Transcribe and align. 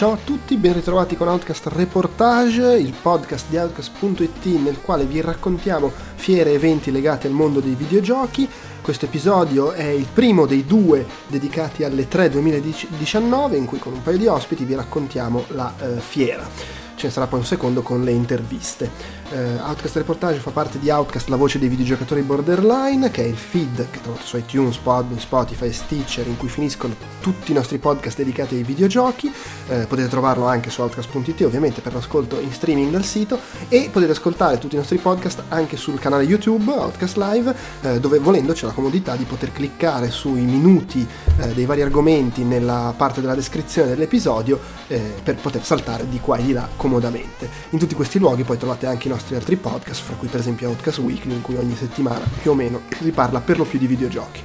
Ciao 0.00 0.12
a 0.12 0.16
tutti, 0.16 0.56
ben 0.56 0.72
ritrovati 0.72 1.14
con 1.14 1.28
Outcast 1.28 1.66
Reportage, 1.66 2.78
il 2.78 2.94
podcast 3.02 3.50
di 3.50 3.58
Outcast.it 3.58 4.46
nel 4.46 4.80
quale 4.80 5.04
vi 5.04 5.20
raccontiamo 5.20 5.92
fiere 6.14 6.52
e 6.52 6.54
eventi 6.54 6.90
legati 6.90 7.26
al 7.26 7.34
mondo 7.34 7.60
dei 7.60 7.74
videogiochi. 7.74 8.48
Questo 8.82 9.04
episodio 9.04 9.72
è 9.72 9.84
il 9.84 10.06
primo 10.10 10.46
dei 10.46 10.64
due 10.64 11.06
dedicati 11.28 11.84
alle 11.84 12.08
3 12.08 12.30
2019 12.30 13.56
in 13.56 13.66
cui 13.66 13.78
con 13.78 13.92
un 13.92 14.02
paio 14.02 14.16
di 14.16 14.26
ospiti 14.26 14.64
vi 14.64 14.74
raccontiamo 14.74 15.44
la 15.48 15.72
eh, 15.78 16.00
fiera. 16.00 16.48
Ce 17.00 17.06
ne 17.06 17.12
sarà 17.14 17.26
poi 17.26 17.38
un 17.38 17.46
secondo 17.46 17.80
con 17.80 18.04
le 18.04 18.10
interviste. 18.10 19.18
Uh, 19.30 19.58
Outcast 19.62 19.96
Reportage 19.96 20.38
fa 20.38 20.50
parte 20.50 20.78
di 20.78 20.90
Outcast, 20.90 21.28
la 21.28 21.36
voce 21.36 21.58
dei 21.58 21.68
videogiocatori 21.68 22.20
borderline, 22.20 23.10
che 23.10 23.24
è 23.24 23.26
il 23.26 23.36
feed 23.36 23.88
che 23.90 24.02
trovate 24.02 24.26
su 24.26 24.36
iTunes, 24.36 24.76
Podbean, 24.76 25.18
Spotify 25.18 25.68
e 25.68 25.72
Stitcher, 25.72 26.26
in 26.26 26.36
cui 26.36 26.48
finiscono 26.48 26.94
tutti 27.20 27.52
i 27.52 27.54
nostri 27.54 27.78
podcast 27.78 28.18
dedicati 28.18 28.56
ai 28.56 28.64
videogiochi. 28.64 29.28
Uh, 29.68 29.86
potete 29.86 30.08
trovarlo 30.08 30.46
anche 30.46 30.68
su 30.68 30.82
Outcast.it, 30.82 31.40
ovviamente 31.42 31.80
per 31.80 31.94
l'ascolto 31.94 32.38
in 32.38 32.52
streaming 32.52 32.90
dal 32.90 33.04
sito, 33.04 33.38
e 33.70 33.88
potete 33.90 34.12
ascoltare 34.12 34.58
tutti 34.58 34.74
i 34.74 34.78
nostri 34.78 34.98
podcast 34.98 35.44
anche 35.48 35.78
sul 35.78 35.98
canale 35.98 36.24
YouTube, 36.24 36.70
Outcast 36.70 37.16
Live, 37.16 37.54
uh, 37.80 37.98
dove 37.98 38.18
volendo 38.18 38.52
c'è 38.52 38.66
la 38.70 38.72
comodità 38.72 39.16
di 39.16 39.24
poter 39.24 39.52
cliccare 39.52 40.10
sui 40.10 40.42
minuti 40.42 41.06
dei 41.54 41.66
vari 41.66 41.82
argomenti 41.82 42.44
nella 42.44 42.94
parte 42.96 43.20
della 43.20 43.34
descrizione 43.34 43.88
dell'episodio 43.88 44.58
per 44.86 45.34
poter 45.36 45.64
saltare 45.64 46.08
di 46.08 46.20
qua 46.20 46.36
e 46.36 46.44
di 46.44 46.52
là 46.52 46.68
comodamente. 46.76 47.48
In 47.70 47.78
tutti 47.78 47.94
questi 47.94 48.18
luoghi 48.18 48.44
poi 48.44 48.56
trovate 48.56 48.86
anche 48.86 49.08
i 49.08 49.10
nostri 49.10 49.34
altri 49.34 49.56
podcast, 49.56 50.02
fra 50.02 50.14
cui 50.14 50.28
per 50.28 50.40
esempio 50.40 50.68
Outcast 50.68 50.98
Weekly, 50.98 51.34
in 51.34 51.42
cui 51.42 51.56
ogni 51.56 51.76
settimana 51.76 52.24
più 52.40 52.52
o 52.52 52.54
meno 52.54 52.82
si 53.00 53.10
parla 53.10 53.40
per 53.40 53.58
lo 53.58 53.64
più 53.64 53.78
di 53.78 53.86
videogiochi. 53.86 54.42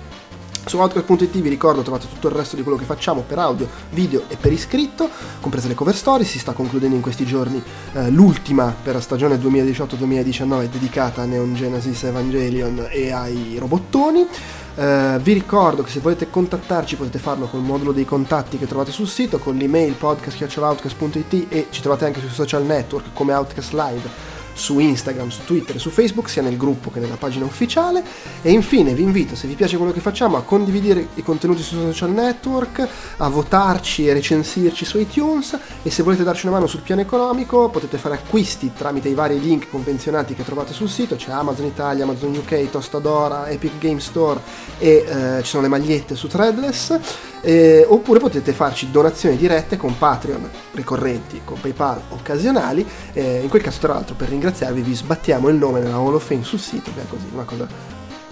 Su 0.65 0.79
Outcast.it 0.79 1.29
vi 1.41 1.49
ricordo 1.49 1.83
trovate 1.83 2.07
tutto 2.11 2.27
il 2.27 2.33
resto 2.33 2.55
di 2.55 2.63
quello 2.63 2.77
che 2.77 2.85
facciamo 2.85 3.21
per 3.21 3.37
audio, 3.37 3.69
video 3.91 4.23
e 4.27 4.35
per 4.35 4.51
iscritto, 4.51 5.09
comprese 5.39 5.67
le 5.67 5.75
cover 5.75 5.95
story, 5.95 6.23
si 6.23 6.39
sta 6.39 6.53
concludendo 6.53 6.95
in 6.95 7.03
questi 7.03 7.23
giorni 7.23 7.61
eh, 7.93 8.09
l'ultima 8.09 8.73
per 8.81 8.95
la 8.95 8.99
stagione 8.99 9.37
2018-2019 9.37 10.65
dedicata 10.65 11.21
a 11.21 11.25
Neon 11.25 11.53
Genesis 11.53 12.03
Evangelion 12.03 12.87
e 12.89 13.11
ai 13.11 13.57
robottoni. 13.59 14.27
Uh, 14.75 15.17
vi 15.19 15.31
ricordo 15.31 15.83
che 15.83 15.89
se 15.89 16.01
volete 16.01 16.29
contattarci 16.29 16.97
potete 16.97 17.17
farlo 17.17 17.45
col 17.45 17.61
modulo 17.61 17.93
dei 17.93 18.03
contatti 18.03 18.57
che 18.57 18.67
trovate 18.67 18.91
sul 18.91 19.07
sito, 19.07 19.37
con 19.37 19.55
l'email 19.55 19.93
podcast.outcast.it 19.93 21.45
e 21.47 21.67
ci 21.69 21.79
trovate 21.79 22.03
anche 22.03 22.19
sui 22.19 22.27
social 22.27 22.65
network 22.65 23.13
come 23.13 23.31
Outcast 23.31 23.71
Live 23.71 24.34
su 24.55 24.79
Instagram, 24.79 25.29
su 25.29 25.43
Twitter 25.43 25.79
su 25.79 25.89
Facebook, 25.89 26.29
sia 26.29 26.41
nel 26.41 26.57
gruppo 26.57 26.89
che 26.89 26.99
nella 26.99 27.17
pagina 27.17 27.45
ufficiale. 27.45 28.03
E 28.41 28.51
infine 28.51 28.93
vi 28.93 29.03
invito, 29.03 29.35
se 29.35 29.47
vi 29.47 29.53
piace 29.53 29.77
quello 29.77 29.91
che 29.91 29.99
facciamo, 29.99 30.37
a 30.37 30.43
condividere 30.43 31.09
i 31.15 31.23
contenuti 31.23 31.61
sui 31.61 31.77
social 31.77 32.11
network, 32.11 32.87
a 33.17 33.29
votarci 33.29 34.07
e 34.07 34.13
recensirci 34.13 34.85
su 34.85 34.97
iTunes. 34.97 35.57
E 35.83 35.91
se 35.91 36.01
volete 36.01 36.23
darci 36.23 36.47
una 36.47 36.55
mano 36.55 36.67
sul 36.67 36.81
piano 36.81 37.01
economico 37.01 37.69
potete 37.69 37.97
fare 37.97 38.15
acquisti 38.15 38.71
tramite 38.75 39.09
i 39.09 39.13
vari 39.13 39.39
link 39.39 39.69
convenzionati 39.69 40.33
che 40.33 40.43
trovate 40.43 40.73
sul 40.73 40.89
sito, 40.89 41.15
c'è 41.15 41.31
Amazon 41.31 41.65
Italia, 41.65 42.03
Amazon 42.03 42.33
UK, 42.35 42.69
Tostadora, 42.69 43.49
Epic 43.49 43.77
Game 43.77 43.99
Store 43.99 44.39
e 44.77 45.05
eh, 45.07 45.43
ci 45.43 45.49
sono 45.49 45.63
le 45.63 45.69
magliette 45.69 46.15
su 46.15 46.27
Threadless 46.27 47.33
eh, 47.45 47.85
oppure 47.87 48.19
potete 48.19 48.53
farci 48.53 48.89
donazioni 48.89 49.37
dirette 49.37 49.77
con 49.77 49.95
Patreon 49.95 50.49
ricorrenti, 50.73 51.41
con 51.45 51.59
PayPal 51.59 52.01
occasionali. 52.09 52.83
Eh, 53.13 53.41
in 53.43 53.49
quel 53.49 53.61
caso, 53.61 53.79
tra 53.79 53.93
l'altro, 53.93 54.15
per 54.15 54.29
ringraziarvi, 54.29 54.81
vi 54.81 54.95
sbattiamo 54.95 55.47
il 55.49 55.55
nome 55.55 55.79
nella 55.79 55.97
Hall 55.97 56.15
of 56.15 56.25
Fame 56.25 56.43
sul 56.43 56.59
sito, 56.59 56.91
che 56.95 57.01
è 57.01 57.07
così 57.07 57.25
una 57.31 57.43
cosa 57.43 57.67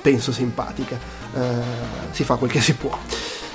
penso 0.01 0.31
simpatica. 0.31 0.97
Eh, 1.35 1.39
si 2.09 2.23
fa 2.23 2.37
quel 2.37 2.49
che 2.49 2.59
si 2.59 2.73
può. 2.73 2.97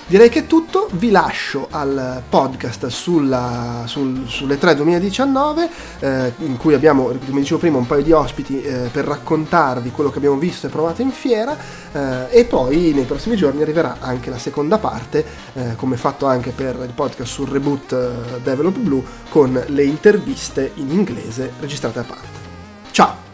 Direi 0.09 0.31
che 0.31 0.39
è 0.39 0.47
tutto, 0.47 0.89
vi 0.93 1.11
lascio 1.11 1.69
al 1.71 2.23
podcast 2.27 2.87
sulla, 2.87 3.83
sul, 3.85 4.27
sulle 4.27 4.57
3 4.57 4.77
2019 4.77 5.69
eh, 5.99 6.33
in 6.39 6.57
cui 6.57 6.73
abbiamo, 6.73 7.13
come 7.27 7.41
dicevo 7.41 7.61
prima, 7.61 7.77
un 7.77 7.87
paio 7.87 8.03
di 8.03 8.13
ospiti 8.13 8.63
eh, 8.63 8.89
per 8.91 9.05
raccontarvi 9.05 9.91
quello 9.91 10.09
che 10.09 10.17
abbiamo 10.17 10.39
visto 10.39 10.67
e 10.67 10.71
provato 10.71 11.03
in 11.03 11.11
fiera 11.11 11.55
eh, 11.93 12.27
e 12.31 12.47
poi 12.47 12.95
nei 12.95 13.05
prossimi 13.05 13.37
giorni 13.37 13.61
arriverà 13.61 13.99
anche 14.01 14.31
la 14.31 14.39
seconda 14.39 14.79
parte, 14.79 15.23
eh, 15.53 15.77
come 15.77 15.99
fatto 15.99 16.25
anche 16.25 16.53
per 16.53 16.79
il 16.83 16.93
podcast 16.95 17.31
sul 17.31 17.51
reboot 17.51 17.93
eh, 17.93 18.41
Develop 18.41 18.79
Blue 18.79 19.03
con 19.29 19.63
le 19.67 19.85
interviste 19.85 20.73
in 20.77 20.91
inglese 20.91 21.53
registrate 21.61 21.99
a 21.99 22.05
parte. 22.05 22.29
Ciao! 22.93 23.28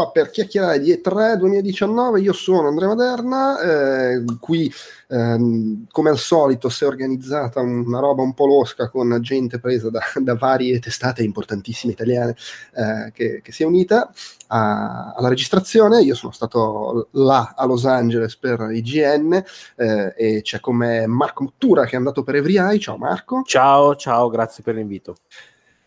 Qua 0.00 0.10
per 0.10 0.30
chiacchierare 0.30 0.80
di 0.80 0.92
E3 0.92 1.34
2019, 1.34 2.20
io 2.20 2.32
sono 2.32 2.68
Andrea 2.68 2.88
Maderna, 2.88 3.60
eh, 3.60 4.24
qui 4.40 4.72
ehm, 5.08 5.86
come 5.90 6.10
al 6.10 6.18
solito 6.18 6.70
si 6.70 6.84
è 6.84 6.86
organizzata 6.86 7.60
una 7.60 7.98
roba 7.98 8.22
un 8.22 8.32
po' 8.32 8.46
losca 8.46 8.88
con 8.88 9.18
gente 9.20 9.58
presa 9.58 9.90
da, 9.90 10.00
da 10.20 10.34
varie 10.36 10.78
testate 10.78 11.22
importantissime 11.22 11.92
italiane 11.92 12.34
eh, 12.74 13.10
che, 13.12 13.40
che, 13.42 13.52
si 13.52 13.62
è 13.62 13.66
unita 13.66 14.10
a, 14.46 15.12
alla 15.14 15.28
registrazione, 15.28 16.00
io 16.00 16.14
sono 16.14 16.32
stato 16.32 17.08
là 17.12 17.52
a 17.54 17.66
Los 17.66 17.84
Angeles 17.84 18.36
per 18.36 18.70
IGN 18.72 19.42
eh, 19.76 20.14
e 20.16 20.40
c'è 20.42 20.60
con 20.60 20.76
me 20.76 21.06
Marco 21.06 21.42
Muttura 21.42 21.84
che 21.84 21.92
è 21.92 21.96
andato 21.96 22.22
per 22.22 22.36
Every 22.36 22.78
ciao 22.78 22.96
Marco. 22.96 23.42
Ciao, 23.44 23.94
ciao, 23.96 24.28
grazie 24.30 24.62
per 24.62 24.74
l'invito 24.76 25.16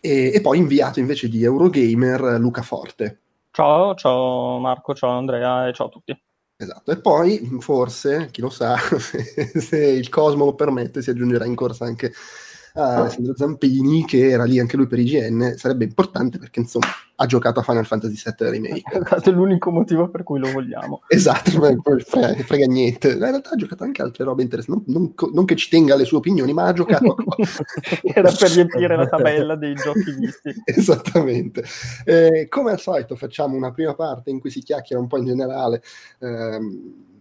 e 0.05 0.37
poi 0.41 0.57
inviato 0.57 0.99
invece 0.99 1.29
di 1.29 1.43
Eurogamer 1.45 2.37
Luca 2.37 2.61
Forte. 2.61 3.22
Ciao, 3.55 3.93
ciao 3.93 4.57
Marco, 4.57 4.95
ciao 4.95 5.11
Andrea 5.11 5.67
e 5.67 5.73
ciao 5.73 5.85
a 5.85 5.89
tutti. 5.89 6.23
Esatto, 6.55 6.91
e 6.91 6.99
poi 6.99 7.57
forse, 7.59 8.29
chi 8.31 8.41
lo 8.41 8.49
sa, 8.49 8.75
se, 8.97 9.23
se 9.59 9.77
il 9.77 10.09
Cosmo 10.09 10.45
lo 10.45 10.55
permette, 10.55 11.03
si 11.03 11.11
aggiungerà 11.11 11.45
in 11.45 11.53
corsa 11.53 11.85
anche 11.85 12.11
Alessandro 12.75 13.35
Zampini, 13.35 14.03
che 14.05 14.29
era 14.29 14.45
lì 14.45 14.59
anche 14.59 14.77
lui 14.77 14.87
per 14.87 14.97
IGN, 14.97 15.53
sarebbe 15.57 15.83
importante 15.83 16.39
perché 16.39 16.59
insomma 16.59 16.87
ha 17.15 17.25
giocato 17.27 17.59
a 17.59 17.63
Final 17.63 17.85
Fantasy 17.85 18.15
VII 18.15 18.49
Remake. 18.49 18.81
Esatto, 19.03 19.29
è 19.29 19.33
l'unico 19.33 19.69
motivo 19.69 20.09
per 20.09 20.23
cui 20.23 20.39
lo 20.39 20.51
vogliamo. 20.51 21.03
esatto, 21.07 21.51
non 21.59 21.99
frega, 21.99 22.43
frega, 22.43 22.65
niente. 22.65 23.11
In 23.11 23.19
realtà 23.19 23.51
ha 23.51 23.55
giocato 23.55 23.83
anche 23.83 24.01
altre 24.01 24.23
robe 24.23 24.41
interessanti, 24.41 24.91
non, 24.91 25.13
non, 25.15 25.31
non, 25.33 25.45
che 25.45 25.55
ci 25.55 25.69
tenga 25.69 25.95
le 25.95 26.05
sue 26.05 26.17
opinioni, 26.17 26.51
ma 26.53 26.65
ha 26.65 26.73
giocato... 26.73 27.15
Era 28.01 28.31
per 28.31 28.49
riempire 28.51 28.95
la 28.95 29.07
tabella 29.07 29.55
dei 29.55 29.75
giochi 29.75 30.11
visti. 30.17 30.53
Esattamente. 30.65 31.63
Eh, 32.05 32.47
come 32.49 32.71
al 32.71 32.79
solito 32.79 33.15
facciamo 33.15 33.55
una 33.55 33.71
prima 33.71 33.93
parte 33.93 34.31
in 34.31 34.39
cui 34.39 34.49
si 34.49 34.61
chiacchiera 34.61 35.01
un 35.01 35.07
po' 35.07 35.17
in 35.17 35.25
generale. 35.25 35.83
Ehm, 36.19 37.11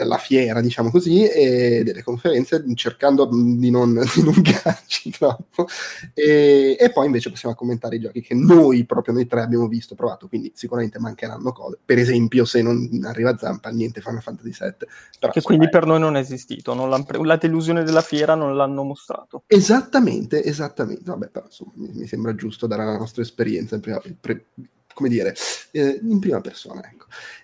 della 0.00 0.16
fiera, 0.16 0.60
diciamo 0.60 0.90
così, 0.90 1.24
e 1.24 1.82
delle 1.84 2.02
conferenze, 2.02 2.64
cercando 2.74 3.28
di 3.30 3.70
non 3.70 4.00
dilungarci 4.14 5.10
troppo. 5.10 5.66
E, 6.14 6.76
e, 6.78 6.90
poi 6.90 7.06
invece 7.06 7.30
possiamo 7.30 7.54
commentare 7.54 7.96
i 7.96 8.00
giochi 8.00 8.22
che 8.22 8.34
noi, 8.34 8.84
proprio 8.84 9.14
noi 9.14 9.26
tre, 9.26 9.42
abbiamo 9.42 9.68
visto, 9.68 9.94
provato, 9.94 10.28
quindi 10.28 10.52
sicuramente 10.54 10.98
mancheranno 10.98 11.52
cose. 11.52 11.78
Per 11.84 11.98
esempio, 11.98 12.44
se 12.44 12.62
non 12.62 13.00
arriva 13.04 13.36
Zampa, 13.36 13.68
niente 13.70 14.00
Final 14.00 14.22
Fantasy 14.22 14.50
VII. 14.58 14.88
Però, 15.18 15.32
che 15.32 15.42
quindi 15.42 15.66
è... 15.66 15.68
per 15.68 15.84
noi 15.84 16.00
non 16.00 16.16
è 16.16 16.20
esistito, 16.20 16.74
non 16.74 16.88
la 16.88 17.36
delusione 17.36 17.84
della 17.84 18.02
fiera 18.02 18.34
non 18.34 18.56
l'hanno 18.56 18.82
mostrato. 18.82 19.42
Esattamente, 19.46 20.42
esattamente. 20.42 21.02
Vabbè, 21.04 21.28
però 21.28 21.44
insomma, 21.44 21.72
mi, 21.74 21.90
mi 21.92 22.06
sembra 22.06 22.34
giusto 22.34 22.66
dare 22.66 22.84
la 22.84 22.96
nostra 22.96 23.22
esperienza 23.22 23.74
in 23.74 23.80
prima, 23.80 24.00
pre, 24.18 24.46
come 24.94 25.08
dire, 25.08 25.34
eh, 25.72 26.00
in 26.02 26.18
prima 26.18 26.40
persona, 26.40 26.82
ecco. 26.84 26.99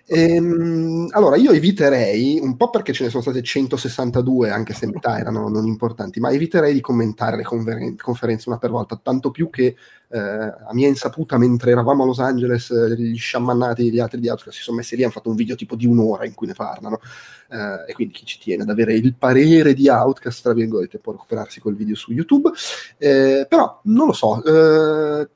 Ehm, 0.09 1.07
allora, 1.11 1.35
io 1.35 1.51
eviterei, 1.51 2.39
un 2.41 2.55
po' 2.55 2.69
perché 2.69 2.93
ce 2.93 3.03
ne 3.03 3.09
sono 3.09 3.21
state 3.21 3.41
162, 3.41 4.49
anche 4.49 4.73
se 4.73 4.85
metà 4.87 5.19
erano 5.19 5.49
non 5.49 5.65
importanti, 5.65 6.21
ma 6.21 6.31
eviterei 6.31 6.73
di 6.73 6.79
commentare 6.79 7.35
le 7.35 7.43
conferen- 7.43 7.97
conferenze 7.97 8.47
una 8.47 8.57
per 8.57 8.69
volta, 8.69 8.97
tanto 9.03 9.31
più 9.31 9.49
che 9.49 9.75
eh, 10.09 10.17
a 10.19 10.69
mia 10.71 10.87
insaputa, 10.87 11.37
mentre 11.37 11.71
eravamo 11.71 12.03
a 12.03 12.05
Los 12.05 12.19
Angeles, 12.19 12.69
eh, 12.71 12.95
gli 12.95 13.17
sciamannati 13.17 13.91
gli 13.91 13.99
altri 13.99 14.21
di 14.21 14.29
Outcast 14.29 14.55
si 14.55 14.63
sono 14.63 14.77
messi 14.77 14.95
lì 14.95 15.01
e 15.01 15.03
hanno 15.03 15.13
fatto 15.13 15.29
un 15.29 15.35
video 15.35 15.55
tipo 15.55 15.75
di 15.75 15.85
un'ora 15.85 16.25
in 16.25 16.33
cui 16.33 16.47
ne 16.47 16.53
parlano. 16.53 16.99
Eh, 17.49 17.91
e 17.91 17.93
quindi 17.93 18.13
chi 18.13 18.25
ci 18.25 18.39
tiene 18.39 18.63
ad 18.63 18.69
avere 18.69 18.93
il 18.93 19.13
parere 19.15 19.73
di 19.73 19.89
Outcast, 19.89 20.41
tra 20.43 20.53
virgolette, 20.53 20.99
può 20.99 21.11
recuperarsi 21.11 21.59
quel 21.59 21.75
video 21.75 21.95
su 21.95 22.13
YouTube. 22.13 22.49
Eh, 22.97 23.45
però 23.49 23.81
non 23.83 24.07
lo 24.07 24.13
so, 24.13 24.41
eh, 24.43 25.27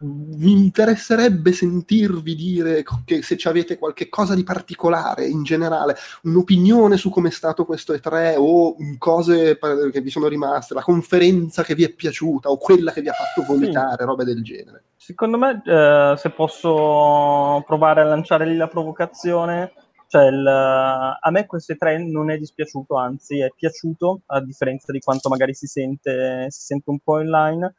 mi 0.00 0.52
interesserebbe 0.52 1.52
sentirvi 1.52 2.34
dire 2.34 2.84
che 3.04 3.22
se 3.22 3.36
ci 3.36 3.48
avete 3.48 3.78
qualche 3.78 4.08
cosa 4.10 4.34
di 4.34 4.42
particolare 4.42 5.26
in 5.26 5.42
generale, 5.42 5.96
un'opinione 6.24 6.98
su 6.98 7.08
come 7.08 7.28
è 7.28 7.32
stato 7.32 7.64
questo 7.64 7.94
E3 7.94 8.34
o 8.36 8.76
cose 8.98 9.58
che 9.90 10.00
vi 10.00 10.10
sono 10.10 10.28
rimaste, 10.28 10.74
la 10.74 10.82
conferenza 10.82 11.62
che 11.62 11.74
vi 11.74 11.84
è 11.84 11.90
piaciuta 11.90 12.50
o 12.50 12.58
quella 12.58 12.92
che 12.92 13.00
vi 13.00 13.08
ha 13.08 13.14
fatto 13.14 13.46
vomitare, 13.46 13.96
sì. 14.00 14.04
robe 14.04 14.24
del 14.24 14.42
genere. 14.42 14.84
Secondo 14.96 15.38
me, 15.38 15.62
eh, 15.64 16.14
se 16.16 16.30
posso 16.30 17.62
provare 17.66 18.02
a 18.02 18.04
lanciare 18.04 18.44
lì 18.44 18.56
la 18.56 18.68
provocazione, 18.68 19.72
cioè 20.08 20.26
il, 20.26 20.46
a 20.46 21.30
me 21.30 21.46
questo 21.46 21.72
E3 21.72 22.10
non 22.10 22.30
è 22.30 22.36
dispiaciuto, 22.36 22.96
anzi 22.96 23.40
è 23.40 23.50
piaciuto, 23.56 24.20
a 24.26 24.42
differenza 24.42 24.92
di 24.92 25.00
quanto 25.00 25.30
magari 25.30 25.54
si 25.54 25.66
sente, 25.66 26.46
si 26.50 26.64
sente 26.66 26.90
un 26.90 26.98
po' 26.98 27.14
online 27.14 27.74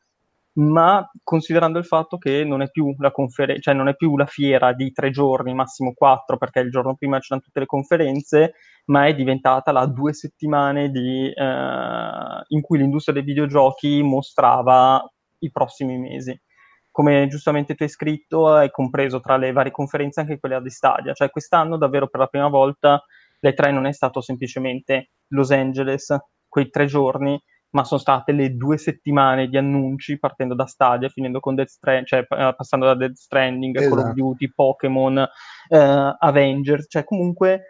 ma 0.57 1.07
considerando 1.23 1.77
il 1.77 1.85
fatto 1.85 2.17
che 2.17 2.43
non 2.43 2.61
è 2.61 2.69
più 2.69 2.95
la 2.97 3.11
conferenza, 3.11 3.61
cioè 3.61 3.73
non 3.75 3.87
è 3.87 3.95
più 3.95 4.17
la 4.17 4.25
fiera 4.25 4.73
di 4.73 4.91
tre 4.91 5.11
giorni, 5.11 5.53
massimo 5.53 5.93
quattro, 5.93 6.37
perché 6.37 6.59
il 6.59 6.71
giorno 6.71 6.95
prima 6.95 7.19
c'erano 7.19 7.41
tutte 7.41 7.59
le 7.59 7.65
conferenze, 7.65 8.53
ma 8.85 9.05
è 9.05 9.13
diventata 9.13 9.71
la 9.71 9.85
due 9.85 10.13
settimane 10.13 10.89
di, 10.89 11.31
eh, 11.31 12.43
in 12.47 12.61
cui 12.61 12.79
l'industria 12.79 13.13
dei 13.13 13.23
videogiochi 13.23 14.01
mostrava 14.01 15.03
i 15.39 15.51
prossimi 15.51 15.97
mesi. 15.97 16.39
Come 16.91 17.27
giustamente 17.27 17.75
tu 17.75 17.83
hai 17.83 17.89
scritto, 17.89 18.47
hai 18.47 18.71
compreso 18.71 19.19
tra 19.19 19.37
le 19.37 19.51
varie 19.51 19.71
conferenze 19.71 20.21
anche 20.21 20.39
quella 20.39 20.59
di 20.59 20.71
Stadia, 20.71 21.13
cioè 21.13 21.29
quest'anno 21.29 21.77
davvero 21.77 22.07
per 22.07 22.21
la 22.21 22.27
prima 22.27 22.47
volta 22.47 23.03
l'E3 23.41 23.71
non 23.71 23.85
è 23.85 23.91
stato 23.93 24.21
semplicemente 24.21 25.11
Los 25.27 25.51
Angeles, 25.51 26.15
quei 26.47 26.69
tre 26.71 26.87
giorni, 26.87 27.39
ma 27.71 27.83
sono 27.83 27.99
state 27.99 28.31
le 28.31 28.55
due 28.55 28.77
settimane 28.77 29.47
di 29.47 29.57
annunci 29.57 30.17
partendo 30.17 30.55
da 30.55 30.65
Stadia, 30.65 31.09
finendo 31.09 31.39
con 31.39 31.55
Death 31.55 31.67
Stranding, 31.67 32.07
cioè 32.07 32.19
eh, 32.19 32.53
passando 32.55 32.85
da 32.85 32.95
Death 32.95 33.15
Stranding, 33.15 33.75
esatto. 33.75 33.89
Call 33.89 33.99
of 33.99 34.05
esatto. 34.11 34.21
Duty, 34.21 34.51
Pokémon, 34.53 35.17
eh, 35.69 36.15
Avengers, 36.19 36.85
cioè 36.89 37.03
comunque 37.03 37.63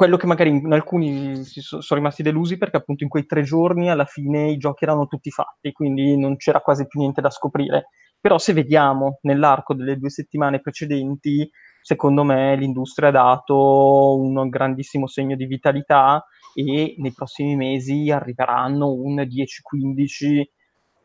quello 0.00 0.16
che 0.16 0.26
magari 0.26 0.48
in 0.48 0.72
alcuni 0.72 1.44
sono 1.44 1.82
rimasti 1.90 2.22
delusi 2.22 2.56
perché 2.56 2.78
appunto 2.78 3.02
in 3.04 3.10
quei 3.10 3.26
tre 3.26 3.42
giorni 3.42 3.90
alla 3.90 4.06
fine 4.06 4.48
i 4.48 4.56
giochi 4.56 4.84
erano 4.84 5.06
tutti 5.06 5.30
fatti, 5.30 5.72
quindi 5.72 6.16
non 6.16 6.36
c'era 6.36 6.60
quasi 6.60 6.86
più 6.86 7.00
niente 7.00 7.20
da 7.20 7.28
scoprire. 7.28 7.88
Però 8.18 8.38
se 8.38 8.54
vediamo 8.54 9.18
nell'arco 9.22 9.74
delle 9.74 9.98
due 9.98 10.08
settimane 10.08 10.60
precedenti, 10.60 11.50
secondo 11.82 12.24
me 12.24 12.56
l'industria 12.56 13.08
ha 13.08 13.12
dato 13.12 14.16
un 14.18 14.48
grandissimo 14.48 15.06
segno 15.06 15.36
di 15.36 15.44
vitalità 15.44 16.24
e 16.54 16.94
nei 16.98 17.12
prossimi 17.12 17.56
mesi 17.56 18.10
arriveranno 18.10 18.92
un 18.92 19.16
10-15 19.16 20.42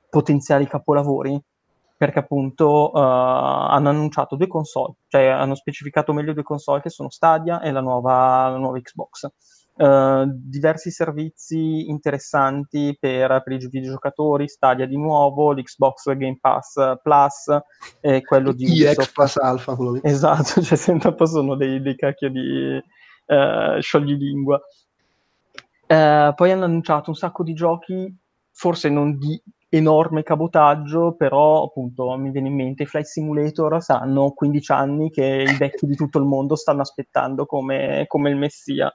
potenziali 0.10 0.68
capolavori 0.68 1.42
perché 1.98 2.20
appunto 2.20 2.92
uh, 2.92 2.98
hanno 2.98 3.90
annunciato 3.90 4.36
due 4.36 4.48
console, 4.48 4.96
cioè 5.08 5.28
hanno 5.28 5.56
specificato 5.56 6.12
meglio 6.12 6.34
due 6.34 6.44
console 6.44 6.82
che 6.82 6.90
sono 6.90 7.10
Stadia 7.10 7.62
e 7.62 7.72
la 7.72 7.82
nuova, 7.82 8.50
la 8.50 8.58
nuova 8.58 8.80
Xbox. 8.80 9.30
Uh, 9.78 10.24
diversi 10.26 10.90
servizi 10.90 11.90
interessanti 11.90 12.96
per, 12.98 13.42
per, 13.44 13.54
i 13.54 13.58
videogiocatori, 13.58 14.48
Stadia 14.48 14.86
di 14.86 14.98
nuovo, 14.98 15.52
l'Xbox 15.52 16.16
Game 16.16 16.38
Pass 16.40 16.76
Plus 17.02 17.58
e 18.00 18.22
quello 18.22 18.54
di 18.54 18.66
Ubisoft. 18.66 19.14
Pass 19.14 19.36
Alpha, 19.38 19.76
quello 19.76 19.92
lì. 19.94 20.00
Esatto, 20.04 20.60
cioè 20.64 20.78
sempre 20.78 21.14
sono 21.26 21.56
dei, 21.56 21.82
dei 21.82 21.96
cacchio 21.96 22.30
di 22.30 22.82
uh, 23.26 23.82
scioglilingua. 23.82 24.62
Eh, 25.88 26.34
poi 26.36 26.52
hanno 26.52 26.66
annunciato 26.66 27.10
un 27.10 27.16
sacco 27.16 27.44
di 27.44 27.54
giochi, 27.54 28.14
forse 28.52 28.90
non 28.90 29.18
di 29.18 29.42
enorme 29.70 30.24
cabotaggio, 30.24 31.16
però 31.16 31.64
appunto 31.64 32.16
mi 32.18 32.32
viene 32.32 32.48
in 32.48 32.56
mente 32.56 32.84
i 32.84 32.86
Flight 32.86 33.08
Simulator 33.08 33.82
sanno 33.82 34.32
15 34.32 34.72
anni 34.72 35.10
che 35.10 35.46
i 35.48 35.58
vecchi 35.58 35.86
di 35.86 35.96
tutto 35.96 36.18
il 36.18 36.26
mondo 36.26 36.56
stanno 36.56 36.82
aspettando 36.82 37.46
come, 37.46 38.06
come 38.08 38.30
il 38.30 38.38
messia. 38.38 38.92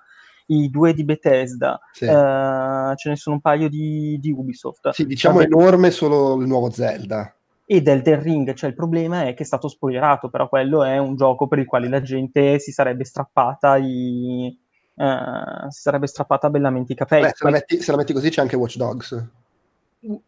I 0.47 0.69
due 0.69 0.95
di 0.95 1.05
Bethesda, 1.05 1.79
sì. 1.93 2.07
eh, 2.07 2.93
ce 2.97 3.09
ne 3.09 3.17
sono 3.17 3.37
un 3.37 3.41
paio 3.41 3.69
di, 3.69 4.19
di 4.21 4.33
Ubisoft. 4.33 4.91
Sì, 4.91 5.07
diciamo 5.07 5.39
Vabbè, 5.39 5.47
enorme 5.47 5.93
solo 5.93 6.41
il 6.41 6.49
nuovo 6.49 6.71
Zelda. 6.71 7.33
E 7.65 7.77
Elden 7.77 8.21
Ring, 8.21 8.53
cioè 8.55 8.69
il 8.69 8.75
problema 8.75 9.27
è 9.27 9.35
che 9.35 9.45
è 9.45 9.47
stato 9.47 9.69
spoilerato, 9.69 10.29
però 10.29 10.49
quello 10.49 10.83
è 10.83 10.99
un 10.99 11.15
gioco 11.15 11.47
per 11.47 11.61
il 11.61 11.67
quale 11.67 11.89
la 11.89 12.03
gente 12.03 12.59
si 12.59 12.73
sarebbe 12.73 13.05
strappata 13.05 13.77
i, 13.77 14.59
eh, 14.95 15.71
si 15.71 15.81
sarebbe 15.81 16.07
strappata 16.07 16.51
bellamente 16.51 16.93
i 16.93 16.97
capelli. 16.97 17.23
Beh, 17.23 17.33
se, 17.35 17.45
la 17.45 17.51
metti, 17.51 17.81
se, 17.81 17.91
la 17.91 17.97
metti, 17.97 18.13
così 18.13 18.31
c'è 18.31 18.41
anche 18.41 18.57
Watch 18.57 18.77
Dogs. 18.77 19.27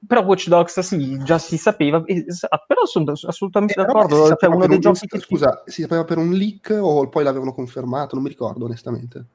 Però 0.07 0.23
Watch 0.25 0.49
Dogs 0.49 0.81
sì, 0.81 1.19
già 1.25 1.39
si 1.39 1.57
sapeva, 1.57 2.03
però 2.03 2.85
sono 2.85 3.13
assolutamente 3.13 3.75
eh, 3.75 3.85
d'accordo. 3.85 4.35
Cioè, 4.37 4.51
uno 4.51 4.67
dei 4.67 4.79
giochi 4.79 5.07
che... 5.07 5.19
Scusa, 5.19 5.63
si 5.67 5.83
sapeva 5.83 6.05
per 6.05 6.19
un 6.19 6.31
leak 6.33 6.79
o 6.79 7.09
poi 7.09 7.25
l'avevano 7.25 7.55
confermato? 7.55 8.15
Non 8.15 8.25
mi 8.25 8.31
ricordo 8.31 8.67
onestamente. 8.67 9.27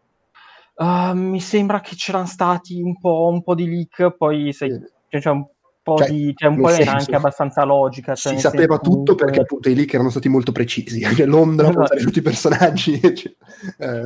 Uh, 0.76 1.14
mi 1.14 1.42
sembra 1.42 1.80
che 1.82 1.96
c'erano 1.96 2.28
stati 2.28 2.80
un 2.80 3.00
po', 3.00 3.30
un 3.32 3.42
po 3.42 3.56
di 3.56 3.68
leak, 3.68 4.16
poi 4.16 4.54
sai, 4.54 4.70
sì. 4.70 5.20
cioè, 5.22 5.34
un 5.34 5.48
po', 5.88 5.98
cioè, 5.98 6.10
di, 6.10 6.34
cioè 6.36 6.50
un 6.50 6.58
po 6.58 6.70
era 6.70 6.94
anche 6.94 7.16
abbastanza 7.16 7.64
logica. 7.64 8.14
Cioè 8.14 8.34
si 8.34 8.40
sapeva 8.40 8.78
tutto 8.78 8.90
comunque... 8.90 9.26
perché 9.26 9.40
appunto 9.42 9.70
i 9.70 9.76
leak 9.76 9.94
erano 9.94 10.10
stati 10.10 10.28
molto 10.28 10.52
precisi, 10.52 11.04
anche 11.06 11.26
Londra, 11.26 11.70
esatto. 11.70 11.96
tutti 11.98 12.20
i 12.20 12.22
personaggi. 12.22 13.00
Cioè, 13.18 13.34
eh. 13.80 14.04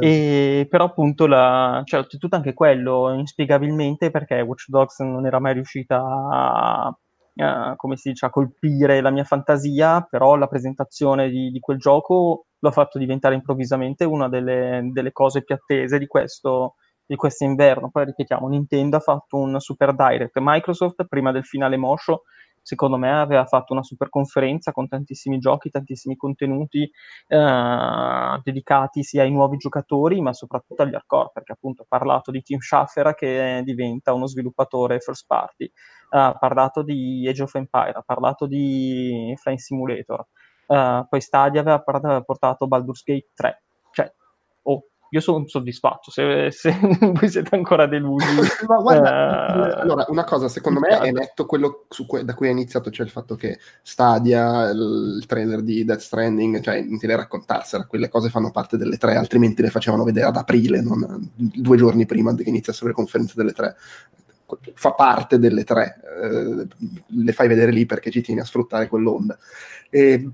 e, 0.59 0.67
però 0.69 0.85
appunto, 0.85 1.25
la, 1.25 1.81
cioè, 1.85 1.99
oltretutto 1.99 2.35
anche 2.35 2.53
quello, 2.53 3.11
inspiegabilmente, 3.13 4.11
perché 4.11 4.39
Watch 4.41 4.65
Dogs 4.67 4.99
non 4.99 5.25
era 5.25 5.39
mai 5.39 5.53
riuscita 5.53 5.97
a, 5.97 6.97
a, 7.37 7.75
come 7.75 7.97
si 7.97 8.09
dice, 8.09 8.27
a 8.27 8.29
colpire 8.29 9.01
la 9.01 9.09
mia 9.09 9.23
fantasia, 9.23 10.05
però 10.09 10.35
la 10.35 10.47
presentazione 10.47 11.29
di, 11.29 11.49
di 11.49 11.59
quel 11.59 11.77
gioco 11.77 12.45
l'ha 12.59 12.71
fatto 12.71 12.99
diventare 12.99 13.35
improvvisamente 13.35 14.05
una 14.05 14.29
delle, 14.29 14.87
delle 14.93 15.11
cose 15.11 15.43
più 15.43 15.55
attese 15.55 15.97
di 15.97 16.07
questo 16.07 16.75
di 17.11 17.17
quest'inverno. 17.17 17.89
Poi 17.91 18.05
ripetiamo, 18.05 18.47
Nintendo 18.47 18.95
ha 18.95 19.01
fatto 19.01 19.35
un 19.35 19.59
super 19.59 19.93
direct. 19.93 20.37
Microsoft, 20.39 21.05
prima 21.07 21.33
del 21.33 21.43
finale 21.43 21.75
Mosho, 21.75 22.21
secondo 22.61 22.95
me 22.95 23.11
aveva 23.11 23.43
fatto 23.43 23.73
una 23.73 23.83
super 23.83 24.07
conferenza 24.07 24.71
con 24.71 24.87
tantissimi 24.87 25.37
giochi, 25.37 25.69
tantissimi 25.69 26.15
contenuti 26.15 26.89
eh, 27.27 28.39
dedicati 28.41 29.03
sia 29.03 29.23
ai 29.23 29.31
nuovi 29.31 29.57
giocatori, 29.57 30.21
ma 30.21 30.31
soprattutto 30.31 30.83
agli 30.83 30.95
hardcore, 30.95 31.31
perché 31.33 31.51
appunto 31.51 31.81
ha 31.81 31.85
parlato 31.85 32.31
di 32.31 32.41
Team 32.43 32.61
Schaffer 32.61 33.13
che 33.13 33.61
diventa 33.65 34.13
uno 34.13 34.25
sviluppatore 34.27 35.01
first 35.01 35.25
party, 35.27 35.69
ha 36.11 36.37
parlato 36.39 36.81
di 36.81 37.27
Age 37.27 37.43
of 37.43 37.53
Empire, 37.55 37.91
ha 37.91 38.03
parlato 38.05 38.45
di 38.45 39.33
Flying 39.37 39.59
Simulator, 39.59 40.25
uh, 40.67 41.05
poi 41.09 41.19
Stadia 41.19 41.59
aveva 41.59 41.81
portato 41.81 42.67
Baldur's 42.67 43.03
Gate 43.03 43.31
3. 43.33 43.63
Cioè, 43.91 44.13
oh, 44.63 44.85
io 45.13 45.19
sono 45.19 45.45
soddisfatto, 45.45 46.09
se, 46.09 46.51
se 46.51 46.71
voi 47.11 47.29
siete 47.29 47.53
ancora 47.53 47.85
delusi. 47.85 48.25
Ma 48.65 48.77
guarda, 48.77 49.77
eh, 49.77 49.81
allora, 49.81 50.05
una 50.07 50.23
cosa, 50.23 50.47
secondo 50.47 50.79
me 50.79 50.99
è 50.99 51.11
netto 51.11 51.45
quello 51.45 51.85
que- 52.07 52.23
da 52.23 52.33
cui 52.33 52.47
è 52.47 52.51
iniziato, 52.51 52.89
cioè 52.91 53.05
il 53.05 53.11
fatto 53.11 53.35
che 53.35 53.59
Stadia, 53.81 54.69
il, 54.69 55.17
il 55.17 55.25
trailer 55.25 55.61
di 55.61 55.83
Death 55.83 55.99
Stranding, 55.99 56.61
cioè 56.61 56.75
inutile 56.77 57.17
raccontarsela, 57.17 57.87
quelle 57.87 58.07
cose 58.07 58.29
fanno 58.29 58.51
parte 58.51 58.77
delle 58.77 58.95
tre, 58.95 59.15
altrimenti 59.15 59.61
le 59.61 59.69
facevano 59.69 60.05
vedere 60.05 60.27
ad 60.27 60.37
aprile, 60.37 60.81
non 60.81 61.29
due 61.35 61.75
giorni 61.75 62.05
prima 62.05 62.33
che 62.33 62.43
iniziassero 62.47 62.87
le 62.87 62.93
conferenze 62.93 63.33
delle 63.35 63.51
tre 63.51 63.75
fa 64.73 64.91
parte 64.91 65.39
delle 65.39 65.63
tre, 65.63 66.01
eh, 66.21 66.67
le 67.07 67.31
fai 67.31 67.47
vedere 67.47 67.71
lì 67.71 67.85
perché 67.85 68.11
ci 68.11 68.21
tieni 68.21 68.41
a 68.41 68.45
sfruttare 68.45 68.87
quell'onda. 68.87 69.37
E 69.89 70.29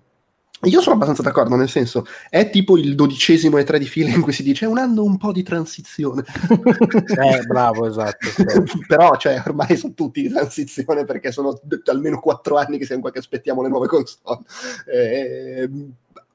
io 0.68 0.82
sono 0.82 0.96
abbastanza 0.96 1.22
d'accordo, 1.22 1.56
nel 1.56 1.70
senso, 1.70 2.06
è 2.30 2.50
tipo 2.50 2.78
il 2.78 2.96
dodicesimo 2.96 3.58
e 3.58 3.64
tre 3.64 3.80
di 3.80 3.86
fila 3.86 4.10
in 4.10 4.22
cui 4.22 4.34
si 4.34 4.44
dice 4.44 4.66
è 4.66 4.68
un 4.68 4.78
anno 4.78 5.04
un 5.04 5.18
po' 5.18 5.32
di 5.32 5.44
transizione. 5.44 6.24
eh, 7.18 7.46
bravo, 7.46 7.88
esatto. 7.88 8.28
Però, 8.88 9.16
cioè, 9.18 9.42
ormai 9.46 9.78
sono 9.78 9.94
tutti 9.94 10.22
di 10.22 10.30
transizione 10.30 11.06
perché 11.06 11.32
sono 11.32 11.60
d- 11.62 11.82
almeno 11.86 12.20
quattro 12.20 12.58
anni 12.58 12.78
che 12.78 12.86
siamo 12.86 13.02
qua 13.02 13.12
che 13.12 13.20
aspettiamo 13.20 13.62
le 13.62 13.70
nuove 13.70 13.88
console. 13.88 14.42
Eh, 14.92 15.70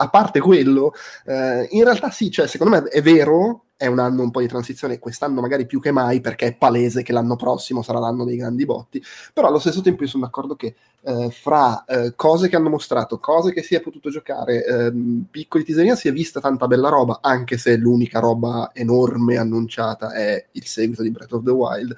a 0.02 0.08
parte 0.08 0.40
quello, 0.40 0.92
eh, 1.26 1.68
in 1.70 1.84
realtà 1.84 2.10
sì, 2.10 2.30
cioè, 2.30 2.48
secondo 2.48 2.76
me 2.76 2.88
è 2.88 3.00
vero, 3.00 3.66
è 3.76 3.86
un 3.86 4.00
anno 4.00 4.22
un 4.22 4.30
po' 4.30 4.40
di 4.40 4.48
transizione, 4.48 4.98
quest'anno 4.98 5.40
magari 5.40 5.64
più 5.64 5.80
che 5.80 5.92
mai, 5.92 6.20
perché 6.20 6.46
è 6.46 6.54
palese 6.56 7.02
che 7.02 7.12
l'anno 7.12 7.36
prossimo 7.36 7.82
sarà 7.82 8.00
l'anno 8.00 8.24
dei 8.24 8.36
grandi 8.36 8.64
botti, 8.64 9.02
però 9.32 9.46
allo 9.46 9.60
stesso 9.60 9.80
tempo 9.80 10.02
io 10.02 10.08
sono 10.08 10.24
d'accordo 10.24 10.56
che 10.56 10.74
eh, 11.02 11.30
fra 11.30 11.84
eh, 11.84 12.14
cose 12.16 12.48
che 12.48 12.56
hanno 12.56 12.68
mostrato, 12.68 13.18
cose 13.18 13.52
che 13.52 13.62
si 13.62 13.74
è 13.76 13.80
potuto 13.80 14.10
giocare, 14.10 14.64
ehm, 14.64 15.26
piccoli 15.30 15.64
teaserina, 15.64 15.94
si 15.94 16.08
è 16.08 16.12
vista 16.12 16.40
tanta 16.40 16.66
bella 16.66 16.88
roba, 16.88 17.18
anche 17.22 17.58
se 17.58 17.76
l'unica 17.76 18.18
roba 18.18 18.70
enorme 18.72 19.36
annunciata 19.36 20.12
è 20.12 20.46
il 20.52 20.66
seguito 20.66 21.02
di 21.02 21.10
Breath 21.10 21.32
of 21.32 21.44
the 21.44 21.50
Wild 21.50 21.96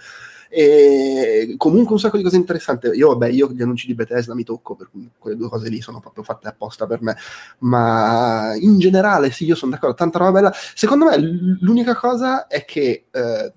e 0.57 1.55
comunque 1.57 1.95
un 1.95 1.99
sacco 1.99 2.17
di 2.17 2.23
cose 2.23 2.37
interessanti. 2.37 2.87
Io, 2.89 3.09
vabbè, 3.09 3.29
io 3.29 3.51
gli 3.51 3.61
annunci 3.61 3.89
di 3.89 3.95
Bethesda 3.95 4.35
mi 4.35 4.45
tocco, 4.45 4.77
per 4.77 4.89
quelle 5.19 5.37
due 5.37 5.49
cose 5.49 5.69
lì 5.69 5.81
sono 5.81 5.99
proprio 5.99 6.23
fatte 6.23 6.47
apposta 6.47 6.87
per 6.87 7.03
me. 7.03 7.17
Ma 7.59 8.55
in 8.55 8.79
generale, 8.79 9.33
sì, 9.33 9.45
io 9.47 9.57
sono 9.57 9.73
d'accordo, 9.73 9.97
tanta 9.97 10.19
roba 10.19 10.31
bella. 10.31 10.53
Secondo 10.75 11.07
me 11.07 11.19
l'unica 11.61 11.97
cosa 11.97 12.47
è 12.47 12.65
che, 12.65 13.07
eh, 13.11 13.53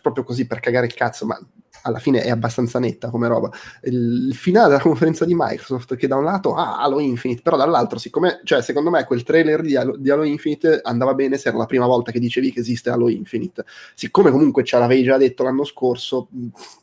proprio 0.00 0.24
così 0.24 0.46
per 0.46 0.60
cagare 0.60 0.86
il 0.86 0.94
cazzo, 0.94 1.26
ma 1.26 1.38
alla 1.82 1.98
fine 1.98 2.22
è 2.22 2.30
abbastanza 2.30 2.78
netta 2.78 3.10
come 3.10 3.28
roba. 3.28 3.50
Il 3.82 4.34
finale 4.34 4.68
della 4.68 4.80
conferenza 4.80 5.24
di 5.24 5.34
Microsoft 5.36 5.96
che 5.96 6.06
da 6.06 6.16
un 6.16 6.24
lato 6.24 6.54
ha 6.54 6.78
Halo 6.78 7.00
Infinite, 7.00 7.42
però 7.42 7.56
dall'altro, 7.56 7.98
siccome, 7.98 8.40
cioè, 8.44 8.62
secondo 8.62 8.90
me 8.90 9.04
quel 9.04 9.22
trailer 9.22 9.62
di 9.62 9.76
Halo, 9.76 9.96
di 9.96 10.10
Halo, 10.10 10.24
Infinite 10.24 10.80
andava 10.82 11.14
bene 11.14 11.36
se 11.36 11.48
era 11.48 11.58
la 11.58 11.66
prima 11.66 11.86
volta 11.86 12.12
che 12.12 12.18
dicevi 12.18 12.52
che 12.52 12.60
esiste 12.60 12.90
Halo 12.90 13.08
Infinite. 13.08 13.64
Siccome 13.94 14.30
comunque 14.30 14.64
ce 14.64 14.78
l'avevi 14.78 15.02
già 15.02 15.16
detto 15.16 15.42
l'anno 15.42 15.64
scorso, 15.64 16.28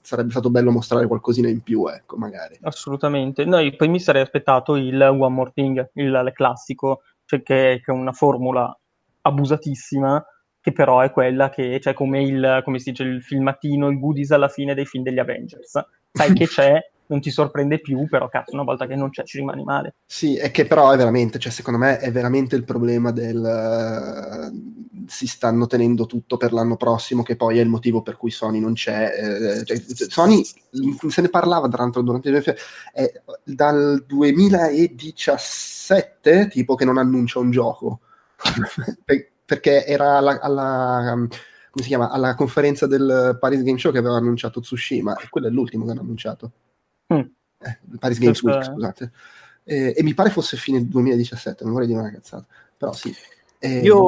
sarebbe 0.01 0.31
stato 0.31 0.49
bello 0.49 0.71
mostrare 0.71 1.07
qualcosina 1.07 1.49
in 1.49 1.61
più, 1.61 1.87
ecco, 1.87 2.17
magari. 2.17 2.57
Assolutamente. 2.61 3.45
No, 3.45 3.59
poi 3.75 3.87
mi 3.87 3.99
sarei 3.99 4.21
aspettato 4.21 4.75
il 4.75 5.01
One 5.01 5.33
More 5.33 5.51
Thing, 5.53 5.89
il, 5.93 6.05
il 6.05 6.31
classico, 6.33 7.01
cioè 7.25 7.41
che, 7.41 7.81
che 7.83 7.91
è 7.91 7.95
una 7.95 8.13
formula 8.13 8.77
abusatissima 9.21 10.23
che 10.67 10.73
però 10.73 10.99
è 10.99 11.11
quella 11.11 11.49
che, 11.49 11.79
cioè 11.81 11.93
come, 11.93 12.21
il, 12.21 12.61
come 12.65 12.79
si 12.79 12.89
dice, 12.89 13.03
il 13.03 13.23
filmatino, 13.23 13.87
il 13.87 13.99
goodies 13.99 14.31
alla 14.31 14.49
fine 14.49 14.73
dei 14.73 14.85
film 14.85 15.01
degli 15.01 15.19
Avengers. 15.19 15.81
Sai 16.11 16.33
che 16.33 16.45
c'è, 16.45 16.77
non 17.05 17.21
ti 17.21 17.31
sorprende 17.31 17.79
più, 17.79 18.05
però 18.09 18.27
cazzo, 18.27 18.53
una 18.53 18.65
volta 18.65 18.85
che 18.85 18.97
non 18.97 19.09
c'è 19.09 19.23
ci 19.23 19.37
rimani 19.37 19.63
male. 19.63 19.95
Sì, 20.05 20.35
è 20.35 20.51
che 20.51 20.65
però 20.65 20.91
è 20.91 20.97
veramente, 20.97 21.39
cioè 21.39 21.53
secondo 21.53 21.79
me 21.79 21.99
è 21.99 22.11
veramente 22.11 22.57
il 22.57 22.65
problema 22.65 23.11
del... 23.11 24.51
Uh, 24.51 25.05
si 25.07 25.25
stanno 25.25 25.67
tenendo 25.67 26.05
tutto 26.05 26.35
per 26.35 26.51
l'anno 26.51 26.75
prossimo, 26.75 27.23
che 27.23 27.37
poi 27.37 27.59
è 27.59 27.61
il 27.61 27.69
motivo 27.69 28.01
per 28.01 28.17
cui 28.17 28.29
Sony 28.29 28.59
non 28.59 28.73
c'è. 28.73 29.61
Eh, 29.61 29.63
cioè, 29.63 29.81
Sony, 30.09 30.43
se 30.43 31.21
ne 31.21 31.29
parlava 31.29 31.69
tra 31.69 31.83
l'altro 31.83 32.01
durante 32.01 32.27
il 32.27 32.43
è 32.91 33.09
dal 33.41 34.03
2017 34.05 36.49
tipo 36.49 36.75
che 36.75 36.83
non 36.83 36.97
annuncia 36.97 37.39
un 37.39 37.51
gioco. 37.51 38.01
perché 39.47 39.85
era 39.85 40.17
alla, 40.17 40.41
alla, 40.41 41.01
come 41.05 41.31
si 41.81 41.87
chiama, 41.87 42.09
alla 42.09 42.35
conferenza 42.35 42.85
del 42.85 43.37
Paris 43.39 43.63
Game 43.63 43.77
Show 43.77 43.93
che 43.93 43.99
aveva 43.99 44.17
annunciato 44.17 44.59
Tsushima 44.59 45.15
e 45.15 45.29
quello 45.29 45.47
è 45.47 45.49
l'ultimo 45.49 45.85
che 45.85 45.91
hanno 45.91 46.01
annunciato. 46.01 46.51
Mm. 47.13 47.19
Eh, 47.59 47.79
Paris 47.97 48.19
Games 48.19 48.41
Week, 48.43 48.61
scusate. 48.61 49.11
Eh, 49.63 49.93
e 49.95 50.03
mi 50.03 50.13
pare 50.13 50.31
fosse 50.31 50.57
fine 50.57 50.85
2017, 50.85 51.63
non 51.63 51.71
vorrei 51.71 51.87
dire 51.87 51.99
una 51.99 52.11
cazzata, 52.11 52.45
però 52.75 52.91
sì. 52.91 53.15
Eh, 53.59 53.79
Io 53.79 54.07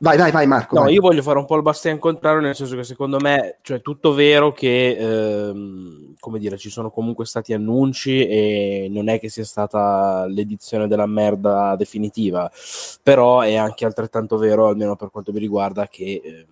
Vai, 0.00 0.16
vai, 0.16 0.30
vai 0.30 0.46
Marco. 0.46 0.76
No, 0.76 0.82
vai. 0.82 0.94
io 0.94 1.00
voglio 1.00 1.22
fare 1.22 1.38
un 1.38 1.44
po' 1.44 1.56
il 1.56 1.62
bastian 1.62 1.98
contrario, 1.98 2.40
nel 2.40 2.54
senso 2.54 2.76
che 2.76 2.84
secondo 2.84 3.18
me, 3.18 3.58
cioè, 3.62 3.80
tutto 3.80 4.12
vero 4.12 4.52
che, 4.52 4.96
ehm, 4.96 6.14
come 6.20 6.38
dire, 6.38 6.56
ci 6.56 6.70
sono 6.70 6.90
comunque 6.90 7.26
stati 7.26 7.52
annunci 7.52 8.24
e 8.24 8.86
non 8.90 9.08
è 9.08 9.18
che 9.18 9.28
sia 9.28 9.44
stata 9.44 10.24
l'edizione 10.26 10.86
della 10.86 11.06
merda 11.06 11.74
definitiva, 11.74 12.48
però 13.02 13.40
è 13.40 13.56
anche 13.56 13.84
altrettanto 13.84 14.36
vero, 14.36 14.68
almeno 14.68 14.94
per 14.94 15.10
quanto 15.10 15.32
mi 15.32 15.40
riguarda, 15.40 15.88
che... 15.88 16.20
Eh, 16.24 16.46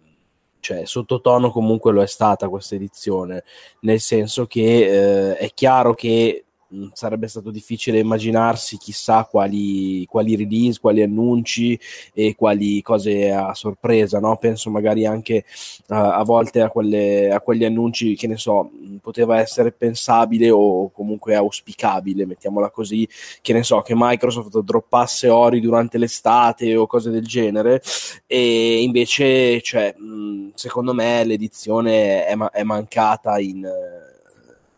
cioè, 0.59 0.85
sottotono 0.85 1.53
comunque 1.53 1.93
lo 1.93 2.03
è 2.03 2.09
stata 2.09 2.49
questa 2.49 2.75
edizione, 2.75 3.45
nel 3.83 4.00
senso 4.00 4.47
che 4.47 5.31
eh, 5.31 5.37
è 5.37 5.50
chiaro 5.55 5.95
che 5.95 6.46
sarebbe 6.92 7.28
stato 7.28 7.50
difficile 7.50 7.99
immaginarsi 7.99 8.76
chissà 8.76 9.25
quali, 9.25 10.04
quali, 10.06 10.37
release, 10.37 10.80
quali 10.80 11.02
annunci 11.02 11.78
e 12.12 12.35
quali 12.35 12.83
cose 12.83 13.30
a 13.30 13.54
sorpresa, 13.54 14.18
no? 14.21 14.37
penso 14.37 14.71
magari 14.71 15.06
anche 15.06 15.45
uh, 15.88 15.95
a 15.95 16.23
volte 16.25 16.61
a, 16.61 16.68
quelle, 16.68 17.30
a, 17.30 17.40
quegli 17.40 17.64
annunci 17.64 18.14
che 18.16 18.26
ne 18.26 18.37
so, 18.37 18.71
mm, 18.73 18.97
poteva 18.97 19.38
essere 19.38 19.73
pensabile 19.73 20.50
o 20.50 20.90
comunque 20.90 21.35
auspicabile, 21.35 22.26
mettiamola 22.26 22.71
così, 22.71 23.09
che 23.40 23.52
ne 23.52 23.62
so, 23.62 23.80
che 23.83 23.95
Microsoft 23.97 24.61
droppasse 24.61 25.28
Ori 25.28 25.61
durante 25.61 25.99
l'estate 25.99 26.76
o 26.76 26.87
cose 26.87 27.11
del 27.11 27.26
genere 27.26 27.83
e 28.26 28.83
invece, 28.83 29.61
cioè, 29.62 29.95
mh, 29.97 30.04
mm, 30.04 30.49
secondo 30.54 30.95
me 30.95 31.25
l'edizione 31.25 32.25
è, 32.26 32.35
ma- 32.35 32.50
è 32.50 32.62
mancata 32.62 33.38
in 33.38 33.66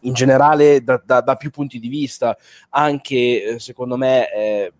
in 0.08 0.14
generale 0.14 0.82
da, 0.82 1.00
da, 1.04 1.20
da, 1.20 1.36
più 1.36 1.50
punti 1.50 1.78
di 1.78 1.88
vista, 1.88 2.36
anche 2.70 3.44
eh, 3.44 3.58
secondo 3.60 3.96
me 3.96 4.32
eh, 4.32 4.72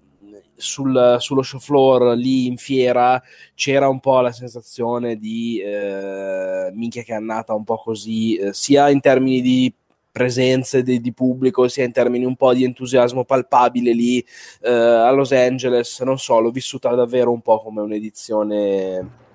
sul, 0.55 1.17
sullo 1.21 1.43
show 1.43 1.61
floor 1.61 2.17
lì 2.17 2.47
in 2.47 2.57
fiera 2.57 3.23
c'era 3.55 3.89
un 3.89 4.01
po' 4.01 4.21
la 4.21 4.33
sensazione 4.33 5.17
di 5.17 5.61
eh, 5.61 6.71
minchia 6.73 7.03
che 7.03 7.13
è 7.13 7.17
andata 7.17 7.55
un 7.55 7.65
po' 7.65 7.77
così, 7.77 8.37
eh, 8.37 8.53
sia 8.53 8.89
in 8.91 9.01
termini 9.01 9.41
di 9.41 9.73
presenze 10.11 10.83
di, 10.83 11.01
di, 11.01 11.13
pubblico, 11.13 11.69
sia 11.69 11.85
in 11.85 11.93
termini 11.93 12.25
un 12.25 12.35
po' 12.35 12.53
di 12.53 12.65
entusiasmo 12.65 13.25
palpabile 13.25 13.93
lì 13.93 14.19
eh, 14.63 14.71
a 14.71 15.11
Los 15.11 15.31
Angeles, 15.31 16.01
non 16.01 16.19
so, 16.19 16.41
l'ho 16.41 16.51
vissuta 16.51 16.93
davvero 16.95 17.31
un 17.31 17.41
po' 17.41 17.63
come 17.63 17.83
un'edizione 17.83 19.28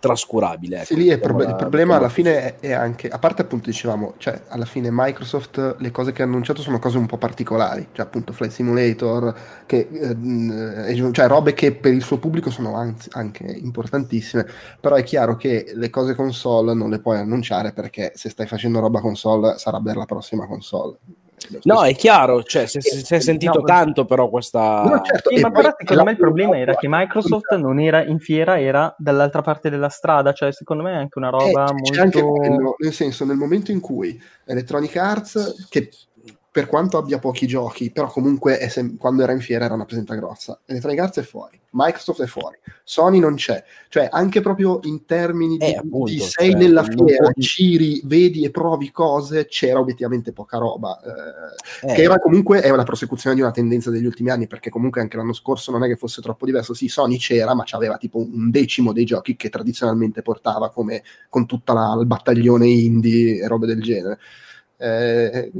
trascurabile. 0.00 0.76
Ecco, 0.76 0.84
sì, 0.86 0.96
lì 0.96 1.18
prob- 1.18 1.46
il 1.46 1.54
problema 1.54 1.96
alla 1.96 2.08
fine 2.08 2.56
è, 2.58 2.68
è, 2.68 2.72
anche, 2.72 3.08
a 3.08 3.18
parte 3.18 3.42
appunto 3.42 3.68
dicevamo, 3.68 4.14
cioè 4.16 4.42
alla 4.48 4.64
fine 4.64 4.88
Microsoft 4.90 5.76
le 5.78 5.90
cose 5.90 6.12
che 6.12 6.22
ha 6.22 6.24
annunciato 6.24 6.62
sono 6.62 6.78
cose 6.78 6.98
un 6.98 7.06
po' 7.06 7.18
particolari, 7.18 7.86
cioè 7.92 8.06
appunto 8.06 8.32
Flight 8.32 8.52
Simulator, 8.52 9.34
che, 9.66 9.88
eh, 9.92 11.12
cioè 11.12 11.28
robe 11.28 11.52
che 11.52 11.72
per 11.72 11.92
il 11.92 12.02
suo 12.02 12.18
pubblico 12.18 12.50
sono 12.50 12.74
anzi, 12.74 13.08
anche 13.12 13.44
importantissime, 13.44 14.46
però 14.80 14.96
è 14.96 15.04
chiaro 15.04 15.36
che 15.36 15.72
le 15.74 15.90
cose 15.90 16.14
console 16.14 16.74
non 16.74 16.88
le 16.90 17.00
puoi 17.00 17.18
annunciare 17.18 17.72
perché 17.72 18.12
se 18.14 18.30
stai 18.30 18.46
facendo 18.46 18.80
roba 18.80 19.00
console 19.00 19.58
sarà 19.58 19.78
per 19.80 19.96
la 19.96 20.06
prossima 20.06 20.46
console. 20.46 20.96
No, 21.62 21.84
è 21.84 21.94
chiaro, 21.94 22.42
cioè, 22.42 22.66
si, 22.66 22.80
si 22.80 23.14
è 23.14 23.20
sentito 23.20 23.60
no, 23.60 23.64
tanto 23.64 24.04
però 24.04 24.28
questa... 24.28 24.82
No, 24.82 25.00
certo, 25.02 25.30
sì, 25.34 25.40
ma 25.40 25.50
però 25.50 25.74
secondo 25.76 26.04
me 26.04 26.10
il 26.12 26.16
problema 26.16 26.58
era 26.58 26.74
che 26.76 26.86
Microsoft 26.88 27.54
non 27.56 27.80
era 27.80 28.04
in 28.04 28.18
fiera, 28.18 28.60
era 28.60 28.94
dall'altra 28.98 29.42
parte 29.42 29.70
della 29.70 29.88
strada, 29.88 30.32
cioè 30.32 30.52
secondo 30.52 30.82
me 30.82 30.92
è 30.92 30.96
anche 30.96 31.18
una 31.18 31.28
eh, 31.28 31.30
roba 31.30 31.64
eh, 31.64 31.72
molto... 31.72 32.00
Anche 32.00 32.22
quello, 32.22 32.74
nel 32.78 32.92
senso, 32.92 33.24
nel 33.24 33.36
momento 33.36 33.70
in 33.72 33.80
cui 33.80 34.20
Electronic 34.44 34.96
Arts, 34.96 35.66
che 35.68 35.90
per 36.52 36.66
quanto 36.66 36.98
abbia 36.98 37.20
pochi 37.20 37.46
giochi, 37.46 37.92
però 37.92 38.08
comunque 38.08 38.68
sem- 38.68 38.96
quando 38.96 39.22
era 39.22 39.30
in 39.32 39.40
fiera 39.40 39.66
era 39.66 39.74
una 39.74 39.84
presenza 39.84 40.16
grossa. 40.16 40.60
Electronic 40.66 41.00
Arts 41.00 41.18
è 41.18 41.22
fuori, 41.22 41.60
Microsoft 41.70 42.22
è 42.22 42.26
fuori, 42.26 42.58
Sony 42.82 43.20
non 43.20 43.36
c'è. 43.36 43.62
Cioè, 43.88 44.08
anche 44.10 44.40
proprio 44.40 44.80
in 44.82 45.04
termini 45.04 45.56
di, 45.56 45.66
eh, 45.66 45.76
appunto, 45.76 46.10
di 46.10 46.18
sei 46.18 46.50
cioè, 46.50 46.60
nella 46.60 46.82
fiera, 46.82 47.30
puoi... 47.30 47.34
giri, 47.36 48.00
vedi 48.04 48.44
e 48.44 48.50
provi 48.50 48.90
cose, 48.90 49.46
c'era 49.46 49.78
obiettivamente 49.78 50.32
poca 50.32 50.58
roba. 50.58 50.98
Eh, 51.00 51.90
eh. 51.92 51.94
Che 51.94 52.02
era 52.02 52.18
comunque 52.18 52.62
è 52.62 52.70
una 52.70 52.82
prosecuzione 52.82 53.36
di 53.36 53.42
una 53.42 53.52
tendenza 53.52 53.90
degli 53.90 54.06
ultimi 54.06 54.30
anni, 54.30 54.48
perché 54.48 54.70
comunque 54.70 55.00
anche 55.00 55.16
l'anno 55.16 55.32
scorso 55.32 55.70
non 55.70 55.84
è 55.84 55.86
che 55.86 55.96
fosse 55.96 56.20
troppo 56.20 56.46
diverso. 56.46 56.74
Sì, 56.74 56.88
Sony 56.88 57.16
c'era, 57.16 57.54
ma 57.54 57.64
aveva 57.70 57.96
tipo 57.96 58.18
un 58.18 58.50
decimo 58.50 58.92
dei 58.92 59.04
giochi 59.04 59.36
che 59.36 59.50
tradizionalmente 59.50 60.22
portava 60.22 60.70
come 60.70 61.04
con 61.28 61.46
tutta 61.46 61.72
la, 61.72 61.96
il 62.00 62.06
battaglione 62.06 62.66
indie 62.66 63.40
e 63.40 63.46
robe 63.46 63.66
del 63.66 63.80
genere. 63.80 64.18
Eh, 64.78 65.52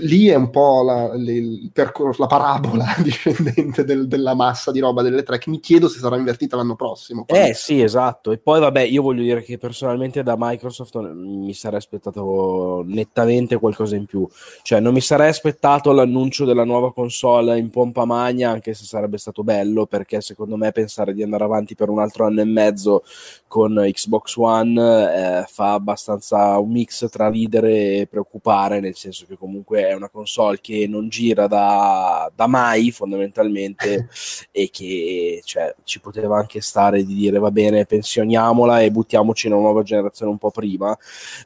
lì 0.00 0.28
è 0.28 0.34
un 0.34 0.50
po' 0.50 0.82
la, 0.82 1.14
le, 1.14 1.70
percorso, 1.72 2.22
la 2.22 2.28
parabola 2.28 2.94
discendente 3.02 3.84
del, 3.84 4.06
della 4.06 4.34
massa 4.34 4.70
di 4.70 4.80
roba 4.80 5.02
delle 5.02 5.22
tre 5.22 5.38
che 5.38 5.50
mi 5.50 5.60
chiedo 5.60 5.88
se 5.88 5.98
sarà 5.98 6.16
invertita 6.16 6.56
l'anno 6.56 6.76
prossimo. 6.76 7.24
Quando... 7.24 7.46
Eh 7.48 7.54
sì, 7.54 7.80
esatto. 7.82 8.32
E 8.32 8.38
poi 8.38 8.60
vabbè, 8.60 8.82
io 8.82 9.02
voglio 9.02 9.22
dire 9.22 9.42
che 9.42 9.58
personalmente 9.58 10.22
da 10.22 10.36
Microsoft 10.38 10.96
mi 10.96 11.52
sarei 11.54 11.78
aspettato 11.78 12.82
nettamente 12.86 13.58
qualcosa 13.58 13.96
in 13.96 14.06
più. 14.06 14.26
Cioè 14.62 14.80
non 14.80 14.92
mi 14.92 15.00
sarei 15.00 15.28
aspettato 15.28 15.92
l'annuncio 15.92 16.44
della 16.44 16.64
nuova 16.64 16.92
console 16.92 17.58
in 17.58 17.70
pompa 17.70 18.04
magna, 18.04 18.50
anche 18.50 18.74
se 18.74 18.84
sarebbe 18.84 19.18
stato 19.18 19.42
bello, 19.42 19.86
perché 19.86 20.20
secondo 20.20 20.56
me 20.56 20.72
pensare 20.72 21.14
di 21.14 21.22
andare 21.22 21.44
avanti 21.44 21.74
per 21.74 21.88
un 21.88 21.98
altro 21.98 22.26
anno 22.26 22.40
e 22.40 22.44
mezzo 22.44 23.02
con 23.46 23.74
Xbox 23.74 24.36
One 24.36 25.40
eh, 25.40 25.44
fa 25.46 25.72
abbastanza 25.72 26.58
un 26.58 26.70
mix 26.70 27.08
tra 27.08 27.28
ridere 27.28 27.98
e 27.98 28.06
preoccupare, 28.06 28.80
nel 28.80 28.96
senso 28.96 29.24
che 29.26 29.36
comunque 29.36 29.75
è 29.76 29.92
una 29.92 30.08
console 30.08 30.58
che 30.60 30.86
non 30.88 31.08
gira 31.08 31.46
da, 31.46 32.30
da 32.34 32.46
mai 32.46 32.90
fondamentalmente 32.90 34.08
e 34.50 34.70
che 34.70 35.42
cioè, 35.44 35.74
ci 35.84 36.00
poteva 36.00 36.38
anche 36.38 36.60
stare 36.60 37.04
di 37.04 37.14
dire 37.14 37.38
va 37.38 37.50
bene 37.50 37.86
pensioniamola 37.86 38.80
e 38.80 38.90
buttiamoci 38.90 39.46
in 39.46 39.54
una 39.54 39.62
nuova 39.62 39.82
generazione 39.82 40.30
un 40.30 40.38
po' 40.38 40.50
prima. 40.50 40.96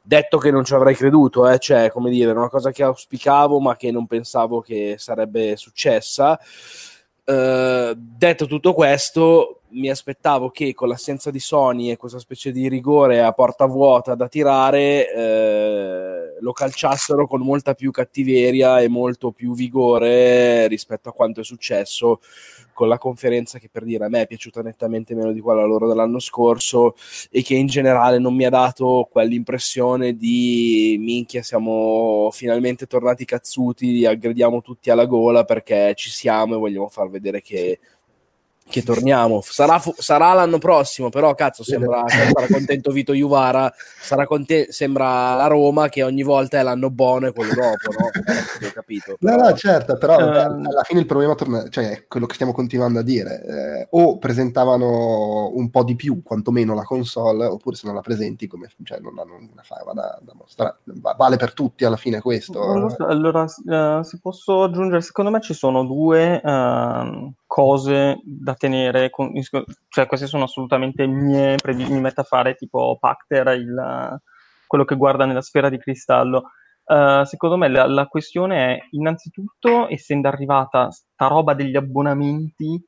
Detto 0.02 0.38
che 0.38 0.50
non 0.50 0.64
ci 0.64 0.74
avrei 0.74 0.94
creduto 0.94 1.48
eh, 1.48 1.58
cioè 1.58 1.90
come 1.90 2.10
dire 2.10 2.30
era 2.30 2.38
una 2.38 2.48
cosa 2.48 2.70
che 2.70 2.82
auspicavo 2.82 3.60
ma 3.60 3.76
che 3.76 3.90
non 3.90 4.06
pensavo 4.06 4.60
che 4.60 4.96
sarebbe 4.98 5.56
successa 5.56 6.38
Uh, 7.30 7.94
detto 7.94 8.46
tutto 8.46 8.72
questo, 8.74 9.60
mi 9.70 9.88
aspettavo 9.88 10.50
che 10.50 10.74
con 10.74 10.88
l'assenza 10.88 11.30
di 11.30 11.38
Sony 11.38 11.90
e 11.90 11.96
questa 11.96 12.18
specie 12.18 12.50
di 12.50 12.68
rigore 12.68 13.20
a 13.22 13.32
porta 13.32 13.66
vuota 13.66 14.14
da 14.14 14.26
tirare 14.26 15.12
eh, 15.12 16.36
lo 16.40 16.52
calciassero 16.52 17.26
con 17.26 17.42
molta 17.42 17.74
più 17.74 17.90
cattiveria 17.90 18.80
e 18.80 18.88
molto 18.88 19.30
più 19.30 19.54
vigore 19.54 20.66
rispetto 20.66 21.10
a 21.10 21.12
quanto 21.12 21.40
è 21.40 21.44
successo 21.44 22.20
con 22.80 22.88
la 22.88 22.96
conferenza 22.96 23.58
che 23.58 23.68
per 23.70 23.84
dire 23.84 24.06
a 24.06 24.08
me 24.08 24.22
è 24.22 24.26
piaciuta 24.26 24.62
nettamente 24.62 25.14
meno 25.14 25.32
di 25.32 25.40
quella 25.40 25.66
loro 25.66 25.86
dell'anno 25.86 26.18
scorso 26.18 26.94
e 27.30 27.42
che 27.42 27.54
in 27.54 27.66
generale 27.66 28.18
non 28.18 28.34
mi 28.34 28.46
ha 28.46 28.48
dato 28.48 29.06
quell'impressione 29.12 30.16
di 30.16 30.96
minchia 30.98 31.42
siamo 31.42 32.30
finalmente 32.32 32.86
tornati 32.86 33.26
cazzuti, 33.26 34.06
aggrediamo 34.06 34.62
tutti 34.62 34.88
alla 34.88 35.04
gola 35.04 35.44
perché 35.44 35.92
ci 35.94 36.08
siamo 36.08 36.54
e 36.54 36.58
vogliamo 36.58 36.88
far 36.88 37.10
vedere 37.10 37.42
che 37.42 37.78
che 38.70 38.82
torniamo. 38.82 39.40
Sarà, 39.42 39.78
fu- 39.78 39.94
sarà, 39.98 40.32
l'anno 40.32 40.58
prossimo, 40.58 41.10
però 41.10 41.34
cazzo, 41.34 41.62
sembra, 41.62 42.04
sarà 42.08 42.46
contento 42.46 42.90
Vito 42.92 43.12
Juvara, 43.12 43.70
sarà 44.00 44.26
conte- 44.26 44.72
sembra 44.72 45.34
la 45.34 45.46
Roma 45.46 45.88
che 45.88 46.02
ogni 46.02 46.22
volta 46.22 46.58
è 46.58 46.62
l'anno 46.62 46.88
buono 46.90 47.26
e 47.26 47.32
quello 47.32 47.52
dopo, 47.52 47.92
no? 47.98 48.06
Ho 48.06 48.72
capito. 48.72 49.16
Però... 49.18 49.36
No, 49.36 49.42
no, 49.42 49.54
certo, 49.54 49.98
però 49.98 50.16
uh... 50.16 50.20
alla 50.20 50.82
fine 50.84 51.00
il 51.00 51.06
problema 51.06 51.34
torna, 51.34 51.68
cioè 51.68 51.90
è 51.90 52.04
quello 52.06 52.26
che 52.26 52.34
stiamo 52.34 52.52
continuando 52.52 53.00
a 53.00 53.02
dire, 53.02 53.44
eh, 53.44 53.88
o 53.90 54.16
presentavano 54.18 55.50
un 55.54 55.68
po' 55.70 55.84
di 55.84 55.96
più, 55.96 56.22
quantomeno 56.22 56.74
la 56.74 56.84
console, 56.84 57.44
oppure 57.44 57.76
se 57.76 57.86
non 57.86 57.96
la 57.96 58.00
presenti, 58.00 58.46
come, 58.46 58.70
cioè, 58.84 59.00
non 59.00 59.18
hanno 59.18 59.34
una 59.34 59.62
fava 59.62 59.92
da, 59.92 60.18
da 60.22 60.32
mostrare. 60.34 60.76
Vale 60.84 61.36
per 61.36 61.52
tutti 61.52 61.84
alla 61.84 61.96
fine 61.96 62.20
questo. 62.20 62.88
So, 62.88 63.04
allora, 63.04 63.42
uh, 63.42 64.02
se 64.02 64.18
posso 64.22 64.62
aggiungere, 64.62 65.02
secondo 65.02 65.30
me 65.30 65.40
ci 65.40 65.54
sono 65.54 65.84
due... 65.84 66.40
Uh 66.42 67.32
cose 67.50 68.20
da 68.22 68.54
tenere, 68.60 69.08
con, 69.08 69.32
cioè 69.88 70.06
queste 70.06 70.26
sono 70.26 70.44
assolutamente 70.44 71.06
mie, 71.06 71.56
mi 71.64 72.00
metto 72.00 72.20
a 72.20 72.24
fare 72.24 72.56
tipo 72.56 72.98
Pacter, 73.00 73.48
il, 73.56 74.20
quello 74.66 74.84
che 74.84 74.96
guarda 74.96 75.24
nella 75.24 75.40
sfera 75.40 75.70
di 75.70 75.78
cristallo. 75.78 76.50
Uh, 76.84 77.24
secondo 77.24 77.56
me 77.56 77.68
la, 77.68 77.86
la, 77.86 78.06
questione 78.06 78.74
è 78.74 78.78
innanzitutto, 78.90 79.88
essendo 79.88 80.28
arrivata 80.28 80.90
sta 80.90 81.28
roba 81.28 81.54
degli 81.54 81.76
abbonamenti, 81.76 82.84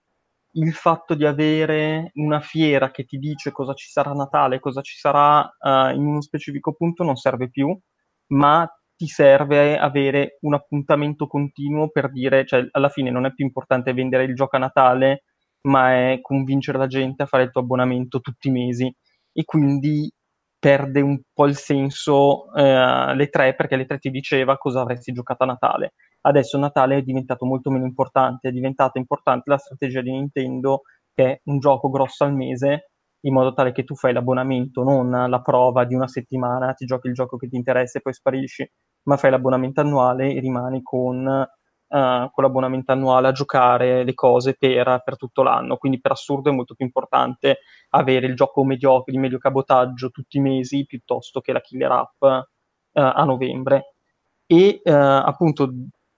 il 0.54 0.72
fatto 0.74 1.14
di 1.14 1.24
avere 1.24 2.10
una 2.14 2.40
fiera 2.40 2.90
che 2.90 3.04
ti 3.04 3.16
dice 3.16 3.52
cosa 3.52 3.72
ci 3.74 3.88
sarà 3.88 4.10
a 4.10 4.14
Natale, 4.14 4.60
cosa 4.60 4.82
ci 4.82 4.96
sarà 4.98 5.40
uh, 5.40 5.94
in 5.94 6.04
uno 6.04 6.20
specifico 6.20 6.74
punto 6.74 7.04
non 7.04 7.16
serve 7.16 7.48
più, 7.48 7.74
ma 8.32 8.68
ti 8.94 9.06
serve 9.06 9.78
avere 9.78 10.38
un 10.42 10.54
appuntamento 10.54 11.26
continuo 11.26 11.88
per 11.88 12.10
dire, 12.10 12.44
cioè 12.44 12.66
alla 12.72 12.90
fine 12.90 13.10
non 13.10 13.24
è 13.24 13.32
più 13.32 13.44
importante 13.44 13.94
vendere 13.94 14.24
il 14.24 14.34
gioco 14.34 14.56
a 14.56 14.58
Natale, 14.58 15.24
ma 15.62 16.10
è 16.10 16.20
convincere 16.20 16.78
la 16.78 16.86
gente 16.86 17.22
a 17.22 17.26
fare 17.26 17.44
il 17.44 17.50
tuo 17.50 17.60
abbonamento 17.60 18.20
tutti 18.20 18.48
i 18.48 18.50
mesi 18.50 18.94
e 19.32 19.44
quindi 19.44 20.10
perde 20.58 21.00
un 21.00 21.20
po' 21.32 21.46
il 21.46 21.56
senso 21.56 22.52
eh, 22.54 23.14
le 23.14 23.28
tre 23.28 23.54
perché 23.54 23.76
le 23.76 23.86
tre 23.86 23.98
ti 23.98 24.10
diceva 24.10 24.56
cosa 24.58 24.80
avresti 24.80 25.12
giocato 25.12 25.42
a 25.44 25.46
Natale. 25.46 25.94
Adesso 26.22 26.58
Natale 26.58 26.98
è 26.98 27.02
diventato 27.02 27.44
molto 27.46 27.70
meno 27.70 27.84
importante, 27.84 28.48
è 28.48 28.52
diventata 28.52 28.98
importante 28.98 29.50
la 29.50 29.58
strategia 29.58 30.02
di 30.02 30.12
Nintendo 30.12 30.82
che 31.14 31.24
è 31.24 31.40
un 31.44 31.58
gioco 31.58 31.90
grosso 31.90 32.24
al 32.24 32.34
mese 32.34 32.90
in 33.24 33.34
modo 33.34 33.52
tale 33.52 33.72
che 33.72 33.84
tu 33.84 33.94
fai 33.94 34.12
l'abbonamento, 34.12 34.82
non 34.82 35.10
la 35.10 35.40
prova 35.40 35.84
di 35.84 35.94
una 35.94 36.08
settimana, 36.08 36.72
ti 36.74 36.86
giochi 36.86 37.08
il 37.08 37.14
gioco 37.14 37.36
che 37.36 37.48
ti 37.48 37.56
interessa 37.56 37.98
e 37.98 38.02
poi 38.02 38.12
sparisci, 38.12 38.68
ma 39.04 39.16
fai 39.16 39.30
l'abbonamento 39.30 39.80
annuale 39.80 40.32
e 40.32 40.40
rimani 40.40 40.82
con, 40.82 41.46
uh, 41.92 42.30
con 42.30 42.42
l'abbonamento 42.42 42.92
annuale 42.92 43.28
a 43.28 43.32
giocare 43.32 44.02
le 44.02 44.14
cose 44.14 44.54
per, 44.54 45.02
per, 45.04 45.16
tutto 45.16 45.42
l'anno. 45.42 45.76
Quindi 45.76 46.00
per 46.00 46.12
assurdo 46.12 46.50
è 46.50 46.54
molto 46.54 46.74
più 46.74 46.86
importante 46.86 47.58
avere 47.90 48.26
il 48.26 48.34
gioco 48.34 48.64
mediocre, 48.64 49.12
di 49.12 49.18
medio 49.18 49.38
cabotaggio 49.38 50.10
tutti 50.10 50.38
i 50.38 50.40
mesi 50.40 50.86
piuttosto 50.86 51.40
che 51.40 51.52
la 51.52 51.60
killer 51.60 51.92
app 51.92 52.22
uh, 52.22 52.42
a 52.92 53.24
novembre. 53.24 53.94
E 54.46 54.80
uh, 54.82 54.90
appunto 54.90 55.70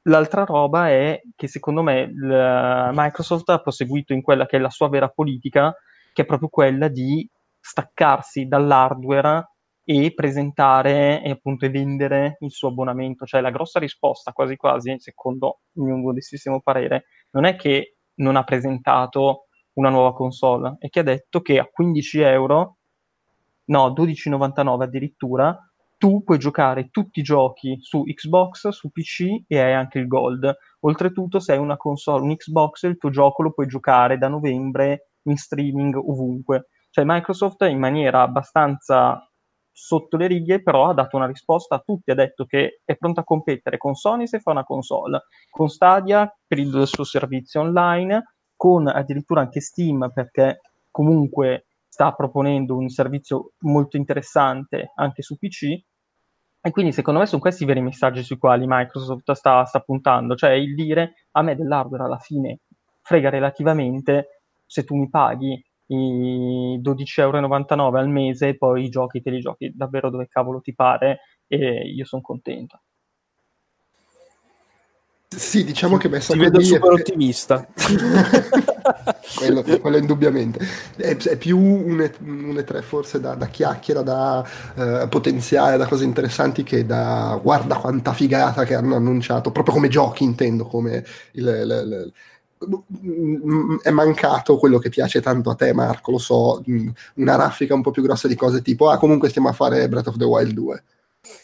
l'altra 0.02 0.44
roba 0.44 0.88
è 0.88 1.20
che 1.34 1.48
secondo 1.48 1.82
me 1.82 2.10
Microsoft 2.12 3.48
ha 3.48 3.58
proseguito 3.58 4.12
in 4.12 4.22
quella 4.22 4.46
che 4.46 4.56
è 4.56 4.60
la 4.60 4.70
sua 4.70 4.88
vera 4.88 5.08
politica, 5.08 5.74
che 6.12 6.22
è 6.22 6.26
proprio 6.26 6.48
quella 6.48 6.88
di 6.88 7.28
staccarsi 7.60 8.46
dall'hardware 8.46 9.53
e 9.84 10.12
presentare 10.14 11.22
e 11.22 11.30
appunto 11.30 11.68
vendere 11.70 12.36
il 12.40 12.50
suo 12.50 12.68
abbonamento. 12.68 13.26
Cioè 13.26 13.40
la 13.40 13.50
grossa 13.50 13.78
risposta, 13.78 14.32
quasi 14.32 14.56
quasi, 14.56 14.94
secondo 14.98 15.60
il 15.74 15.82
mio 15.82 15.96
modestissimo 15.96 16.60
parere, 16.60 17.04
non 17.30 17.44
è 17.44 17.56
che 17.56 17.96
non 18.16 18.36
ha 18.36 18.44
presentato 18.44 19.46
una 19.74 19.90
nuova 19.90 20.14
console, 20.14 20.76
è 20.78 20.88
che 20.88 21.00
ha 21.00 21.04
detto 21.04 21.40
che 21.40 21.58
a 21.58 21.68
15 21.70 22.20
euro, 22.20 22.76
no, 23.66 23.88
12,99 23.90 24.82
addirittura, 24.82 25.58
tu 25.96 26.22
puoi 26.22 26.38
giocare 26.38 26.90
tutti 26.90 27.20
i 27.20 27.22
giochi 27.22 27.78
su 27.80 28.02
Xbox, 28.02 28.68
su 28.68 28.90
PC 28.90 29.44
e 29.46 29.58
hai 29.58 29.72
anche 29.72 29.98
il 29.98 30.06
Gold. 30.06 30.54
Oltretutto, 30.80 31.40
se 31.40 31.52
hai 31.52 31.58
una 31.58 31.76
console, 31.76 32.22
un 32.22 32.36
Xbox, 32.36 32.82
il 32.82 32.98
tuo 32.98 33.10
gioco 33.10 33.42
lo 33.42 33.52
puoi 33.52 33.66
giocare 33.66 34.18
da 34.18 34.28
novembre 34.28 35.08
in 35.22 35.36
streaming 35.36 35.96
ovunque. 35.96 36.68
Cioè 36.90 37.04
Microsoft 37.06 37.62
in 37.62 37.78
maniera 37.78 38.22
abbastanza 38.22 39.28
sotto 39.74 40.16
le 40.16 40.28
righe, 40.28 40.62
però 40.62 40.88
ha 40.88 40.94
dato 40.94 41.16
una 41.16 41.26
risposta. 41.26 41.74
A 41.74 41.82
tutti, 41.84 42.12
ha 42.12 42.14
detto 42.14 42.44
che 42.46 42.80
è 42.84 42.96
pronta 42.96 43.20
a 43.22 43.24
competere 43.24 43.76
con 43.76 43.94
Sony 43.94 44.26
se 44.26 44.38
fa 44.38 44.52
una 44.52 44.64
console, 44.64 45.24
con 45.50 45.68
Stadia 45.68 46.32
per 46.46 46.58
il 46.58 46.86
suo 46.86 47.04
servizio 47.04 47.60
online, 47.60 48.36
con 48.56 48.86
addirittura 48.86 49.40
anche 49.40 49.60
Steam 49.60 50.10
perché 50.14 50.60
comunque 50.90 51.66
sta 51.88 52.12
proponendo 52.12 52.76
un 52.76 52.88
servizio 52.88 53.52
molto 53.60 53.96
interessante 53.96 54.92
anche 54.94 55.22
su 55.22 55.36
PC. 55.36 55.64
E 56.66 56.70
quindi 56.70 56.92
secondo 56.92 57.20
me 57.20 57.26
sono 57.26 57.42
questi 57.42 57.64
i 57.64 57.66
veri 57.66 57.82
messaggi 57.82 58.22
sui 58.22 58.38
quali 58.38 58.64
Microsoft 58.66 59.32
sta, 59.32 59.64
sta 59.64 59.80
puntando, 59.80 60.34
cioè 60.34 60.52
il 60.52 60.74
dire 60.74 61.26
a 61.32 61.42
me 61.42 61.54
dell'hardware 61.56 62.04
alla 62.04 62.18
fine 62.18 62.60
frega 63.02 63.28
relativamente, 63.28 64.40
se 64.64 64.82
tu 64.84 64.96
mi 64.96 65.10
paghi 65.10 65.62
i 65.86 66.80
12,99 66.82 67.78
euro 67.78 67.98
al 67.98 68.08
mese 68.08 68.48
e 68.48 68.56
poi 68.56 68.84
i 68.84 68.88
giochi 68.88 69.20
te 69.20 69.30
li 69.30 69.40
giochi 69.40 69.72
davvero 69.74 70.10
dove 70.10 70.28
cavolo 70.28 70.60
ti 70.60 70.74
pare 70.74 71.20
e 71.46 71.88
io 71.88 72.04
sono 72.04 72.22
contento. 72.22 72.80
Sì, 75.36 75.64
diciamo 75.64 75.96
che 75.96 76.08
messa 76.08 76.32
così... 76.32 76.44
vedo 76.44 76.60
super 76.60 76.90
è... 76.90 76.94
ottimista. 76.94 77.66
quello, 79.36 79.62
quello, 79.62 79.96
indubbiamente. 79.96 80.64
È, 80.96 81.16
è 81.16 81.36
più 81.36 81.58
un, 81.58 81.98
E3 81.98 82.82
forse 82.82 83.20
da, 83.20 83.34
da 83.34 83.46
chiacchiera, 83.46 84.02
da 84.02 84.46
uh, 84.74 85.08
potenziale, 85.08 85.76
da 85.76 85.86
cose 85.86 86.04
interessanti 86.04 86.62
che 86.62 86.86
da 86.86 87.38
guarda 87.42 87.76
quanta 87.76 88.12
figata 88.12 88.64
che 88.64 88.74
hanno 88.74 88.96
annunciato, 88.96 89.50
proprio 89.50 89.74
come 89.74 89.88
giochi 89.88 90.24
intendo, 90.24 90.66
come 90.66 91.04
il, 91.32 91.46
il, 91.46 91.82
il 91.84 92.12
è 93.82 93.90
mancato 93.90 94.56
quello 94.56 94.78
che 94.78 94.88
piace 94.88 95.20
tanto 95.20 95.50
a 95.50 95.54
te 95.54 95.72
Marco, 95.72 96.12
lo 96.12 96.18
so, 96.18 96.62
una 97.14 97.36
raffica 97.36 97.74
un 97.74 97.82
po' 97.82 97.90
più 97.90 98.02
grossa 98.02 98.28
di 98.28 98.36
cose 98.36 98.62
tipo 98.62 98.88
ah 98.88 98.96
comunque 98.96 99.28
stiamo 99.28 99.48
a 99.48 99.52
fare 99.52 99.88
Breath 99.88 100.08
of 100.08 100.16
the 100.16 100.24
Wild 100.24 100.52
2. 100.52 100.84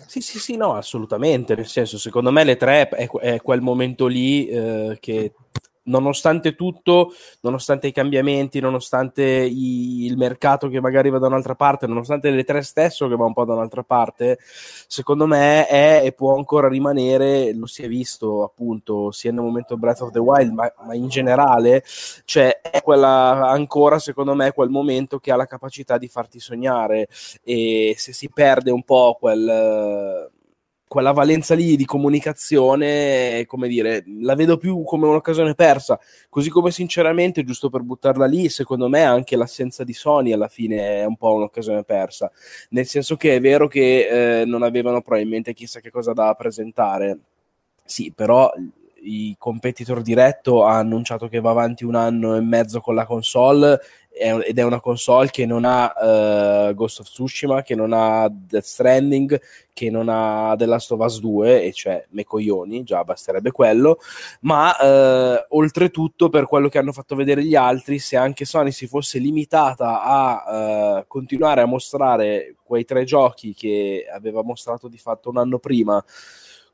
Sì, 0.07 0.21
sì, 0.21 0.39
sì, 0.39 0.57
no, 0.57 0.75
assolutamente, 0.75 1.55
nel 1.55 1.67
senso, 1.67 1.97
secondo 1.97 2.31
me 2.31 2.45
le 2.45 2.57
tre 2.57 2.89
è, 2.89 3.09
è 3.09 3.41
quel 3.41 3.63
momento 3.63 4.07
lì 4.07 4.47
eh, 4.47 4.99
che 5.01 5.33
nonostante 5.85 6.55
tutto, 6.55 7.13
nonostante 7.41 7.87
i 7.87 7.93
cambiamenti, 7.93 8.61
nonostante 8.61 9.23
i, 9.23 10.05
il 10.05 10.17
mercato 10.17 10.69
che 10.69 10.81
magari 10.81 11.11
va 11.11 11.19
da 11.19 11.27
un'altra 11.27 11.55
parte, 11.55 11.87
nonostante 11.87 12.31
le 12.31 12.45
tre 12.45 12.63
stesso 12.63 13.09
che 13.09 13.17
va 13.17 13.25
un 13.25 13.33
po' 13.33 13.45
da 13.45 13.55
un'altra 13.55 13.83
parte, 13.83 14.39
secondo 14.87 15.27
me 15.27 15.67
è 15.67 16.03
e 16.05 16.13
può 16.13 16.37
ancora 16.37 16.69
rimanere, 16.69 17.53
lo 17.55 17.67
si 17.67 17.83
è 17.83 17.89
visto 17.89 18.43
appunto 18.43 19.11
sia 19.11 19.33
nel 19.33 19.43
momento 19.43 19.77
Breath 19.77 20.03
of 20.03 20.11
the 20.11 20.19
Wild, 20.19 20.53
ma, 20.53 20.73
ma 20.85 20.95
in 20.95 21.09
generale, 21.09 21.83
cioè 22.25 22.61
è 22.61 22.83
quella 22.83 23.49
ancora 23.49 23.99
secondo 23.99 24.35
me 24.35 24.53
quel 24.53 24.71
momento 24.71 25.19
che 25.19 25.33
ha 25.33 25.37
la 25.37 25.47
capacità 25.47 25.99
di 25.99 26.09
farti 26.09 26.41
sognare. 26.41 27.09
E 27.43 27.95
se 27.97 28.13
si 28.13 28.29
perde 28.31 28.71
un 28.71 28.83
po' 28.83 29.17
quel 29.19 30.31
quella 30.91 31.13
valenza 31.13 31.55
lì 31.55 31.77
di 31.77 31.85
comunicazione, 31.85 33.45
come 33.47 33.69
dire, 33.69 34.03
la 34.23 34.35
vedo 34.35 34.57
più 34.57 34.83
come 34.83 35.07
un'occasione 35.07 35.55
persa. 35.55 36.01
Così 36.29 36.51
come 36.51 36.73
sinceramente, 36.73 37.45
giusto 37.45 37.71
per 37.71 37.83
buttarla 37.83 38.27
lì, 38.27 38.49
secondo 38.49 38.89
me 38.89 39.05
anche 39.05 39.37
l'assenza 39.37 39.85
di 39.85 39.93
Sony 39.93 40.33
alla 40.33 40.49
fine 40.49 41.03
è 41.03 41.05
un 41.05 41.17
po' 41.17 41.33
un'occasione 41.35 41.85
persa. 41.85 42.29
Nel 42.71 42.87
senso 42.87 43.15
che 43.15 43.37
è 43.37 43.41
vero 43.41 43.69
che 43.69 44.41
eh, 44.41 44.45
non 44.45 44.65
avevano 44.65 45.01
probabilmente 45.01 45.55
chissà 45.55 45.79
che 45.79 45.93
cosa 45.93 46.13
da 46.13 46.35
presentare. 46.35 47.19
Sì, 47.85 48.13
però 48.13 48.51
i 49.03 49.35
competitor 49.39 50.03
diretto 50.03 50.65
ha 50.65 50.79
annunciato 50.79 51.29
che 51.29 51.41
va 51.41 51.51
avanti 51.51 51.85
un 51.85 51.95
anno 51.95 52.37
e 52.37 52.41
mezzo 52.41 52.81
con 52.81 52.95
la 52.95 53.07
console 53.07 53.81
ed 54.13 54.59
è 54.59 54.63
una 54.63 54.81
console 54.81 55.31
che 55.31 55.47
non 55.47 55.65
ha 55.65 55.93
uh, 55.97 56.75
Ghost 56.75 57.01
of 57.01 57.09
Tsushima, 57.09 57.63
che 57.63 57.75
non 57.75 57.93
ha 57.93 58.29
Death 58.29 58.65
Stranding, 58.65 59.41
che 59.73 59.89
non 59.89 60.09
ha 60.11 60.55
The 60.59 60.67
Last 60.67 60.91
of 60.91 61.01
Us 61.01 61.21
2, 61.21 61.63
e 61.63 61.73
cioè 61.73 62.05
me 62.11 62.25
coglioni, 62.25 62.83
già 62.83 63.03
basterebbe 63.05 63.51
quello, 63.53 63.99
ma 64.41 64.75
uh, 64.79 65.57
oltretutto 65.57 66.29
per 66.29 66.47
quello 66.47 66.69
che 66.69 66.79
hanno 66.79 66.93
fatto 66.93 67.15
vedere 67.15 67.45
gli 67.45 67.55
altri, 67.55 67.99
se 67.99 68.17
anche 68.17 68.45
Sony 68.45 68.73
si 68.73 68.87
fosse 68.87 69.19
limitata 69.19 70.03
a 70.03 70.99
uh, 70.99 71.05
continuare 71.07 71.63
a 71.63 71.67
mostrare 71.67 72.57
quei 72.63 72.85
tre 72.85 73.05
giochi 73.05 73.55
che 73.55 74.07
aveva 74.13 74.43
mostrato 74.43 74.89
di 74.89 74.99
fatto 74.99 75.31
un 75.31 75.39
anno 75.39 75.59
prima, 75.59 76.05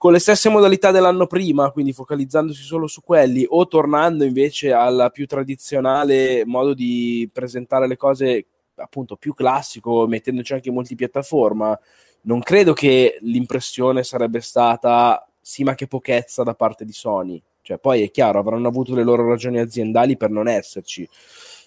con 0.07 0.15
le 0.15 0.21
stesse 0.21 0.49
modalità 0.49 0.93
dell'anno 0.93 1.27
prima, 1.27 1.73
quindi 1.73 1.93
focalizzandosi 1.93 2.63
solo 2.63 2.87
su 2.87 3.03
quelli, 3.03 3.45
o 3.49 3.67
tornando 3.67 4.23
invece 4.23 4.73
al 4.73 5.11
più 5.13 5.27
tradizionale 5.27 6.45
modo 6.47 6.75
di 6.75 7.29
presentare 7.33 7.89
le 7.89 7.97
cose 7.97 8.47
appunto 8.77 9.17
più 9.17 9.35
classico, 9.35 10.07
mettendoci 10.07 10.53
anche 10.53 10.71
multipiattaforma, 10.71 11.77
non 12.21 12.39
credo 12.39 12.73
che 12.73 13.19
l'impressione 13.23 14.05
sarebbe 14.05 14.41
stata 14.41 15.29
sì, 15.41 15.65
ma 15.65 15.75
che 15.75 15.89
pochezza 15.89 16.45
da 16.45 16.55
parte 16.55 16.85
di 16.85 16.93
Sony. 16.93 17.43
Cioè, 17.61 17.79
poi 17.79 18.05
è 18.05 18.11
chiaro, 18.13 18.39
avranno 18.39 18.69
avuto 18.69 18.95
le 18.95 19.03
loro 19.03 19.29
ragioni 19.29 19.59
aziendali 19.59 20.17
per 20.17 20.31
non 20.31 20.47
esserci. 20.47 21.09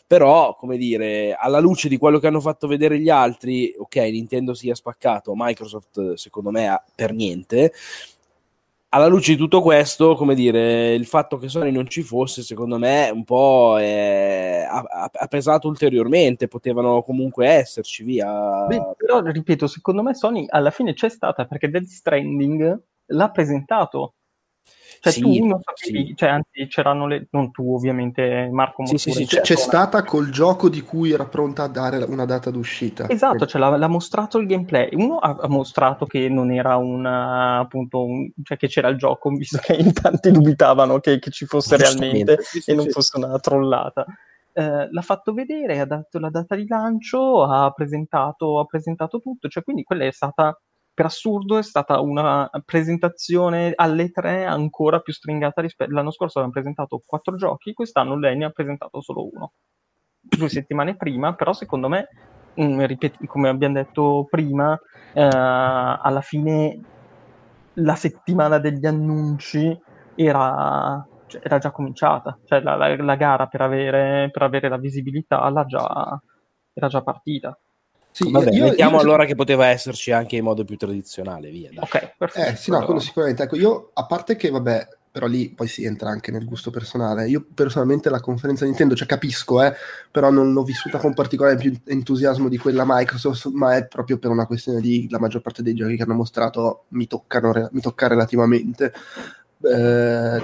Però, 0.07 0.55
come 0.55 0.77
dire, 0.77 1.35
alla 1.37 1.59
luce 1.59 1.89
di 1.89 1.97
quello 1.97 2.19
che 2.19 2.27
hanno 2.27 2.39
fatto 2.39 2.67
vedere 2.67 2.99
gli 2.99 3.09
altri, 3.09 3.75
ok, 3.77 3.97
Nintendo 3.97 4.53
si 4.53 4.69
è 4.69 4.75
spaccato, 4.75 5.33
Microsoft 5.35 6.13
secondo 6.13 6.51
me 6.51 6.81
per 6.95 7.11
niente, 7.11 7.73
alla 8.89 9.07
luce 9.07 9.33
di 9.33 9.37
tutto 9.37 9.61
questo, 9.61 10.15
come 10.15 10.33
dire, 10.33 10.93
il 10.93 11.05
fatto 11.05 11.37
che 11.37 11.47
Sony 11.47 11.71
non 11.71 11.87
ci 11.87 12.01
fosse, 12.01 12.41
secondo 12.41 12.77
me, 12.79 13.09
un 13.09 13.23
po' 13.23 13.77
è, 13.79 14.65
ha, 14.67 15.09
ha, 15.11 15.27
pesato 15.27 15.67
ulteriormente. 15.67 16.47
Potevano 16.47 17.01
comunque 17.03 17.47
esserci, 17.47 18.03
via. 18.03 18.65
Beh, 18.67 18.93
però, 18.97 19.21
ripeto, 19.21 19.67
secondo 19.67 20.01
me 20.01 20.15
Sony 20.15 20.45
alla 20.49 20.71
fine 20.71 20.93
c'è 20.93 21.09
stata 21.09 21.45
perché 21.45 21.69
Dead 21.69 21.85
Stranding 21.85 22.83
l'ha 23.11 23.29
presentato 23.29 24.15
cioè, 25.01 25.13
sì, 25.13 25.21
tu 25.21 25.45
non 25.45 25.61
sapevi, 25.61 26.07
sì. 26.07 26.15
cioè, 26.15 26.29
anzi, 26.29 26.67
c'erano 26.67 27.07
le. 27.07 27.27
Non 27.31 27.51
tu, 27.51 27.73
ovviamente, 27.73 28.49
Marco. 28.51 28.85
Sì, 28.85 28.97
sì, 28.97 29.11
sì, 29.11 29.25
c'è, 29.25 29.41
c'è 29.41 29.55
stata 29.55 30.03
col 30.03 30.29
gioco 30.29 30.67
di 30.67 30.81
cui 30.81 31.11
era 31.11 31.25
pronta 31.25 31.63
a 31.63 31.67
dare 31.67 32.03
una 32.03 32.25
data 32.25 32.49
d'uscita. 32.49 33.07
Esatto, 33.09 33.45
cioè, 33.45 33.61
l'ha, 33.61 33.77
l'ha, 33.77 33.87
mostrato 33.87 34.37
il 34.39 34.47
gameplay. 34.47 34.89
Uno 34.93 35.17
ha, 35.17 35.37
ha 35.39 35.47
mostrato 35.47 36.05
che 36.05 36.27
non 36.27 36.51
era 36.51 36.75
un 36.75 37.05
appunto, 37.05 38.03
un, 38.03 38.29
cioè 38.43 38.57
che 38.57 38.67
c'era 38.67 38.89
il 38.89 38.97
gioco, 38.97 39.29
visto 39.35 39.59
che 39.61 39.73
in 39.73 39.93
tanti 39.93 40.31
dubitavano 40.31 40.99
che, 40.99 41.19
che 41.19 41.31
ci 41.31 41.45
fosse 41.45 41.77
realmente 41.77 42.39
sì, 42.41 42.61
e 42.65 42.73
non 42.73 42.87
fosse 42.89 43.17
una 43.17 43.39
trollata. 43.39 44.05
Eh, 44.51 44.91
l'ha 44.91 45.01
fatto 45.01 45.31
vedere, 45.31 45.79
ha 45.79 45.85
dato 45.85 46.19
la 46.19 46.29
data 46.29 46.55
di 46.55 46.67
lancio, 46.67 47.43
ha 47.43 47.71
presentato, 47.71 48.59
ha 48.59 48.65
presentato 48.65 49.19
tutto, 49.19 49.47
cioè 49.47 49.63
quindi 49.63 49.83
quella 49.83 50.05
è 50.05 50.11
stata 50.11 50.59
per 50.99 51.07
assurdo 51.07 51.57
è 51.57 51.63
stata 51.63 52.01
una 52.01 52.49
presentazione 52.65 53.71
alle 53.73 54.11
tre 54.11 54.43
ancora 54.43 54.99
più 54.99 55.13
stringata 55.13 55.61
rispetto 55.61 55.93
l'anno 55.93 56.11
scorso 56.11 56.39
avevano 56.39 56.59
presentato 56.59 57.01
quattro 57.05 57.37
giochi 57.37 57.71
quest'anno 57.71 58.19
lei 58.19 58.35
ne 58.35 58.43
ha 58.43 58.49
presentato 58.49 58.99
solo 58.99 59.29
uno. 59.31 59.53
Due 60.19 60.49
settimane 60.49 60.97
prima 60.97 61.35
però 61.35 61.53
secondo 61.53 61.87
me 61.87 62.09
mh, 62.53 62.83
ripet- 62.83 63.25
come 63.27 63.47
abbiamo 63.47 63.75
detto 63.75 64.27
prima 64.29 64.77
eh, 65.13 65.21
alla 65.23 66.19
fine 66.19 66.81
la 67.75 67.95
settimana 67.95 68.57
degli 68.57 68.85
annunci 68.85 69.79
era, 70.15 71.07
cioè, 71.27 71.39
era 71.45 71.59
già 71.59 71.71
cominciata. 71.71 72.37
Cioè 72.43 72.59
la, 72.59 72.75
la, 72.75 72.93
la 73.01 73.15
gara 73.15 73.47
per 73.47 73.61
avere, 73.61 74.29
per 74.33 74.41
avere 74.41 74.67
la 74.67 74.77
visibilità 74.77 75.49
già, 75.65 76.21
era 76.73 76.87
già 76.89 77.01
partita 77.01 77.57
sì, 78.23 78.31
Vabbè, 78.31 78.51
io, 78.51 78.65
mettiamo 78.65 78.97
io... 78.97 79.01
allora 79.01 79.25
che 79.25 79.35
poteva 79.35 79.67
esserci 79.67 80.11
anche 80.11 80.35
in 80.35 80.43
modo 80.43 80.65
più 80.65 80.75
tradizionale, 80.75 81.49
via. 81.49 81.69
Dai. 81.71 81.79
Ok, 81.83 82.15
perfetto. 82.17 82.49
Eh, 82.49 82.55
sì, 82.57 82.71
no, 82.71 82.83
quello 82.83 82.99
sicuramente. 82.99 83.43
Ecco, 83.43 83.55
io, 83.55 83.91
a 83.93 84.05
parte 84.05 84.35
che, 84.35 84.49
vabbè, 84.49 84.87
però 85.11 85.25
lì 85.25 85.49
poi 85.49 85.67
si 85.67 85.85
entra 85.85 86.09
anche 86.09 86.29
nel 86.31 86.43
gusto 86.43 86.69
personale. 86.69 87.29
Io 87.29 87.45
personalmente 87.53 88.09
la 88.09 88.19
conferenza 88.19 88.65
Nintendo, 88.65 88.95
cioè 88.95 89.07
capisco, 89.07 89.63
eh, 89.63 89.73
però 90.11 90.29
non 90.31 90.51
l'ho 90.51 90.63
vissuta 90.63 90.97
con 90.97 91.13
particolare 91.13 91.55
più 91.55 91.73
entusiasmo 91.85 92.49
di 92.49 92.57
quella 92.57 92.83
Microsoft, 92.85 93.47
ma 93.53 93.75
è 93.75 93.87
proprio 93.87 94.17
per 94.17 94.31
una 94.31 94.45
questione 94.45 94.81
di 94.81 95.07
la 95.09 95.19
maggior 95.19 95.41
parte 95.41 95.63
dei 95.63 95.73
giochi 95.73 95.95
che 95.95 96.03
hanno 96.03 96.13
mostrato 96.13 96.85
mi 96.89 97.07
toccano, 97.07 97.69
mi 97.71 97.81
tocca 97.81 98.07
relativamente. 98.07 98.93
Eh, 99.61 100.41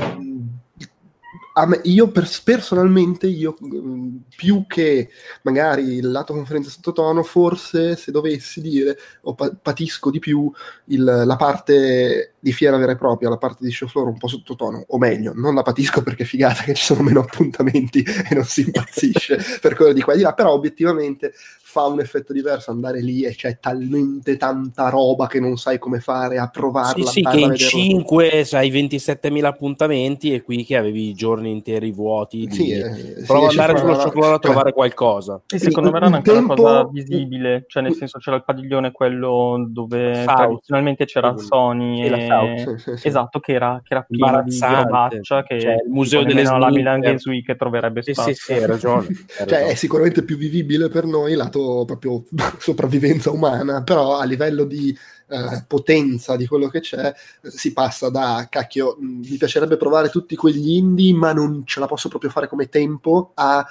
me, 1.65 1.79
io 1.83 2.09
pers- 2.09 2.41
personalmente, 2.41 3.27
io 3.27 3.55
mm, 3.63 4.17
più 4.35 4.65
che 4.67 5.09
magari 5.43 5.95
il 5.95 6.11
lato 6.11 6.33
conferenza 6.33 6.69
sottotono, 6.69 7.23
forse 7.23 7.95
se 7.95 8.11
dovessi 8.11 8.59
dire, 8.59 8.97
o 9.21 9.35
pa- 9.35 9.55
patisco 9.61 10.11
di 10.11 10.19
più 10.19 10.51
il, 10.87 11.03
la 11.03 11.35
parte 11.37 12.33
di 12.39 12.51
fiera 12.51 12.75
vera 12.77 12.91
e 12.91 12.97
propria, 12.97 13.29
la 13.29 13.37
parte 13.37 13.63
di 13.63 13.71
show 13.71 13.87
floor 13.87 14.07
un 14.07 14.17
po' 14.17 14.27
sottotono, 14.27 14.83
o 14.85 14.97
meglio, 14.97 15.31
non 15.33 15.55
la 15.55 15.61
patisco 15.61 16.03
perché 16.03 16.25
figata 16.25 16.61
che 16.67 16.73
ci 16.73 16.83
sono 16.83 17.03
meno 17.03 17.21
appuntamenti 17.21 18.03
e 18.29 18.35
non 18.35 18.43
si 18.43 18.61
impazzisce 18.61 19.39
per 19.61 19.75
quello 19.75 19.93
di 19.93 20.01
qua 20.01 20.13
e 20.13 20.17
di 20.17 20.23
là, 20.23 20.33
però 20.33 20.51
obiettivamente 20.51 21.33
fa 21.75 21.88
un 21.88 21.99
effetto 21.99 22.31
diverso 22.31 22.71
andare 22.71 23.01
lì 23.01 23.23
e 23.23 23.35
c'è 23.35 23.59
talmente 23.59 24.38
tanta 24.38 24.88
roba 24.88 25.27
che 25.27 25.41
non 25.41 25.57
sai 25.57 25.77
come 25.77 25.99
fare 25.99 26.38
a 26.38 26.47
provarla. 26.47 27.05
Sì, 27.05 27.19
sì 27.19 27.21
che 27.21 27.38
in 27.38 27.53
5 27.53 28.45
sai 28.45 28.71
27.000 28.71 29.43
appuntamenti 29.43 30.33
e 30.33 30.41
qui 30.41 30.63
che 30.63 30.77
avevi 30.77 31.13
giorni 31.13 31.51
interi 31.51 31.91
vuoti. 31.91 32.45
Di... 32.45 32.55
Sì, 32.55 32.69
eh, 32.69 33.23
Prova 33.27 33.47
ad 33.47 33.51
andare 33.51 33.77
sullo 33.77 33.91
la... 33.91 34.03
cioccolato 34.03 34.35
a 34.35 34.39
trovare 34.39 34.71
qualcosa. 34.71 35.41
Sì, 35.45 35.59
secondo 35.59 35.91
me 35.91 35.97
era 35.97 36.05
anche 36.05 36.31
tempo... 36.31 36.53
una 36.53 36.61
cosa 36.61 36.89
visibile, 36.89 37.65
cioè 37.67 37.83
nel 37.83 37.93
senso 37.93 38.19
c'era 38.19 38.38
il 38.38 38.45
padiglione 38.45 38.93
quello 38.93 39.65
dove 39.67 40.23
South. 40.23 40.35
tradizionalmente 40.38 41.03
c'era 41.03 41.35
Sony 41.38 42.05
e... 42.05 42.77
sì, 42.77 42.95
sì, 42.95 43.07
esatto, 43.07 43.41
che 43.41 43.51
era, 43.51 43.81
che 43.83 43.95
era 43.95 44.05
pieno 44.07 44.43
di 44.43 44.57
robaccia 44.57 45.43
che 45.43 45.59
cioè, 45.59 45.73
il 45.73 45.91
museo 45.91 46.23
delle 46.23 46.43
la 46.43 46.69
Milan 46.69 47.01
Games 47.01 47.25
Week 47.25 47.53
troverebbe 47.57 48.01
spazio. 48.01 48.33
Sì, 48.33 48.41
sì, 48.41 48.53
hai 48.53 48.65
ragione. 48.65 49.07
cioè, 49.45 49.67
è 49.67 49.75
sicuramente 49.75 50.23
più 50.23 50.38
vivibile 50.38 50.88
per 50.88 51.03
noi 51.03 51.33
lato 51.33 51.64
proprio 51.86 52.23
sopravvivenza 52.60 53.32
umana, 53.32 53.84
però 53.84 54.17
a 54.17 54.23
livello 54.25 54.65
di 54.65 54.95
eh, 55.28 55.63
potenza 55.67 56.36
di 56.36 56.45
quello 56.45 56.67
che 56.67 56.82
c'è 56.82 57.13
si 57.41 57.73
passa 57.73 58.10
da 58.10 58.47
cacchio, 58.49 58.97
mi 58.99 59.38
piacerebbe 59.38 59.78
provare 59.78 60.10
tutti 60.10 60.36
quegli 60.36 60.71
indie, 60.75 61.13
ma 61.13 61.34
non 61.34 61.63
ce 61.65 61.80
la 61.80 61.88
posso 61.88 62.10
proprio 62.10 62.30
fare 62.30 62.47
come 62.47 62.69
tempo 62.69 63.32
a 63.36 63.65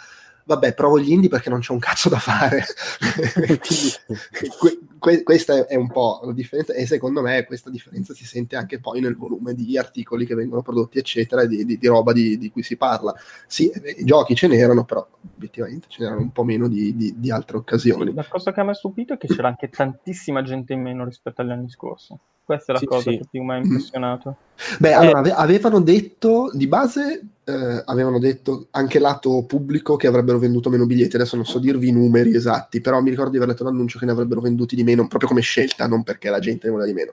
vabbè, 0.47 0.75
provo 0.75 0.99
gli 0.99 1.11
indie 1.11 1.29
perché 1.29 1.49
non 1.51 1.61
c'è 1.61 1.73
un 1.73 1.79
cazzo 1.79 2.09
da 2.09 2.19
fare. 2.19 2.65
Quindi, 3.41 3.93
que- 4.59 4.79
que- 5.05 5.23
questa 5.23 5.67
è 5.67 5.77
un 5.77 5.88
po' 5.88 6.23
la 6.25 6.33
differenza 6.33 6.73
e 6.73 6.87
secondo 6.87 7.21
me 7.21 7.45
questa 7.45 7.69
differenza 7.69 8.14
si 8.14 8.25
sente 8.25 8.57
anche 8.57 8.81
poi 8.81 9.03
nel 9.03 9.17
volume 9.17 9.53
di 9.53 9.77
articoli 9.77 10.25
che 10.25 10.35
vengono 10.35 10.62
prodotti, 10.62 10.99
eccetera, 10.99 11.45
di, 11.45 11.67
di, 11.67 11.77
di 11.77 11.87
roba 11.87 12.14
di, 12.14 12.38
di, 12.38 12.51
cui 12.51 12.62
si 12.62 12.79
parla. 12.79 13.14
Sì, 13.47 13.71
i 13.99 14.05
giochi 14.05 14.35
ce 14.35 14.49
n'erano, 14.49 14.85
però 14.85 15.07
obiettivamente 15.37 15.88
ce 15.90 16.03
n'erano 16.03 16.23
un 16.23 16.33
po' 16.33 16.43
meno 16.43 16.69
di, 16.69 17.31
altre 17.31 17.59
occasioni. 17.59 18.14
La 18.14 18.27
cosa 18.27 18.51
che 18.55 18.62
mi 18.62 18.71
ha 18.71 18.75
stupito 18.75 19.12
è 19.12 19.19
che 19.19 19.27
c'era 19.27 19.49
anche 19.49 19.69
tantissima 19.69 20.43
gente 20.43 20.73
in 20.73 20.81
meno 20.81 21.05
rispetto 21.05 21.43
agli 21.43 21.51
anni 21.51 21.69
scorsi. 21.69 22.17
Questa 22.43 22.73
è 22.73 22.75
la 22.75 22.81
sì, 22.81 22.87
cosa 22.87 23.11
sì. 23.11 23.19
che 23.19 23.25
più 23.31 23.43
mi 23.43 23.53
ha 23.53 23.57
impressionato. 23.57 24.37
Beh, 24.79 24.88
eh. 24.88 24.93
allora 24.93 25.19
ave- 25.19 25.33
avevano 25.33 25.81
detto 25.81 26.51
di 26.55 26.67
base, 26.67 27.27
eh, 27.45 27.83
avevano 27.85 28.19
detto 28.19 28.69
anche 28.71 28.99
lato 28.99 29.45
pubblico 29.47 29.97
che 29.97 30.07
avrebbero 30.07 30.39
venduto 30.39 30.71
meno 30.71 30.87
biglietti. 30.87 31.17
Adesso 31.17 31.37
non 31.37 31.45
so 31.45 31.59
dirvi 31.59 31.89
i 31.89 31.93
numeri 31.93 32.35
esatti, 32.35 32.81
però 32.81 33.01
mi 33.01 33.11
ricordo 33.11 33.31
di 33.31 33.37
aver 33.37 33.49
letto 33.49 33.65
l'annuncio 33.65 33.99
che 33.99 34.07
ne 34.07 34.13
avrebbero 34.13 34.41
venduti 34.41 34.75
di 34.75 34.85
meno, 34.85 35.07
proprio 35.07 35.29
come 35.29 35.43
scelta, 35.43 35.87
non 35.87 36.03
perché 36.03 36.31
la 36.31 36.39
gente 36.39 36.67
ne 36.67 36.73
voleva 36.73 36.91
di 36.91 36.97
meno. 36.97 37.13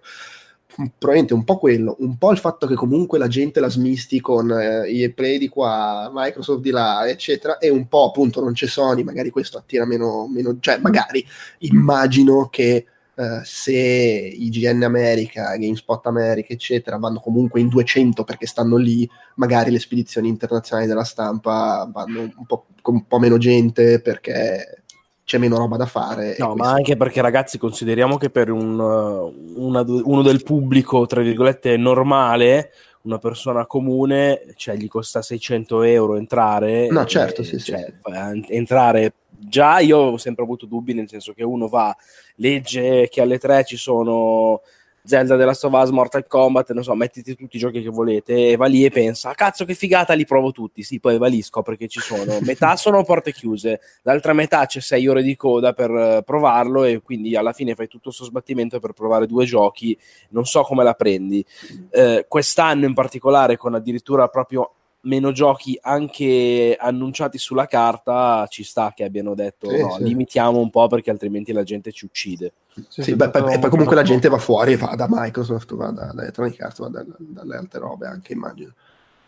Probabilmente 0.74 1.34
un 1.34 1.44
po' 1.44 1.58
quello, 1.58 1.98
un 2.00 2.18
po' 2.18 2.32
il 2.32 2.38
fatto 2.38 2.66
che 2.66 2.76
comunque 2.76 3.20
la 3.20 3.28
gente 3.28 3.60
la 3.60 3.70
smisti 3.70 4.22
con 4.22 4.50
eh, 4.52 4.90
i 4.90 5.12
play 5.12 5.38
di 5.38 5.50
qua, 5.50 6.10
Microsoft 6.14 6.62
di 6.62 6.70
là, 6.70 7.08
eccetera, 7.10 7.58
e 7.58 7.70
un 7.70 7.90
po' 7.90 8.08
appunto 8.08 8.40
non 8.42 8.54
c'è 8.54 8.68
Sony, 8.68 9.04
magari 9.04 9.32
questo 9.32 9.58
attira 9.58 9.86
meno, 9.86 10.28
meno 10.28 10.56
cioè 10.62 10.78
magari 10.78 11.26
immagino 11.60 12.48
che 12.50 12.86
Uh, 13.14 13.42
se 13.44 13.74
IGN 13.74 14.84
America, 14.84 15.56
GameSpot 15.58 16.06
America, 16.08 16.54
eccetera, 16.54 16.98
vanno 16.98 17.20
comunque 17.20 17.60
in 17.60 17.68
200 17.68 18.24
perché 18.24 18.46
stanno 18.46 18.78
lì, 18.78 19.08
magari 19.36 19.70
le 19.70 19.80
spedizioni 19.80 20.30
internazionali 20.30 20.88
della 20.88 21.04
stampa 21.04 21.90
vanno 21.92 22.22
un 22.22 22.46
po' 22.46 22.68
con 22.82 22.96
un 22.96 23.06
po' 23.06 23.20
meno 23.20 23.38
gente 23.38 24.02
perché 24.02 24.84
c'è 25.24 25.38
meno 25.38 25.58
roba 25.58 25.78
da 25.78 25.86
fare. 25.86 26.36
No, 26.40 26.56
ma 26.56 26.72
anche 26.72 26.98
perché 26.98 27.22
ragazzi 27.22 27.58
consideriamo 27.58 28.18
che 28.18 28.30
per 28.30 28.52
un, 28.52 28.80
una, 28.80 29.84
uno 29.86 30.22
del 30.22 30.44
pubblico, 30.44 31.06
tra 31.06 31.22
virgolette, 31.22 31.78
normale, 31.78 32.72
una 33.04 33.18
persona 33.18 33.66
comune, 33.66 34.44
cioè 34.56 34.76
gli 34.76 34.88
costa 34.88 35.22
600 35.22 35.84
euro 35.84 36.18
entrare. 36.18 36.90
No, 36.90 37.06
certo, 37.06 37.44
sì, 37.44 37.60
cioè, 37.60 37.94
sì. 38.04 38.46
Entrare 38.50 39.14
già 39.48 39.80
io 39.80 39.98
ho 39.98 40.18
sempre 40.18 40.44
avuto 40.44 40.66
dubbi, 40.66 40.94
nel 40.94 41.10
senso 41.10 41.34
che 41.34 41.44
uno 41.44 41.68
va, 41.68 41.96
legge 42.36 43.08
che 43.10 43.22
alle 43.22 43.40
tre 43.40 43.64
ci 43.64 43.78
sono 43.78 44.62
Zelda 45.04 45.36
della 45.36 45.52
Us, 45.60 45.90
Mortal 45.90 46.28
Kombat, 46.28 46.72
non 46.74 46.84
so, 46.84 46.94
mettiti 46.94 47.36
tutti 47.36 47.56
i 47.56 47.60
giochi 47.60 47.82
che 47.82 47.90
volete 47.90 48.50
e 48.50 48.56
va 48.56 48.68
lì 48.68 48.86
e 48.86 48.92
pensa, 48.92 49.30
ah, 49.30 49.36
cazzo 49.36 49.66
che 49.66 49.74
figata, 49.74 50.14
li 50.14 50.26
provo 50.26 50.52
tutti. 50.52 50.84
Sì, 50.84 51.00
poi 51.00 51.18
va 51.18 51.28
lì, 51.28 51.42
scopre 51.42 51.76
che 51.76 51.88
ci 51.88 52.00
sono. 52.00 52.40
Metà 52.46 52.76
sono 52.76 53.04
porte 53.04 53.34
chiuse, 53.34 53.80
l'altra 54.04 54.34
metà 54.34 54.66
c'è 54.66 54.80
6 54.80 55.08
ore 55.08 55.24
di 55.24 55.36
coda 55.36 55.74
per 55.74 55.90
uh, 55.90 56.24
provarlo 56.24 56.84
e 56.84 57.02
quindi 57.02 57.36
alla 57.36 57.54
fine 57.54 57.76
fai 57.76 57.88
tutto 57.88 58.06
questo 58.06 58.26
sbattimento 58.26 58.80
per 58.80 58.94
provare 58.94 59.26
due 59.26 59.46
giochi. 59.46 59.98
Non 60.30 60.46
so 60.46 60.62
come 60.62 60.84
la 60.84 60.94
prendi. 60.94 61.44
Uh, 61.92 62.24
quest'anno 62.28 62.86
in 62.86 62.94
particolare, 62.94 63.58
con 63.58 63.74
addirittura 63.74 64.28
proprio 64.28 64.72
meno 65.02 65.32
giochi 65.32 65.78
anche 65.82 66.76
annunciati 66.80 67.38
sulla 67.38 67.66
carta, 67.66 68.46
ci 68.50 68.64
sta 68.64 68.94
che 68.96 69.04
abbiano 69.04 69.34
detto 69.34 69.70
sì, 69.70 69.82
no, 69.82 69.92
sì. 69.94 70.04
limitiamo 70.04 70.60
un 70.60 70.70
po' 70.70 70.88
perché 70.88 71.10
altrimenti 71.10 71.52
la 71.54 71.64
gente 71.64 71.92
ci 71.92 72.06
uccide. 72.06 72.54
Sì, 72.88 73.04
sì 73.04 73.16
beh, 73.16 73.30
poi, 73.30 73.54
e 73.54 73.60
poi 73.60 73.70
comunque 73.70 73.96
la 73.96 74.04
gente 74.04 74.30
va 74.30 74.38
fuori, 74.38 74.76
va 74.76 74.94
da 74.96 75.08
Microsoft, 75.10 75.74
va 75.76 75.92
da, 75.92 76.12
da 76.14 76.22
Electronic 76.22 76.62
Arts, 76.62 76.80
va 76.80 76.90
da, 76.90 77.06
dalle 77.18 77.56
altre 77.56 77.80
robe 77.80 78.08
anche 78.08 78.34
immagino. 78.34 78.74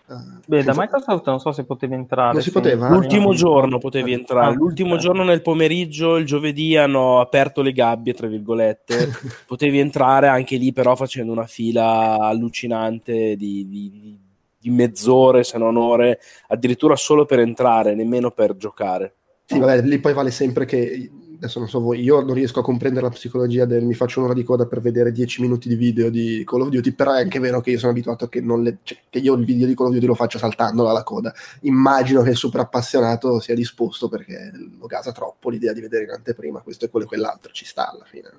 Uh, 0.05 0.15
Beh, 0.45 0.63
da 0.63 0.73
Microsoft 0.75 1.25
non 1.27 1.39
so 1.39 1.53
se 1.53 1.63
potevi 1.63 1.93
entrare. 1.93 2.33
Non 2.33 2.41
si 2.41 2.51
poteva? 2.51 2.89
L'ultimo 2.89 3.29
no. 3.29 3.33
giorno 3.33 3.77
potevi 3.77 4.11
entrare. 4.11 4.53
Ah, 4.53 4.55
L'ultimo 4.55 4.97
giorno 4.97 5.23
nel 5.23 5.41
pomeriggio, 5.41 6.17
il 6.17 6.25
giovedì, 6.25 6.75
hanno 6.75 7.21
aperto 7.21 7.61
le 7.61 7.71
gabbie, 7.71 8.13
tra 8.13 8.27
virgolette. 8.27 9.11
potevi 9.47 9.79
entrare 9.79 10.27
anche 10.27 10.57
lì, 10.57 10.73
però 10.73 10.95
facendo 10.95 11.31
una 11.31 11.47
fila 11.47 12.17
allucinante 12.19 13.37
di, 13.37 13.65
di, 13.67 13.89
di 13.89 14.19
mezz'ore, 14.69 15.43
se 15.43 15.57
non 15.57 15.77
ore, 15.77 16.19
addirittura 16.47 16.95
solo 16.95 17.25
per 17.25 17.39
entrare, 17.39 17.95
nemmeno 17.95 18.31
per 18.31 18.55
giocare. 18.55 19.15
Sì, 19.45 19.59
vabbè, 19.59 19.81
lì 19.81 19.99
poi 19.99 20.13
vale 20.13 20.31
sempre 20.31 20.65
che 20.65 21.09
adesso 21.43 21.59
non 21.59 21.67
so 21.67 21.81
voi, 21.81 22.01
io 22.01 22.21
non 22.21 22.33
riesco 22.33 22.61
a 22.61 22.63
comprendere 22.63 23.05
la 23.05 23.11
psicologia 23.11 23.65
del 23.65 23.83
mi 23.83 23.93
faccio 23.93 24.19
un'ora 24.19 24.33
di 24.33 24.43
coda 24.43 24.65
per 24.65 24.79
vedere 24.79 25.11
10 25.11 25.41
minuti 25.41 25.67
di 25.67 25.75
video 25.75 26.09
di 26.09 26.41
Call 26.45 26.61
of 26.61 26.69
Duty, 26.69 26.93
però 26.93 27.13
è 27.13 27.21
anche 27.21 27.39
vero 27.39 27.59
che 27.59 27.71
io 27.71 27.77
sono 27.77 27.91
abituato 27.91 28.25
a 28.25 28.29
che, 28.29 28.39
le, 28.39 28.77
cioè, 28.83 28.97
che 29.09 29.19
io 29.19 29.33
il 29.33 29.43
video 29.43 29.67
di 29.67 29.75
Call 29.75 29.87
of 29.87 29.93
Duty 29.93 30.05
lo 30.05 30.15
faccio 30.15 30.37
saltando 30.37 30.87
alla 30.87 31.03
coda. 31.03 31.33
Immagino 31.61 32.21
che 32.21 32.29
il 32.29 32.37
super 32.37 32.61
appassionato 32.61 33.41
sia 33.41 33.55
disposto 33.55 34.07
perché 34.07 34.51
lo 34.79 34.87
gasa 34.87 35.11
troppo 35.11 35.49
l'idea 35.49 35.73
di 35.73 35.81
vedere 35.81 36.05
in 36.05 36.11
anteprima 36.11 36.61
questo 36.61 36.85
e 36.85 36.89
quello 36.89 37.05
e 37.05 37.09
quell'altro, 37.09 37.51
ci 37.51 37.65
sta 37.65 37.91
alla 37.91 38.05
fine. 38.05 38.29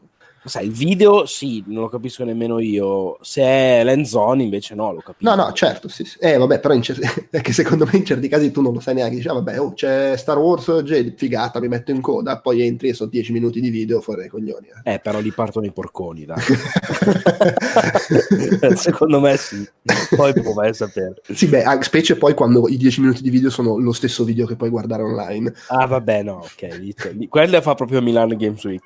Sai, 0.44 0.66
il 0.66 0.72
video 0.72 1.24
sì, 1.24 1.64
non 1.66 1.82
lo 1.82 1.88
capisco 1.88 2.24
nemmeno 2.24 2.58
io. 2.58 3.16
Se 3.22 3.42
è 3.42 3.82
l'endzone 3.82 4.42
invece 4.42 4.74
no, 4.74 4.92
lo 4.92 5.00
capisco. 5.00 5.34
No, 5.34 5.42
no, 5.42 5.52
certo, 5.52 5.88
sì. 5.88 6.04
sì. 6.04 6.18
Eh, 6.18 6.36
vabbè, 6.36 6.60
però 6.60 6.78
cer- 6.80 7.00
è 7.30 7.40
che 7.40 7.52
secondo 7.52 7.88
me 7.90 7.98
in 7.98 8.04
certi 8.04 8.28
casi 8.28 8.50
tu 8.50 8.60
non 8.60 8.74
lo 8.74 8.80
sai 8.80 8.94
neanche. 8.94 9.16
Dici, 9.16 9.28
ah, 9.28 9.34
vabbè, 9.34 9.58
oh, 9.58 9.72
c'è 9.72 10.16
Star 10.16 10.38
Wars, 10.38 10.70
Jedi, 10.82 11.14
figata, 11.16 11.60
mi 11.60 11.68
metto 11.68 11.92
in 11.92 12.02
coda, 12.02 12.40
poi 12.40 12.62
entri 12.62 12.88
e 12.88 12.94
sono 12.94 13.10
10 13.10 13.32
minuti 13.32 13.60
di 13.60 13.70
video 13.70 14.00
fuori 14.00 14.20
dai 14.20 14.28
coglioni. 14.28 14.68
Eh, 14.82 14.94
eh 14.94 14.98
però 14.98 15.20
lì 15.20 15.32
partono 15.32 15.66
i 15.66 15.72
porconi, 15.72 16.26
dai. 16.26 16.42
secondo 18.76 19.20
me 19.20 19.36
sì. 19.36 19.66
Poi 20.14 20.32
può 20.40 20.52
mai 20.52 20.74
sapere. 20.74 21.14
Sì, 21.32 21.46
beh, 21.46 21.64
specie 21.80 22.16
poi 22.16 22.34
quando 22.34 22.68
i 22.68 22.76
10 22.76 23.00
minuti 23.00 23.22
di 23.22 23.30
video 23.30 23.50
sono 23.50 23.78
lo 23.78 23.92
stesso 23.92 24.24
video 24.24 24.46
che 24.46 24.56
puoi 24.56 24.70
guardare 24.70 25.02
online. 25.02 25.52
Ah, 25.68 25.86
vabbè, 25.86 26.22
no, 26.22 26.44
ok. 26.44 27.28
Quello 27.28 27.60
fa 27.60 27.74
proprio 27.74 28.02
Milan 28.02 28.36
Games 28.36 28.62
Week. 28.64 28.82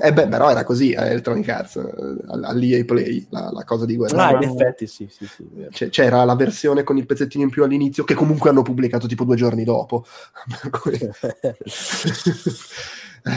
eh 0.00 0.12
beh, 0.12 0.28
però 0.28 0.50
era 0.50 0.64
così 0.64 0.79
così 0.80 0.94
a 0.94 1.06
Electronic 1.06 1.48
Arts, 1.48 1.76
all'EA 2.28 2.84
Play, 2.84 3.26
la, 3.28 3.50
la 3.52 3.64
cosa 3.64 3.84
di 3.84 3.96
guerra. 3.96 4.28
Ah, 4.28 4.42
in 4.42 4.48
effetti 4.48 4.86
sì, 4.86 5.06
sì, 5.10 5.26
sì 5.26 5.46
C'era 5.90 6.24
la 6.24 6.34
versione 6.34 6.82
con 6.82 6.96
il 6.96 7.04
pezzettino 7.04 7.44
in 7.44 7.50
più 7.50 7.62
all'inizio 7.62 8.04
che 8.04 8.14
comunque 8.14 8.48
hanno 8.48 8.62
pubblicato 8.62 9.06
tipo 9.06 9.24
due 9.24 9.36
giorni 9.36 9.64
dopo. 9.64 10.06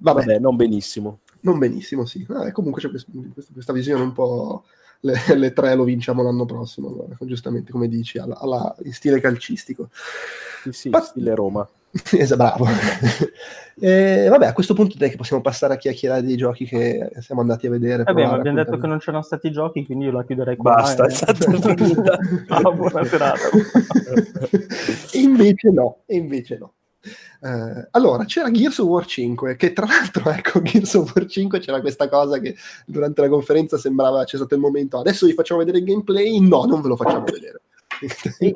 Vabbè. 0.00 0.24
Vabbè, 0.24 0.38
non 0.38 0.54
benissimo. 0.54 1.20
Non 1.40 1.58
benissimo, 1.58 2.04
sì. 2.04 2.24
Ah, 2.30 2.52
comunque 2.52 2.80
c'è 2.80 2.90
questa, 2.90 3.10
questa 3.52 3.72
visione 3.72 4.02
un 4.02 4.12
po' 4.12 4.64
le, 5.00 5.14
le, 5.36 5.52
tre 5.52 5.74
lo 5.74 5.84
vinciamo 5.84 6.22
l'anno 6.22 6.44
prossimo, 6.44 6.94
guarda, 6.94 7.16
giustamente 7.20 7.72
come 7.72 7.88
dici, 7.88 8.18
alla, 8.18 8.38
alla, 8.38 8.76
in 8.84 8.92
stile 8.92 9.20
calcistico. 9.20 9.90
Sì, 10.62 10.72
sì, 10.72 10.88
Ma... 10.90 11.00
stile 11.00 11.34
Roma. 11.34 11.68
esatto, 12.12 12.36
bravo. 12.36 12.66
e, 13.80 14.26
vabbè, 14.28 14.46
a 14.46 14.52
questo 14.52 14.74
punto 14.74 14.94
direi 14.94 15.10
che 15.10 15.16
possiamo 15.16 15.42
passare 15.42 15.74
a 15.74 15.76
chiacchierare 15.76 16.22
dei 16.22 16.36
giochi 16.36 16.66
che 16.66 17.10
siamo 17.20 17.40
andati 17.40 17.66
a 17.66 17.70
vedere. 17.70 18.02
Vabbè, 18.02 18.26
ma 18.26 18.32
abbiamo 18.32 18.62
detto 18.62 18.78
che 18.78 18.86
non 18.86 18.98
c'erano 18.98 19.22
stati 19.22 19.50
giochi, 19.50 19.84
quindi 19.84 20.06
io 20.06 20.12
la 20.12 20.24
chiuderei 20.24 20.56
qua. 20.56 20.74
Basta, 20.74 21.06
è 21.06 21.10
stata 21.10 21.50
finita. 21.74 22.18
ah, 22.48 22.70
buona 22.70 23.04
serata. 23.04 23.48
e 25.12 25.18
invece 25.18 25.70
no, 25.70 26.02
e 26.06 26.16
invece 26.16 26.58
no. 26.58 26.72
Uh, 27.40 27.86
allora, 27.92 28.24
c'era 28.24 28.50
Gears 28.50 28.78
of 28.78 28.88
War 28.88 29.06
5, 29.06 29.56
che 29.56 29.72
tra 29.72 29.86
l'altro, 29.86 30.28
ecco, 30.30 30.60
Gears 30.60 30.94
of 30.94 31.12
War 31.14 31.24
5 31.24 31.60
c'era 31.60 31.80
questa 31.80 32.08
cosa 32.08 32.38
che 32.38 32.56
durante 32.84 33.20
la 33.20 33.28
conferenza 33.28 33.78
sembrava 33.78 34.24
c'è 34.24 34.36
stato 34.36 34.54
il 34.54 34.60
momento, 34.60 34.98
adesso 34.98 35.24
vi 35.24 35.34
facciamo 35.34 35.60
vedere 35.60 35.78
il 35.78 35.84
gameplay, 35.84 36.40
no, 36.40 36.64
non 36.64 36.82
ve 36.82 36.88
lo 36.88 36.96
facciamo 36.96 37.24
vedere. 37.24 37.62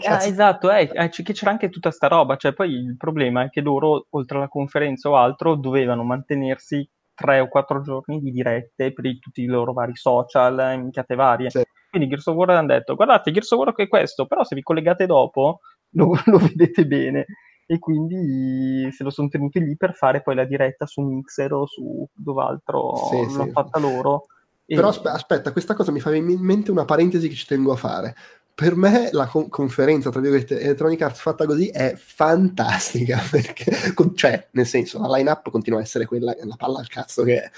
Ah, 0.07 0.25
esatto, 0.27 0.71
eh, 0.71 0.91
eh, 0.93 1.09
che 1.09 1.33
c'era 1.33 1.51
anche 1.51 1.69
tutta 1.69 1.91
sta 1.91 2.09
roba, 2.09 2.37
cioè 2.37 2.53
poi 2.53 2.73
il 2.73 2.97
problema 2.97 3.45
è 3.45 3.51
che 3.51 3.61
loro, 3.61 4.07
oltre 4.11 4.39
alla 4.39 4.49
conferenza 4.49 5.09
o 5.09 5.17
altro, 5.17 5.55
dovevano 5.55 6.03
mantenersi 6.03 6.89
tre 7.15 7.41
o 7.41 7.49
quattro 7.49 7.81
giorni 7.83 8.21
di 8.21 8.31
dirette 8.31 8.93
per 8.93 9.19
tutti 9.19 9.43
i 9.43 9.47
loro 9.47 9.73
vari 9.73 9.97
social, 9.97 10.79
minchiate 10.79 11.15
varie. 11.15 11.51
Sì. 11.51 11.63
Quindi 11.91 12.09
Gears 12.09 12.27
of 12.27 12.37
War 12.37 12.51
hanno 12.51 12.69
detto, 12.69 12.95
guardate, 12.95 13.31
Gears 13.31 13.51
of 13.51 13.59
War 13.59 13.75
è 13.75 13.89
questo, 13.89 14.27
però 14.27 14.45
se 14.45 14.55
vi 14.55 14.63
collegate 14.63 15.07
dopo 15.07 15.61
lo, 15.95 16.13
lo 16.25 16.39
vedete 16.39 16.87
bene. 16.87 17.27
E 17.67 17.79
quindi 17.79 18.91
se 18.91 19.05
lo 19.05 19.11
sono 19.11 19.29
tenuti 19.29 19.61
lì 19.61 19.77
per 19.77 19.95
fare 19.95 20.21
poi 20.21 20.35
la 20.35 20.45
diretta 20.45 20.85
su 20.85 21.01
Mixer 21.01 21.53
o 21.53 21.67
su 21.67 22.07
dove 22.13 22.43
altro 22.43 22.97
sì, 23.09 23.17
l'hanno 23.17 23.45
sì. 23.45 23.51
fatta 23.51 23.79
loro. 23.79 24.25
Però 24.67 24.89
aspetta, 24.89 25.53
questa 25.53 25.75
cosa 25.75 25.93
mi 25.93 26.01
fa 26.01 26.15
in 26.15 26.25
mente 26.41 26.71
una 26.71 26.85
parentesi 26.85 27.29
che 27.29 27.35
ci 27.35 27.47
tengo 27.47 27.73
a 27.73 27.77
fare 27.77 28.15
per 28.55 28.77
me 28.77 29.09
la 29.13 29.27
con- 29.27 29.49
conferenza 29.49 30.11
tra 30.11 30.21
virgolette 30.21 30.61
Electronic 30.61 31.01
Arts 31.01 31.21
fatta 31.21 31.47
così 31.47 31.69
è 31.69 31.95
fantastica 31.97 33.23
perché 33.31 33.95
cioè 34.15 34.49
nel 34.53 34.67
senso 34.67 35.01
la 35.01 35.17
line 35.17 35.31
up 35.31 35.51
continua 35.51 35.79
a 35.79 35.83
essere 35.83 36.05
quella 36.05 36.35
la 36.43 36.57
palla 36.57 36.79
al 36.79 36.89
cazzo 36.89 37.23
che 37.23 37.43
è 37.43 37.51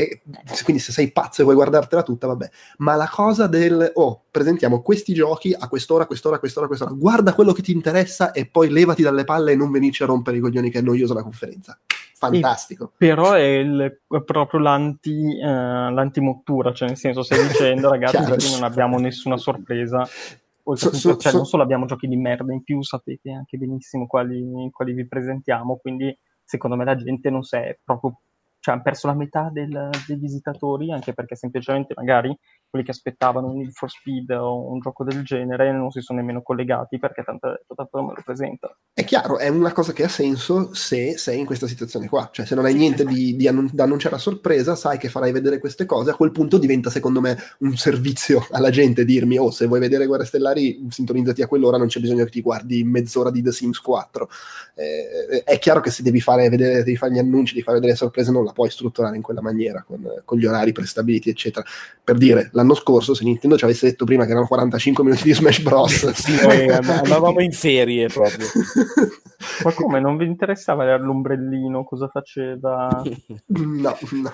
e 0.00 0.22
quindi 0.64 0.80
se 0.80 0.92
sei 0.92 1.12
pazzo 1.12 1.42
e 1.42 1.44
vuoi 1.44 1.56
guardartela 1.56 2.02
tutta, 2.02 2.26
vabbè. 2.26 2.50
Ma 2.78 2.94
la 2.94 3.08
cosa 3.08 3.46
del, 3.46 3.90
oh, 3.94 4.24
presentiamo 4.30 4.80
questi 4.80 5.12
giochi 5.12 5.52
a 5.52 5.68
quest'ora, 5.68 6.06
quest'ora, 6.06 6.38
quest'ora, 6.38 6.66
quest'ora, 6.66 6.92
guarda 6.92 7.34
quello 7.34 7.52
che 7.52 7.60
ti 7.60 7.72
interessa 7.72 8.32
e 8.32 8.46
poi 8.46 8.70
levati 8.70 9.02
dalle 9.02 9.24
palle 9.24 9.52
e 9.52 9.56
non 9.56 9.70
venirci 9.70 10.02
a 10.02 10.06
rompere 10.06 10.38
i 10.38 10.40
coglioni 10.40 10.70
che 10.70 10.78
è 10.78 10.82
noiosa 10.82 11.12
la 11.12 11.22
conferenza. 11.22 11.78
Fantastico. 12.20 12.92
E, 12.92 12.96
però 12.98 13.32
è, 13.32 13.40
il, 13.40 14.00
è 14.06 14.22
proprio 14.22 14.60
l'anti, 14.60 15.38
uh, 15.40 15.90
l'antimottura, 15.90 16.74
cioè 16.74 16.88
nel 16.88 16.98
senso 16.98 17.22
stai 17.22 17.46
dicendo 17.46 17.88
ragazzi 17.90 18.52
non 18.52 18.62
abbiamo 18.62 18.98
nessuna 18.98 19.38
sorpresa. 19.38 20.04
So, 20.04 20.74
so, 20.74 21.16
cioè, 21.16 21.32
so, 21.32 21.36
non 21.38 21.46
solo 21.46 21.62
abbiamo 21.62 21.86
giochi 21.86 22.06
di 22.06 22.16
merda, 22.16 22.52
in 22.52 22.62
più 22.62 22.82
sapete 22.82 23.32
anche 23.32 23.56
benissimo 23.56 24.06
quali, 24.06 24.68
quali 24.70 24.92
vi 24.92 25.08
presentiamo, 25.08 25.78
quindi 25.78 26.16
secondo 26.44 26.76
me 26.76 26.84
la 26.84 26.94
gente 26.94 27.30
non 27.30 27.42
si 27.42 27.56
è 27.56 27.78
proprio 27.82 28.20
cioè 28.60 28.74
hanno 28.74 28.82
perso 28.82 29.06
la 29.06 29.14
metà 29.14 29.48
del, 29.50 29.88
dei 30.06 30.16
visitatori 30.16 30.92
anche 30.92 31.14
perché 31.14 31.34
semplicemente 31.34 31.94
magari 31.96 32.36
quelli 32.70 32.84
che 32.84 32.92
aspettavano 32.92 33.48
un 33.48 33.58
Need 33.58 33.72
for 33.72 33.90
Speed 33.90 34.30
o 34.30 34.70
un 34.70 34.78
gioco 34.78 35.02
del 35.04 35.24
genere 35.24 35.72
non 35.72 35.90
si 35.90 36.00
sono 36.00 36.20
nemmeno 36.20 36.40
collegati 36.40 36.98
perché 36.98 37.24
tanto, 37.24 37.60
tanto 37.74 37.98
non 37.98 38.06
me 38.06 38.12
lo 38.16 38.22
presenta. 38.24 38.74
È 38.92 39.04
chiaro, 39.04 39.38
è 39.38 39.48
una 39.48 39.72
cosa 39.72 39.92
che 39.92 40.04
ha 40.04 40.08
senso 40.08 40.72
se 40.72 41.18
sei 41.18 41.40
in 41.40 41.46
questa 41.46 41.66
situazione 41.66 42.08
qua, 42.08 42.28
cioè 42.32 42.46
se 42.46 42.54
non 42.54 42.64
hai 42.64 42.74
niente 42.74 43.04
di, 43.04 43.34
di 43.36 43.48
annun- 43.48 43.70
da 43.72 43.84
annunciare 43.84 44.14
a 44.14 44.18
sorpresa, 44.18 44.76
sai 44.76 44.98
che 44.98 45.08
farai 45.08 45.32
vedere 45.32 45.58
queste 45.58 45.84
cose, 45.84 46.10
a 46.10 46.14
quel 46.14 46.30
punto 46.30 46.58
diventa 46.58 46.90
secondo 46.90 47.20
me 47.20 47.36
un 47.60 47.76
servizio 47.76 48.46
alla 48.50 48.70
gente 48.70 49.04
dirmi 49.04 49.38
oh 49.38 49.50
se 49.50 49.66
vuoi 49.66 49.80
vedere 49.80 50.06
Guerre 50.06 50.24
Stellari 50.24 50.86
sintonizzati 50.88 51.42
a 51.42 51.48
quell'ora, 51.48 51.76
non 51.76 51.88
c'è 51.88 52.00
bisogno 52.00 52.24
che 52.24 52.30
ti 52.30 52.40
guardi 52.40 52.84
mezz'ora 52.84 53.30
di 53.30 53.42
The 53.42 53.52
Sims 53.52 53.80
4. 53.80 54.28
Eh, 54.74 55.42
è 55.44 55.58
chiaro 55.58 55.80
che 55.80 55.90
se 55.90 56.02
devi 56.02 56.20
fare 56.20 56.48
vedere, 56.48 56.82
devi 56.82 56.96
fare 56.96 57.12
gli 57.12 57.18
annunci, 57.18 57.52
devi 57.52 57.64
fare 57.64 57.76
vedere 57.76 57.92
le 57.94 57.98
sorprese, 57.98 58.30
non 58.30 58.44
la 58.44 58.52
puoi 58.52 58.70
strutturare 58.70 59.16
in 59.16 59.22
quella 59.22 59.40
maniera, 59.40 59.82
con, 59.82 60.22
con 60.24 60.38
gli 60.38 60.46
orari 60.46 60.72
prestabiliti, 60.72 61.30
eccetera. 61.30 61.64
Per 62.02 62.16
dire, 62.16 62.50
l'anno 62.60 62.74
scorso, 62.74 63.14
se 63.14 63.24
Nintendo 63.24 63.56
ci 63.56 63.64
avesse 63.64 63.86
detto 63.86 64.04
prima 64.04 64.24
che 64.24 64.30
erano 64.30 64.46
45 64.46 65.02
minuti 65.04 65.22
di 65.24 65.32
Smash 65.32 65.60
Bros. 65.60 66.10
sì, 66.14 66.40
noi 66.40 66.68
andavamo 66.70 67.40
in 67.40 67.52
ferie 67.52 68.08
proprio. 68.08 68.46
Ma 69.64 69.72
come, 69.72 70.00
non 70.00 70.16
vi 70.16 70.26
interessava 70.26 70.96
l'ombrellino, 70.98 71.84
cosa 71.84 72.08
faceva? 72.08 73.02
No, 73.46 73.96
no, 74.10 74.32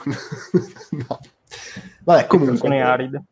no. 0.90 1.18
Vabbè, 2.04 2.26
comunque... 2.26 2.80
aride. 2.80 3.24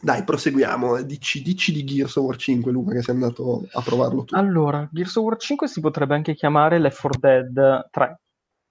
Dai, 0.00 0.24
proseguiamo. 0.24 1.02
Dici, 1.02 1.42
dici, 1.42 1.72
di 1.72 1.84
Gears 1.84 2.16
of 2.16 2.24
War 2.24 2.36
5, 2.36 2.72
Luca, 2.72 2.92
che 2.92 3.02
sei 3.02 3.14
andato 3.14 3.66
a 3.72 3.82
provarlo 3.82 4.24
tu. 4.24 4.34
Allora, 4.36 4.88
Gears 4.90 5.16
of 5.16 5.24
War 5.24 5.36
5 5.36 5.68
si 5.68 5.80
potrebbe 5.80 6.14
anche 6.14 6.34
chiamare 6.34 6.78
Left 6.78 7.00
4 7.00 7.18
Dead 7.20 7.88
3, 7.90 8.20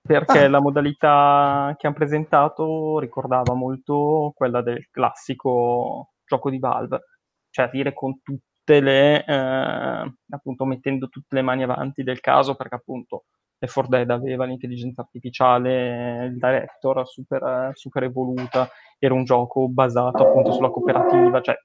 perché 0.08 0.46
ah. 0.46 0.50
la 0.50 0.62
modalità 0.62 1.76
che 1.78 1.86
hanno 1.86 1.96
presentato 1.96 2.98
ricordava 3.00 3.54
molto 3.54 4.32
quella 4.36 4.62
del 4.62 4.88
classico 4.90 6.14
gioco 6.26 6.50
di 6.50 6.60
Valve, 6.60 7.04
cioè 7.50 7.66
a 7.66 7.70
dire 7.70 7.94
con 7.94 8.22
tutte 8.22 8.80
le, 8.80 9.24
eh, 9.26 10.14
appunto 10.30 10.66
mettendo 10.66 11.10
tutte 11.10 11.36
le 11.36 11.42
mani 11.42 11.64
avanti 11.64 12.04
del 12.04 12.22
caso, 12.22 12.56
perché 12.56 12.76
appunto 12.76 13.26
Left 13.60 13.74
4 13.74 13.92
Dead 13.92 14.10
aveva 14.10 14.46
l'intelligenza 14.46 15.02
artificiale, 15.02 16.26
il 16.26 16.38
director 16.38 17.08
super, 17.08 17.72
super 17.74 18.04
evoluta, 18.04 18.70
era 18.98 19.14
un 19.14 19.24
gioco 19.26 19.68
basato 19.68 20.28
appunto 20.28 20.52
sulla 20.52 20.70
cooperativa, 20.70 21.42
cioè 21.42 21.56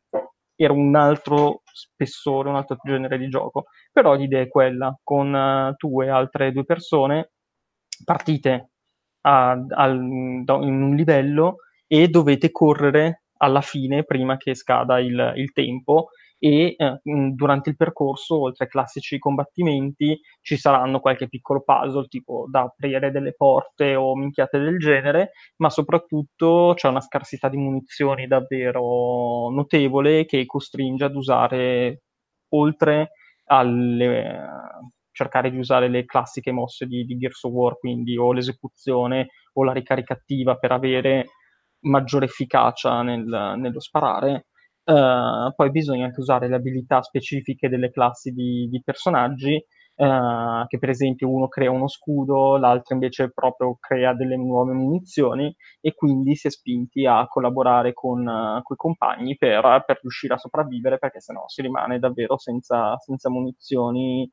era 0.54 0.72
un 0.72 0.94
altro 0.94 1.62
spessore, 1.72 2.48
un 2.48 2.56
altro 2.56 2.76
genere 2.82 3.18
di 3.18 3.28
gioco, 3.28 3.64
però 3.90 4.14
l'idea 4.14 4.42
è 4.42 4.48
quella, 4.48 4.96
con 5.02 5.32
uh, 5.32 5.74
tu 5.76 6.02
e 6.02 6.08
altre 6.08 6.52
due 6.52 6.64
persone 6.64 7.30
partite 8.04 8.70
a, 9.22 9.50
a, 9.52 9.86
in 9.88 10.44
un 10.46 10.94
livello 10.94 11.56
e 11.86 12.08
dovete 12.08 12.50
correre 12.50 13.24
alla 13.38 13.60
fine 13.60 14.04
prima 14.04 14.36
che 14.36 14.54
scada 14.54 14.98
il, 15.00 15.32
il 15.36 15.52
tempo 15.52 16.08
e 16.44 16.74
eh, 16.76 17.00
durante 17.04 17.70
il 17.70 17.76
percorso, 17.76 18.40
oltre 18.40 18.64
ai 18.64 18.70
classici 18.70 19.16
combattimenti, 19.20 20.18
ci 20.40 20.56
saranno 20.56 20.98
qualche 20.98 21.28
piccolo 21.28 21.62
puzzle, 21.62 22.08
tipo 22.08 22.46
da 22.50 22.62
aprire 22.62 23.12
delle 23.12 23.32
porte 23.32 23.94
o 23.94 24.16
minchiate 24.16 24.58
del 24.58 24.78
genere, 24.78 25.30
ma 25.58 25.70
soprattutto 25.70 26.72
c'è 26.74 26.88
una 26.88 27.00
scarsità 27.00 27.48
di 27.48 27.58
munizioni 27.58 28.26
davvero 28.26 29.50
notevole 29.50 30.24
che 30.24 30.44
costringe 30.44 31.04
ad 31.04 31.14
usare, 31.14 32.02
oltre 32.54 33.10
alle 33.44 34.48
cercare 35.12 35.50
di 35.50 35.58
usare 35.58 35.88
le 35.88 36.04
classiche 36.04 36.52
mosse 36.52 36.86
di, 36.86 37.04
di 37.04 37.16
Gears 37.16 37.42
of 37.44 37.52
War, 37.52 37.78
quindi 37.78 38.16
o 38.16 38.32
l'esecuzione 38.32 39.28
o 39.54 39.64
la 39.64 39.72
ricarica 39.72 40.14
attiva 40.14 40.56
per 40.56 40.72
avere 40.72 41.26
maggiore 41.80 42.26
efficacia 42.26 43.02
nel, 43.02 43.54
nello 43.56 43.80
sparare, 43.80 44.46
Uh, 44.84 45.54
poi 45.54 45.70
bisogna 45.70 46.06
anche 46.06 46.18
usare 46.18 46.48
le 46.48 46.56
abilità 46.56 47.02
specifiche 47.02 47.68
delle 47.68 47.90
classi 47.90 48.32
di, 48.32 48.66
di 48.68 48.82
personaggi, 48.82 49.54
uh, 49.54 50.66
che 50.66 50.78
per 50.78 50.88
esempio 50.88 51.30
uno 51.30 51.46
crea 51.46 51.70
uno 51.70 51.86
scudo, 51.86 52.56
l'altro 52.56 52.94
invece 52.94 53.30
proprio 53.32 53.76
crea 53.78 54.12
delle 54.12 54.36
nuove 54.36 54.72
munizioni 54.72 55.54
e 55.80 55.94
quindi 55.94 56.34
si 56.34 56.48
è 56.48 56.50
spinti 56.50 57.06
a 57.06 57.26
collaborare 57.28 57.92
con 57.92 58.26
uh, 58.26 58.58
i 58.58 58.76
compagni 58.76 59.36
per, 59.36 59.84
per, 59.86 60.00
riuscire 60.00 60.34
a 60.34 60.38
sopravvivere 60.38 60.98
perché 60.98 61.20
sennò 61.20 61.44
si 61.46 61.62
rimane 61.62 62.00
davvero 62.00 62.36
senza, 62.36 62.98
senza 62.98 63.30
munizioni 63.30 64.28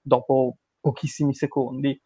dopo 0.00 0.56
pochissimi 0.80 1.34
secondi. 1.34 1.98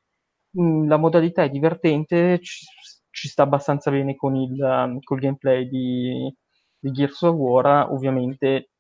Mm, 0.59 0.89
la 0.89 0.97
modalità 0.97 1.43
è 1.45 1.51
divertente, 1.51 2.41
ci, 2.41 2.65
ci 3.11 3.29
sta 3.29 3.43
abbastanza 3.43 3.91
bene 3.91 4.17
con 4.17 4.35
il, 4.37 4.61
um, 4.61 4.99
col 5.01 5.21
gameplay 5.21 5.69
di, 5.69 6.35
di 6.79 6.91
Gears 6.91 7.23
of 7.23 7.35
War, 7.37 7.91
ovviamente 7.91 8.71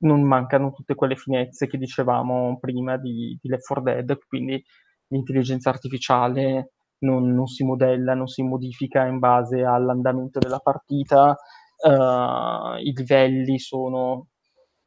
non 0.00 0.22
mancano 0.22 0.70
tutte 0.72 0.94
quelle 0.94 1.16
finezze 1.16 1.66
che 1.66 1.78
dicevamo 1.78 2.58
prima 2.60 2.96
di, 2.98 3.36
di 3.40 3.48
Left 3.48 3.66
4 3.66 3.82
Dead, 3.82 4.18
quindi 4.28 4.62
l'intelligenza 5.08 5.70
artificiale 5.70 6.72
non, 6.98 7.32
non, 7.34 7.46
si 7.46 7.64
modella, 7.64 8.14
non 8.14 8.28
si 8.28 8.42
modifica 8.42 9.04
in 9.06 9.18
base 9.18 9.62
all'andamento 9.64 10.38
della 10.38 10.58
partita, 10.58 11.36
uh, 11.84 12.76
i 12.78 12.92
livelli 12.94 13.58
sono 13.58 14.28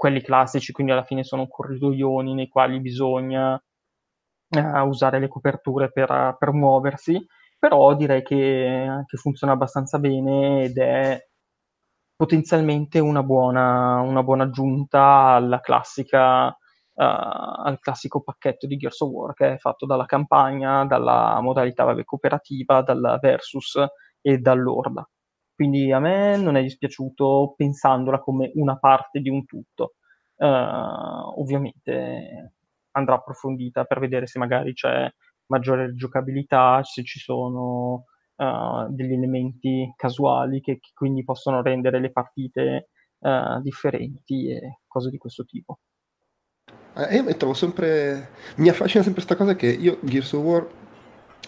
quelli 0.02 0.24
classici, 0.24 0.72
quindi 0.72 0.94
alla 0.94 1.04
fine 1.04 1.24
sono 1.24 1.48
corridoioni 1.48 2.34
nei 2.34 2.48
quali 2.48 2.80
bisogna 2.80 3.54
uh, 3.54 4.88
usare 4.88 5.20
le 5.20 5.28
coperture 5.28 5.92
per, 5.92 6.38
per 6.40 6.52
muoversi, 6.54 7.24
però 7.60 7.94
direi 7.94 8.24
che, 8.24 9.04
che 9.06 9.18
funziona 9.18 9.54
abbastanza 9.54 10.00
bene 10.00 10.64
ed 10.64 10.80
è 10.80 11.24
potenzialmente 12.16 12.98
una 12.98 13.22
buona, 13.22 14.00
una 14.00 14.24
buona 14.24 14.46
aggiunta 14.46 15.04
alla 15.36 15.60
classica, 15.60 16.48
uh, 16.48 16.54
al 16.96 17.78
classico 17.80 18.24
pacchetto 18.24 18.66
di 18.66 18.78
Gears 18.78 19.02
of 19.02 19.12
War 19.12 19.34
che 19.36 19.54
è 19.54 19.58
fatto 19.60 19.86
dalla 19.86 20.06
campagna, 20.06 20.84
dalla 20.84 21.40
modalità 21.42 21.84
vabbè, 21.84 22.04
cooperativa, 22.06 22.82
dal 22.82 23.20
versus 23.22 23.78
e 24.20 24.40
dall'orda. 24.40 25.08
Quindi 25.62 25.92
a 25.92 26.00
me 26.00 26.38
non 26.38 26.56
è 26.56 26.64
dispiaciuto 26.64 27.54
pensandola 27.56 28.20
come 28.20 28.50
una 28.56 28.80
parte 28.80 29.20
di 29.20 29.30
un 29.30 29.46
tutto. 29.46 29.94
Uh, 30.38 31.40
ovviamente 31.40 32.54
andrà 32.94 33.14
approfondita 33.14 33.84
per 33.84 34.00
vedere 34.00 34.26
se 34.26 34.40
magari 34.40 34.74
c'è 34.74 35.08
maggiore 35.52 35.94
giocabilità, 35.94 36.82
se 36.82 37.04
ci 37.04 37.20
sono 37.20 38.06
uh, 38.38 38.88
degli 38.90 39.14
elementi 39.14 39.94
casuali 39.96 40.62
che, 40.62 40.80
che, 40.80 40.90
quindi 40.96 41.24
possono 41.24 41.62
rendere 41.62 42.00
le 42.00 42.12
partite 42.12 42.90
uh, 43.20 43.62
differenti 43.62 44.50
e 44.50 44.80
cose 44.88 45.12
di 45.12 45.20
questo 45.20 45.46
tipo. 45.46 45.78
Eh, 46.96 47.18
io 47.18 47.24
mi 47.24 47.38
trovo 47.38 47.54
sempre. 47.54 48.30
Mi 48.56 48.70
affascina 48.70 49.04
sempre 49.04 49.24
questa 49.24 49.36
cosa 49.36 49.56
che 49.56 49.68
io 49.68 50.00
Gears 50.02 50.34
of 50.34 50.44
War 50.44 50.68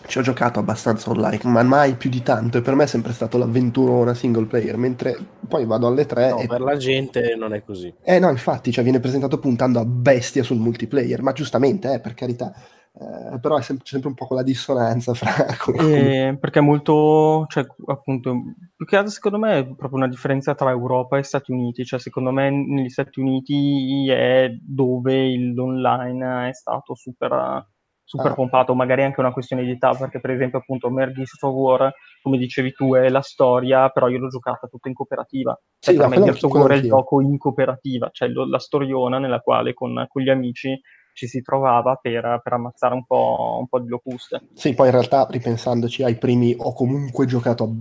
ci 0.06 0.18
ho 0.18 0.22
giocato 0.22 0.60
abbastanza 0.60 1.10
online, 1.10 1.40
ma 1.44 1.64
mai 1.64 1.96
più 1.96 2.10
di 2.10 2.22
tanto. 2.22 2.58
E 2.58 2.62
per 2.62 2.76
me 2.76 2.84
è 2.84 2.88
sempre 2.88 3.14
stato 3.14 3.38
l'avventura 3.38 4.14
single 4.14 4.46
player. 4.46 4.78
Mentre 4.78 5.18
poi 5.48 5.66
vado 5.66 5.88
alle 5.88 6.06
tre. 6.06 6.30
No, 6.30 6.40
e... 6.40 6.48
per 6.48 6.62
la 6.62 6.78
gente 6.78 7.36
non 7.36 7.54
è 7.54 7.64
così. 7.64 7.94
Eh 8.02 8.20
no, 8.20 8.30
infatti, 8.30 8.72
cioè, 8.72 8.84
viene 8.84 9.00
presentato 9.00 9.40
puntando 9.40 9.80
a 9.80 9.86
bestia 9.86 10.44
sul 10.44 10.58
multiplayer, 10.58 11.22
ma 11.22 11.32
giustamente, 11.32 11.94
eh, 11.94 12.00
per 12.00 12.14
carità. 12.14 12.54
Eh, 12.96 13.40
però 13.40 13.58
è 13.58 13.64
sempre, 13.64 13.88
sempre, 13.88 14.10
un 14.10 14.16
po' 14.16 14.28
quella 14.28 14.44
dissonanza 14.44 15.14
fra... 15.16 15.32
Eh, 15.82 16.38
perché 16.40 16.60
è 16.60 16.62
molto, 16.62 17.46
cioè 17.48 17.66
appunto, 17.88 18.36
più 18.76 18.86
che 18.86 18.96
altro 18.96 19.12
secondo 19.12 19.40
me 19.40 19.58
è 19.58 19.66
proprio 19.66 19.96
una 19.98 20.08
differenza 20.08 20.54
tra 20.54 20.70
Europa 20.70 21.18
e 21.18 21.24
Stati 21.24 21.52
Uniti, 21.52 21.86
cioè 21.86 22.00
secondo 22.00 22.32
me 22.32 22.52
negli 22.52 22.90
Stati 22.90 23.20
Uniti 23.20 24.08
è 24.12 24.50
dove 24.62 25.36
l'online 25.38 26.50
è 26.50 26.54
stato 26.54 26.94
super, 26.94 27.66
super 28.04 28.32
ah. 28.32 28.34
pompato, 28.34 28.76
magari 28.76 29.04
anche 29.04 29.20
una 29.20 29.32
questione 29.32 29.64
di 29.64 29.72
età, 29.72 29.94
perché 29.94 30.20
per 30.20 30.32
esempio 30.32 30.60
appunto 30.60 30.90
Mergis 30.90 31.42
of 31.42 31.54
War, 31.54 31.94
come 32.22 32.38
dicevi 32.38 32.74
tu, 32.74 32.94
è 32.96 33.10
la 33.10 33.22
storia, 33.22 33.90
però 33.90 34.08
io 34.08 34.20
l'ho 34.20 34.28
giocata 34.28 34.68
tutta 34.68 34.90
in 34.90 34.94
cooperativa. 34.94 35.60
Cioè, 35.80 35.94
sì, 35.94 36.00
per 36.00 36.10
me 36.10 36.22
Gears 36.22 36.44
of 36.44 36.52
War 36.52 36.72
è 36.72 36.76
il 36.76 36.88
gioco 36.88 37.22
in 37.22 37.38
cooperativa, 37.38 38.10
cioè 38.12 38.28
lo, 38.28 38.48
la 38.48 38.60
storiona 38.60 39.20
nella 39.20 39.40
quale 39.40 39.74
con, 39.74 40.06
con 40.08 40.22
gli 40.22 40.30
amici 40.30 40.80
ci 41.14 41.28
si 41.28 41.42
trovava 41.42 41.96
per, 41.96 42.42
per 42.44 42.54
ammazzare 42.54 42.94
un 42.94 43.06
po', 43.06 43.58
un 43.60 43.68
po', 43.68 43.80
di 43.80 43.88
locuste. 43.88 44.42
Sì, 44.54 44.74
poi 44.74 44.88
in 44.88 44.94
realtà 44.94 45.28
ripensandoci 45.30 46.04
ai 46.04 46.16
primi 46.18 46.56
ho 46.58 46.74
comunque 46.74 47.26
giocato 47.26 47.74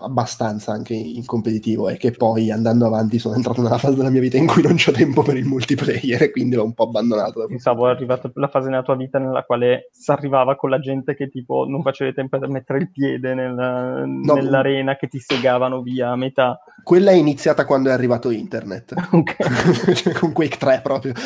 abbastanza 0.00 0.72
anche 0.72 0.94
in 0.94 1.24
competitivo 1.24 1.88
e 1.88 1.96
che 1.96 2.12
poi 2.12 2.50
andando 2.50 2.86
avanti 2.86 3.18
sono 3.18 3.34
entrato 3.34 3.62
nella 3.62 3.78
fase 3.78 3.96
della 3.96 4.10
mia 4.10 4.20
vita 4.20 4.36
in 4.36 4.46
cui 4.46 4.62
non 4.62 4.76
c'ho 4.76 4.92
tempo 4.92 5.22
per 5.22 5.36
il 5.36 5.44
multiplayer 5.44 6.22
e 6.22 6.30
quindi 6.30 6.56
l'ho 6.56 6.64
un 6.64 6.72
po' 6.72 6.84
abbandonato. 6.84 7.46
Pensavo 7.46 7.88
è 7.88 7.90
arrivata 7.90 8.30
la 8.34 8.48
fase 8.48 8.70
nella 8.70 8.82
tua 8.82 8.96
vita 8.96 9.18
nella 9.18 9.44
quale 9.44 9.90
si 9.92 10.10
arrivava 10.10 10.56
con 10.56 10.70
la 10.70 10.78
gente 10.78 11.14
che 11.14 11.28
tipo 11.28 11.66
non 11.68 11.82
faceva 11.82 12.12
tempo 12.12 12.38
per 12.38 12.48
mettere 12.48 12.78
il 12.78 12.90
piede 12.90 13.34
nel, 13.34 13.52
no, 13.52 14.34
nell'arena 14.34 14.96
che 14.96 15.08
ti 15.08 15.18
segavano 15.18 15.82
via 15.82 16.10
a 16.10 16.16
metà. 16.16 16.58
Quella 16.84 17.10
è 17.10 17.14
iniziata 17.14 17.64
quando 17.64 17.88
è 17.88 17.92
arrivato 17.92 18.30
internet. 18.30 18.94
Ok. 19.12 20.18
con 20.20 20.32
Quake 20.32 20.56
3 20.56 20.80
proprio. 20.82 21.12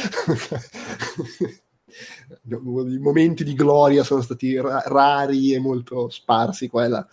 I 2.50 2.98
momenti 2.98 3.44
di 3.44 3.54
gloria 3.54 4.04
sono 4.04 4.20
stati 4.22 4.56
ra- 4.60 4.82
rari 4.86 5.52
e 5.52 5.58
molto 5.58 6.08
sparsi 6.08 6.68
qua 6.68 6.84
e 6.84 6.88
là. 6.88 7.06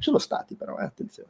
Sono 0.00 0.18
stati 0.18 0.56
però, 0.56 0.78
eh, 0.78 0.84
attenzione. 0.84 1.28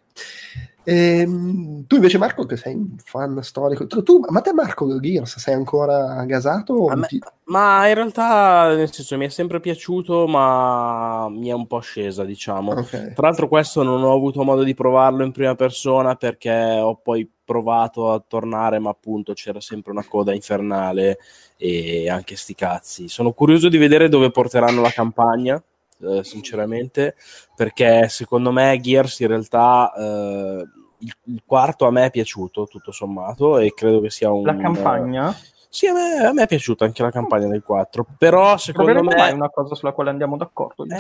Ehm, 0.85 1.87
tu 1.87 1.97
invece 1.97 2.19
Marco, 2.19 2.47
che 2.47 2.57
sei 2.57 2.75
un 2.75 2.97
fan 3.03 3.43
storico, 3.43 3.87
tu, 3.87 4.03
tu, 4.03 4.25
ma 4.29 4.41
te 4.41 4.53
Marco 4.53 4.99
Gears 4.99 5.39
sei 5.39 5.55
ancora 5.55 6.25
gasato? 6.25 6.87
Me, 6.95 7.07
ti... 7.07 7.21
Ma 7.45 7.87
in 7.89 7.95
realtà, 7.95 8.75
nel 8.75 8.91
senso, 8.93 9.17
mi 9.17 9.27
è 9.27 9.29
sempre 9.29 9.61
piaciuto, 9.61 10.27
ma 10.27 11.29
mi 11.29 11.49
è 11.49 11.53
un 11.53 11.67
po' 11.67 11.81
scesa, 11.81 12.25
diciamo. 12.25 12.73
Okay. 12.73 13.13
Tra 13.13 13.27
l'altro 13.27 13.49
questo 13.49 13.83
non 13.83 14.03
ho 14.03 14.15
avuto 14.15 14.43
modo 14.43 14.63
di 14.63 14.75
provarlo 14.75 15.25
in 15.25 15.33
prima 15.33 15.55
persona 15.55 16.15
perché 16.15 16.79
ho 16.81 16.97
poi 16.97 17.31
provato 17.45 18.13
a 18.13 18.25
tornare, 18.27 18.79
ma 18.79 18.91
appunto 18.91 19.33
c'era 19.33 19.61
sempre 19.61 19.91
una 19.91 20.05
coda 20.05 20.33
infernale 20.33 21.19
e 21.57 22.09
anche 22.09 22.37
sti 22.37 22.55
cazzi. 22.55 23.09
Sono 23.09 23.33
curioso 23.33 23.69
di 23.69 23.77
vedere 23.77 24.09
dove 24.09 24.31
porteranno 24.31 24.81
la 24.81 24.91
campagna 24.91 25.63
eh, 26.01 26.25
sinceramente, 26.25 27.15
perché 27.55 28.09
secondo 28.09 28.53
me 28.53 28.79
Gears 28.81 29.21
in 29.21 29.29
realtà 29.29 29.93
eh, 29.97 30.65
il, 30.99 31.13
il, 31.25 31.43
quarto 31.45 31.87
a 31.87 31.91
me 31.91 32.07
è 32.07 32.11
piaciuto 32.11 32.67
tutto 32.67 32.93
sommato 32.93 33.59
e 33.59 33.73
credo 33.75 34.01
che 34.01 34.11
sia 34.11 34.31
un... 34.31 34.45
La 34.45 34.57
campagna? 34.57 35.35
Sì, 35.73 35.87
a 35.87 35.93
me, 35.93 36.27
a 36.27 36.33
me, 36.33 36.43
è 36.43 36.47
piaciuta 36.49 36.85
anche 36.85 37.01
la 37.01 37.13
campagna 37.13 37.47
del 37.47 37.63
4, 37.63 38.05
però 38.19 38.57
secondo 38.57 39.05
me... 39.05 39.29
è 39.29 39.31
una 39.31 39.51
cosa 39.51 39.77
sulla 39.77 39.93
quale 39.93 40.11
andiamo 40.11 40.37
d'accordo. 40.37 40.85
Eh, 40.85 40.99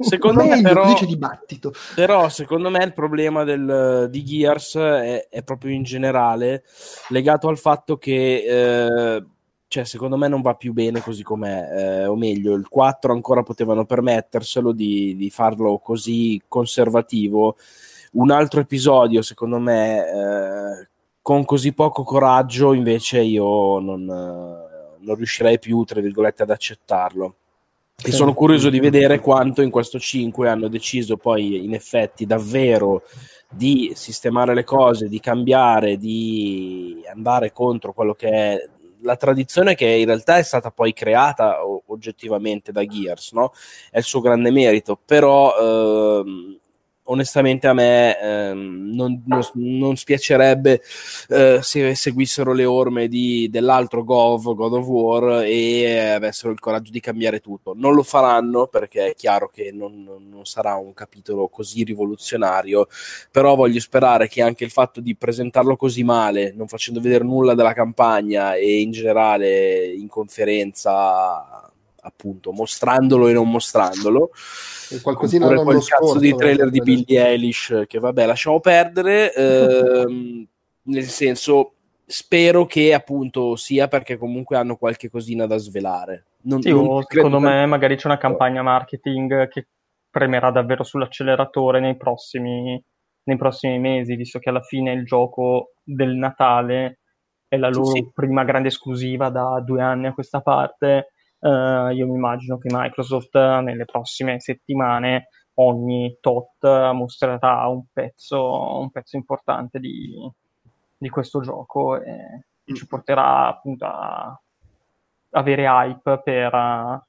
secondo 0.00 0.44
me 0.44 0.60
però... 0.60 0.94
dibattito. 1.04 1.72
Però 1.96 2.28
secondo 2.28 2.70
me 2.70 2.84
il 2.84 2.92
problema 2.92 3.42
del, 3.42 4.06
di 4.10 4.22
Gears 4.22 4.76
è, 4.76 5.26
è, 5.28 5.42
proprio 5.42 5.72
in 5.72 5.82
generale 5.82 6.62
legato 7.08 7.48
al 7.48 7.58
fatto 7.58 7.96
che 7.96 8.44
eh, 8.46 9.24
cioè, 9.74 9.84
secondo 9.84 10.16
me 10.16 10.28
non 10.28 10.40
va 10.40 10.54
più 10.54 10.72
bene 10.72 11.00
così 11.00 11.24
com'è, 11.24 11.68
eh, 11.72 12.06
o 12.06 12.14
meglio, 12.14 12.54
il 12.54 12.68
4 12.68 13.12
ancora 13.12 13.42
potevano 13.42 13.84
permetterselo 13.84 14.70
di, 14.70 15.16
di 15.16 15.30
farlo 15.30 15.78
così 15.78 16.40
conservativo. 16.46 17.56
Un 18.12 18.30
altro 18.30 18.60
episodio, 18.60 19.20
secondo 19.20 19.58
me, 19.58 19.98
eh, 19.98 20.88
con 21.20 21.44
così 21.44 21.72
poco 21.72 22.04
coraggio, 22.04 22.72
invece 22.72 23.22
io 23.22 23.80
non, 23.80 24.04
non 24.04 25.14
riuscirei 25.16 25.58
più, 25.58 25.82
tra 25.82 26.00
virgolette, 26.00 26.44
ad 26.44 26.50
accettarlo. 26.50 27.34
E 28.00 28.12
sono 28.12 28.32
curioso 28.32 28.70
di 28.70 28.78
vedere 28.78 29.18
quanto 29.18 29.60
in 29.60 29.70
questo 29.70 29.98
5 29.98 30.48
hanno 30.48 30.68
deciso 30.68 31.16
poi 31.16 31.64
in 31.64 31.74
effetti 31.74 32.26
davvero 32.26 33.02
di 33.48 33.90
sistemare 33.96 34.54
le 34.54 34.64
cose, 34.64 35.08
di 35.08 35.18
cambiare, 35.18 35.96
di 35.96 37.02
andare 37.12 37.50
contro 37.50 37.92
quello 37.92 38.14
che 38.14 38.28
è 38.28 38.68
la 39.04 39.16
tradizione 39.16 39.74
che 39.74 39.86
in 39.86 40.06
realtà 40.06 40.38
è 40.38 40.42
stata 40.42 40.70
poi 40.70 40.92
creata 40.92 41.58
oggettivamente 41.86 42.72
da 42.72 42.84
Gears, 42.84 43.32
no? 43.32 43.52
È 43.90 43.98
il 43.98 44.04
suo 44.04 44.20
grande 44.20 44.50
merito, 44.50 44.98
però 45.04 46.20
ehm, 46.22 46.58
onestamente 47.04 47.66
a 47.66 47.72
me 47.72 48.18
ehm, 48.18 48.92
non, 48.94 49.22
non, 49.26 49.42
non, 49.54 49.96
spiacerebbe 49.96 50.80
eh, 51.28 51.58
se 51.62 51.94
seguissero 51.94 52.52
le 52.52 52.64
orme 52.64 53.08
di, 53.08 53.48
dell'altro 53.50 54.04
Gov, 54.04 54.54
God 54.54 54.72
of 54.72 54.86
War, 54.86 55.42
e 55.44 56.08
avessero 56.08 56.52
il 56.52 56.60
coraggio 56.60 56.90
di 56.90 57.00
cambiare 57.00 57.40
tutto. 57.40 57.74
Non 57.76 57.94
lo 57.94 58.02
faranno 58.02 58.66
perché 58.66 59.08
è 59.10 59.14
chiaro 59.14 59.48
che 59.48 59.70
non, 59.72 60.02
non, 60.04 60.44
sarà 60.44 60.74
un 60.76 60.92
capitolo 60.94 61.48
così 61.48 61.84
rivoluzionario, 61.84 62.86
però 63.30 63.54
voglio 63.54 63.80
sperare 63.80 64.28
che 64.28 64.42
anche 64.42 64.64
il 64.64 64.70
fatto 64.70 65.00
di 65.00 65.16
presentarlo 65.16 65.76
così 65.76 66.04
male, 66.04 66.52
non 66.54 66.68
facendo 66.68 67.00
vedere 67.00 67.24
nulla 67.24 67.54
della 67.54 67.72
campagna 67.72 68.54
e 68.54 68.80
in 68.80 68.90
generale 68.90 69.86
in 69.86 70.08
conferenza 70.08 71.63
appunto 72.04 72.52
mostrandolo 72.52 73.28
e 73.28 73.32
non 73.32 73.50
mostrandolo. 73.50 74.30
Qualcosina 75.02 75.46
Oppure 75.46 75.62
quel 75.62 75.76
cazzo 75.78 76.06
scorso, 76.06 76.18
di 76.18 76.34
trailer 76.34 76.70
di 76.70 76.80
Billie 76.80 77.26
Eilish 77.26 77.84
che 77.86 77.98
vabbè 77.98 78.26
lasciamo 78.26 78.60
perdere 78.60 79.32
ehm, 79.34 80.46
nel 80.82 81.04
senso 81.04 81.72
spero 82.06 82.66
che 82.66 82.92
appunto 82.92 83.56
sia 83.56 83.88
perché 83.88 84.16
comunque 84.16 84.56
hanno 84.56 84.76
qualche 84.76 85.08
cosina 85.10 85.46
da 85.46 85.56
svelare. 85.56 86.26
Non, 86.42 86.60
sì, 86.60 86.70
non 86.70 87.02
secondo 87.08 87.40
me 87.40 87.60
che... 87.60 87.66
magari 87.66 87.96
c'è 87.96 88.06
una 88.06 88.18
campagna 88.18 88.62
marketing 88.62 89.48
che 89.48 89.68
premerà 90.10 90.50
davvero 90.50 90.84
sull'acceleratore 90.84 91.80
nei 91.80 91.96
prossimi, 91.96 92.80
nei 93.24 93.36
prossimi 93.36 93.78
mesi 93.78 94.14
visto 94.14 94.38
che 94.38 94.50
alla 94.50 94.60
fine 94.60 94.92
il 94.92 95.04
gioco 95.04 95.72
del 95.82 96.14
Natale 96.14 97.00
è 97.48 97.56
la 97.56 97.70
loro 97.70 97.86
sì. 97.86 98.10
prima 98.12 98.44
grande 98.44 98.68
esclusiva 98.68 99.30
da 99.30 99.60
due 99.64 99.80
anni 99.80 100.06
a 100.06 100.12
questa 100.14 100.40
parte 100.40 101.13
Uh, 101.44 101.90
io 101.90 102.06
mi 102.06 102.14
immagino 102.14 102.56
che 102.56 102.70
Microsoft 102.72 103.34
nelle 103.34 103.84
prossime 103.84 104.40
settimane 104.40 105.28
ogni 105.56 106.16
tot 106.18 106.62
mostrerà 106.94 107.66
un 107.66 107.84
pezzo, 107.92 108.80
un 108.80 108.90
pezzo 108.90 109.16
importante 109.16 109.78
di, 109.78 110.14
di, 110.96 111.08
questo 111.10 111.42
gioco 111.42 112.00
e 112.00 112.46
ci 112.74 112.86
porterà 112.86 113.48
appunto 113.48 113.84
a 113.84 114.40
avere 115.32 115.66
hype 115.66 116.22
per, 116.24 117.02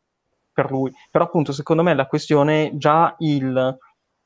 per 0.52 0.70
lui. 0.70 0.92
Però 1.10 1.24
appunto 1.24 1.54
secondo 1.54 1.82
me 1.82 1.94
la 1.94 2.06
questione 2.06 2.72
già 2.76 3.16
il 3.20 3.78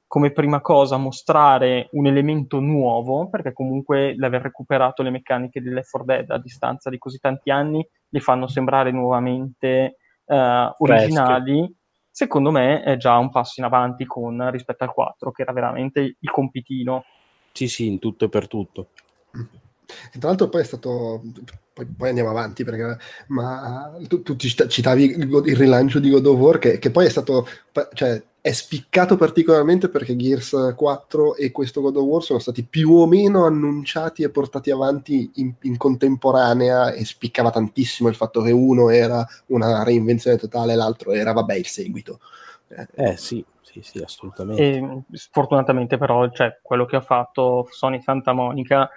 come 0.10 0.32
prima 0.32 0.60
cosa 0.60 0.97
mostrare 0.97 1.88
un 1.91 2.07
elemento 2.07 2.60
nuovo, 2.60 3.30
perché 3.30 3.53
comunque 3.53 4.16
l'aver 4.18 4.41
recuperato 4.41 5.03
le 5.03 5.12
meccaniche 5.12 5.62
di 5.62 5.70
Left 5.70 5.91
4 5.91 6.03
Dead 6.03 6.32
a 6.32 6.39
distanza 6.39 6.89
di 6.89 6.97
così 6.97 7.20
tanti 7.20 7.51
anni 7.51 7.88
li 8.10 8.20
fanno 8.20 8.47
sembrare 8.47 8.89
nuovamente 8.89 9.97
uh, 10.26 10.74
originali, 10.80 11.60
Fresche. 11.60 11.74
secondo 12.10 12.49
me 12.49 12.82
è 12.82 12.97
già 12.97 13.20
un 13.20 13.30
passo 13.30 13.60
in 13.60 13.68
avanti 13.68 14.07
con, 14.07 14.49
rispetto 14.49 14.84
al 14.84 14.93
4, 14.93 15.30
che 15.32 15.43
era 15.43 15.53
veramente 15.53 15.99
il 16.20 16.32
compitino. 16.32 17.03
Sì, 17.51 17.68
sì, 17.68 17.86
in 17.86 17.99
tutto 17.99 18.26
e 18.26 18.30
per 18.30 18.47
tutto. 18.47 18.88
E 19.32 20.18
tra 20.18 20.30
l'altro 20.30 20.49
poi 20.49 20.62
è 20.62 20.66
stato 20.66 21.22
poi, 21.86 21.96
poi, 21.96 22.10
andiamo 22.10 22.30
avanti 22.30 22.64
perché 22.64 22.98
ma 23.28 23.92
tu, 24.08 24.22
tu 24.22 24.36
citavi 24.36 25.04
il, 25.04 25.42
il, 25.46 25.56
rilancio 25.56 26.00
di 26.00 26.10
God 26.10 26.26
of 26.26 26.38
War 26.38 26.60
che, 26.60 26.80
che 26.80 26.92
poi 26.92 27.06
è 27.06 27.10
stato 27.10 27.48
cioè, 27.94 28.22
è 28.42 28.52
spiccato 28.52 29.16
particolarmente 29.16 29.90
perché 29.90 30.16
Gears 30.16 30.74
4 30.76 31.36
e 31.36 31.52
questo 31.52 31.82
God 31.82 31.98
of 31.98 32.04
War 32.04 32.24
sono 32.24 32.40
stati 32.40 32.64
più 32.64 32.92
o 32.92 33.08
meno 33.08 33.46
annunciati 33.46 34.24
e 34.24 34.30
portati 34.30 34.72
avanti 34.72 35.32
in, 35.36 35.54
in 35.62 35.78
contemporanea 35.78 36.92
e 36.92 37.06
spiccava 37.06 37.52
tantissimo 37.52 38.10
il 38.10 38.16
fatto 38.16 38.42
che 38.42 38.52
uno 38.52 38.90
era 38.90 39.26
una 39.48 39.84
reinvenzione 39.84 40.38
totale 40.38 40.74
e 40.74 40.76
l'altro 40.76 41.12
era 41.12 41.32
vabbè 41.32 41.56
il 41.56 41.68
seguito 41.68 42.20
eh, 42.70 42.88
eh 42.96 43.18
sì 43.18 43.44
sì, 43.62 43.82
sì, 43.84 44.00
assolutamente. 44.00 44.64
E, 44.64 45.02
sfortunatamente 45.12 46.00
però, 46.00 46.28
cioè, 46.32 46.58
quello 46.60 46.86
che 46.86 46.96
ha 46.96 47.02
fatto 47.02 47.68
Sony 47.70 48.02
Santa 48.02 48.34
Monica 48.34 48.90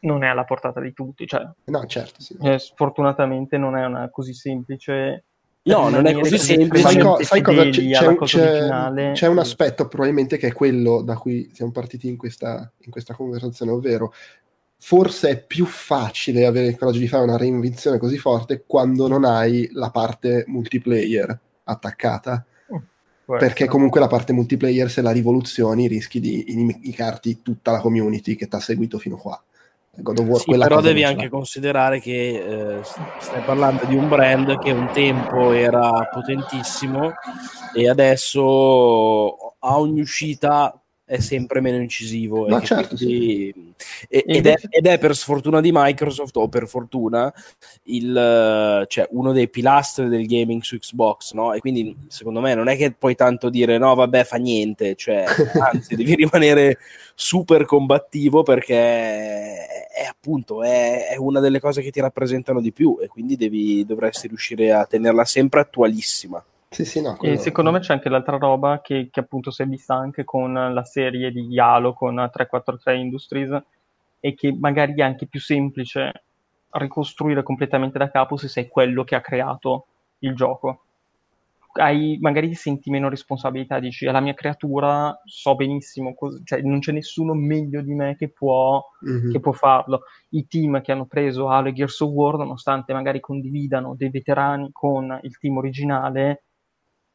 non 0.00 0.24
è 0.24 0.28
alla 0.28 0.44
portata 0.44 0.80
di 0.80 0.92
tutti. 0.92 1.26
Cioè, 1.26 1.48
no, 1.64 1.86
certo. 1.86 2.20
Sì. 2.20 2.36
Eh, 2.40 2.58
sfortunatamente 2.58 3.58
non 3.58 3.76
è 3.76 3.84
una 3.84 4.08
così 4.10 4.34
semplice. 4.34 5.24
No, 5.62 5.88
non 5.88 6.06
è 6.06 6.14
così 6.14 6.38
semplice. 6.38 6.82
Sai, 6.82 6.98
co- 6.98 7.22
sai 7.22 7.42
cosa? 7.42 7.68
C'è, 7.68 7.90
c'è, 7.90 8.16
c'è, 8.16 9.12
c'è, 9.12 9.26
un 9.26 9.38
aspetto 9.38 9.88
probabilmente 9.88 10.38
che 10.38 10.48
è 10.48 10.52
quello 10.52 11.02
da 11.02 11.16
cui 11.16 11.50
siamo 11.52 11.70
partiti 11.70 12.08
in 12.08 12.16
questa, 12.16 12.70
in 12.78 12.90
questa 12.90 13.14
conversazione, 13.14 13.72
ovvero 13.72 14.12
forse 14.82 15.28
è 15.28 15.42
più 15.42 15.66
facile 15.66 16.46
avere 16.46 16.68
il 16.68 16.78
coraggio 16.78 16.98
di 16.98 17.08
fare 17.08 17.22
una 17.22 17.36
reinvenzione 17.36 17.98
così 17.98 18.16
forte 18.16 18.64
quando 18.66 19.06
non 19.08 19.24
hai 19.24 19.68
la 19.72 19.90
parte 19.90 20.44
multiplayer 20.46 21.38
attaccata. 21.64 22.44
Mm, 22.72 23.36
perché 23.36 23.66
comunque 23.66 24.00
la 24.00 24.06
parte 24.06 24.32
multiplayer, 24.32 24.90
se 24.90 25.02
la 25.02 25.10
rivoluzioni, 25.10 25.86
rischi 25.86 26.18
di 26.18 26.52
inimicarti 26.52 27.42
tutta 27.42 27.70
la 27.72 27.80
community 27.80 28.34
che 28.34 28.48
ti 28.48 28.56
ha 28.56 28.60
seguito 28.60 28.98
fino 28.98 29.16
qua. 29.16 29.40
War, 30.04 30.40
sì, 30.40 30.56
però 30.56 30.80
devi 30.80 31.04
anche 31.04 31.28
considerare 31.28 32.00
che 32.00 32.78
eh, 32.78 32.80
stai 33.18 33.42
parlando 33.44 33.84
di 33.84 33.94
un 33.94 34.08
brand 34.08 34.58
che 34.58 34.70
un 34.72 34.90
tempo 34.92 35.52
era 35.52 36.08
potentissimo 36.12 37.12
e 37.74 37.88
adesso 37.88 39.36
a 39.58 39.78
ogni 39.78 40.00
uscita 40.00 40.79
è 41.10 41.18
sempre 41.18 41.60
meno 41.60 41.78
incisivo. 41.78 42.46
No, 42.46 42.62
certo, 42.62 42.94
quindi, 42.94 43.52
sì. 43.76 44.06
e, 44.08 44.24
ed, 44.24 44.46
è, 44.46 44.54
ed, 44.68 44.86
è, 44.86 44.96
per 44.96 45.16
sfortuna 45.16 45.60
di 45.60 45.70
Microsoft, 45.72 46.36
o 46.36 46.48
per 46.48 46.68
fortuna, 46.68 47.34
il, 47.84 48.86
cioè, 48.86 49.08
uno 49.10 49.32
dei 49.32 49.48
pilastri 49.48 50.08
del 50.08 50.24
gaming 50.26 50.62
su 50.62 50.78
Xbox, 50.78 51.32
no? 51.32 51.52
E 51.52 51.58
quindi 51.58 51.96
secondo 52.06 52.38
me 52.38 52.54
non 52.54 52.68
è 52.68 52.76
che 52.76 52.92
puoi 52.92 53.16
tanto 53.16 53.50
dire 53.50 53.76
no, 53.76 53.92
vabbè, 53.96 54.22
fa 54.22 54.36
niente, 54.36 54.94
cioè, 54.94 55.24
anzi, 55.72 55.96
devi 55.96 56.14
rimanere 56.14 56.78
super 57.12 57.64
combattivo 57.64 58.44
perché 58.44 58.76
è, 58.76 60.04
appunto 60.08 60.62
è, 60.62 61.08
è, 61.08 61.16
una 61.16 61.40
delle 61.40 61.58
cose 61.58 61.82
che 61.82 61.90
ti 61.90 61.98
rappresentano 61.98 62.60
di 62.60 62.70
più 62.70 62.98
e 63.02 63.08
quindi 63.08 63.34
devi, 63.34 63.84
dovresti 63.84 64.28
riuscire 64.28 64.70
a 64.70 64.86
tenerla 64.86 65.24
sempre 65.24 65.58
attualissima. 65.58 66.42
Sì, 66.72 66.84
sì, 66.84 67.02
no, 67.02 67.16
quello... 67.16 67.34
E 67.34 67.36
secondo 67.36 67.72
me 67.72 67.80
c'è 67.80 67.92
anche 67.92 68.08
l'altra 68.08 68.36
roba 68.38 68.80
che, 68.80 69.08
che, 69.10 69.18
appunto 69.18 69.50
si 69.50 69.62
è 69.62 69.66
vista 69.66 69.96
anche 69.96 70.22
con 70.22 70.52
la 70.52 70.84
serie 70.84 71.32
di 71.32 71.58
Halo 71.58 71.94
con 71.94 72.14
343 72.14 72.96
Industries 72.96 73.62
e 74.20 74.34
che 74.34 74.56
magari 74.56 74.94
è 74.94 75.02
anche 75.02 75.26
più 75.26 75.40
semplice 75.40 76.22
ricostruire 76.70 77.42
completamente 77.42 77.98
da 77.98 78.08
capo 78.08 78.36
se 78.36 78.46
sei 78.46 78.68
quello 78.68 79.02
che 79.02 79.16
ha 79.16 79.20
creato 79.20 79.86
il 80.20 80.32
gioco. 80.36 80.84
Hai, 81.72 82.18
magari 82.20 82.54
senti 82.54 82.88
meno 82.88 83.08
responsabilità, 83.08 83.80
dici 83.80 84.06
alla 84.06 84.20
mia 84.20 84.34
creatura 84.34 85.20
so 85.24 85.56
benissimo, 85.56 86.14
cos- 86.14 86.40
cioè 86.44 86.60
non 86.62 86.78
c'è 86.78 86.92
nessuno 86.92 87.34
meglio 87.34 87.80
di 87.82 87.94
me 87.94 88.14
che 88.16 88.28
può, 88.28 88.80
mm-hmm. 89.08 89.32
che 89.32 89.40
può 89.40 89.50
farlo. 89.50 90.02
I 90.30 90.46
team 90.46 90.80
che 90.82 90.92
hanno 90.92 91.06
preso 91.06 91.48
Halo 91.48 91.68
e 91.68 91.72
Gears 91.72 91.98
of 91.98 92.10
War, 92.10 92.36
nonostante 92.36 92.92
magari 92.92 93.18
condividano 93.18 93.96
dei 93.96 94.10
veterani 94.10 94.70
con 94.70 95.18
il 95.22 95.36
team 95.36 95.56
originale, 95.56 96.42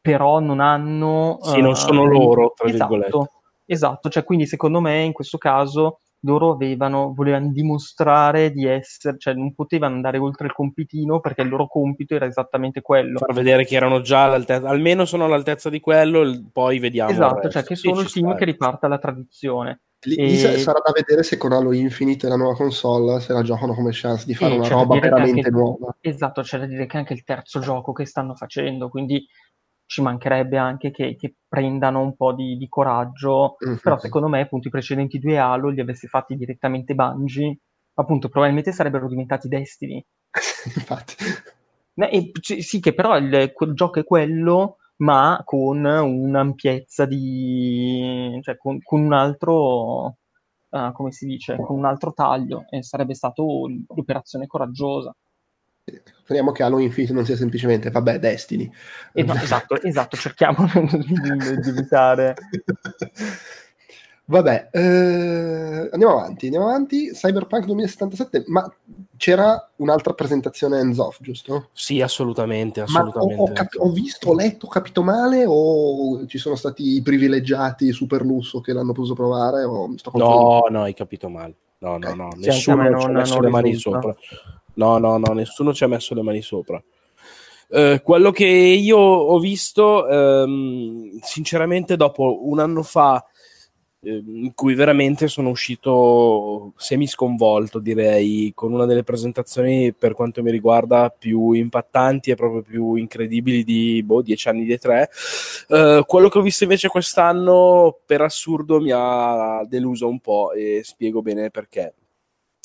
però 0.06 0.38
non 0.38 0.60
hanno... 0.60 1.39
Sì, 1.41 1.58
uh, 1.58 1.64
non 1.64 1.76
sono 1.76 2.03
eh, 2.03 2.08
loro, 2.08 2.53
tra 2.56 2.68
esatto, 2.68 2.95
virgolette. 2.95 3.30
Esatto, 3.66 4.10
cioè 4.10 4.24
quindi 4.24 4.45
secondo 4.45 4.80
me 4.80 5.01
in 5.01 5.14
questo 5.14 5.39
caso 5.39 6.01
loro 6.20 6.51
avevano, 6.51 7.12
volevano 7.16 7.49
dimostrare 7.51 8.51
di 8.51 8.68
essere, 8.68 9.18
cioè 9.18 9.34
non 9.34 9.56
potevano 9.56 9.95
andare 9.95 10.20
oltre 10.20 10.45
il 10.45 10.53
compitino 10.53 11.20
perché 11.22 11.41
il 11.41 11.49
loro 11.49 11.68
compito 11.68 12.14
era 12.14 12.28
esattamente 12.28 12.82
quello. 12.82 13.18
Far 13.18 13.34
vedere 13.34 13.66
che 13.66 13.76
erano 13.76 14.01
già 14.01 14.26
all'altezza, 14.26 14.70
almeno 14.70 15.06
sono 15.06 15.26
all'altezza 15.26 15.72
di 15.72 15.80
quello, 15.80 16.49
poi 16.51 16.78
vediamo. 16.78 17.10
Esatto, 17.10 17.49
cioè 17.49 17.64
che 17.64 17.76
sono 17.76 18.01
il 18.01 18.12
team 18.12 18.36
che 18.36 18.45
riparta 18.45 18.88
la 18.88 18.99
tradizione. 18.99 19.82
Lì, 20.06 20.18
e... 20.18 20.60
sarà 20.60 20.80
da 20.86 20.91
vedere 20.93 21.24
se 21.24 21.38
con 21.38 21.51
Halo 21.51 21.74
Infinite 21.74 22.28
e 22.28 22.30
la 22.30 22.36
nuova 22.36 22.56
console 22.56 23.20
se 23.22 23.34
la 23.34 23.41
giocano 23.41 23.74
come 23.74 23.89
chance 23.91 24.26
di 24.28 24.36
fare 24.36 24.51
sì, 24.51 24.58
una 24.60 24.68
roba 24.68 24.99
veramente 24.99 25.49
nuova. 25.49 25.95
Esatto, 25.99 26.43
c'è 26.43 26.60
da 26.60 26.68
dire 26.68 26.86
che 26.86 26.97
anche 26.97 27.14
il 27.14 27.24
terzo 27.24 27.60
gioco 27.60 27.91
che 27.91 28.06
stanno 28.06 28.36
facendo, 28.36 28.89
quindi 28.89 29.26
ci 29.86 30.01
mancherebbe 30.01 30.57
anche 30.57 30.91
che, 30.91 31.15
che 31.15 31.36
prendano 31.47 32.01
un 32.01 32.15
po' 32.15 32.33
di, 32.33 32.57
di 32.57 32.67
coraggio, 32.67 33.55
mm-hmm. 33.65 33.77
però 33.81 33.97
secondo 33.99 34.27
me 34.27 34.41
appunto 34.41 34.67
i 34.67 34.71
precedenti 34.71 35.19
due 35.19 35.38
Halo 35.38 35.69
li 35.69 35.81
avessi 35.81 36.07
fatti 36.07 36.36
direttamente 36.36 36.95
Bungie, 36.95 37.59
appunto 37.95 38.29
probabilmente 38.29 38.71
sarebbero 38.71 39.07
diventati 39.07 39.47
Destiny. 39.47 40.03
Infatti. 40.75 41.15
E, 41.95 42.31
c- 42.31 42.61
sì, 42.61 42.79
che 42.79 42.93
però 42.93 43.17
il, 43.17 43.51
quel 43.53 43.73
gioco 43.73 43.99
è 43.99 44.03
quello, 44.03 44.77
ma 44.97 45.41
con 45.43 45.86
un'ampiezza 45.86 47.05
di... 47.05 48.38
cioè 48.41 48.57
con, 48.57 48.79
con 48.81 49.01
un 49.01 49.13
altro... 49.13 50.17
Uh, 50.67 50.91
come 50.91 51.13
si 51.13 51.25
dice, 51.25 51.55
con 51.55 51.77
un 51.77 51.86
altro 51.86 52.11
taglio 52.11 52.65
e 52.69 52.83
sarebbe 52.83 53.13
stata 53.13 53.41
l'operazione 53.41 54.45
coraggiosa. 54.45 55.15
Speriamo 56.25 56.51
che 56.51 56.63
Halo 56.63 56.79
Infinite 56.79 57.13
non 57.13 57.23
sia 57.23 57.36
semplicemente, 57.36 57.91
vabbè, 57.91 58.17
Destiny. 58.17 58.67
Eh, 59.13 59.21
no, 59.21 59.36
esatto, 59.36 59.79
esatto, 59.79 60.17
cerchiamo 60.17 60.65
di, 60.73 61.61
di 61.61 61.69
evitare. 61.69 62.33
Vabbè, 64.27 64.69
eh, 64.71 65.89
andiamo 65.91 66.17
avanti, 66.17 66.45
andiamo 66.45 66.67
avanti. 66.69 67.11
Cyberpunk 67.11 67.65
2077, 67.65 68.45
ma 68.47 68.67
c'era 69.17 69.69
un'altra 69.75 70.13
presentazione 70.13 70.79
hands-off, 70.79 71.19
giusto? 71.21 71.69
Sì, 71.73 72.01
assolutamente, 72.01 72.81
assolutamente. 72.81 73.41
Ho, 73.43 73.45
ho, 73.45 73.53
cap- 73.53 73.77
ho, 73.77 73.91
visto, 73.91 74.29
ho 74.29 74.33
letto, 74.33 74.65
ho 74.65 74.69
capito 74.69 75.03
male 75.03 75.45
o 75.47 76.25
ci 76.25 76.39
sono 76.39 76.55
stati 76.55 76.95
i 76.95 77.03
privilegiati 77.03 77.91
super 77.91 78.23
lusso 78.23 78.61
che 78.61 78.73
l'hanno 78.73 78.93
potuto 78.93 79.13
provare? 79.13 79.63
no, 79.63 80.65
no, 80.69 80.81
hai 80.81 80.95
capito 80.95 81.29
male. 81.29 81.53
No, 81.77 81.93
okay. 81.93 82.15
no, 82.15 82.23
no, 82.23 82.29
nessuno 82.38 82.89
non, 82.89 82.99
ci 82.99 83.05
ha 83.05 83.11
messo 83.11 83.39
le 83.41 83.49
mani 83.49 83.75
sopra. 83.75 84.15
No, 84.76 84.97
no, 84.97 85.17
no, 85.17 85.34
nessuno 85.34 85.73
ci 85.73 85.84
ha 85.84 85.88
messo 85.88 86.13
le 86.13 86.21
mani 86.21 86.41
sopra. 86.41 86.82
Uh, 87.67 88.01
quello 88.01 88.32
che 88.32 88.45
io 88.45 88.97
ho 88.97 89.39
visto, 89.39 90.05
um, 90.05 91.17
sinceramente, 91.21 91.95
dopo 91.95 92.47
un 92.47 92.59
anno 92.59 92.84
fa 92.84 93.26
Ehm, 94.05 94.43
in 94.45 94.53
cui 94.53 94.76
veramente 94.76 95.28
sono 95.28 95.49
uscito 95.49 96.73
semi 96.78 97.07
sconvolto, 97.07 97.80
direi, 97.80 98.51
con 98.53 98.71
una 98.71 98.86
delle 98.86 99.03
presentazioni 99.03 99.93
per 99.93 100.13
quanto 100.13 100.43
mi 100.43 100.51
riguarda 100.51 101.09
più 101.09 101.51
impattanti 101.53 102.30
e 102.32 102.36
proprio 102.36 102.61
più 102.61 102.95
incredibili 102.95 103.63
di 103.63 104.03
boh, 104.03 104.21
dieci 104.21 104.47
anni 104.47 104.65
di 104.65 104.78
tre. 104.78 105.09
Uh, 105.69 106.05
quello 106.05 106.30
che 106.30 106.38
ho 106.38 106.41
visto 106.41 106.63
invece 106.63 106.88
quest'anno, 106.88 107.97
per 108.05 108.21
assurdo, 108.21 108.80
mi 108.80 108.91
ha 108.93 109.65
deluso 109.67 110.07
un 110.07 110.19
po' 110.19 110.51
e 110.51 110.82
spiego 110.84 111.21
bene 111.21 111.49
perché. 111.49 111.93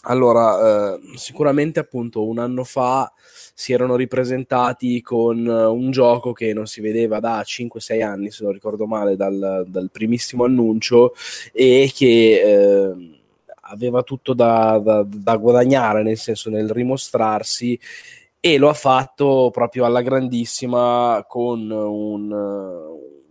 Allora, 0.04 0.94
eh, 0.94 1.00
sicuramente 1.16 1.78
appunto 1.78 2.26
un 2.26 2.38
anno 2.38 2.64
fa 2.64 3.12
si 3.54 3.74
erano 3.74 3.96
ripresentati 3.96 5.02
con 5.02 5.46
un 5.46 5.90
gioco 5.90 6.32
che 6.32 6.54
non 6.54 6.66
si 6.66 6.80
vedeva 6.80 7.20
da 7.20 7.42
5-6 7.42 8.02
anni, 8.02 8.30
se 8.30 8.44
non 8.44 8.52
ricordo 8.52 8.86
male, 8.86 9.16
dal, 9.16 9.66
dal 9.68 9.90
primissimo 9.92 10.44
annuncio 10.44 11.12
e 11.52 11.90
che 11.94 12.40
eh, 12.40 13.18
aveva 13.72 14.02
tutto 14.02 14.32
da, 14.32 14.80
da, 14.82 15.04
da, 15.06 15.36
guadagnare, 15.36 16.02
nel 16.02 16.16
senso 16.16 16.48
nel 16.48 16.70
rimostrarsi 16.70 17.78
e 18.40 18.56
lo 18.56 18.70
ha 18.70 18.74
fatto 18.74 19.50
proprio 19.52 19.84
alla 19.84 20.00
grandissima 20.00 21.26
con 21.28 21.70
un, 21.70 22.32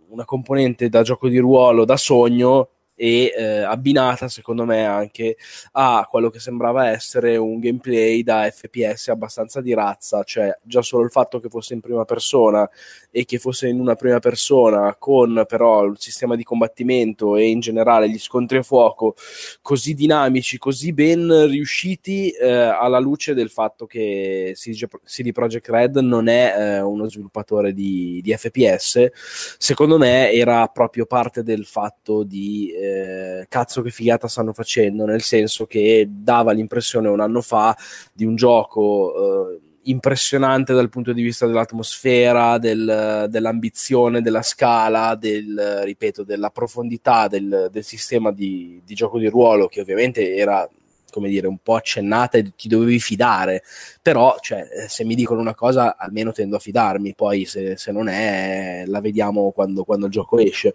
una 0.08 0.24
componente 0.24 0.88
da 0.88 1.02
gioco 1.02 1.28
di 1.28 1.38
ruolo 1.38 1.84
da 1.84 1.96
sogno 1.96 2.68
e 3.02 3.32
eh, 3.34 3.60
abbinata 3.62 4.28
secondo 4.28 4.66
me 4.66 4.84
anche 4.84 5.38
a 5.72 6.06
quello 6.06 6.28
che 6.28 6.38
sembrava 6.38 6.90
essere 6.90 7.38
un 7.38 7.58
gameplay 7.58 8.22
da 8.22 8.50
FPS 8.50 9.08
abbastanza 9.08 9.62
di 9.62 9.72
razza, 9.72 10.22
cioè 10.22 10.54
già 10.64 10.82
solo 10.82 11.04
il 11.04 11.10
fatto 11.10 11.40
che 11.40 11.48
fosse 11.48 11.72
in 11.72 11.80
prima 11.80 12.04
persona 12.04 12.68
e 13.10 13.24
che 13.24 13.38
fosse 13.38 13.68
in 13.68 13.80
una 13.80 13.94
prima 13.94 14.18
persona 14.18 14.94
con 14.98 15.44
però 15.48 15.84
il 15.84 15.96
sistema 15.98 16.36
di 16.36 16.42
combattimento 16.42 17.36
e 17.36 17.46
in 17.46 17.60
generale 17.60 18.06
gli 18.10 18.18
scontri 18.18 18.58
a 18.58 18.62
fuoco 18.62 19.14
così 19.62 19.94
dinamici, 19.94 20.58
così 20.58 20.92
ben 20.92 21.48
riusciti 21.48 22.28
eh, 22.28 22.50
alla 22.50 22.98
luce 22.98 23.32
del 23.32 23.48
fatto 23.48 23.86
che 23.86 24.54
CD 24.54 25.32
Projekt 25.32 25.70
Red 25.70 25.96
non 25.96 26.28
è 26.28 26.54
eh, 26.54 26.80
uno 26.82 27.08
sviluppatore 27.08 27.72
di, 27.72 28.20
di, 28.22 28.36
FPS, 28.36 29.08
secondo 29.56 29.96
me 29.96 30.30
era 30.32 30.66
proprio 30.66 31.06
parte 31.06 31.42
del 31.42 31.64
fatto 31.64 32.24
di 32.24 32.70
eh, 32.90 33.40
eh, 33.40 33.46
cazzo 33.48 33.82
che 33.82 33.90
figata 33.90 34.28
stanno 34.28 34.52
facendo, 34.52 35.04
nel 35.04 35.22
senso 35.22 35.66
che 35.66 36.06
dava 36.08 36.52
l'impressione 36.52 37.08
un 37.08 37.20
anno 37.20 37.40
fa 37.40 37.76
di 38.12 38.24
un 38.24 38.36
gioco 38.36 39.14
eh, 39.54 39.60
impressionante 39.84 40.74
dal 40.74 40.88
punto 40.90 41.12
di 41.12 41.22
vista 41.22 41.46
dell'atmosfera, 41.46 42.58
del, 42.58 43.26
dell'ambizione, 43.28 44.20
della 44.20 44.42
scala, 44.42 45.14
del, 45.14 45.80
ripeto, 45.84 46.22
della 46.22 46.50
profondità 46.50 47.28
del, 47.28 47.68
del 47.70 47.84
sistema 47.84 48.30
di, 48.30 48.80
di, 48.84 48.94
gioco 48.94 49.18
di 49.18 49.28
ruolo, 49.28 49.68
che 49.68 49.80
ovviamente 49.80 50.34
era 50.34 50.68
come 51.10 51.28
dire, 51.28 51.48
un 51.48 51.58
po' 51.60 51.74
accennata 51.74 52.38
e 52.38 52.52
ti 52.54 52.68
dovevi 52.68 53.00
fidare, 53.00 53.64
però 54.00 54.36
cioè, 54.40 54.64
se 54.86 55.02
mi 55.04 55.16
dicono 55.16 55.40
una 55.40 55.56
cosa 55.56 55.96
almeno 55.96 56.30
tendo 56.30 56.54
a 56.56 56.60
fidarmi, 56.60 57.14
poi 57.16 57.46
se, 57.46 57.76
se 57.76 57.90
non 57.90 58.08
è 58.08 58.84
la 58.86 59.00
vediamo 59.00 59.50
quando, 59.50 59.82
quando 59.82 60.06
il 60.06 60.12
gioco 60.12 60.38
esce. 60.38 60.74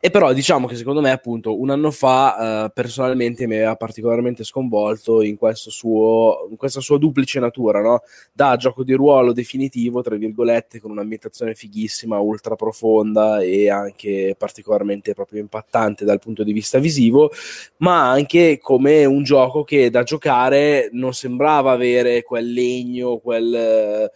E 0.00 0.10
però 0.10 0.32
diciamo 0.32 0.66
che 0.66 0.76
secondo 0.76 1.00
me 1.00 1.10
appunto 1.10 1.60
un 1.60 1.70
anno 1.70 1.90
fa 1.90 2.66
eh, 2.66 2.70
personalmente 2.70 3.46
mi 3.46 3.56
aveva 3.56 3.76
particolarmente 3.76 4.44
sconvolto 4.44 5.22
in, 5.22 5.36
suo, 5.52 6.46
in, 6.50 6.56
questa 6.56 6.80
sua 6.80 6.98
duplice 6.98 7.40
natura, 7.40 7.80
no? 7.80 8.02
da 8.32 8.56
gioco 8.56 8.84
di 8.84 8.92
ruolo 8.92 9.32
definitivo, 9.32 10.02
tra 10.02 10.16
virgolette, 10.16 10.80
con 10.80 10.90
un'ambientazione 10.90 11.54
fighissima, 11.54 12.18
ultra 12.18 12.56
profonda 12.56 13.40
e 13.40 13.70
anche 13.70 14.34
particolarmente 14.36 15.14
proprio 15.14 15.40
impattante 15.40 16.04
dal 16.04 16.18
punto 16.18 16.42
di 16.42 16.52
vista 16.52 16.78
visivo, 16.78 17.30
ma 17.78 18.10
anche 18.10 18.58
come 18.60 19.04
un 19.04 19.22
gioco 19.22 19.64
che 19.64 19.90
da 19.90 20.02
giocare 20.02 20.88
non 20.92 21.12
sembrava 21.12 21.72
avere 21.72 22.22
quel 22.22 22.52
legno, 22.52 23.18
quel 23.18 24.10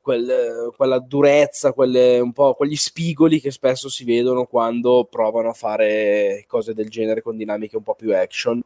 quel, 0.00 0.72
quella 0.76 0.98
durezza, 0.98 1.72
quelle, 1.72 2.18
un 2.18 2.32
po' 2.32 2.54
quegli 2.54 2.76
spigoli 2.76 3.40
che 3.40 3.50
spesso 3.50 3.88
si 3.88 4.04
vedono 4.04 4.44
quando 4.44 5.06
provano 5.10 5.50
a 5.50 5.54
fare 5.54 6.44
cose 6.46 6.74
del 6.74 6.88
genere 6.88 7.22
con 7.22 7.36
dinamiche 7.36 7.76
un 7.76 7.82
po' 7.82 7.94
più 7.94 8.14
action. 8.14 8.60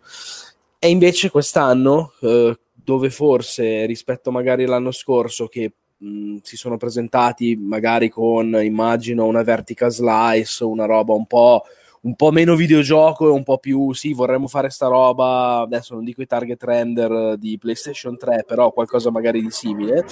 E 0.79 0.89
invece 0.89 1.31
quest'anno, 1.31 2.13
eh, 2.21 2.59
dove 2.73 3.11
forse 3.11 3.87
rispetto 3.87 4.31
magari 4.31 4.65
all'anno 4.65 4.91
scorso, 4.91 5.47
che 5.47 5.73
mh, 5.97 6.39
si 6.43 6.57
sono 6.57 6.77
presentati 6.77 7.57
magari 7.57 8.09
con, 8.09 8.59
immagino, 8.63 9.27
una 9.27 9.43
vertical 9.43 9.91
slice, 9.93 10.65
una 10.65 10.87
roba 10.87 11.15
un 11.15 11.27
po' 11.27 11.65
un 12.03 12.17
po' 12.17 12.33
meno 12.33 12.57
videogioco 12.57 13.29
e 13.29 13.31
un 13.31 13.45
po' 13.45 13.59
più, 13.59 13.93
sì, 13.93 14.13
vorremmo 14.13 14.49
fare 14.49 14.71
sta 14.71 14.89
roba, 14.89 15.61
adesso 15.61 15.95
non 15.95 16.03
dico 16.03 16.21
i 16.21 16.27
target 16.27 16.63
render 16.65 17.37
di 17.37 17.59
PlayStation 17.59 18.17
3, 18.17 18.45
però 18.45 18.73
qualcosa 18.73 19.11
magari 19.11 19.41
di 19.41 19.51
simile. 19.51 20.05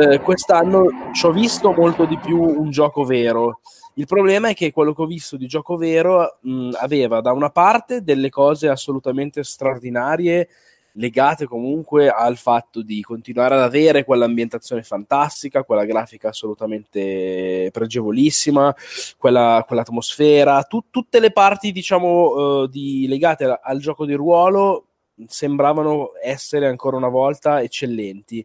Eh, 0.00 0.20
quest'anno 0.20 0.86
ci 1.12 1.26
ho 1.26 1.32
visto 1.32 1.72
molto 1.72 2.04
di 2.04 2.18
più 2.18 2.40
un 2.40 2.70
gioco 2.70 3.04
vero. 3.04 3.60
Il 3.94 4.06
problema 4.06 4.48
è 4.48 4.54
che 4.54 4.72
quello 4.72 4.92
che 4.92 5.02
ho 5.02 5.06
visto 5.06 5.36
di 5.36 5.46
gioco 5.46 5.76
vero 5.76 6.38
mh, 6.40 6.70
aveva 6.78 7.20
da 7.20 7.32
una 7.32 7.50
parte 7.50 8.02
delle 8.02 8.28
cose 8.28 8.68
assolutamente 8.68 9.42
straordinarie 9.42 10.48
legate 10.94 11.46
comunque 11.46 12.08
al 12.08 12.36
fatto 12.36 12.82
di 12.82 13.00
continuare 13.02 13.54
ad 13.54 13.62
avere 13.62 14.04
quell'ambientazione 14.04 14.82
fantastica, 14.82 15.64
quella 15.64 15.84
grafica 15.84 16.28
assolutamente 16.28 17.70
pregevolissima, 17.72 18.74
quella, 19.16 19.64
quell'atmosfera, 19.66 20.62
tu, 20.64 20.84
tutte 20.90 21.20
le 21.20 21.32
parti 21.32 21.72
diciamo 21.72 22.26
uh, 22.26 22.66
di, 22.66 23.06
legate 23.08 23.44
al, 23.44 23.58
al 23.62 23.78
gioco 23.78 24.04
di 24.04 24.14
ruolo 24.14 24.86
sembravano 25.26 26.10
essere 26.22 26.66
ancora 26.66 26.96
una 26.96 27.08
volta 27.08 27.62
eccellenti. 27.62 28.44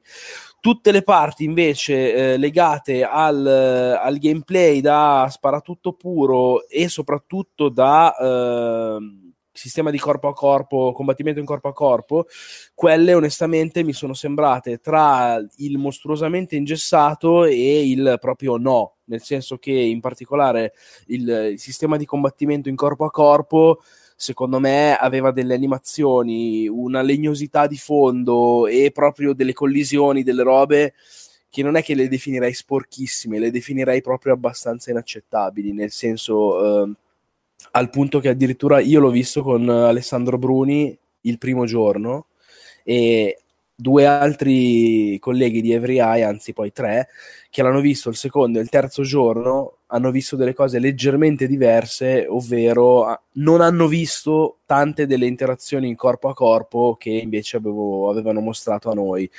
Tutte 0.59 0.91
le 0.91 1.01
parti 1.01 1.43
invece 1.43 2.33
eh, 2.33 2.37
legate 2.37 3.03
al, 3.03 3.45
al, 3.45 4.17
gameplay 4.17 4.81
da 4.81 5.27
sparatutto 5.31 5.93
puro 5.93 6.67
e 6.67 6.89
soprattutto 6.89 7.69
da 7.69 8.13
eh, 8.15 9.28
sistema 9.51 9.91
di 9.91 9.99
corpo 9.99 10.27
a 10.27 10.33
corpo, 10.33 10.91
combattimento 10.91 11.39
in 11.39 11.45
corpo 11.45 11.67
a 11.67 11.73
corpo, 11.73 12.27
quelle 12.73 13.13
onestamente 13.13 13.83
mi 13.83 13.93
sono 13.93 14.13
sembrate 14.13 14.77
tra 14.79 15.37
il 15.57 15.77
mostruosamente 15.77 16.55
ingessato 16.55 17.45
e 17.45 17.89
il 17.89 18.17
proprio 18.19 18.57
no, 18.57 18.97
nel 19.05 19.21
senso 19.21 19.57
che 19.57 19.71
in 19.71 19.99
particolare 19.99 20.73
il, 21.07 21.27
il 21.51 21.59
sistema 21.59 21.97
di 21.97 22.05
combattimento 22.05 22.69
in 22.69 22.75
corpo 22.75 23.05
a 23.05 23.11
corpo 23.11 23.81
secondo 24.15 24.59
me 24.59 24.97
aveva 24.97 25.31
delle 25.31 25.53
animazioni, 25.53 26.67
una 26.67 27.01
legnosità 27.01 27.67
di 27.67 27.77
fondo 27.77 28.67
e 28.67 28.91
proprio 28.91 29.33
delle 29.33 29.53
collisioni, 29.53 30.23
delle 30.23 30.43
robe 30.43 30.93
che 31.49 31.63
non 31.63 31.75
è 31.77 31.83
che 31.83 31.95
le 31.95 32.09
definirei 32.09 32.53
sporchissime, 32.53 33.39
le 33.39 33.49
definirei 33.49 34.01
proprio 34.01 34.33
abbastanza 34.33 34.91
inaccettabili, 34.91 35.71
nel 35.71 35.91
senso 35.91 36.83
eh, 36.83 36.93
al 37.71 37.89
punto 37.89 38.19
che 38.19 38.29
addirittura 38.29 38.79
io 38.79 38.99
l'ho 38.99 39.09
visto 39.09 39.41
con 39.43 39.67
Alessandro 39.69 40.37
Bruni 40.37 40.97
il 41.21 41.37
primo 41.37 41.65
giorno 41.65 42.27
e 42.83 43.37
due 43.75 44.05
altri 44.05 45.17
colleghi 45.19 45.61
di 45.61 45.71
Every 45.71 45.99
Eye, 45.99 46.23
anzi 46.23 46.53
poi 46.53 46.71
tre, 46.71 47.07
che 47.49 47.63
l'hanno 47.63 47.81
visto 47.81 48.09
il 48.09 48.15
secondo 48.15 48.59
e 48.59 48.61
il 48.61 48.69
terzo 48.69 49.01
giorno 49.01 49.79
hanno 49.91 50.11
visto 50.11 50.35
delle 50.35 50.53
cose 50.53 50.77
leggermente 50.77 51.47
diverse, 51.47 52.27
ovvero 52.27 53.23
non 53.33 53.61
hanno 53.61 53.87
visto 53.87 54.59
tante 54.65 55.07
delle 55.07 55.25
interazioni 55.25 55.87
in 55.87 55.95
corpo 55.95 56.29
a 56.29 56.35
corpo 56.35 56.95
che 56.99 57.09
invece 57.09 57.57
avevo, 57.57 58.07
avevano 58.11 58.39
mostrato 58.39 58.91
a 58.91 58.93
noi. 58.93 59.29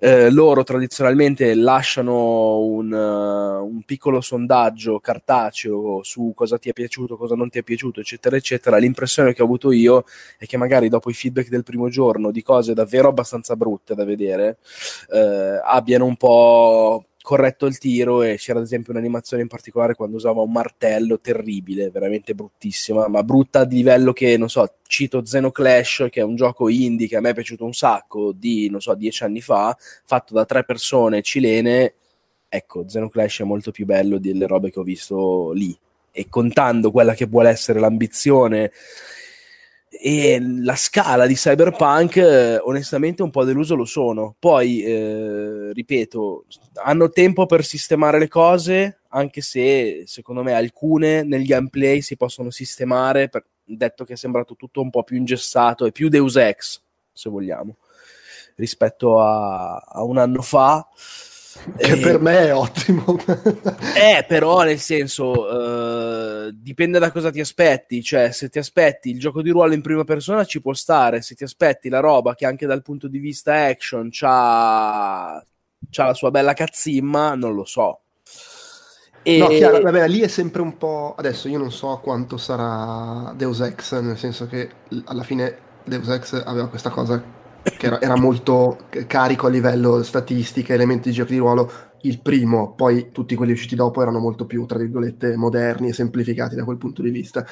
Eh, 0.00 0.28
loro 0.30 0.64
tradizionalmente 0.64 1.54
lasciano 1.54 2.58
un, 2.58 2.92
uh, 2.92 3.64
un, 3.64 3.82
piccolo 3.84 4.20
sondaggio 4.20 4.98
cartaceo 4.98 6.02
su 6.02 6.32
cosa 6.34 6.58
ti 6.58 6.68
è 6.68 6.72
piaciuto, 6.72 7.16
cosa 7.16 7.36
non 7.36 7.48
ti 7.48 7.60
è 7.60 7.62
piaciuto, 7.62 8.00
eccetera, 8.00 8.34
eccetera. 8.34 8.78
L'impressione 8.78 9.32
che 9.32 9.42
ho 9.42 9.44
avuto 9.44 9.70
io 9.70 10.04
è 10.36 10.46
che 10.46 10.56
magari 10.56 10.88
dopo 10.88 11.10
i 11.10 11.14
feedback 11.14 11.48
del 11.48 11.62
primo 11.62 11.88
giorno 11.88 12.32
di 12.32 12.42
cose 12.42 12.74
davvero 12.74 13.08
abbastanza 13.08 13.54
brutte 13.54 13.94
da 13.94 14.04
vedere, 14.04 14.58
eh, 15.12 15.60
abbiano 15.64 16.06
un 16.06 16.16
po' 16.16 17.04
corretto 17.22 17.66
il 17.66 17.78
tiro 17.78 18.22
e 18.22 18.36
c'era 18.36 18.58
ad 18.58 18.64
esempio 18.64 18.92
un'animazione 18.92 19.42
in 19.42 19.48
particolare 19.48 19.94
quando 19.94 20.16
usava 20.16 20.42
un 20.42 20.50
martello 20.50 21.20
terribile, 21.20 21.90
veramente 21.90 22.34
bruttissima, 22.34 23.06
ma 23.08 23.22
brutta 23.22 23.64
di 23.64 23.76
livello 23.76 24.12
che, 24.12 24.36
non 24.36 24.50
so, 24.50 24.74
cito 24.82 25.22
Xenoclash, 25.22 26.08
che 26.10 26.20
è 26.20 26.24
un 26.24 26.34
gioco 26.34 26.68
indie 26.68 27.06
che 27.06 27.16
a 27.16 27.20
me 27.20 27.30
è 27.30 27.34
piaciuto 27.34 27.64
un 27.64 27.72
sacco 27.72 28.32
di, 28.32 28.68
non 28.68 28.80
so, 28.80 28.94
dieci 28.94 29.22
anni 29.22 29.40
fa, 29.40 29.74
fatto 30.04 30.34
da 30.34 30.44
tre 30.44 30.64
persone 30.64 31.22
cilene, 31.22 31.94
ecco, 32.48 32.84
Xenoclash 32.84 33.40
è 33.40 33.44
molto 33.44 33.70
più 33.70 33.86
bello 33.86 34.18
delle 34.18 34.46
robe 34.46 34.70
che 34.70 34.80
ho 34.80 34.84
visto 34.84 35.52
lì. 35.52 35.76
E 36.14 36.26
contando 36.28 36.90
quella 36.90 37.14
che 37.14 37.24
vuole 37.24 37.48
essere 37.48 37.80
l'ambizione 37.80 38.70
e 39.94 40.40
la 40.40 40.74
scala 40.74 41.26
di 41.26 41.34
Cyberpunk 41.34 42.16
eh, 42.16 42.58
onestamente 42.58 43.22
un 43.22 43.30
po' 43.30 43.44
deluso 43.44 43.74
lo 43.74 43.84
sono. 43.84 44.34
Poi 44.38 44.82
eh, 44.82 45.72
ripeto 45.72 46.46
hanno 46.84 47.10
tempo 47.10 47.46
per 47.46 47.64
sistemare 47.64 48.18
le 48.18 48.28
cose 48.28 49.00
anche 49.08 49.42
se 49.42 50.04
secondo 50.06 50.42
me 50.42 50.54
alcune 50.54 51.22
nel 51.22 51.44
gameplay 51.44 52.00
si 52.00 52.16
possono 52.16 52.50
sistemare 52.50 53.28
per, 53.28 53.44
detto 53.62 54.04
che 54.04 54.14
è 54.14 54.16
sembrato 54.16 54.56
tutto 54.56 54.80
un 54.80 54.90
po' 54.90 55.02
più 55.02 55.16
ingessato 55.16 55.84
e 55.84 55.92
più 55.92 56.08
Deus 56.08 56.36
Ex 56.36 56.80
se 57.12 57.28
vogliamo 57.28 57.76
rispetto 58.56 59.20
a, 59.20 59.76
a 59.76 60.02
un 60.02 60.16
anno 60.18 60.42
fa 60.42 60.86
che 61.76 61.92
eh, 61.92 61.96
per 61.98 62.20
me 62.20 62.38
è 62.46 62.54
ottimo. 62.54 63.16
eh, 63.94 64.24
però 64.26 64.62
nel 64.62 64.78
senso, 64.78 65.30
uh, 65.30 66.50
dipende 66.52 66.98
da 66.98 67.12
cosa 67.12 67.30
ti 67.30 67.40
aspetti. 67.40 68.02
Cioè, 68.02 68.30
se 68.30 68.48
ti 68.48 68.58
aspetti 68.58 69.10
il 69.10 69.18
gioco 69.18 69.42
di 69.42 69.50
ruolo 69.50 69.74
in 69.74 69.82
prima 69.82 70.04
persona 70.04 70.44
ci 70.44 70.60
può 70.60 70.72
stare, 70.72 71.22
se 71.22 71.34
ti 71.34 71.44
aspetti 71.44 71.88
la 71.88 72.00
roba 72.00 72.34
che 72.34 72.46
anche 72.46 72.66
dal 72.66 72.82
punto 72.82 73.08
di 73.08 73.18
vista 73.18 73.66
action 73.66 74.08
c'ha, 74.10 75.44
c'ha 75.90 76.04
la 76.06 76.14
sua 76.14 76.30
bella 76.30 76.54
cazzimma, 76.54 77.34
non 77.34 77.54
lo 77.54 77.64
so. 77.64 78.00
E... 79.22 79.38
No, 79.38 79.48
chiaro, 79.48 79.80
vabbè, 79.80 80.08
lì 80.08 80.20
è 80.20 80.28
sempre 80.28 80.62
un 80.62 80.76
po'... 80.76 81.14
Adesso 81.16 81.48
io 81.48 81.58
non 81.58 81.70
so 81.70 82.00
quanto 82.02 82.36
sarà 82.36 83.32
Deus 83.34 83.60
Ex, 83.60 84.00
nel 84.00 84.18
senso 84.18 84.46
che 84.46 84.68
alla 85.04 85.22
fine 85.22 85.56
Deus 85.84 86.08
Ex 86.08 86.42
aveva 86.44 86.68
questa 86.68 86.90
cosa 86.90 87.40
che 87.62 87.86
era, 87.86 88.00
era, 88.00 88.16
molto 88.16 88.86
carico 89.06 89.46
a 89.46 89.50
livello 89.50 90.02
statistiche, 90.02 90.74
elementi 90.74 91.10
di 91.10 91.14
giochi 91.14 91.32
di 91.32 91.38
ruolo, 91.38 91.70
il 92.02 92.20
primo, 92.20 92.74
poi 92.74 93.10
tutti 93.12 93.34
quelli 93.34 93.52
usciti 93.52 93.74
dopo 93.74 94.02
erano 94.02 94.18
molto 94.18 94.46
più, 94.46 94.66
tra 94.66 94.78
virgolette, 94.78 95.36
moderni 95.36 95.88
e 95.88 95.92
semplificati 95.92 96.54
da 96.54 96.64
quel 96.64 96.78
punto 96.78 97.02
di 97.02 97.10
vista. 97.10 97.44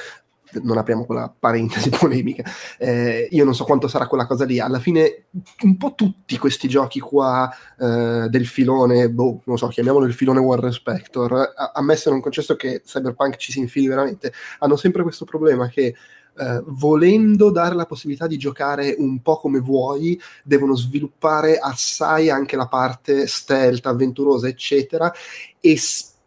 Non 0.63 0.79
apriamo 0.79 1.05
quella 1.05 1.33
parentesi 1.37 1.91
polemica. 1.97 2.43
Eh, 2.77 3.29
io 3.31 3.45
non 3.45 3.55
so 3.55 3.63
quanto 3.65 3.87
sarà 3.87 4.09
quella 4.09 4.27
cosa 4.27 4.45
lì. 4.45 4.59
Alla 4.59 4.81
fine, 4.81 5.27
un 5.63 5.77
po' 5.77 5.95
tutti 5.95 6.37
questi 6.39 6.67
giochi 6.67 6.99
qua 6.99 7.49
eh, 7.79 8.27
del 8.29 8.47
filone, 8.47 9.09
boh, 9.11 9.43
non 9.45 9.59
so, 9.59 9.69
chiamiamolo 9.69 10.07
il 10.07 10.15
filone 10.15 10.41
War 10.41 10.59
Respector, 10.59 11.53
ammesso 11.73 12.09
e 12.09 12.13
non 12.13 12.21
concesso 12.21 12.57
che 12.57 12.83
Cyberpunk 12.85 13.37
ci 13.37 13.53
si 13.53 13.61
infili 13.61 13.87
veramente, 13.87 14.33
hanno 14.59 14.75
sempre 14.75 15.03
questo 15.03 15.25
problema 15.25 15.69
che 15.69 15.95
eh, 16.39 16.63
volendo 16.67 17.51
dare 17.51 17.75
la 17.75 17.87
possibilità 17.87 18.27
di 18.27 18.39
giocare 18.39 18.95
un 18.99 19.21
po' 19.23 19.37
come 19.37 19.61
vuoi, 19.61 20.21
devono 20.45 20.75
sviluppare 20.75 21.59
assai 21.59 22.31
anche 22.31 22.57
la 22.57 22.69
parte 22.69 23.27
stealth, 23.27 23.87
avventurosa, 23.87 24.49
eccetera, 24.49 25.13
e 25.61 25.77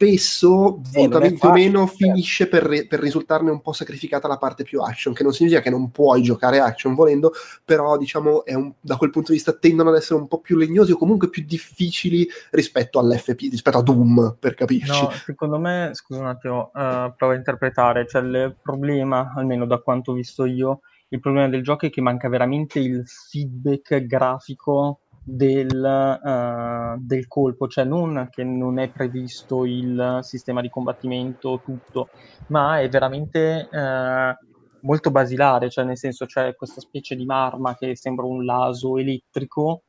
spesso, 0.04 0.82
sì, 0.84 0.98
volutamente 0.98 1.48
o 1.48 1.52
meno, 1.52 1.88
certo. 1.88 1.96
finisce 1.96 2.48
per, 2.48 2.88
per, 2.88 3.00
risultarne 3.00 3.50
un 3.50 3.62
po' 3.62 3.72
sacrificata 3.72 4.28
la 4.28 4.38
parte 4.38 4.64
più 4.64 4.82
action, 4.82 5.14
che 5.14 5.24
non 5.24 5.34
significa 5.34 5.62
che 5.62 5.70
non 5.70 5.92
puoi 5.92 6.22
giocare 6.22 6.60
action 6.60 6.94
volendo, 6.94 7.32
però 7.64 7.98
diciamo 7.98 8.44
un, 8.48 8.74
da 8.80 8.98
quel 8.98 9.10
punto 9.10 9.32
di 9.32 9.38
vista 9.38 9.54
tendono 9.54 9.90
ad 9.90 9.96
essere 9.96 10.20
un 10.20 10.28
po' 10.28 10.40
più 10.40 10.58
legnosi 10.58 10.92
o 10.92 10.98
comunque 10.98 11.30
più 11.30 11.44
difficili 11.46 12.28
rispetto 12.52 13.00
all'FP, 13.00 13.40
rispetto 13.50 13.78
a 13.78 13.82
Doom, 13.84 14.36
per 14.40 14.56
capirci. 14.56 15.02
No, 15.02 15.10
secondo 15.12 15.58
me, 15.58 15.92
scusa 15.94 16.20
un 16.20 16.28
attimo, 16.28 16.72
uh, 16.74 17.14
provo 17.16 17.34
a 17.34 17.36
interpretare, 17.36 18.08
cioè 18.08 18.22
il 18.22 18.56
problema, 18.62 19.34
almeno 19.36 19.66
da 19.66 19.78
quanto 19.78 20.12
ho 20.12 20.16
visto 20.16 20.46
io, 20.46 20.82
il 21.10 21.20
problema 21.20 21.48
del 21.48 21.64
gioco 21.64 21.86
è 21.86 21.90
che 21.92 22.02
manca 22.02 22.28
veramente 22.28 22.80
il 22.80 23.04
feedback 23.06 24.04
grafico 24.06 25.03
del, 25.24 25.70
uh, 25.72 27.00
del, 27.00 27.28
colpo, 27.28 27.68
cioè 27.68 27.86
non 27.86 28.28
che 28.30 28.44
non 28.44 28.78
è 28.80 28.90
previsto 28.90 29.66
il 29.66 30.20
sistema 30.22 30.62
di 30.62 30.70
combattimento 30.70 31.62
tutto, 31.64 32.10
ma 32.48 32.80
è 32.80 32.90
veramente 32.90 33.70
uh, 33.72 34.48
molto 34.82 35.12
basilare, 35.12 35.70
cioè 35.70 35.86
nel 35.86 35.98
senso 35.98 36.26
c'è 36.26 36.56
questa 36.56 36.82
specie 36.82 37.16
di 37.16 37.26
marma 37.26 37.76
che 37.76 37.96
sembra 37.96 38.26
un 38.26 38.44
laso 38.44 38.98
elettrico 38.98 39.84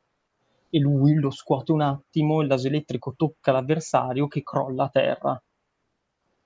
e 0.70 0.78
lui 0.78 1.14
lo 1.14 1.30
scuote 1.30 1.72
un 1.72 1.82
attimo, 1.82 2.41
il 2.41 2.49
laso 2.49 2.68
elettrico 2.68 3.14
tocca 3.16 3.53
l'avversario 3.53 4.28
che 4.28 4.43
crolla 4.43 4.85
a 4.85 4.89
terra 4.89 5.43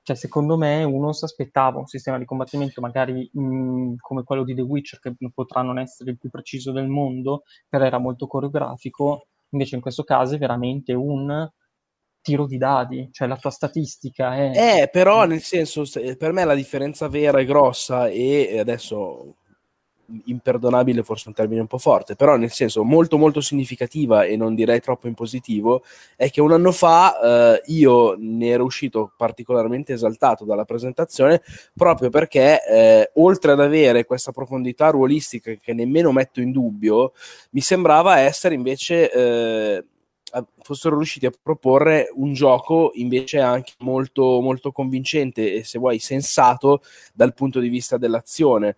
cioè, 0.09 0.17
secondo 0.17 0.57
me 0.57 0.85
uno 0.85 1.13
si 1.13 1.25
aspettava 1.25 1.79
un 1.81 1.87
sistema 1.87 2.17
di 2.17 2.25
combattimento 2.25 2.81
magari 2.81 3.29
mh, 3.31 3.97
come 4.01 4.23
quello 4.23 4.43
di 4.43 4.55
The 4.55 4.63
Witcher, 4.63 5.01
che 5.01 5.15
potrà 5.35 5.61
non 5.61 5.79
essere 5.79 6.13
il 6.13 6.19
più 6.19 6.31
preciso 6.31 6.73
del 6.73 6.89
mondo, 6.89 7.43
però 7.69 7.85
era 7.85 7.99
molto 7.99 8.27
coreografico, 8.27 9.27
invece 9.51 9.75
in 9.75 9.83
questo 9.83 10.05
caso 10.05 10.35
è 10.35 10.39
veramente 10.39 10.95
un 10.95 11.47
tiro 12.23 12.47
di 12.47 12.57
dadi, 12.57 13.11
cioè 13.13 13.29
la 13.29 13.37
tua 13.37 13.51
statistica 13.51 14.35
è... 14.35 14.81
Eh, 14.81 14.89
però 14.89 15.27
nel 15.27 15.43
senso, 15.43 15.83
per 16.17 16.33
me 16.33 16.45
la 16.45 16.55
differenza 16.55 17.07
vera 17.09 17.41
e 17.41 17.45
grossa 17.45 18.09
e 18.09 18.59
adesso 18.59 19.35
imperdonabile 20.25 21.03
forse 21.03 21.29
un 21.29 21.35
termine 21.35 21.61
un 21.61 21.67
po' 21.67 21.79
forte, 21.79 22.17
però 22.17 22.37
nel 22.37 22.51
senso 22.51 22.83
molto 22.85 23.19
molto 23.19 23.41
significativa 23.41 24.25
e 24.25 24.37
non 24.37 24.55
direi 24.55 24.81
troppo 24.81 25.07
in 25.07 25.15
positivo, 25.15 25.83
è 26.17 26.31
che 26.31 26.41
un 26.41 26.53
anno 26.53 26.73
fa 26.73 27.55
eh, 27.57 27.63
io 27.67 28.15
ne 28.19 28.49
ero 28.49 28.65
uscito 28.65 29.13
particolarmente 29.17 29.93
esaltato 29.93 30.45
dalla 30.45 30.65
presentazione 30.65 31.43
proprio 31.75 32.11
perché 32.11 32.65
eh, 32.65 33.11
oltre 33.15 33.53
ad 33.53 33.61
avere 33.61 34.05
questa 34.05 34.33
profondità 34.33 34.91
ruolistica 34.91 35.53
che 35.55 35.73
nemmeno 35.75 36.13
metto 36.13 36.41
in 36.41 36.53
dubbio, 36.53 37.13
mi 37.51 37.61
sembrava 37.61 38.19
essere 38.19 38.55
invece... 38.55 39.13
Eh, 39.13 39.85
fossero 40.63 40.97
riusciti 40.97 41.27
a 41.27 41.33
proporre 41.43 42.11
un 42.15 42.35
gioco 42.35 42.91
invece 42.95 43.41
anche 43.41 43.73
molto, 43.79 44.41
molto 44.41 44.73
convincente 44.73 45.55
e 45.55 45.65
se 45.65 45.79
vuoi 45.79 45.99
sensato 45.99 46.83
dal 47.15 47.33
punto 47.33 47.61
di 47.61 47.69
vista 47.69 47.97
dell'azione. 47.97 48.77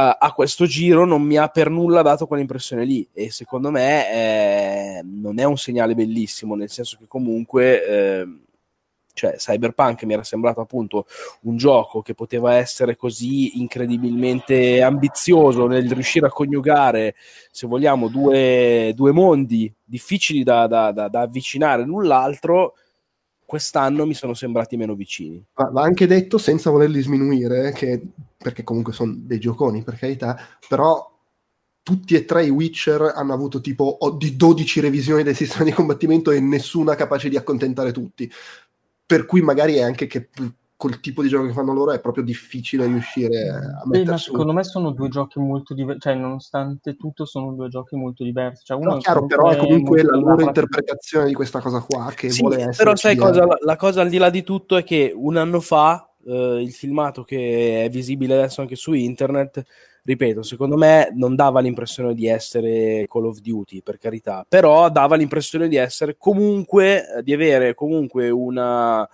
A 0.00 0.32
questo 0.32 0.64
giro 0.66 1.04
non 1.04 1.22
mi 1.22 1.36
ha 1.36 1.48
per 1.48 1.70
nulla 1.70 2.02
dato 2.02 2.26
quell'impressione 2.26 2.84
lì. 2.84 3.08
E 3.12 3.30
secondo 3.30 3.70
me 3.70 4.12
eh, 4.12 5.02
non 5.02 5.40
è 5.40 5.44
un 5.44 5.56
segnale 5.56 5.94
bellissimo, 5.94 6.54
nel 6.54 6.70
senso 6.70 6.96
che 6.98 7.06
comunque... 7.08 7.86
Eh, 7.86 8.26
cioè 9.18 9.34
Cyberpunk 9.34 10.04
mi 10.04 10.12
era 10.12 10.22
sembrato 10.22 10.60
appunto 10.60 11.06
un 11.42 11.56
gioco 11.56 12.02
che 12.02 12.14
poteva 12.14 12.54
essere 12.54 12.94
così 12.94 13.58
incredibilmente 13.58 14.80
ambizioso 14.80 15.66
nel 15.66 15.90
riuscire 15.90 16.26
a 16.26 16.30
coniugare, 16.30 17.16
se 17.50 17.66
vogliamo, 17.66 18.06
due, 18.06 18.92
due 18.94 19.10
mondi 19.10 19.74
difficili 19.82 20.44
da, 20.44 20.68
da, 20.68 20.92
da, 20.92 21.08
da 21.08 21.22
avvicinare 21.22 21.82
l'un 21.82 22.06
l'altro 22.06 22.74
quest'anno 23.48 24.04
mi 24.04 24.12
sono 24.12 24.34
sembrati 24.34 24.76
meno 24.76 24.92
vicini. 24.92 25.42
Va, 25.54 25.70
anche 25.82 26.06
detto 26.06 26.36
senza 26.36 26.68
volerli 26.68 27.00
sminuire, 27.00 27.72
che, 27.72 27.98
perché 28.36 28.62
comunque 28.62 28.92
sono 28.92 29.14
dei 29.16 29.40
gioconi 29.40 29.82
per 29.82 29.96
carità, 29.96 30.38
però 30.68 31.10
tutti 31.82 32.14
e 32.14 32.26
tre 32.26 32.44
i 32.44 32.50
Witcher 32.50 33.14
hanno 33.16 33.32
avuto 33.32 33.62
tipo 33.62 33.96
di 34.18 34.36
12 34.36 34.80
revisioni 34.80 35.22
del 35.22 35.34
sistema 35.34 35.64
di 35.64 35.72
combattimento 35.72 36.30
e 36.30 36.40
nessuna 36.40 36.94
capace 36.94 37.30
di 37.30 37.38
accontentare 37.38 37.90
tutti 37.90 38.30
per 39.06 39.24
cui 39.24 39.40
magari 39.40 39.76
è 39.76 39.80
anche 39.80 40.06
che 40.06 40.28
col 40.78 41.00
tipo 41.00 41.22
di 41.22 41.28
gioco 41.28 41.46
che 41.46 41.52
fanno 41.52 41.72
loro 41.72 41.90
è 41.90 41.98
proprio 41.98 42.22
difficile 42.22 42.86
riuscire 42.86 43.48
a 43.48 43.82
mettere 43.84 44.14
eh, 44.14 44.18
secondo 44.18 44.52
me 44.52 44.62
sono 44.62 44.92
due 44.92 45.08
giochi 45.08 45.40
molto 45.40 45.74
diversi 45.74 45.98
cioè 46.02 46.14
nonostante 46.14 46.94
tutto 46.94 47.26
sono 47.26 47.52
due 47.52 47.68
giochi 47.68 47.96
molto 47.96 48.22
diversi. 48.22 48.64
Cioè, 48.64 48.76
uno 48.76 48.92
no, 48.92 48.98
chiaro 48.98 49.26
però 49.26 49.50
è 49.50 49.56
comunque 49.56 50.04
la 50.04 50.16
loro 50.16 50.40
interpretazione 50.40 51.26
di 51.26 51.34
questa 51.34 51.58
cosa 51.58 51.80
qua 51.80 52.12
che 52.14 52.30
sì, 52.30 52.42
vuole 52.42 52.58
essere 52.58 52.76
però 52.76 52.94
sai 52.94 53.16
cosa? 53.16 53.44
La, 53.44 53.58
la, 53.60 53.74
cosa 53.74 54.02
al 54.02 54.08
di 54.08 54.18
là 54.18 54.30
di 54.30 54.44
tutto 54.44 54.76
è 54.76 54.84
che 54.84 55.12
un 55.12 55.36
anno 55.36 55.58
fa 55.58 56.08
eh, 56.24 56.62
il 56.62 56.72
filmato 56.72 57.24
che 57.24 57.84
è 57.84 57.90
visibile 57.90 58.34
adesso 58.34 58.60
anche 58.60 58.76
su 58.76 58.92
internet 58.92 59.64
ripeto, 60.04 60.42
secondo 60.42 60.76
me 60.76 61.10
non 61.12 61.34
dava 61.34 61.60
l'impressione 61.60 62.14
di 62.14 62.26
essere 62.28 63.06
Call 63.10 63.26
of 63.26 63.40
Duty, 63.40 63.82
per 63.82 63.98
carità, 63.98 64.46
però 64.48 64.88
dava 64.88 65.16
l'impressione 65.16 65.68
di 65.68 65.76
essere 65.76 66.16
comunque, 66.16 67.20
di 67.22 67.34
avere 67.34 67.74
comunque 67.74 68.30
una 68.30 69.06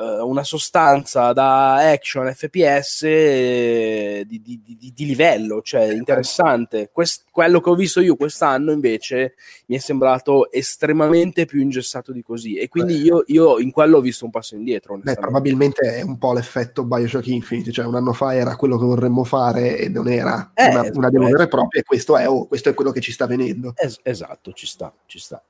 uh, 0.00 0.26
una 0.26 0.42
sostanza 0.42 1.32
da 1.32 1.90
action 1.90 2.32
FPS 2.32 3.02
eh, 3.02 4.24
di, 4.26 4.40
di, 4.40 4.60
di, 4.64 4.92
di, 4.94 5.04
livello, 5.04 5.60
cioè 5.62 5.92
interessante. 5.92 6.90
Quest, 6.92 7.24
quello 7.30 7.60
che 7.60 7.70
ho 7.70 7.74
visto 7.74 8.00
io 8.00 8.16
quest'anno 8.16 8.72
invece 8.72 9.34
mi 9.66 9.76
è 9.76 9.78
sembrato 9.78 10.50
estremamente 10.50 11.44
più 11.44 11.60
ingessato 11.60 12.12
di 12.12 12.22
così 12.22 12.56
e 12.56 12.68
quindi 12.68 13.02
io, 13.02 13.24
io, 13.26 13.58
in 13.58 13.70
quello 13.70 13.98
ho 13.98 14.00
visto 14.00 14.24
un 14.24 14.30
passo 14.30 14.54
indietro. 14.54 14.98
Beh, 15.02 15.14
probabilmente 15.14 15.96
è 15.96 16.02
un 16.02 16.18
po' 16.18 16.32
l'effetto 16.32 16.84
Bioshock 16.84 17.26
Infinite, 17.26 17.72
cioè 17.72 17.84
un 17.84 17.94
anno 17.94 18.12
fa 18.12 18.34
era 18.34 18.56
quello 18.56 18.78
che 18.78 18.84
vorremmo 18.84 19.24
fare 19.24 19.78
e 19.78 19.88
non 19.88 20.08
era 20.08 20.52
eh, 20.54 20.68
una, 20.68 20.90
una 20.94 21.10
demo 21.10 21.26
vera 21.26 21.44
e 21.44 21.48
propria 21.48 21.80
e 21.80 21.84
questo 21.84 22.16
è, 22.16 22.28
oh, 22.28 22.46
questo 22.46 22.70
è 22.70 22.74
quello 22.74 22.90
che 22.90 23.00
ci 23.00 23.12
sta 23.12 23.26
venendo. 23.26 23.74
Es- 23.76 24.00
esatto, 24.02 24.52
ci 24.52 24.66
sta, 24.66 24.92
ci 25.06 25.18
sta 25.18 25.42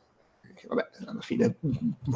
vabbè, 0.70 0.88
alla 1.06 1.20
fine 1.20 1.56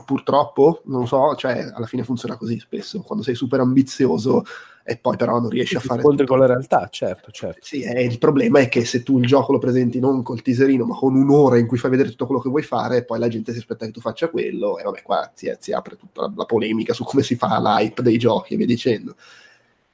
purtroppo, 0.07 0.83
non 0.85 1.01
lo 1.01 1.07
so, 1.07 1.35
cioè 1.35 1.71
alla 1.75 1.87
fine 1.87 2.05
funziona 2.05 2.37
così 2.37 2.59
spesso, 2.59 3.01
quando 3.03 3.25
sei 3.25 3.35
super 3.35 3.61
ambizioso 3.61 4.45
e 4.85 4.97
poi 4.99 5.17
però 5.17 5.41
non 5.41 5.49
riesci 5.49 5.77
a 5.77 5.81
fare... 5.81 6.01
Incontri 6.01 6.27
con 6.27 6.39
la 6.39 6.47
realtà, 6.47 6.89
certo, 6.91 7.31
certo. 7.31 7.61
Sì, 7.63 7.83
eh, 7.83 8.05
il 8.05 8.19
problema 8.19 8.61
è 8.61 8.69
che 8.69 8.85
se 8.85 9.03
tu 9.03 9.19
il 9.19 9.27
gioco 9.27 9.53
lo 9.53 9.59
presenti 9.59 9.99
non 9.99 10.23
col 10.23 10.43
teaserino, 10.43 10.85
ma 10.85 10.95
con 10.95 11.17
un'ora 11.17 11.59
in 11.59 11.67
cui 11.67 11.79
fai 11.79 11.91
vedere 11.91 12.11
tutto 12.11 12.27
quello 12.27 12.41
che 12.41 12.51
vuoi 12.51 12.63
fare, 12.63 13.05
poi 13.05 13.19
la 13.19 13.29
gente 13.29 13.53
si 13.53 13.59
aspetta 13.59 13.87
che 13.87 13.93
tu 13.93 14.01
faccia 14.01 14.29
quello, 14.29 14.79
e 14.79 14.85
vabbè, 14.85 15.03
qua 15.03 15.31
si, 15.35 15.53
si 15.59 15.73
apre 15.73 15.97
tutta 15.97 16.23
la, 16.23 16.33
la, 16.37 16.45
polemica 16.45 16.93
su 16.93 17.03
come 17.03 17.23
si 17.23 17.35
fa 17.35 17.59
l'hype 17.59 18.03
dei 18.03 18.19
giochi 18.19 18.55
e 18.55 18.57
via 18.57 18.67
dicendo. 18.67 19.17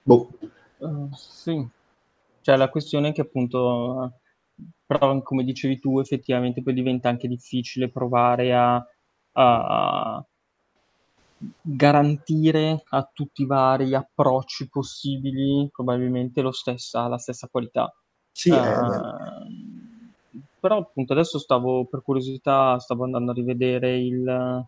Boh. 0.02 0.28
Uh, 0.78 1.08
sì, 1.14 1.66
cioè 2.40 2.56
la 2.56 2.68
questione 2.68 3.10
è 3.10 3.12
che 3.12 3.20
appunto 3.20 4.19
però 4.90 5.22
come 5.22 5.44
dicevi 5.44 5.78
tu 5.78 6.00
effettivamente 6.00 6.62
poi 6.62 6.74
diventa 6.74 7.08
anche 7.08 7.28
difficile 7.28 7.92
provare 7.92 8.52
a, 8.52 8.84
a 9.34 10.26
garantire 11.62 12.82
a 12.88 13.08
tutti 13.12 13.42
i 13.42 13.46
vari 13.46 13.94
approcci 13.94 14.68
possibili 14.68 15.70
probabilmente 15.70 16.40
lo 16.40 16.50
stessa, 16.50 17.06
la 17.06 17.18
stessa 17.18 17.46
qualità. 17.48 17.88
Sì, 18.32 18.50
uh, 18.50 18.56
però 20.58 20.78
appunto 20.78 21.12
adesso 21.12 21.38
stavo 21.38 21.86
per 21.86 22.02
curiosità 22.02 22.76
stavo 22.80 23.04
andando 23.04 23.30
a 23.30 23.34
rivedere 23.34 23.96
il 23.96 24.66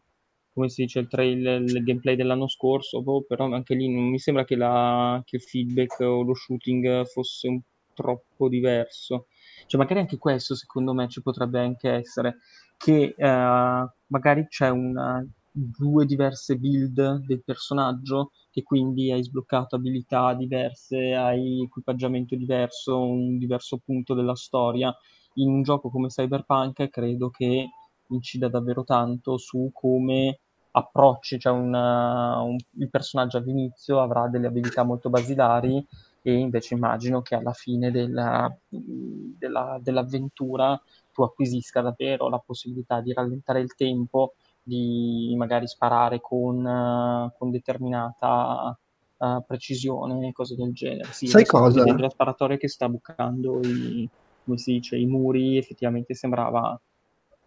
come 0.53 0.69
si 0.69 0.83
dice 0.83 1.01
il, 1.01 1.09
trail, 1.09 1.65
il 1.67 1.83
gameplay 1.83 2.15
dell'anno 2.15 2.47
scorso 2.47 3.03
boh, 3.03 3.25
però 3.27 3.51
anche 3.53 3.75
lì 3.75 3.93
non 3.93 4.05
mi 4.05 4.21
sembra 4.21 4.45
che, 4.45 4.55
la, 4.55 5.21
che 5.25 5.37
il 5.37 5.43
feedback 5.43 5.99
o 5.99 6.23
lo 6.23 6.35
shooting 6.35 7.07
fosse 7.07 7.49
un 7.49 7.61
troppo 7.93 8.49
diverso 8.49 9.27
cioè, 9.67 9.81
magari 9.81 10.01
anche 10.01 10.19
questo, 10.19 10.55
secondo 10.55 10.93
me, 10.93 11.09
ci 11.09 11.23
potrebbe 11.23 11.61
anche 11.61 11.91
essere, 11.91 12.39
che 12.77 13.15
eh, 13.17 13.87
magari 14.07 14.47
c'è 14.49 14.69
una, 14.69 15.25
due 15.53 16.07
diverse 16.07 16.57
build 16.57 17.27
del 17.27 17.43
personaggio, 17.45 18.33
che 18.51 18.63
quindi 18.63 19.13
hai 19.13 19.23
sbloccato 19.23 19.77
abilità 19.77 20.35
diverse, 20.35 21.15
hai 21.15 21.63
equipaggiamento 21.63 22.35
diverso, 22.35 23.01
un 23.01 23.39
diverso 23.39 23.79
punto 23.85 24.15
della 24.15 24.35
storia. 24.35 24.95
In 25.35 25.51
un 25.51 25.63
gioco 25.63 25.91
come 25.91 26.09
Cyberpunk 26.09 26.89
credo 26.89 27.31
che 27.31 27.69
incida 28.09 28.49
davvero 28.49 28.85
tanto 28.85 29.37
su 29.37 29.71
come 29.73 30.39
approcci, 30.73 31.39
cioè 31.39 31.53
una, 31.53 32.41
un, 32.41 32.57
il 32.79 32.89
personaggio 32.89 33.37
all'inizio 33.37 34.01
avrà 34.01 34.29
delle 34.29 34.47
abilità 34.47 34.85
molto 34.85 35.11
basilari 35.11 35.87
e 36.23 36.33
invece 36.33 36.75
immagino 36.75 37.21
che 37.21 37.35
alla 37.35 37.53
fine 37.53 37.91
della, 37.91 38.55
della, 38.69 39.79
dell'avventura 39.83 40.81
tu 41.13 41.23
acquisisca 41.23 41.81
davvero 41.81 42.29
la 42.29 42.39
possibilità 42.39 43.01
di 43.01 43.13
rallentare 43.13 43.61
il 43.61 43.75
tempo, 43.75 44.35
di 44.63 45.35
magari 45.37 45.67
sparare 45.67 46.21
con, 46.21 47.31
con 47.37 47.51
determinata 47.51 48.79
uh, 49.17 49.45
precisione 49.45 50.29
e 50.29 50.33
cose 50.33 50.55
del 50.55 50.73
genere. 50.73 51.13
Sì, 51.13 51.27
Sai 51.27 51.45
cosa? 51.45 51.85
La 51.85 52.09
sparatoria 52.09 52.57
che 52.57 52.69
sta 52.69 52.89
bucando 52.89 53.61
i, 53.61 54.09
come 54.45 54.59
si 54.59 54.73
dice, 54.75 54.97
i 54.97 55.07
muri 55.07 55.59
effettivamente 55.59 56.15
sembrava 56.15 56.81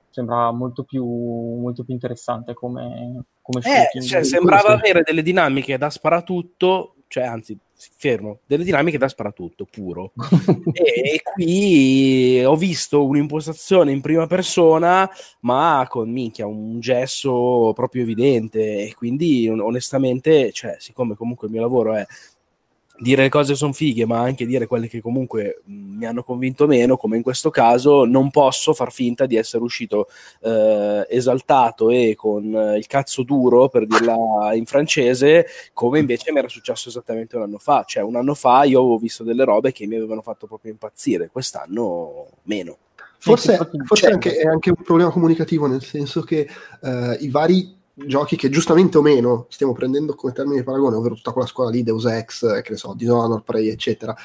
sembrava 0.09 0.51
molto 0.51 0.83
più, 0.83 1.03
molto 1.05 1.83
più 1.83 1.93
interessante 1.93 2.53
come, 2.53 3.25
come 3.41 3.59
eh, 3.59 4.01
cioè, 4.01 4.23
sembrava 4.23 4.69
avere 4.69 5.01
delle 5.03 5.21
dinamiche 5.21 5.77
da 5.77 5.89
sparatutto 5.89 6.95
cioè 7.07 7.23
anzi 7.25 7.57
fermo, 7.97 8.39
delle 8.45 8.63
dinamiche 8.63 8.97
da 8.97 9.07
sparatutto 9.07 9.65
puro. 9.69 10.13
e, 10.73 11.13
e, 11.13 11.21
qui 11.23 12.43
ho 12.43 12.55
visto 12.55 13.05
un'impostazione 13.05 13.91
in 13.91 14.01
prima 14.01 14.27
persona, 14.27 15.09
ma 15.41 15.85
con 15.89 16.11
minchia, 16.11 16.47
un 16.47 16.79
gesso 16.79 17.71
proprio 17.73 18.03
evidente. 18.03 18.59
E 18.59 18.93
quindi 18.95 19.47
onestamente, 19.49 20.51
cioè, 20.51 20.75
siccome 20.79 21.15
comunque 21.15 21.47
il 21.47 21.53
mio 21.53 21.61
lavoro 21.61 21.95
è 21.95 22.05
dire 22.97 23.23
le 23.23 23.29
cose 23.29 23.55
sono 23.55 23.73
fighe, 23.73 24.05
ma 24.05 24.19
anche 24.19 24.45
dire 24.45 24.67
quelle 24.67 24.87
che 24.87 25.01
comunque 25.01 25.61
mi 25.65 26.05
hanno 26.05 26.23
convinto 26.23 26.67
meno, 26.67 26.97
come 26.97 27.17
in 27.17 27.23
questo 27.23 27.49
caso, 27.49 28.05
non 28.05 28.29
posso 28.31 28.73
far 28.73 28.91
finta 28.91 29.25
di 29.25 29.35
essere 29.35 29.63
uscito 29.63 30.07
eh, 30.41 31.05
esaltato 31.09 31.89
e 31.89 32.15
con 32.15 32.53
eh, 32.53 32.77
il 32.77 32.87
cazzo 32.87 33.23
duro, 33.23 33.69
per 33.69 33.85
dirla 33.85 34.53
in 34.53 34.65
francese, 34.65 35.45
come 35.73 35.99
invece 35.99 36.31
mi 36.31 36.39
era 36.39 36.47
successo 36.47 36.89
esattamente 36.89 37.35
un 37.35 37.43
anno 37.43 37.57
fa. 37.57 37.83
Cioè, 37.85 38.03
un 38.03 38.15
anno 38.15 38.33
fa 38.33 38.63
io 38.63 38.79
avevo 38.79 38.97
visto 38.97 39.23
delle 39.23 39.43
robe 39.43 39.71
che 39.71 39.85
mi 39.85 39.95
avevano 39.95 40.21
fatto 40.21 40.47
proprio 40.47 40.71
impazzire, 40.71 41.29
quest'anno 41.31 42.27
meno. 42.43 42.77
Forse, 43.17 43.57
forse 43.85 44.07
anche, 44.07 44.35
è 44.35 44.45
anche 44.45 44.69
un 44.69 44.83
problema 44.83 45.09
comunicativo, 45.09 45.65
nel 45.65 45.83
senso 45.83 46.21
che 46.21 46.47
eh, 46.81 47.17
i 47.21 47.29
vari 47.29 47.75
giochi 47.95 48.35
che 48.35 48.49
giustamente 48.49 48.97
o 48.97 49.01
meno 49.01 49.45
stiamo 49.49 49.73
prendendo 49.73 50.15
come 50.15 50.33
termine 50.33 50.59
di 50.59 50.63
paragone, 50.63 50.95
ovvero 50.95 51.15
tutta 51.15 51.31
quella 51.31 51.47
scuola 51.47 51.69
lì, 51.69 51.83
Deus 51.83 52.05
Ex, 52.05 52.61
che 52.61 52.71
ne 52.71 52.77
so, 52.77 52.93
Dishonored, 52.95 53.43
Prey, 53.43 53.69
eccetera, 53.69 54.15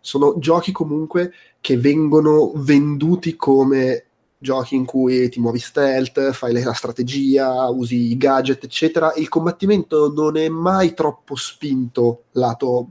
sono 0.00 0.38
giochi 0.38 0.72
comunque 0.72 1.32
che 1.60 1.76
vengono 1.76 2.52
venduti 2.54 3.36
come 3.36 4.04
giochi 4.38 4.76
in 4.76 4.84
cui 4.84 5.28
ti 5.28 5.40
muovi 5.40 5.58
stealth, 5.58 6.30
fai 6.32 6.52
la 6.62 6.72
strategia, 6.72 7.68
usi 7.68 8.12
i 8.12 8.16
gadget, 8.16 8.64
eccetera. 8.64 9.12
Il 9.16 9.28
combattimento 9.28 10.12
non 10.12 10.36
è 10.36 10.48
mai 10.48 10.94
troppo 10.94 11.34
spinto 11.34 12.24
lato, 12.32 12.90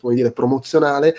come 0.00 0.14
dire, 0.14 0.32
promozionale, 0.32 1.14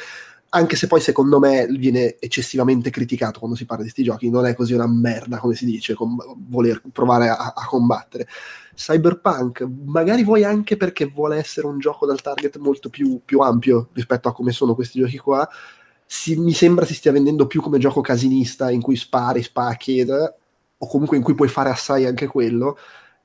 anche 0.49 0.75
se 0.75 0.87
poi 0.87 0.99
secondo 0.99 1.39
me 1.39 1.67
viene 1.67 2.17
eccessivamente 2.19 2.89
criticato 2.89 3.39
quando 3.39 3.55
si 3.55 3.65
parla 3.65 3.83
di 3.83 3.91
questi 3.91 4.09
giochi, 4.09 4.29
non 4.29 4.45
è 4.45 4.55
così 4.55 4.73
una 4.73 4.87
merda 4.87 5.37
come 5.37 5.53
si 5.55 5.65
dice, 5.65 5.93
com- 5.93 6.17
voler 6.47 6.81
provare 6.91 7.29
a-, 7.29 7.53
a, 7.55 7.65
combattere. 7.65 8.27
Cyberpunk, 8.75 9.67
magari 9.85 10.23
vuoi 10.23 10.43
anche 10.43 10.77
perché 10.77 11.05
vuole 11.05 11.37
essere 11.37 11.67
un 11.67 11.79
gioco 11.79 12.05
dal 12.05 12.21
target 12.21 12.57
molto 12.57 12.89
più, 12.89 13.21
più 13.23 13.39
ampio 13.39 13.89
rispetto 13.93 14.29
a 14.29 14.33
come 14.33 14.51
sono 14.51 14.73
questi 14.73 14.99
giochi 14.99 15.17
qua, 15.17 15.47
si, 16.05 16.35
mi 16.37 16.53
sembra 16.53 16.85
si 16.85 16.95
stia 16.95 17.11
vendendo 17.11 17.45
più 17.45 17.61
come 17.61 17.77
gioco 17.77 18.01
casinista 18.01 18.71
in 18.71 18.81
cui 18.81 18.95
spari, 18.95 19.43
spacchi, 19.43 20.05
o 20.81 20.87
comunque 20.87 21.17
in 21.17 21.23
cui 21.23 21.35
puoi 21.35 21.49
fare 21.49 21.69
assai 21.69 22.05
anche 22.05 22.25
quello, 22.25 22.77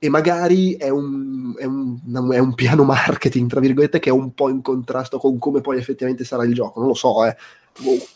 e 0.04 0.10
magari 0.10 0.74
è 0.74 0.90
un, 0.90 1.54
è, 1.56 1.64
un, 1.64 1.98
è 2.30 2.38
un, 2.38 2.54
piano 2.54 2.84
marketing, 2.84 3.48
tra 3.48 3.58
virgolette, 3.58 4.00
che 4.00 4.10
è 4.10 4.12
un 4.12 4.34
po' 4.34 4.50
in 4.50 4.60
contrasto 4.60 5.16
con 5.16 5.38
come 5.38 5.62
poi 5.62 5.78
effettivamente 5.78 6.24
sarà 6.24 6.44
il 6.44 6.52
gioco. 6.52 6.78
Non 6.78 6.88
lo 6.88 6.94
so, 6.94 7.24
eh. 7.24 7.34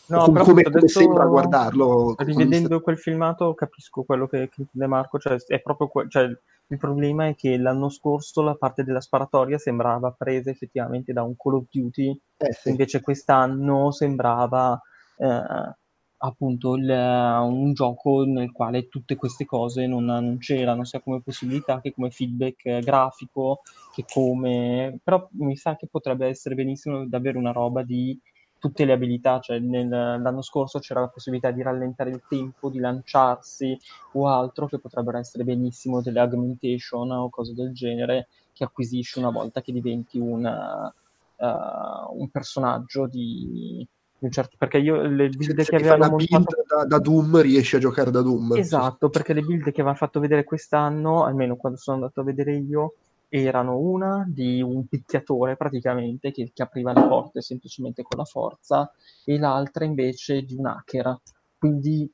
No, 0.05 0.25
come, 0.25 0.43
come, 0.43 0.61
come 0.61 0.87
sembra 0.87 1.25
guardarlo. 1.25 2.13
Rivedendo 2.19 2.79
quel 2.81 2.99
filmato 2.99 3.55
capisco 3.55 4.03
quello 4.03 4.27
che, 4.27 4.49
che 4.49 4.61
intende 4.61 4.85
Marco, 4.85 5.17
cioè 5.17 5.37
è 5.47 5.59
proprio 5.61 5.87
que- 5.87 6.05
cioè, 6.09 6.25
il 6.25 6.77
problema 6.77 7.25
è 7.25 7.33
che 7.33 7.57
l'anno 7.57 7.89
scorso 7.89 8.43
la 8.43 8.53
parte 8.53 8.83
della 8.83 9.01
sparatoria 9.01 9.57
sembrava 9.57 10.11
presa 10.15 10.51
effettivamente 10.51 11.11
da 11.11 11.23
un 11.23 11.35
Call 11.35 11.55
of 11.55 11.63
Duty, 11.71 12.21
eh, 12.37 12.53
sì. 12.53 12.69
invece 12.69 13.01
quest'anno 13.01 13.89
sembrava 13.89 14.79
eh, 15.17 15.75
appunto 16.21 16.75
il, 16.75 16.89
un 16.89 17.73
gioco 17.73 18.23
nel 18.25 18.51
quale 18.51 18.87
tutte 18.87 19.15
queste 19.15 19.45
cose 19.45 19.87
non, 19.87 20.05
non, 20.05 20.37
c'erano, 20.37 20.83
sia 20.83 20.99
come 21.01 21.21
possibilità 21.21 21.79
che 21.81 21.93
come 21.93 22.09
feedback 22.09 22.79
grafico, 22.79 23.61
che 23.93 24.05
come... 24.11 24.99
però 25.03 25.27
mi 25.33 25.55
sa 25.55 25.75
che 25.75 25.87
potrebbe 25.87 26.27
essere 26.27 26.55
benissimo 26.55 27.05
davvero 27.07 27.39
una 27.39 27.51
roba 27.51 27.83
di 27.83 28.19
tutte 28.59 28.83
le 28.83 28.91
abilità, 28.91 29.39
cioè 29.39 29.59
nel, 29.59 29.87
l'anno 29.87 30.41
scorso 30.41 30.79
c'era 30.79 30.99
la 30.99 31.07
possibilità 31.07 31.51
di 31.51 31.61
rallentare 31.61 32.09
il 32.09 32.21
tempo, 32.27 32.69
di 32.69 32.79
lanciarsi 32.79 33.77
o 34.13 34.27
altro, 34.27 34.67
che 34.67 34.79
potrebbero 34.79 35.17
essere 35.17 35.45
benissimo 35.45 36.01
delle 36.01 36.19
augmentation 36.19 37.09
o 37.11 37.29
cose 37.29 37.53
del 37.53 37.73
genere 37.73 38.27
che 38.51 38.65
acquisisci 38.65 39.19
una 39.19 39.29
volta 39.29 39.61
che 39.61 39.71
diventi 39.71 40.19
una, 40.19 40.93
uh, 41.37 42.19
un 42.19 42.29
personaggio 42.29 43.07
di, 43.07 43.87
Certo, 44.29 44.57
perché 44.57 44.79
io 44.79 45.01
le 45.01 45.29
build 45.29 45.61
se, 45.61 45.69
che 45.69 45.75
avevano 45.77 46.17
montato 46.17 46.63
da, 46.67 46.83
da, 46.85 46.99
Doom 46.99 47.41
riesci 47.41 47.77
a 47.77 47.79
giocare 47.79 48.11
da 48.11 48.21
Doom 48.21 48.57
esatto 48.57 49.09
perché 49.09 49.31
le 49.31 49.39
build 49.39 49.63
che 49.63 49.69
avevano 49.79 49.95
fatto 49.95 50.19
vedere 50.19 50.43
quest'anno 50.43 51.23
almeno 51.23 51.55
quando 51.55 51.79
sono 51.79 51.95
andato 51.95 52.19
a 52.19 52.23
vedere 52.25 52.57
io 52.57 52.95
erano 53.29 53.77
una 53.77 54.25
di 54.27 54.61
un 54.61 54.87
picchiatore 54.87 55.55
praticamente 55.55 56.31
che, 56.31 56.51
che 56.53 56.63
apriva 56.63 56.91
le 56.91 57.07
porte 57.07 57.41
semplicemente 57.41 58.01
con 58.01 58.17
la 58.17 58.25
forza 58.25 58.91
e 59.23 59.37
l'altra 59.37 59.85
invece 59.85 60.41
di 60.41 60.55
un 60.55 60.65
hacker. 60.65 61.19
Quindi 61.57 62.11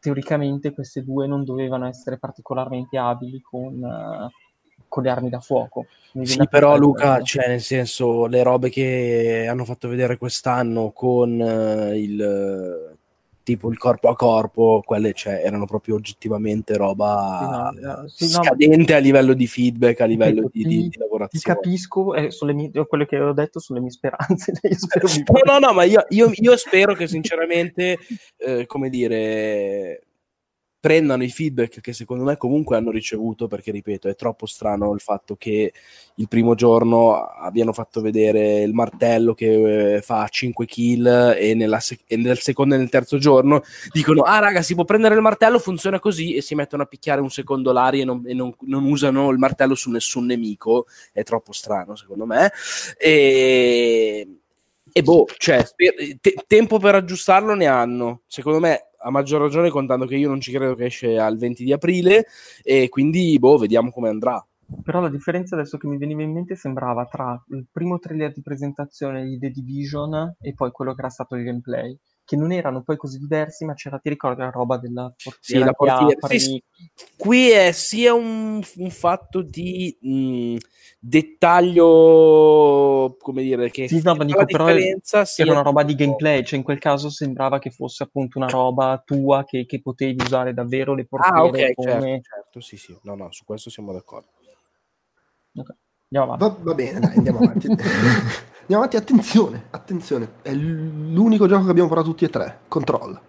teoricamente 0.00 0.72
queste 0.72 1.04
due 1.04 1.28
non 1.28 1.44
dovevano 1.44 1.86
essere 1.86 2.18
particolarmente 2.18 2.98
abili 2.98 3.40
con, 3.40 3.80
uh, 3.80 4.28
con 4.92 5.04
le 5.04 5.08
armi 5.08 5.30
da 5.30 5.40
fuoco. 5.40 5.86
Sì, 6.22 6.46
però 6.50 6.76
Luca, 6.76 7.22
cioè 7.22 7.48
nel 7.48 7.62
senso, 7.62 8.26
le 8.26 8.42
robe 8.42 8.68
che 8.68 9.46
hanno 9.48 9.64
fatto 9.64 9.88
vedere 9.88 10.18
quest'anno 10.18 10.90
con 10.90 11.30
uh, 11.30 11.94
il 11.94 12.90
tipo 13.42 13.70
il 13.70 13.78
corpo 13.78 14.10
a 14.10 14.14
corpo, 14.14 14.82
quelle 14.84 15.14
cioè, 15.14 15.40
erano 15.42 15.64
proprio 15.64 15.94
oggettivamente 15.94 16.76
roba 16.76 17.72
sì, 17.74 17.80
no, 17.80 18.04
sì, 18.06 18.28
scadente 18.28 18.92
no, 18.92 18.98
a 18.98 19.00
livello 19.00 19.32
di 19.32 19.46
feedback, 19.46 20.00
a 20.02 20.04
livello 20.04 20.50
di, 20.52 20.62
di, 20.62 20.88
di, 20.90 20.98
lavorazione. 20.98 21.42
Ti 21.42 21.62
capisco, 21.62 22.14
eh, 22.14 22.28
mie, 22.52 22.70
quello 22.86 23.06
che 23.06 23.18
ho 23.18 23.32
detto 23.32 23.58
sulle 23.58 23.80
mie 23.80 23.90
speranze. 23.90 24.52
no, 24.62 25.58
no, 25.58 25.58
no, 25.58 25.72
ma 25.72 25.84
io, 25.84 26.04
io, 26.10 26.30
io 26.34 26.56
spero 26.58 26.92
che 26.92 27.08
sinceramente, 27.08 27.96
eh, 28.36 28.66
come 28.66 28.90
dire 28.90 30.02
prendano 30.82 31.22
i 31.22 31.28
feedback 31.28 31.80
che 31.80 31.92
secondo 31.92 32.24
me 32.24 32.36
comunque 32.36 32.76
hanno 32.76 32.90
ricevuto, 32.90 33.46
perché 33.46 33.70
ripeto, 33.70 34.08
è 34.08 34.16
troppo 34.16 34.46
strano 34.46 34.92
il 34.94 34.98
fatto 34.98 35.36
che 35.36 35.72
il 36.16 36.26
primo 36.26 36.56
giorno 36.56 37.22
abbiano 37.22 37.72
fatto 37.72 38.00
vedere 38.00 38.62
il 38.62 38.74
martello 38.74 39.32
che 39.32 39.94
eh, 39.94 40.02
fa 40.02 40.26
5 40.26 40.66
kill 40.66 41.06
e, 41.38 41.76
sec- 41.78 42.02
e, 42.04 42.16
nel 42.16 42.40
secondo 42.40 42.74
e 42.74 42.78
nel 42.78 42.88
terzo 42.88 43.18
giorno 43.18 43.62
dicono 43.92 44.22
ah 44.22 44.40
raga 44.40 44.60
si 44.60 44.74
può 44.74 44.82
prendere 44.84 45.14
il 45.14 45.20
martello, 45.20 45.60
funziona 45.60 46.00
così 46.00 46.34
e 46.34 46.42
si 46.42 46.56
mettono 46.56 46.82
a 46.82 46.86
picchiare 46.86 47.20
un 47.20 47.30
secondo 47.30 47.70
l'ari 47.70 48.00
e, 48.00 48.04
non, 48.04 48.24
e 48.26 48.34
non, 48.34 48.52
non 48.62 48.82
usano 48.82 49.30
il 49.30 49.38
martello 49.38 49.76
su 49.76 49.88
nessun 49.88 50.26
nemico, 50.26 50.86
è 51.12 51.22
troppo 51.22 51.52
strano 51.52 51.94
secondo 51.94 52.26
me. 52.26 52.50
E... 52.98 54.26
E 54.94 55.02
boh, 55.02 55.24
cioè, 55.38 55.64
te- 56.20 56.34
tempo 56.46 56.78
per 56.78 56.96
aggiustarlo 56.96 57.54
ne 57.54 57.64
hanno. 57.66 58.22
Secondo 58.26 58.60
me 58.60 58.90
a 59.02 59.10
maggior 59.10 59.40
ragione 59.40 59.70
contando 59.70 60.06
che 60.06 60.16
io 60.16 60.28
non 60.28 60.40
ci 60.40 60.52
credo 60.52 60.74
che 60.74 60.86
esce 60.86 61.18
al 61.18 61.36
20 61.36 61.64
di 61.64 61.72
aprile 61.72 62.26
e 62.62 62.88
quindi 62.88 63.38
boh, 63.38 63.58
vediamo 63.58 63.90
come 63.90 64.08
andrà. 64.08 64.44
Però 64.82 65.00
la 65.00 65.10
differenza 65.10 65.54
adesso 65.54 65.76
che 65.76 65.86
mi 65.86 65.98
veniva 65.98 66.22
in 66.22 66.32
mente 66.32 66.54
sembrava 66.54 67.04
tra 67.04 67.40
il 67.50 67.66
primo 67.70 67.98
trailer 67.98 68.32
di 68.32 68.40
presentazione 68.40 69.24
di 69.24 69.38
The 69.38 69.50
Division 69.50 70.36
e 70.40 70.54
poi 70.54 70.70
quello 70.70 70.94
che 70.94 71.00
era 71.00 71.10
stato 71.10 71.34
il 71.34 71.44
gameplay 71.44 71.98
che 72.24 72.36
non 72.36 72.52
erano 72.52 72.82
poi 72.82 72.96
così 72.96 73.18
diversi, 73.18 73.64
ma 73.64 73.74
c'era, 73.74 73.98
ti 73.98 74.08
ricordi 74.08 74.40
la 74.40 74.50
roba 74.50 74.78
della 74.78 75.12
portiera? 75.22 75.40
Sì, 75.40 75.58
la 75.58 75.72
portiera. 75.72 76.28
Sì, 76.38 76.62
qui 77.16 77.50
è 77.50 77.72
sia 77.72 78.14
un, 78.14 78.62
un 78.76 78.90
fatto 78.90 79.42
di 79.42 79.96
mh, 80.00 80.56
dettaglio, 80.98 81.86
come 83.18 83.42
dire, 83.42 83.70
che 83.70 83.88
sì, 83.88 84.00
no, 84.02 84.14
dico, 84.24 84.44
però 84.44 84.66
differenza 84.66 85.24
era 85.36 85.52
una 85.52 85.62
roba 85.62 85.82
di 85.82 85.94
gameplay, 85.94 86.44
cioè 86.44 86.58
in 86.58 86.64
quel 86.64 86.78
caso 86.78 87.10
sembrava 87.10 87.58
che 87.58 87.70
fosse 87.70 88.04
appunto 88.04 88.38
una 88.38 88.46
roba 88.46 89.02
tua 89.04 89.44
che, 89.44 89.66
che 89.66 89.80
potevi 89.80 90.22
usare 90.22 90.54
davvero 90.54 90.94
le 90.94 91.04
portiere 91.04 91.38
ah, 91.38 91.44
okay, 91.44 91.74
come... 91.74 92.20
certo, 92.22 92.28
certo, 92.34 92.60
sì, 92.60 92.76
sì, 92.76 92.96
no, 93.02 93.14
no, 93.16 93.32
su 93.32 93.44
questo 93.44 93.68
siamo 93.68 93.92
d'accordo. 93.92 94.28
Ok, 95.54 95.74
andiamo 96.08 96.32
avanti. 96.32 96.44
Va, 96.44 96.62
va 96.62 96.74
bene, 96.74 97.00
dai, 97.00 97.16
andiamo 97.16 97.38
avanti. 97.38 97.68
Andiamo 98.72 98.90
avanti, 98.90 98.96
attenzione, 98.96 99.64
attenzione, 99.68 100.32
è 100.40 100.54
l'unico 100.54 101.46
gioco 101.46 101.64
che 101.64 101.70
abbiamo 101.70 101.90
provato 101.90 102.08
tutti 102.08 102.24
e 102.24 102.30
tre, 102.30 102.60
Control. 102.68 103.20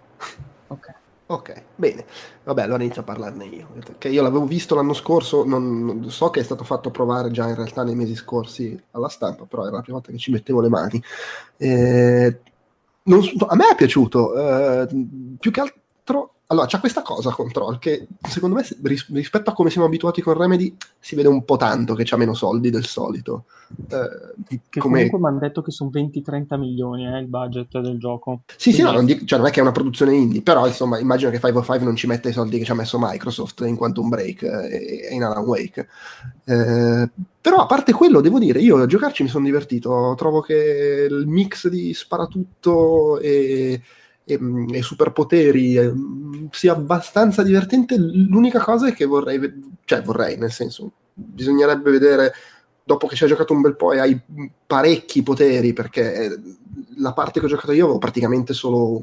Ok. 0.67 0.93
Ok, 1.25 1.63
bene. 1.75 2.05
Vabbè, 2.43 2.61
allora 2.61 2.81
inizio 2.81 3.01
a 3.01 3.03
parlarne 3.03 3.45
io. 3.45 3.67
Che 3.97 4.07
io 4.07 4.21
l'avevo 4.21 4.45
visto 4.45 4.73
l'anno 4.73 4.93
scorso, 4.93 5.43
non, 5.43 5.83
non, 5.83 6.09
so 6.09 6.29
che 6.29 6.39
è 6.39 6.43
stato 6.43 6.63
fatto 6.63 6.91
provare 6.91 7.29
già 7.31 7.49
in 7.49 7.55
realtà 7.55 7.83
nei 7.83 7.95
mesi 7.95 8.15
scorsi 8.15 8.81
alla 8.91 9.09
stampa, 9.09 9.43
però 9.43 9.63
era 9.63 9.75
la 9.75 9.81
prima 9.81 9.97
volta 9.97 10.13
che 10.13 10.17
ci 10.17 10.31
mettevo 10.31 10.61
le 10.61 10.69
mani. 10.69 11.03
Eh, 11.57 12.39
non, 13.03 13.21
a 13.47 13.55
me 13.55 13.69
è 13.69 13.75
piaciuto, 13.75 14.35
eh, 14.35 14.87
più 15.39 15.51
che 15.51 15.59
altro 15.59 16.32
allora, 16.53 16.67
c'è 16.67 16.79
questa 16.79 17.01
cosa 17.01 17.31
Control 17.31 17.79
che 17.79 18.07
secondo 18.27 18.55
me 18.55 18.65
ris- 18.83 19.11
rispetto 19.11 19.49
a 19.49 19.53
come 19.53 19.69
siamo 19.69 19.87
abituati 19.87 20.21
con 20.21 20.37
Remedy 20.37 20.75
si 20.99 21.15
vede 21.15 21.27
un 21.27 21.43
po' 21.43 21.57
tanto 21.57 21.95
che 21.95 22.03
c'ha 22.05 22.15
meno 22.15 22.33
soldi 22.33 22.69
del 22.69 22.85
solito. 22.85 23.45
Eh, 23.89 24.59
che 24.69 24.79
come... 24.79 25.09
comunque 25.09 25.19
mi 25.19 25.25
hanno 25.25 25.39
detto 25.39 25.61
che 25.61 25.71
sono 25.71 25.89
20-30 25.91 26.57
milioni 26.57 27.07
eh, 27.07 27.19
il 27.19 27.27
budget 27.27 27.79
del 27.79 27.97
gioco. 27.99 28.41
Sì, 28.55 28.71
Quindi... 28.71 28.79
sì, 28.79 28.85
no, 28.85 28.91
non, 28.91 29.05
dico, 29.05 29.25
cioè, 29.25 29.39
non, 29.39 29.47
è 29.47 29.51
che 29.51 29.59
è 29.59 29.63
una 29.63 29.71
produzione 29.71 30.13
indie, 30.13 30.41
però 30.41 30.67
insomma 30.67 30.99
immagino 30.99 31.31
che 31.31 31.39
505 31.39 31.85
non 31.85 31.95
ci 31.95 32.07
metta 32.07 32.29
i 32.29 32.33
soldi 32.33 32.57
che 32.59 32.65
ci 32.65 32.71
ha 32.71 32.75
messo 32.75 32.97
Microsoft 32.99 33.61
in 33.61 33.75
Quantum 33.75 34.09
Break 34.09 34.43
eh, 34.43 35.07
e 35.09 35.13
in 35.13 35.23
Alan 35.23 35.43
Wake. 35.43 35.87
Eh, 36.45 37.09
però 37.41 37.57
a 37.57 37.65
parte 37.65 37.91
quello, 37.93 38.21
devo 38.21 38.39
dire, 38.39 38.59
io 38.59 38.77
a 38.77 38.85
giocarci 38.85 39.23
mi 39.23 39.29
sono 39.29 39.45
divertito. 39.45 40.13
Trovo 40.15 40.41
che 40.41 41.07
il 41.09 41.25
mix 41.27 41.67
di 41.67 41.93
sparatutto 41.93 43.19
e 43.19 43.81
e, 44.23 44.39
e 44.71 44.81
superpoteri 44.81 45.77
e, 45.77 45.93
sia 46.51 46.73
abbastanza 46.73 47.43
divertente. 47.43 47.97
L'unica 47.97 48.59
cosa 48.59 48.87
è 48.87 48.93
che 48.93 49.05
vorrei, 49.05 49.39
cioè 49.85 50.01
vorrei, 50.01 50.37
nel 50.37 50.51
senso, 50.51 50.91
bisognerebbe 51.13 51.91
vedere 51.91 52.33
dopo 52.83 53.07
che 53.07 53.15
ci 53.15 53.23
hai 53.23 53.29
giocato 53.29 53.53
un 53.53 53.61
bel 53.61 53.75
po' 53.75 53.93
e 53.93 53.99
hai 53.99 54.19
parecchi 54.65 55.23
poteri, 55.23 55.73
perché 55.73 56.39
la 56.97 57.13
parte 57.13 57.39
che 57.39 57.45
ho 57.45 57.49
giocato 57.49 57.71
io 57.71 57.85
avevo 57.85 57.99
praticamente 57.99 58.53
solo 58.53 59.01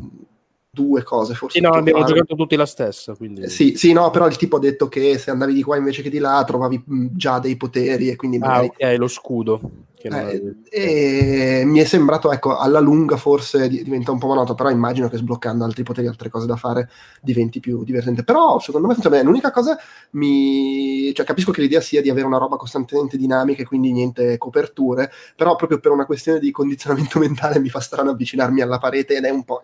due 0.73 1.03
cose 1.03 1.35
forse. 1.35 1.59
Sì, 1.59 1.65
no, 1.65 1.71
abbiamo 1.71 2.05
giocato 2.05 2.35
tutti 2.35 2.57
la 2.57 2.67
stessa. 2.67 3.15
Quindi... 3.15 3.49
Sì, 3.49 3.75
sì, 3.77 3.93
no, 3.93 4.11
però 4.11 4.27
il 4.27 4.37
tipo 4.37 4.57
ha 4.57 4.61
detto 4.61 4.89
che 4.89 5.19
se 5.19 5.31
andavi 5.31 5.53
di 5.53 5.63
qua 5.63 5.77
invece 5.77 6.03
che 6.03 6.11
di 6.11 6.19
là 6.19 6.45
trovavi 6.47 6.83
già 7.13 7.39
dei 7.39 7.57
poteri 7.57 8.09
e 8.09 8.17
quindi 8.17 8.37
ah, 8.37 8.47
magari... 8.47 8.73
Ah, 8.79 8.93
ok, 8.93 8.99
lo 8.99 9.09
scudo. 9.09 9.61
Eh, 10.09 10.57
e 10.71 11.63
mi 11.65 11.81
è 11.81 11.85
sembrato, 11.85 12.33
ecco, 12.33 12.57
alla 12.57 12.81
lunga 12.81 13.17
forse 13.17 13.69
diventa 13.69 14.13
un 14.13 14.19
po' 14.19 14.29
monotono, 14.29 14.55
però 14.55 14.71
immagino 14.71 15.09
che 15.09 15.19
sbloccando 15.19 15.65
altri 15.65 15.83
poteri, 15.83 16.07
altre 16.07 16.29
cose 16.31 16.47
da 16.47 16.57
fare, 16.57 16.89
diventi 17.21 17.61
più 17.61 17.85
divertente. 17.85 18.25
Però 18.25 18.59
secondo 18.59 18.87
me 18.87 18.95
funziona 18.95 19.17
bene. 19.17 19.29
L'unica 19.29 19.51
cosa, 19.51 19.77
mi... 20.13 21.13
cioè, 21.15 21.27
capisco 21.27 21.53
che 21.53 21.61
l'idea 21.61 21.81
sia 21.81 22.01
di 22.01 22.11
avere 22.11 22.27
una 22.27 22.39
roba 22.39 22.57
costantemente 22.57 23.17
dinamica 23.17 23.63
e 23.63 23.67
quindi 23.67 23.93
niente 23.93 24.39
coperture, 24.39 25.11
però 25.37 25.57
proprio 25.57 25.79
per 25.81 25.93
una 25.93 26.07
questione 26.07 26.39
di 26.39 26.51
condizionamento 26.51 27.19
mentale 27.21 27.59
mi 27.59 27.69
fa 27.69 27.81
strano 27.81 28.11
avvicinarmi 28.11 28.61
alla 28.61 28.79
parete 28.79 29.17
ed 29.17 29.25
è 29.25 29.31
un 29.31 29.45
po'... 29.45 29.61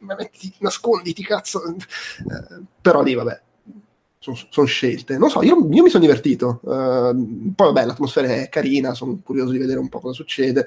Metti, 0.00 0.52
nasconditi, 0.58 1.22
cazzo! 1.22 1.62
Eh, 1.64 2.62
però 2.80 3.02
lì, 3.02 3.14
vabbè, 3.14 3.40
sono 4.34 4.48
son 4.50 4.66
scelte. 4.66 5.18
Non 5.18 5.30
so, 5.30 5.42
io, 5.42 5.56
io 5.70 5.82
mi 5.82 5.90
sono 5.90 6.04
divertito. 6.04 6.60
Uh, 6.62 7.52
poi, 7.54 7.66
vabbè, 7.72 7.84
l'atmosfera 7.86 8.28
è 8.28 8.48
carina, 8.48 8.94
sono 8.94 9.18
curioso 9.22 9.52
di 9.52 9.58
vedere 9.58 9.78
un 9.78 9.88
po' 9.88 10.00
cosa 10.00 10.14
succede. 10.14 10.66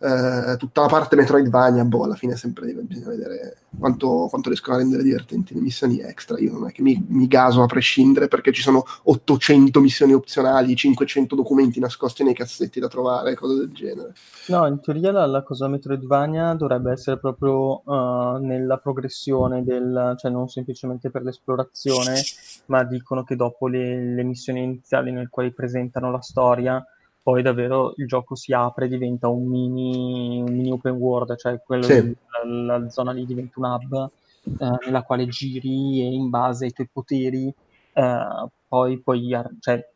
Uh, 0.00 0.56
tutta 0.56 0.80
la 0.80 0.86
parte 0.86 1.14
Metroidvania, 1.14 1.84
boh, 1.84 2.04
alla 2.04 2.14
fine 2.14 2.34
sempre 2.34 2.72
bisogna 2.72 3.08
vedere 3.08 3.56
quanto, 3.78 4.28
quanto, 4.30 4.48
riescono 4.48 4.76
a 4.76 4.78
rendere 4.78 5.02
divertenti 5.02 5.52
le 5.52 5.60
missioni 5.60 6.00
extra. 6.00 6.38
Io 6.38 6.52
non 6.52 6.68
è 6.68 6.72
che 6.72 6.80
mi, 6.80 7.04
mi, 7.06 7.26
gaso 7.26 7.62
a 7.62 7.66
prescindere 7.66 8.26
perché 8.26 8.50
ci 8.50 8.62
sono 8.62 8.82
800 9.02 9.78
missioni 9.78 10.14
opzionali, 10.14 10.74
500 10.74 11.34
documenti 11.34 11.80
nascosti 11.80 12.24
nei 12.24 12.32
cassetti 12.32 12.80
da 12.80 12.88
trovare, 12.88 13.34
cose 13.34 13.56
del 13.56 13.72
genere. 13.72 14.14
No, 14.46 14.66
in 14.66 14.80
teoria 14.80 15.12
la, 15.12 15.26
la 15.26 15.42
cosa 15.42 15.68
Metroidvania 15.68 16.54
dovrebbe 16.54 16.92
essere 16.92 17.18
proprio 17.18 17.82
uh, 17.84 18.38
nella 18.38 18.78
progressione 18.78 19.62
del, 19.62 20.14
cioè 20.16 20.30
non 20.30 20.48
semplicemente 20.48 21.10
per 21.10 21.24
l'esplorazione, 21.24 22.22
ma 22.70 22.84
dicono 22.84 23.24
che 23.24 23.36
dopo 23.36 23.68
le, 23.68 24.14
le 24.14 24.22
missioni 24.22 24.62
iniziali 24.62 25.12
nel 25.12 25.28
quali 25.28 25.52
presentano 25.52 26.10
la 26.10 26.20
storia 26.20 26.84
poi 27.22 27.42
davvero 27.42 27.92
il 27.96 28.06
gioco 28.06 28.34
si 28.34 28.52
apre 28.52 28.86
e 28.86 28.88
diventa 28.88 29.28
un 29.28 29.46
mini, 29.46 30.40
un 30.40 30.52
mini 30.52 30.70
open 30.70 30.94
world, 30.94 31.36
cioè 31.36 31.60
sì. 31.80 32.02
di, 32.02 32.16
la, 32.44 32.78
la, 32.78 32.88
zona 32.88 33.12
lì 33.12 33.26
diventa 33.26 33.60
un 33.60 33.64
hub 33.66 34.10
eh, 34.58 34.78
nella 34.86 35.02
quale 35.02 35.26
giri 35.26 36.00
e 36.00 36.06
in 36.06 36.30
base 36.30 36.64
ai 36.64 36.72
tuoi 36.72 36.88
poteri 36.90 37.54
eh, 37.92 38.46
poi 38.66 38.98
puoi, 39.00 39.36
cioè, 39.60 39.86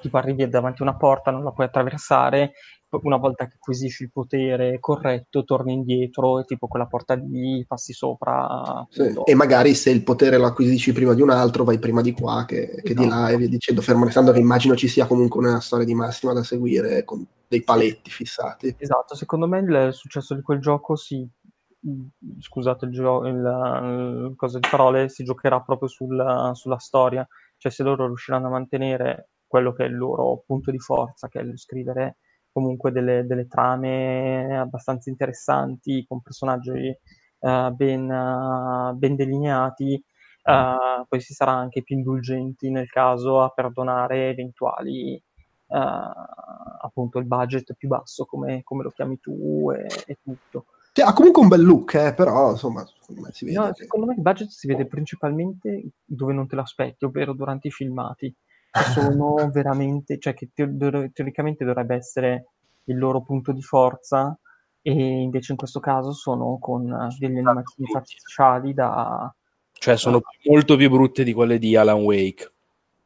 tipo 0.00 0.16
arrivi 0.18 0.46
davanti 0.48 0.82
a 0.82 0.84
una 0.84 0.96
porta, 0.96 1.30
non 1.30 1.42
la 1.42 1.52
puoi 1.52 1.66
attraversare, 1.66 2.52
una 3.02 3.16
volta 3.16 3.46
che 3.46 3.54
acquisisci 3.56 4.04
il 4.04 4.10
potere 4.12 4.78
corretto, 4.80 5.44
torni 5.44 5.72
indietro 5.72 6.40
e 6.40 6.44
tipo 6.44 6.66
quella 6.66 6.86
porta 6.86 7.14
lì 7.14 7.64
passi 7.66 7.92
sopra. 7.92 8.86
Sì. 8.90 9.12
E 9.24 9.34
magari 9.34 9.74
se 9.74 9.90
il 9.90 10.02
potere 10.02 10.38
lo 10.38 10.46
acquisisci 10.46 10.92
prima 10.92 11.14
di 11.14 11.22
un 11.22 11.30
altro, 11.30 11.64
vai 11.64 11.78
prima 11.78 12.00
di 12.00 12.12
qua 12.12 12.44
che, 12.46 12.80
che 12.82 12.92
esatto. 12.92 13.02
di 13.02 13.08
là 13.08 13.28
e 13.28 13.36
via 13.36 13.48
dicendo, 13.48 13.80
fermo 13.80 14.04
restando 14.04 14.32
che 14.32 14.38
immagino 14.38 14.76
ci 14.76 14.88
sia 14.88 15.06
comunque 15.06 15.40
una 15.40 15.60
storia 15.60 15.84
di 15.84 15.94
massima 15.94 16.32
da 16.32 16.42
seguire 16.42 17.04
con 17.04 17.26
dei 17.46 17.62
paletti 17.62 18.10
fissati. 18.10 18.74
Esatto, 18.78 19.14
secondo 19.14 19.46
me 19.46 19.58
il 19.58 19.92
successo 19.92 20.34
di 20.34 20.42
quel 20.42 20.60
gioco 20.60 20.96
si 20.96 21.28
scusate 22.40 22.86
il, 22.86 22.92
gio- 22.92 23.26
il, 23.26 23.36
il 23.36 24.34
cosa 24.36 24.58
di 24.58 24.68
parole, 24.68 25.08
si 25.08 25.22
giocherà 25.22 25.60
proprio 25.60 25.88
sul, 25.88 26.52
sulla 26.54 26.78
storia, 26.78 27.26
cioè 27.58 27.70
se 27.70 27.82
loro 27.82 28.06
riusciranno 28.06 28.46
a 28.46 28.50
mantenere 28.50 29.28
quello 29.46 29.72
che 29.72 29.84
è 29.84 29.88
il 29.88 29.96
loro 29.96 30.42
punto 30.46 30.70
di 30.70 30.78
forza, 30.78 31.28
che 31.28 31.40
è 31.40 31.42
il 31.42 31.58
scrivere 31.58 32.16
comunque 32.54 32.92
delle, 32.92 33.26
delle 33.26 33.48
trame 33.48 34.56
abbastanza 34.56 35.10
interessanti, 35.10 36.06
con 36.06 36.22
personaggi 36.22 36.96
uh, 37.40 37.70
ben, 37.72 38.08
uh, 38.08 38.96
ben, 38.96 39.16
delineati, 39.16 40.00
uh, 40.44 41.04
poi 41.08 41.20
si 41.20 41.34
sarà 41.34 41.50
anche 41.50 41.82
più 41.82 41.96
indulgenti 41.96 42.70
nel 42.70 42.88
caso 42.88 43.42
a 43.42 43.50
perdonare 43.50 44.30
eventuali 44.30 45.20
appunto 45.66 47.18
il 47.18 47.24
budget 47.24 47.74
più 47.74 47.88
basso, 47.88 48.26
come, 48.26 48.62
come 48.62 48.84
lo 48.84 48.90
chiami 48.90 49.18
tu, 49.18 49.72
e, 49.72 49.88
e 50.06 50.18
tutto. 50.22 50.66
Cioè, 50.92 51.04
ha 51.04 51.12
comunque 51.12 51.42
un 51.42 51.48
bel 51.48 51.64
look, 51.64 51.94
eh, 51.94 52.14
però 52.14 52.52
insomma, 52.52 52.86
secondo 52.86 53.22
me 53.22 53.32
si 53.32 53.44
vede. 53.44 53.58
No, 53.58 53.74
secondo 53.74 54.06
me 54.06 54.14
il 54.14 54.20
budget 54.20 54.50
si 54.50 54.68
vede 54.68 54.86
principalmente 54.86 55.82
dove 56.04 56.32
non 56.32 56.46
te 56.46 56.54
l'aspetti, 56.54 57.04
ovvero 57.04 57.32
durante 57.32 57.66
i 57.66 57.72
filmati. 57.72 58.32
Sono 58.92 59.36
veramente, 59.52 60.18
cioè 60.18 60.34
che 60.34 60.50
teoricamente 60.52 61.64
dovrebbe 61.64 61.94
essere 61.94 62.46
il 62.84 62.98
loro 62.98 63.22
punto 63.22 63.52
di 63.52 63.62
forza, 63.62 64.36
e 64.82 64.92
invece 64.92 65.52
in 65.52 65.58
questo 65.58 65.78
caso 65.78 66.12
sono 66.12 66.58
con 66.58 66.84
delle 67.18 67.38
animazioni 67.38 67.90
artificiali 67.94 68.74
da... 68.74 69.32
Cioè 69.72 69.96
sono 69.96 70.18
da... 70.18 70.24
molto 70.50 70.76
più 70.76 70.90
brutte 70.90 71.22
di 71.22 71.32
quelle 71.32 71.58
di 71.58 71.76
Alan 71.76 72.02
Wake. 72.02 72.52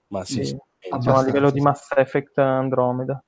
Ma 0.08 0.24
sì, 0.24 0.44
sì. 0.44 0.56
Sono 1.00 1.16
a 1.16 1.22
livello 1.22 1.50
di 1.50 1.60
Mass 1.60 1.90
Effect 1.94 2.38
Andromeda. 2.38 3.22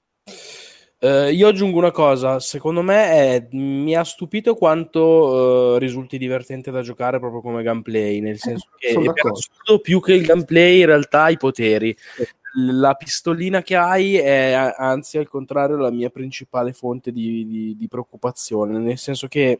Uh, 1.02 1.30
io 1.30 1.48
aggiungo 1.48 1.78
una 1.78 1.92
cosa, 1.92 2.40
secondo 2.40 2.82
me 2.82 3.06
è, 3.06 3.48
mi 3.52 3.96
ha 3.96 4.04
stupito 4.04 4.54
quanto 4.54 5.00
uh, 5.00 5.76
risulti 5.78 6.18
divertente 6.18 6.70
da 6.70 6.82
giocare 6.82 7.18
proprio 7.18 7.40
come 7.40 7.62
gameplay, 7.62 8.20
nel 8.20 8.34
eh, 8.34 8.38
senso 8.38 8.68
che 8.76 8.88
è 8.88 9.80
più 9.80 9.98
che 10.02 10.12
il 10.12 10.26
gameplay 10.26 10.80
in 10.80 10.86
realtà 10.86 11.30
i 11.30 11.38
poteri. 11.38 11.96
La 12.56 12.92
pistolina 12.94 13.62
che 13.62 13.76
hai 13.76 14.16
è 14.16 14.74
anzi 14.76 15.16
al 15.16 15.28
contrario 15.28 15.76
la 15.76 15.90
mia 15.90 16.10
principale 16.10 16.74
fonte 16.74 17.12
di, 17.12 17.46
di, 17.46 17.76
di 17.78 17.88
preoccupazione, 17.88 18.76
nel 18.78 18.98
senso 18.98 19.26
che 19.26 19.58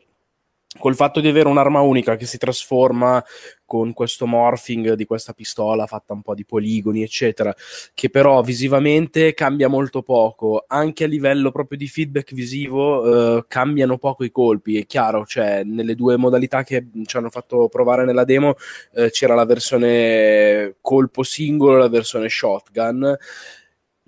col 0.79 0.95
fatto 0.95 1.19
di 1.19 1.27
avere 1.27 1.49
un'arma 1.49 1.81
unica 1.81 2.15
che 2.15 2.25
si 2.25 2.37
trasforma 2.37 3.23
con 3.65 3.93
questo 3.93 4.25
morphing 4.25 4.93
di 4.93 5.05
questa 5.05 5.33
pistola 5.33 5.85
fatta 5.85 6.13
un 6.13 6.21
po' 6.21 6.33
di 6.33 6.45
poligoni, 6.45 7.03
eccetera, 7.03 7.53
che 7.93 8.09
però 8.09 8.41
visivamente 8.41 9.33
cambia 9.33 9.67
molto 9.67 10.01
poco, 10.01 10.65
anche 10.67 11.05
a 11.05 11.07
livello 11.07 11.51
proprio 11.51 11.77
di 11.77 11.87
feedback 11.87 12.33
visivo 12.33 13.37
eh, 13.37 13.45
cambiano 13.47 13.97
poco 13.97 14.23
i 14.23 14.31
colpi, 14.31 14.77
è 14.77 14.85
chiaro, 14.85 15.25
cioè 15.25 15.63
nelle 15.63 15.95
due 15.95 16.17
modalità 16.17 16.63
che 16.63 16.87
ci 17.05 17.17
hanno 17.17 17.29
fatto 17.29 17.69
provare 17.69 18.03
nella 18.03 18.25
demo 18.25 18.55
eh, 18.93 19.09
c'era 19.09 19.35
la 19.35 19.45
versione 19.45 20.75
colpo 20.81 21.23
singolo 21.23 21.77
e 21.77 21.79
la 21.79 21.89
versione 21.89 22.27
shotgun 22.27 23.17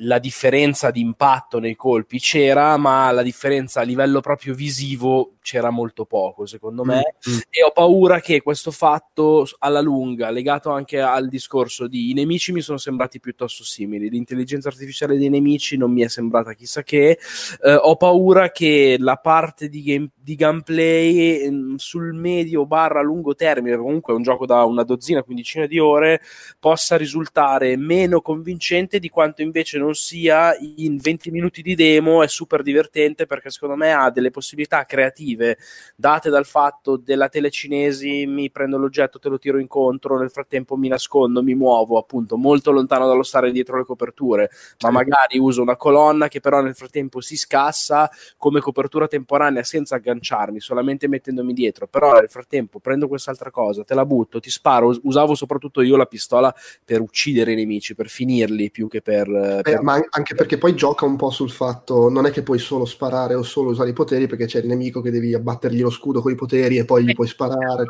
la 0.04 0.20
differenza 0.20 0.92
di 0.92 1.02
impatto 1.02 1.60
nei 1.60 1.76
colpi 1.76 2.20
c'era, 2.20 2.78
ma 2.78 3.12
la 3.12 3.22
differenza 3.22 3.82
a 3.82 3.84
livello 3.84 4.22
proprio 4.22 4.54
visivo 4.54 5.34
c'era 5.42 5.70
molto 5.70 6.06
poco, 6.06 6.46
secondo 6.46 6.84
me. 6.84 7.16
Mm. 7.30 7.38
E 7.50 7.64
ho 7.64 7.72
paura 7.72 8.20
che 8.20 8.42
questo 8.42 8.72
fatto 8.72 9.48
alla 9.60 9.82
lunga, 9.82 10.30
legato 10.30 10.72
anche 10.72 11.00
al 11.00 11.28
discorso 11.28 11.88
di 11.88 12.10
i 12.10 12.14
nemici 12.14 12.52
mi 12.52 12.62
sono 12.62 12.78
sembrati 12.78 13.20
piuttosto 13.20 13.64
simili, 13.64 14.10
l'intelligenza 14.10 14.70
artificiale 14.70 15.18
dei 15.18 15.30
nemici 15.30 15.78
non 15.78 15.92
mi 15.92 16.02
è 16.02 16.08
sembrata 16.08 16.54
chissà 16.54 16.84
che. 16.84 17.20
Eh, 17.62 17.74
ho 17.76 17.96
paura 17.96 18.52
che 18.52 18.98
la 19.00 19.18
parte 19.18 19.70
di, 19.70 19.84
game, 19.84 20.10
di 20.16 20.36
gameplay 20.36 21.50
mh, 21.50 21.56
mm, 21.56 21.76
sul 21.76 22.14
medio 22.14 22.66
barra 22.66 23.02
lungo 23.02 23.36
termine, 23.36 23.78
comunque 23.78 24.14
è 24.14 24.16
un 24.16 24.24
gioco 24.24 24.46
da 24.46 24.64
una 24.64 24.84
dozzina, 24.84 25.24
quindicina 25.24 25.66
di 25.66 25.80
ore, 25.80 26.22
possa 26.60 26.96
risultare 26.98 27.76
meno 27.78 28.22
convincente 28.22 29.00
di 29.00 29.10
quanto 29.10 29.42
invece 29.42 29.78
non 29.78 29.93
sia 29.94 30.56
in 30.78 30.98
20 30.98 31.32
minuti 31.32 31.62
di 31.62 31.76
demo 31.76 32.24
è 32.24 32.28
super 32.28 32.62
divertente 32.62 33.26
perché 33.26 33.50
secondo 33.50 33.76
me 33.76 33.92
ha 33.94 34.10
delle 34.10 34.32
possibilità 34.32 34.84
creative 34.84 35.58
date 35.96 36.30
dal 36.30 36.46
fatto 36.46 36.98
della 36.98 37.30
telecinesi 37.30 38.26
mi 38.26 38.52
prendo 38.52 38.78
l'oggetto, 38.78 39.20
te 39.20 39.30
lo 39.30 39.40
tiro 39.40 39.60
incontro, 39.60 40.18
nel 40.18 40.30
frattempo 40.32 40.76
mi 40.76 40.88
nascondo, 40.88 41.44
mi 41.44 41.56
muovo 41.56 41.98
appunto 41.98 42.38
molto 42.38 42.72
lontano 42.72 43.08
dallo 43.08 43.24
stare 43.24 43.52
dietro 43.52 43.78
le 43.78 43.86
coperture, 43.86 44.50
ma 44.82 44.92
magari 44.92 45.38
uso 45.38 45.62
una 45.62 45.76
colonna 45.76 46.28
che 46.28 46.40
però 46.40 46.62
nel 46.62 46.76
frattempo 46.76 47.22
si 47.22 47.38
scassa 47.38 48.10
come 48.38 48.60
copertura 48.60 49.08
temporanea 49.08 49.64
senza 49.64 49.96
agganciarmi, 49.96 50.60
solamente 50.60 51.08
mettendomi 51.08 51.54
dietro, 51.54 51.88
però 51.88 52.14
nel 52.14 52.30
frattempo 52.30 52.80
prendo 52.80 53.08
quest'altra 53.08 53.52
cosa, 53.52 53.84
te 53.84 53.94
la 53.94 54.06
butto, 54.06 54.40
ti 54.40 54.50
sparo, 54.50 54.96
usavo 55.04 55.36
soprattutto 55.36 55.82
io 55.82 55.98
la 55.98 56.06
pistola 56.06 56.54
per 56.84 57.02
uccidere 57.02 57.54
i 57.54 57.56
nemici, 57.56 57.96
per 57.96 58.08
finirli 58.08 58.72
più 58.72 58.88
che 58.88 59.02
per, 59.02 59.28
per 59.62 59.73
eh, 59.74 59.82
ma 59.82 60.00
anche 60.10 60.36
perché 60.36 60.58
poi 60.58 60.76
gioca 60.76 61.06
un 61.06 61.16
po' 61.16 61.30
sul 61.30 61.52
fatto, 61.52 62.10
non 62.10 62.26
è 62.26 62.32
che 62.32 62.44
puoi 62.44 62.60
solo 62.60 62.86
sparare 62.86 63.36
o 63.36 63.44
solo 63.44 63.72
usare 63.72 63.90
i 63.90 63.94
poteri, 63.94 64.28
perché 64.28 64.46
c'è 64.46 64.60
il 64.60 64.68
nemico 64.68 65.02
che 65.02 65.12
devi 65.12 65.34
abbattergli 65.34 65.82
lo 65.82 65.90
scudo 65.90 66.22
con 66.22 66.32
i 66.32 66.36
poteri 66.36 66.78
e 66.78 66.86
poi 66.86 67.04
gli 67.04 67.14
puoi 67.14 67.28
sparare. 67.28 67.86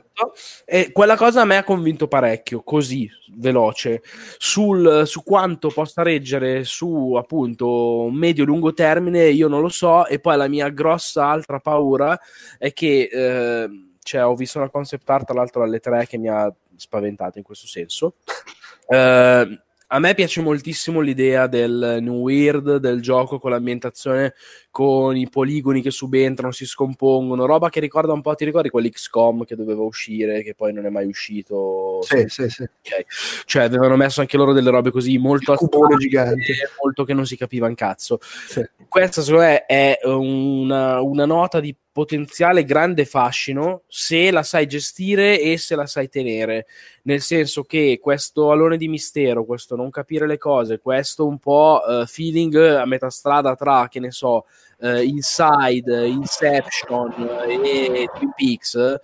E 0.65 0.91
quella 0.91 1.15
cosa 1.15 1.41
a 1.41 1.45
me 1.45 1.57
ha 1.57 1.63
convinto 1.63 2.07
parecchio, 2.07 2.61
così 2.63 3.09
veloce, 3.35 4.01
sul, 4.37 5.03
su 5.05 5.23
quanto 5.23 5.69
possa 5.69 6.03
reggere 6.03 6.63
su 6.63 7.13
appunto 7.15 8.09
medio-lungo 8.11 8.73
termine, 8.73 9.29
io 9.29 9.47
non 9.47 9.61
lo 9.61 9.69
so, 9.69 10.05
e 10.07 10.19
poi 10.19 10.37
la 10.37 10.47
mia 10.47 10.69
grossa 10.69 11.27
altra 11.27 11.59
paura 11.59 12.19
è 12.57 12.73
che... 12.73 13.09
Eh, 13.11 13.87
cioè, 14.03 14.25
ho 14.25 14.35
visto 14.35 14.57
una 14.57 14.69
concept 14.69 15.09
art 15.09 15.25
tra 15.25 15.33
l'altro 15.33 15.63
alle 15.63 15.79
tre 15.79 16.05
che 16.05 16.17
mi 16.17 16.27
ha 16.27 16.53
spaventato 16.75 17.37
in 17.37 17.43
questo 17.43 17.67
senso. 17.67 18.15
Eh, 18.85 19.61
a 19.93 19.99
me 19.99 20.15
piace 20.15 20.41
moltissimo 20.41 21.01
l'idea 21.01 21.45
del 21.45 21.99
new 22.01 22.15
weird, 22.15 22.77
del 22.77 22.99
gioco 22.99 23.37
con 23.37 23.51
l'ambientazione 23.51 24.33
con 24.71 25.15
i 25.15 25.29
poligoni 25.29 25.83
che 25.83 25.91
subentrano, 25.91 26.51
si 26.51 26.65
scompongono, 26.65 27.45
roba 27.45 27.69
che 27.69 27.79
ricorda 27.79 28.11
un 28.11 28.21
po', 28.21 28.33
ti 28.33 28.43
ricordi 28.43 28.69
quell'XCOM 28.69 29.43
che 29.45 29.55
doveva 29.55 29.83
uscire, 29.83 30.41
che 30.41 30.55
poi 30.55 30.73
non 30.73 30.87
è 30.87 30.89
mai 30.89 31.05
uscito? 31.05 31.99
Sì, 32.01 32.25
sì, 32.27 32.49
sì. 32.49 32.63
Okay. 32.63 33.05
Cioè, 33.45 33.61
avevano 33.61 33.95
messo 33.95 34.21
anche 34.21 34.35
loro 34.35 34.51
delle 34.51 34.71
robe 34.71 34.89
così 34.89 35.19
molto 35.19 35.51
astrate, 35.51 35.97
gigante, 35.97 36.53
molto 36.81 37.03
che 37.03 37.13
non 37.13 37.27
si 37.27 37.37
capiva 37.37 37.67
un 37.67 37.75
cazzo. 37.75 38.17
Sì. 38.19 38.67
Questa, 38.87 39.21
secondo 39.21 39.45
me, 39.45 39.65
è 39.67 39.99
una, 40.05 41.01
una 41.01 41.25
nota 41.27 41.59
di 41.59 41.75
potenziale 41.93 42.65
grande 42.65 43.05
fascino 43.05 43.83
se 43.87 44.31
la 44.31 44.41
sai 44.41 44.65
gestire 44.65 45.39
e 45.39 45.57
se 45.57 45.75
la 45.75 45.85
sai 45.85 46.09
tenere. 46.09 46.65
Nel 47.03 47.21
senso 47.21 47.63
che 47.63 47.99
questo 48.01 48.51
alone 48.51 48.77
di 48.77 48.87
mistero, 48.87 49.45
questo 49.45 49.75
non 49.75 49.91
capire 49.91 50.25
le 50.25 50.39
cose, 50.39 50.79
questo 50.79 51.25
un 51.27 51.37
po' 51.37 51.81
uh, 51.85 52.05
feeling 52.05 52.55
a 52.55 52.85
metà 52.85 53.09
strada 53.09 53.55
tra, 53.55 53.87
che 53.89 53.99
ne 53.99 54.11
so, 54.11 54.45
uh, 54.79 54.97
Inside, 54.97 56.07
Inception 56.07 57.13
e 57.47 58.07
Twin 58.13 58.31
Peaks, 58.35 58.99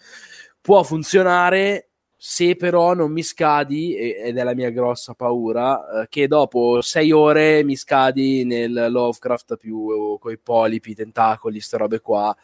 può 0.60 0.82
funzionare 0.84 1.89
se 2.22 2.58
però 2.58 2.94
non 2.94 3.14
mi 3.14 3.24
scadi, 3.24 3.96
ed 3.96 4.38
è 4.38 4.44
la 4.44 4.54
mia 4.54 4.72
grossa 4.72 5.14
paura, 5.14 6.02
eh, 6.02 6.08
che 6.10 6.28
dopo 6.28 6.82
sei 6.82 7.14
ore 7.14 7.64
mi 7.64 7.78
scadi 7.78 8.44
nel 8.44 8.88
Lovecraft 8.90 9.56
più 9.56 10.18
con 10.20 10.30
i 10.34 10.38
polipi, 10.38 10.94
tentacoli, 10.94 11.54
queste 11.56 11.78
robe 11.78 12.02
qua. 12.02 12.36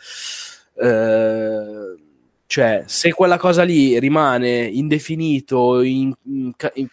Eh, 0.78 2.03
cioè, 2.47 2.84
se 2.86 3.11
quella 3.11 3.38
cosa 3.38 3.63
lì 3.63 3.99
rimane 3.99 4.63
indefinito, 4.63 5.82
in, 5.82 6.13
in, 6.23 6.53
in, 6.76 6.88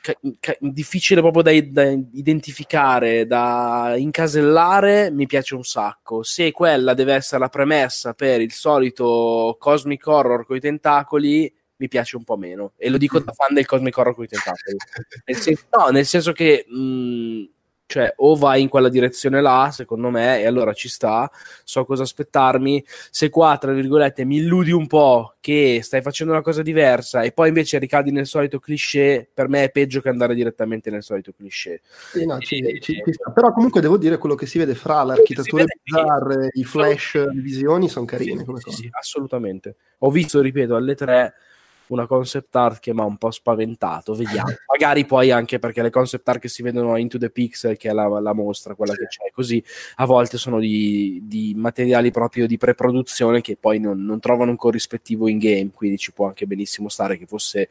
difficile 0.72 1.20
proprio 1.20 1.42
da, 1.42 1.52
da, 1.60 1.88
identificare, 2.14 3.26
da 3.26 3.94
incasellare, 3.96 5.12
mi 5.12 5.26
piace 5.26 5.54
un 5.54 5.62
sacco. 5.62 6.24
Se 6.24 6.50
quella 6.50 6.94
deve 6.94 7.14
essere 7.14 7.38
la 7.40 7.48
premessa 7.48 8.12
per 8.12 8.40
il 8.40 8.50
solito 8.50 9.56
cosmic 9.60 10.04
horror 10.04 10.46
con 10.46 10.56
i 10.56 10.60
tentacoli, 10.60 11.52
mi 11.82 11.88
piace 11.88 12.16
un 12.16 12.22
po' 12.22 12.36
meno. 12.36 12.72
E 12.76 12.88
lo 12.88 12.96
dico 12.96 13.18
da 13.18 13.32
fan 13.32 13.54
del 13.54 13.66
Cosmic 13.66 13.98
Horror 13.98 14.14
con 14.14 14.24
i 14.24 14.28
tentacoli. 14.28 14.76
nel 15.24 15.36
senso, 15.36 15.66
no, 15.76 15.88
nel 15.88 16.06
senso 16.06 16.30
che 16.30 16.64
mh, 16.68 17.44
cioè 17.86 18.12
o 18.18 18.36
vai 18.36 18.62
in 18.62 18.68
quella 18.68 18.88
direzione 18.88 19.40
là, 19.42 19.68
secondo 19.72 20.08
me, 20.08 20.40
e 20.40 20.46
allora 20.46 20.72
ci 20.72 20.88
sta, 20.88 21.28
so 21.64 21.84
cosa 21.84 22.04
aspettarmi. 22.04 22.82
Se 23.10 23.28
qua, 23.30 23.58
tra 23.58 23.72
virgolette, 23.72 24.24
mi 24.24 24.36
illudi 24.36 24.70
un 24.70 24.86
po' 24.86 25.34
che 25.40 25.80
stai 25.82 26.02
facendo 26.02 26.32
una 26.32 26.40
cosa 26.40 26.62
diversa 26.62 27.22
e 27.22 27.32
poi 27.32 27.48
invece 27.48 27.78
ricadi 27.78 28.12
nel 28.12 28.26
solito 28.26 28.60
cliché, 28.60 29.28
per 29.34 29.48
me 29.48 29.64
è 29.64 29.70
peggio 29.70 30.00
che 30.00 30.08
andare 30.08 30.34
direttamente 30.34 30.88
nel 30.88 31.02
solito 31.02 31.32
cliché. 31.32 31.82
Sì, 32.12 32.24
no, 32.24 32.38
ci, 32.38 32.60
e, 32.60 32.80
ci, 32.80 32.94
ci 32.94 33.02
Però 33.34 33.52
comunque 33.52 33.80
devo 33.80 33.98
dire 33.98 34.18
quello 34.18 34.36
che 34.36 34.46
si 34.46 34.58
vede 34.58 34.76
fra 34.76 35.02
l'architettura 35.02 35.64
bizzarre, 35.64 36.50
i 36.52 36.64
flash, 36.64 37.14
le 37.14 37.40
visioni 37.40 37.88
sono 37.88 38.06
carine. 38.06 38.44
Sì, 38.44 38.70
sì, 38.70 38.76
sì, 38.82 38.88
assolutamente. 38.92 39.74
Ho 39.98 40.10
visto, 40.10 40.40
ripeto, 40.40 40.76
alle 40.76 40.94
tre 40.94 41.34
una 41.88 42.06
concept 42.06 42.54
art 42.56 42.80
che 42.80 42.94
mi 42.94 43.00
ha 43.00 43.04
un 43.04 43.16
po' 43.16 43.30
spaventato. 43.30 44.14
Vediamo. 44.14 44.50
Magari 44.70 45.04
poi 45.04 45.30
anche 45.30 45.58
perché 45.58 45.82
le 45.82 45.90
concept 45.90 46.28
art 46.28 46.40
che 46.40 46.48
si 46.48 46.62
vedono 46.62 46.96
Into 46.96 47.18
the 47.18 47.30
Pixel, 47.30 47.76
che 47.76 47.90
è 47.90 47.92
la, 47.92 48.06
la 48.20 48.32
mostra, 48.32 48.74
quella 48.74 48.94
che 48.94 49.06
c'è, 49.06 49.30
così 49.32 49.62
a 49.96 50.06
volte 50.06 50.38
sono 50.38 50.58
di, 50.58 51.20
di 51.24 51.52
materiali 51.56 52.10
proprio 52.10 52.46
di 52.46 52.56
preproduzione 52.56 53.40
che 53.40 53.56
poi 53.58 53.78
non, 53.78 54.04
non, 54.04 54.20
trovano 54.20 54.50
un 54.50 54.56
corrispettivo 54.56 55.28
in 55.28 55.38
game. 55.38 55.70
Quindi 55.74 55.98
ci 55.98 56.12
può 56.12 56.26
anche 56.26 56.46
benissimo 56.46 56.88
stare 56.88 57.18
che 57.18 57.26
fosse 57.26 57.68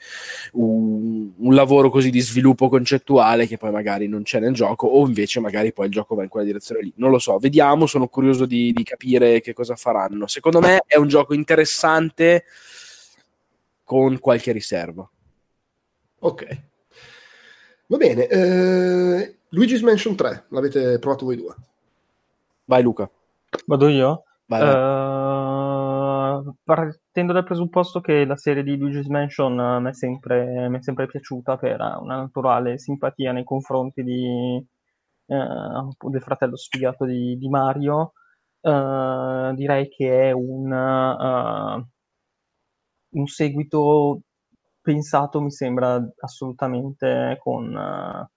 un, 0.54 1.32
un, 1.36 1.54
lavoro 1.54 1.90
così 1.90 2.10
di 2.10 2.22
sviluppo 2.22 2.70
concettuale 2.70 3.48
che 3.48 3.58
poi 3.58 3.72
magari 3.72 4.08
non 4.08 4.24
c'è 4.24 4.40
nel 4.40 4.54
gioco, 4.54 4.88
o 4.88 5.06
invece 5.06 5.40
magari 5.40 5.74
poi 5.74 5.88
il 5.88 5.92
gioco 5.92 6.16
va 6.16 6.24
in 6.24 6.30
quella 6.30 6.46
direzione 6.46 6.82
lì. 6.82 6.94
Non 6.96 7.12
lo 7.12 7.20
so, 7.20 7.38
vediamo. 7.38 7.86
Sono 7.86 8.08
curioso 8.08 8.46
di, 8.46 8.72
di 8.72 8.84
capire 8.84 9.42
che 9.42 9.54
cosa 9.54 9.76
faranno. 9.76 10.28
Secondo 10.28 10.60
me 10.60 10.84
è 10.86 10.98
un 10.98 11.08
gioco 11.08 11.34
interessante 11.34 12.46
con 13.92 14.20
qualche 14.20 14.54
riserva. 14.54 15.06
Ok. 16.20 16.62
Va 17.88 17.98
bene. 17.98 18.26
Eh, 18.26 19.36
Luigi's 19.50 19.82
Mansion 19.82 20.16
3, 20.16 20.46
l'avete 20.52 20.98
provato 20.98 21.26
voi 21.26 21.36
due. 21.36 21.54
Vai 22.64 22.84
Luca. 22.84 23.10
Vado 23.66 23.90
io? 23.90 24.24
Vai, 24.46 24.62
vai. 24.62 26.38
Uh, 26.40 26.56
partendo 26.64 27.34
dal 27.34 27.44
presupposto 27.44 28.00
che 28.00 28.24
la 28.24 28.38
serie 28.38 28.64
di 28.64 28.78
Luigi's 28.78 29.08
Mansion 29.08 29.60
uh, 29.60 29.82
mi 29.82 29.90
è 29.90 29.94
sempre, 29.94 30.70
mi 30.70 30.78
è 30.78 30.82
sempre 30.82 31.08
piaciuta 31.08 31.58
per 31.58 31.82
una 31.82 32.16
naturale 32.16 32.78
simpatia 32.78 33.34
nei 33.34 33.44
confronti 33.44 34.04
di, 34.04 34.66
uh, 35.26 36.10
del 36.10 36.22
fratello 36.22 36.56
sfigato 36.56 37.04
di, 37.04 37.38
di 37.38 37.50
Mario, 37.50 38.14
direi 38.62 39.90
che 39.90 40.30
è 40.30 40.32
un, 40.32 40.72
un 43.12 43.28
seguito 43.28 44.22
pensato, 44.82 45.42
mi 45.42 45.52
sembra 45.52 46.02
assolutamente 46.20 47.38
con 47.42 48.30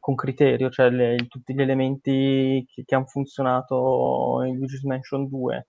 con 0.00 0.14
criterio, 0.14 0.70
cioè 0.70 0.90
le, 0.90 1.26
tutti 1.28 1.54
gli 1.54 1.60
elementi 1.60 2.64
che, 2.66 2.84
che 2.84 2.94
hanno 2.94 3.06
funzionato 3.06 4.42
in 4.46 4.56
Luigi's 4.56 4.82
Mansion 4.82 5.28
2 5.28 5.66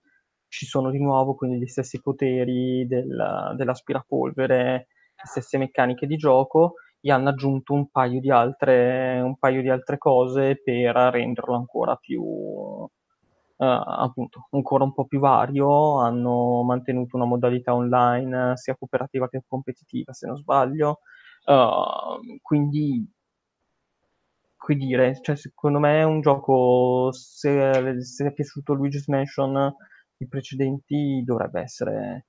ci 0.48 0.66
sono 0.66 0.90
di 0.90 1.00
nuovo, 1.00 1.36
quindi 1.36 1.60
gli 1.60 1.68
stessi 1.68 2.02
poteri 2.02 2.86
del, 2.88 3.54
dell'aspirapolvere, 3.56 4.66
le 4.74 5.26
stesse 5.26 5.58
meccaniche 5.58 6.08
di 6.08 6.18
gioco, 6.18 6.74
e 7.00 7.12
hanno 7.12 7.30
aggiunto 7.30 7.74
un 7.74 7.90
paio 7.90 8.20
di 8.20 8.30
altre, 8.30 9.36
paio 9.40 9.62
di 9.62 9.70
altre 9.70 9.98
cose 9.98 10.60
per 10.62 10.94
renderlo 10.94 11.56
ancora 11.56 11.96
più, 11.96 12.22
appunto, 13.66 14.48
ancora 14.52 14.84
un 14.84 14.94
po' 14.94 15.06
più 15.06 15.20
vario. 15.20 16.00
Hanno 16.00 16.64
mantenuto 16.64 17.16
una 17.16 17.26
modalità 17.26 17.74
online 17.74 18.58
sia 18.58 18.76
cooperativa 18.76 19.30
che 19.30 19.44
competitiva, 19.48 20.14
se 20.14 20.28
non 20.28 20.38
sbaglio. 20.38 21.00
Uh, 21.46 22.40
quindi 22.42 23.08
cui 24.62 24.76
dire, 24.78 25.20
cioè, 25.22 25.36
secondo 25.36 25.80
me 25.80 26.00
è 26.00 26.04
un 26.04 26.22
gioco, 26.22 27.12
se, 27.12 28.00
se 28.04 28.28
è 28.28 28.32
piaciuto 28.32 28.74
Luigi's 28.74 29.08
Mansion, 29.08 29.74
i 30.18 30.28
precedenti 30.28 31.24
dovrebbe 31.26 31.62
essere, 31.62 32.28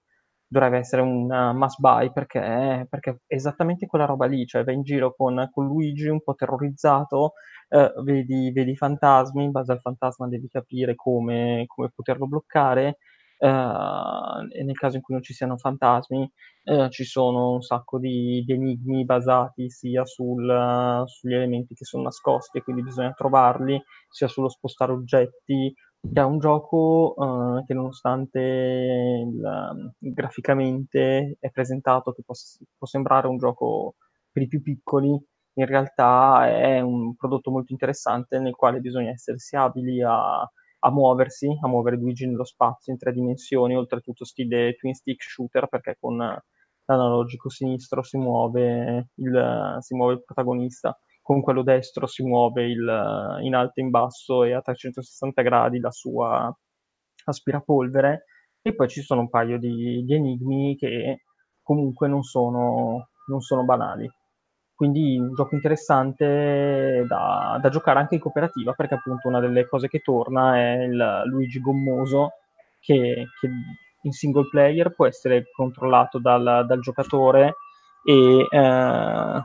dovrebbe 0.52 0.78
essere 0.78 1.00
un 1.00 1.26
must 1.54 1.80
buy 1.80 2.12
perché, 2.12 2.86
perché, 2.88 3.20
è 3.26 3.34
esattamente 3.34 3.86
quella 3.86 4.04
roba 4.04 4.26
lì, 4.26 4.44
cioè 4.46 4.64
vai 4.64 4.74
in 4.74 4.82
giro 4.82 5.14
con, 5.16 5.48
con 5.50 5.66
Luigi 5.66 6.08
un 6.08 6.22
po' 6.22 6.34
terrorizzato, 6.34 7.32
eh, 7.70 7.90
vedi, 8.04 8.52
vedi 8.52 8.76
fantasmi, 8.76 9.44
in 9.44 9.50
base 9.50 9.72
al 9.72 9.80
fantasma 9.80 10.28
devi 10.28 10.48
capire 10.48 10.94
come, 10.94 11.64
come 11.66 11.90
poterlo 11.94 12.26
bloccare, 12.26 12.98
Uh, 13.42 14.46
e 14.52 14.62
nel 14.62 14.78
caso 14.78 14.94
in 14.94 15.02
cui 15.02 15.14
non 15.14 15.22
ci 15.24 15.32
siano 15.34 15.56
fantasmi, 15.56 16.30
uh, 16.66 16.88
ci 16.90 17.02
sono 17.02 17.54
un 17.54 17.60
sacco 17.60 17.98
di, 17.98 18.44
di 18.46 18.52
enigmi 18.52 19.04
basati 19.04 19.68
sia 19.68 20.04
sul, 20.04 20.48
uh, 20.48 21.04
sugli 21.08 21.34
elementi 21.34 21.74
che 21.74 21.84
sono 21.84 22.04
nascosti 22.04 22.58
e 22.58 22.62
quindi 22.62 22.84
bisogna 22.84 23.10
trovarli, 23.10 23.82
sia 24.08 24.28
sullo 24.28 24.48
spostare 24.48 24.92
oggetti. 24.92 25.74
È 26.10 26.20
un 26.20 26.38
gioco 26.38 27.14
che 27.66 27.74
nonostante 27.74 28.38
il, 28.40 29.94
graficamente 29.98 31.36
è 31.38 31.50
presentato 31.50 32.12
che 32.12 32.22
può, 32.24 32.34
può 32.76 32.86
sembrare 32.86 33.28
un 33.28 33.38
gioco 33.38 33.94
per 34.30 34.42
i 34.42 34.48
più 34.48 34.62
piccoli, 34.62 35.08
in 35.54 35.66
realtà 35.66 36.48
è 36.48 36.80
un 36.80 37.14
prodotto 37.14 37.50
molto 37.50 37.72
interessante 37.72 38.38
nel 38.38 38.54
quale 38.54 38.80
bisogna 38.80 39.10
essere 39.10 39.38
abili 39.52 40.02
a 40.02 40.48
a 40.84 40.90
muoversi, 40.90 41.46
a 41.62 41.68
muovere 41.68 41.96
Luigi 41.96 42.26
nello 42.26 42.44
spazio 42.44 42.92
in 42.92 42.98
tre 42.98 43.12
dimensioni, 43.12 43.76
oltretutto 43.76 44.24
stile 44.24 44.74
twin 44.74 44.94
stick 44.94 45.22
shooter, 45.22 45.68
perché 45.68 45.96
con 46.00 46.16
l'analogico 46.84 47.48
sinistro 47.48 48.02
si 48.02 48.16
muove 48.18 49.10
il, 49.14 49.76
si 49.78 49.94
muove 49.94 50.14
il 50.14 50.24
protagonista, 50.24 50.98
con 51.22 51.40
quello 51.40 51.62
destro 51.62 52.06
si 52.06 52.24
muove 52.24 52.66
il, 52.66 53.38
in 53.42 53.54
alto 53.54 53.80
e 53.80 53.82
in 53.82 53.90
basso 53.90 54.44
e 54.44 54.52
a 54.52 54.60
360 54.60 55.40
gradi 55.42 55.78
la 55.78 55.92
sua 55.92 56.54
aspirapolvere, 57.24 58.24
e 58.60 58.74
poi 58.74 58.88
ci 58.88 59.00
sono 59.02 59.22
un 59.22 59.30
paio 59.30 59.58
di, 59.58 60.04
di 60.04 60.14
enigmi 60.14 60.76
che 60.76 61.22
comunque 61.62 62.08
non 62.08 62.22
sono, 62.22 63.08
non 63.28 63.40
sono 63.40 63.64
banali. 63.64 64.10
Quindi 64.74 65.16
un 65.16 65.32
gioco 65.34 65.54
interessante 65.54 67.04
da, 67.06 67.58
da, 67.62 67.68
giocare 67.68 68.00
anche 68.00 68.16
in 68.16 68.20
cooperativa, 68.20 68.72
perché 68.72 68.94
appunto 68.94 69.28
una 69.28 69.38
delle 69.38 69.66
cose 69.66 69.86
che 69.86 70.00
torna 70.00 70.56
è 70.56 70.82
il 70.82 71.22
Luigi 71.26 71.60
gommoso, 71.60 72.32
che, 72.80 73.26
che 73.38 73.48
in 74.02 74.10
single 74.10 74.48
player 74.50 74.92
può 74.92 75.06
essere 75.06 75.44
controllato 75.54 76.18
dal, 76.18 76.64
dal 76.66 76.80
giocatore 76.80 77.54
e, 78.04 78.46
eh, 78.50 79.42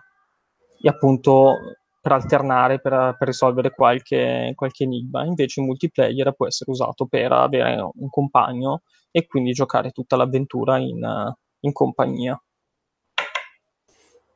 appunto 0.84 1.78
per 2.02 2.12
alternare, 2.12 2.80
per, 2.80 3.16
per 3.18 3.28
risolvere 3.28 3.72
qualche, 3.72 4.54
qualche, 4.56 4.84
enigma. 4.84 5.26
Invece 5.26 5.60
in 5.60 5.66
multiplayer 5.66 6.34
può 6.34 6.48
essere 6.48 6.72
usato 6.72 7.06
per 7.06 7.32
avere 7.32 7.82
un 7.82 8.10
compagno 8.10 8.84
e 9.12 9.26
quindi 9.26 9.52
giocare 9.52 9.92
tutta 9.92 10.16
l'avventura 10.16 10.78
in, 10.78 11.34
in 11.60 11.72
compagnia. 11.72 12.42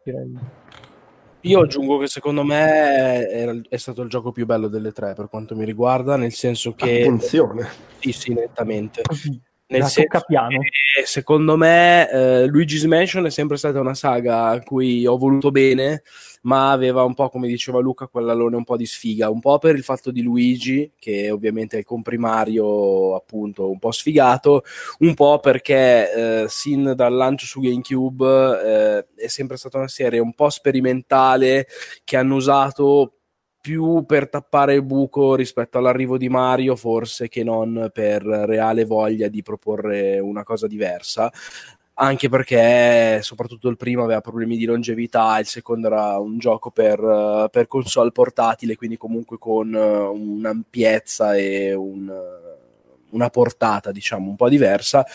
Direi. 0.04 0.70
Io 1.46 1.62
aggiungo 1.62 1.98
che 1.98 2.08
secondo 2.08 2.44
me 2.44 3.26
è, 3.28 3.62
è, 3.70 3.78
stato 3.78 4.04
il 4.04 4.10
gioco 4.10 4.32
più 4.32 4.46
bello 4.46 4.68
delle 4.68 4.92
tre 4.92 5.14
per 5.14 5.28
quanto 5.28 5.56
mi 5.56 5.66
riguarda, 5.66 6.16
nel 6.16 6.34
senso 6.34 6.74
che... 6.74 7.02
Attenzione! 7.02 7.68
Sì, 8.00 8.12
sì, 8.12 8.34
nettamente. 8.34 9.02
Nel 9.72 9.86
senso 9.86 10.22
piano. 10.28 10.60
che 10.60 11.06
secondo 11.06 11.56
me 11.56 12.10
eh, 12.10 12.46
Luigi's 12.48 12.84
Mansion 12.84 13.26
è 13.26 13.30
sempre 13.30 13.58
stata 13.58 13.80
una 13.80 13.94
saga 13.94 14.48
a 14.48 14.62
cui 14.62 15.06
ho 15.06 15.18
voluto 15.18 15.50
bene, 15.50 16.04
ma 16.44 16.72
aveva 16.72 17.04
un 17.04 17.14
po', 17.14 17.30
come 17.30 17.48
diceva 17.48 17.80
Luca, 17.80 18.08
quell'alone 18.08 18.58
un 18.58 18.64
po' 18.64 18.76
di 18.76 18.86
sfiga, 18.86 19.30
un 19.30 19.40
po' 19.40 19.60
per 19.60 19.76
il 19.76 19.84
fatto 19.84 20.12
di 20.12 20.22
Luigi, 20.22 20.92
che 21.00 21.32
ovviamente 21.32 21.78
è 21.78 21.80
il 21.80 21.86
comprimario 21.86 23.16
appunto 23.16 23.70
un 23.70 23.80
po' 23.80 23.92
sfigato, 23.92 24.64
un 25.00 25.14
po' 25.14 25.40
perché 25.40 26.44
eh, 26.44 26.46
sin 26.50 26.94
dal 26.96 27.14
lancio 27.14 27.46
su 27.46 27.62
GameCube 27.62 29.06
eh, 29.16 29.24
è 29.24 29.28
sempre 29.28 29.58
stata 29.58 29.78
una 29.78 29.88
serie 29.88 30.20
un 30.20 30.34
po' 30.34 30.50
sperimentale 30.50 31.68
che 32.04 32.18
hanno 32.18 32.36
usato 32.36 33.14
più 33.62 34.04
per 34.06 34.28
tappare 34.28 34.74
il 34.74 34.84
buco 34.84 35.36
rispetto 35.36 35.78
all'arrivo 35.78 36.18
di 36.18 36.28
Mario, 36.30 36.76
forse 36.76 37.30
che 37.30 37.44
non 37.44 37.90
per 37.94 38.24
reale 38.24 38.86
voglia 38.86 39.28
di 39.28 39.44
proporre 39.44 40.20
una 40.20 40.44
cosa 40.44 40.68
diversa. 40.68 41.32
Anche 41.94 42.30
perché 42.30 43.22
soprattutto 43.22 43.70
il 43.70 43.78
primo 43.78 44.04
aveva 44.04 44.22
problemi 44.22 44.58
di 44.58 44.66
longevità, 44.66 45.38
il 45.38 45.46
secondo 45.46 45.88
era 45.88 46.18
un 46.18 46.40
gioco 46.40 46.72
per, 46.72 47.48
per 47.52 47.68
console 47.68 48.12
portatile, 48.12 48.76
quindi 48.76 48.98
comunque 48.98 49.38
con 49.38 49.72
un'ampiezza 49.72 51.36
e 51.36 51.74
un, 51.76 52.12
una 53.12 53.30
portata, 53.30 53.92
diciamo, 53.92 54.30
un 54.30 54.36
po' 54.36 54.50
diversa. 54.50 55.06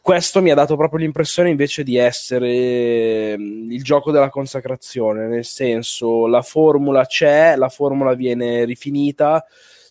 Questo 0.00 0.42
mi 0.42 0.50
ha 0.50 0.54
dato 0.54 0.76
proprio 0.76 1.00
l'impressione 1.00 1.50
invece 1.50 1.82
di 1.82 1.96
essere 1.96 3.32
il 3.32 3.82
gioco 3.82 4.10
della 4.10 4.30
consacrazione, 4.30 5.26
nel 5.26 5.44
senso 5.44 6.26
la 6.26 6.42
formula 6.42 7.04
c'è, 7.06 7.56
la 7.56 7.68
formula 7.68 8.14
viene 8.14 8.64
rifinita 8.64 9.44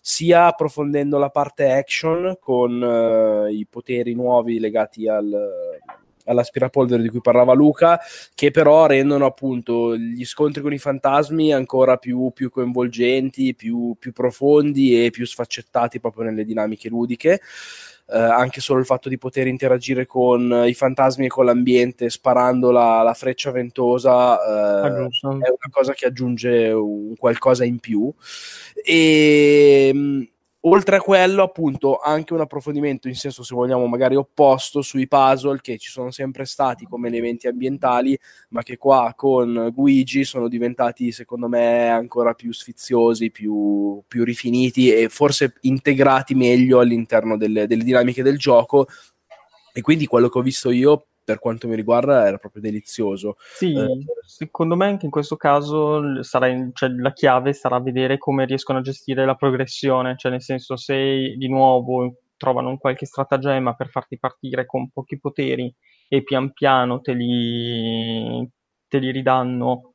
sia 0.08 0.46
approfondendo 0.46 1.18
la 1.18 1.32
parte 1.32 1.72
action 1.72 2.38
con 2.40 2.80
uh, 2.80 3.48
i 3.48 3.66
poteri 3.68 4.14
nuovi 4.14 4.60
legati 4.60 5.08
al, 5.08 5.36
all'aspirapolvere 6.26 7.02
di 7.02 7.10
cui 7.10 7.22
parlava 7.22 7.54
Luca, 7.54 8.00
che 8.34 8.52
però 8.52 8.86
rendono 8.86 9.26
appunto 9.26 9.96
gli 9.96 10.26
scontri 10.26 10.62
con 10.62 10.74
i 10.74 10.78
fantasmi 10.78 11.54
ancora 11.54 11.98
più, 11.98 12.32
più 12.34 12.50
coinvolgenti, 12.50 13.56
più, 13.56 13.96
più, 13.98 14.12
profondi 14.12 15.06
e 15.06 15.10
più 15.10 15.26
sfaccettati 15.26 16.00
proprio 16.00 16.26
nelle 16.26 16.44
dinamiche 16.44 16.90
ludiche. 16.90 17.42
Eh, 18.08 18.20
anche 18.20 18.62
solo 18.62 18.80
il 18.80 18.86
fatto 18.86 19.10
di 19.10 19.18
poter 19.18 19.48
interagire 19.48 20.06
con 20.06 20.64
i 20.68 20.76
fantasmi 20.76 21.26
e 21.26 21.30
con 21.30 21.46
l'ambiente 21.46 22.12
sparando 22.12 22.70
la, 22.70 23.02
la 23.02 23.16
freccia 23.16 23.50
ventosa 23.50 24.84
eh, 24.84 24.88
è 24.88 25.28
una 25.28 25.70
cosa 25.72 25.94
che 25.94 26.06
aggiunge 26.06 26.70
un 26.72 27.16
qualcosa 27.16 27.66
in 27.66 27.80
più. 27.80 28.14
E 28.84 30.30
Oltre 30.68 30.96
a 30.96 31.00
quello, 31.00 31.44
appunto, 31.44 32.00
anche 32.00 32.34
un 32.34 32.40
approfondimento 32.40 33.08
in 33.08 33.14
senso, 33.14 33.44
se 33.44 33.54
vogliamo, 33.54 33.86
magari 33.86 34.16
opposto 34.16 34.82
sui 34.82 35.08
puzzle 35.08 35.60
che 35.62 35.78
ci 35.78 35.92
sono 35.92 36.10
sempre 36.10 36.46
stati 36.46 36.86
come 36.86 37.08
elementi 37.08 37.48
ambientali, 37.48 38.18
ma 38.50 38.64
che 38.64 38.76
qua 38.78 39.14
con 39.16 39.70
Guigi 39.72 40.24
sono 40.24 40.48
diventati, 40.48 41.12
secondo 41.12 41.48
me, 41.48 41.90
ancora 41.90 42.34
più 42.34 42.52
sfiziosi, 42.52 43.30
più, 43.30 44.02
più 44.08 44.24
rifiniti 44.24 44.92
e 44.92 45.08
forse 45.08 45.54
integrati 45.62 46.34
meglio 46.34 46.80
all'interno 46.80 47.38
delle, 47.38 47.68
delle 47.68 47.84
dinamiche 47.84 48.24
del 48.24 48.40
gioco. 48.40 48.88
E 49.72 49.82
quindi 49.82 50.08
quello 50.08 50.30
che 50.30 50.40
ho 50.40 50.42
visto 50.42 50.72
io 50.72 51.06
per 51.26 51.40
quanto 51.40 51.68
mi 51.68 51.76
riguarda 51.76 52.28
era 52.28 52.38
proprio 52.38 52.62
delizioso. 52.62 53.36
Sì, 53.40 53.74
eh, 53.74 54.06
secondo 54.26 54.76
me 54.76 54.86
anche 54.86 55.06
in 55.06 55.12
questo 55.12 55.36
caso 55.36 56.22
sarà 56.24 56.48
in, 56.48 56.70
cioè, 56.74 56.90
la 56.90 57.12
chiave 57.12 57.52
sarà 57.52 57.80
vedere 57.82 58.20
come 58.20 58.46
riescono 58.46 58.78
a 58.78 58.82
gestire 58.84 59.26
la 59.26 59.36
progressione, 59.36 60.16
cioè 60.18 60.32
nel 60.32 60.44
senso 60.44 60.78
se 60.78 61.34
di 61.36 61.50
nuovo 61.50 62.20
trovano 62.38 62.70
un 62.70 62.78
qualche 62.78 63.08
stratagemma 63.08 63.74
per 63.74 63.90
farti 63.90 64.20
partire 64.20 64.66
con 64.66 64.90
pochi 64.92 65.20
poteri 65.20 65.74
e 66.08 66.22
pian 66.24 66.54
piano 66.54 67.02
te 67.02 67.14
li, 67.14 68.48
te 68.88 69.00
li 69.00 69.10
ridanno 69.10 69.94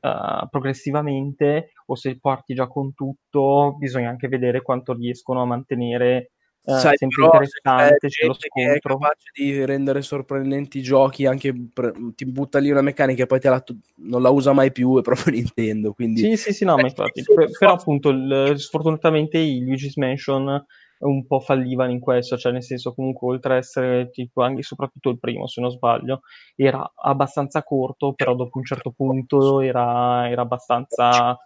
uh, 0.00 0.48
progressivamente 0.50 1.72
o 1.86 1.94
se 1.94 2.18
parti 2.18 2.54
già 2.54 2.66
con 2.66 2.92
tutto, 2.92 3.76
bisogna 3.78 4.08
anche 4.08 4.26
vedere 4.26 4.62
quanto 4.62 4.94
riescono 4.94 5.42
a 5.42 5.46
mantenere 5.46 6.32
Sai, 6.64 6.96
sempre 6.96 7.24
interessante 7.24 8.06
c'è 8.06 8.26
lo 8.26 8.34
scontro. 8.34 8.72
È 8.74 8.78
capace 8.78 9.30
di 9.34 9.64
rendere 9.64 10.00
sorprendenti 10.00 10.78
i 10.78 10.82
giochi 10.82 11.26
anche 11.26 11.52
pre- 11.72 11.92
ti 12.14 12.24
butta 12.24 12.60
lì 12.60 12.70
una 12.70 12.82
meccanica 12.82 13.24
e 13.24 13.26
poi 13.26 13.40
la 13.42 13.60
t- 13.60 13.74
non 13.96 14.22
la 14.22 14.30
usa 14.30 14.52
mai 14.52 14.70
più 14.70 14.96
è 14.96 15.02
proprio 15.02 15.32
Nintendo 15.34 15.92
quindi 15.92 16.20
sì 16.20 16.36
sì 16.36 16.52
sì 16.52 16.64
no 16.64 16.76
ma 16.76 16.82
infatti. 16.82 17.24
per, 17.24 17.50
però 17.58 17.72
appunto 17.72 18.10
il, 18.10 18.54
sfortunatamente 18.58 19.38
i 19.38 19.64
Luigi's 19.64 19.96
Mansion 19.96 20.64
un 20.98 21.26
po' 21.26 21.40
fallivano 21.40 21.90
in 21.90 21.98
questo 21.98 22.36
cioè 22.36 22.52
nel 22.52 22.62
senso 22.62 22.94
comunque 22.94 23.32
oltre 23.32 23.54
a 23.54 23.56
essere 23.56 24.10
tipo 24.10 24.42
anche 24.42 24.62
soprattutto 24.62 25.10
il 25.10 25.18
primo 25.18 25.48
se 25.48 25.60
non 25.60 25.70
sbaglio 25.70 26.20
era 26.54 26.92
abbastanza 26.94 27.64
corto 27.64 28.12
però 28.12 28.36
dopo 28.36 28.58
un 28.58 28.64
certo 28.64 28.92
punto 28.92 29.60
era, 29.60 30.30
era 30.30 30.42
abbastanza 30.42 31.36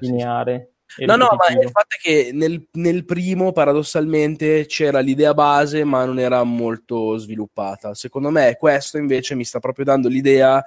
lineare 0.00 0.71
No, 0.98 1.16
no, 1.16 1.36
ma 1.38 1.58
il 1.58 1.70
fatto 1.70 1.96
è 1.96 2.00
che 2.00 2.30
nel, 2.32 2.66
nel, 2.72 3.04
primo, 3.04 3.52
paradossalmente, 3.52 4.66
c'era 4.66 5.00
l'idea 5.00 5.34
base, 5.34 5.84
ma 5.84 6.04
non 6.04 6.18
era 6.18 6.42
molto 6.44 7.16
sviluppata. 7.16 7.94
Secondo 7.94 8.30
me, 8.30 8.56
questo 8.58 8.98
invece 8.98 9.34
mi 9.34 9.44
sta 9.44 9.58
proprio 9.58 9.84
dando 9.84 10.08
l'idea 10.08 10.62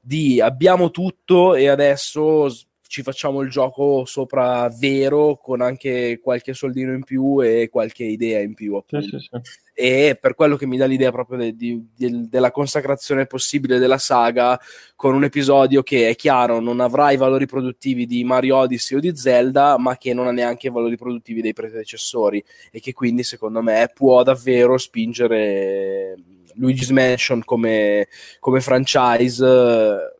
di 0.00 0.40
abbiamo 0.40 0.90
tutto 0.90 1.54
e 1.54 1.68
adesso 1.68 2.48
ci 2.88 3.02
facciamo 3.02 3.42
il 3.42 3.50
gioco 3.50 4.06
sopra 4.06 4.68
vero 4.70 5.36
con 5.36 5.60
anche 5.60 6.18
qualche 6.22 6.54
soldino 6.54 6.94
in 6.94 7.04
più 7.04 7.38
e 7.44 7.68
qualche 7.70 8.04
idea 8.04 8.40
in 8.40 8.54
più 8.54 8.82
sì, 8.86 9.02
sì, 9.02 9.18
sì. 9.18 9.28
e 9.74 10.16
per 10.18 10.34
quello 10.34 10.56
che 10.56 10.66
mi 10.66 10.78
dà 10.78 10.86
l'idea 10.86 11.12
proprio 11.12 11.36
de, 11.36 11.54
de, 11.54 11.82
de, 11.94 12.28
della 12.30 12.50
consacrazione 12.50 13.26
possibile 13.26 13.78
della 13.78 13.98
saga 13.98 14.58
con 14.96 15.14
un 15.14 15.24
episodio 15.24 15.82
che 15.82 16.08
è 16.08 16.16
chiaro 16.16 16.60
non 16.60 16.80
avrà 16.80 17.10
i 17.10 17.18
valori 17.18 17.44
produttivi 17.44 18.06
di 18.06 18.24
Mario 18.24 18.56
Odyssey 18.56 18.96
o 18.96 19.00
di 19.00 19.14
Zelda 19.14 19.76
ma 19.76 19.98
che 19.98 20.14
non 20.14 20.26
ha 20.26 20.32
neanche 20.32 20.68
i 20.68 20.70
valori 20.70 20.96
produttivi 20.96 21.42
dei 21.42 21.52
predecessori 21.52 22.42
e 22.72 22.80
che 22.80 22.94
quindi 22.94 23.22
secondo 23.22 23.60
me 23.60 23.90
può 23.94 24.22
davvero 24.22 24.78
spingere 24.78 26.16
Luigi's 26.54 26.88
Mansion 26.88 27.44
come, 27.44 28.08
come 28.40 28.60
franchise 28.62 30.16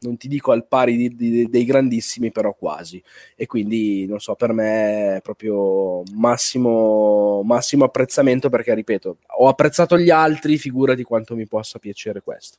non 0.00 0.16
ti 0.16 0.28
dico 0.28 0.52
al 0.52 0.66
pari 0.66 0.96
di, 0.96 1.14
di, 1.14 1.48
dei 1.48 1.64
grandissimi, 1.64 2.30
però 2.30 2.54
quasi. 2.54 3.02
E 3.34 3.46
quindi, 3.46 4.06
non 4.06 4.18
so, 4.18 4.34
per 4.34 4.52
me 4.52 5.16
è 5.16 5.20
proprio 5.22 6.02
massimo, 6.14 7.42
massimo 7.42 7.84
apprezzamento 7.84 8.48
perché, 8.48 8.74
ripeto, 8.74 9.18
ho 9.38 9.48
apprezzato 9.48 9.98
gli 9.98 10.10
altri, 10.10 10.58
figurati 10.58 11.02
quanto 11.02 11.34
mi 11.34 11.46
possa 11.46 11.78
piacere 11.78 12.22
questo. 12.22 12.58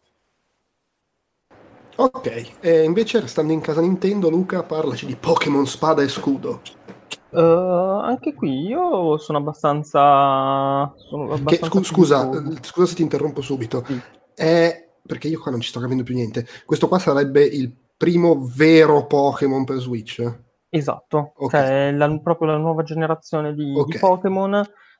Ok, 1.99 2.51
e 2.59 2.84
invece 2.84 3.19
restando 3.19 3.53
in 3.53 3.59
casa 3.59 3.81
Nintendo, 3.81 4.30
Luca, 4.30 4.61
parlaci 4.64 5.07
di 5.07 5.15
Pokémon 5.15 5.65
Spada 5.65 6.03
e 6.03 6.07
Scudo. 6.07 6.61
Uh, 7.30 7.39
anche 7.39 8.34
qui 8.34 8.68
io 8.68 9.18
sono 9.18 9.39
abbastanza. 9.39 10.93
Sono 10.95 11.34
abbastanza 11.34 11.80
che, 11.80 11.84
scusa, 11.84 12.30
scusa 12.61 12.85
se 12.85 12.95
ti 12.95 13.01
interrompo 13.01 13.41
subito. 13.41 13.84
Sì. 13.85 13.99
È 14.35 14.86
perché 15.07 15.27
io 15.27 15.39
qua 15.39 15.49
non 15.49 15.61
ci 15.61 15.69
sto 15.69 15.79
capendo 15.79 16.03
più 16.03 16.13
niente. 16.13 16.45
Questo 16.65 16.88
qua 16.88 16.99
sarebbe 16.99 17.43
il 17.43 17.73
primo 17.97 18.47
vero 18.55 19.07
Pokémon 19.07 19.63
per 19.63 19.77
Switch? 19.77 20.23
Esatto, 20.69 21.34
okay. 21.38 21.65
cioè 21.65 21.91
la, 21.93 22.19
proprio 22.19 22.49
la 22.49 22.57
nuova 22.57 22.84
generazione 22.84 23.55
di, 23.55 23.73
okay. 23.75 23.93
di 23.93 23.97
Pokémon. 23.97 24.55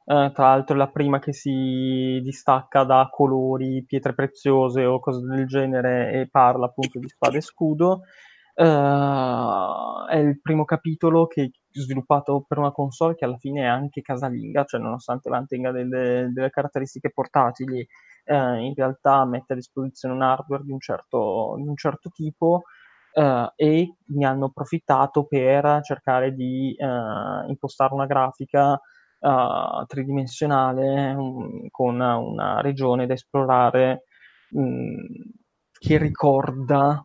Eh, 0.10 0.32
tra 0.34 0.46
l'altro 0.48 0.74
è 0.74 0.78
la 0.78 0.88
prima 0.88 1.20
che 1.20 1.34
si 1.34 2.20
distacca 2.24 2.84
da 2.86 3.10
colori, 3.12 3.84
pietre 3.86 4.14
preziose 4.14 4.86
o 4.86 5.00
cose 5.00 5.20
del 5.26 5.46
genere 5.46 6.14
e 6.14 6.30
parla 6.30 6.68
appunto 6.68 6.98
di 6.98 7.10
spada 7.10 7.38
e 7.38 7.42
scudo. 7.42 8.02
Uh, 8.56 10.08
è 10.08 10.16
il 10.16 10.40
primo 10.42 10.66
capitolo 10.66 11.28
che 11.28 11.52
sviluppato 11.70 12.44
per 12.48 12.58
una 12.58 12.72
console 12.72 13.14
che 13.14 13.24
alla 13.24 13.38
fine 13.38 13.62
è 13.62 13.66
anche 13.66 14.02
casalinga, 14.02 14.64
cioè 14.64 14.82
nonostante 14.82 15.30
mantenga 15.30 15.72
delle, 15.72 16.32
delle 16.34 16.50
caratteristiche 16.50 17.12
portatili 17.12 17.86
eh, 18.28 18.60
in 18.66 18.74
realtà 18.76 19.26
mette 19.26 19.54
a 19.54 19.56
disposizione 19.56 20.14
un 20.14 20.22
hardware 20.22 20.64
di 20.64 20.72
un 20.72 20.80
certo, 20.80 21.56
di 21.58 21.68
un 21.68 21.76
certo 21.76 22.10
tipo 22.10 22.64
eh, 23.14 23.52
e 23.56 23.96
ne 24.06 24.26
hanno 24.26 24.46
approfittato 24.46 25.26
per 25.26 25.82
cercare 25.84 26.34
di 26.34 26.76
eh, 26.78 26.86
impostare 27.48 27.94
una 27.94 28.06
grafica 28.06 28.80
uh, 29.20 29.86
tridimensionale 29.86 31.14
um, 31.14 31.68
con 31.70 32.00
una 32.00 32.62
regione 32.62 33.06
da 33.06 33.14
esplorare 33.14 34.04
um, 34.52 34.98
che 35.80 35.98
ricorda 35.98 37.04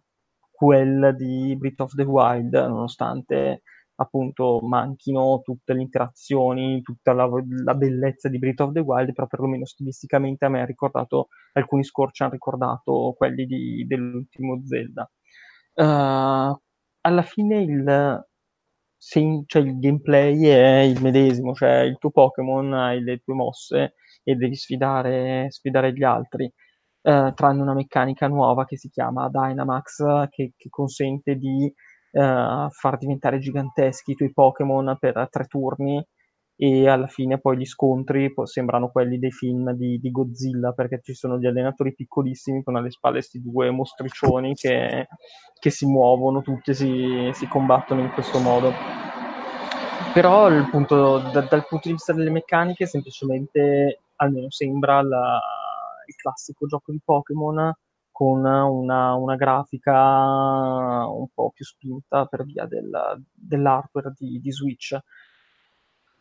quella 0.51 1.12
di 1.12 1.57
Breath 1.59 1.81
of 1.81 1.94
the 1.94 2.05
Wild, 2.05 2.55
nonostante 2.55 3.62
appunto 4.02 4.60
manchino 4.62 5.40
tutte 5.42 5.72
le 5.72 5.82
interazioni, 5.82 6.82
tutta 6.82 7.12
la, 7.12 7.28
la, 7.64 7.74
bellezza 7.74 8.28
di 8.28 8.38
Breath 8.38 8.60
of 8.60 8.72
the 8.72 8.80
Wild, 8.80 9.12
però 9.12 9.26
perlomeno 9.26 9.64
stilisticamente 9.64 10.44
a 10.44 10.48
me 10.48 10.60
ha 10.60 10.64
ricordato, 10.66 11.28
alcuni 11.54 11.84
score 11.84 12.10
ci 12.12 12.22
hanno 12.22 12.32
ricordato 12.32 13.14
quelli 13.16 13.46
di, 13.46 13.84
dell'ultimo 13.86 14.60
Zelda. 14.64 15.10
Uh, 15.74 16.58
alla 17.00 17.22
fine 17.22 17.62
il, 17.62 18.26
se, 18.96 19.42
cioè 19.46 19.62
il 19.62 19.78
gameplay 19.78 20.44
è 20.44 20.78
il 20.80 21.00
medesimo, 21.02 21.54
cioè 21.54 21.80
il 21.80 21.98
tuo 21.98 22.10
Pokémon 22.10 22.72
hai 22.74 23.02
le 23.02 23.18
tue 23.18 23.34
mosse 23.34 23.94
e 24.22 24.34
devi 24.34 24.54
sfidare, 24.54 25.50
sfidare 25.50 25.92
gli 25.92 26.04
altri. 26.04 26.52
Uh, 27.02 27.32
tranne 27.34 27.62
una 27.62 27.74
meccanica 27.74 28.28
nuova 28.28 28.64
che 28.64 28.76
si 28.76 28.88
chiama 28.88 29.28
Dynamax 29.28 30.28
che, 30.28 30.52
che 30.56 30.68
consente 30.68 31.34
di 31.34 31.72
uh, 32.12 32.70
far 32.70 32.98
diventare 32.98 33.39
giganteschi 33.39 34.12
i 34.12 34.14
tuoi 34.14 34.32
Pokémon 34.32 34.97
per 34.98 35.28
tre 35.30 35.47
turni 35.47 36.05
e 36.56 36.89
alla 36.89 37.09
fine 37.09 37.40
poi 37.40 37.56
gli 37.56 37.64
scontri 37.64 38.32
poi 38.32 38.47
sembrano 38.47 38.90
quelli 38.90 39.18
dei 39.18 39.32
film 39.32 39.72
di, 39.72 39.98
di, 39.98 40.10
Godzilla 40.10 40.72
perché 40.72 41.01
ci 41.02 41.14
sono 41.14 41.39
gli 41.39 41.47
allenatori 41.47 41.94
piccolissimi 41.94 42.62
con 42.62 42.76
alle 42.76 42.90
spalle 42.90 43.14
questi 43.14 43.40
due 43.40 43.70
mostricioni 43.70 44.55
che, 44.55 45.09
che 45.59 45.70
si 45.70 45.86
muovono 45.86 46.43
tutti 46.43 46.70
e 46.70 46.74
si, 46.74 47.30
si, 47.32 47.48
combattono 47.48 48.02
in 48.02 48.10
questo 48.10 48.39
modo. 48.39 48.70
Però 50.12 50.48
punto, 50.70 51.18
da, 51.18 51.40
dal 51.40 51.66
punto 51.66 51.89
di 51.89 51.94
vista 51.94 52.12
delle 52.12 52.30
meccaniche 52.30 52.86
semplicemente 52.86 54.02
almeno 54.16 54.51
sembra 54.51 55.02
la, 55.02 55.40
il 56.06 56.14
classico 56.14 56.66
gioco 56.66 56.93
di 56.93 57.01
Pokémon 57.02 57.72
con 58.12 58.44
una, 58.44 59.14
una, 59.14 59.36
grafica 59.36 61.09
un 61.09 61.26
po' 61.34 61.51
più 61.51 61.64
spinta 61.64 62.26
per 62.26 62.44
via 62.44 62.66
del, 62.66 62.90
dell'hardware 63.32 64.12
di, 64.16 64.39
di 64.39 64.52
Switch. 64.52 64.97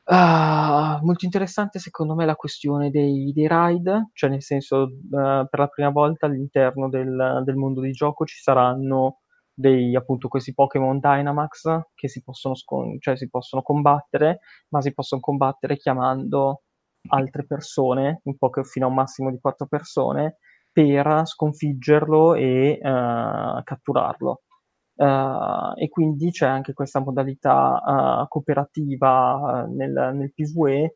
Uh, 0.03 0.97
molto 1.05 1.26
interessante 1.26 1.77
secondo 1.77 2.15
me 2.15 2.26
la 2.26 2.35
questione 2.35 2.89
dei, 2.89 3.31
dei 3.34 3.47
ride, 3.47 4.09
cioè 4.13 4.30
nel 4.31 4.41
senso 4.41 4.84
uh, 4.84 5.47
per 5.47 5.59
la 5.59 5.68
prima 5.68 5.89
volta 5.89 6.26
all'interno 6.26 6.89
del, 6.89 7.43
del, 7.45 7.55
mondo 7.55 7.81
di 7.81 7.91
gioco 7.91 8.26
ci 8.26 8.41
saranno 8.41 9.19
dei 9.53 9.95
appunto 9.95 10.27
questi 10.27 10.53
Pokémon 10.53 10.99
Dynamax 10.99 11.81
che 11.93 12.09
si 12.09 12.23
possono, 12.23 12.55
scon- 12.55 12.99
cioè, 12.99 13.15
si 13.15 13.30
possono 13.30 13.61
combattere, 13.61 14.39
ma 14.69 14.81
si 14.81 14.93
possono 14.93 15.22
combattere 15.22 15.77
chiamando 15.77 16.63
altre 17.09 17.45
persone, 17.45 18.22
un 18.23 18.38
po' 18.38 18.49
fino 18.63 18.88
a 18.88 18.89
un 18.89 18.95
massimo 18.95 19.30
di 19.31 19.39
quattro 19.39 19.68
persone, 19.68 20.38
per 20.72 21.22
sconfiggerlo 21.26 22.35
e 22.35 22.80
uh, 22.81 23.64
catturarlo. 23.64 24.41
Uh, 24.95 25.73
e 25.76 25.89
quindi 25.89 26.30
c'è 26.31 26.45
anche 26.45 26.73
questa 26.73 26.99
modalità 26.99 28.22
uh, 28.23 28.27
cooperativa 28.27 29.65
nel, 29.68 30.11
nel 30.14 30.31
PvE 30.34 30.95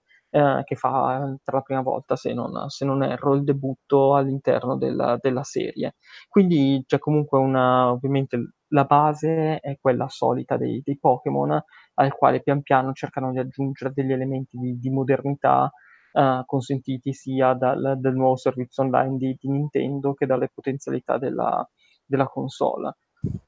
che 0.66 0.76
fa 0.76 1.34
per 1.42 1.54
la 1.54 1.62
prima 1.62 1.82
volta, 1.82 2.18
se 2.18 2.34
non, 2.34 2.68
se 2.68 2.84
non 2.84 3.04
erro, 3.04 3.36
il 3.36 3.46
debutto 3.46 4.16
all'interno 4.16 4.76
della, 4.76 5.18
della, 5.22 5.44
serie. 5.44 5.96
Quindi 6.28 6.84
c'è 6.86 7.00
comunque 7.00 7.40
una, 7.40 7.90
ovviamente 7.90 8.56
la 8.70 8.84
base 8.84 9.60
è 9.60 9.78
quella 9.80 10.10
solita 10.10 10.58
dei, 10.58 10.82
dei 10.84 11.00
Pokémon, 11.00 11.58
al 11.94 12.14
quale 12.14 12.42
pian 12.42 12.62
piano 12.64 12.92
cercano 12.92 13.32
di 13.32 13.40
aggiungere 13.40 13.94
degli 13.94 14.12
elementi 14.12 14.58
di, 14.58 14.78
di 14.78 14.90
modernità 14.90 15.72
uh, 16.16 16.46
consentiti 16.46 17.14
sia 17.14 17.54
dal, 17.54 17.98
dal, 18.00 18.16
nuovo 18.16 18.38
servizio 18.38 18.84
online 18.84 19.18
di, 19.18 19.38
di, 19.40 19.50
Nintendo 19.50 20.14
che 20.14 20.26
dalle 20.26 20.50
potenzialità 20.54 21.18
della, 21.18 21.68
della 22.06 22.28
console. 22.28 22.98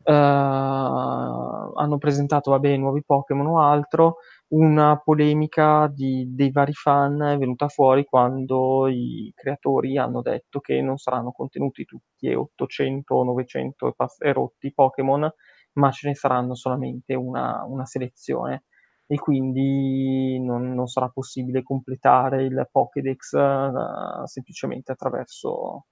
Uh, 0.04 0.12
hanno 0.12 1.98
presentato 2.00 2.52
vabbè, 2.52 2.76
nuovi 2.78 3.04
Pokémon 3.06 3.48
o 3.48 3.62
altro. 3.62 4.18
Una 4.50 5.00
polemica 5.04 5.92
di, 5.94 6.34
dei 6.34 6.52
vari 6.52 6.74
fan 6.74 7.22
è 7.22 7.38
venuta 7.38 7.68
fuori 7.68 8.06
quando 8.06 8.88
i 8.88 9.32
creatori 9.36 9.98
hanno 9.98 10.22
detto 10.22 10.60
che 10.60 10.82
non 10.82 10.98
saranno 10.98 11.32
contenuti 11.32 11.86
tutti 11.86 12.28
e 12.28 12.36
800 12.36 13.14
o 13.14 13.24
900 13.24 13.96
e 14.20 14.34
rotti 14.34 14.74
Pokémon, 14.74 15.30
ma 15.74 15.92
ce 15.92 16.08
ne 16.08 16.16
saranno 16.16 16.56
solamente 16.56 17.14
una, 17.14 17.64
una 17.68 17.86
selezione 17.86 18.64
e 19.10 19.16
quindi 19.18 20.38
non, 20.40 20.74
non 20.74 20.88
sarà 20.88 21.08
possibile 21.08 21.64
completare 21.64 22.44
il 22.44 22.68
Pokédex 22.70 23.32
uh, 23.32 24.26
semplicemente 24.26 24.92
attraverso, 24.92 25.86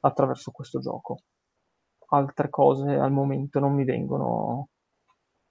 attraverso 0.00 0.50
questo 0.50 0.80
gioco. 0.80 1.18
altre 2.08 2.50
cose 2.50 2.96
al 2.96 3.12
momento 3.12 3.60
non 3.60 3.72
mi 3.72 3.84
vengono, 3.84 4.68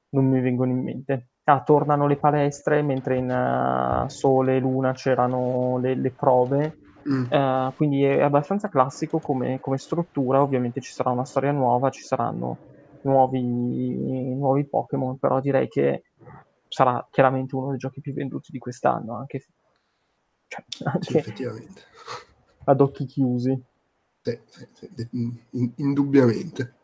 non 0.09 0.25
mi 0.25 0.41
vengono 0.41 0.71
in 0.71 0.83
mente. 0.83 1.27
Ah, 1.45 1.63
tornano 1.63 2.05
le 2.05 2.17
palestre, 2.17 2.81
mentre 2.81 3.17
in 3.17 3.29
uh, 3.29 4.07
Sole 4.09 4.57
e 4.57 4.59
Luna 4.59 4.91
c'erano 4.91 5.77
le, 5.79 5.95
le 5.95 6.11
prove. 6.11 6.77
Mm. 7.09 7.31
Uh, 7.31 7.73
quindi 7.75 8.03
è 8.03 8.21
abbastanza 8.21 8.67
classico 8.67 9.19
come, 9.19 9.61
come, 9.61 9.77
struttura. 9.77 10.41
Ovviamente 10.41 10.81
ci 10.81 10.91
sarà 10.91 11.11
una 11.11 11.25
storia 11.25 11.51
nuova, 11.51 11.89
ci 11.89 12.03
saranno 12.03 12.57
nuovi, 13.03 14.35
nuovi 14.35 14.67
Pokémon, 14.67 15.17
però 15.17 15.39
direi 15.39 15.69
che 15.69 16.03
sarà 16.69 17.05
chiaramente 17.11 17.55
uno 17.55 17.71
dei 17.71 17.77
giochi 17.77 17.99
più 17.99 18.13
venduti 18.13 18.51
di 18.51 18.59
quest'anno, 18.59 19.17
anche, 19.17 19.43
cioè, 20.47 20.63
anche 20.83 21.23
sì, 21.35 21.67
ad 22.63 22.81
occhi 22.81 23.05
chiusi. 23.05 23.61
Sì, 24.21 24.39
sì, 24.73 25.09
indubbiamente. 25.75 26.75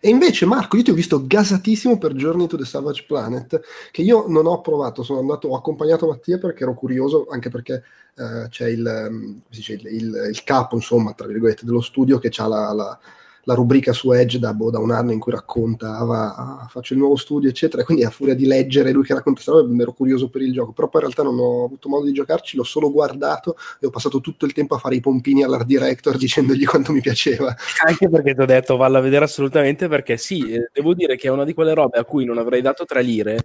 E 0.00 0.10
invece, 0.10 0.44
Marco, 0.44 0.76
io 0.76 0.82
ti 0.82 0.90
ho 0.90 0.94
visto 0.94 1.26
gasatissimo 1.26 1.96
per 1.98 2.12
Journey 2.12 2.46
to 2.46 2.56
the 2.56 2.64
Savage 2.64 3.04
Planet, 3.06 3.60
che 3.90 4.02
io 4.02 4.26
non 4.28 4.46
ho 4.46 4.60
provato, 4.60 5.02
sono 5.02 5.20
andato, 5.20 5.48
ho 5.48 5.56
accompagnato 5.56 6.06
Mattia 6.06 6.38
perché 6.38 6.64
ero 6.64 6.74
curioso, 6.74 7.26
anche 7.30 7.48
perché 7.48 7.82
eh, 8.14 8.46
c'è 8.48 8.68
il, 8.68 9.08
mm, 9.10 9.38
dice, 9.48 9.74
il, 9.74 9.86
il, 9.86 10.28
il, 10.30 10.44
capo, 10.44 10.76
insomma, 10.76 11.12
tra 11.14 11.26
virgolette, 11.26 11.64
dello 11.64 11.80
studio 11.80 12.18
che 12.18 12.30
ha 12.36 12.46
la, 12.46 12.72
la 12.72 12.98
la 13.46 13.54
rubrica 13.54 13.92
su 13.92 14.12
Edge 14.12 14.38
da, 14.38 14.52
boh, 14.52 14.70
da 14.70 14.78
un 14.78 14.90
anno 14.90 15.12
in 15.12 15.20
cui 15.20 15.32
raccontava 15.32 16.34
ah, 16.34 16.66
faccio 16.68 16.94
il 16.94 16.98
nuovo 16.98 17.16
studio 17.16 17.48
eccetera 17.48 17.84
quindi 17.84 18.04
a 18.04 18.10
furia 18.10 18.34
di 18.34 18.44
leggere 18.44 18.90
lui 18.90 19.04
che 19.04 19.14
racconta 19.14 19.40
questa 19.42 19.62
roba 19.62 19.82
ero 19.82 19.92
curioso 19.92 20.28
per 20.28 20.42
il 20.42 20.52
gioco 20.52 20.72
però 20.72 20.88
poi 20.88 21.02
in 21.02 21.06
realtà 21.08 21.22
non 21.22 21.38
ho 21.38 21.64
avuto 21.64 21.88
modo 21.88 22.06
di 22.06 22.12
giocarci 22.12 22.56
l'ho 22.56 22.64
solo 22.64 22.90
guardato 22.90 23.56
e 23.80 23.86
ho 23.86 23.90
passato 23.90 24.20
tutto 24.20 24.46
il 24.46 24.52
tempo 24.52 24.74
a 24.74 24.78
fare 24.78 24.96
i 24.96 25.00
pompini 25.00 25.44
all'art 25.44 25.66
director 25.66 26.16
dicendogli 26.16 26.64
quanto 26.64 26.92
mi 26.92 27.00
piaceva. 27.00 27.54
Anche 27.86 28.08
perché 28.08 28.34
ti 28.34 28.40
ho 28.40 28.46
detto 28.46 28.76
valla 28.76 28.98
a 28.98 29.00
vedere 29.00 29.24
assolutamente 29.24 29.88
perché 29.88 30.16
sì 30.16 30.50
eh, 30.50 30.70
devo 30.72 30.94
dire 30.94 31.16
che 31.16 31.28
è 31.28 31.30
una 31.30 31.44
di 31.44 31.54
quelle 31.54 31.74
robe 31.74 31.98
a 31.98 32.04
cui 32.04 32.24
non 32.24 32.38
avrei 32.38 32.60
dato 32.62 32.84
tre 32.84 33.02
lire 33.02 33.38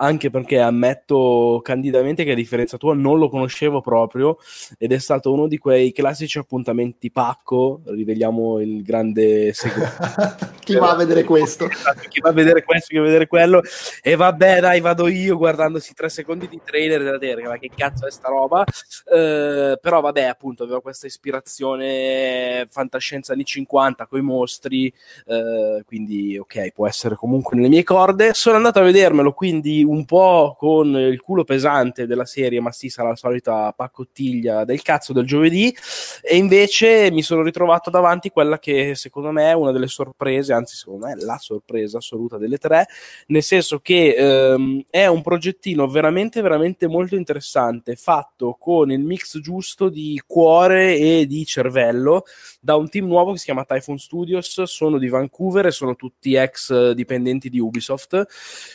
anche 0.00 0.30
perché 0.30 0.60
ammetto 0.60 1.60
candidamente 1.62 2.24
che 2.24 2.32
a 2.32 2.36
differenza 2.36 2.76
tua 2.76 2.94
non 2.94 3.18
lo 3.18 3.28
conoscevo 3.28 3.80
proprio 3.80 4.36
ed 4.78 4.92
è 4.92 4.98
stato 4.98 5.32
uno 5.32 5.48
di 5.48 5.58
quei 5.58 5.92
classici 5.92 6.38
appuntamenti 6.38 7.10
pacco 7.10 7.82
riveliamo 7.86 8.60
il 8.60 8.82
grande 8.82 9.47
chi 10.64 10.76
va 10.76 10.90
a 10.90 10.96
vedere 10.96 11.24
questo? 11.24 11.68
Chi 12.08 12.20
va 12.20 12.30
a 12.30 12.32
vedere 12.32 12.62
questo, 12.62 12.86
chi 12.88 12.96
va 12.96 13.02
a 13.02 13.06
vedere 13.06 13.26
quello. 13.26 13.62
E 14.02 14.16
vabbè, 14.16 14.60
dai, 14.60 14.80
vado 14.80 15.08
io 15.08 15.36
guardandosi 15.36 15.94
tre 15.94 16.08
secondi 16.08 16.48
di 16.48 16.60
trailer 16.64 17.02
da 17.02 17.18
dire 17.18 17.42
ma 17.42 17.58
che 17.58 17.70
cazzo 17.74 18.06
è 18.06 18.10
sta 18.10 18.28
roba. 18.28 18.60
Uh, 19.04 19.78
però 19.80 20.00
vabbè, 20.00 20.24
appunto, 20.24 20.64
avevo 20.64 20.80
questa 20.80 21.06
ispirazione 21.06 22.66
fantascienza 22.70 23.32
anni 23.32 23.44
50 23.44 24.06
con 24.06 24.18
i 24.18 24.22
mostri, 24.22 24.92
uh, 25.26 25.82
quindi 25.84 26.38
ok, 26.38 26.72
può 26.72 26.86
essere 26.86 27.14
comunque 27.14 27.56
nelle 27.56 27.68
mie 27.68 27.84
corde. 27.84 28.34
Sono 28.34 28.56
andato 28.56 28.78
a 28.80 28.82
vedermelo, 28.82 29.32
quindi 29.32 29.84
un 29.84 30.04
po' 30.04 30.56
con 30.58 30.94
il 30.96 31.20
culo 31.20 31.44
pesante 31.44 32.06
della 32.06 32.26
serie, 32.26 32.60
ma 32.60 32.72
sì, 32.72 32.88
sarà 32.88 33.10
la 33.10 33.16
solita 33.16 33.72
pacottiglia 33.76 34.64
del 34.64 34.82
cazzo 34.82 35.12
del 35.12 35.26
giovedì. 35.26 35.74
E 36.22 36.36
invece 36.36 37.10
mi 37.10 37.22
sono 37.22 37.42
ritrovato 37.42 37.90
davanti 37.90 38.30
quella 38.30 38.58
che 38.58 38.94
secondo 38.94 39.30
me 39.30 39.37
me 39.38 39.52
una 39.52 39.72
delle 39.72 39.86
sorprese, 39.86 40.52
anzi 40.52 40.76
secondo 40.76 41.06
me 41.06 41.14
la 41.16 41.38
sorpresa 41.38 41.98
assoluta 41.98 42.36
delle 42.38 42.58
tre, 42.58 42.86
nel 43.28 43.42
senso 43.42 43.78
che 43.78 44.14
ehm, 44.14 44.84
è 44.90 45.06
un 45.06 45.22
progettino 45.22 45.86
veramente, 45.88 46.40
veramente 46.40 46.86
molto 46.86 47.14
interessante, 47.14 47.96
fatto 47.96 48.56
con 48.58 48.90
il 48.90 49.00
mix 49.00 49.38
giusto 49.40 49.88
di 49.88 50.20
cuore 50.26 50.96
e 50.96 51.26
di 51.26 51.44
cervello, 51.44 52.24
da 52.60 52.76
un 52.76 52.88
team 52.88 53.06
nuovo 53.06 53.32
che 53.32 53.38
si 53.38 53.44
chiama 53.44 53.64
Typhoon 53.64 53.98
Studios, 53.98 54.62
sono 54.62 54.98
di 54.98 55.08
Vancouver 55.08 55.66
e 55.66 55.70
sono 55.70 55.94
tutti 55.94 56.34
ex 56.34 56.90
dipendenti 56.92 57.48
di 57.48 57.60
Ubisoft, 57.60 58.26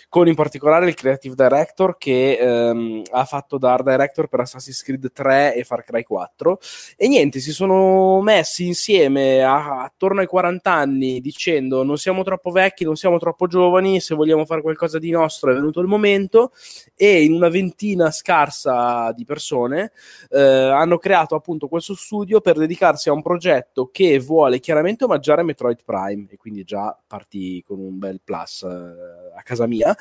con 0.10 0.28
in 0.28 0.36
particolare 0.36 0.88
il 0.88 0.94
creative 0.94 1.36
director 1.36 1.98
che 1.98 2.38
ehm, 2.38 3.02
ha 3.12 3.26
fatto 3.26 3.58
da 3.58 3.74
art 3.74 3.84
director 3.84 4.28
per 4.28 4.42
Assassin's 4.42 4.82
Creed 4.82 5.12
3 5.12 5.56
e 5.56 5.64
Far 5.64 5.84
Cry 5.84 6.04
4, 6.04 6.60
e 6.96 7.08
niente, 7.08 7.40
si 7.40 7.52
sono 7.52 8.22
messi 8.22 8.66
insieme 8.66 9.44
a, 9.44 9.84
attorno 9.84 10.22
ai 10.22 10.28
40 10.28 10.53
40 10.54 10.72
anni 10.72 11.20
dicendo 11.22 11.84
non 11.84 11.98
siamo 11.98 12.24
troppo 12.24 12.52
vecchi, 12.52 12.84
non 12.84 12.96
siamo 12.96 13.18
troppo 13.18 13.48
giovani, 13.48 14.00
se 14.00 14.16
vogliamo 14.16 14.46
fare 14.46 14.62
qualcosa 14.62 15.00
di 15.00 15.10
nostro 15.10 15.52
è 15.52 15.54
venuto 15.54 15.80
il 15.80 15.88
momento 15.88 16.52
e 16.96 17.24
in 17.24 17.34
una 17.34 17.50
ventina 17.50 18.12
scarsa 18.12 19.12
di 19.14 19.26
persone 19.26 19.92
eh, 20.30 20.40
hanno 20.40 20.98
creato 20.98 21.36
appunto 21.36 21.68
questo 21.68 21.96
studio 21.96 22.42
per 22.42 22.58
dedicarsi 22.58 23.10
a 23.10 23.14
un 23.14 23.22
progetto 23.22 23.90
che 23.92 24.20
vuole 24.20 24.60
chiaramente 24.60 25.06
omaggiare 25.06 25.44
Metroid 25.44 25.84
Prime 25.84 26.28
e 26.30 26.38
quindi 26.38 26.64
già 26.64 26.98
parti 27.06 27.64
con 27.66 27.80
un 27.80 27.98
bel 27.98 28.22
plus 28.24 28.64
eh, 28.64 28.68
a 29.36 29.42
casa 29.42 29.66
mia 29.66 29.96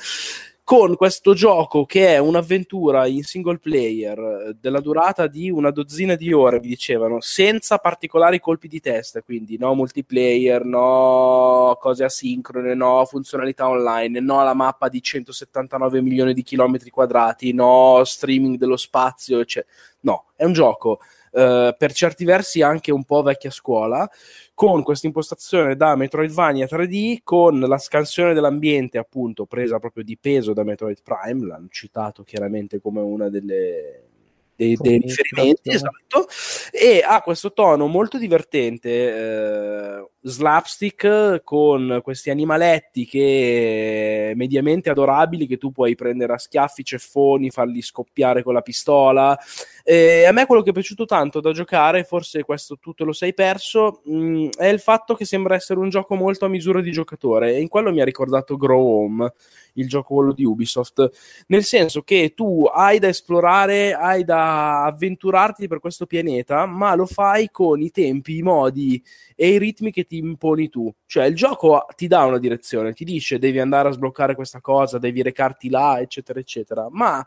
con 0.72 0.96
questo 0.96 1.34
gioco 1.34 1.84
che 1.84 2.14
è 2.14 2.16
un'avventura 2.16 3.06
in 3.06 3.24
single 3.24 3.58
player 3.58 4.18
eh, 4.18 4.56
della 4.58 4.80
durata 4.80 5.26
di 5.26 5.50
una 5.50 5.70
dozzina 5.70 6.14
di 6.14 6.32
ore, 6.32 6.60
vi 6.60 6.68
dicevano, 6.68 7.20
senza 7.20 7.76
particolari 7.76 8.40
colpi 8.40 8.68
di 8.68 8.80
testa, 8.80 9.20
quindi 9.20 9.58
no 9.58 9.74
multiplayer, 9.74 10.64
no 10.64 11.76
cose 11.78 12.04
asincrone, 12.04 12.72
no 12.72 13.04
funzionalità 13.04 13.68
online, 13.68 14.20
no 14.20 14.42
la 14.42 14.54
mappa 14.54 14.88
di 14.88 15.02
179 15.02 16.00
milioni 16.00 16.32
di 16.32 16.42
chilometri 16.42 16.88
quadrati, 16.88 17.52
no 17.52 18.00
streaming 18.02 18.56
dello 18.56 18.78
spazio, 18.78 19.44
cioè, 19.44 19.62
no, 20.00 20.28
è 20.36 20.44
un 20.44 20.54
gioco 20.54 21.00
Uh, 21.32 21.74
per 21.78 21.94
certi 21.94 22.26
versi 22.26 22.60
anche 22.60 22.92
un 22.92 23.04
po' 23.04 23.22
vecchia 23.22 23.50
scuola, 23.50 24.06
con 24.52 24.82
questa 24.82 25.06
impostazione 25.06 25.76
da 25.76 25.96
Metroidvania 25.96 26.66
3D, 26.66 27.20
con 27.24 27.58
la 27.58 27.78
scansione 27.78 28.34
dell'ambiente 28.34 28.98
appunto 28.98 29.46
presa 29.46 29.78
proprio 29.78 30.04
di 30.04 30.18
peso 30.18 30.52
da 30.52 30.62
Metroid 30.62 30.98
Prime, 31.02 31.46
l'hanno 31.46 31.68
citato 31.70 32.22
chiaramente 32.22 32.82
come 32.82 33.00
una 33.00 33.30
delle 33.30 34.10
dei, 34.54 34.76
dei 34.76 34.98
riferimenti, 34.98 35.70
esatto, 35.70 36.28
e 36.70 37.02
ha 37.04 37.20
questo 37.22 37.52
tono 37.52 37.86
molto 37.86 38.18
divertente, 38.18 38.90
eh, 38.90 40.08
slapstick 40.22 41.42
con 41.42 42.00
questi 42.02 42.30
animaletti 42.30 43.06
che 43.06 44.32
mediamente 44.36 44.88
adorabili 44.88 45.46
che 45.46 45.58
tu 45.58 45.72
puoi 45.72 45.94
prendere 45.94 46.34
a 46.34 46.38
schiaffi, 46.38 46.84
ceffoni, 46.84 47.50
farli 47.50 47.82
scoppiare 47.82 48.42
con 48.42 48.54
la 48.54 48.62
pistola. 48.62 49.38
E 49.84 50.24
a 50.24 50.32
me 50.32 50.46
quello 50.46 50.62
che 50.62 50.70
è 50.70 50.72
piaciuto 50.72 51.04
tanto 51.04 51.40
da 51.40 51.52
giocare, 51.52 52.04
forse 52.04 52.44
questo 52.44 52.78
tu 52.78 52.92
te 52.92 53.04
lo 53.04 53.12
sei 53.12 53.34
perso, 53.34 54.02
mh, 54.04 54.14
mm, 54.14 54.48
è 54.56 54.66
il 54.66 54.80
fatto 54.80 55.14
che 55.14 55.24
sembra 55.24 55.56
essere 55.56 55.80
un 55.80 55.88
gioco 55.88 56.14
molto 56.14 56.44
a 56.44 56.48
misura 56.48 56.80
di 56.80 56.92
giocatore 56.92 57.54
e 57.54 57.60
in 57.60 57.68
quello 57.68 57.90
mi 57.90 58.00
ha 58.00 58.04
ricordato 58.04 58.56
Grow 58.56 58.86
Home 58.86 59.32
il 59.74 59.88
gioco 59.88 60.14
quello 60.14 60.32
di 60.32 60.44
Ubisoft, 60.44 61.10
nel 61.46 61.64
senso 61.64 62.02
che 62.02 62.32
tu 62.34 62.64
hai 62.64 62.98
da 62.98 63.08
esplorare, 63.08 63.94
hai 63.94 64.24
da 64.24 64.84
avventurarti 64.84 65.68
per 65.68 65.78
questo 65.78 66.06
pianeta, 66.06 66.66
ma 66.66 66.94
lo 66.94 67.06
fai 67.06 67.50
con 67.50 67.80
i 67.80 67.90
tempi, 67.90 68.38
i 68.38 68.42
modi 68.42 69.02
e 69.34 69.48
i 69.48 69.58
ritmi 69.58 69.90
che 69.92 70.04
ti 70.04 70.11
imponi 70.18 70.68
tu. 70.68 70.92
Cioè 71.06 71.24
il 71.24 71.34
gioco 71.34 71.86
ti 71.96 72.06
dà 72.06 72.24
una 72.24 72.38
direzione, 72.38 72.92
ti 72.92 73.04
dice 73.04 73.38
devi 73.38 73.58
andare 73.58 73.88
a 73.88 73.92
sbloccare 73.92 74.34
questa 74.34 74.60
cosa, 74.60 74.98
devi 74.98 75.22
recarti 75.22 75.70
là, 75.70 76.00
eccetera, 76.00 76.40
eccetera, 76.40 76.88
ma 76.90 77.26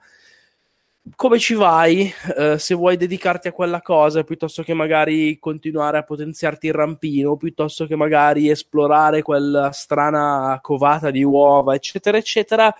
come 1.15 1.37
ci 1.37 1.53
vai 1.53 2.11
eh, 2.35 2.57
se 2.57 2.73
vuoi 2.73 2.97
dedicarti 2.97 3.47
a 3.47 3.51
quella 3.51 3.81
cosa 3.81 4.23
piuttosto 4.23 4.63
che 4.63 4.73
magari 4.73 5.37
continuare 5.37 5.99
a 5.99 6.03
potenziarti 6.03 6.67
il 6.67 6.73
rampino, 6.73 7.37
piuttosto 7.37 7.85
che 7.85 7.95
magari 7.95 8.49
esplorare 8.49 9.21
quella 9.21 9.71
strana 9.71 10.57
covata 10.61 11.11
di 11.11 11.23
uova, 11.23 11.75
eccetera, 11.75 12.17
eccetera, 12.17 12.73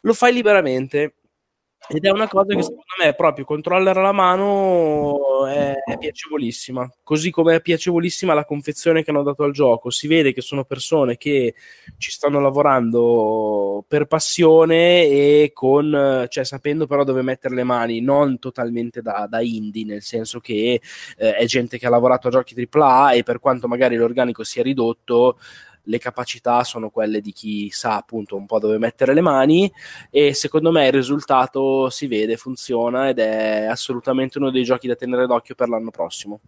lo 0.00 0.12
fai 0.14 0.32
liberamente 0.32 1.14
ed 1.94 2.04
è 2.04 2.10
una 2.10 2.26
cosa 2.26 2.54
che 2.54 2.62
secondo 2.62 2.84
me 3.02 3.12
proprio 3.14 3.44
controller 3.44 3.96
alla 3.96 4.12
mano 4.12 5.46
è, 5.46 5.74
è, 5.84 5.98
piacevolissima. 5.98 6.90
Così 7.02 7.30
come 7.30 7.56
è 7.56 7.60
piacevolissima 7.60 8.32
la 8.32 8.46
confezione 8.46 9.02
che 9.02 9.10
hanno 9.10 9.22
dato 9.22 9.42
al 9.42 9.52
gioco. 9.52 9.90
Si 9.90 10.06
vede 10.06 10.32
che 10.32 10.40
sono 10.40 10.64
persone 10.64 11.18
che 11.18 11.54
ci 11.98 12.10
stanno 12.10 12.40
lavorando 12.40 13.84
per 13.86 14.06
passione 14.06 15.02
e 15.04 15.50
con, 15.52 16.26
cioè, 16.28 16.44
sapendo 16.44 16.86
però 16.86 17.04
dove 17.04 17.20
mettere 17.20 17.54
le 17.54 17.64
mani, 17.64 18.00
non 18.00 18.38
totalmente 18.38 19.02
da, 19.02 19.26
da 19.28 19.42
indie, 19.42 19.84
nel 19.84 20.02
senso 20.02 20.40
che 20.40 20.80
eh, 21.16 21.34
è 21.34 21.44
gente 21.44 21.78
che 21.78 21.86
ha 21.86 21.90
lavorato 21.90 22.28
a 22.28 22.30
giochi 22.30 22.68
AAA 22.70 23.12
e 23.12 23.22
per 23.22 23.38
quanto 23.38 23.68
magari 23.68 23.96
l'organico 23.96 24.44
sia 24.44 24.62
ridotto 24.62 25.38
le 25.84 25.98
capacità 25.98 26.64
sono 26.64 26.90
quelle 26.90 27.20
di 27.20 27.32
chi 27.32 27.70
sa 27.70 27.96
appunto 27.96 28.36
un 28.36 28.46
po' 28.46 28.58
dove 28.58 28.78
mettere 28.78 29.14
le 29.14 29.20
mani 29.20 29.70
e 30.10 30.34
secondo 30.34 30.70
me 30.70 30.86
il 30.86 30.92
risultato 30.92 31.90
si 31.90 32.06
vede, 32.06 32.36
funziona 32.36 33.08
ed 33.08 33.18
è 33.18 33.64
assolutamente 33.64 34.38
uno 34.38 34.50
dei 34.50 34.64
giochi 34.64 34.86
da 34.86 34.94
tenere 34.94 35.26
d'occhio 35.26 35.54
per 35.54 35.68
l'anno 35.68 35.90
prossimo. 35.90 36.40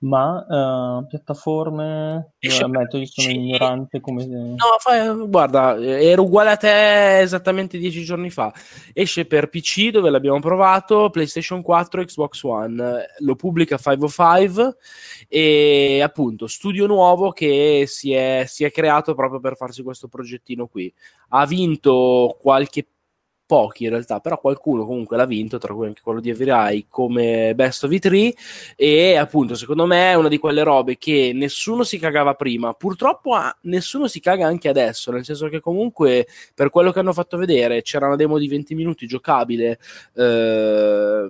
Ma 0.00 0.98
uh, 0.98 1.06
piattaforme, 1.06 2.32
Esce 2.38 2.64
ammetto, 2.64 2.96
io 2.96 3.06
sono 3.06 3.30
ignorante 3.30 4.00
come... 4.00 4.24
No, 4.24 4.56
fai- 4.78 5.14
guarda, 5.28 5.76
ero 5.78 6.22
uguale 6.22 6.50
a 6.50 6.56
te 6.56 7.18
esattamente 7.20 7.76
dieci 7.76 8.02
giorni 8.02 8.30
fa. 8.30 8.52
Esce 8.94 9.26
per 9.26 9.50
PC 9.50 9.90
dove 9.90 10.08
l'abbiamo 10.08 10.40
provato, 10.40 11.10
PlayStation 11.10 11.60
4, 11.60 12.04
Xbox 12.04 12.42
One. 12.44 13.04
Lo 13.18 13.34
pubblica 13.34 13.76
505 13.76 14.76
e 15.28 16.00
appunto 16.02 16.46
studio 16.46 16.86
nuovo 16.86 17.32
che 17.32 17.84
si 17.86 18.12
è, 18.12 18.44
si 18.46 18.64
è 18.64 18.70
creato 18.70 19.14
proprio 19.14 19.40
per 19.40 19.56
farsi 19.56 19.82
questo 19.82 20.08
progettino 20.08 20.66
qui. 20.66 20.92
Ha 21.28 21.44
vinto 21.44 22.38
qualche 22.40 22.86
pochi 23.50 23.82
in 23.82 23.90
realtà, 23.90 24.20
però 24.20 24.38
qualcuno 24.38 24.86
comunque 24.86 25.16
l'ha 25.16 25.26
vinto, 25.26 25.58
tra 25.58 25.74
cui 25.74 25.88
anche 25.88 26.02
quello 26.04 26.20
di 26.20 26.30
Everai 26.30 26.86
come 26.88 27.52
Best 27.56 27.82
of 27.82 27.90
E3 27.90 28.32
e 28.76 29.16
appunto 29.16 29.56
secondo 29.56 29.86
me 29.86 30.12
è 30.12 30.14
una 30.14 30.28
di 30.28 30.38
quelle 30.38 30.62
robe 30.62 30.96
che 30.98 31.32
nessuno 31.34 31.82
si 31.82 31.98
cagava 31.98 32.34
prima, 32.34 32.72
purtroppo 32.74 33.34
ah, 33.34 33.52
nessuno 33.62 34.06
si 34.06 34.20
caga 34.20 34.46
anche 34.46 34.68
adesso, 34.68 35.10
nel 35.10 35.24
senso 35.24 35.48
che 35.48 35.58
comunque 35.58 36.28
per 36.54 36.70
quello 36.70 36.92
che 36.92 37.00
hanno 37.00 37.12
fatto 37.12 37.36
vedere 37.36 37.82
c'era 37.82 38.06
una 38.06 38.14
demo 38.14 38.38
di 38.38 38.46
20 38.46 38.72
minuti 38.76 39.08
giocabile, 39.08 39.80
eh, 40.14 41.28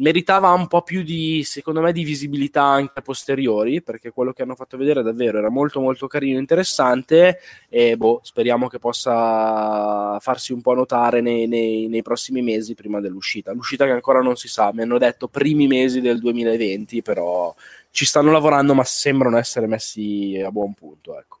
meritava 0.00 0.50
un 0.50 0.66
po' 0.66 0.82
più 0.82 1.02
di, 1.02 1.42
secondo 1.44 1.80
me, 1.80 1.92
di 1.92 2.04
visibilità 2.04 2.62
anche 2.62 2.98
a 2.98 3.02
posteriori, 3.02 3.82
perché 3.82 4.10
quello 4.10 4.32
che 4.32 4.42
hanno 4.42 4.54
fatto 4.54 4.76
vedere 4.76 5.02
davvero 5.02 5.38
era 5.38 5.50
molto 5.50 5.80
molto 5.80 6.06
carino 6.06 6.36
e 6.36 6.40
interessante 6.40 7.38
e 7.68 7.96
boh, 7.96 8.20
speriamo 8.22 8.68
che 8.68 8.78
possa 8.78 10.18
farsi 10.20 10.52
un 10.52 10.60
po' 10.60 10.74
notare 10.74 11.20
nei, 11.20 11.46
nei, 11.46 11.88
nei, 11.88 12.02
prossimi 12.02 12.42
mesi 12.42 12.74
prima 12.74 13.00
dell'uscita. 13.00 13.52
L'uscita 13.52 13.84
che 13.84 13.92
ancora 13.92 14.20
non 14.20 14.36
si 14.36 14.48
sa, 14.48 14.72
mi 14.72 14.82
hanno 14.82 14.98
detto 14.98 15.28
primi 15.28 15.66
mesi 15.66 16.00
del 16.00 16.18
2020, 16.18 17.02
però 17.02 17.54
ci 17.90 18.04
stanno 18.04 18.30
lavorando 18.32 18.74
ma 18.74 18.84
sembrano 18.84 19.38
essere 19.38 19.66
messi 19.66 20.40
a 20.44 20.50
buon 20.50 20.74
punto, 20.74 21.18
ecco. 21.18 21.39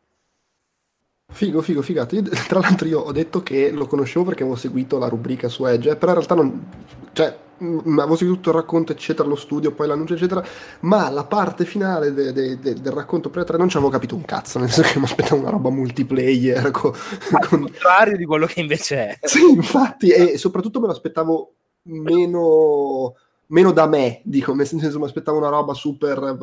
Figo, 1.30 1.62
figo, 1.62 1.82
figato. 1.82 2.16
Io, 2.16 2.22
tra 2.48 2.60
l'altro 2.60 2.86
io 2.86 3.00
ho 3.00 3.12
detto 3.12 3.42
che 3.42 3.70
lo 3.70 3.86
conoscevo 3.86 4.24
perché 4.24 4.42
avevo 4.42 4.56
seguito 4.56 4.98
la 4.98 5.08
rubrica 5.08 5.48
su 5.48 5.64
Edge, 5.64 5.96
però 5.96 6.12
in 6.12 6.18
realtà 6.18 6.34
non... 6.34 6.66
Cioè, 7.12 7.38
avevo 7.58 8.16
seguito 8.16 8.36
tutto 8.36 8.50
il 8.50 8.56
racconto, 8.56 8.92
eccetera, 8.92 9.28
lo 9.28 9.36
studio, 9.36 9.72
poi 9.72 9.86
l'annuncio, 9.86 10.14
eccetera, 10.14 10.44
ma 10.80 11.10
la 11.10 11.24
parte 11.24 11.64
finale 11.64 12.12
de, 12.12 12.32
de, 12.32 12.58
de, 12.58 12.74
del 12.74 12.92
racconto 12.92 13.30
pre-3 13.30 13.56
non 13.56 13.68
ci 13.68 13.76
avevo 13.76 13.92
capito 13.92 14.14
un 14.14 14.24
cazzo, 14.24 14.58
nel 14.58 14.70
senso 14.70 14.92
che 14.92 14.98
mi 14.98 15.04
aspettavo 15.04 15.40
una 15.40 15.50
roba 15.50 15.70
multiplayer. 15.70 16.70
Con, 16.70 16.92
Al 17.32 17.48
con... 17.48 17.60
contrario 17.60 18.16
di 18.16 18.24
quello 18.24 18.46
che 18.46 18.60
invece 18.60 18.96
è. 18.96 19.18
Sì, 19.26 19.50
infatti, 19.50 20.10
e 20.10 20.38
soprattutto 20.38 20.80
me 20.80 20.86
lo 20.86 20.92
aspettavo 20.92 21.54
meno 21.84 23.14
meno 23.50 23.72
da 23.72 23.86
me, 23.86 24.20
dico, 24.24 24.54
nel 24.54 24.66
senso 24.66 24.98
mi 24.98 25.04
aspettavo 25.04 25.38
una 25.38 25.48
roba 25.48 25.74
super 25.74 26.36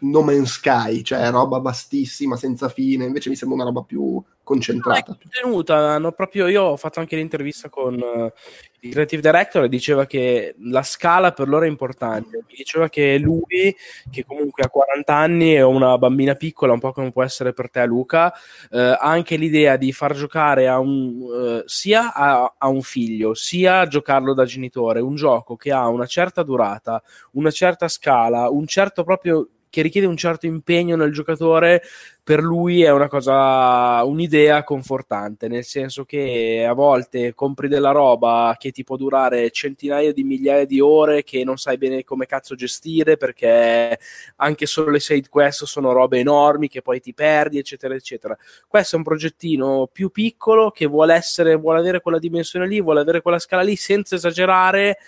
No 0.00 0.22
Man's 0.22 0.52
Sky, 0.52 1.02
cioè 1.02 1.30
roba 1.30 1.58
vastissima, 1.58 2.36
senza 2.36 2.68
fine, 2.68 3.04
invece 3.04 3.28
mi 3.28 3.36
sembra 3.36 3.56
una 3.56 3.66
roba 3.66 3.82
più 3.82 4.22
concentrata. 4.48 5.18
No, 5.20 5.30
tenuta, 5.30 5.76
hanno 5.76 6.12
proprio, 6.12 6.46
io 6.46 6.62
ho 6.62 6.76
fatto 6.78 7.00
anche 7.00 7.16
l'intervista 7.16 7.68
con 7.68 8.00
uh, 8.00 8.32
il 8.80 8.92
creative 8.92 9.20
director 9.20 9.64
e 9.64 9.68
diceva 9.68 10.06
che 10.06 10.54
la 10.60 10.82
scala 10.82 11.32
per 11.32 11.48
loro 11.48 11.66
è 11.66 11.68
importante, 11.68 12.38
mi 12.48 12.54
diceva 12.56 12.88
che 12.88 13.18
lui, 13.18 13.76
che 14.10 14.24
comunque 14.24 14.64
ha 14.64 14.70
40 14.70 15.14
anni 15.14 15.54
e 15.54 15.60
una 15.60 15.98
bambina 15.98 16.34
piccola, 16.34 16.72
un 16.72 16.80
po' 16.80 16.92
come 16.92 17.10
può 17.10 17.22
essere 17.22 17.52
per 17.52 17.70
te 17.70 17.84
Luca, 17.84 18.32
uh, 18.70 18.76
ha 18.78 18.98
anche 18.98 19.36
l'idea 19.36 19.76
di 19.76 19.92
far 19.92 20.14
giocare 20.14 20.66
a 20.66 20.78
un, 20.78 21.20
uh, 21.20 21.62
sia 21.66 22.14
a, 22.14 22.54
a 22.56 22.68
un 22.68 22.80
figlio, 22.80 23.34
sia 23.34 23.80
a 23.80 23.86
giocarlo 23.86 24.32
da 24.32 24.46
genitore, 24.46 25.00
un 25.00 25.14
gioco 25.14 25.56
che 25.56 25.72
ha 25.72 25.86
una 25.88 26.06
certa 26.06 26.42
durata, 26.42 27.02
una 27.32 27.50
certa 27.50 27.86
scala, 27.88 28.48
un 28.48 28.66
certo 28.66 29.04
proprio 29.04 29.46
che 29.70 29.82
richiede 29.82 30.06
un 30.06 30.16
certo 30.16 30.46
impegno 30.46 30.96
nel 30.96 31.12
giocatore, 31.12 31.82
per 32.28 32.42
lui 32.42 32.82
è 32.82 32.90
una 32.90 33.08
cosa, 33.08 34.04
un'idea 34.04 34.62
confortante, 34.62 35.48
nel 35.48 35.64
senso 35.64 36.04
che 36.04 36.62
a 36.68 36.74
volte 36.74 37.32
compri 37.32 37.68
della 37.68 37.90
roba 37.90 38.54
che 38.58 38.70
ti 38.70 38.84
può 38.84 38.96
durare 38.98 39.50
centinaia 39.50 40.12
di 40.12 40.24
migliaia 40.24 40.66
di 40.66 40.78
ore 40.78 41.24
che 41.24 41.42
non 41.42 41.56
sai 41.56 41.78
bene 41.78 42.04
come 42.04 42.26
cazzo 42.26 42.54
gestire 42.54 43.16
perché 43.16 43.98
anche 44.36 44.66
solo 44.66 44.90
le 44.90 45.00
side 45.00 45.30
quest 45.30 45.64
sono 45.64 45.92
robe 45.92 46.18
enormi 46.18 46.68
che 46.68 46.82
poi 46.82 47.00
ti 47.00 47.14
perdi, 47.14 47.56
eccetera, 47.56 47.94
eccetera. 47.94 48.36
Questo 48.66 48.96
è 48.96 48.98
un 48.98 49.04
progettino 49.04 49.88
più 49.90 50.10
piccolo 50.10 50.70
che 50.70 50.84
vuole 50.84 51.14
essere, 51.14 51.54
vuole 51.54 51.78
avere 51.78 52.02
quella 52.02 52.18
dimensione 52.18 52.68
lì, 52.68 52.82
vuole 52.82 53.00
avere 53.00 53.22
quella 53.22 53.38
scala 53.38 53.62
lì 53.62 53.74
senza 53.74 54.16
esagerare 54.16 54.98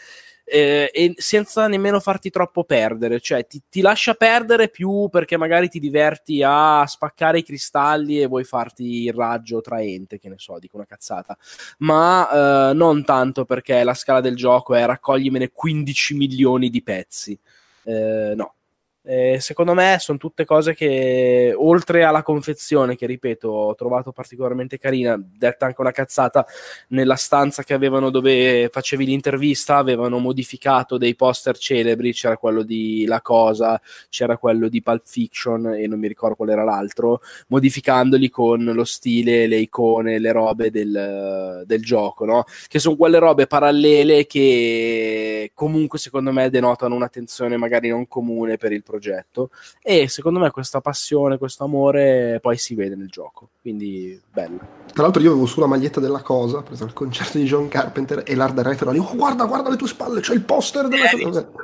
eh, 0.51 0.91
e 0.93 1.15
senza 1.17 1.69
nemmeno 1.69 2.01
farti 2.01 2.31
troppo 2.31 2.65
perdere, 2.65 3.21
cioè 3.21 3.47
ti, 3.47 3.63
ti, 3.69 3.81
lascia 3.81 4.15
perdere 4.15 4.69
più 4.69 5.09
perché 5.09 5.37
magari 5.37 5.69
ti 5.69 5.79
diverti 5.79 6.43
a 6.45 6.85
spaccare 6.87 7.39
i 7.39 7.45
cristalli 7.45 8.21
e 8.21 8.27
vuoi 8.27 8.45
farti 8.45 9.05
il 9.05 9.13
raggio 9.13 9.61
traente, 9.61 10.19
che 10.19 10.29
ne 10.29 10.35
so, 10.39 10.59
dico 10.59 10.77
una 10.77 10.87
cazzata, 10.87 11.37
ma 11.79 12.71
eh, 12.71 12.75
non 12.75 13.05
tanto 13.05 13.45
perché 13.45 13.85
la 13.85 13.95
scala 13.95 14.21
del 14.21 14.35
gioco 14.35 14.75
è 14.75 14.85
raccoglimene 14.85 15.51
15 15.53 16.15
milioni 16.17 16.69
di 16.69 16.83
pezzi. 16.83 17.39
Eh, 17.85 18.35
no, 18.35 18.55
eh, 19.03 19.39
secondo 19.41 19.73
me 19.73 19.97
sono 19.99 20.19
tutte 20.19 20.45
cose 20.45 20.75
che, 20.75 21.55
oltre 21.57 22.05
alla 22.05 22.23
confezione, 22.23 22.97
che 22.97 23.07
ripeto, 23.07 23.49
ho 23.49 23.75
trovato 23.75 24.13
particolarmente 24.13 24.79
carina, 24.79 25.19
detta 25.19 25.67
anche 25.67 25.81
una 25.81 25.91
cazzata, 25.91 26.47
nella 26.89 27.17
stanza 27.17 27.63
che 27.63 27.73
avevano 27.73 28.11
dove 28.11 28.69
facevi 28.71 29.07
l'intervista, 29.07 29.77
avevano 29.77 30.19
modificato 30.19 30.99
dei 30.99 31.15
poster 31.15 31.57
celebri, 31.57 32.13
c'era 32.13 32.37
quello 32.37 32.63
di 32.63 33.07
La 33.07 33.23
Cosa, 33.23 33.81
c'era 34.11 34.37
quello 34.37 34.69
di 34.69 34.83
Pulp 34.83 35.03
Fiction 35.05 35.75
e 35.75 35.87
non 35.87 35.99
mi 35.99 36.09
ricordo 36.09 36.37
qual 36.37 36.51
era 36.51 36.65
l'altro, 36.65 37.21
modificandoli 37.49 38.29
con 38.29 38.63
lo 38.63 38.85
stile, 38.85 39.47
le 39.47 39.57
icone, 39.57 40.19
le 40.19 40.33
robe 40.33 40.71
del, 40.71 41.63
del 41.65 41.83
gioco, 41.83 42.27
no? 42.27 42.45
Che 42.69 42.79
sono 42.79 42.97
quelle 42.97 43.19
robe 43.19 43.47
parallele 43.47 44.27
che 44.27 45.53
comunque 45.55 45.99
secondo 45.99 46.33
me 46.33 46.51
denotano 46.51 46.95
un'attenzione 46.95 47.57
magari 47.57 47.89
non 47.89 48.07
comune 48.07 48.57
per 48.59 48.73
il 48.73 48.83
progetto 48.91 49.51
e 49.83 50.09
secondo 50.09 50.41
me 50.41 50.51
questa 50.51 50.81
passione, 50.81 51.39
questo 51.39 51.65
amore 51.65 52.39
poi 52.41 52.57
si 52.57 52.75
vede 52.75 52.97
nel 52.97 53.09
gioco, 53.09 53.51
quindi 53.61 54.21
bello. 54.33 54.79
Tra 54.93 55.05
l'altro 55.05 55.23
io 55.23 55.31
avevo 55.31 55.47
sulla 55.47 55.67
maglietta 55.67 56.01
della 56.01 56.23
cosa, 56.23 56.63
preso 56.63 56.85
il 56.85 56.93
concerto 56.93 57.39
di 57.39 57.45
John 57.45 57.69
Carpenter 57.69 58.25
e 58.27 58.35
l'art 58.35 58.55
director 58.55 58.93
lì, 58.93 58.99
oh 58.99 59.15
guarda, 59.15 59.45
guarda 59.45 59.71
le 59.71 59.77
tue 59.77 59.87
spalle, 59.87 60.21
c'è 60.21 60.35
il 60.35 60.43
poster 60.43 60.89
della 60.89 61.11
eh, 61.11 61.23
cosa. 61.23 61.49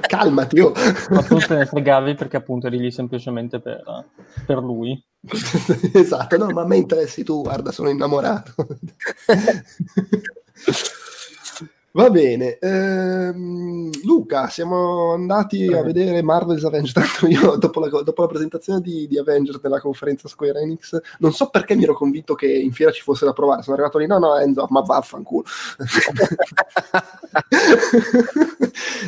Calmati, 0.00 0.60
oh. 0.60 0.72
Ma 1.10 1.22
tu 1.22 1.38
te 1.38 1.54
ne 1.54 1.66
fregavi 1.66 2.14
perché 2.14 2.36
appunto 2.36 2.66
eri 2.66 2.78
lì 2.78 2.90
semplicemente 2.90 3.60
per, 3.60 3.82
per 4.44 4.58
lui. 4.58 5.02
esatto, 5.94 6.36
no, 6.36 6.50
ma 6.50 6.62
a 6.62 6.66
me 6.66 6.76
interessi 6.76 7.24
tu, 7.24 7.42
guarda, 7.42 7.72
sono 7.72 7.88
innamorato. 7.88 8.54
Va 11.92 12.08
bene, 12.08 12.56
ehm, 12.58 13.90
Luca, 14.04 14.48
siamo 14.48 15.12
andati 15.12 15.66
a 15.66 15.82
vedere 15.82 16.22
Marvel's 16.22 16.62
Avengers. 16.62 16.92
Tanto 17.20 17.26
io, 17.26 17.56
dopo 17.56 17.80
la, 17.80 17.88
dopo 17.88 18.22
la 18.22 18.28
presentazione 18.28 18.80
di, 18.80 19.08
di, 19.08 19.18
Avengers 19.18 19.58
nella 19.60 19.80
conferenza 19.80 20.28
Square 20.28 20.60
Enix, 20.60 20.96
non 21.18 21.32
so 21.32 21.48
perché 21.48 21.74
mi 21.74 21.82
ero 21.82 21.94
convinto 21.94 22.36
che 22.36 22.46
in 22.46 22.70
fiera 22.70 22.92
ci 22.92 23.02
fosse 23.02 23.24
da 23.24 23.32
provare. 23.32 23.62
Sono 23.62 23.74
arrivato 23.74 23.98
lì, 23.98 24.06
no, 24.06 24.18
no, 24.18 24.38
Enzo, 24.38 24.68
ma 24.70 24.82
vaffanculo. 24.82 25.44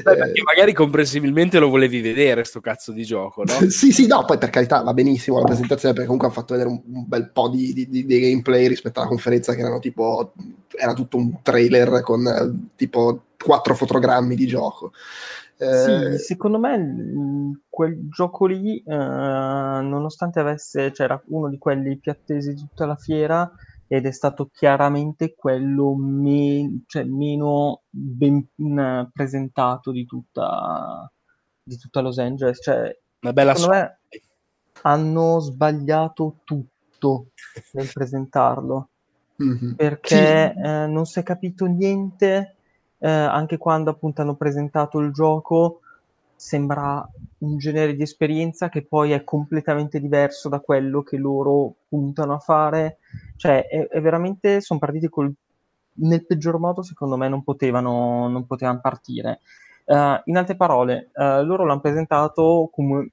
Beh, 0.02 0.16
perché 0.16 0.42
magari 0.42 0.72
comprensibilmente 0.72 1.60
lo 1.60 1.68
volevi 1.68 2.00
vedere, 2.00 2.42
sto 2.42 2.60
cazzo 2.60 2.90
di 2.90 3.04
gioco, 3.04 3.44
no? 3.44 3.52
sì, 3.70 3.92
sì, 3.92 4.08
no, 4.08 4.24
poi 4.24 4.38
per 4.38 4.50
carità 4.50 4.82
va 4.82 4.92
benissimo 4.92 5.38
la 5.38 5.44
presentazione, 5.44 5.94
perché 5.94 6.08
comunque 6.08 6.28
hanno 6.28 6.40
fatto 6.40 6.54
vedere 6.54 6.70
un, 6.70 6.82
un 6.96 7.04
bel 7.06 7.30
po' 7.30 7.48
di, 7.48 7.72
di, 7.72 7.88
di, 7.88 8.04
gameplay 8.04 8.66
rispetto 8.66 8.98
alla 8.98 9.08
conferenza, 9.08 9.54
che 9.54 9.60
erano 9.60 9.78
tipo, 9.78 10.32
era 10.76 10.94
tutto 10.94 11.16
un 11.16 11.42
trailer 11.42 12.00
con 12.02 12.70
tipo 12.82 13.26
quattro 13.38 13.76
fotogrammi 13.76 14.34
di 14.34 14.46
gioco. 14.46 14.92
Eh... 15.56 16.16
Sì, 16.16 16.24
secondo 16.24 16.58
me 16.58 17.60
quel 17.68 18.08
gioco 18.08 18.46
lì, 18.46 18.78
eh, 18.78 18.94
nonostante 18.94 20.40
avesse, 20.40 20.90
c'era 20.90 21.16
cioè, 21.16 21.26
uno 21.28 21.48
di 21.48 21.58
quelli 21.58 21.98
più 21.98 22.10
attesi 22.10 22.54
di 22.54 22.60
tutta 22.60 22.86
la 22.86 22.96
fiera, 22.96 23.48
ed 23.86 24.06
è 24.06 24.10
stato 24.10 24.48
chiaramente 24.52 25.34
quello 25.36 25.94
me- 25.94 26.82
cioè, 26.86 27.04
meno 27.04 27.82
ben 27.88 28.48
uh, 28.56 29.08
presentato 29.12 29.92
di 29.92 30.06
tutta, 30.06 31.08
di 31.62 31.76
tutta 31.76 32.00
Los 32.00 32.18
Angeles. 32.18 32.58
Cioè, 32.62 32.98
Una 33.20 33.32
bella 33.32 33.54
secondo 33.54 33.76
me 33.76 33.98
hanno 34.84 35.38
sbagliato 35.40 36.38
tutto 36.42 37.28
nel 37.72 37.90
presentarlo 37.92 38.88
mm-hmm. 39.42 39.72
perché 39.74 40.54
sì. 40.56 40.62
eh, 40.62 40.86
non 40.86 41.04
si 41.04 41.20
è 41.20 41.22
capito 41.22 41.66
niente 41.66 42.56
eh, 43.02 43.08
anche 43.10 43.58
quando 43.58 43.90
appunto 43.90 44.22
hanno 44.22 44.36
presentato 44.36 45.00
il 45.00 45.10
gioco 45.10 45.80
sembra 46.36 47.06
un 47.38 47.58
genere 47.58 47.96
di 47.96 48.02
esperienza 48.02 48.68
che 48.68 48.82
poi 48.82 49.10
è 49.10 49.24
completamente 49.24 50.00
diverso 50.00 50.48
da 50.48 50.60
quello 50.60 51.02
che 51.02 51.16
loro 51.16 51.74
puntano 51.88 52.34
a 52.34 52.38
fare. 52.38 52.98
Cioè 53.36 53.66
è, 53.66 53.88
è 53.88 54.00
veramente 54.00 54.60
sono 54.60 54.78
partiti 54.78 55.08
col 55.08 55.32
nel 55.94 56.24
peggior 56.24 56.58
modo 56.58 56.82
secondo 56.82 57.16
me 57.16 57.28
non 57.28 57.42
potevano, 57.42 58.28
non 58.28 58.46
potevano 58.46 58.80
partire. 58.80 59.40
Uh, 59.84 60.20
in 60.26 60.36
altre 60.36 60.54
parole, 60.54 61.10
uh, 61.14 61.44
loro 61.44 61.64
l'hanno 61.64 61.80
presentato 61.80 62.70
come 62.72 63.10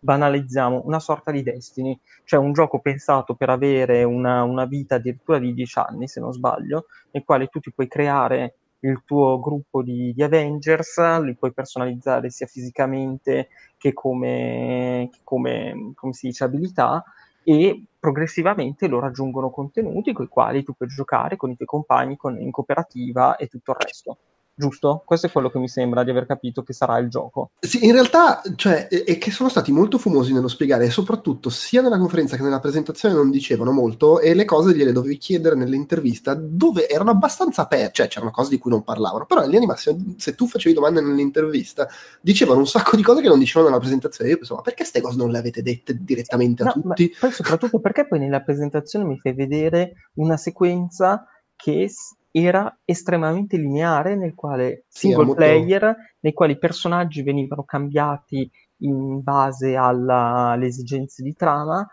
banalizziamo 0.00 0.82
una 0.84 1.00
sorta 1.00 1.30
di 1.30 1.42
Destiny, 1.42 1.98
cioè 2.24 2.40
un 2.40 2.52
gioco 2.52 2.78
pensato 2.78 3.34
per 3.34 3.50
avere 3.50 4.02
una, 4.02 4.44
una 4.44 4.64
vita 4.64 4.94
addirittura 4.94 5.38
di 5.38 5.52
10 5.52 5.78
anni, 5.78 6.08
se 6.08 6.20
non 6.20 6.32
sbaglio, 6.32 6.86
nel 7.10 7.24
quale 7.24 7.48
tu 7.48 7.60
ti 7.60 7.72
puoi 7.72 7.86
creare 7.86 8.54
il 8.80 9.02
tuo 9.04 9.38
gruppo 9.40 9.82
di, 9.82 10.12
di 10.12 10.22
Avengers, 10.22 10.98
li 11.20 11.36
puoi 11.36 11.52
personalizzare 11.52 12.30
sia 12.30 12.46
fisicamente 12.46 13.48
che 13.76 13.92
come, 13.92 15.08
che 15.12 15.20
come, 15.24 15.92
come 15.94 16.12
si 16.12 16.28
dice 16.28 16.44
abilità 16.44 17.02
e 17.42 17.84
progressivamente 17.98 18.86
loro 18.86 19.06
aggiungono 19.06 19.50
contenuti 19.50 20.12
con 20.12 20.26
i 20.26 20.28
quali 20.28 20.62
tu 20.62 20.74
puoi 20.74 20.88
giocare 20.88 21.36
con 21.36 21.50
i 21.50 21.56
tuoi 21.56 21.66
compagni 21.66 22.16
con, 22.16 22.38
in 22.38 22.50
cooperativa 22.50 23.36
e 23.36 23.46
tutto 23.46 23.72
il 23.72 23.76
resto 23.80 24.18
giusto? 24.60 25.02
Questo 25.04 25.26
è 25.26 25.32
quello 25.32 25.50
che 25.50 25.58
mi 25.58 25.68
sembra 25.68 26.04
di 26.04 26.10
aver 26.10 26.26
capito 26.26 26.62
che 26.62 26.72
sarà 26.72 26.98
il 26.98 27.08
gioco. 27.08 27.50
Sì, 27.58 27.84
in 27.84 27.92
realtà, 27.92 28.42
cioè, 28.54 28.86
è 28.86 29.18
che 29.18 29.32
sono 29.32 29.48
stati 29.48 29.72
molto 29.72 29.98
fumosi 29.98 30.32
nello 30.32 30.46
spiegare, 30.46 30.84
e 30.84 30.90
soprattutto 30.90 31.50
sia 31.50 31.82
nella 31.82 31.98
conferenza 31.98 32.36
che 32.36 32.42
nella 32.42 32.60
presentazione 32.60 33.14
non 33.14 33.30
dicevano 33.30 33.72
molto, 33.72 34.20
e 34.20 34.34
le 34.34 34.44
cose 34.44 34.74
gliele 34.74 34.92
dovevi 34.92 35.16
chiedere 35.16 35.56
nell'intervista, 35.56 36.34
dove 36.34 36.88
erano 36.88 37.10
abbastanza 37.10 37.62
aperte, 37.62 37.92
cioè 37.94 38.08
c'erano 38.08 38.30
cose 38.30 38.50
di 38.50 38.58
cui 38.58 38.70
non 38.70 38.84
parlavano, 38.84 39.26
però 39.26 39.42
in 39.42 39.50
linea 39.50 39.66
massima, 39.66 39.96
se 40.16 40.34
tu 40.34 40.46
facevi 40.46 40.74
domande 40.74 41.00
nell'intervista, 41.00 41.88
dicevano 42.20 42.60
un 42.60 42.66
sacco 42.66 42.94
di 42.96 43.02
cose 43.02 43.22
che 43.22 43.28
non 43.28 43.38
dicevano 43.38 43.68
nella 43.70 43.80
presentazione. 43.80 44.30
Io 44.30 44.36
pensavo, 44.36 44.58
ma 44.58 44.62
perché 44.62 44.82
queste 44.82 45.00
cose 45.00 45.16
non 45.16 45.30
le 45.30 45.38
avete 45.38 45.62
dette 45.62 45.96
direttamente 45.98 46.62
no, 46.62 46.70
a 46.70 46.72
tutti? 46.72 47.14
Poi 47.18 47.32
soprattutto 47.32 47.80
perché 47.80 48.06
poi 48.06 48.18
nella 48.18 48.42
presentazione 48.42 49.04
mi 49.06 49.18
fai 49.18 49.32
vedere 49.32 49.94
una 50.14 50.36
sequenza 50.36 51.24
che 51.56 51.90
era 52.30 52.78
estremamente 52.84 53.56
lineare, 53.56 54.14
nel 54.14 54.34
quale 54.34 54.84
single 54.88 55.24
molto... 55.24 55.40
player, 55.40 55.96
nei 56.20 56.32
quali 56.32 56.52
i 56.52 56.58
personaggi 56.58 57.22
venivano 57.22 57.64
cambiati 57.64 58.50
in 58.78 59.22
base 59.22 59.74
alla, 59.76 60.50
alle 60.50 60.66
esigenze 60.66 61.22
di 61.22 61.34
trama. 61.34 61.86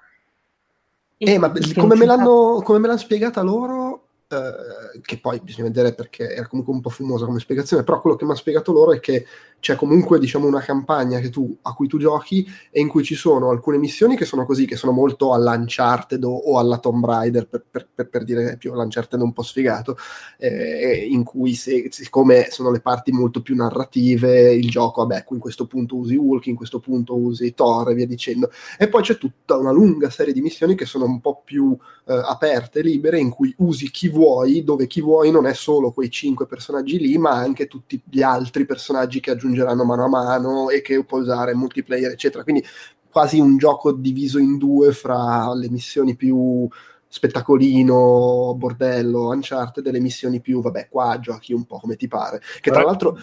Eh, 1.17 1.37
ma 1.39 1.51
come 1.75 1.95
me, 1.95 2.05
l'hanno, 2.05 2.61
come 2.63 2.77
me 2.77 2.87
l'hanno 2.87 2.99
spiegata 2.99 3.41
loro, 3.41 4.06
eh, 4.29 4.99
che 5.01 5.19
poi 5.19 5.39
bisogna 5.41 5.67
vedere 5.67 5.93
perché 5.93 6.33
era 6.33 6.47
comunque 6.47 6.73
un 6.73 6.81
po' 6.81 6.89
fumosa 6.89 7.25
come 7.25 7.39
spiegazione, 7.39 7.83
però 7.83 8.01
quello 8.01 8.17
che 8.17 8.25
mi 8.25 8.31
ha 8.31 8.35
spiegato 8.35 8.73
loro 8.73 8.91
è 8.91 8.99
che 8.99 9.25
c'è 9.59 9.75
comunque 9.75 10.19
diciamo 10.19 10.45
una 10.45 10.59
campagna 10.59 11.19
tu, 11.29 11.57
a 11.63 11.73
cui 11.73 11.87
tu 11.87 11.97
giochi 11.97 12.45
e 12.69 12.79
in 12.79 12.87
cui 12.87 13.03
ci 13.03 13.15
sono 13.15 13.49
alcune 13.49 13.77
missioni 13.77 14.15
che 14.15 14.25
sono 14.25 14.45
così, 14.45 14.65
che 14.65 14.75
sono 14.75 14.91
molto 14.91 15.33
all'Uncharted 15.33 16.23
o, 16.23 16.35
o 16.35 16.59
alla 16.59 16.77
Tomb 16.77 17.03
Raider 17.05 17.47
per, 17.47 17.65
per, 17.69 17.87
per, 17.93 18.09
per 18.09 18.23
dire 18.23 18.57
più 18.57 18.71
all'Uncharted 18.71 19.19
un 19.21 19.33
po' 19.33 19.41
sfigato 19.41 19.97
eh, 20.37 21.07
in 21.09 21.23
cui 21.23 21.53
se, 21.53 21.87
siccome 21.89 22.47
sono 22.51 22.69
le 22.71 22.81
parti 22.81 23.11
molto 23.11 23.41
più 23.41 23.55
narrative 23.55 24.53
il 24.53 24.69
gioco, 24.69 25.05
vabbè, 25.05 25.25
in 25.31 25.39
questo 25.39 25.65
punto 25.65 25.95
usi 25.95 26.15
Hulk, 26.15 26.47
in 26.47 26.55
questo 26.55 26.79
punto 26.79 27.15
usi 27.15 27.53
Thor 27.53 27.89
e 27.89 27.93
via 27.95 28.05
dicendo. 28.05 28.51
E 28.77 28.87
poi 28.87 29.01
c'è 29.01 29.17
tutta 29.17 29.57
una 29.57 29.71
lunga 29.71 30.09
serie 30.09 30.33
di 30.33 30.41
missioni 30.41 30.75
che 30.75 30.85
sono 30.85 31.05
un 31.05 31.19
po' 31.19 31.41
più 31.43 31.75
eh, 32.05 32.13
aperte, 32.13 32.81
libere, 32.81 33.19
in 33.19 33.29
cui 33.29 33.53
usi 33.57 33.89
chi 33.89 34.09
vuoi, 34.09 34.16
dove 34.63 34.87
chi 34.87 35.01
vuoi 35.01 35.31
non 35.31 35.45
è 35.45 35.53
solo 35.53 35.91
quei 35.91 36.09
cinque 36.09 36.45
personaggi 36.45 36.97
lì 36.97 37.17
ma 37.17 37.31
anche 37.31 37.67
tutti 37.67 38.01
gli 38.03 38.21
altri 38.21 38.65
personaggi 38.65 39.19
che 39.19 39.31
aggiungeranno 39.31 39.83
mano 39.83 40.05
a 40.05 40.09
mano 40.09 40.69
e 40.69 40.81
che 40.81 41.03
può 41.03 41.19
usare 41.19 41.53
multiplayer, 41.53 42.11
eccetera. 42.11 42.43
Quindi 42.43 42.63
quasi 43.09 43.39
un 43.39 43.57
gioco 43.57 43.91
diviso 43.91 44.37
in 44.37 44.57
due 44.57 44.91
fra 44.91 45.53
le 45.53 45.69
missioni 45.69 46.15
più 46.15 46.67
spettacolino, 47.07 48.53
bordello, 48.55 49.29
Uncharted, 49.29 49.83
delle 49.83 49.99
missioni 49.99 50.41
più, 50.41 50.61
vabbè, 50.61 50.87
qua 50.89 51.17
giochi 51.19 51.53
un 51.53 51.65
po' 51.65 51.79
come 51.79 51.95
ti 51.95 52.07
pare. 52.07 52.41
Che 52.61 52.71
tra 52.71 52.83
l'altro 52.83 53.17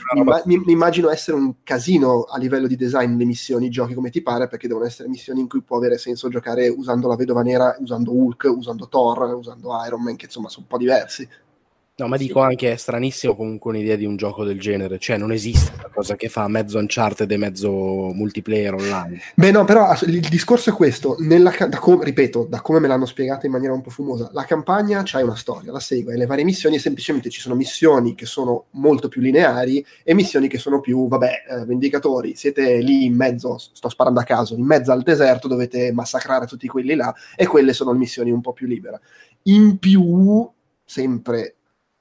mi, 0.44 0.58
mi, 0.58 0.72
immagino 0.72 1.10
essere 1.10 1.36
un 1.36 1.62
casino 1.62 2.22
a 2.22 2.38
livello 2.38 2.66
di 2.66 2.76
design 2.76 3.16
le 3.16 3.24
missioni, 3.24 3.68
giochi 3.68 3.94
come 3.94 4.10
ti 4.10 4.22
pare, 4.22 4.48
perché 4.48 4.66
devono 4.66 4.86
essere 4.86 5.08
missioni 5.08 5.40
in 5.40 5.48
cui 5.48 5.62
può 5.62 5.76
avere 5.76 5.98
senso 5.98 6.28
giocare 6.28 6.68
usando 6.68 7.08
la 7.08 7.16
vedova 7.16 7.42
nera, 7.42 7.76
usando 7.80 8.12
Hulk, 8.12 8.52
usando 8.56 8.88
Thor, 8.88 9.34
usando 9.34 9.70
Iron 9.86 10.02
Man, 10.02 10.16
che 10.16 10.26
insomma 10.26 10.48
sono 10.48 10.62
un 10.62 10.68
po' 10.68 10.78
diversi. 10.78 11.28
No, 11.96 12.08
ma 12.08 12.16
dico 12.16 12.40
anche 12.40 12.72
è 12.72 12.76
stranissimo 12.76 13.36
comunque 13.36 13.70
un'idea 13.70 13.94
di 13.94 14.04
un 14.04 14.16
gioco 14.16 14.42
del 14.42 14.58
genere, 14.58 14.98
cioè 14.98 15.16
non 15.16 15.30
esiste 15.30 15.70
una 15.74 15.90
cosa 15.94 16.16
che 16.16 16.28
fa 16.28 16.48
mezzo 16.48 16.76
Uncharted 16.76 17.30
e 17.30 17.36
mezzo 17.36 17.70
multiplayer 17.70 18.74
online. 18.74 19.20
Beh 19.36 19.52
no, 19.52 19.64
però 19.64 19.96
il 20.02 20.18
discorso 20.28 20.70
è 20.70 20.72
questo, 20.72 21.14
nella, 21.20 21.54
da 21.68 21.78
com- 21.78 22.02
ripeto, 22.02 22.48
da 22.50 22.62
come 22.62 22.80
me 22.80 22.88
l'hanno 22.88 23.06
spiegato 23.06 23.46
in 23.46 23.52
maniera 23.52 23.74
un 23.74 23.80
po' 23.80 23.90
fumosa, 23.90 24.28
la 24.32 24.42
campagna 24.42 25.02
c'ha 25.04 25.22
una 25.22 25.36
storia, 25.36 25.70
la 25.70 25.78
segue, 25.78 26.14
e 26.14 26.16
le 26.16 26.26
varie 26.26 26.42
missioni 26.42 26.80
semplicemente 26.80 27.30
ci 27.30 27.38
sono 27.38 27.54
missioni 27.54 28.16
che 28.16 28.26
sono 28.26 28.64
molto 28.70 29.06
più 29.06 29.20
lineari 29.20 29.86
e 30.02 30.14
missioni 30.14 30.48
che 30.48 30.58
sono 30.58 30.80
più, 30.80 31.06
vabbè, 31.06 31.30
eh, 31.48 31.64
vendicatori, 31.64 32.34
siete 32.34 32.78
lì 32.78 33.04
in 33.04 33.14
mezzo, 33.14 33.56
sto 33.56 33.88
sparando 33.88 34.18
a 34.18 34.24
caso, 34.24 34.56
in 34.56 34.64
mezzo 34.64 34.90
al 34.90 35.02
deserto 35.04 35.46
dovete 35.46 35.92
massacrare 35.92 36.46
tutti 36.46 36.66
quelli 36.66 36.96
là 36.96 37.14
e 37.36 37.46
quelle 37.46 37.72
sono 37.72 37.92
le 37.92 37.98
missioni 37.98 38.32
un 38.32 38.40
po' 38.40 38.52
più 38.52 38.66
libere. 38.66 39.00
In 39.44 39.78
più, 39.78 40.50
sempre 40.84 41.54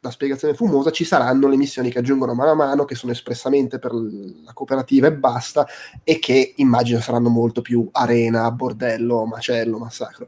la 0.04 0.12
spiegazione 0.12 0.54
fumosa, 0.54 0.92
ci 0.92 1.06
saranno 1.06 1.48
le 1.48 1.56
missioni 1.56 1.90
che 1.90 2.00
aggiungono 2.00 2.34
mano 2.34 2.52
a 2.52 2.56
mano, 2.56 2.86
che 2.86 2.94
sono 2.94 3.14
espressamente 3.14 3.80
per 3.80 3.94
la 3.94 4.52
cooperativa 4.54 5.08
e 5.08 5.14
basta, 5.14 5.66
e 6.04 6.20
che 6.20 6.54
immagino 6.58 7.00
saranno 7.00 7.30
molto 7.30 7.62
più 7.62 7.88
arena, 7.94 8.52
bordello, 8.52 9.26
macello, 9.26 9.78
massacro. 9.78 10.28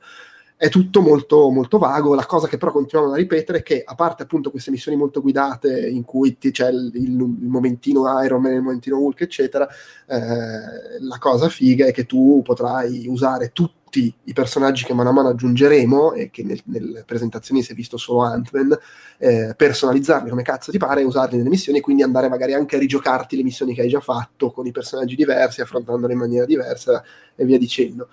È 0.58 0.70
tutto 0.70 1.02
molto, 1.02 1.50
molto 1.50 1.78
vago. 1.78 2.16
La 2.16 2.26
cosa 2.26 2.48
che 2.48 2.58
però 2.58 2.72
continuano 2.72 3.12
a 3.12 3.18
ripetere 3.18 3.58
è 3.58 3.64
che, 3.64 3.84
a 3.86 3.94
parte 3.94 4.24
appunto 4.24 4.52
queste 4.52 4.72
missioni 4.72 4.98
molto 4.98 5.22
guidate, 5.22 5.88
in 5.90 6.06
cui 6.06 6.38
c'è 6.38 6.70
il, 6.70 6.92
il, 6.94 7.04
il, 7.04 7.48
momentino 7.48 8.04
Iron 8.24 8.42
Man, 8.42 8.54
il 8.54 8.62
momentino 8.62 8.98
Hulk, 8.98 9.20
eccetera, 9.20 9.68
eh, 10.08 11.02
la 11.02 11.18
cosa 11.20 11.50
figa 11.50 11.88
è 11.88 11.92
che 11.92 12.06
tu 12.06 12.42
potrai 12.42 13.06
usare 13.08 13.52
tutti 13.52 14.14
i 14.24 14.34
personaggi 14.34 14.86
che 14.86 14.94
mano 14.94 15.10
a 15.10 15.12
mano 15.12 15.30
aggiungeremo 15.30 16.14
e 16.14 16.30
che 16.30 16.44
nel, 16.44 16.62
nelle 16.66 17.04
presentazioni 17.06 17.62
si 17.62 17.74
è 17.74 17.76
visto 17.76 17.98
solo 17.98 18.24
Ant-Man, 18.24 18.78
eh, 19.18 19.54
personalizzarli 19.58 20.30
come 20.30 20.42
cazzo 20.42 20.72
ti 20.72 20.78
pare 20.78 21.04
usarli 21.04 21.38
nelle 21.38 21.50
missioni 21.50 21.80
e 21.80 21.82
quindi 21.82 22.04
andare 22.04 22.30
magari 22.30 22.54
anche 22.54 22.78
a 22.78 22.80
rigiocarti 22.80 23.36
le 23.36 23.44
missioni 23.44 23.74
che 23.74 23.82
hai 23.82 23.90
già 23.90 24.00
fatto 24.00 24.52
con 24.52 24.66
i 24.66 24.72
personaggi 24.72 25.16
diversi, 25.16 25.60
affrontandole 25.60 26.14
in 26.14 26.20
maniera 26.20 26.46
diversa 26.46 27.04
e 27.36 27.44
via 27.44 27.58
dicendo. 27.58 28.08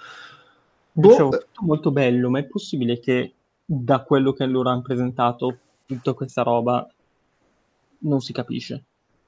Boh, 0.93 1.28
tutto 1.31 1.47
molto 1.60 1.90
bello, 1.90 2.28
ma 2.31 2.39
è 2.39 2.44
possibile 2.44 3.01
che 3.01 3.32
da 3.64 4.02
quello 4.02 4.32
che 4.32 4.44
loro 4.44 4.69
hanno 4.69 4.82
presentato 4.82 5.59
tutta 5.86 6.12
questa 6.12 6.43
roba 6.43 6.86
non 8.01 8.20
si 8.20 8.32
capisce? 8.32 8.85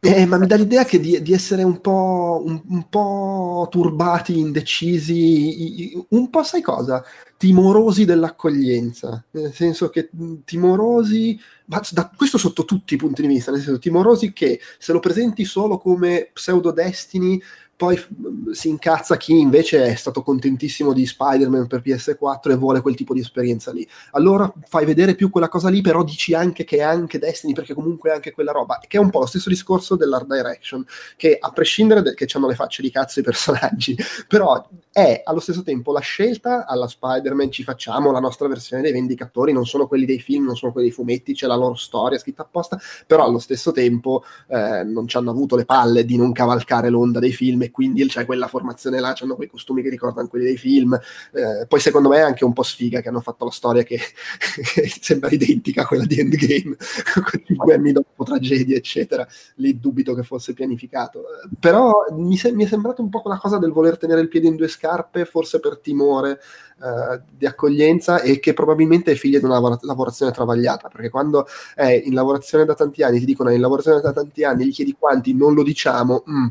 Eh, 0.06 0.26
ma 0.26 0.36
mi 0.36 0.46
dà 0.46 0.56
l'idea 0.56 0.84
che 0.84 1.00
di, 1.00 1.22
di 1.22 1.32
essere 1.32 1.62
un 1.62 1.80
po', 1.80 2.42
un, 2.44 2.60
un 2.68 2.88
po', 2.90 3.66
turbati, 3.70 4.38
indecisi, 4.38 5.98
un 6.10 6.28
po' 6.28 6.42
sai 6.42 6.60
cosa? 6.60 7.02
Timorosi 7.38 8.04
dell'accoglienza, 8.04 9.24
nel 9.30 9.54
senso 9.54 9.88
che 9.88 10.10
timorosi, 10.44 11.40
ma 11.66 11.80
da, 11.90 12.10
questo 12.14 12.36
sotto 12.36 12.66
tutti 12.66 12.92
i 12.92 12.98
punti 12.98 13.22
di 13.22 13.28
vista, 13.28 13.50
nel 13.50 13.62
senso 13.62 13.78
timorosi 13.78 14.34
che 14.34 14.60
se 14.78 14.92
lo 14.92 15.00
presenti 15.00 15.46
solo 15.46 15.78
come 15.78 16.28
pseudo 16.34 16.70
destiny 16.70 17.40
poi 17.76 17.98
mm, 17.98 18.50
si 18.52 18.68
incazza 18.68 19.16
chi 19.16 19.38
invece 19.38 19.84
è 19.84 19.94
stato 19.94 20.22
contentissimo 20.22 20.92
di 20.92 21.06
Spider-Man 21.06 21.66
per 21.66 21.82
PS4 21.84 22.50
e 22.50 22.56
vuole 22.56 22.80
quel 22.80 22.94
tipo 22.94 23.14
di 23.14 23.20
esperienza 23.20 23.72
lì. 23.72 23.86
Allora 24.12 24.52
fai 24.68 24.84
vedere 24.84 25.14
più 25.14 25.30
quella 25.30 25.48
cosa 25.48 25.68
lì, 25.68 25.80
però 25.80 26.04
dici 26.04 26.34
anche 26.34 26.64
che 26.64 26.78
è 26.78 26.82
anche 26.82 27.18
Destiny, 27.18 27.52
perché 27.52 27.74
comunque 27.74 28.10
è 28.10 28.14
anche 28.14 28.32
quella 28.32 28.52
roba, 28.52 28.78
che 28.86 28.96
è 28.96 29.00
un 29.00 29.10
po' 29.10 29.20
lo 29.20 29.26
stesso 29.26 29.48
discorso 29.48 29.96
dell'art 29.96 30.26
direction, 30.26 30.84
che 31.16 31.36
a 31.40 31.50
prescindere 31.50 32.02
da, 32.02 32.14
che 32.14 32.26
hanno 32.34 32.46
le 32.46 32.54
facce 32.54 32.82
di 32.82 32.90
cazzo 32.90 33.20
i 33.20 33.22
personaggi, 33.22 33.96
però 34.28 34.66
è 34.92 35.22
allo 35.24 35.40
stesso 35.40 35.62
tempo 35.62 35.92
la 35.92 36.00
scelta 36.00 36.66
alla 36.66 36.86
Spider-Man, 36.86 37.50
ci 37.50 37.64
facciamo 37.64 38.12
la 38.12 38.20
nostra 38.20 38.46
versione 38.46 38.82
dei 38.82 38.92
Vendicatori, 38.92 39.52
non 39.52 39.66
sono 39.66 39.88
quelli 39.88 40.04
dei 40.04 40.20
film, 40.20 40.44
non 40.44 40.56
sono 40.56 40.70
quelli 40.70 40.86
dei 40.88 40.96
fumetti, 40.96 41.34
c'è 41.34 41.46
la 41.46 41.56
loro 41.56 41.74
storia 41.74 42.18
scritta 42.18 42.42
apposta, 42.42 42.78
però 43.06 43.24
allo 43.24 43.40
stesso 43.40 43.72
tempo 43.72 44.22
eh, 44.46 44.84
non 44.84 45.08
ci 45.08 45.16
hanno 45.16 45.30
avuto 45.30 45.56
le 45.56 45.64
palle 45.64 46.04
di 46.04 46.16
non 46.16 46.32
cavalcare 46.32 46.88
l'onda 46.88 47.18
dei 47.18 47.32
film 47.32 47.62
e 47.64 47.70
quindi 47.70 48.04
c'è 48.06 48.24
quella 48.26 48.46
formazione 48.46 49.00
là, 49.00 49.14
hanno 49.18 49.36
quei 49.36 49.48
costumi 49.48 49.82
che 49.82 49.88
ricordano 49.88 50.28
quelli 50.28 50.44
dei 50.44 50.56
film. 50.56 50.94
Eh, 51.32 51.66
poi 51.66 51.80
secondo 51.80 52.08
me 52.08 52.18
è 52.18 52.20
anche 52.20 52.44
un 52.44 52.52
po' 52.52 52.62
sfiga 52.62 53.00
che 53.00 53.08
hanno 53.08 53.20
fatto 53.20 53.44
la 53.44 53.50
storia 53.50 53.82
che, 53.82 53.98
sembra 55.00 55.30
identica 55.30 55.82
a 55.82 55.86
quella 55.86 56.04
di 56.04 56.20
Endgame, 56.20 56.76
cinque 57.44 57.74
anni 57.74 57.92
dopo 57.92 58.24
tragedia, 58.24 58.76
eccetera. 58.76 59.26
Lì 59.56 59.78
dubito 59.78 60.14
che 60.14 60.22
fosse 60.22 60.52
pianificato. 60.52 61.24
Però 61.58 62.06
mi, 62.12 62.36
se- 62.36 62.52
mi, 62.52 62.64
è 62.64 62.68
sembrato 62.68 63.02
un 63.02 63.08
po' 63.08 63.22
quella 63.22 63.38
cosa 63.38 63.58
del 63.58 63.72
voler 63.72 63.96
tenere 63.96 64.20
il 64.20 64.28
piede 64.28 64.48
in 64.48 64.56
due 64.56 64.68
scarpe, 64.68 65.24
forse 65.24 65.60
per 65.60 65.78
timore 65.78 66.40
eh, 66.82 67.22
di 67.30 67.46
accoglienza 67.46 68.20
e 68.20 68.40
che 68.40 68.52
probabilmente 68.52 69.12
è 69.12 69.14
figlia 69.14 69.38
di 69.38 69.44
una 69.44 69.54
lavora- 69.54 69.78
lavorazione 69.82 70.32
travagliata, 70.32 70.88
perché 70.88 71.08
quando 71.08 71.46
è 71.74 72.02
in 72.04 72.14
lavorazione 72.14 72.64
da 72.64 72.74
tanti 72.74 73.02
anni, 73.02 73.20
ti 73.20 73.24
dicono 73.24 73.50
è 73.50 73.54
in 73.54 73.60
lavorazione 73.60 74.00
da 74.00 74.12
tanti 74.12 74.44
anni, 74.44 74.66
gli 74.66 74.72
chiedi 74.72 74.94
quanti, 74.98 75.34
non 75.34 75.54
lo 75.54 75.62
diciamo. 75.62 76.24
Mm. 76.28 76.46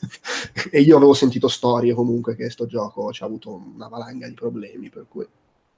e 0.70 0.80
io 0.80 0.96
avevo 0.96 1.14
sentito 1.14 1.48
storie 1.48 1.94
comunque 1.94 2.34
che 2.34 2.50
sto 2.50 2.66
gioco 2.66 3.12
ci 3.12 3.22
ha 3.22 3.26
avuto 3.26 3.62
una 3.74 3.88
valanga 3.88 4.26
di 4.26 4.34
problemi, 4.34 4.88
per 4.88 5.06
cui... 5.08 5.26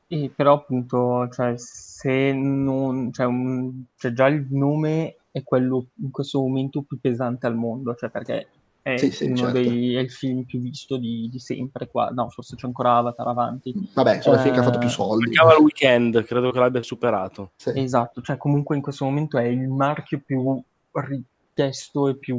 E 0.08 0.30
però 0.34 0.54
appunto, 0.54 1.28
cioè, 1.30 1.54
se 1.56 2.32
non... 2.32 3.12
Cioè, 3.12 3.26
un, 3.26 3.84
cioè 3.96 4.12
già 4.12 4.26
il 4.26 4.46
nome 4.50 5.16
è 5.30 5.42
quello 5.42 5.86
in 6.02 6.10
questo 6.10 6.40
momento 6.40 6.82
più 6.82 7.00
pesante 7.00 7.46
al 7.46 7.56
mondo, 7.56 7.94
cioè 7.94 8.10
perché 8.10 8.48
è 8.82 8.96
Sì, 8.96 9.10
sì, 9.12 9.24
uno 9.26 9.36
certo. 9.36 9.52
dei 9.52 9.94
è 9.94 10.00
il 10.00 10.10
film 10.10 10.42
più 10.42 10.60
visto 10.60 10.96
di, 10.96 11.28
di 11.30 11.38
sempre 11.38 11.88
qua. 11.88 12.10
No, 12.10 12.28
forse 12.28 12.56
c'è 12.56 12.66
ancora 12.66 12.96
Avatar 12.96 13.26
avanti. 13.28 13.72
Vabbè, 13.94 14.20
sono 14.20 14.36
il 14.36 14.42
film 14.42 14.54
che 14.54 14.60
ha 14.60 14.64
fatto 14.64 14.78
più 14.78 14.88
Eh, 14.88 14.90
soldi. 14.90 15.24
Mancava 15.26 15.54
il 15.54 15.62
weekend, 15.62 16.24
credo 16.24 16.50
che 16.50 16.58
l'abbia 16.58 16.82
superato. 16.82 17.52
Sì. 17.56 17.72
Esatto, 17.76 18.20
cioè 18.20 18.36
comunque 18.36 18.76
in 18.76 18.82
questo 18.82 19.04
momento 19.04 19.38
è 19.38 19.44
il 19.44 19.68
marchio 19.68 20.20
più 20.24 20.60
richiesto 21.54 22.08
e 22.08 22.16
più 22.16 22.36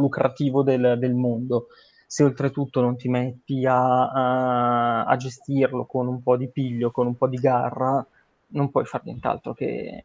lucrativo 0.00 0.62
del, 0.62 0.96
del 0.98 1.14
mondo. 1.14 1.68
Se 2.06 2.22
oltretutto 2.22 2.80
non 2.80 2.96
ti 2.96 3.08
metti 3.08 3.66
a, 3.66 4.10
a- 4.10 5.04
a 5.04 5.16
gestirlo 5.16 5.84
con 5.86 6.06
un 6.06 6.22
po' 6.22 6.36
di 6.36 6.48
piglio, 6.48 6.90
con 6.90 7.06
un 7.06 7.16
po' 7.16 7.28
di 7.28 7.36
garra, 7.38 8.04
non 8.48 8.70
puoi 8.70 8.84
fare 8.84 9.04
nient'altro 9.06 9.52
che, 9.54 10.04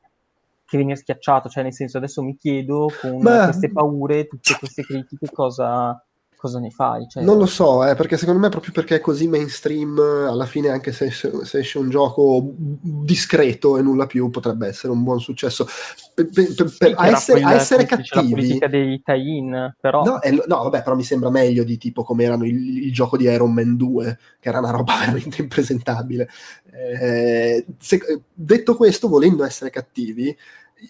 che 0.65 0.77
venire 0.77 0.95
schiacciato. 0.95 1.49
Cioè, 1.49 1.63
nel 1.63 1.73
senso, 1.73 1.97
adesso 1.97 2.23
mi 2.23 2.35
chiedo 2.37 2.87
con 2.99 3.21
Ma- 3.23 3.43
queste 3.43 3.71
paure, 3.71 4.27
tutte 4.27 4.55
queste 4.57 4.83
critiche, 4.83 5.29
cosa, 5.31 6.01
cosa 6.39 6.59
ne 6.59 6.69
fai? 6.69 7.05
Cioè, 7.07 7.21
Non 7.21 7.37
lo 7.37 7.45
so, 7.45 7.85
eh, 7.85 7.95
perché 7.95 8.15
secondo 8.17 8.39
me 8.39 8.47
proprio 8.49 8.71
perché 8.71 8.95
è 8.95 8.99
così 9.01 9.27
mainstream, 9.27 9.99
alla 9.99 10.45
fine 10.45 10.69
anche 10.69 10.93
se 10.93 11.05
esce, 11.05 11.43
se 11.43 11.59
esce 11.59 11.77
un 11.77 11.89
gioco 11.89 12.53
discreto 12.55 13.77
e 13.77 13.81
nulla 13.81 14.05
più, 14.05 14.29
potrebbe 14.29 14.67
essere 14.67 14.93
un 14.93 15.03
buon 15.03 15.19
successo. 15.19 15.67
Per- 16.13 16.29
per- 16.29 16.53
per- 16.55 16.69
sì, 16.69 16.83
a, 16.95 17.07
essere, 17.07 17.41
a 17.41 17.45
quella- 17.45 17.61
essere 17.61 17.85
come 17.85 17.95
si 17.95 18.01
dice, 18.01 18.15
la 18.15 18.21
cattivi... 18.21 18.31
politica 18.31 18.67
dei 18.67 19.01
tie-in, 19.03 19.75
però... 19.79 20.03
No, 20.03 20.19
è- 20.19 20.31
no, 20.31 20.63
vabbè, 20.63 20.81
però 20.81 20.95
mi 20.95 21.03
sembra 21.03 21.29
meglio 21.29 21.63
di 21.65 21.77
tipo 21.77 22.03
come 22.03 22.23
erano 22.23 22.45
il, 22.45 22.85
il 22.85 22.93
gioco 22.93 23.17
di 23.17 23.25
Iron 23.25 23.53
Man 23.53 23.75
2, 23.75 24.17
che 24.39 24.47
era 24.49 24.59
una 24.59 24.71
roba 24.71 24.95
veramente 24.99 25.41
impresentabile. 25.41 26.29
Eh, 26.71 27.65
se- 27.79 28.21
detto 28.33 28.75
questo, 28.75 29.07
volendo 29.09 29.43
essere 29.43 29.69
cattivi, 29.69 30.35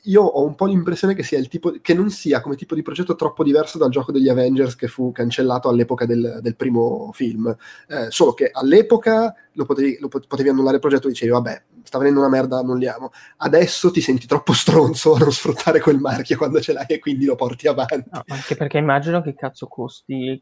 io 0.03 0.24
ho 0.24 0.45
un 0.45 0.56
po' 0.56 0.66
l'impressione 0.66 1.14
che 1.14 1.24
sia 1.24 1.40
il 1.40 1.48
tipo 1.48 1.74
che 1.82 1.94
non 1.94 2.10
sia 2.10 2.41
come 2.41 2.56
tipo 2.56 2.76
di 2.76 2.82
progetto 2.82 3.16
troppo 3.16 3.44
diverso 3.44 3.78
dal 3.78 3.90
gioco 3.90 4.11
degli 4.11 4.30
Avengers 4.30 4.76
che 4.76 4.88
fu 4.88 5.11
cancellato 5.11 5.70
all'epoca 5.70 6.06
del, 6.06 6.40
del 6.41 6.56
primo 6.56 7.11
film. 7.14 7.56
Eh, 7.88 8.07
solo 8.10 8.34
che 8.34 8.49
all'epoca 8.52 9.34
lo 9.53 9.66
potevi, 9.66 9.98
lo 9.99 10.07
pot- 10.07 10.28
potevi 10.28 10.49
annullare 10.49 10.76
il 10.76 10.82
progetto 10.82 11.07
e 11.07 11.11
dicevi, 11.11 11.32
vabbè, 11.32 11.64
sta 11.84 11.98
venendo 11.98 12.20
una 12.20 12.30
merda, 12.30 12.60
annulliamo. 12.60 13.11
Adesso 13.38 13.91
ti 13.91 14.02
senti 14.02 14.28
troppo 14.28 14.53
stronzo 14.53 15.16
a 15.16 15.20
non 15.20 15.32
sfruttare 15.32 15.80
quel 15.80 15.98
marchio 15.98 16.38
quando 16.38 16.61
ce 16.61 16.74
l'hai 16.74 16.86
e 16.88 16.99
quindi 16.99 17.26
lo 17.26 17.36
porti 17.36 17.68
avanti. 17.68 18.10
No, 18.11 18.24
anche 18.28 18.56
perché 18.56 18.78
immagino 18.78 19.22
che 19.22 19.34
cazzo 19.34 19.68
costi 19.68 20.41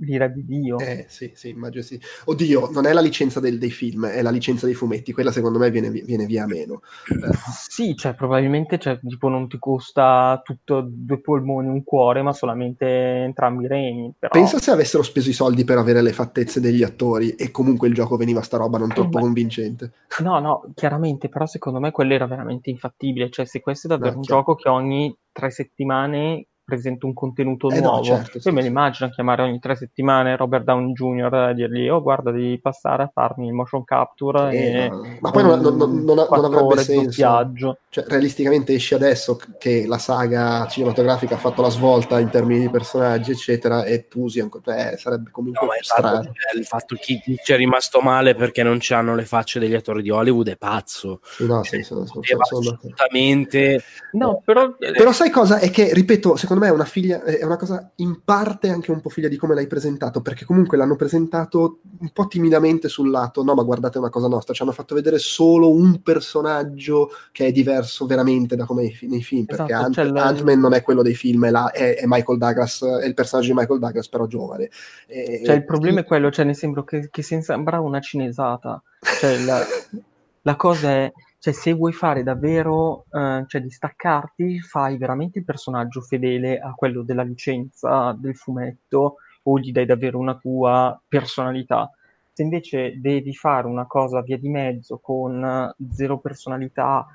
l'ira 0.00 0.28
di 0.28 0.44
Dio. 0.44 0.78
Eh 0.78 1.06
sì, 1.08 1.32
sì, 1.34 1.48
immagino 1.50 1.82
sì. 1.82 2.00
Oddio, 2.26 2.70
non 2.70 2.86
è 2.86 2.92
la 2.92 3.00
licenza 3.00 3.40
del- 3.40 3.58
dei 3.58 3.70
film, 3.70 4.06
è 4.06 4.22
la 4.22 4.30
licenza 4.30 4.66
dei 4.66 4.74
fumetti, 4.74 5.12
quella 5.12 5.32
secondo 5.32 5.58
me 5.58 5.70
viene, 5.70 5.90
vi- 5.90 6.02
viene 6.02 6.26
via 6.26 6.46
meno. 6.46 6.82
Eh, 7.06 7.30
Sì, 7.68 7.94
cioè 7.96 8.14
probabilmente 8.14 8.78
cioè, 8.78 8.98
tipo, 9.00 9.28
non 9.28 9.48
ti 9.48 9.58
costa 9.58 10.40
tutto 10.44 10.84
due 10.86 11.20
polmoni, 11.20 11.68
un 11.68 11.84
cuore, 11.84 12.22
ma 12.22 12.32
solamente 12.32 12.86
entrambi 12.86 13.64
i 13.64 13.68
reni. 13.68 14.12
Però... 14.18 14.32
pensa 14.32 14.58
se 14.58 14.70
avessero 14.70 15.02
speso 15.02 15.28
i 15.30 15.32
soldi 15.32 15.64
per 15.64 15.78
avere 15.78 16.02
le 16.02 16.12
fattezze 16.12 16.60
degli 16.60 16.82
attori 16.82 17.30
e 17.30 17.50
comunque 17.50 17.88
il 17.88 17.94
gioco 17.94 18.16
veniva 18.16 18.42
sta 18.42 18.56
roba 18.56 18.78
non 18.78 18.88
troppo 18.88 19.18
beh. 19.18 19.20
convincente. 19.20 19.92
No, 20.22 20.38
no, 20.40 20.64
chiaramente, 20.74 21.28
però 21.28 21.46
secondo 21.46 21.80
me 21.80 21.90
quello 21.90 22.14
era 22.14 22.26
veramente 22.26 22.70
infattibile. 22.70 23.30
Cioè, 23.30 23.46
se 23.46 23.60
questo 23.60 23.86
è 23.86 23.90
davvero 23.90 24.12
No, 24.12 24.18
un 24.18 24.24
certo. 24.24 24.38
gioco 24.40 24.54
che 24.54 24.68
ogni 24.68 25.14
tre 25.32 25.50
settimane 25.50 26.46
presenta 26.68 27.06
un 27.06 27.14
contenuto 27.14 27.70
Eh 27.70 27.80
no, 27.80 27.92
nuovo, 27.92 28.04
certo, 28.04 28.30
poi 28.32 28.40
sì, 28.42 28.50
me 28.50 28.60
sì. 28.60 28.66
lo 28.66 28.72
immagino 28.74 29.08
a 29.08 29.10
chiamare 29.10 29.40
ogni 29.42 29.58
tre 29.58 29.74
settimane 29.74 30.36
Robert 30.36 30.64
Downey 30.64 30.92
Jr. 30.92 31.48
e 31.50 31.54
dirgli, 31.54 31.88
oh 31.88 32.02
guarda, 32.02 32.30
devi 32.30 32.60
passare 32.60 33.04
a 33.04 33.10
farmi 33.10 33.46
il 33.46 33.54
motion 33.54 33.84
capture 33.84 34.50
Eh, 34.50 34.66
e 34.84 34.88
no, 34.90 35.16
Ma 35.20 35.30
poi 35.30 35.42
non, 35.44 35.60
non- 35.60 35.76
non- 35.78 36.04
non- 36.04 36.44
avrebbe 36.44 36.76
senso. 36.82 37.78
Cioè, 37.88 38.04
realisticamente 38.06 38.74
esci 38.74 38.92
adesso 38.92 39.40
che 39.58 39.86
la 39.86 39.96
saga 39.96 40.66
cinematografica 40.66 41.36
ha 41.36 41.38
fatto 41.38 41.62
la 41.62 41.70
svolta 41.70 42.20
in 42.20 42.28
termini 42.28 42.60
di 42.60 42.68
personaggi, 42.68 43.30
eccetera, 43.30 43.84
e 43.84 44.06
tu 44.06 44.24
usi 44.24 44.40
ancora. 44.40 44.90
Eh, 44.90 44.98
sarebbe 44.98 45.30
comunque 45.30 45.64
No, 45.66 45.72
esatto, 45.72 46.00
strano. 46.06 46.22
cioè, 46.24 46.58
il 46.58 46.66
fatto 46.66 46.96
che 46.96 47.18
chi 47.24 47.36
ci 47.42 47.52
è 47.52 47.56
rimasto 47.56 48.00
male 48.00 48.34
perché 48.34 48.62
non 48.62 48.76
c'hanno 48.78 49.14
le 49.14 49.24
facce 49.24 49.58
degli 49.58 49.74
attori 49.74 50.02
di 50.02 50.10
Hollywood 50.10 50.48
è 50.50 50.56
pazzo. 50.56 51.20
No, 51.38 51.62
sì, 51.64 51.82
sono- 51.82 52.04
sono- 52.04 52.22
sono 52.22 52.42
assolutamente 52.42 53.82
No, 54.12 54.42
però... 54.44 54.74
Però 54.78 55.12
sai 55.12 55.30
cosa? 55.30 55.58
È 55.58 55.70
che, 55.70 55.92
ripeto, 55.92 56.36
secondo 56.36 56.57
me 56.58 56.68
è 56.68 56.70
una 56.70 56.84
figlia, 56.84 57.22
è 57.22 57.44
una 57.44 57.56
cosa 57.56 57.90
in 57.96 58.20
parte 58.24 58.68
anche 58.70 58.90
un 58.90 59.00
po' 59.00 59.08
figlia 59.08 59.28
di 59.28 59.36
come 59.36 59.54
l'hai 59.54 59.66
presentato, 59.66 60.20
perché 60.20 60.44
comunque 60.44 60.76
l'hanno 60.76 60.96
presentato 60.96 61.80
un 62.00 62.10
po' 62.12 62.26
timidamente 62.26 62.88
sul 62.88 63.10
lato, 63.10 63.42
no, 63.42 63.54
ma 63.54 63.62
guardate 63.62 63.98
una 63.98 64.10
cosa 64.10 64.28
nostra, 64.28 64.54
ci 64.54 64.62
hanno 64.62 64.72
fatto 64.72 64.94
vedere 64.94 65.18
solo 65.18 65.70
un 65.70 66.02
personaggio 66.02 67.10
che 67.32 67.46
è 67.46 67.52
diverso 67.52 68.06
veramente 68.06 68.56
da 68.56 68.64
come 68.64 68.82
è 68.82 68.84
nei 68.84 68.92
fi- 68.94 69.06
nei 69.08 69.22
film, 69.22 69.44
perché 69.44 69.64
Esatto, 69.72 69.84
Ant- 69.84 69.94
c'è 69.94 70.02
il- 70.04 70.16
Ant-Man 70.16 70.60
non 70.60 70.74
è 70.74 70.82
quello 70.82 71.02
dei 71.02 71.14
film, 71.14 71.46
è, 71.46 71.50
la- 71.50 71.70
è- 71.70 71.96
è 71.96 72.04
Michael 72.06 72.38
Douglas, 72.38 72.82
è 72.84 73.04
il 73.06 73.14
personaggio 73.14 73.48
di 73.48 73.54
Michael 73.58 73.78
Douglas, 73.80 74.08
però 74.08 74.26
giovane. 74.26 74.68
E- 75.06 75.42
Cioè, 75.44 75.54
il 75.56 75.64
problema 75.64 76.00
è 76.00 76.04
quello, 76.04 76.30
cioè, 76.30 76.44
nel 76.44 76.56
senso 76.56 76.84
che, 76.84 77.08
che 77.10 77.22
si 77.22 77.40
sembra 77.42 77.80
una 77.80 78.00
cinesata. 78.00 78.82
Cioè, 79.20 79.44
la, 79.44 79.60
la 80.42 80.56
cosa 80.56 80.90
è, 80.90 81.12
cioè, 81.40 81.52
se 81.52 81.72
vuoi 81.72 81.92
fare 81.92 82.22
davvero, 82.22 83.04
eh, 83.12 83.44
cioè, 83.46 83.60
distaccarti, 83.60 84.60
fai 84.60 84.96
veramente 84.98 85.38
il 85.38 85.44
personaggio 85.44 86.00
fedele 86.00 86.58
a 86.58 86.72
quello 86.74 87.02
della 87.02 87.22
licenza 87.22 88.12
del 88.18 88.36
fumetto 88.36 89.16
o 89.44 89.58
gli 89.58 89.70
dai 89.72 89.86
davvero 89.86 90.18
una 90.18 90.36
tua 90.36 91.00
personalità. 91.06 91.90
Se 92.32 92.42
invece 92.42 93.00
devi 93.00 93.34
fare 93.34 93.66
una 93.66 93.86
cosa 93.86 94.20
via 94.22 94.36
di 94.38 94.48
mezzo 94.48 94.98
con 94.98 95.44
eh, 95.44 95.74
zero 95.92 96.18
personalità, 96.18 97.06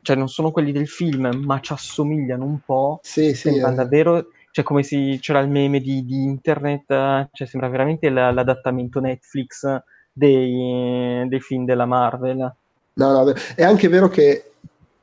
cioè 0.00 0.16
non 0.16 0.28
sono 0.28 0.50
quelli 0.50 0.72
del 0.72 0.88
film, 0.88 1.28
ma 1.44 1.60
ci 1.60 1.72
assomigliano 1.72 2.44
un 2.44 2.58
po', 2.64 3.00
Sì, 3.02 3.34
sì, 3.34 3.48
sembra 3.48 3.70
eh. 3.70 3.74
davvero, 3.74 4.28
cioè 4.50 4.64
come 4.64 4.82
se 4.82 5.18
c'era 5.20 5.40
il 5.40 5.48
meme 5.48 5.78
di, 5.80 6.04
di 6.04 6.22
internet, 6.24 6.90
eh, 6.90 7.28
cioè 7.32 7.46
sembra 7.46 7.68
veramente 7.68 8.10
l- 8.10 8.14
l'adattamento 8.14 9.00
Netflix 9.00 9.64
dei, 10.12 11.26
dei 11.28 11.40
film 11.40 11.64
della 11.64 11.86
Marvel. 11.86 12.56
No, 12.94 13.24
no, 13.24 13.32
è 13.56 13.62
anche 13.62 13.88
vero 13.88 14.08
che 14.08 14.52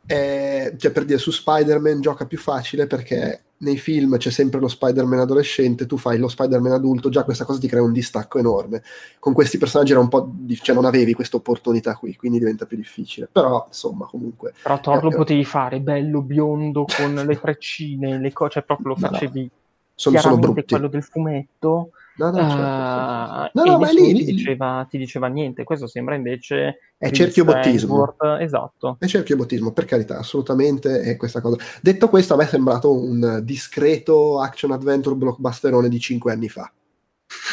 eh, 0.05 0.73
cioè, 0.77 0.91
per 0.91 1.05
dire 1.05 1.17
su 1.19 1.31
Spider-Man 1.31 2.01
gioca 2.01 2.25
più 2.25 2.37
facile 2.37 2.87
perché 2.87 3.43
nei 3.57 3.77
film 3.77 4.17
c'è 4.17 4.29
sempre 4.31 4.59
lo 4.59 4.67
Spider-Man 4.67 5.19
adolescente, 5.19 5.85
tu 5.85 5.97
fai 5.97 6.17
lo 6.17 6.27
Spider-Man 6.29 6.71
adulto, 6.71 7.09
già 7.09 7.23
questa 7.23 7.45
cosa 7.45 7.59
ti 7.59 7.67
crea 7.67 7.81
un 7.81 7.91
distacco 7.91 8.37
enorme. 8.39 8.83
Con 9.19 9.33
questi 9.33 9.57
personaggi 9.57 9.91
era 9.91 9.99
un 10.01 10.07
po' 10.07 10.29
di- 10.31 10.55
cioè 10.57 10.75
non 10.75 10.85
avevi 10.85 11.13
questa 11.13 11.37
opportunità 11.37 11.95
qui, 11.95 12.15
quindi 12.15 12.39
diventa 12.39 12.65
più 12.65 12.77
difficile. 12.77 13.27
Però, 13.31 13.65
insomma, 13.67 14.05
comunque 14.05 14.53
Però 14.61 14.79
Thor 14.79 15.03
lo 15.03 15.11
Eh, 15.11 15.15
potevi 15.15 15.43
fare 15.43 15.81
bello, 15.81 16.21
biondo, 16.21 16.85
con 16.85 17.13
le 17.25 17.39
treccine, 17.39 18.19
le 18.19 18.31
cose, 18.31 18.51
cioè 18.51 18.63
proprio 18.63 18.93
lo 18.93 18.95
No, 18.95 19.09
no. 19.11 19.19
facevi 19.19 19.49
sono, 19.95 20.17
sono 20.17 20.37
quello 20.65 20.87
del 20.87 21.03
fumetto. 21.03 21.91
No, 22.19 22.31
no, 22.31 22.37
certo, 22.37 22.55
certo. 22.55 23.51
No, 23.53 23.63
no, 23.63 23.77
ma 23.79 23.89
lì, 23.91 24.13
ti, 24.13 24.25
diceva, 24.25 24.85
ti 24.89 24.97
diceva 24.97 25.27
niente. 25.27 25.63
Questo 25.63 25.87
sembra 25.87 26.15
invece 26.15 26.79
È 26.97 27.07
Chris 27.07 27.17
cerchiobottismo. 27.17 27.95
Hemsworth, 27.95 28.41
esatto. 28.41 28.97
È 28.99 29.05
cerchiobottismo, 29.05 29.71
per 29.71 29.85
carità, 29.85 30.17
assolutamente 30.17 31.01
è 31.01 31.15
questa 31.15 31.39
cosa. 31.39 31.55
Detto 31.81 32.09
questo, 32.09 32.33
a 32.33 32.37
me 32.37 32.43
è 32.43 32.47
sembrato 32.47 32.93
un 32.93 33.39
discreto 33.43 34.41
action 34.41 34.71
adventure 34.71 35.15
blockbusterone 35.15 35.87
di 35.87 35.99
cinque 35.99 36.33
anni 36.33 36.49
fa. 36.49 36.69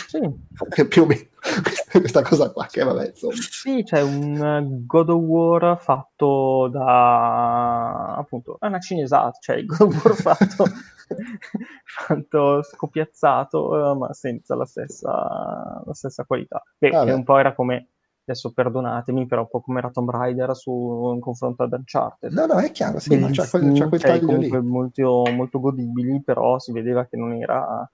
Sì, 0.06 0.84
più 0.84 1.02
o 1.02 1.06
meno 1.06 1.24
questa 1.90 2.22
cosa 2.22 2.50
qua, 2.50 2.66
che 2.66 2.82
vabbè, 2.82 3.06
insomma. 3.08 3.34
Sì, 3.34 3.82
c'è 3.84 4.02
un 4.02 4.36
eh, 4.36 4.84
God 4.86 5.10
of 5.10 5.22
War 5.22 5.80
fatto 5.80 6.68
da 6.68 8.14
appunto 8.16 8.58
è 8.60 8.66
una 8.66 8.80
cinesata, 8.80 9.38
cioè 9.40 9.56
il 9.56 9.66
God 9.66 9.80
of 9.80 10.04
War 10.04 10.14
fatto, 10.14 10.64
fatto 11.84 12.62
scopiazzato, 12.62 13.92
eh, 13.92 13.96
ma 13.96 14.12
senza 14.12 14.54
la 14.54 14.66
stessa, 14.66 15.82
la 15.84 15.94
stessa 15.94 16.24
qualità. 16.24 16.62
Beh, 16.78 16.90
che 16.90 17.12
un 17.12 17.24
po' 17.24 17.38
era 17.38 17.54
come 17.54 17.90
adesso 18.28 18.52
perdonatemi, 18.52 19.26
però 19.26 19.42
un 19.42 19.48
po' 19.48 19.60
come 19.60 19.78
era 19.78 19.90
Tomb 19.90 20.10
Raider 20.10 20.56
su, 20.56 21.12
in 21.14 21.20
confronto 21.20 21.62
ad 21.62 21.72
Uncharted. 21.72 22.32
No, 22.32 22.46
no, 22.46 22.58
è 22.58 22.72
chiaro, 22.72 22.98
sì, 22.98 23.16
ma 23.18 23.28
c'ha 23.30 23.46
quel, 23.48 23.72
c'ha 23.72 23.88
quel 23.88 24.00
cioè, 24.00 24.18
taglio 24.18 24.36
lì. 24.36 24.50
molto, 24.62 25.22
molto 25.32 25.60
godibili, 25.60 26.20
però 26.22 26.58
si 26.58 26.72
vedeva 26.72 27.06
che 27.06 27.16
non 27.16 27.34
era 27.34 27.88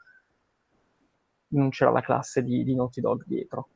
non 1.52 1.70
c'era 1.70 1.90
la 1.90 2.00
classe 2.00 2.42
di, 2.42 2.64
di 2.64 2.74
Naughty 2.74 3.00
Dog 3.00 3.24
dietro. 3.26 3.68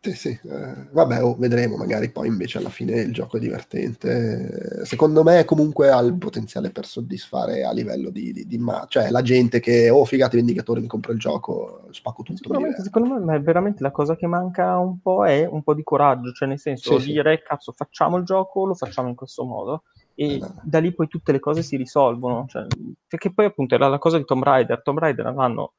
Sì, 0.00 0.12
sì, 0.12 0.28
eh, 0.28 0.88
vabbè, 0.92 1.24
oh, 1.24 1.34
vedremo, 1.34 1.76
magari 1.76 2.08
poi 2.10 2.28
invece 2.28 2.58
alla 2.58 2.68
fine 2.68 3.00
il 3.00 3.12
gioco 3.12 3.36
è 3.36 3.40
divertente. 3.40 4.84
Secondo 4.84 5.24
me 5.24 5.44
comunque 5.44 5.90
ha 5.90 5.98
il 5.98 6.14
potenziale 6.14 6.70
per 6.70 6.86
soddisfare 6.86 7.64
a 7.64 7.72
livello 7.72 8.10
di, 8.10 8.32
di, 8.32 8.46
di 8.46 8.58
ma- 8.58 8.86
cioè 8.88 9.10
la 9.10 9.22
gente 9.22 9.58
che, 9.58 9.90
oh 9.90 10.04
figate, 10.04 10.36
vendicatore, 10.36 10.80
mi 10.80 10.86
compro 10.86 11.10
il 11.10 11.18
gioco, 11.18 11.88
spacco 11.90 12.22
tutto. 12.22 12.38
Sicuramente, 12.38 12.82
secondo 12.82 13.18
me, 13.18 13.36
è 13.36 13.40
veramente 13.40 13.82
la 13.82 13.90
cosa 13.90 14.14
che 14.14 14.28
manca 14.28 14.78
un 14.78 15.00
po' 15.00 15.26
è 15.26 15.44
un 15.44 15.64
po' 15.64 15.74
di 15.74 15.82
coraggio, 15.82 16.30
cioè 16.30 16.46
nel 16.46 16.60
senso 16.60 17.00
Sì, 17.00 17.06
sì. 17.06 17.12
dire 17.14 17.42
cazzo 17.42 17.72
facciamo 17.72 18.18
il 18.18 18.24
gioco, 18.24 18.66
lo 18.66 18.74
facciamo 18.74 19.08
in 19.08 19.16
questo 19.16 19.44
modo 19.44 19.82
e 20.14 20.34
Eh, 20.34 20.40
da 20.62 20.78
lì 20.78 20.94
poi 20.94 21.08
tutte 21.08 21.32
le 21.32 21.40
cose 21.40 21.62
si 21.62 21.76
risolvono, 21.76 22.46
cioè, 22.48 22.66
perché 23.06 23.32
poi 23.32 23.46
appunto 23.46 23.74
era 23.74 23.88
la 23.88 23.98
cosa 23.98 24.16
di 24.16 24.24
Tomb 24.24 24.44
Raider, 24.44 24.80
Tomb 24.80 24.98
Raider 24.98 25.34
l'hanno 25.34 25.72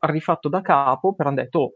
rifatto 0.00 0.48
da 0.48 0.60
capo, 0.60 1.14
però 1.14 1.28
hanno 1.30 1.42
detto 1.42 1.58
"Oh, 1.60 1.72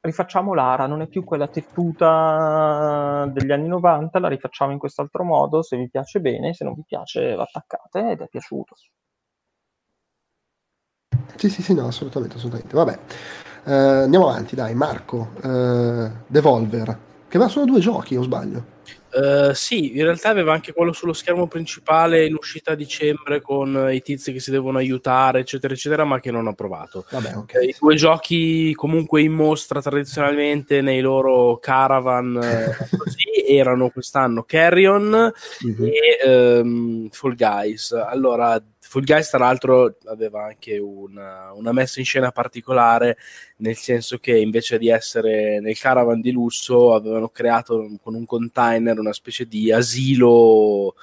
rifacciamo 0.00 0.54
Lara, 0.54 0.86
non 0.86 1.00
è 1.02 1.06
più 1.08 1.24
quella 1.24 1.48
tepputa 1.48 3.26
degli 3.32 3.50
anni 3.52 3.68
90, 3.68 4.18
la 4.20 4.28
rifacciamo 4.28 4.72
in 4.72 4.78
quest'altro 4.78 5.24
modo, 5.24 5.62
se 5.62 5.76
vi 5.76 5.88
piace 5.90 6.20
bene, 6.20 6.54
se 6.54 6.64
non 6.64 6.74
vi 6.74 6.84
piace 6.86 7.34
l'attaccate 7.34 8.10
ed 8.10 8.20
è 8.20 8.28
piaciuto. 8.28 8.74
Sì, 11.36 11.48
sì, 11.50 11.62
sì, 11.62 11.74
no, 11.74 11.86
assolutamente, 11.86 12.36
assolutamente. 12.36 12.74
Vabbè, 12.74 12.98
eh, 13.66 13.72
andiamo 14.04 14.28
avanti, 14.28 14.54
dai, 14.54 14.74
Marco, 14.74 15.30
eh, 15.42 16.10
Devolver, 16.26 16.98
che 17.28 17.38
va 17.38 17.48
solo 17.48 17.66
due 17.66 17.80
giochi, 17.80 18.16
o 18.16 18.22
sbaglio? 18.22 18.73
Uh, 19.14 19.52
sì, 19.52 19.96
in 19.96 20.02
realtà 20.02 20.30
aveva 20.30 20.52
anche 20.52 20.72
quello 20.72 20.92
sullo 20.92 21.12
schermo 21.12 21.46
principale 21.46 22.26
in 22.26 22.34
uscita 22.34 22.72
a 22.72 22.74
dicembre 22.74 23.40
con 23.40 23.88
i 23.92 24.00
tizi 24.02 24.32
che 24.32 24.40
si 24.40 24.50
devono 24.50 24.78
aiutare, 24.78 25.40
eccetera, 25.40 25.72
eccetera, 25.72 26.04
ma 26.04 26.18
che 26.18 26.32
non 26.32 26.48
ho 26.48 26.54
provato. 26.54 27.04
Vabbè, 27.08 27.36
okay. 27.36 27.68
I 27.68 27.76
due 27.78 27.94
giochi 27.94 28.74
comunque 28.74 29.22
in 29.22 29.32
mostra 29.32 29.80
tradizionalmente 29.80 30.80
nei 30.80 31.00
loro 31.00 31.58
caravan 31.58 32.32
così 32.96 33.46
erano 33.46 33.90
quest'anno 33.90 34.42
Carrion 34.42 35.32
mm-hmm. 35.66 35.84
e 35.84 36.60
um, 36.60 37.08
Fall 37.10 37.34
Guys. 37.34 37.92
Allora, 37.92 38.60
Full 38.94 39.02
Guys, 39.02 39.28
tra 39.28 39.40
l'altro, 39.40 39.96
aveva 40.04 40.44
anche 40.44 40.78
una, 40.78 41.52
una, 41.52 41.72
messa 41.72 41.98
in 41.98 42.04
scena 42.04 42.30
particolare, 42.30 43.16
nel 43.56 43.74
senso 43.74 44.18
che 44.18 44.38
invece 44.38 44.78
di 44.78 44.88
essere 44.88 45.58
nel 45.58 45.76
caravan 45.76 46.20
di 46.20 46.30
lusso, 46.30 46.94
avevano 46.94 47.28
creato 47.28 47.90
con 48.00 48.14
un 48.14 48.24
container 48.24 48.96
una 49.00 49.12
specie 49.12 49.48
di 49.48 49.72
asilo 49.72 50.94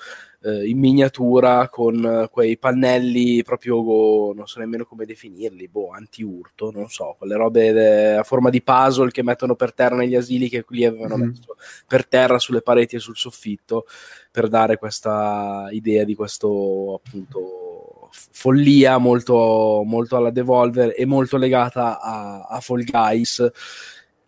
eh, 0.43 0.69
in 0.69 0.79
miniatura 0.79 1.67
con 1.67 2.29
quei 2.31 2.57
pannelli 2.57 3.43
proprio, 3.43 4.31
non 4.31 4.47
so 4.47 4.59
nemmeno 4.59 4.85
come 4.85 5.03
definirli, 5.03 5.67
boh, 5.67 5.89
anti-urto, 5.91 6.71
non 6.71 6.87
so, 6.87 7.15
quelle 7.17 7.35
robe 7.35 7.73
de- 7.73 8.15
a 8.15 8.23
forma 8.23 8.49
di 8.49 8.61
puzzle 8.61 9.11
che 9.11 9.21
mettono 9.21 9.55
per 9.55 9.73
terra 9.73 9.97
negli 9.97 10.15
asili 10.15 10.47
che 10.47 10.63
qui 10.63 10.85
avevano 10.85 11.17
mm. 11.17 11.21
messo 11.21 11.57
per 11.85 12.07
terra 12.07 12.39
sulle 12.39 12.61
pareti 12.61 12.95
e 12.95 12.99
sul 12.99 13.17
soffitto 13.17 13.85
per 14.31 14.47
dare 14.47 14.77
questa 14.77 15.67
idea 15.71 16.05
di 16.05 16.15
questo 16.15 17.01
appunto 17.03 17.70
follia 18.11 18.97
molto, 18.97 19.83
molto 19.85 20.15
alla 20.15 20.31
Devolver 20.31 20.93
e 20.95 21.05
molto 21.05 21.37
legata 21.37 21.99
a, 21.99 22.41
a 22.41 22.59
Fall 22.59 22.83
Guys, 22.83 23.49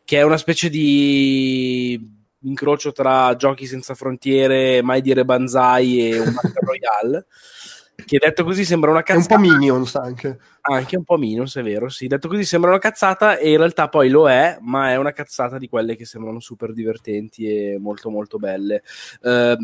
che 0.04 0.18
è 0.18 0.24
una 0.24 0.38
specie 0.38 0.70
di 0.70 2.22
incrocio 2.44 2.92
tra 2.92 3.36
giochi 3.36 3.66
senza 3.66 3.96
frontiere, 3.96 4.82
mai 4.82 5.02
dire 5.02 5.26
banzai 5.26 6.10
e 6.10 6.20
un 6.20 6.34
Battle 6.34 6.54
Royale. 6.66 7.26
che 8.06 8.18
detto 8.18 8.44
così 8.44 8.66
sembra 8.66 8.92
una 8.92 9.04
cazzata. 9.04 9.36
È 9.36 9.38
un 9.38 9.44
po' 9.44 9.50
Minions 9.50 9.96
anche. 9.96 10.40
Anche 10.62 10.98
un 10.98 11.04
po' 11.04 11.18
Minions, 11.18 11.56
è 11.58 11.64
vero, 11.64 11.90
sì. 11.90 12.08
Detto 12.08 12.28
così 12.28 12.44
sembra 12.44 12.70
una 12.70 12.80
cazzata 12.80 13.38
e 13.38 13.52
in 13.52 13.58
realtà 13.58 13.90
poi 13.90 14.10
lo 14.10 14.30
è, 14.30 14.58
ma 14.62 14.92
è 14.92 14.96
una 14.96 15.12
cazzata 15.12 15.58
di 15.58 15.68
quelle 15.68 15.96
che 15.96 16.06
sembrano 16.06 16.40
super 16.40 16.74
divertenti 16.74 17.46
e 17.48 17.78
molto 17.80 18.10
molto 18.10 18.38
belle. 18.38 18.84
Uh, 19.22 19.56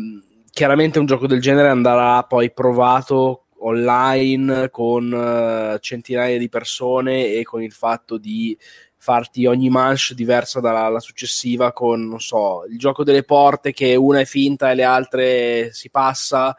chiaramente 0.50 0.98
un 0.98 1.06
gioco 1.06 1.26
del 1.26 1.40
genere 1.40 1.68
andrà 1.68 2.22
poi 2.24 2.52
provato 2.52 3.44
online 3.60 4.70
con 4.70 5.12
uh, 5.12 5.78
centinaia 5.78 6.38
di 6.38 6.48
persone 6.48 7.32
e 7.32 7.42
con 7.42 7.62
il 7.62 7.72
fatto 7.72 8.18
di 8.18 8.56
farti 9.02 9.46
ogni 9.46 9.70
manche 9.70 10.14
diversa 10.14 10.60
dalla 10.60 11.00
successiva 11.00 11.72
con, 11.72 12.06
non 12.06 12.20
so, 12.20 12.64
il 12.68 12.76
gioco 12.76 13.02
delle 13.02 13.22
porte 13.22 13.72
che 13.72 13.94
una 13.96 14.20
è 14.20 14.26
finta 14.26 14.70
e 14.70 14.74
le 14.74 14.84
altre 14.84 15.72
si 15.72 15.88
passa 15.88 16.54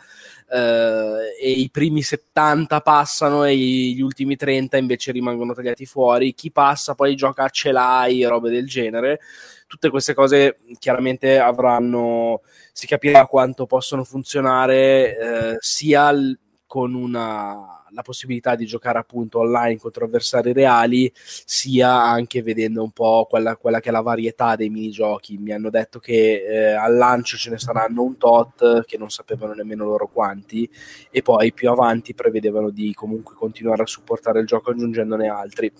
eh, 0.51 1.37
e 1.39 1.49
i 1.49 1.69
primi 1.69 2.01
70 2.01 2.81
passano 2.81 3.43
e 3.45 3.55
gli 3.55 4.01
ultimi 4.01 4.35
30 4.35 4.77
invece 4.77 5.11
rimangono 5.11 5.53
tagliati 5.53 5.85
fuori. 5.85 6.33
Chi 6.33 6.51
passa 6.51 6.95
poi 6.95 7.15
gioca 7.15 7.43
a 7.43 7.49
celai 7.49 8.23
e 8.23 8.27
robe 8.27 8.49
del 8.49 8.67
genere. 8.67 9.19
Tutte 9.67 9.89
queste 9.89 10.13
cose 10.13 10.59
chiaramente 10.79 11.39
avranno, 11.39 12.41
si 12.73 12.87
capirà 12.87 13.27
quanto 13.27 13.65
possono 13.65 14.03
funzionare 14.03 15.53
eh, 15.53 15.55
sia 15.59 16.11
l- 16.11 16.37
con 16.71 16.93
una, 16.93 17.83
la 17.89 18.01
possibilità 18.01 18.55
di 18.55 18.65
giocare 18.65 18.97
appunto 18.97 19.39
online 19.39 19.75
contro 19.75 20.05
avversari 20.05 20.53
reali, 20.53 21.11
sia 21.13 22.01
anche 22.01 22.41
vedendo 22.41 22.81
un 22.81 22.91
po' 22.91 23.27
quella, 23.29 23.57
quella 23.57 23.81
che 23.81 23.89
è 23.89 23.91
la 23.91 23.99
varietà 23.99 24.55
dei 24.55 24.69
minigiochi. 24.69 25.37
Mi 25.37 25.51
hanno 25.51 25.69
detto 25.69 25.99
che 25.99 26.45
eh, 26.47 26.71
al 26.71 26.95
lancio 26.95 27.35
ce 27.35 27.49
ne 27.49 27.59
saranno 27.59 28.03
un 28.03 28.15
tot, 28.15 28.85
che 28.85 28.97
non 28.97 29.09
sapevano 29.09 29.51
nemmeno 29.51 29.83
loro 29.83 30.07
quanti, 30.07 30.69
e 31.09 31.21
poi 31.21 31.51
più 31.51 31.69
avanti 31.69 32.13
prevedevano 32.13 32.69
di 32.69 32.93
comunque 32.93 33.35
continuare 33.35 33.83
a 33.83 33.85
supportare 33.85 34.39
il 34.39 34.45
gioco 34.45 34.71
aggiungendone 34.71 35.27
altri 35.27 35.73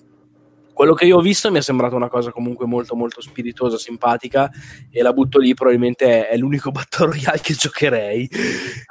quello 0.73 0.93
che 0.93 1.05
io 1.05 1.17
ho 1.17 1.21
visto 1.21 1.51
mi 1.51 1.57
è 1.57 1.61
sembrata 1.61 1.95
una 1.95 2.09
cosa 2.09 2.31
comunque 2.31 2.65
molto 2.65 2.95
molto 2.95 3.21
spiritosa, 3.21 3.77
simpatica 3.77 4.49
e 4.89 5.01
la 5.01 5.13
butto 5.13 5.39
lì 5.39 5.53
probabilmente 5.53 6.27
è, 6.27 6.29
è 6.29 6.37
l'unico 6.37 6.71
Battle 6.71 7.07
Royale 7.07 7.39
che 7.41 7.53
giocherei. 7.53 8.29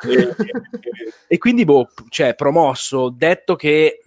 E, 0.02 0.35
e, 1.35 1.39
quindi 1.39 1.65
boh, 1.65 1.90
cioè 2.09 2.35
promosso, 2.35 3.11
detto 3.11 3.55
che 3.55 4.02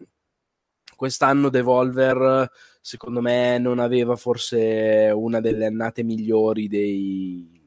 quest'anno 0.95 1.49
Devolver 1.49 2.49
secondo 2.81 3.21
me 3.21 3.57
non 3.59 3.79
aveva 3.79 4.15
forse 4.15 5.09
una 5.13 5.39
delle 5.39 5.67
annate 5.67 6.03
migliori 6.03 6.67
dei 6.67 7.61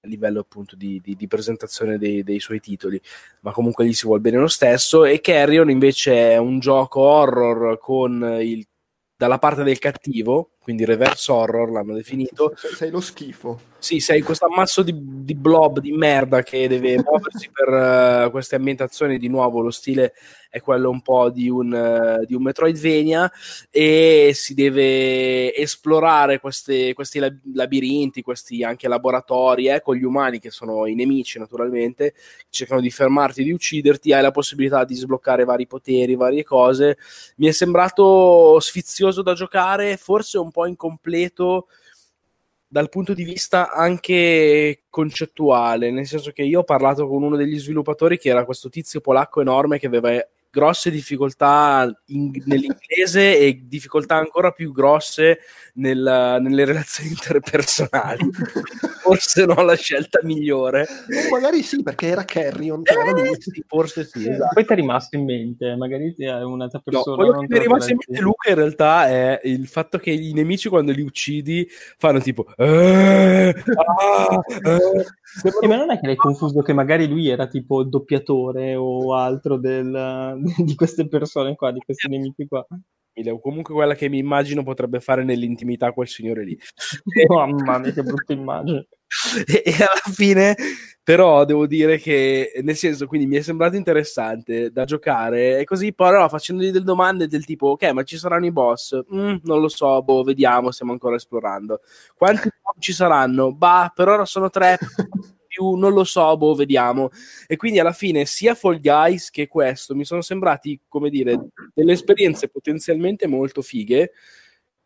a 0.00 0.06
livello 0.06 0.40
appunto 0.40 0.76
di, 0.76 1.00
di, 1.02 1.16
di 1.16 1.26
presentazione 1.26 1.98
dei, 1.98 2.22
dei, 2.22 2.38
suoi 2.40 2.60
titoli, 2.60 3.00
ma 3.40 3.52
comunque 3.52 3.84
gli 3.84 3.92
si 3.92 4.06
vuole 4.06 4.20
bene 4.20 4.38
lo 4.38 4.46
stesso. 4.46 5.04
E 5.04 5.20
Carrion 5.20 5.70
invece 5.70 6.32
è 6.32 6.36
un 6.36 6.60
gioco 6.60 7.00
horror 7.00 7.78
con 7.78 8.38
il 8.40 8.66
dalla 9.18 9.38
parte 9.38 9.64
del 9.64 9.80
cattivo, 9.80 10.52
quindi 10.68 10.84
reverse 10.84 11.32
horror 11.32 11.70
l'hanno 11.70 11.94
definito. 11.94 12.52
Sei 12.54 12.90
lo 12.90 13.00
schifo. 13.00 13.58
Sì, 13.80 14.00
sei 14.00 14.22
questo 14.22 14.46
ammasso 14.46 14.82
di, 14.82 14.92
di 14.94 15.34
blob 15.34 15.78
di 15.78 15.92
merda 15.92 16.42
che 16.42 16.68
deve 16.68 16.98
muoversi 17.02 17.48
per 17.50 18.26
uh, 18.26 18.30
queste 18.30 18.56
ambientazioni. 18.56 19.18
Di 19.18 19.28
nuovo, 19.28 19.60
lo 19.60 19.70
stile 19.70 20.12
è 20.50 20.60
quello 20.60 20.90
un 20.90 21.00
po' 21.00 21.30
di 21.30 21.48
un, 21.48 21.72
uh, 21.72 22.24
di 22.24 22.34
un 22.34 22.42
Metroidvania 22.42 23.30
e 23.70 24.32
si 24.34 24.54
deve 24.54 25.54
esplorare 25.54 26.40
queste, 26.40 26.92
questi 26.92 27.20
labirinti, 27.54 28.22
questi 28.22 28.64
anche 28.64 28.88
laboratori 28.88 29.68
eh, 29.68 29.80
con 29.80 29.94
gli 29.94 30.04
umani 30.04 30.40
che 30.40 30.50
sono 30.50 30.86
i 30.86 30.94
nemici 30.94 31.38
naturalmente, 31.38 32.14
cercano 32.50 32.80
di 32.80 32.90
fermarti, 32.90 33.44
di 33.44 33.52
ucciderti, 33.52 34.12
hai 34.12 34.22
la 34.22 34.32
possibilità 34.32 34.84
di 34.84 34.94
sbloccare 34.94 35.44
vari 35.44 35.66
poteri, 35.66 36.16
varie 36.16 36.44
cose. 36.44 36.98
Mi 37.36 37.46
è 37.46 37.52
sembrato 37.52 38.58
sfizioso 38.58 39.22
da 39.22 39.34
giocare, 39.34 39.96
forse 39.96 40.38
un 40.38 40.50
po' 40.50 40.57
incompleto 40.66 41.68
dal 42.66 42.90
punto 42.90 43.14
di 43.14 43.24
vista 43.24 43.70
anche 43.72 44.82
concettuale, 44.90 45.90
nel 45.90 46.06
senso 46.06 46.32
che 46.32 46.42
io 46.42 46.60
ho 46.60 46.64
parlato 46.64 47.08
con 47.08 47.22
uno 47.22 47.36
degli 47.36 47.58
sviluppatori 47.58 48.18
che 48.18 48.28
era 48.28 48.44
questo 48.44 48.68
tizio 48.68 49.00
polacco 49.00 49.40
enorme 49.40 49.78
che 49.78 49.86
aveva 49.86 50.10
grosse 50.50 50.90
difficoltà 50.90 51.90
in, 52.06 52.30
nell'inglese 52.44 53.38
e 53.38 53.62
difficoltà 53.66 54.16
ancora 54.16 54.50
più 54.50 54.72
grosse 54.72 55.40
nel, 55.74 56.38
nelle 56.40 56.64
relazioni 56.64 57.10
interpersonali. 57.10 58.28
forse 59.08 59.46
non 59.46 59.64
la 59.64 59.74
scelta 59.74 60.20
migliore. 60.22 60.82
O 60.82 61.30
magari 61.30 61.62
sì, 61.62 61.82
perché 61.82 62.08
era 62.08 62.24
Carrion. 62.24 62.82
Eh, 62.84 63.36
sì, 63.38 63.64
forse 63.66 64.04
sì. 64.04 64.24
Eh, 64.24 64.32
esatto. 64.32 64.50
Poi 64.54 64.64
ti 64.66 64.72
è 64.72 64.76
rimasto 64.76 65.16
in 65.16 65.24
mente, 65.24 65.76
magari 65.76 66.14
è 66.18 66.42
un'altra 66.42 66.80
persona. 66.80 67.16
No, 67.16 67.16
quello 67.16 67.40
che 67.40 67.46
mi 67.48 67.58
è 67.58 67.62
rimasto 67.62 67.90
in 67.90 67.98
mente 68.06 68.22
Luca 68.22 68.50
in 68.50 68.56
realtà 68.56 69.08
è 69.08 69.40
il 69.44 69.66
fatto 69.66 69.98
che 69.98 70.10
i 70.10 70.32
nemici 70.32 70.68
quando 70.68 70.92
li 70.92 71.02
uccidi 71.02 71.66
fanno 71.96 72.20
tipo... 72.20 72.46
Eh, 72.56 73.54
ah, 73.54 74.40
eh. 74.62 75.06
Sì, 75.60 75.66
ma 75.66 75.76
non 75.76 75.90
è 75.90 76.00
che 76.00 76.06
l'hai 76.06 76.16
confuso 76.16 76.62
che 76.62 76.72
magari 76.72 77.06
lui 77.06 77.28
era 77.28 77.46
tipo 77.46 77.82
il 77.82 77.88
doppiatore 77.88 78.74
o 78.74 79.14
altro 79.14 79.56
del, 79.56 80.37
di 80.64 80.74
queste 80.74 81.08
persone 81.08 81.54
qua, 81.54 81.72
di 81.72 81.80
questi 81.80 82.08
nemici 82.08 82.46
qua 82.46 82.66
o 83.26 83.40
comunque 83.40 83.74
quella 83.74 83.94
che 83.94 84.08
mi 84.08 84.18
immagino 84.18 84.62
potrebbe 84.62 85.00
fare 85.00 85.24
nell'intimità 85.24 85.92
quel 85.92 86.08
signore 86.08 86.44
lì. 86.44 86.58
Mamma 87.28 87.78
mia, 87.78 87.92
che 87.92 88.02
brutta 88.02 88.32
immagine. 88.32 88.86
e, 89.46 89.62
e, 89.64 89.72
alla 89.74 90.14
fine, 90.14 90.54
però, 91.02 91.44
devo 91.44 91.66
dire 91.66 91.98
che, 91.98 92.52
nel 92.62 92.76
senso, 92.76 93.06
quindi 93.06 93.26
mi 93.26 93.36
è 93.36 93.40
sembrato 93.40 93.76
interessante 93.76 94.70
da 94.70 94.84
giocare 94.84 95.58
e 95.58 95.64
così, 95.64 95.92
però 95.92 96.28
facendogli 96.28 96.70
delle 96.70 96.84
domande 96.84 97.26
del 97.26 97.44
tipo, 97.44 97.68
ok, 97.68 97.90
ma 97.92 98.02
ci 98.04 98.16
saranno 98.18 98.46
i 98.46 98.52
boss? 98.52 98.98
Mm, 99.12 99.36
non 99.42 99.60
lo 99.60 99.68
so, 99.68 100.02
boh, 100.02 100.22
vediamo, 100.22 100.70
stiamo 100.70 100.92
ancora 100.92 101.16
esplorando. 101.16 101.80
Quanti 102.14 102.48
ci 102.78 102.92
saranno? 102.92 103.52
Bah, 103.52 103.90
per 103.94 104.08
ora 104.08 104.24
sono 104.24 104.50
tre 104.50 104.78
più, 105.58 105.74
non 105.74 105.92
lo 105.92 106.04
so, 106.04 106.36
boh, 106.36 106.54
vediamo. 106.54 107.10
E 107.48 107.56
quindi 107.56 107.80
alla 107.80 107.92
fine 107.92 108.24
sia 108.24 108.54
Fall 108.54 108.80
Guys 108.80 109.30
che 109.30 109.48
questo 109.48 109.96
mi 109.96 110.04
sono 110.04 110.22
sembrati, 110.22 110.80
come 110.86 111.10
dire, 111.10 111.48
delle 111.74 111.92
esperienze 111.92 112.48
potenzialmente 112.48 113.26
molto 113.26 113.60
fighe, 113.60 114.12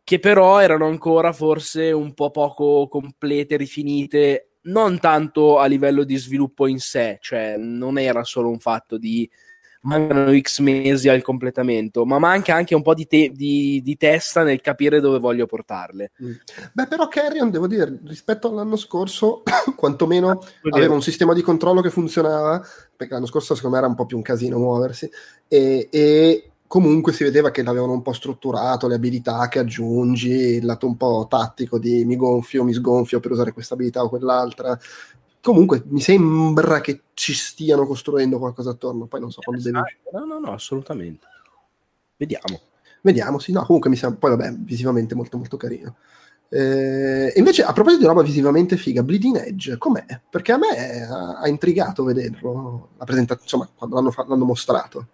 che 0.03 0.19
però 0.19 0.59
erano 0.59 0.87
ancora 0.87 1.31
forse 1.31 1.91
un 1.91 2.13
po' 2.13 2.31
poco 2.31 2.87
complete, 2.87 3.55
rifinite, 3.55 4.49
non 4.63 4.99
tanto 4.99 5.59
a 5.59 5.65
livello 5.67 6.03
di 6.03 6.15
sviluppo 6.17 6.67
in 6.67 6.79
sé, 6.79 7.17
cioè 7.21 7.55
non 7.57 7.97
era 7.99 8.23
solo 8.23 8.49
un 8.49 8.59
fatto 8.59 8.97
di 8.97 9.29
mancano 9.83 10.37
X 10.37 10.59
mesi 10.59 11.09
al 11.09 11.21
completamento, 11.21 12.05
ma 12.05 12.19
manca 12.19 12.55
anche 12.55 12.75
un 12.75 12.81
po' 12.81 12.93
di, 12.93 13.07
te- 13.07 13.31
di, 13.33 13.81
di 13.83 13.97
testa 13.97 14.43
nel 14.43 14.61
capire 14.61 14.99
dove 14.99 15.19
voglio 15.19 15.45
portarle. 15.45 16.11
Mm. 16.23 16.31
Beh, 16.73 16.87
però 16.87 17.07
Carrion, 17.07 17.49
devo 17.49 17.67
dire, 17.67 17.99
rispetto 18.05 18.49
all'anno 18.49 18.75
scorso, 18.75 19.43
quantomeno 19.75 20.29
ah, 20.29 20.39
aveva 20.71 20.93
un 20.93 21.01
sistema 21.01 21.33
di 21.33 21.41
controllo 21.41 21.81
che 21.81 21.89
funzionava, 21.89 22.65
perché 22.95 23.13
l'anno 23.13 23.25
scorso 23.25 23.55
secondo 23.55 23.75
me 23.75 23.81
era 23.81 23.91
un 23.91 23.97
po' 23.97 24.05
più 24.05 24.17
un 24.17 24.23
casino 24.23 24.57
muoversi, 24.57 25.09
e, 25.47 25.87
e 25.91 26.51
comunque 26.67 27.13
si 27.13 27.23
vedeva 27.23 27.51
che 27.51 27.61
l'avevano 27.61 27.93
un 27.93 28.01
po' 28.01 28.13
strutturato, 28.13 28.87
le 28.87 28.95
abilità 28.95 29.47
che 29.47 29.59
aggiungi, 29.59 30.31
il 30.31 30.65
lato 30.65 30.87
un 30.87 30.97
po' 30.97 31.27
tattico 31.29 31.77
di 31.77 32.03
mi 32.05 32.15
gonfio, 32.15 32.63
mi 32.63 32.73
sgonfio 32.73 33.19
per 33.19 33.31
usare 33.31 33.51
questa 33.51 33.75
abilità 33.75 34.03
o 34.03 34.09
quell'altra, 34.09 34.75
comunque 35.43 35.83
mi 35.87 35.99
sembra 35.99 36.79
che 36.79 37.01
ci 37.13 37.33
stiano 37.33 37.85
costruendo 37.85 38.39
qualcosa 38.39 38.71
attorno. 38.71 39.05
Poi 39.05 39.19
non 39.19 39.31
so 39.31 39.41
quando 39.41 39.61
devi. 39.61 39.77
No, 40.11 40.25
no, 40.25 40.39
no, 40.39 40.53
assolutamente. 40.53 41.27
Vediamo. 42.15 42.61
Vediamo, 43.01 43.37
sì, 43.39 43.51
no, 43.51 43.65
comunque 43.65 43.89
mi 43.89 43.97
sembra, 43.97 44.17
poi 44.17 44.29
vabbè, 44.37 44.55
visivamente 44.59 45.13
molto 45.13 45.37
molto 45.37 45.57
carino. 45.57 45.97
Eh, 46.47 47.33
invece, 47.35 47.63
a 47.63 47.73
proposito 47.73 48.01
di 48.01 48.07
roba 48.07 48.21
visivamente 48.21 48.77
figa, 48.77 49.03
Bleeding 49.03 49.37
Edge, 49.37 49.77
com'è? 49.77 50.05
Perché 50.29 50.53
a 50.53 50.57
me 50.57 51.03
ha, 51.03 51.39
ha 51.39 51.47
intrigato 51.49 52.05
vederlo, 52.05 52.91
la 52.97 53.03
presentazione, 53.03 53.43
insomma, 53.43 53.69
quando 53.75 53.95
l'hanno, 53.95 54.13
l'hanno 54.29 54.45
mostrato. 54.45 55.07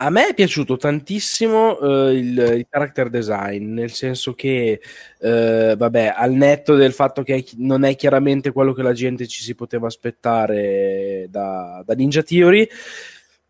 A 0.00 0.10
me 0.10 0.28
è 0.28 0.34
piaciuto 0.34 0.76
tantissimo 0.76 1.76
uh, 1.80 2.08
il, 2.10 2.38
il, 2.38 2.66
character 2.70 3.10
design, 3.10 3.72
nel 3.72 3.90
senso 3.90 4.32
che, 4.32 4.80
uh, 5.18 5.76
vabbè, 5.76 6.14
al 6.16 6.32
netto 6.32 6.76
del 6.76 6.92
fatto 6.92 7.24
che 7.24 7.44
non 7.56 7.82
è 7.82 7.96
chiaramente 7.96 8.52
quello 8.52 8.72
che 8.72 8.82
la 8.82 8.92
gente 8.92 9.26
ci 9.26 9.42
si 9.42 9.56
poteva 9.56 9.88
aspettare 9.88 11.26
da, 11.30 11.82
da 11.84 11.94
Ninja 11.94 12.22
Theory, 12.22 12.68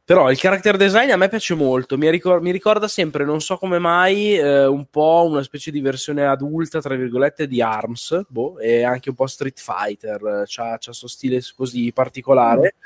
però 0.09 0.31
il 0.31 0.39
character 0.39 0.79
design 0.79 1.11
a 1.11 1.19
me 1.19 1.29
piace 1.29 1.53
molto, 1.55 1.99
mi, 1.99 2.09
ricor- 2.09 2.41
mi 2.41 2.51
ricorda 2.51 2.89
sempre, 2.89 3.27
non 3.27 3.43
so 3.43 3.59
come 3.59 3.79
mai, 3.79 4.39
eh, 4.39 4.65
un 4.65 4.87
po' 4.87 5.27
una 5.29 5.43
specie 5.43 5.71
di 5.71 5.83
versione 5.83 6.25
adulta, 6.25 6.81
tra 6.81 6.95
virgolette, 6.95 7.47
di 7.47 7.61
ARMS, 7.61 8.23
boh, 8.27 8.59
e 8.59 8.85
anche 8.85 9.11
un 9.11 9.15
po' 9.15 9.27
Street 9.27 9.61
Fighter, 9.61 10.45
c'ha, 10.47 10.79
c'ha 10.79 10.93
suo 10.95 11.09
stile 11.09 11.43
così 11.55 11.93
particolare. 11.93 12.77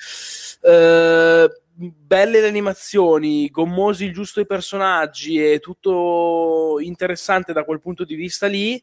Mm. 0.66 0.72
Eh, 0.72 1.61
belle 1.74 2.40
le 2.40 2.48
animazioni, 2.48 3.48
gommosi 3.48 4.04
il 4.06 4.12
giusto 4.12 4.40
i 4.40 4.46
personaggi 4.46 5.42
e 5.42 5.58
tutto 5.58 6.76
interessante 6.80 7.52
da 7.52 7.64
quel 7.64 7.80
punto 7.80 8.04
di 8.04 8.14
vista 8.14 8.46
lì. 8.46 8.82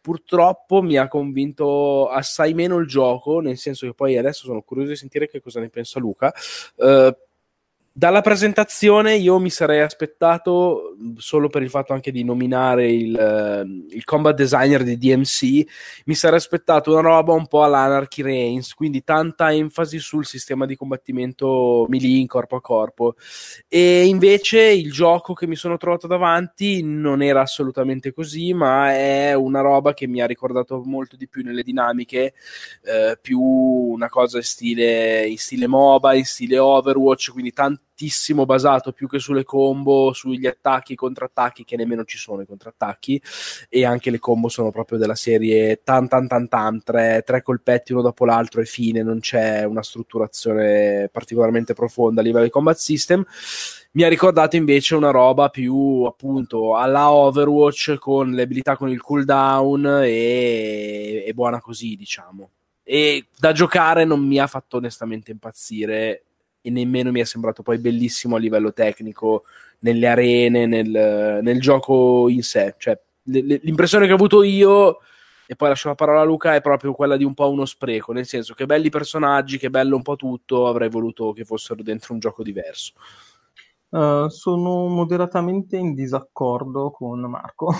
Purtroppo 0.00 0.80
mi 0.80 0.96
ha 0.96 1.08
convinto 1.08 2.08
assai 2.08 2.54
meno 2.54 2.78
il 2.78 2.86
gioco, 2.86 3.40
nel 3.40 3.58
senso 3.58 3.86
che 3.86 3.94
poi 3.94 4.16
adesso 4.16 4.44
sono 4.44 4.62
curioso 4.62 4.90
di 4.90 4.96
sentire 4.96 5.28
che 5.28 5.40
cosa 5.40 5.60
ne 5.60 5.68
pensa 5.68 5.98
Luca. 5.98 6.32
Uh, 6.76 7.14
dalla 7.98 8.20
presentazione 8.20 9.16
io 9.16 9.40
mi 9.40 9.50
sarei 9.50 9.80
aspettato, 9.80 10.94
solo 11.16 11.48
per 11.48 11.62
il 11.62 11.68
fatto 11.68 11.92
anche 11.92 12.12
di 12.12 12.22
nominare 12.22 12.92
il, 12.92 13.12
uh, 13.12 13.92
il 13.92 14.04
combat 14.04 14.36
designer 14.36 14.84
di 14.84 14.96
DMC, 14.96 15.64
mi 16.04 16.14
sarei 16.14 16.38
aspettato 16.38 16.92
una 16.92 17.00
roba 17.00 17.32
un 17.32 17.48
po' 17.48 17.64
all'Anarchy 17.64 18.22
Reigns, 18.22 18.72
quindi 18.74 19.02
tanta 19.02 19.52
enfasi 19.52 19.98
sul 19.98 20.24
sistema 20.24 20.64
di 20.64 20.76
combattimento 20.76 21.86
melee 21.88 22.20
in 22.20 22.28
corpo 22.28 22.54
a 22.54 22.60
corpo. 22.60 23.16
E 23.66 24.06
invece 24.06 24.60
il 24.60 24.92
gioco 24.92 25.32
che 25.32 25.48
mi 25.48 25.56
sono 25.56 25.76
trovato 25.76 26.06
davanti 26.06 26.84
non 26.84 27.20
era 27.20 27.40
assolutamente 27.40 28.12
così, 28.12 28.52
ma 28.52 28.92
è 28.92 29.34
una 29.34 29.60
roba 29.60 29.92
che 29.92 30.06
mi 30.06 30.20
ha 30.20 30.26
ricordato 30.26 30.82
molto 30.84 31.16
di 31.16 31.26
più 31.26 31.42
nelle 31.42 31.64
dinamiche, 31.64 32.34
uh, 32.84 33.18
più 33.20 33.40
una 33.40 34.08
cosa 34.08 34.36
in 34.36 34.44
stile, 34.44 35.26
in 35.26 35.36
stile 35.36 35.66
MOBA, 35.66 36.14
in 36.14 36.24
stile 36.24 36.58
Overwatch, 36.58 37.32
quindi 37.32 37.52
tanto 37.52 37.86
tantissimo 37.98 38.46
basato 38.46 38.92
più 38.92 39.08
che 39.08 39.18
sulle 39.18 39.42
combo, 39.42 40.12
sugli 40.12 40.46
attacchi, 40.46 40.94
contrattacchi, 40.94 41.64
che 41.64 41.76
nemmeno 41.76 42.04
ci 42.04 42.16
sono 42.16 42.42
i 42.42 42.46
contrattacchi, 42.46 43.20
e 43.68 43.84
anche 43.84 44.10
le 44.10 44.20
combo 44.20 44.48
sono 44.48 44.70
proprio 44.70 44.98
della 44.98 45.16
serie 45.16 45.80
tan 45.82 46.06
tan 46.06 46.28
tan 46.28 46.48
tan, 46.48 46.82
tre, 46.84 47.24
tre 47.26 47.42
colpetti 47.42 47.92
uno 47.92 48.02
dopo 48.02 48.24
l'altro 48.24 48.60
e 48.60 48.66
fine, 48.66 49.02
non 49.02 49.18
c'è 49.18 49.64
una 49.64 49.82
strutturazione 49.82 51.08
particolarmente 51.10 51.74
profonda 51.74 52.20
a 52.20 52.24
livello 52.24 52.44
di 52.44 52.50
combat 52.50 52.76
system. 52.76 53.24
Mi 53.92 54.04
ha 54.04 54.08
ricordato 54.08 54.54
invece 54.54 54.94
una 54.94 55.10
roba 55.10 55.48
più 55.48 56.04
appunto 56.04 56.76
alla 56.76 57.10
Overwatch 57.10 57.96
con 57.98 58.30
le 58.30 58.42
abilità 58.42 58.76
con 58.76 58.90
il 58.90 59.00
cooldown 59.00 60.02
e, 60.04 61.24
e 61.26 61.32
buona 61.34 61.60
così 61.60 61.96
diciamo. 61.96 62.50
E 62.84 63.26
da 63.36 63.52
giocare 63.52 64.04
non 64.04 64.24
mi 64.24 64.38
ha 64.38 64.46
fatto 64.46 64.76
onestamente 64.76 65.30
impazzire 65.30 66.22
e 66.68 66.70
nemmeno 66.70 67.10
mi 67.10 67.20
è 67.20 67.24
sembrato 67.24 67.62
poi 67.62 67.78
bellissimo 67.78 68.36
a 68.36 68.38
livello 68.38 68.72
tecnico 68.72 69.44
nelle 69.80 70.06
arene, 70.06 70.66
nel, 70.66 71.40
nel 71.42 71.60
gioco 71.60 72.28
in 72.28 72.42
sé. 72.42 72.74
Cioè, 72.76 72.98
l'impressione 73.24 74.04
che 74.04 74.12
ho 74.12 74.16
avuto 74.16 74.42
io, 74.42 74.98
e 75.46 75.56
poi 75.56 75.68
lascio 75.68 75.88
la 75.88 75.94
parola 75.94 76.20
a 76.20 76.24
Luca, 76.24 76.54
è 76.54 76.60
proprio 76.60 76.92
quella 76.92 77.16
di 77.16 77.24
un 77.24 77.32
po' 77.32 77.50
uno 77.50 77.64
spreco, 77.64 78.12
nel 78.12 78.26
senso 78.26 78.52
che 78.52 78.66
belli 78.66 78.90
personaggi, 78.90 79.56
che 79.56 79.70
bello 79.70 79.96
un 79.96 80.02
po' 80.02 80.16
tutto, 80.16 80.66
avrei 80.66 80.90
voluto 80.90 81.32
che 81.32 81.44
fossero 81.44 81.82
dentro 81.82 82.12
un 82.12 82.20
gioco 82.20 82.42
diverso. 82.42 82.92
Uh, 83.90 84.28
sono 84.28 84.86
moderatamente 84.86 85.78
in 85.78 85.94
disaccordo 85.94 86.90
con 86.90 87.20
Marco. 87.20 87.72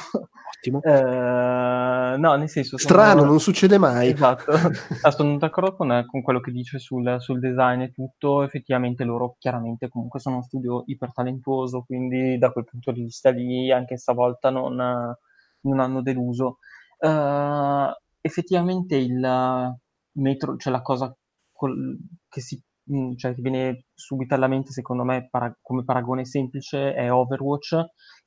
Ottimo. 0.56 0.80
uh, 0.82 0.88
no, 2.18 2.34
nel 2.34 2.48
senso... 2.48 2.78
Strano, 2.78 3.24
non 3.24 3.40
succede 3.40 3.76
mai. 3.76 4.12
Esatto, 4.12 4.52
ah, 5.02 5.10
sono 5.10 5.36
d'accordo 5.36 5.76
con, 5.76 6.04
con, 6.06 6.22
quello 6.22 6.40
che 6.40 6.50
dice 6.50 6.78
sul, 6.78 7.16
sul, 7.18 7.40
design 7.40 7.82
e 7.82 7.90
tutto. 7.90 8.42
Effettivamente 8.42 9.04
loro 9.04 9.36
chiaramente 9.38 9.88
comunque 9.88 10.18
sono 10.18 10.36
uno 10.36 10.44
studio 10.44 10.84
ipertalentuoso, 10.86 11.82
quindi 11.82 12.38
da 12.38 12.52
quel 12.52 12.64
punto 12.64 12.90
di 12.92 13.02
vista 13.02 13.30
lì 13.30 13.70
anche 13.70 13.98
stavolta 13.98 14.48
non, 14.48 14.76
non 14.76 15.80
hanno 15.80 16.00
deluso. 16.00 16.58
Uh, 16.98 17.90
effettivamente 18.22 18.96
il 18.96 19.76
metro, 20.12 20.56
cioè 20.56 20.72
la 20.72 20.82
cosa 20.82 21.14
col, 21.52 21.98
che 22.28 22.40
si 22.40 22.60
Mm, 22.92 23.16
cioè 23.16 23.34
che 23.34 23.42
viene 23.42 23.84
subito 23.98 24.34
alla 24.34 24.46
mente 24.46 24.70
secondo 24.70 25.02
me 25.04 25.28
para- 25.28 25.56
come 25.60 25.82
paragone 25.84 26.24
semplice 26.24 26.94
è 26.94 27.12
Overwatch 27.12 27.76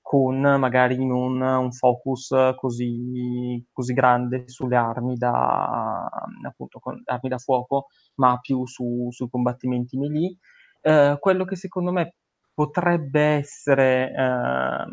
con 0.01 0.39
magari 0.41 1.05
non 1.05 1.39
un 1.41 1.71
focus 1.71 2.33
così, 2.57 3.65
così 3.71 3.93
grande 3.93 4.43
sulle 4.49 4.75
armi 4.75 5.15
da, 5.15 6.09
appunto, 6.45 6.81
armi 7.05 7.29
da 7.29 7.37
fuoco, 7.37 7.85
ma 8.15 8.37
più 8.39 8.65
su, 8.67 9.07
sui 9.11 9.29
combattimenti 9.29 9.97
melee. 9.97 10.37
Eh, 10.81 11.17
quello 11.19 11.45
che 11.45 11.55
secondo 11.55 11.91
me 11.91 12.15
potrebbe 12.53 13.21
essere 13.21 14.11
eh, 14.11 14.85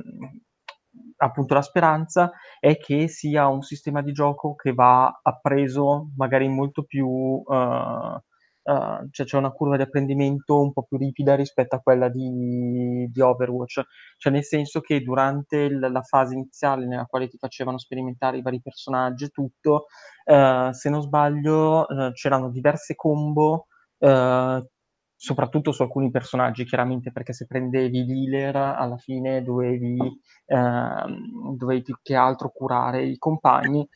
appunto 1.18 1.54
la 1.54 1.62
speranza 1.62 2.30
è 2.60 2.76
che 2.78 3.08
sia 3.08 3.48
un 3.48 3.62
sistema 3.62 4.02
di 4.02 4.12
gioco 4.12 4.54
che 4.54 4.72
va 4.72 5.18
appreso 5.22 6.10
magari 6.16 6.48
molto 6.48 6.84
più 6.84 7.42
eh, 7.50 8.22
uh, 8.68 9.08
cioè 9.10 9.26
c'è 9.26 9.36
una 9.36 9.50
curva 9.50 9.76
di 9.76 9.82
apprendimento 9.82 10.60
un 10.60 10.72
po' 10.72 10.82
più 10.82 10.98
ripida 10.98 11.34
rispetto 11.34 11.76
a 11.76 11.80
quella 11.80 12.08
di, 12.08 13.08
di 13.10 13.20
Overwatch, 13.20 13.82
cioè 14.16 14.32
nel 14.32 14.44
senso 14.44 14.80
che 14.80 15.00
durante 15.00 15.56
il, 15.56 15.78
la 15.78 16.02
fase 16.02 16.34
iniziale 16.34 16.86
nella 16.86 17.06
quale 17.06 17.28
ti 17.28 17.38
facevano 17.38 17.78
sperimentare 17.78 18.38
i 18.38 18.42
vari 18.42 18.60
personaggi 18.60 19.24
e 19.24 19.28
tutto, 19.28 19.86
uh, 20.26 20.70
se 20.72 20.90
non 20.90 21.02
sbaglio 21.02 21.86
uh, 21.88 22.12
c'erano 22.12 22.50
diverse 22.50 22.94
combo 22.94 23.66
soprattutto 25.20 25.72
su 25.72 25.82
alcuni 25.82 26.10
personaggi, 26.12 26.64
chiaramente 26.64 27.10
perché 27.10 27.32
se 27.32 27.46
prendevi 27.46 28.04
l'healer 28.04 28.54
alla 28.54 28.96
fine 28.98 29.42
dovevi, 29.42 29.98
ehm, 30.46 31.56
dovevi 31.56 31.82
più 31.82 31.96
che 32.00 32.14
altro 32.14 32.50
curare 32.50 33.04
i 33.04 33.18
compagni, 33.18 33.86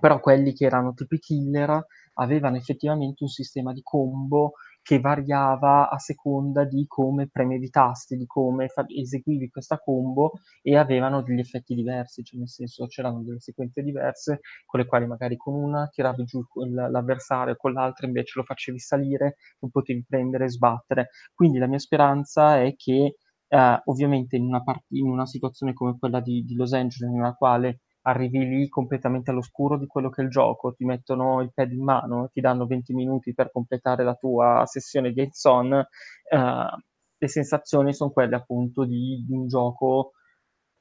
però 0.00 0.18
quelli 0.18 0.52
che 0.52 0.64
erano 0.64 0.92
tipi 0.92 1.20
killer 1.20 1.86
avevano 2.14 2.56
effettivamente 2.56 3.22
un 3.22 3.28
sistema 3.28 3.72
di 3.72 3.82
combo 3.82 4.52
che 4.82 5.00
variava 5.00 5.88
a 5.88 5.98
seconda 5.98 6.64
di 6.64 6.84
come 6.86 7.28
premevi 7.28 7.66
i 7.66 7.70
tasti, 7.70 8.16
di 8.16 8.26
come 8.26 8.68
fa- 8.68 8.84
eseguivi 8.86 9.48
questa 9.48 9.78
combo 9.78 10.32
e 10.62 10.76
avevano 10.76 11.22
degli 11.22 11.38
effetti 11.38 11.74
diversi, 11.74 12.22
cioè 12.22 12.38
nel 12.38 12.48
senso 12.50 12.86
c'erano 12.86 13.22
delle 13.22 13.40
sequenze 13.40 13.82
diverse 13.82 14.40
con 14.66 14.80
le 14.80 14.86
quali 14.86 15.06
magari 15.06 15.36
con 15.36 15.54
una 15.54 15.88
tiravi 15.88 16.24
giù 16.24 16.42
l'avversario, 16.68 17.56
con 17.56 17.72
l'altra 17.72 18.06
invece 18.06 18.32
lo 18.38 18.44
facevi 18.44 18.78
salire, 18.78 19.36
lo 19.60 19.68
potevi 19.70 20.04
prendere 20.06 20.44
e 20.44 20.50
sbattere. 20.50 21.08
Quindi 21.34 21.58
la 21.58 21.66
mia 21.66 21.78
speranza 21.78 22.60
è 22.60 22.74
che 22.76 23.16
eh, 23.48 23.80
ovviamente 23.86 24.36
in 24.36 24.44
una, 24.44 24.62
part- 24.62 24.84
in 24.90 25.06
una 25.08 25.26
situazione 25.26 25.72
come 25.72 25.96
quella 25.98 26.20
di, 26.20 26.44
di 26.44 26.54
Los 26.54 26.72
Angeles, 26.72 27.10
nella 27.12 27.32
quale 27.34 27.80
arrivi 28.06 28.46
lì 28.46 28.68
completamente 28.68 29.30
all'oscuro 29.30 29.78
di 29.78 29.86
quello 29.86 30.10
che 30.10 30.22
è 30.22 30.24
il 30.24 30.30
gioco, 30.30 30.74
ti 30.74 30.84
mettono 30.84 31.40
il 31.40 31.52
pad 31.52 31.72
in 31.72 31.82
mano, 31.82 32.28
ti 32.32 32.40
danno 32.40 32.66
20 32.66 32.92
minuti 32.94 33.34
per 33.34 33.50
completare 33.50 34.04
la 34.04 34.14
tua 34.14 34.64
sessione 34.66 35.12
di 35.12 35.20
hands-on, 35.20 35.72
eh, 35.72 35.86
le 37.16 37.28
sensazioni 37.28 37.94
sono 37.94 38.10
quelle 38.10 38.36
appunto 38.36 38.84
di, 38.84 39.24
di, 39.26 39.32
un 39.32 39.46
gioco 39.46 40.12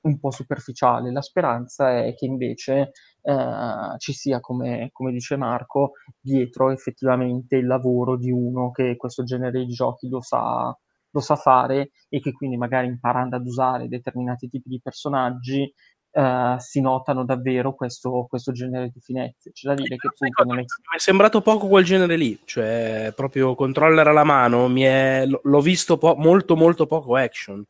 un 0.01 0.19
po' 0.19 0.31
superficiale. 0.31 1.11
La 1.11 1.21
speranza 1.21 1.97
è 2.03 2.13
che 2.15 2.25
invece 2.25 2.91
eh, 3.21 3.95
ci 3.97 4.13
sia, 4.13 4.39
come, 4.39 4.89
come, 4.91 5.11
dice 5.11 5.37
Marco, 5.37 5.93
dietro 6.19 6.71
effettivamente 6.71 7.55
il 7.55 7.67
lavoro 7.67 8.17
di 8.17 8.31
uno 8.31 8.71
che 8.71 8.97
questo 8.97 9.23
genere 9.23 9.63
di 9.65 9.71
giochi 9.71 10.09
lo 10.09 10.21
sa, 10.21 10.77
lo 11.13 11.19
sa 11.19 11.35
fare 11.35 11.91
e 12.09 12.19
che 12.19 12.31
quindi 12.31 12.57
magari 12.57 12.87
imparando 12.87 13.35
ad 13.35 13.45
usare 13.45 13.87
determinati 13.87 14.49
tipi 14.49 14.67
di 14.69 14.81
personaggi 14.81 15.71
Uh, 16.13 16.59
si 16.59 16.79
notano 16.79 17.25
davvero 17.25 17.73
questo, 17.73 18.27
questo, 18.29 18.51
genere 18.51 18.91
di 18.93 18.99
finezze. 18.99 19.51
C'è 19.51 19.69
da 19.69 19.73
dire 19.73 19.95
che 19.95 20.07
appunto. 20.07 20.45
Mi 20.45 20.63
è 20.63 20.99
sembrato 20.99 21.41
poco 21.41 21.67
quel 21.67 21.83
genere 21.83 22.15
lì, 22.17 22.39
cioè 22.45 23.11
proprio 23.15 23.55
controller 23.55 24.07
alla 24.07 24.23
mano, 24.23 24.71
è... 24.75 25.25
l'ho 25.25 25.61
visto 25.61 25.97
po- 25.97 26.15
molto 26.15 26.55
molto 26.55 26.85
poco 26.85 27.15
action 27.15 27.65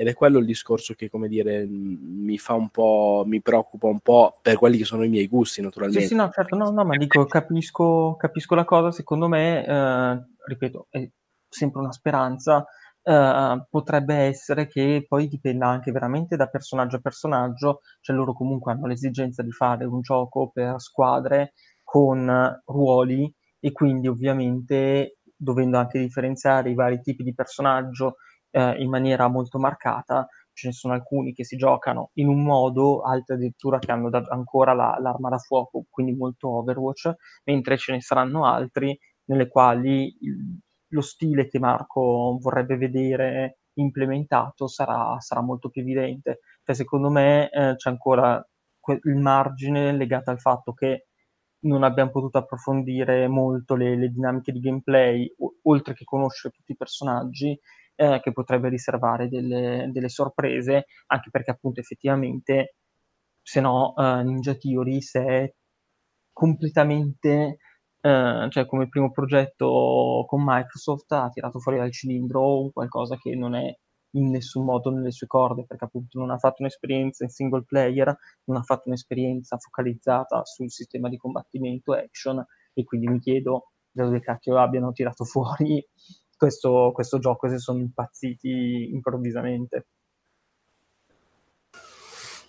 ed 0.00 0.06
è 0.06 0.14
quello 0.14 0.38
il 0.38 0.46
discorso 0.46 0.94
che, 0.94 1.10
come 1.10 1.26
dire, 1.26 1.66
mi 1.66 2.38
fa 2.38 2.54
un 2.54 2.68
po', 2.68 3.24
mi 3.26 3.42
preoccupa 3.42 3.88
un 3.88 3.98
po' 3.98 4.38
per 4.40 4.56
quelli 4.56 4.78
che 4.78 4.84
sono 4.84 5.02
i 5.02 5.08
miei 5.08 5.26
gusti, 5.26 5.60
naturalmente. 5.60 6.02
Sì, 6.02 6.10
sì, 6.10 6.14
no, 6.14 6.30
certo, 6.32 6.54
no, 6.54 6.70
no, 6.70 6.84
ma 6.84 6.96
dico, 6.96 7.26
capisco, 7.26 8.14
capisco 8.14 8.54
la 8.54 8.64
cosa, 8.64 8.92
secondo 8.92 9.26
me, 9.26 9.66
eh, 9.66 10.22
ripeto, 10.46 10.86
è 10.90 11.10
sempre 11.48 11.80
una 11.80 11.90
speranza, 11.90 12.64
Uh, 13.08 13.64
potrebbe 13.70 14.14
essere 14.16 14.66
che 14.66 15.06
poi 15.08 15.28
dipenda 15.28 15.66
anche 15.66 15.90
veramente 15.92 16.36
da 16.36 16.46
personaggio 16.48 16.96
a 16.96 17.00
personaggio, 17.00 17.80
cioè 18.02 18.14
loro 18.14 18.34
comunque 18.34 18.70
hanno 18.72 18.86
l'esigenza 18.86 19.42
di 19.42 19.50
fare 19.50 19.86
un 19.86 20.02
gioco 20.02 20.50
per 20.52 20.78
squadre 20.78 21.54
con 21.82 22.60
ruoli 22.66 23.32
e 23.60 23.72
quindi 23.72 24.08
ovviamente 24.08 25.20
dovendo 25.34 25.78
anche 25.78 25.98
differenziare 26.00 26.68
i 26.68 26.74
vari 26.74 27.00
tipi 27.00 27.22
di 27.22 27.32
personaggio 27.34 28.16
uh, 28.50 28.74
in 28.76 28.90
maniera 28.90 29.26
molto 29.28 29.58
marcata, 29.58 30.26
ce 30.52 30.66
ne 30.68 30.72
sono 30.74 30.92
alcuni 30.92 31.32
che 31.32 31.44
si 31.44 31.56
giocano 31.56 32.10
in 32.14 32.28
un 32.28 32.42
modo, 32.42 33.00
altri 33.00 33.36
addirittura 33.36 33.78
che 33.78 33.90
hanno 33.90 34.10
da- 34.10 34.26
ancora 34.28 34.74
la- 34.74 34.98
l'arma 35.00 35.30
da 35.30 35.38
fuoco, 35.38 35.84
quindi 35.88 36.12
molto 36.14 36.50
Overwatch, 36.58 37.10
mentre 37.44 37.78
ce 37.78 37.92
ne 37.92 38.02
saranno 38.02 38.44
altri 38.44 38.98
nelle 39.24 39.48
quali 39.48 40.14
lo 40.88 41.00
stile 41.00 41.46
che 41.48 41.58
Marco 41.58 42.38
vorrebbe 42.40 42.76
vedere 42.76 43.60
implementato 43.74 44.66
sarà, 44.68 45.18
sarà 45.20 45.40
molto 45.40 45.68
più 45.70 45.82
evidente. 45.82 46.40
Cioè, 46.64 46.74
secondo 46.74 47.10
me 47.10 47.50
eh, 47.50 47.76
c'è 47.76 47.90
ancora 47.90 48.44
que- 48.80 49.00
il 49.04 49.16
margine 49.16 49.92
legato 49.92 50.30
al 50.30 50.40
fatto 50.40 50.72
che 50.72 51.06
non 51.60 51.82
abbiamo 51.82 52.10
potuto 52.10 52.38
approfondire 52.38 53.26
molto 53.28 53.74
le, 53.74 53.96
le 53.96 54.08
dinamiche 54.08 54.52
di 54.52 54.60
gameplay, 54.60 55.32
o- 55.38 55.56
oltre 55.64 55.94
che 55.94 56.04
conoscere 56.04 56.54
tutti 56.54 56.72
i 56.72 56.76
personaggi, 56.76 57.58
eh, 57.96 58.20
che 58.22 58.32
potrebbe 58.32 58.68
riservare 58.68 59.28
delle, 59.28 59.88
delle, 59.92 60.08
sorprese, 60.08 60.86
anche 61.06 61.30
perché 61.30 61.50
appunto 61.50 61.80
effettivamente, 61.80 62.76
se 63.42 63.60
no, 63.60 63.92
uh, 63.96 64.20
Ninja 64.22 64.54
Theory 64.54 65.00
si 65.00 65.18
è 65.18 65.52
completamente 66.32 67.58
eh, 68.00 68.46
cioè 68.50 68.66
come 68.66 68.88
primo 68.88 69.10
progetto 69.10 70.24
con 70.26 70.42
Microsoft 70.44 71.10
ha 71.12 71.28
tirato 71.30 71.58
fuori 71.58 71.78
dal 71.78 71.92
cilindro 71.92 72.70
qualcosa 72.72 73.16
che 73.16 73.34
non 73.34 73.54
è 73.54 73.74
in 74.12 74.30
nessun 74.30 74.64
modo 74.64 74.90
nelle 74.90 75.10
sue 75.10 75.26
corde, 75.26 75.64
perché 75.66 75.84
appunto 75.84 76.18
non 76.18 76.30
ha 76.30 76.38
fatto 76.38 76.62
un'esperienza 76.62 77.24
in 77.24 77.30
single 77.30 77.64
player, 77.64 78.16
non 78.44 78.56
ha 78.56 78.62
fatto 78.62 78.88
un'esperienza 78.88 79.58
focalizzata 79.58 80.44
sul 80.44 80.70
sistema 80.70 81.08
di 81.08 81.16
combattimento 81.16 81.92
action, 81.92 82.44
e 82.72 82.84
quindi 82.84 83.08
mi 83.08 83.18
chiedo 83.18 83.72
da 83.90 84.04
dove 84.04 84.20
cacchio 84.20 84.58
abbiano 84.58 84.92
tirato 84.92 85.24
fuori 85.26 85.84
questo, 86.36 86.92
questo 86.94 87.18
gioco 87.18 87.48
se 87.48 87.58
sono 87.58 87.80
impazziti 87.80 88.90
improvvisamente. 88.92 89.88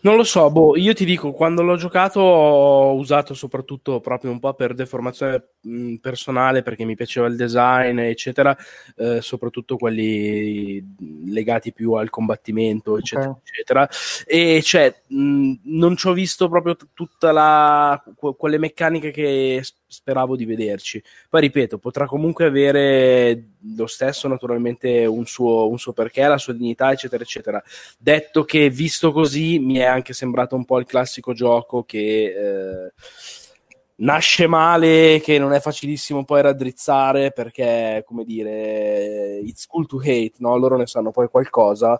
Non 0.01 0.15
lo 0.15 0.23
so, 0.23 0.49
boh, 0.49 0.77
io 0.77 0.93
ti 0.93 1.03
dico, 1.03 1.31
quando 1.31 1.61
l'ho 1.61 1.75
giocato 1.75 2.21
ho 2.21 2.93
usato 2.95 3.33
soprattutto 3.33 3.99
proprio 3.99 4.31
un 4.31 4.39
po' 4.39 4.53
per 4.53 4.73
deformazione 4.73 5.49
mh, 5.59 5.95
personale, 5.95 6.61
perché 6.61 6.85
mi 6.85 6.95
piaceva 6.95 7.27
il 7.27 7.35
design, 7.35 7.99
eccetera, 7.99 8.55
eh, 8.95 9.19
soprattutto 9.21 9.75
quelli 9.75 10.81
legati 11.27 11.73
più 11.73 11.93
al 11.93 12.09
combattimento, 12.09 12.97
eccetera, 12.97 13.29
okay. 13.29 13.41
eccetera. 13.43 13.89
E 14.25 14.61
cioè, 14.63 15.01
mh, 15.07 15.53
non 15.63 15.97
ci 15.97 16.07
ho 16.07 16.13
visto 16.13 16.47
proprio 16.47 16.77
t- 16.77 16.87
tutta 16.93 17.33
la... 17.33 18.01
quelle 18.37 18.57
meccaniche 18.57 19.11
che 19.11 19.61
speravo 19.89 20.35
di 20.35 20.45
vederci. 20.45 21.03
Poi 21.27 21.41
ripeto, 21.41 21.79
potrà 21.79 22.05
comunque 22.05 22.45
avere 22.45 23.43
lo 23.75 23.87
stesso 23.87 24.27
naturalmente 24.27 25.05
un 25.05 25.25
suo, 25.25 25.67
un 25.67 25.79
suo 25.79 25.93
perché, 25.93 26.25
la 26.27 26.37
sua 26.37 26.53
dignità, 26.53 26.91
eccetera, 26.91 27.23
eccetera. 27.23 27.61
Detto 27.97 28.45
che 28.45 28.69
visto 28.69 29.11
così 29.11 29.59
mi 29.59 29.77
è 29.77 29.85
anche 29.85 30.13
sembrato 30.13 30.55
un 30.55 30.65
po' 30.65 30.79
il 30.79 30.85
classico 30.85 31.33
gioco 31.33 31.83
che 31.83 32.23
eh, 32.25 32.93
nasce 33.95 34.47
male, 34.47 35.19
che 35.23 35.39
non 35.39 35.53
è 35.53 35.59
facilissimo 35.59 36.23
poi 36.23 36.43
raddrizzare 36.43 37.31
perché, 37.31 38.03
come 38.05 38.23
dire, 38.23 39.39
it's 39.39 39.65
cool 39.65 39.87
to 39.87 39.97
hate, 39.97 40.33
no? 40.37 40.55
Loro 40.55 40.77
ne 40.77 40.87
sanno 40.87 41.11
poi 41.11 41.27
qualcosa 41.27 41.99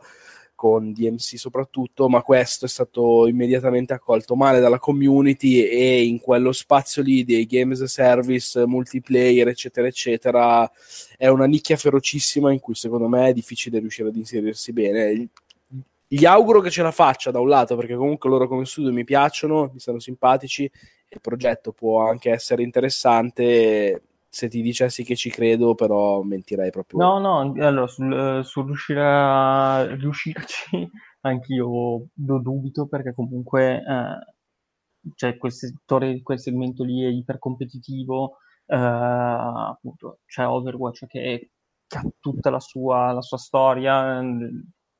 con 0.60 0.91
DMC 0.91 1.40
soprattutto, 1.40 2.10
ma 2.10 2.22
questo 2.22 2.65
è 2.65 2.68
stato 2.68 3.27
immediatamente 3.27 3.94
accolto 3.94 4.36
male 4.36 4.60
dalla 4.60 4.77
community 4.77 5.61
e 5.61 6.03
in 6.03 6.19
quello 6.19 6.52
spazio 6.52 7.02
lì 7.02 7.23
dei 7.23 7.45
games 7.45 7.81
service, 7.86 8.65
multiplayer, 8.65 9.48
eccetera, 9.48 9.88
eccetera, 9.88 10.69
è 11.18 11.30
una 11.30 11.45
nicchia 11.45 11.77
ferocissima 11.77 12.52
in 12.52 12.60
cui 12.60 12.76
secondo 12.76 13.07
me 13.07 13.30
è 13.30 13.34
difficile 13.34 13.80
riuscire 13.80 14.10
ad 14.10 14.18
inserirsi 14.18 14.73
bene. 14.73 15.30
Gli 16.06 16.26
auguro 16.26 16.60
che 16.60 16.72
ce 16.72 16.81
la 16.81 16.91
faccia 16.91 17.31
da 17.31 17.40
un 17.40 17.48
lato, 17.48 17.77
perché 17.77 17.95
comunque 17.95 18.30
loro 18.30 18.45
come 18.49 18.65
studio 18.65 18.91
mi 18.91 19.06
piacciono, 19.06 19.69
mi 19.72 19.80
stanno 19.80 19.99
simpatici, 19.99 20.64
il 20.64 21.22
progetto 21.22 21.72
può 21.72 22.06
anche 22.06 22.31
essere 22.31 22.64
interessante 22.64 24.02
se 24.31 24.47
ti 24.47 24.61
dicessi 24.61 25.03
che 25.03 25.15
ci 25.15 25.30
credo, 25.31 25.73
però 25.73 26.22
mentirei 26.22 26.69
proprio. 26.69 26.99
No, 26.99 27.19
no, 27.19 27.53
allora 27.57 27.88
sul, 27.88 28.41
sul 28.45 28.65
riuscire 28.65 29.01
a 29.03 29.95
riuscirci 29.95 30.89
anch'io 31.22 32.07
do 32.14 32.39
dubito 32.39 32.88
perché 32.88 33.14
comunque 33.15 33.84
eh, 33.84 35.14
cioè 35.15 35.38
quel 35.38 35.51
settore, 35.51 36.22
quel 36.22 36.39
segmento 36.39 36.84
lì 36.84 37.03
è 37.03 37.07
ipercompetitivo, 37.07 38.38
eh, 38.68 38.76
appunto 38.76 40.19
c'è 40.27 40.45
Overwatch 40.45 41.07
che, 41.07 41.51
che 41.88 41.97
ha 41.97 42.03
tutta 42.19 42.51
la 42.51 42.60
sua, 42.60 43.11
la 43.11 43.22
sua 43.22 43.38
storia, 43.38 44.22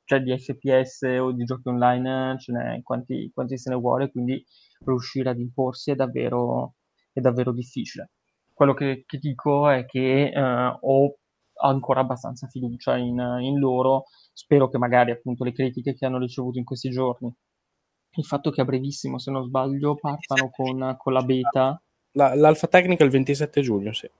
cioè 0.04 0.20
di 0.20 0.36
FPS 0.36 1.02
o 1.20 1.30
di 1.32 1.44
giochi 1.44 1.68
online 1.68 2.36
ce 2.38 2.52
n'è 2.52 2.82
quanti, 2.82 3.30
quanti 3.32 3.56
se 3.56 3.70
ne 3.70 3.76
vuole, 3.76 4.10
quindi 4.10 4.44
riuscire 4.84 5.30
ad 5.30 5.38
imporsi 5.38 5.92
è 5.92 5.94
davvero, 5.94 6.74
è 7.12 7.20
davvero 7.20 7.52
difficile 7.52 8.10
quello 8.60 8.74
che, 8.74 9.04
che 9.06 9.16
dico 9.16 9.70
è 9.70 9.86
che 9.86 10.28
eh, 10.28 10.78
ho 10.80 11.14
ancora 11.62 12.00
abbastanza 12.00 12.46
fiducia 12.46 12.94
in, 12.98 13.18
in, 13.40 13.58
loro. 13.58 14.04
Spero 14.34 14.68
che 14.68 14.76
magari 14.76 15.12
appunto 15.12 15.44
le 15.44 15.52
critiche 15.52 15.94
che 15.94 16.04
hanno 16.04 16.18
ricevuto 16.18 16.58
in 16.58 16.64
questi 16.64 16.90
giorni, 16.90 17.34
il 18.16 18.24
fatto 18.26 18.50
che 18.50 18.60
a 18.60 18.66
brevissimo, 18.66 19.18
se 19.18 19.30
non 19.30 19.44
sbaglio, 19.44 19.94
partano 19.94 20.50
con, 20.50 20.94
con 20.98 21.12
la 21.14 21.22
beta. 21.22 21.82
La, 22.12 22.34
l'alfa 22.34 22.66
tecnica 22.66 23.02
il 23.02 23.08
27 23.08 23.62
giugno, 23.62 23.94
sì. 23.94 24.10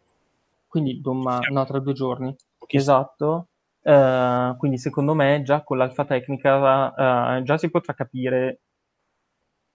Quindi 0.67 1.03
doma- 1.03 1.41
no, 1.51 1.67
tra 1.67 1.79
due 1.79 1.93
giorni. 1.93 2.35
Esatto. 2.67 3.49
Uh, 3.83 4.57
quindi 4.57 4.79
secondo 4.79 5.13
me 5.13 5.43
già 5.43 5.63
con 5.65 5.77
l'alfa 5.77 6.07
tecnica 6.07 7.37
uh, 7.39 7.43
già 7.43 7.57
si 7.57 7.71
potrà 7.71 7.95
capire 7.95 8.61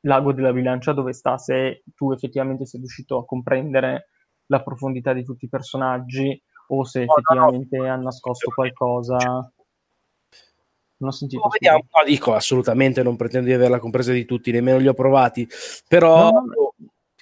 l'ago 0.01 0.31
della 0.31 0.53
bilancia 0.53 0.93
dove 0.93 1.11
sta 1.11 1.39
se 1.39 1.81
tu 1.95 2.11
effettivamente 2.11 2.67
sei 2.67 2.81
riuscito 2.81 3.17
a 3.17 3.25
comprendere 3.25 4.09
la 4.47 4.61
profondità 4.61 5.13
di 5.13 5.23
tutti 5.23 5.45
i 5.45 5.49
personaggi 5.49 6.41
o 6.67 6.83
se 6.83 7.03
effettivamente 7.03 7.77
no, 7.77 7.83
no, 7.83 7.87
no. 7.87 7.93
hanno 7.93 8.03
nascosto 8.03 8.51
qualcosa. 8.53 9.17
Non 10.97 11.09
ho 11.09 11.11
sentito. 11.11 11.41
No, 11.41 11.49
vediamo, 11.49 11.79
no, 11.79 12.03
dico 12.05 12.33
assolutamente, 12.33 13.03
non 13.03 13.15
pretendo 13.15 13.47
di 13.47 13.53
averla 13.53 13.79
compresa 13.79 14.11
di 14.11 14.25
tutti, 14.25 14.51
nemmeno 14.51 14.77
li 14.77 14.87
ho 14.87 14.93
provati, 14.93 15.47
però 15.87 16.31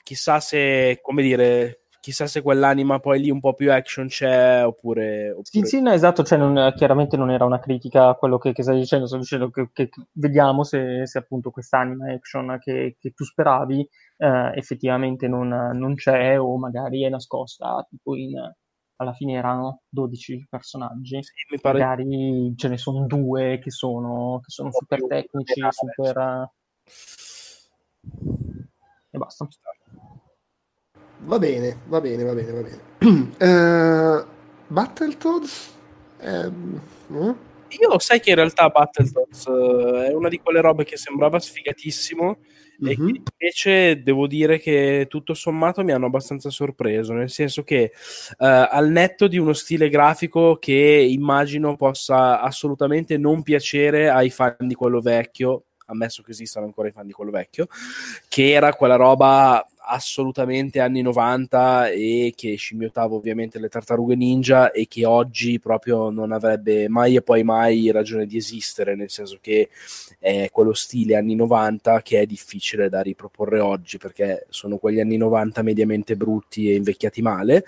chissà 0.03 0.39
se, 0.39 0.99
come 1.01 1.23
dire, 1.23 1.82
chissà 2.03 2.27
se 2.27 2.41
quell'anima 2.41 2.99
poi 2.99 3.21
lì 3.21 3.31
un 3.31 3.39
po' 3.39 3.53
più 3.53 3.71
action 3.71 4.07
c'è 4.07 4.65
oppure... 4.65 5.29
oppure... 5.29 5.45
Sì, 5.45 5.61
sì, 5.63 5.81
no, 5.81 5.93
esatto, 5.93 6.21
cioè 6.23 6.37
non, 6.37 6.73
chiaramente 6.75 7.15
non 7.15 7.31
era 7.31 7.45
una 7.45 7.59
critica 7.59 8.09
a 8.09 8.15
quello 8.15 8.37
che, 8.37 8.51
che 8.51 8.61
stai 8.61 8.77
dicendo, 8.77 9.07
sto 9.07 9.15
dicendo 9.15 9.49
che, 9.49 9.69
che 9.71 9.89
vediamo 10.11 10.65
se, 10.65 11.07
se, 11.07 11.19
appunto 11.19 11.49
quest'anima 11.49 12.11
action 12.11 12.57
che, 12.59 12.97
che 12.99 13.11
tu 13.11 13.23
speravi 13.23 13.87
eh, 14.17 14.51
effettivamente 14.53 15.29
non, 15.29 15.47
non, 15.47 15.95
c'è 15.95 16.37
o 16.37 16.57
magari 16.57 17.05
è 17.05 17.09
nascosta, 17.09 17.87
tipo 17.89 18.17
in, 18.17 18.37
alla 18.97 19.13
fine 19.13 19.35
erano 19.35 19.83
12 19.87 20.47
personaggi, 20.49 21.23
sì, 21.23 21.57
pare... 21.61 21.79
magari 21.79 22.53
ce 22.57 22.67
ne 22.67 22.77
sono 22.77 23.05
due 23.05 23.59
che 23.59 23.71
sono, 23.71 24.41
che 24.43 24.49
sono 24.49 24.71
super 24.73 25.07
tecnici, 25.07 25.61
super... 25.71 26.51
E 29.09 29.17
basta. 29.17 29.47
Va 31.25 31.39
bene, 31.39 31.79
va 31.85 32.01
bene, 32.01 32.23
va 32.23 32.33
bene, 32.33 32.51
va 32.51 32.61
bene. 32.61 34.19
uh, 34.19 34.25
Battletoads? 34.67 35.73
Eh, 36.19 36.51
uh? 37.07 37.35
Io 37.79 37.99
sai 37.99 38.19
che 38.19 38.31
in 38.31 38.35
realtà 38.35 38.67
Battletoads 38.67 39.45
uh, 39.45 40.03
è 40.09 40.13
una 40.13 40.27
di 40.27 40.39
quelle 40.39 40.59
robe 40.59 40.83
che 40.83 40.97
sembrava 40.97 41.39
sfigatissimo 41.39 42.37
mm-hmm. 42.83 42.91
e 42.91 42.95
mhm. 42.97 43.23
invece 43.39 44.03
devo 44.03 44.27
dire 44.27 44.59
che 44.59 45.07
tutto 45.09 45.33
sommato 45.33 45.83
mi 45.83 45.93
hanno 45.93 46.07
abbastanza 46.07 46.49
sorpreso, 46.49 47.13
nel 47.13 47.29
senso 47.29 47.63
che 47.63 47.91
uh, 47.93 48.35
al 48.69 48.89
netto 48.89 49.27
di 49.27 49.37
uno 49.37 49.53
stile 49.53 49.87
grafico 49.87 50.57
che 50.57 51.07
immagino 51.09 51.77
possa 51.77 52.41
assolutamente 52.41 53.17
non 53.17 53.43
piacere 53.43 54.09
ai 54.09 54.29
fan 54.29 54.57
di 54.59 54.75
quello 54.75 54.99
vecchio, 54.99 55.63
ammesso 55.85 56.21
che 56.21 56.31
esistano 56.31 56.65
ancora 56.65 56.89
i 56.89 56.91
fan 56.91 57.07
di 57.07 57.13
quello 57.13 57.31
vecchio, 57.31 57.67
che 58.27 58.51
era 58.51 58.73
quella 58.73 58.95
roba 58.95 59.65
assolutamente 59.85 60.79
anni 60.79 61.01
90 61.01 61.89
e 61.89 62.33
che 62.35 62.55
scimmiottava 62.55 63.15
ovviamente 63.15 63.59
le 63.59 63.69
tartarughe 63.69 64.15
ninja 64.15 64.71
e 64.71 64.87
che 64.87 65.05
oggi 65.05 65.59
proprio 65.59 66.09
non 66.09 66.31
avrebbe 66.31 66.87
mai 66.89 67.15
e 67.15 67.21
poi 67.21 67.43
mai 67.43 67.91
ragione 67.91 68.25
di 68.25 68.37
esistere, 68.37 68.95
nel 68.95 69.09
senso 69.09 69.37
che 69.41 69.69
è 70.19 70.49
quello 70.51 70.73
stile 70.73 71.15
anni 71.15 71.35
90 71.35 72.01
che 72.01 72.21
è 72.21 72.25
difficile 72.25 72.89
da 72.89 73.01
riproporre 73.01 73.59
oggi 73.59 73.97
perché 73.97 74.45
sono 74.49 74.77
quegli 74.77 74.99
anni 74.99 75.17
90 75.17 75.61
mediamente 75.61 76.15
brutti 76.15 76.69
e 76.69 76.75
invecchiati 76.75 77.21
male. 77.21 77.65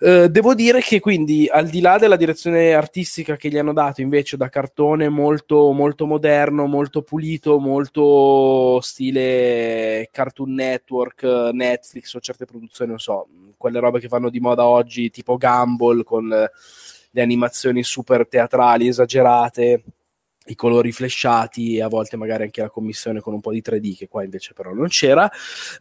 Uh, 0.00 0.26
devo 0.26 0.54
dire 0.54 0.80
che 0.80 0.98
quindi 0.98 1.48
al 1.48 1.68
di 1.68 1.80
là 1.80 1.96
della 1.96 2.16
direzione 2.16 2.74
artistica 2.74 3.36
che 3.36 3.48
gli 3.48 3.56
hanno 3.56 3.72
dato 3.72 4.00
invece 4.00 4.36
da 4.36 4.48
cartone 4.48 5.08
molto, 5.08 5.70
molto 5.70 6.06
moderno, 6.06 6.66
molto 6.66 7.02
pulito, 7.02 7.60
molto 7.60 8.80
stile 8.80 10.08
Cartoon 10.10 10.54
Network, 10.54 11.41
Netflix 11.52 12.14
o 12.14 12.20
certe 12.20 12.44
produzioni, 12.44 12.90
non 12.90 13.00
so, 13.00 13.26
quelle 13.56 13.80
robe 13.80 14.00
che 14.00 14.08
vanno 14.08 14.30
di 14.30 14.40
moda 14.40 14.66
oggi 14.66 15.10
tipo 15.10 15.36
Gumball 15.36 16.02
con 16.04 16.28
le 16.28 17.22
animazioni 17.22 17.82
super 17.82 18.26
teatrali, 18.26 18.88
esagerate 18.88 19.82
i 20.46 20.54
colori 20.56 20.90
flashati 20.90 21.76
e 21.76 21.82
a 21.82 21.88
volte 21.88 22.16
magari 22.16 22.44
anche 22.44 22.62
la 22.62 22.68
commissione 22.68 23.20
con 23.20 23.32
un 23.32 23.40
po' 23.40 23.52
di 23.52 23.62
3D 23.64 23.96
che 23.96 24.08
qua 24.08 24.24
invece 24.24 24.54
però 24.54 24.72
non 24.72 24.88
c'era. 24.88 25.30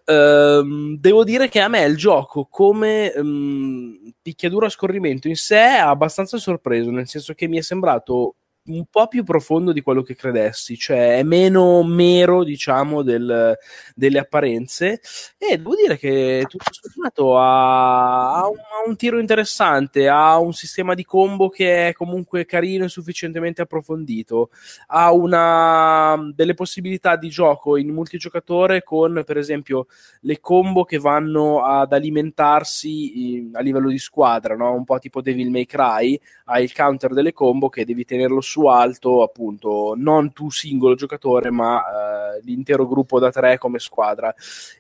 Ehm, 0.05 0.97
devo 0.99 1.23
dire 1.23 1.49
che 1.49 1.59
a 1.59 1.67
me 1.67 1.83
il 1.83 1.97
gioco 1.97 2.45
come 2.45 3.11
um, 3.15 4.13
picchiaduro 4.21 4.67
a 4.67 4.69
scorrimento 4.69 5.27
in 5.27 5.35
sé 5.35 5.57
ha 5.57 5.89
abbastanza 5.89 6.38
sorpreso 6.38 6.91
nel 6.91 7.07
senso 7.07 7.33
che 7.33 7.47
mi 7.47 7.57
è 7.57 7.61
sembrato 7.61 8.35
un 8.65 8.85
po' 8.85 9.07
più 9.07 9.23
profondo 9.23 9.71
di 9.71 9.81
quello 9.81 10.03
che 10.03 10.15
credessi, 10.15 10.77
cioè 10.77 11.17
è 11.17 11.23
meno 11.23 11.83
mero, 11.83 12.43
diciamo, 12.43 13.01
del, 13.01 13.57
delle 13.95 14.19
apparenze. 14.19 15.01
E 15.38 15.57
devo 15.57 15.75
dire 15.75 15.97
che 15.97 16.45
tutto 16.47 16.65
sommato 16.71 17.38
ha, 17.39 18.35
ha, 18.35 18.47
un, 18.47 18.57
ha, 18.57 18.88
un, 18.88 18.95
tiro 18.95 19.19
interessante, 19.19 20.07
ha 20.07 20.38
un 20.38 20.53
sistema 20.53 20.93
di 20.93 21.03
combo 21.03 21.49
che 21.49 21.88
è 21.89 21.93
comunque 21.93 22.45
carino 22.45 22.85
e 22.85 22.89
sufficientemente 22.89 23.63
approfondito, 23.63 24.51
ha 24.88 25.11
una, 25.11 26.31
delle 26.35 26.53
possibilità 26.53 27.15
di 27.15 27.29
gioco 27.29 27.77
in 27.77 27.89
multigiocatore 27.89 28.83
con, 28.83 29.23
per 29.25 29.38
esempio, 29.38 29.88
le 30.21 30.39
combo 30.39 30.83
che 30.83 30.99
vanno 30.99 31.63
ad 31.63 31.93
alimentarsi 31.93 33.38
in, 33.38 33.49
a 33.53 33.61
livello 33.61 33.89
di 33.89 33.97
squadra, 33.97 34.55
no? 34.55 34.73
un 34.73 34.83
po' 34.83 34.99
tipo 34.99 35.21
Devil 35.21 35.49
May 35.49 35.65
Cry, 35.65 36.19
hai 36.45 36.63
il 36.63 36.73
counter 36.73 37.13
delle 37.13 37.33
combo 37.33 37.69
che 37.69 37.85
devi 37.85 38.05
tenerlo 38.05 38.41
su 38.41 38.50
su 38.51 38.65
alto 38.65 39.23
appunto 39.23 39.93
non 39.95 40.33
tu 40.33 40.49
singolo 40.51 40.95
giocatore 40.95 41.49
ma 41.51 41.79
eh, 41.79 42.41
l'intero 42.43 42.85
gruppo 42.85 43.17
da 43.17 43.31
tre 43.31 43.57
come 43.57 43.79
squadra. 43.79 44.33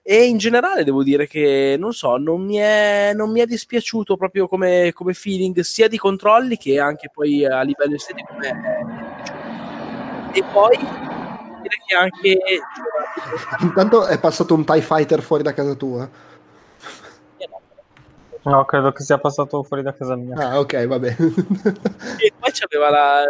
E 0.03 0.25
in 0.25 0.37
generale 0.37 0.83
devo 0.83 1.03
dire 1.03 1.25
che 1.25 1.77
non 1.79 1.93
so 1.93 2.17
non 2.17 2.43
mi 2.43 2.57
è, 2.57 3.13
non 3.15 3.31
mi 3.31 3.39
è 3.39 3.45
dispiaciuto 3.45 4.17
proprio 4.17 4.47
come, 4.47 4.91
come 4.93 5.13
feeling 5.13 5.57
sia 5.61 5.87
di 5.87 5.97
controlli 5.97 6.57
che 6.57 6.79
anche 6.79 7.09
poi 7.13 7.45
a 7.45 7.61
livello 7.61 7.95
estetico 7.95 8.33
e 10.33 10.43
poi 10.51 10.77
dire 10.77 11.77
che 11.85 11.95
anche 11.95 12.39
intanto 13.61 14.05
è 14.05 14.19
passato 14.19 14.53
un 14.53 14.65
TIE 14.65 14.81
Fighter 14.81 15.21
fuori 15.21 15.43
da 15.43 15.53
casa 15.53 15.75
tua 15.75 16.09
No, 18.43 18.65
credo 18.65 18.91
che 18.91 19.03
sia 19.03 19.19
passato 19.19 19.61
fuori 19.61 19.83
da 19.83 19.93
casa 19.93 20.15
mia. 20.15 20.35
Ah, 20.35 20.59
ok, 20.59 20.87
va 20.87 20.97
bene. 20.97 21.15
e 21.15 22.33
poi 22.39 22.51
c'aveva 22.51 22.89
la, 22.89 23.23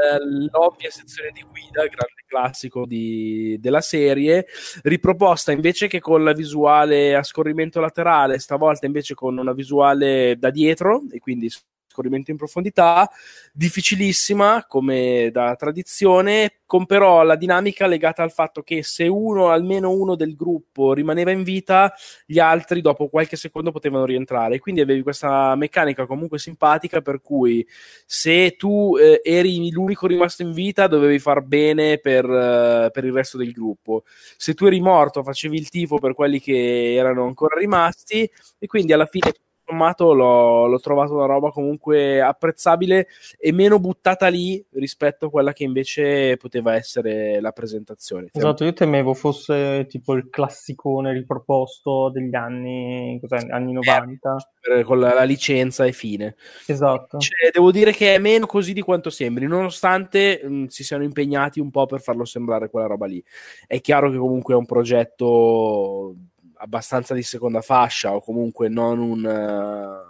l'ovvia 0.52 0.90
sezione 0.90 1.32
di 1.34 1.42
guida, 1.42 1.82
grande 1.82 2.24
classico 2.26 2.86
di, 2.86 3.58
della 3.60 3.82
serie, 3.82 4.46
riproposta 4.84 5.52
invece 5.52 5.88
che 5.88 6.00
con 6.00 6.24
la 6.24 6.32
visuale 6.32 7.14
a 7.14 7.24
scorrimento 7.24 7.82
laterale, 7.82 8.40
stavolta 8.40 8.86
invece 8.86 9.14
con 9.14 9.38
una 9.38 9.52
visuale 9.52 10.38
da 10.38 10.50
dietro, 10.50 11.02
e 11.12 11.20
quindi 11.20 11.52
scorrimento 11.91 12.31
in 12.31 12.38
profondità, 12.38 13.09
difficilissima 13.53 14.65
come 14.68 15.30
da 15.31 15.55
tradizione, 15.55 16.61
con 16.65 16.85
però 16.85 17.23
la 17.23 17.35
dinamica 17.35 17.85
legata 17.85 18.23
al 18.23 18.31
fatto 18.31 18.61
che 18.61 18.81
se 18.81 19.05
uno, 19.05 19.49
almeno 19.49 19.91
uno 19.91 20.15
del 20.15 20.35
gruppo 20.35 20.93
rimaneva 20.93 21.31
in 21.31 21.43
vita, 21.43 21.93
gli 22.26 22.39
altri 22.39 22.80
dopo 22.80 23.09
qualche 23.09 23.35
secondo 23.35 23.72
potevano 23.72 24.05
rientrare. 24.05 24.59
Quindi 24.59 24.80
avevi 24.80 25.01
questa 25.01 25.53
meccanica 25.55 26.05
comunque 26.05 26.39
simpatica 26.39 27.01
per 27.01 27.19
cui 27.19 27.68
se 28.05 28.55
tu 28.55 28.95
eh, 28.97 29.19
eri 29.23 29.69
l'unico 29.69 30.07
rimasto 30.07 30.43
in 30.43 30.53
vita 30.53 30.88
dovevi 30.88 31.19
far 31.19 31.41
bene 31.41 31.97
per, 31.97 32.23
uh, 32.23 32.89
per 32.89 33.03
il 33.03 33.11
resto 33.11 33.38
del 33.38 33.51
gruppo. 33.51 34.03
Se 34.38 34.53
tu 34.53 34.65
eri 34.65 34.80
morto 34.80 35.23
facevi 35.23 35.57
il 35.57 35.69
tifo 35.69 35.97
per 35.97 36.13
quelli 36.13 36.39
che 36.39 36.93
erano 36.93 37.26
ancora 37.26 37.57
rimasti 37.57 38.30
e 38.57 38.68
quindi 38.68 38.93
alla 38.93 39.05
fine 39.07 39.34
sommato 39.72 40.14
l'ho, 40.14 40.68
l'ho 40.68 40.80
trovato 40.80 41.15
una 41.15 41.26
roba 41.26 41.49
comunque 41.49 42.22
apprezzabile 42.22 43.07
e 43.39 43.52
meno 43.53 43.80
buttata 43.80 44.27
lì 44.27 44.64
rispetto 44.73 45.27
a 45.27 45.30
quella 45.30 45.53
che 45.53 45.64
invece 45.64 46.35
poteva 46.38 46.76
essere 46.76 47.39
la 47.39 47.52
presentazione. 47.52 48.30
Esatto, 48.34 48.65
io 48.65 48.73
temevo 48.73 49.14
fosse 49.14 49.85
tipo 49.88 50.14
il 50.14 50.30
classicone 50.30 51.14
riproposto 51.14 52.10
degli 52.10 52.35
anni, 52.35 53.19
anni 53.49 53.72
90. 53.72 54.35
Eh, 54.61 54.84
con 54.84 54.99
la, 54.99 55.14
la, 55.14 55.23
licenza 55.23 55.85
e 55.85 55.91
fine. 55.91 56.35
Esatto. 56.68 57.18
Cioè, 57.18 57.49
devo 57.52 57.72
dire 57.72 57.91
che 57.91 58.14
è 58.14 58.19
meno 58.19 58.45
così 58.45 58.73
di 58.73 58.81
quanto 58.81 59.10
sembri, 59.10 59.48
nonostante 59.48 60.41
mh, 60.43 60.65
si 60.65 60.84
siano 60.84 61.03
impegnati 61.03 61.60
un 61.60 61.72
po' 61.72 61.85
per 61.85 62.02
farlo 62.02 62.26
sembrare 62.26 62.69
quella 62.69 62.88
roba 62.88 63.07
lì. 63.07 63.23
È 63.65 63.80
chiaro 63.81 64.11
che 64.11 64.18
comunque 64.18 64.53
è 64.53 64.57
un 64.57 64.65
progetto 64.65 66.15
abbastanza 66.62 67.14
di 67.14 67.24
seconda 67.24 67.62
fascia 67.62 68.14
o 68.14 68.22
comunque 68.22 68.70
non 68.70 69.00
un... 69.00 69.26
Uh, 69.26 70.10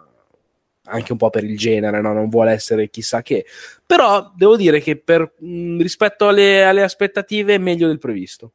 anche 0.86 1.11
un 1.11 1.18
po' 1.18 1.30
per 1.30 1.44
il 1.44 1.57
genere, 1.57 2.02
no? 2.02 2.11
non 2.11 2.28
vuole 2.28 2.52
essere 2.52 2.90
chissà 2.90 3.22
che. 3.22 3.45
Però 3.86 4.32
devo 4.36 4.56
dire 4.57 4.82
che 4.82 4.98
per, 4.98 5.34
mh, 5.38 5.80
rispetto 5.80 6.28
alle, 6.28 6.64
alle, 6.64 6.82
aspettative 6.82 7.53
è 7.53 7.60
meglio 7.60 7.88
del 7.88 7.99
previsto. 7.99 8.53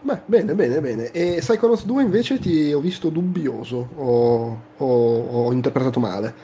Beh, 0.00 0.20
bene, 0.26 0.54
bene, 0.54 0.80
bene. 0.80 1.10
E 1.12 1.36
Psychonauts 1.38 1.84
2 1.84 2.02
invece 2.02 2.38
ti 2.38 2.72
ho 2.72 2.80
visto 2.80 3.08
dubbioso 3.08 3.88
o 3.94 4.58
ho 4.76 5.52
interpretato 5.52 6.00
male? 6.00 6.34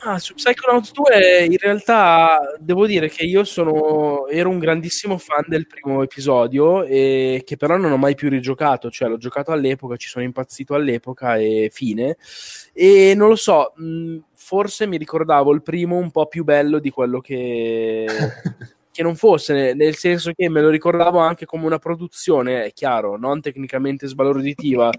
Ah, 0.00 0.18
su 0.20 0.34
Psychonauts 0.34 0.92
2 0.92 1.44
in 1.46 1.56
realtà 1.58 2.38
devo 2.60 2.86
dire 2.86 3.08
che 3.08 3.24
io 3.24 3.42
sono, 3.42 4.28
ero 4.28 4.48
un 4.48 4.60
grandissimo 4.60 5.18
fan 5.18 5.42
del 5.48 5.66
primo 5.66 6.02
episodio 6.04 6.84
e 6.84 7.42
che 7.44 7.56
però 7.56 7.76
non 7.76 7.90
ho 7.90 7.96
mai 7.96 8.14
più 8.14 8.28
rigiocato, 8.28 8.90
cioè 8.90 9.08
l'ho 9.08 9.16
giocato 9.16 9.50
all'epoca, 9.50 9.96
ci 9.96 10.06
sono 10.08 10.24
impazzito 10.24 10.74
all'epoca 10.74 11.36
e 11.36 11.68
fine. 11.72 12.16
E 12.72 13.14
non 13.16 13.28
lo 13.28 13.34
so, 13.34 13.72
mh, 13.74 14.18
forse 14.34 14.86
mi 14.86 14.98
ricordavo 14.98 15.52
il 15.52 15.62
primo 15.62 15.96
un 15.96 16.12
po' 16.12 16.26
più 16.26 16.44
bello 16.44 16.78
di 16.78 16.90
quello 16.90 17.18
che, 17.20 18.06
che 18.92 19.02
non 19.02 19.16
fosse, 19.16 19.74
nel 19.74 19.96
senso 19.96 20.30
che 20.32 20.48
me 20.48 20.60
lo 20.60 20.68
ricordavo 20.68 21.18
anche 21.18 21.44
come 21.44 21.66
una 21.66 21.78
produzione, 21.78 22.66
è 22.66 22.72
chiaro, 22.72 23.16
non 23.16 23.40
tecnicamente 23.40 24.06
svaloritiva 24.06 24.90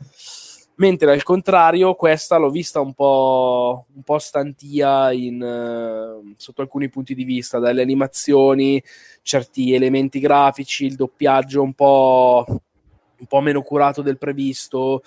mentre 0.79 1.11
al 1.11 1.23
contrario 1.23 1.93
questa 1.93 2.37
l'ho 2.37 2.49
vista 2.49 2.79
un 2.79 2.93
po', 2.93 3.85
un 3.93 4.03
po 4.03 4.17
stantia 4.17 5.11
in, 5.11 5.41
uh, 5.41 6.33
sotto 6.37 6.61
alcuni 6.61 6.89
punti 6.89 7.13
di 7.13 7.23
vista, 7.23 7.59
dalle 7.59 7.81
animazioni, 7.81 8.81
certi 9.21 9.73
elementi 9.73 10.19
grafici, 10.19 10.85
il 10.85 10.95
doppiaggio 10.95 11.61
un 11.61 11.73
po', 11.73 12.45
un 12.47 13.25
po 13.27 13.41
meno 13.41 13.61
curato 13.61 14.01
del 14.01 14.17
previsto. 14.17 15.03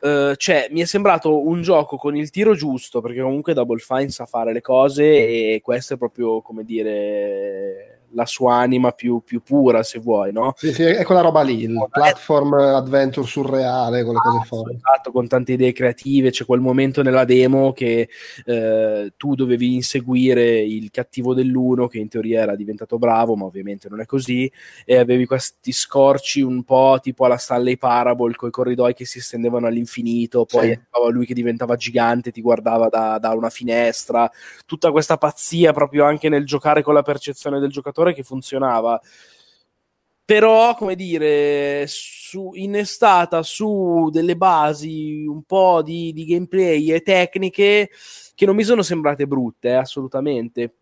Uh, 0.00 0.34
cioè, 0.34 0.68
mi 0.70 0.80
è 0.80 0.84
sembrato 0.84 1.46
un 1.46 1.62
gioco 1.62 1.96
con 1.96 2.16
il 2.16 2.30
tiro 2.30 2.54
giusto, 2.54 3.00
perché 3.00 3.20
comunque 3.20 3.54
Double 3.54 3.78
Fine 3.78 4.08
sa 4.08 4.26
fare 4.26 4.52
le 4.52 4.60
cose 4.60 5.04
e 5.04 5.60
questo 5.62 5.94
è 5.94 5.96
proprio, 5.98 6.40
come 6.40 6.64
dire, 6.64 7.91
la 8.14 8.26
sua 8.26 8.54
anima 8.54 8.92
più, 8.92 9.22
più, 9.24 9.42
pura, 9.42 9.82
se 9.82 9.98
vuoi, 9.98 10.32
no? 10.32 10.54
Sì, 10.56 10.72
sì, 10.72 10.82
è 10.82 11.04
quella 11.04 11.20
roba 11.20 11.42
lì, 11.42 11.62
il 11.62 11.88
platform 11.90 12.54
adventure 12.54 13.26
surreale, 13.26 14.04
con 14.04 14.14
le 14.14 14.20
cose 14.20 14.44
forti. 14.46 14.74
Esatto, 14.74 15.12
con 15.12 15.28
tante 15.28 15.52
idee 15.52 15.72
creative, 15.72 16.30
c'è 16.30 16.44
quel 16.44 16.60
momento 16.60 17.02
nella 17.02 17.24
demo 17.24 17.72
che 17.72 18.08
eh, 18.44 19.12
tu 19.16 19.34
dovevi 19.34 19.74
inseguire 19.74 20.60
il 20.60 20.90
cattivo 20.90 21.34
dell'uno, 21.34 21.86
che 21.86 21.98
in 21.98 22.08
teoria 22.08 22.42
era 22.42 22.56
diventato 22.56 22.98
bravo, 22.98 23.36
ma 23.36 23.44
ovviamente 23.44 23.88
non 23.88 24.00
è 24.00 24.06
così, 24.06 24.50
e 24.84 24.96
avevi 24.96 25.26
questi 25.26 25.72
scorci 25.72 26.40
un 26.40 26.62
po' 26.64 26.98
tipo 27.00 27.24
alla 27.24 27.36
Stanley 27.36 27.76
Parable, 27.76 28.34
con 28.34 28.48
i 28.48 28.52
corridoi 28.52 28.94
che 28.94 29.04
si 29.04 29.18
estendevano 29.18 29.66
all'infinito, 29.66 30.44
poi 30.44 30.68
sì. 30.68 30.80
lui 31.10 31.26
che 31.26 31.34
diventava 31.34 31.76
gigante, 31.76 32.30
ti 32.30 32.40
guardava 32.40 32.88
da, 32.88 33.18
da 33.18 33.30
una 33.30 33.50
finestra, 33.50 34.30
tutta 34.66 34.90
questa 34.90 35.16
pazzia 35.16 35.72
proprio 35.72 36.04
anche 36.04 36.28
nel 36.28 36.44
giocare 36.44 36.82
con 36.82 36.94
la 36.94 37.02
percezione 37.02 37.60
del 37.60 37.70
giocatore 37.70 38.01
giocatore 38.02 38.14
che 38.14 38.22
funzionava. 38.22 39.00
Però, 40.24 40.74
come 40.74 40.94
dire, 40.94 41.84
su, 41.86 42.52
innestata 42.54 43.42
su 43.42 44.08
delle 44.10 44.36
basi 44.36 45.24
un 45.26 45.42
po' 45.42 45.82
di, 45.82 46.12
di, 46.12 46.24
gameplay 46.24 46.92
e 46.92 47.02
tecniche 47.02 47.90
che 48.34 48.46
non 48.46 48.56
mi 48.56 48.64
sono 48.64 48.82
sembrate 48.82 49.26
brutte, 49.26 49.70
eh, 49.70 49.74
assolutamente. 49.74 50.74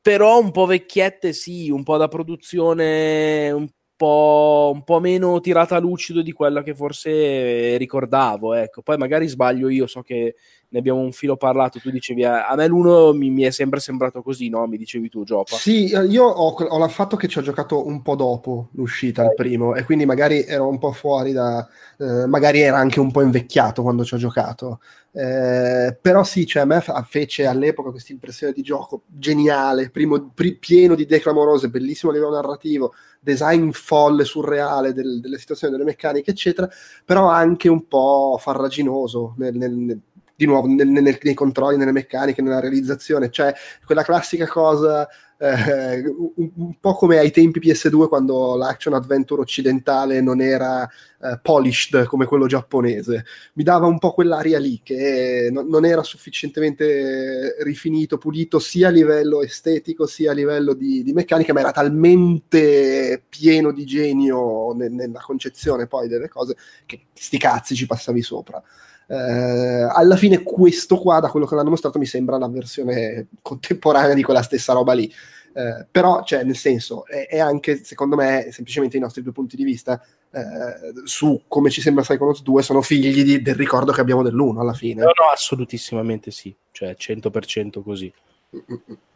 Però 0.00 0.38
un 0.40 0.50
po' 0.50 0.66
vecchiette, 0.66 1.32
sì, 1.32 1.70
un 1.70 1.82
po' 1.82 1.98
da 1.98 2.08
produzione 2.08 3.50
un 3.50 3.68
po', 4.00 4.70
un 4.72 4.82
po', 4.82 4.98
meno 4.98 5.40
tirata 5.40 5.76
a 5.76 5.78
lucido 5.78 6.22
di 6.22 6.32
quella 6.32 6.62
che 6.62 6.74
forse 6.74 7.76
ricordavo. 7.76 8.54
Ecco. 8.54 8.80
Poi 8.80 8.96
magari 8.96 9.28
sbaglio 9.28 9.68
io, 9.68 9.86
so 9.86 10.00
che 10.00 10.36
ne 10.68 10.78
abbiamo 10.78 11.00
un 11.00 11.12
filo 11.12 11.36
parlato. 11.36 11.78
Tu 11.80 11.90
dicevi, 11.90 12.22
eh, 12.22 12.26
a 12.26 12.54
me 12.56 12.66
l'uno 12.66 13.12
mi, 13.12 13.28
mi 13.28 13.42
è 13.42 13.50
sempre 13.50 13.78
sembrato 13.78 14.22
così, 14.22 14.48
no? 14.48 14.66
Mi 14.66 14.78
dicevi 14.78 15.10
tu, 15.10 15.22
Giopa. 15.24 15.54
Sì, 15.56 15.90
eh, 15.90 16.06
io 16.06 16.24
ho, 16.24 16.54
ho 16.54 16.84
il 16.84 16.90
fatto 16.90 17.16
che 17.16 17.28
ci 17.28 17.38
ho 17.38 17.42
giocato 17.42 17.86
un 17.86 18.00
po' 18.00 18.16
dopo 18.16 18.68
l'uscita, 18.72 19.22
il 19.22 19.34
primo, 19.34 19.74
e 19.74 19.84
quindi 19.84 20.06
magari 20.06 20.44
ero 20.44 20.66
un 20.66 20.78
po' 20.78 20.92
fuori 20.92 21.32
da. 21.32 21.68
Eh, 21.98 22.26
magari 22.26 22.60
era 22.60 22.78
anche 22.78 23.00
un 23.00 23.10
po' 23.10 23.20
invecchiato 23.20 23.82
quando 23.82 24.04
ci 24.04 24.14
ho 24.14 24.18
giocato. 24.18 24.80
Eh, 25.12 25.98
però 26.00 26.22
sì, 26.22 26.46
cioè 26.46 26.62
a 26.62 26.66
me 26.66 26.82
fece 27.06 27.44
all'epoca 27.44 27.90
questa 27.90 28.12
impressione 28.12 28.52
di 28.52 28.62
gioco 28.62 29.02
geniale, 29.06 29.90
primo, 29.90 30.30
pri, 30.32 30.54
pieno 30.56 30.94
di 30.94 31.04
declamorose, 31.04 31.68
bellissimo 31.68 32.12
a 32.12 32.14
livello 32.14 32.34
narrativo, 32.34 32.94
design 33.20 33.70
folle, 33.70 34.24
surreale 34.24 34.92
del, 34.92 35.20
delle 35.20 35.38
situazioni, 35.38 35.72
delle 35.72 35.84
meccaniche, 35.84 36.30
eccetera, 36.30 36.68
però 37.04 37.28
anche 37.28 37.68
un 37.68 37.86
po' 37.86 38.38
farraginoso 38.40 39.34
nel, 39.36 39.54
nel, 39.54 40.00
di 40.34 40.46
nuovo 40.46 40.66
nel, 40.66 40.88
nel, 40.88 41.18
nei 41.22 41.34
controlli, 41.34 41.76
nelle 41.76 41.92
meccaniche, 41.92 42.42
nella 42.42 42.60
realizzazione, 42.60 43.30
cioè 43.30 43.54
quella 43.84 44.02
classica 44.02 44.46
cosa 44.48 45.06
eh, 45.42 46.06
un, 46.06 46.50
un, 46.54 46.74
po' 46.78 46.94
come 46.94 47.16
ai 47.16 47.30
tempi 47.30 47.60
PS2 47.60 48.08
quando 48.08 48.56
l'action 48.56 48.92
adventure 48.92 49.40
occidentale 49.40 50.20
non 50.20 50.42
era 50.42 50.86
eh, 50.86 51.38
polished 51.40 52.04
come 52.04 52.26
quello 52.26 52.46
giapponese, 52.46 53.24
mi 53.54 53.62
dava 53.62 53.86
un 53.86 53.98
po' 53.98 54.12
quell'aria 54.12 54.58
lì 54.58 54.80
che 54.82 55.48
non, 55.50 55.66
non 55.68 55.86
era 55.86 56.02
sufficientemente 56.02 57.56
rifinito, 57.62 58.18
pulito 58.18 58.58
sia 58.58 58.88
a 58.88 58.90
livello 58.90 59.40
estetico 59.40 60.06
sia 60.06 60.32
a 60.32 60.34
livello 60.34 60.74
di, 60.74 61.02
di 61.02 61.14
meccanica, 61.14 61.54
ma 61.54 61.60
era 61.60 61.72
talmente 61.72 63.22
pieno 63.26 63.72
di 63.72 63.86
genio 63.86 64.74
ne, 64.74 64.88
nella 64.90 65.20
concezione 65.20 65.86
poi 65.86 66.06
delle 66.06 66.28
cose 66.28 66.54
che 66.84 67.06
sti 67.14 67.38
cazzi 67.38 67.74
ci 67.74 67.86
passavi 67.86 68.20
sopra. 68.20 68.62
Eh, 69.10 69.88
alla 69.92 70.14
fine 70.14 70.44
questo 70.44 70.96
qua, 70.96 71.18
da 71.18 71.30
quello 71.30 71.44
che 71.44 71.56
l'hanno 71.56 71.70
mostrato, 71.70 71.98
mi 71.98 72.06
sembra 72.06 72.38
la 72.38 72.48
versione 72.48 73.26
contemporanea 73.42 74.14
di 74.14 74.22
quella 74.22 74.42
stessa 74.42 74.72
roba 74.72 74.92
lì. 74.92 75.12
Eh, 75.52 75.84
però, 75.90 76.22
cioè, 76.22 76.44
nel 76.44 76.56
senso, 76.56 77.04
è, 77.06 77.26
è, 77.26 77.40
anche, 77.40 77.82
secondo 77.82 78.14
me, 78.14 78.50
semplicemente 78.52 78.96
i 78.96 79.00
nostri 79.00 79.22
due 79.22 79.32
punti 79.32 79.56
di 79.56 79.64
vista 79.64 80.00
eh, 80.30 80.92
su 81.02 81.42
come 81.48 81.70
ci 81.70 81.80
sembra 81.80 82.04
Psychonauts 82.04 82.42
2 82.42 82.62
sono 82.62 82.82
figli 82.82 83.24
di, 83.24 83.42
del 83.42 83.56
ricordo 83.56 83.90
che 83.90 84.00
abbiamo 84.00 84.22
dell'1 84.22 84.60
alla 84.60 84.74
fine. 84.74 85.00
No, 85.00 85.06
no, 85.06 85.32
assolutissimamente 85.32 86.30
sì, 86.30 86.54
cioè 86.70 86.94
100% 86.96 87.82
così. 87.82 88.12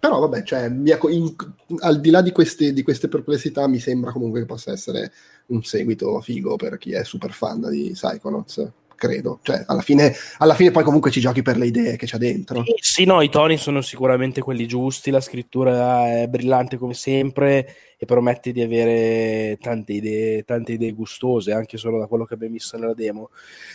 Però 0.01 0.19
vabbè, 0.19 0.43
cioè, 0.43 0.65
in, 0.65 1.35
al 1.81 2.01
di 2.01 2.11
là 2.11 2.21
di 2.21 2.33
queste, 2.33 2.73
di 2.73 2.83
queste, 2.83 3.07
perplessità, 3.07 3.69
mi 3.69 3.79
sembra 3.79 4.11
comunque 4.11 4.41
che 4.41 4.47
possa 4.47 4.73
essere 4.73 5.13
un 5.47 5.63
seguito 5.63 6.21
figo 6.21 6.57
per 6.57 6.79
chi 6.79 6.93
è 6.95 7.05
super 7.05 7.31
fan 7.31 7.69
di 7.71 7.91
Psychonauts 7.93 8.73
credo. 9.05 9.41
Cioè, 9.43 9.65
alla 9.67 9.83
fine, 9.83 10.15
alla 10.39 10.55
fine, 10.55 10.71
poi 10.71 10.83
comunque 10.83 11.11
ci 11.11 11.21
giochi 11.21 11.43
per 11.43 11.57
le 11.59 11.67
idee 11.67 11.97
che 11.97 12.07
c'è 12.07 12.17
dentro. 12.17 12.63
Sì, 12.65 12.75
sì, 12.81 13.05
no, 13.05 13.21
i 13.21 13.29
toni 13.29 13.57
sono 13.57 13.83
sicuramente 13.83 14.41
quelli 14.41 14.67
giusti, 14.67 15.11
la 15.11 15.21
scrittura 15.21 16.21
è 16.21 16.27
brillante 16.27 16.79
come 16.79 16.95
sempre 16.95 17.75
e 17.97 18.07
promette 18.07 18.53
di 18.53 18.63
avere 18.63 19.59
tante 19.61 19.93
idee, 19.93 20.45
tante 20.45 20.73
idee 20.73 20.93
gustose, 20.93 21.53
anche 21.53 21.77
solo 21.77 21.99
da 21.99 22.07
quello 22.07 22.25
che 22.25 22.35
abbiamo 22.35 22.55
visto 22.55 22.79
nella 22.79 22.95
demo. 22.95 23.31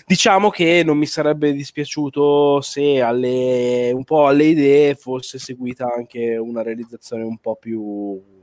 Diciamo 0.05 0.49
che 0.49 0.81
non 0.83 0.97
mi 0.97 1.05
sarebbe 1.05 1.53
dispiaciuto 1.53 2.61
se 2.61 3.01
alle, 3.01 3.91
un 3.93 4.03
po' 4.03 4.27
alle 4.27 4.45
idee 4.45 4.95
fosse 4.95 5.37
seguita 5.37 5.91
anche 5.95 6.37
una 6.37 6.63
realizzazione 6.63 7.23
un 7.23 7.37
po' 7.37 7.55
più 7.55 8.37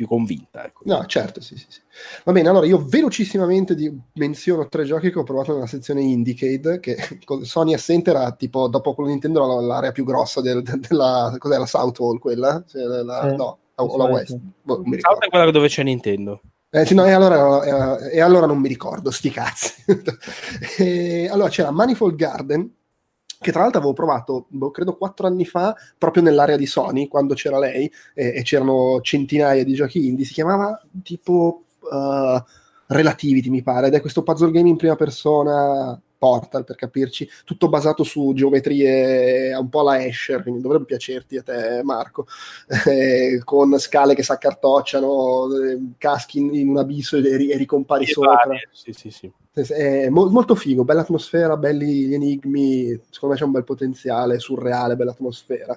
più 0.00 0.06
convinta. 0.06 0.64
Ecco. 0.64 0.80
No, 0.86 1.04
certo, 1.04 1.42
sì, 1.42 1.58
sì, 1.58 1.66
sì. 1.68 1.80
Va 2.24 2.32
bene, 2.32 2.48
allora 2.48 2.64
io 2.64 2.82
velocissimamente 2.82 3.74
di, 3.74 3.94
menziono 4.14 4.66
tre 4.66 4.84
giochi 4.84 5.10
che 5.10 5.18
ho 5.18 5.24
provato 5.24 5.52
nella 5.52 5.66
sezione 5.66 6.00
Indicade, 6.00 6.80
che 6.80 6.96
con 7.26 7.44
Sony 7.44 7.74
Assente 7.74 8.08
era 8.08 8.32
tipo, 8.32 8.66
dopo 8.68 8.94
quello 8.94 9.10
Nintendo, 9.10 9.60
l'area 9.60 9.92
più 9.92 10.04
grossa 10.04 10.40
del, 10.40 10.62
della, 10.62 11.34
cos'è, 11.36 11.58
la 11.58 11.66
South 11.66 12.00
Hall 12.00 12.18
quella? 12.18 12.64
Cioè, 12.66 12.82
la, 12.82 13.30
eh, 13.30 13.36
no, 13.36 13.58
o 13.74 13.96
la 13.98 14.04
West. 14.04 14.38
Boh, 14.62 14.82
South 14.98 15.22
è 15.22 15.28
quella 15.28 15.50
dove 15.50 15.68
c'è 15.68 15.82
Nintendo. 15.82 16.40
Eh, 16.70 16.86
sì, 16.86 16.94
no, 16.94 17.04
e, 17.04 17.10
allora, 17.10 17.98
eh, 17.98 18.16
e 18.16 18.20
allora 18.22 18.46
non 18.46 18.58
mi 18.58 18.68
ricordo, 18.68 19.10
sti 19.10 19.30
cazzi. 19.30 19.84
e, 20.78 21.28
allora 21.30 21.50
c'era 21.50 21.70
Manifold 21.70 22.14
Garden, 22.14 22.72
che 23.40 23.52
tra 23.52 23.62
l'altro 23.62 23.78
avevo 23.78 23.94
provato, 23.94 24.44
boh, 24.48 24.70
credo 24.70 24.96
quattro 24.98 25.26
anni 25.26 25.46
fa, 25.46 25.74
proprio 25.96 26.22
nell'area 26.22 26.56
di 26.56 26.66
Sony, 26.66 27.08
quando 27.08 27.32
c'era 27.32 27.58
lei, 27.58 27.90
e, 28.14 28.34
e 28.36 28.42
c'erano 28.42 29.00
centinaia 29.00 29.64
di 29.64 29.72
giochi 29.72 30.06
indie, 30.06 30.26
si 30.26 30.34
chiamava 30.34 30.78
tipo 31.02 31.64
uh, 31.80 32.42
Relativity, 32.86 33.48
mi 33.48 33.62
pare, 33.62 33.86
ed 33.86 33.94
è 33.94 34.00
questo 34.02 34.22
puzzle 34.22 34.50
game 34.50 34.68
in 34.68 34.76
prima 34.76 34.94
persona, 34.94 35.98
Portal 36.18 36.64
per 36.64 36.76
capirci, 36.76 37.26
tutto 37.46 37.70
basato 37.70 38.04
su 38.04 38.32
geometrie 38.34 39.54
un 39.54 39.70
po' 39.70 39.80
alla 39.80 40.04
Escher, 40.04 40.42
quindi 40.42 40.60
dovrebbe 40.60 40.84
piacerti 40.84 41.38
a 41.38 41.42
te 41.42 41.80
Marco, 41.82 42.26
eh, 42.86 43.40
con 43.42 43.78
scale 43.78 44.14
che 44.14 44.22
si 44.22 44.32
accartocciano, 44.32 45.46
eh, 45.56 45.78
caschi 45.96 46.40
in, 46.40 46.54
in, 46.54 46.68
un 46.68 46.76
abisso 46.76 47.16
e, 47.16 47.48
e 47.48 47.56
ricompari 47.56 48.04
sì, 48.04 48.12
sopra. 48.12 48.50
Sì, 48.70 48.92
sì, 48.92 49.10
sì. 49.10 49.32
È 49.52 50.08
mo- 50.08 50.28
molto 50.30 50.54
figo, 50.54 50.84
bella 50.84 51.00
atmosfera, 51.00 51.56
belli 51.56 52.06
gli 52.06 52.14
enigmi, 52.14 52.98
secondo 53.10 53.34
me 53.34 53.40
c'è 53.40 53.44
un 53.44 53.50
bel 53.50 53.64
potenziale, 53.64 54.38
surreale, 54.38 54.94
bella 54.96 55.10
atmosfera. 55.10 55.76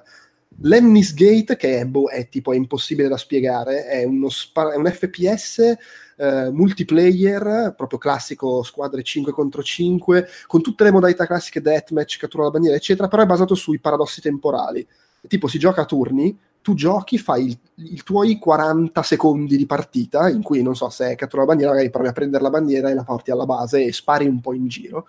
Lemnis 0.60 1.12
Gate, 1.12 1.56
che 1.56 1.80
è, 1.80 1.84
boh, 1.84 2.08
è 2.08 2.28
tipo 2.28 2.52
è 2.52 2.56
impossibile 2.56 3.08
da 3.08 3.16
spiegare, 3.16 3.84
è, 3.86 4.06
spa- 4.28 4.72
è 4.72 4.76
un 4.76 4.86
FPS 4.86 5.76
eh, 6.16 6.50
multiplayer, 6.52 7.74
proprio 7.76 7.98
classico, 7.98 8.62
squadre 8.62 9.02
5 9.02 9.32
contro 9.32 9.60
5, 9.62 10.28
con 10.46 10.62
tutte 10.62 10.84
le 10.84 10.92
modalità 10.92 11.26
classiche 11.26 11.60
deathmatch, 11.60 12.18
cattura 12.18 12.44
la 12.44 12.50
bandiera, 12.50 12.76
eccetera, 12.76 13.08
però 13.08 13.22
è 13.24 13.26
basato 13.26 13.56
sui 13.56 13.80
paradossi 13.80 14.20
temporali. 14.20 14.86
Tipo 15.26 15.48
si 15.48 15.58
gioca 15.58 15.82
a 15.82 15.86
turni, 15.86 16.36
tu 16.64 16.72
giochi, 16.72 17.18
fai 17.18 17.44
il, 17.44 17.58
i 17.92 18.00
tuoi 18.02 18.38
40 18.38 19.02
secondi 19.02 19.58
di 19.58 19.66
partita, 19.66 20.30
in 20.30 20.40
cui 20.40 20.62
non 20.62 20.74
so 20.74 20.88
se 20.88 21.10
è 21.10 21.14
cattura 21.14 21.42
la 21.42 21.48
bandiera, 21.48 21.72
magari 21.72 21.90
provi 21.90 22.08
a 22.08 22.12
prendere 22.12 22.42
la 22.42 22.48
bandiera 22.48 22.88
e 22.88 22.94
la 22.94 23.04
porti 23.04 23.30
alla 23.30 23.44
base 23.44 23.84
e 23.84 23.92
spari 23.92 24.26
un 24.26 24.40
po' 24.40 24.54
in 24.54 24.66
giro. 24.66 25.06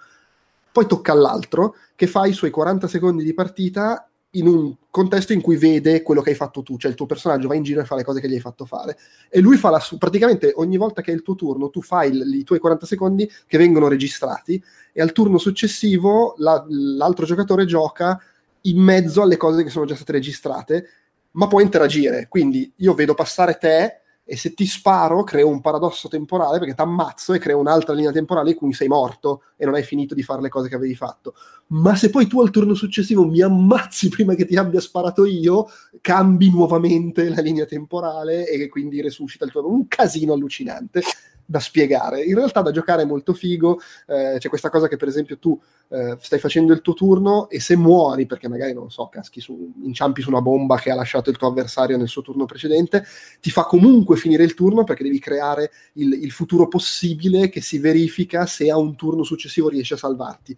Poi 0.70 0.86
tocca 0.86 1.14
all'altro 1.14 1.76
che 1.96 2.08
fa 2.08 2.26
i 2.26 2.34
suoi 2.34 2.50
40 2.50 2.90
secondi 2.90 3.24
di 3.24 3.34
partita 3.34 4.06
in 4.32 4.48
un 4.48 4.76
contesto 4.90 5.32
in 5.32 5.40
cui 5.40 5.56
vede 5.56 6.02
quello 6.02 6.22
che 6.22 6.32
hai 6.32 6.36
fatto 6.36 6.62
tu, 6.62 6.78
cioè 6.78 6.92
il 6.92 6.98
tuo 6.98 7.06
personaggio 7.06 7.48
va 7.48 7.56
in 7.56 7.64
giro 7.64 7.80
e 7.80 7.86
fa 7.86 7.96
le 7.96 8.04
cose 8.04 8.20
che 8.20 8.28
gli 8.28 8.34
hai 8.34 8.42
fatto 8.42 8.66
fare. 8.66 8.98
E 9.30 9.40
lui 9.40 9.56
fa 9.56 9.70
la 9.70 9.80
su- 9.80 9.98
praticamente 9.98 10.52
ogni 10.58 10.76
volta 10.76 11.02
che 11.02 11.14
è 11.14 11.16
il 11.16 11.22
tuo 11.22 11.36
turno, 11.36 11.70
tu 11.70 11.82
fai 11.82 12.10
il, 12.10 12.36
i 12.36 12.44
tuoi 12.44 12.60
40 12.60 12.86
secondi 12.86 13.32
che 13.48 13.58
vengono 13.58 13.88
registrati 13.88 14.62
e 14.92 15.02
al 15.02 15.14
turno 15.14 15.38
successivo 15.38 16.36
la, 16.40 16.66
l'altro 16.68 17.26
giocatore 17.26 17.64
gioca 17.64 18.22
in 18.64 18.82
mezzo 18.82 19.22
alle 19.22 19.38
cose 19.38 19.64
che 19.64 19.70
sono 19.70 19.86
già 19.86 19.96
state 19.96 20.12
registrate 20.12 20.90
ma 21.36 21.48
può 21.48 21.62
interagire. 21.62 22.28
Quindi 22.28 22.72
io 22.78 22.94
vedo 22.94 23.14
passare 23.14 23.58
te 23.58 24.00
e 24.28 24.38
se 24.38 24.56
ti 24.56 24.66
sparo 24.66 25.24
creo 25.24 25.48
un 25.48 25.62
paradosso 25.62 26.08
temporale 26.08 26.58
perché 26.58 26.74
ti 26.74 26.82
ammazzo 26.82 27.34
e 27.34 27.40
creo 27.40 27.60
un'altra 27.60 27.94
linea 27.94 28.12
temporale 28.12 28.50
in 28.52 28.56
cui 28.56 28.74
sei 28.74 28.88
morto 28.88 29.44
e 29.56 29.66
non 29.66 29.76
hai 29.76 29.84
finito 29.84 30.16
di 30.16 30.24
fare 30.24 30.42
le 30.42 30.50
cose 30.50 30.68
che 30.68 30.76
avevi 30.76 30.96
fatto. 30.96 31.36
Ma 31.68 31.96
se 31.96 32.10
poi 32.10 32.26
tu 32.26 32.42
al 32.42 32.50
turno 32.50 32.74
successivo 32.74 33.26
mi 33.26 33.42
ammazzi 33.42 34.10
prima 34.10 34.34
che 34.34 34.46
ti 34.46 34.56
abbia 34.56 34.80
sparato 34.80 35.26
io, 35.26 35.68
cambi 36.02 36.50
nuovamente 36.50 37.30
la 37.30 37.42
linea 37.42 37.66
temporale 37.66 38.48
e 38.48 38.68
quindi 38.68 39.02
resuscita 39.02 39.46
il 39.46 39.52
tuo... 39.52 39.68
Un 39.70 39.88
casino 39.88 40.34
allucinante 40.34 41.02
da 41.46 41.60
spiegare. 41.60 42.24
In 42.24 42.36
realtà 42.36 42.62
da 42.62 42.72
giocare 42.72 43.04
è 43.04 43.06
molto 43.06 43.34
figo, 43.34 43.80
eh, 44.08 44.36
c'è 44.40 44.50
questa 44.50 44.70
cosa 44.70 44.88
che 44.88 44.98
per 44.98 45.08
esempio 45.08 45.38
tu 45.38 45.60
eh, 45.90 46.18
stai 46.20 46.40
facendo 46.40 46.74
il 46.74 46.82
tuo 46.82 46.94
turno 46.94 47.50
e 47.50 47.60
se 47.60 47.76
muori, 47.76 48.26
perché 48.26 48.48
magari 48.48 48.74
non 48.74 48.90
so, 48.90 49.08
caschi 49.08 49.40
su, 49.40 49.74
inciampi 49.84 50.22
su 50.22 50.30
una 50.30 50.42
bomba 50.42 50.78
che 50.78 50.92
ha 50.92 50.96
lasciato 50.96 51.30
il 51.30 51.38
tuo 51.38 51.48
avversario 51.48 51.98
nel 51.98 52.08
suo 52.08 52.22
turno 52.22 52.46
precedente, 52.46 53.06
ti 53.40 53.52
fa 53.52 53.64
comunque 53.64 54.18
finire 54.18 54.44
il 54.44 54.54
turno 54.54 54.84
perché 54.84 55.04
devi 55.04 55.20
creare 55.20 55.72
il, 55.94 56.14
il 56.14 56.32
futuro 56.32 56.68
possibile 56.68 57.50
che 57.50 57.62
si 57.62 57.78
verifica 57.78 58.46
se 58.46 58.70
a 58.70 58.78
un 58.78 58.96
turno 58.96 59.24
successivo 59.24 59.70
riesci 59.70 59.94
a 59.94 59.98
salvarti 59.98 60.58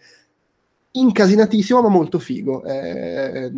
incasinatissimo 1.00 1.82
ma 1.82 1.90
molto 1.90 2.20
figo. 2.20 2.64
Eh, 2.64 3.52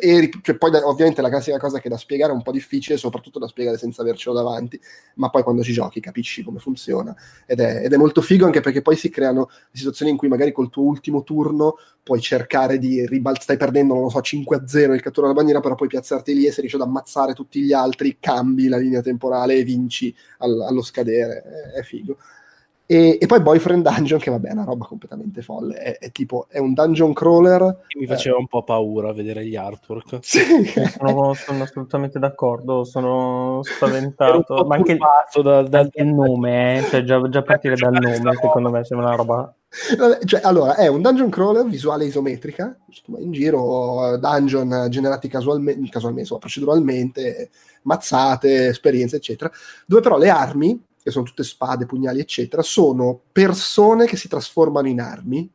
e 0.00 0.30
cioè, 0.42 0.56
poi 0.56 0.74
ovviamente 0.74 1.22
la 1.22 1.28
classica 1.28 1.58
cosa 1.58 1.80
che 1.80 1.88
da 1.88 1.96
spiegare 1.96 2.32
è 2.32 2.34
un 2.34 2.42
po' 2.42 2.52
difficile 2.52 2.96
soprattutto 2.96 3.38
da 3.38 3.48
spiegare 3.48 3.78
senza 3.78 4.02
avercelo 4.02 4.34
davanti 4.34 4.80
ma 5.14 5.30
poi 5.30 5.42
quando 5.42 5.62
ci 5.62 5.72
giochi 5.72 6.00
capisci 6.00 6.42
come 6.42 6.58
funziona. 6.58 7.14
Ed 7.46 7.60
è, 7.60 7.84
ed 7.84 7.92
è 7.92 7.96
molto 7.96 8.20
figo 8.20 8.46
anche 8.46 8.60
perché 8.60 8.82
poi 8.82 8.96
si 8.96 9.10
creano 9.10 9.48
situazioni 9.72 10.10
in 10.10 10.16
cui 10.16 10.28
magari 10.28 10.52
col 10.52 10.70
tuo 10.70 10.84
ultimo 10.84 11.22
turno 11.22 11.76
puoi 12.02 12.20
cercare 12.20 12.78
di 12.78 13.06
ribaltare 13.06 13.44
stai 13.44 13.56
perdendo 13.56 13.94
non 13.94 14.04
lo 14.04 14.08
so 14.08 14.20
5-0 14.20 14.94
il 14.94 15.02
cattura 15.02 15.26
la 15.26 15.34
bandiera 15.34 15.60
però 15.60 15.74
puoi 15.74 15.88
piazzarti 15.88 16.34
lì 16.34 16.46
e 16.46 16.52
se 16.52 16.60
riesci 16.60 16.76
ad 16.76 16.82
ammazzare 16.82 17.34
tutti 17.34 17.60
gli 17.60 17.72
altri 17.72 18.16
cambi 18.18 18.68
la 18.68 18.78
linea 18.78 19.02
temporale 19.02 19.56
e 19.56 19.64
vinci 19.64 20.14
al, 20.38 20.60
allo 20.62 20.82
scadere. 20.82 21.42
È, 21.74 21.78
è 21.80 21.82
figo 21.82 22.16
E, 22.90 23.18
e, 23.20 23.26
poi 23.26 23.42
Boyfriend 23.42 23.86
Dungeon, 23.86 24.18
che 24.18 24.30
vabbè 24.30 24.48
è 24.48 24.52
una 24.52 24.64
roba 24.64 24.86
completamente 24.86 25.42
folle, 25.42 25.76
è, 25.76 25.98
è 25.98 26.10
tipo, 26.10 26.46
è 26.48 26.58
un 26.58 26.72
dungeon 26.72 27.12
crawler. 27.12 27.84
Mi 27.98 28.06
faceva 28.06 28.36
eh. 28.36 28.38
un 28.38 28.46
po' 28.46 28.64
paura 28.64 29.12
vedere 29.12 29.44
gli 29.44 29.56
artwork. 29.56 30.20
Sì. 30.28 30.40
sono, 30.96 31.34
sono, 31.34 31.62
assolutamente 31.62 32.18
d'accordo, 32.18 32.84
sono 32.84 33.60
spaventato. 33.62 34.64
Ma 34.66 34.76
anche, 34.76 34.96
da, 34.96 35.62
da, 35.62 35.78
anche 35.80 36.00
il 36.00 36.14
nome, 36.14 36.78
eh? 36.78 36.82
cioè 36.84 37.02
già, 37.04 37.20
già 37.28 37.42
partire 37.42 37.74
dal 37.74 37.92
nome, 38.00 38.34
secondo 38.40 38.70
me 38.70 38.84
sembra 38.84 39.08
una 39.08 39.16
roba 39.16 39.54
cioè, 40.24 40.40
allora, 40.44 40.76
è 40.76 40.86
un 40.86 41.02
dungeon 41.02 41.28
crawler 41.28 41.66
visuale 41.66 42.06
isometrica, 42.06 42.74
in 43.18 43.32
giro, 43.32 44.16
dungeon 44.16 44.86
generati 44.88 45.28
casualmente, 45.28 45.90
casualmente 45.90 46.34
proceduralmente, 46.38 47.50
mazzate, 47.82 48.68
esperienze, 48.68 49.16
eccetera, 49.16 49.50
dove 49.84 50.00
però 50.00 50.16
le 50.16 50.30
armi 50.30 50.82
che 51.02 51.10
sono 51.10 51.24
tutte 51.24 51.44
spade, 51.44 51.86
pugnali, 51.86 52.20
eccetera, 52.20 52.62
sono 52.62 53.20
persone 53.32 54.06
che 54.06 54.16
si 54.16 54.28
trasformano 54.28 54.88
in 54.88 55.00
armi 55.00 55.50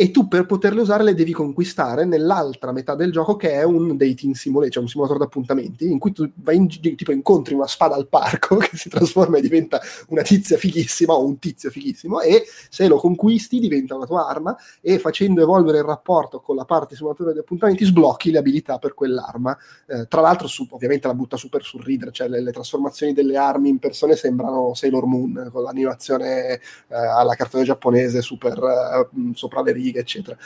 e 0.00 0.12
tu 0.12 0.28
per 0.28 0.46
poterle 0.46 0.80
usare 0.80 1.02
le 1.02 1.12
devi 1.12 1.32
conquistare 1.32 2.04
nell'altra 2.04 2.70
metà 2.70 2.94
del 2.94 3.10
gioco 3.10 3.34
che 3.34 3.50
è 3.50 3.64
un 3.64 3.96
dating 3.96 4.32
simulator, 4.36 4.70
cioè 4.72 4.82
un 4.84 4.88
simulatore 4.88 5.18
d'appuntamenti 5.18 5.90
in 5.90 5.98
cui 5.98 6.12
tu 6.12 6.30
vai 6.36 6.54
in, 6.54 6.68
tipo 6.68 7.10
incontri 7.10 7.54
una 7.54 7.66
spada 7.66 7.96
al 7.96 8.06
parco 8.06 8.58
che 8.62 8.76
si 8.76 8.88
trasforma 8.88 9.38
e 9.38 9.40
diventa 9.40 9.80
una 10.10 10.22
tizia 10.22 10.56
fighissima 10.56 11.14
o 11.14 11.26
un 11.26 11.40
tizio 11.40 11.68
fighissimo 11.70 12.20
e 12.20 12.44
se 12.68 12.86
lo 12.86 12.98
conquisti 12.98 13.58
diventa 13.58 13.96
una 13.96 14.06
tua 14.06 14.28
arma 14.28 14.56
e 14.80 15.00
facendo 15.00 15.42
evolvere 15.42 15.78
il 15.78 15.84
rapporto 15.84 16.38
con 16.38 16.54
la 16.54 16.64
parte 16.64 16.94
simulatore 16.94 17.32
di 17.32 17.40
appuntamenti 17.40 17.84
sblocchi 17.84 18.30
le 18.30 18.38
abilità 18.38 18.78
per 18.78 18.94
quell'arma. 18.94 19.58
Eh, 19.84 20.06
tra 20.06 20.20
l'altro 20.20 20.46
su, 20.46 20.64
ovviamente 20.70 21.08
la 21.08 21.14
butta 21.14 21.36
super 21.36 21.64
sul 21.64 21.82
ridere, 21.82 22.12
cioè 22.12 22.28
le, 22.28 22.40
le, 22.40 22.52
trasformazioni 22.52 23.12
delle 23.12 23.36
armi 23.36 23.68
in 23.68 23.78
persone 23.80 24.14
sembrano 24.14 24.74
Sailor 24.74 25.06
Moon 25.06 25.48
con 25.52 25.64
l'animazione 25.64 26.52
eh, 26.54 26.60
alla 26.86 27.34
cartone 27.34 27.64
giapponese 27.64 28.22
super 28.22 28.56
eh, 28.58 29.32
sopra 29.34 29.60
le 29.60 29.72
righe 29.72 29.86
righe, 29.88 30.00
eccetera. 30.00 30.36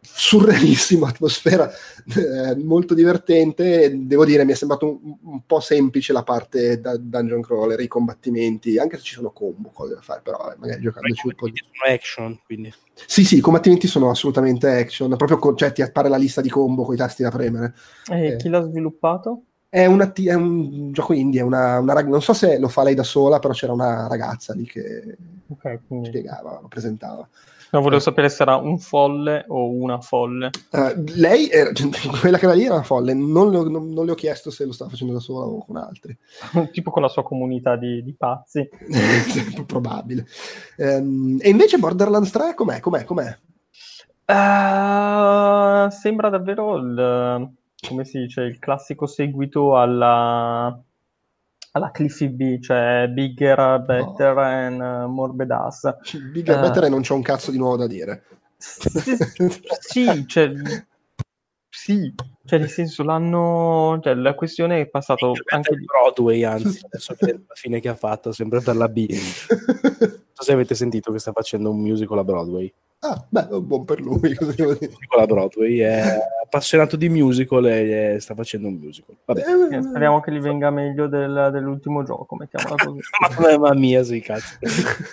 Surrealissima 0.00 1.08
atmosfera, 1.10 1.70
eh, 1.70 2.54
molto 2.56 2.94
divertente. 2.94 3.92
Devo 3.94 4.24
dire, 4.24 4.44
mi 4.44 4.52
è 4.52 4.54
sembrato 4.54 5.00
un, 5.02 5.16
un 5.22 5.40
po' 5.44 5.60
semplice 5.60 6.12
la 6.12 6.22
parte 6.22 6.80
da 6.80 6.96
dungeon 6.96 7.42
crawler, 7.42 7.80
i 7.80 7.88
combattimenti, 7.88 8.78
anche 8.78 8.96
se 8.96 9.02
ci 9.02 9.14
sono 9.14 9.30
combo, 9.30 9.70
cose 9.70 9.94
da 9.94 10.00
fare, 10.00 10.20
però 10.22 10.50
eh, 10.50 10.56
magari 10.58 10.80
giocandoci 10.80 11.26
un 11.26 11.34
po' 11.34 11.48
di. 11.48 11.56
Sono 11.56 11.94
action, 11.94 12.40
quindi. 12.44 12.72
Sì, 13.06 13.24
sì, 13.24 13.36
i 13.36 13.40
combattimenti 13.40 13.86
sono 13.88 14.10
assolutamente 14.10 14.68
action, 14.68 15.14
proprio 15.16 15.38
con, 15.38 15.56
cioè 15.56 15.72
ti 15.72 15.82
appare 15.82 16.08
la 16.08 16.16
lista 16.16 16.40
di 16.40 16.48
combo 16.48 16.84
con 16.84 16.94
i 16.94 16.98
tasti 16.98 17.22
da 17.22 17.30
premere. 17.30 17.74
E 18.10 18.26
eh. 18.26 18.36
chi 18.36 18.48
l'ha 18.48 18.62
sviluppato? 18.62 19.42
È, 19.68 19.84
una, 19.84 20.10
è, 20.10 20.32
un 20.32 20.92
gioco 20.92 21.12
indie, 21.12 21.42
una, 21.42 21.80
una, 21.80 22.00
non 22.02 22.22
so 22.22 22.32
se 22.32 22.58
lo 22.58 22.68
fa 22.68 22.84
lei 22.84 22.94
da 22.94 23.02
sola, 23.02 23.40
però 23.40 23.52
c'era 23.52 23.72
una 23.72 24.06
ragazza 24.06 24.54
lì 24.54 24.64
che 24.64 25.16
okay, 25.48 25.80
quindi... 25.86 26.08
spiegava, 26.08 26.60
lo 26.62 26.68
presentava. 26.68 27.28
No, 27.70 27.80
volevo 27.80 28.00
sapere 28.00 28.28
se 28.28 28.42
era 28.42 28.56
un 28.56 28.78
folle 28.78 29.44
o 29.48 29.70
una 29.70 30.00
folle. 30.00 30.50
Uh, 30.70 31.04
lei, 31.16 31.48
era, 31.48 31.70
quella 32.20 32.38
che 32.38 32.44
era 32.44 32.54
lì 32.54 32.64
era 32.64 32.74
una 32.74 32.82
folle, 32.82 33.14
non 33.14 33.50
le, 33.50 33.58
ho, 33.58 33.68
non, 33.68 33.92
non 33.92 34.04
le, 34.04 34.12
ho, 34.12 34.14
chiesto 34.14 34.50
se 34.50 34.64
lo 34.64 34.72
stava 34.72 34.90
facendo 34.90 35.12
da 35.12 35.20
sola 35.20 35.46
o 35.46 35.64
con 35.64 35.76
altri. 35.76 36.16
tipo 36.72 36.90
con 36.90 37.02
la 37.02 37.08
sua 37.08 37.22
comunità 37.22 37.76
di, 37.76 38.02
di 38.02 38.14
pazzi. 38.14 38.68
Probabile. 39.66 40.26
Um, 40.76 41.38
e 41.40 41.48
invece 41.48 41.78
Borderlands 41.78 42.30
3 42.30 42.54
com'è? 42.54 42.80
com'è, 42.80 43.04
com'è? 43.04 43.36
Uh, 44.28 45.90
sembra 45.90 46.28
davvero 46.30 46.76
il, 46.76 47.50
come 47.86 48.04
si 48.04 48.18
dice, 48.18 48.42
il 48.42 48.58
classico 48.58 49.06
seguito 49.06 49.76
alla 49.76 50.80
alla 51.76 51.90
Cliffy 51.90 52.28
B, 52.28 52.58
cioè 52.58 53.06
bigger, 53.10 53.82
better 53.84 54.34
no. 54.34 54.40
and 54.40 54.80
uh, 54.80 55.06
more 55.08 55.32
badass. 55.34 55.94
Bigger, 56.32 56.56
uh, 56.56 56.60
better 56.62 56.84
e 56.84 56.88
non 56.88 57.02
c'è 57.02 57.12
un 57.12 57.20
cazzo 57.20 57.50
di 57.50 57.58
nuovo 57.58 57.76
da 57.76 57.86
dire. 57.86 58.24
sì, 58.56 60.26
cioè, 60.26 60.52
sì, 61.68 62.14
cioè 62.46 62.58
nel 62.58 62.70
senso 62.70 63.02
l'hanno, 63.02 64.00
cioè, 64.02 64.14
la 64.14 64.34
questione 64.34 64.80
è 64.80 64.88
passato 64.88 65.34
anche 65.52 65.76
di 65.76 65.84
Broadway, 65.84 66.42
anzi, 66.44 66.80
adesso 66.82 67.14
che 67.14 67.32
la 67.32 67.54
fine 67.54 67.80
che 67.80 67.90
ha 67.90 67.94
fatto, 67.94 68.32
sempre 68.32 68.62
per 68.62 68.76
la 68.76 68.88
B. 68.88 69.06
non 70.36 70.44
so 70.44 70.44
se 70.44 70.52
avete 70.52 70.74
sentito 70.74 71.12
che 71.12 71.18
sta 71.18 71.32
facendo 71.32 71.70
un 71.70 71.80
musical 71.80 72.18
a 72.18 72.24
Broadway. 72.24 72.70
Ah, 72.98 73.24
beh, 73.26 73.60
buon 73.60 73.84
per 73.86 74.00
lui. 74.00 74.34
La 75.16 75.26
Broadway 75.26 75.78
è 75.78 76.18
appassionato 76.44 76.96
di 76.96 77.08
musical 77.08 77.64
e 77.66 78.18
sta 78.20 78.34
facendo 78.34 78.68
un 78.68 78.74
musical. 78.74 79.16
Vabbè. 79.24 79.40
Eh, 79.40 79.82
speriamo 79.82 80.20
che 80.20 80.32
gli 80.32 80.40
venga 80.40 80.70
meglio 80.70 81.06
del, 81.06 81.48
dell'ultimo 81.52 82.02
gioco, 82.02 82.36
mettiamola 82.36 82.74
così. 82.84 83.00
Mamma 83.38 83.72
mia, 83.74 84.02
sì, 84.02 84.20
cazzo. 84.20 84.58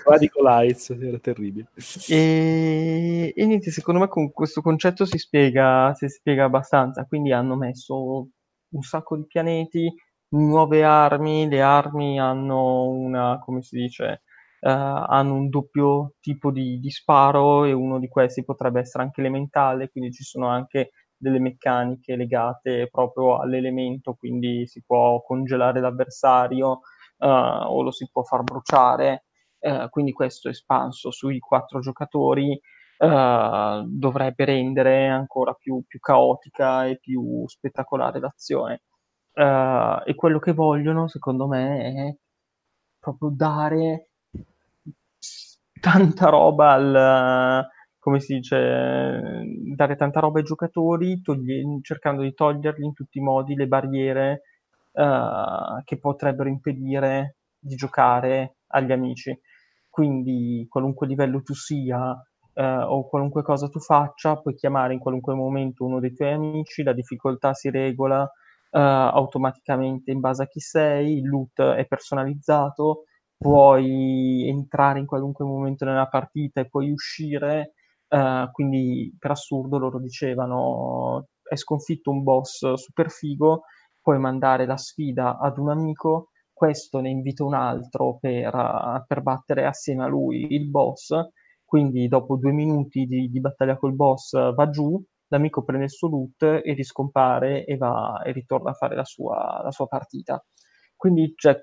Radical 0.06 0.44
Lights, 0.44 0.90
era 0.90 1.20
terribile. 1.20 1.68
E, 2.10 3.34
e, 3.34 3.46
niente, 3.46 3.72
secondo 3.72 4.02
me 4.02 4.08
con 4.10 4.32
questo 4.32 4.62
concetto 4.62 5.06
si 5.06 5.18
spiega, 5.18 5.94
si 5.94 6.10
spiega 6.10 6.46
abbastanza. 6.46 7.06
Quindi 7.06 7.32
hanno 7.32 7.56
messo 7.56 8.28
un 8.70 8.82
sacco 8.82 9.16
di 9.16 9.26
pianeti, 9.26 9.94
nuove 10.30 10.84
armi, 10.84 11.48
le 11.48 11.62
armi 11.62 12.20
hanno 12.20 12.90
una, 12.90 13.40
come 13.42 13.62
si 13.62 13.78
dice 13.78 14.24
hanno 14.70 15.34
un 15.34 15.50
doppio 15.50 16.14
tipo 16.22 16.52
di, 16.52 16.80
di, 16.80 16.90
sparo 16.90 17.66
e 17.66 17.74
uno 17.74 18.00
di 18.00 18.08
questi 18.08 18.46
potrebbe 18.46 18.80
essere 18.80 19.04
anche 19.04 19.20
elementale, 19.20 19.90
quindi 19.90 20.12
ci 20.12 20.24
sono 20.24 20.48
anche 20.48 20.92
delle 21.18 21.40
meccaniche 21.40 22.16
legate 22.16 22.88
proprio 22.90 23.40
all'elemento, 23.40 24.14
quindi 24.14 24.66
si 24.68 24.84
può 24.86 25.22
congelare 25.22 25.80
l'avversario 25.80 26.82
eh, 27.20 27.28
o 27.28 27.82
lo 27.82 27.92
si 27.92 28.08
può 28.12 28.24
far 28.24 28.44
bruciare, 28.44 29.26
eh, 29.60 29.88
quindi 29.90 30.12
questo 30.12 30.50
espanso 30.50 31.12
sui 31.12 31.40
quattro 31.40 31.80
giocatori 31.80 32.60
Uh, 32.96 33.84
dovrebbe 33.86 34.46
rendere 34.46 35.10
ancora 35.10 35.52
più, 35.54 35.84
più, 35.86 36.00
caotica 36.00 36.86
e 36.86 37.00
più 37.00 37.44
spettacolare 37.48 38.20
l'azione. 38.20 38.84
Uh, 39.34 40.00
e 40.06 40.14
quello 40.16 40.40
che 40.40 40.54
vogliono, 40.54 41.10
secondo 41.10 41.48
me, 41.48 41.94
è 41.94 42.16
proprio 43.00 43.30
dare 43.34 44.13
tanta 45.84 46.30
roba 46.30 46.72
al, 46.72 47.68
come 48.00 48.22
si 48.22 48.36
dice, 48.36 49.44
dare 49.76 49.98
tanta 49.98 50.22
roba 50.22 50.40
ai 50.40 50.46
giocatori, 50.46 51.22
togli- 51.22 51.82
cercando 51.82 52.22
di 52.22 52.34
togliergli 52.34 52.86
in 52.86 52.94
tutti 52.94 53.18
i 53.18 53.22
modi 53.22 53.54
le 53.54 53.68
barriere 53.68 54.44
uh, 54.94 55.84
che 55.84 56.00
potrebbero 56.00 56.48
impedire 56.48 57.36
di 57.60 57.76
giocare 57.76 58.60
agli 58.68 58.94
amici. 58.94 59.38
Quindi, 59.90 60.66
qualunque 60.70 61.06
livello 61.06 61.42
tu 61.42 61.54
sia 61.54 62.12
uh, 62.12 62.62
o 62.62 63.06
qualunque 63.10 63.44
cosa 63.44 63.68
tu 63.68 63.80
faccia, 63.80 64.38
puoi 64.38 64.56
chiamare 64.56 64.94
in 64.94 65.00
qualunque 65.00 65.34
momento 65.34 65.84
uno 65.84 66.00
dei 66.00 66.14
tuoi 66.14 66.32
amici, 66.32 66.82
la 66.82 66.94
difficoltà 66.94 67.54
si 67.54 67.70
regola 67.70 68.22
uh, 68.24 68.80
automaticamente 68.80 70.12
in 70.12 70.22
base 70.22 70.44
a 70.44 70.48
chi 70.48 70.62
sei, 70.62 71.18
il 71.18 71.28
loot 71.28 71.62
è 71.62 71.86
personalizzato 71.86 73.04
puoi 73.44 74.48
entrare 74.48 75.00
in 75.00 75.06
qualunque 75.06 75.44
momento 75.44 75.84
nella 75.84 76.08
partita 76.08 76.62
e 76.62 76.70
puoi 76.70 76.92
uscire, 76.92 77.74
uh, 78.08 78.50
quindi 78.54 79.14
per 79.20 79.32
assurdo 79.32 79.78
loro 79.78 80.00
dicevano 80.00 81.28
hai 81.52 81.58
sconfitto 81.58 82.10
un 82.10 82.24
boss 82.24 82.72
super 82.76 83.12
figo, 83.12 83.64
puoi 84.02 84.18
mandare 84.18 84.66
la 84.66 84.78
sfida 84.78 85.38
ad 85.38 85.58
un 85.58 85.72
amico, 85.72 86.30
questo 86.54 87.02
ne 87.02 87.10
invita 87.10 87.44
un 87.44 87.54
altro 87.54 88.18
per, 88.18 88.56
uh, 88.56 89.04
per 89.06 89.22
battere 89.22 89.66
assieme 89.66 90.06
a 90.06 90.08
lui 90.08 90.54
il 90.54 90.70
boss, 90.70 91.14
quindi 91.66 92.08
dopo 92.08 92.38
due 92.38 92.54
minuti 92.54 93.06
di, 93.06 93.28
di 93.30 93.40
battaglia 93.42 93.76
col 93.76 93.94
boss 93.94 94.54
va 94.54 94.70
giù, 94.70 95.04
l'amico 95.28 95.64
prende 95.66 95.86
il 95.86 95.92
suo 95.92 96.08
loot 96.08 96.44
e 96.64 96.74
riscompare 96.74 97.66
e, 97.66 97.76
va, 97.76 98.22
e 98.24 98.32
ritorna 98.32 98.70
a 98.70 98.74
fare 98.74 98.96
la 98.96 99.04
sua, 99.04 99.60
la 99.62 99.72
sua 99.72 99.88
partita. 99.88 100.42
Quindi 100.96 101.34
cioè, 101.36 101.58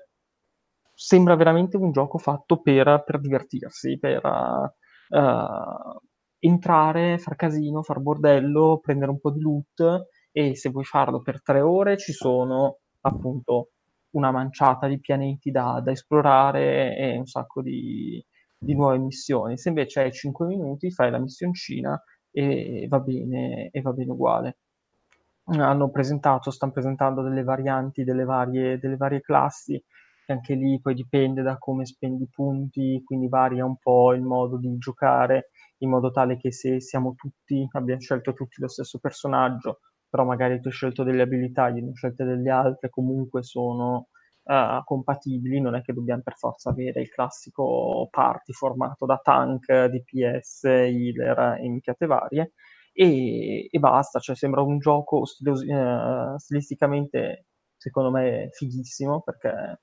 sembra 0.93 1.35
veramente 1.35 1.77
un 1.77 1.91
gioco 1.91 2.17
fatto 2.17 2.61
per, 2.61 3.03
per 3.05 3.19
divertirsi, 3.19 3.97
per 3.97 4.21
uh, 4.23 5.99
entrare, 6.39 7.17
far 7.17 7.35
casino, 7.35 7.83
far 7.83 7.99
bordello, 7.99 8.79
prendere 8.81 9.11
un 9.11 9.19
po' 9.19 9.31
di 9.31 9.41
loot 9.41 10.07
e 10.31 10.55
se 10.55 10.69
vuoi 10.69 10.83
farlo 10.83 11.21
per 11.21 11.41
tre 11.41 11.61
ore 11.61 11.97
ci 11.97 12.13
sono 12.13 12.77
appunto 13.01 13.71
una 14.11 14.31
manciata 14.31 14.87
di 14.87 14.99
pianeti 14.99 15.51
da, 15.51 15.81
da 15.83 15.91
esplorare 15.91 16.97
e 16.97 17.17
un 17.17 17.25
sacco 17.25 17.61
di, 17.61 18.23
di, 18.57 18.75
nuove 18.75 18.97
missioni. 18.97 19.57
Se 19.57 19.69
invece 19.69 20.01
hai 20.01 20.11
5 20.11 20.45
minuti 20.47 20.91
fai 20.91 21.11
la 21.11 21.19
missioncina 21.19 22.01
e 22.31 22.85
va 22.89 22.99
bene, 22.99 23.69
e 23.71 23.81
va 23.81 23.91
bene 23.91 24.11
uguale. 24.11 24.57
Hanno 25.45 25.89
presentato, 25.89 26.51
stanno 26.51 26.71
presentando 26.71 27.21
delle 27.21 27.43
varianti 27.43 28.03
delle 28.03 28.23
varie, 28.23 28.77
delle 28.79 28.97
varie 28.97 29.21
classi 29.21 29.81
anche 30.31 30.53
lì 30.55 30.79
poi 30.81 30.93
dipende 30.93 31.41
da 31.41 31.57
come 31.57 31.85
spendi 31.85 32.27
punti, 32.29 33.01
quindi 33.03 33.27
varia 33.27 33.65
un 33.65 33.77
po' 33.77 34.13
il 34.13 34.21
modo 34.21 34.57
di 34.57 34.77
giocare, 34.77 35.49
in 35.79 35.89
modo 35.89 36.11
tale 36.11 36.37
che 36.37 36.51
se 36.51 36.79
siamo 36.81 37.13
tutti, 37.15 37.67
abbiamo 37.71 37.99
scelto 38.01 38.33
tutti 38.33 38.61
lo 38.61 38.67
stesso 38.67 38.99
personaggio, 38.99 39.79
però 40.09 40.25
magari 40.25 40.59
tu 40.59 40.67
hai 40.67 40.73
scelto 40.73 41.03
delle 41.03 41.21
abilità, 41.23 41.69
io 41.69 41.83
ne 41.83 41.89
ho 41.89 41.93
scelte 41.93 42.23
delle 42.23 42.49
altre, 42.49 42.89
comunque 42.89 43.43
sono 43.43 44.07
uh, 44.43 44.83
compatibili, 44.83 45.59
non 45.61 45.75
è 45.75 45.81
che 45.81 45.93
dobbiamo 45.93 46.21
per 46.23 46.35
forza 46.35 46.69
avere 46.69 47.01
il 47.01 47.09
classico 47.09 48.07
party 48.11 48.53
formato 48.53 49.05
da 49.05 49.19
tank, 49.21 49.85
DPS, 49.85 50.63
healer 50.63 51.59
e 51.59 51.69
minchiate 51.69 52.05
varie, 52.05 52.53
e, 52.93 53.67
e, 53.71 53.79
basta, 53.79 54.19
cioè 54.19 54.35
sembra 54.35 54.61
un 54.61 54.79
gioco 54.79 55.25
stilos- 55.25 55.63
uh, 55.63 56.37
stilisticamente 56.37 57.45
secondo 57.77 58.11
me 58.11 58.49
fighissimo 58.51 59.21
perché 59.21 59.79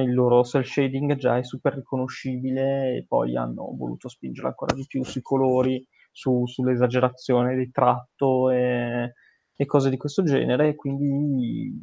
il 0.00 0.14
loro 0.14 0.42
cell 0.44 0.62
shading 0.62 1.14
già 1.16 1.38
è 1.38 1.44
super 1.44 1.74
riconoscibile 1.74 2.96
e 2.96 3.04
poi 3.06 3.36
hanno 3.36 3.74
voluto 3.76 4.08
spingere 4.08 4.48
ancora 4.48 4.74
di 4.74 4.84
più 4.86 5.04
sui 5.04 5.22
colori, 5.22 5.86
su, 6.10 6.46
sull'esagerazione 6.46 7.54
del 7.54 7.70
tratto 7.70 8.50
e, 8.50 9.12
e 9.54 9.66
cose 9.66 9.90
di 9.90 9.96
questo 9.96 10.22
genere, 10.22 10.74
quindi 10.74 11.80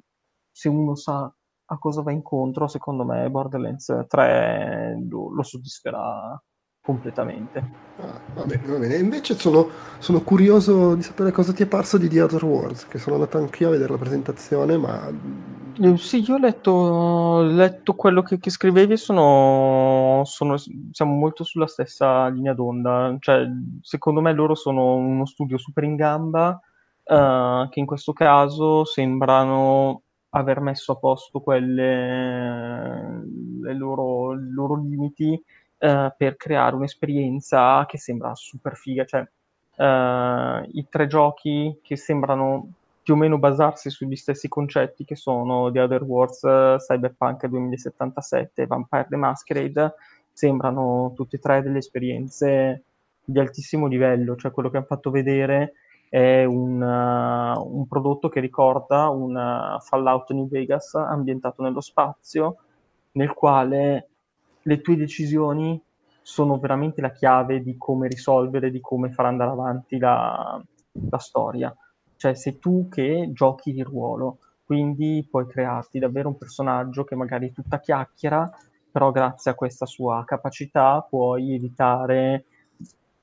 se 0.51 0.69
uno 0.69 0.95
sa 0.95 1.33
a 1.65 1.77
cosa 1.79 2.01
va 2.01 2.11
incontro, 2.11 2.67
secondo 2.67 3.03
me 3.05 3.29
Borderlands 3.29 4.05
3 4.07 5.05
lo, 5.09 5.33
lo 5.33 5.43
soddisferà 5.43 6.39
completamente. 6.81 7.71
Ah, 7.97 8.19
va 8.33 8.43
bene, 8.43 8.67
va 8.67 8.77
bene. 8.77 8.97
Invece 8.97 9.35
sono, 9.35 9.69
sono, 9.99 10.21
curioso 10.21 10.95
di 10.95 11.01
sapere 11.01 11.31
cosa 11.31 11.53
ti 11.53 11.63
è 11.63 11.67
parso 11.67 11.97
di 11.97 12.09
The 12.09 12.21
Other 12.21 12.43
Wars, 12.43 12.87
che 12.87 12.97
sono 12.97 13.15
andato 13.15 13.37
anch'io 13.37 13.69
a 13.69 13.71
vedere 13.71 13.91
la 13.91 13.97
presentazione, 13.97 14.77
ma... 14.77 15.52
Eh, 15.75 15.97
sì, 15.97 16.23
io 16.27 16.35
ho 16.35 16.37
letto, 16.37 17.41
letto 17.41 17.95
quello 17.95 18.21
che, 18.21 18.37
che 18.37 18.51
scrivevi 18.51 18.93
e 18.93 18.97
sono, 18.97 20.21
sono, 20.23 20.55
siamo 20.91 21.13
molto 21.15 21.43
sulla 21.43 21.65
stessa 21.65 22.27
linea 22.27 22.53
d'onda. 22.53 23.15
Cioè, 23.19 23.47
secondo 23.81 24.21
me 24.21 24.33
loro 24.33 24.53
sono 24.53 24.93
uno 24.95 25.25
studio 25.25 25.57
super 25.57 25.83
in 25.83 25.95
gamba, 25.95 26.59
uh, 27.05 27.67
che 27.69 27.79
in 27.79 27.87
questo 27.87 28.13
caso 28.13 28.85
sembrano 28.85 30.03
aver 30.29 30.59
messo 30.59 30.91
a 30.91 30.97
posto 30.97 31.39
quelle, 31.39 33.23
le 33.61 33.73
loro, 33.73 34.33
i 34.33 34.51
loro 34.51 34.75
limiti 34.75 35.31
uh, 35.31 36.13
per 36.15 36.35
creare 36.35 36.75
un'esperienza 36.75 37.85
che 37.87 37.97
sembra 37.97 38.35
super 38.35 38.75
figa. 38.75 39.05
Cioè, 39.05 39.21
uh, 39.21 40.69
i 40.71 40.85
tre 40.87 41.07
giochi 41.07 41.79
che 41.81 41.95
sembrano 41.95 42.73
più 43.03 43.15
o 43.15 43.17
meno 43.17 43.37
basarsi 43.37 43.89
sugli 43.89 44.15
stessi 44.15 44.47
concetti 44.47 45.03
che 45.03 45.17
sono 45.17 45.69
The 45.71 45.81
Other 45.81 46.03
Wars, 46.03 46.39
Cyberpunk 46.87 47.45
2077 47.45 48.61
e 48.61 48.65
Vampire 48.65 49.07
the 49.09 49.17
Masquerade, 49.17 49.93
sembrano 50.31 51.11
tutte 51.13 51.35
e 51.35 51.39
tre 51.39 51.61
delle 51.61 51.79
esperienze 51.79 52.83
di 53.23 53.39
altissimo 53.39 53.87
livello, 53.87 54.37
cioè 54.37 54.51
quello 54.51 54.69
che 54.69 54.77
hanno 54.77 54.85
fatto 54.85 55.11
vedere 55.11 55.73
è 56.09 56.43
un, 56.45 56.81
uh, 56.81 57.77
un 57.77 57.87
prodotto 57.87 58.29
che 58.29 58.39
ricorda 58.39 59.09
un 59.09 59.35
uh, 59.35 59.81
Fallout 59.81 60.31
New 60.31 60.47
Vegas 60.47 60.93
ambientato 60.95 61.61
nello 61.61 61.81
spazio, 61.81 62.57
nel 63.13 63.33
quale 63.33 64.09
le 64.61 64.81
tue 64.81 64.95
decisioni 64.95 65.81
sono 66.21 66.57
veramente 66.57 67.01
la 67.01 67.11
chiave 67.11 67.61
di 67.61 67.75
come 67.77 68.07
risolvere, 68.07 68.71
di 68.71 68.79
come 68.79 69.11
far 69.11 69.25
andare 69.25 69.51
avanti 69.51 69.97
la, 69.97 70.61
la 71.09 71.17
storia. 71.17 71.75
Cioè 72.23 72.35
sei 72.35 72.57
tu 72.57 72.87
che 72.87 73.31
giochi 73.33 73.73
di 73.73 73.83
ruolo, 73.83 74.37
quindi 74.63 75.27
puoi 75.29 75.45
crearti 75.45 75.99
davvero 75.99 76.29
un 76.29 76.37
personaggio 76.37 77.03
che 77.03 77.15
magari 77.15 77.49
è 77.49 77.51
tutta 77.51 77.81
chiacchiera, 77.81 78.49
però 78.89 79.11
grazie 79.11 79.51
a 79.51 79.55
questa 79.55 79.85
sua 79.85 80.23
capacità 80.25 81.05
puoi 81.09 81.53
evitare 81.53 82.45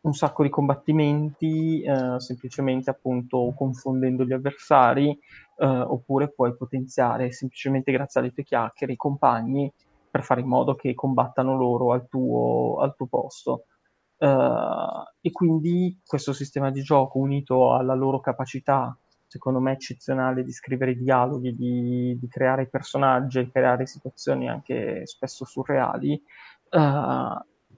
un 0.03 0.13
sacco 0.13 0.43
di 0.43 0.51
combattimenti 0.51 1.81
eh, 1.81 2.21
semplicemente 2.21 2.91
appunto 2.91 3.55
confondendo 3.57 4.23
gli 4.25 4.35
avversari 4.35 5.19
eh, 5.57 5.65
oppure 5.65 6.29
puoi 6.29 6.55
potenziare 6.55 7.33
semplicemente 7.33 7.93
grazie 7.93 8.21
alle 8.21 8.35
tue 8.35 8.45
chiacchiere 8.45 8.93
i 8.93 8.97
compagni 8.97 9.73
per 10.11 10.23
fare 10.23 10.43
in 10.43 10.47
modo 10.47 10.75
che 10.75 10.93
combattano 10.93 11.57
loro 11.57 11.95
al 11.95 12.07
tuo, 12.07 12.77
al 12.81 12.95
tuo 12.95 13.07
posto. 13.07 13.65
Uh, 14.21 15.03
e 15.23 15.33
quindi 15.33 15.99
questo 16.07 16.35
sistema 16.35 16.71
di 16.71 16.83
gioco 16.83 17.19
unito 17.19 17.75
alla 17.75 17.95
loro 17.95 18.21
capacità, 18.21 18.95
secondo 19.27 19.61
me 19.61 19.73
eccezionale, 19.73 20.45
di 20.45 20.53
scrivere 20.53 20.95
dialoghi, 20.95 21.55
di, 21.55 22.19
di 22.21 22.29
creare 22.29 22.67
personaggi, 22.67 23.49
creare 23.51 23.87
situazioni 23.87 24.47
anche 24.47 25.07
spesso 25.07 25.47
surreali, 25.47 26.23
uh, 26.71 26.79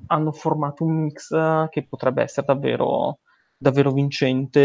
hanno 0.07 0.33
formato 0.33 0.83
un 0.83 1.03
mix 1.03 1.31
che 1.69 1.87
potrebbe 1.89 2.23
essere 2.23 2.47
davvero, 2.47 3.19
davvero 3.57 3.93
vincente 3.93 4.61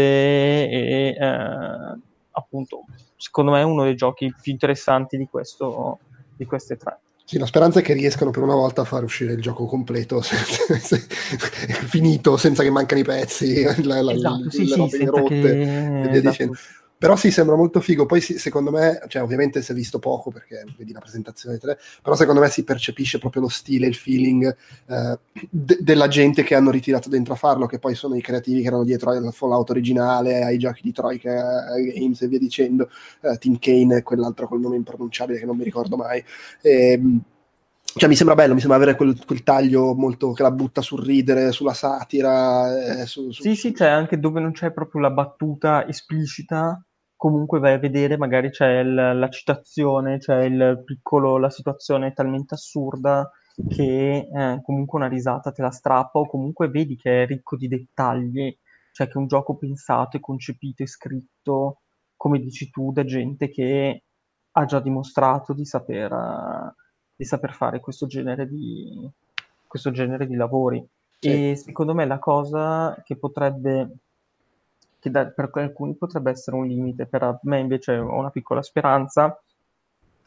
e 0.68 1.16
uh, 1.16 2.00
appunto 2.32 2.86
secondo 3.14 3.52
me 3.52 3.62
uno 3.62 3.84
dei 3.84 3.94
giochi 3.94 4.34
più 4.40 4.50
interessanti 4.50 5.16
di, 5.16 5.28
questo, 5.28 6.00
di 6.34 6.44
queste 6.44 6.76
tre. 6.76 6.98
Sì, 7.28 7.36
la 7.36 7.44
speranza 7.44 7.80
è 7.80 7.82
che 7.82 7.92
riescano 7.92 8.30
per 8.30 8.42
una 8.42 8.54
volta 8.54 8.80
a 8.80 8.84
far 8.86 9.04
uscire 9.04 9.34
il 9.34 9.42
gioco 9.42 9.66
completo, 9.66 10.22
finito, 11.84 12.38
senza 12.38 12.62
che 12.62 12.70
mancano 12.70 13.02
i 13.02 13.04
pezzi, 13.04 13.64
la, 13.84 14.00
la, 14.00 14.12
esatto, 14.14 14.44
le, 14.44 14.50
sì, 14.50 14.66
le 14.66 14.76
robe 14.76 14.96
sì, 14.96 15.04
rotte 15.04 15.28
che... 15.28 16.02
e 16.04 16.08
via 16.08 16.20
dicendo. 16.22 16.56
Però 16.98 17.14
sì, 17.14 17.30
sembra 17.30 17.54
molto 17.54 17.80
figo. 17.80 18.06
Poi 18.06 18.20
sì, 18.20 18.38
secondo 18.38 18.72
me, 18.72 19.00
cioè 19.06 19.22
ovviamente 19.22 19.62
si 19.62 19.70
è 19.70 19.74
visto 19.74 20.00
poco 20.00 20.30
perché 20.30 20.64
vedi 20.76 20.92
la 20.92 20.98
presentazione 20.98 21.56
3, 21.56 21.78
però 22.02 22.16
secondo 22.16 22.40
me 22.40 22.48
si 22.48 22.64
percepisce 22.64 23.18
proprio 23.18 23.42
lo 23.42 23.48
stile, 23.48 23.86
il 23.86 23.94
feeling 23.94 24.56
eh, 24.86 25.18
de- 25.48 25.78
della 25.80 26.08
gente 26.08 26.42
che 26.42 26.56
hanno 26.56 26.72
ritirato 26.72 27.08
dentro 27.08 27.34
a 27.34 27.36
farlo, 27.36 27.66
che 27.66 27.78
poi 27.78 27.94
sono 27.94 28.16
i 28.16 28.20
creativi 28.20 28.62
che 28.62 28.66
erano 28.66 28.82
dietro 28.82 29.10
al 29.10 29.32
Fallout 29.32 29.70
originale, 29.70 30.42
ai 30.42 30.58
giochi 30.58 30.82
di 30.82 30.92
Troika 30.92 31.66
Games 31.94 32.20
e 32.20 32.26
via 32.26 32.38
dicendo, 32.38 32.90
eh, 33.20 33.38
Tim 33.38 33.58
Kane 33.60 33.98
e 33.98 34.02
quell'altro 34.02 34.48
col 34.48 34.60
nome 34.60 34.76
impronunciabile 34.76 35.38
che 35.38 35.46
non 35.46 35.56
mi 35.56 35.64
ricordo 35.64 35.96
mai. 35.96 36.22
E, 36.60 36.92
ehm, 36.92 37.22
cioè 37.94 38.08
mi 38.08 38.16
sembra 38.16 38.34
bello, 38.34 38.54
mi 38.54 38.60
sembra 38.60 38.76
avere 38.76 38.96
quel, 38.96 39.24
quel, 39.24 39.42
taglio 39.42 39.94
molto 39.94 40.32
che 40.32 40.42
la 40.42 40.50
butta 40.50 40.82
sul 40.82 41.02
ridere, 41.04 41.52
sulla 41.52 41.72
satira. 41.72 43.00
Eh, 43.00 43.06
su, 43.06 43.30
su, 43.30 43.42
sì, 43.42 43.54
su, 43.54 43.68
sì, 43.68 43.72
c'è 43.72 43.88
anche 43.88 44.18
dove 44.18 44.40
non 44.40 44.52
c'è 44.52 44.72
proprio 44.72 45.00
la 45.00 45.10
battuta 45.10 45.86
esplicita, 45.86 46.80
comunque 47.18 47.58
vai 47.58 47.72
a 47.72 47.78
vedere, 47.78 48.16
magari 48.16 48.50
c'è 48.50 48.78
il, 48.78 48.94
la 48.94 49.28
citazione, 49.28 50.18
c'è 50.18 50.44
il 50.44 50.82
piccolo, 50.84 51.36
la 51.36 51.50
situazione 51.50 52.06
è 52.06 52.12
talmente 52.12 52.54
assurda 52.54 53.28
che 53.68 54.28
eh, 54.32 54.60
comunque 54.62 55.00
una 55.00 55.08
risata 55.08 55.50
te 55.50 55.60
la 55.60 55.72
strappa 55.72 56.20
o 56.20 56.28
comunque 56.28 56.68
vedi 56.68 56.94
che 56.94 57.24
è 57.24 57.26
ricco 57.26 57.56
di 57.56 57.66
dettagli, 57.66 58.56
cioè 58.92 59.08
che 59.08 59.14
è 59.14 59.16
un 59.16 59.26
gioco 59.26 59.56
pensato 59.56 60.16
e 60.16 60.20
concepito 60.20 60.84
e 60.84 60.86
scritto, 60.86 61.80
come 62.16 62.38
dici 62.38 62.70
tu, 62.70 62.92
da 62.92 63.04
gente 63.04 63.48
che 63.48 64.04
ha 64.52 64.64
già 64.64 64.78
dimostrato 64.78 65.52
di 65.52 65.64
saper, 65.64 66.72
di 67.16 67.24
saper 67.24 67.52
fare 67.52 67.80
questo 67.80 68.06
genere 68.06 68.46
di, 68.46 69.10
questo 69.66 69.90
genere 69.90 70.24
di 70.28 70.36
lavori. 70.36 70.88
Sì. 71.18 71.50
E 71.50 71.56
secondo 71.56 71.94
me 71.94 72.06
la 72.06 72.20
cosa 72.20 73.02
che 73.04 73.16
potrebbe 73.16 73.90
che 74.98 75.10
da, 75.10 75.26
per 75.26 75.50
alcuni 75.52 75.94
potrebbe 75.94 76.30
essere 76.30 76.56
un 76.56 76.66
limite, 76.66 77.06
per 77.06 77.38
me 77.42 77.58
invece 77.60 77.96
ho 77.96 78.18
una 78.18 78.30
piccola 78.30 78.62
speranza, 78.62 79.40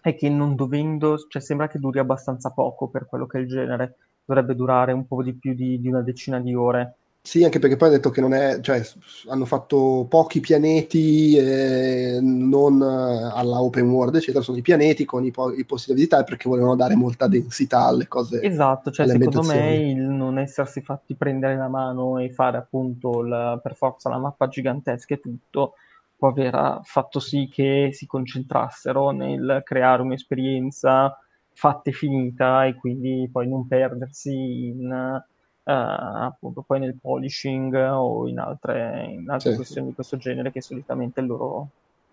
è 0.01 0.15
che 0.15 0.29
non 0.29 0.55
dovendo, 0.55 1.17
cioè 1.27 1.41
sembra 1.41 1.67
che 1.67 1.79
duri 1.79 1.99
abbastanza 1.99 2.51
poco 2.51 2.87
per 2.87 3.05
quello 3.05 3.27
che 3.27 3.37
è 3.37 3.41
il 3.41 3.47
genere, 3.47 3.95
dovrebbe 4.25 4.55
durare 4.55 4.91
un 4.93 5.05
po' 5.05 5.21
di 5.21 5.33
più 5.33 5.53
di, 5.53 5.79
di 5.79 5.87
una 5.87 6.01
decina 6.01 6.39
di 6.39 6.55
ore. 6.55 6.95
Sì, 7.23 7.43
anche 7.43 7.59
perché 7.59 7.75
poi 7.75 7.89
ha 7.89 7.91
detto 7.91 8.09
che 8.09 8.19
non 8.19 8.33
è, 8.33 8.59
cioè, 8.61 8.81
hanno 9.29 9.45
fatto 9.45 10.07
pochi 10.09 10.39
pianeti, 10.39 11.37
eh, 11.37 12.17
non 12.19 12.81
alla 12.81 13.61
open 13.61 13.87
world, 13.89 14.15
eccetera, 14.15 14.43
sono 14.43 14.57
i 14.57 14.63
pianeti 14.63 15.05
con 15.05 15.23
i, 15.23 15.29
po- 15.29 15.53
i, 15.53 15.63
posti 15.63 15.89
da 15.89 15.95
visitare 15.95 16.23
perché 16.23 16.49
volevano 16.49 16.75
dare 16.75 16.95
molta 16.95 17.27
densità 17.27 17.85
alle 17.85 18.07
cose. 18.07 18.41
Esatto, 18.41 18.89
cioè 18.89 19.07
secondo 19.07 19.43
me 19.43 19.77
il 19.77 20.01
non 20.01 20.39
essersi 20.39 20.81
fatti 20.81 21.15
prendere 21.15 21.55
la 21.55 21.67
mano 21.67 22.17
e 22.17 22.31
fare 22.31 22.57
appunto 22.57 23.21
la, 23.21 23.59
per 23.61 23.75
forza 23.75 24.09
la 24.09 24.17
mappa 24.17 24.47
gigantesca 24.47 25.13
e 25.13 25.19
tutto, 25.19 25.73
può 26.17 26.29
aver 26.29 26.79
fatto 26.83 27.19
sì 27.19 27.47
che 27.51 27.89
si 27.93 28.07
concentrassero 28.07 29.11
nel 29.11 29.61
creare 29.63 30.01
un'esperienza 30.01 31.15
fatta 31.53 31.91
e 31.91 31.93
finita 31.93 32.65
e 32.65 32.73
quindi 32.73 33.29
poi 33.31 33.47
non 33.47 33.67
perdersi 33.67 34.31
in 34.69 35.23
appunto 35.63 36.61
poi 36.61 36.79
nel 36.79 36.97
polishing 36.99 37.73
o 37.75 38.27
in 38.27 38.39
altre, 38.39 39.05
in 39.09 39.29
altre 39.29 39.51
sì, 39.51 39.55
questioni 39.55 39.83
sì. 39.85 39.89
di 39.89 39.95
questo 39.95 40.17
genere 40.17 40.51
che 40.51 40.61
solitamente 40.61 41.19
è 41.19 41.23
il 41.23 41.29
loro 41.29 41.69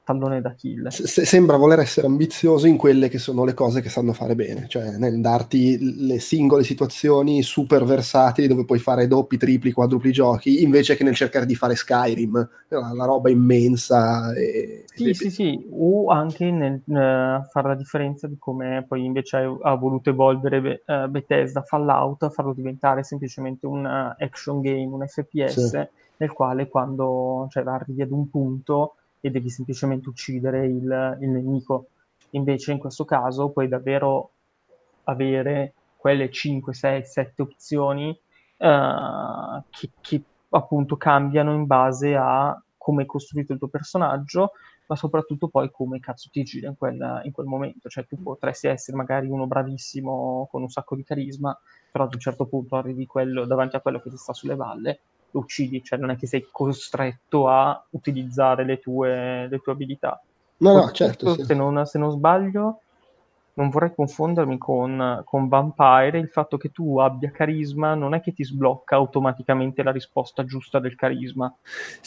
tallone 0.08 0.40
da 0.40 0.54
kill. 0.54 0.88
Se, 0.88 1.26
sembra 1.26 1.58
voler 1.58 1.80
essere 1.80 2.06
ambizioso 2.06 2.66
in 2.66 2.78
quelle 2.78 3.10
che 3.10 3.18
sono 3.18 3.44
le 3.44 3.52
cose 3.52 3.82
che 3.82 3.90
sanno 3.90 4.14
fare 4.14 4.34
bene, 4.34 4.66
cioè 4.66 4.96
nel 4.96 5.20
darti 5.20 6.06
le 6.06 6.18
singole 6.18 6.64
situazioni 6.64 7.42
super 7.42 7.84
versatili 7.84 8.48
dove 8.48 8.64
puoi 8.64 8.78
fare 8.78 9.06
doppi, 9.06 9.36
tripli, 9.36 9.70
quadrupli 9.70 10.10
giochi, 10.10 10.62
invece 10.62 10.96
che 10.96 11.04
nel 11.04 11.14
cercare 11.14 11.44
di 11.44 11.54
fare 11.54 11.76
Skyrim, 11.76 12.48
la, 12.68 12.92
la 12.94 13.04
roba 13.04 13.28
immensa. 13.28 14.32
E, 14.32 14.84
sì, 14.86 15.10
e... 15.10 15.14
sì, 15.14 15.30
sì, 15.30 15.68
o 15.72 16.06
anche 16.08 16.50
nel 16.50 16.80
uh, 16.86 17.44
fare 17.50 17.68
la 17.68 17.74
differenza 17.74 18.26
di 18.26 18.36
come 18.38 18.86
poi 18.88 19.04
invece 19.04 19.36
ha, 19.36 19.58
ha 19.60 19.74
voluto 19.74 20.08
evolvere 20.08 20.84
uh, 20.86 21.06
Bethesda 21.08 21.60
Fallout, 21.60 22.30
farlo 22.30 22.54
diventare 22.54 23.04
semplicemente 23.04 23.66
un 23.66 23.84
uh, 23.84 24.22
action 24.22 24.62
game, 24.62 24.86
un 24.86 25.06
FPS, 25.06 25.68
sì. 25.68 25.86
nel 26.16 26.32
quale 26.32 26.66
quando 26.66 27.46
cioè, 27.50 27.62
arrivi 27.66 28.00
ad 28.00 28.10
un 28.10 28.30
punto 28.30 28.94
e 29.20 29.30
devi 29.30 29.50
semplicemente 29.50 30.08
uccidere 30.08 30.66
il, 30.66 31.18
il 31.20 31.28
nemico. 31.28 31.88
Invece 32.30 32.72
in 32.72 32.78
questo 32.78 33.04
caso 33.04 33.50
puoi 33.50 33.68
davvero 33.68 34.30
avere 35.04 35.74
quelle 35.96 36.30
5, 36.30 36.74
6, 36.74 37.04
7 37.04 37.42
opzioni 37.42 38.08
uh, 38.58 39.62
che, 39.70 39.90
che 40.00 40.22
appunto 40.50 40.96
cambiano 40.96 41.52
in 41.52 41.66
base 41.66 42.14
a 42.14 42.60
come 42.76 43.02
è 43.02 43.06
costruito 43.06 43.52
il 43.52 43.58
tuo 43.58 43.68
personaggio, 43.68 44.52
ma 44.86 44.96
soprattutto 44.96 45.48
poi 45.48 45.70
come 45.70 46.00
cazzo 46.00 46.30
ti 46.32 46.42
gira 46.42 46.68
in 46.68 46.76
quel, 46.78 47.20
in 47.24 47.32
quel 47.32 47.46
momento. 47.46 47.90
Cioè, 47.90 48.06
tu 48.06 48.20
potresti 48.22 48.66
essere 48.68 48.96
magari 48.96 49.28
uno 49.28 49.46
bravissimo 49.46 50.48
con 50.50 50.62
un 50.62 50.70
sacco 50.70 50.96
di 50.96 51.04
carisma, 51.04 51.56
però 51.90 52.04
ad 52.04 52.14
un 52.14 52.20
certo 52.20 52.46
punto 52.46 52.76
arrivi 52.76 53.04
quello, 53.04 53.44
davanti 53.44 53.76
a 53.76 53.80
quello 53.80 54.00
che 54.00 54.08
ti 54.08 54.16
sta 54.16 54.32
sulle 54.32 54.54
valle, 54.54 55.00
lo 55.30 55.40
uccidi, 55.40 55.82
cioè 55.82 55.98
non 55.98 56.10
è 56.10 56.16
che 56.16 56.26
sei 56.26 56.48
costretto 56.50 57.48
a 57.48 57.84
utilizzare 57.90 58.64
le 58.64 58.78
tue, 58.78 59.48
le 59.48 59.58
tue 59.58 59.72
abilità. 59.72 60.22
No, 60.58 60.72
no, 60.72 60.90
certo. 60.90 61.34
Sì. 61.34 61.44
Se, 61.44 61.54
non, 61.54 61.84
se 61.86 61.98
non 61.98 62.10
sbaglio, 62.10 62.80
non 63.58 63.70
vorrei 63.70 63.92
confondermi 63.92 64.56
con, 64.56 65.22
con, 65.24 65.48
Vampire, 65.48 66.18
il 66.18 66.28
fatto 66.28 66.56
che 66.56 66.70
tu 66.70 66.98
abbia 66.98 67.30
carisma 67.30 67.94
non 67.94 68.14
è 68.14 68.20
che 68.20 68.32
ti 68.32 68.44
sblocca 68.44 68.94
automaticamente 68.94 69.82
la 69.82 69.90
risposta 69.90 70.44
giusta 70.44 70.78
del 70.78 70.94
carisma, 70.94 71.52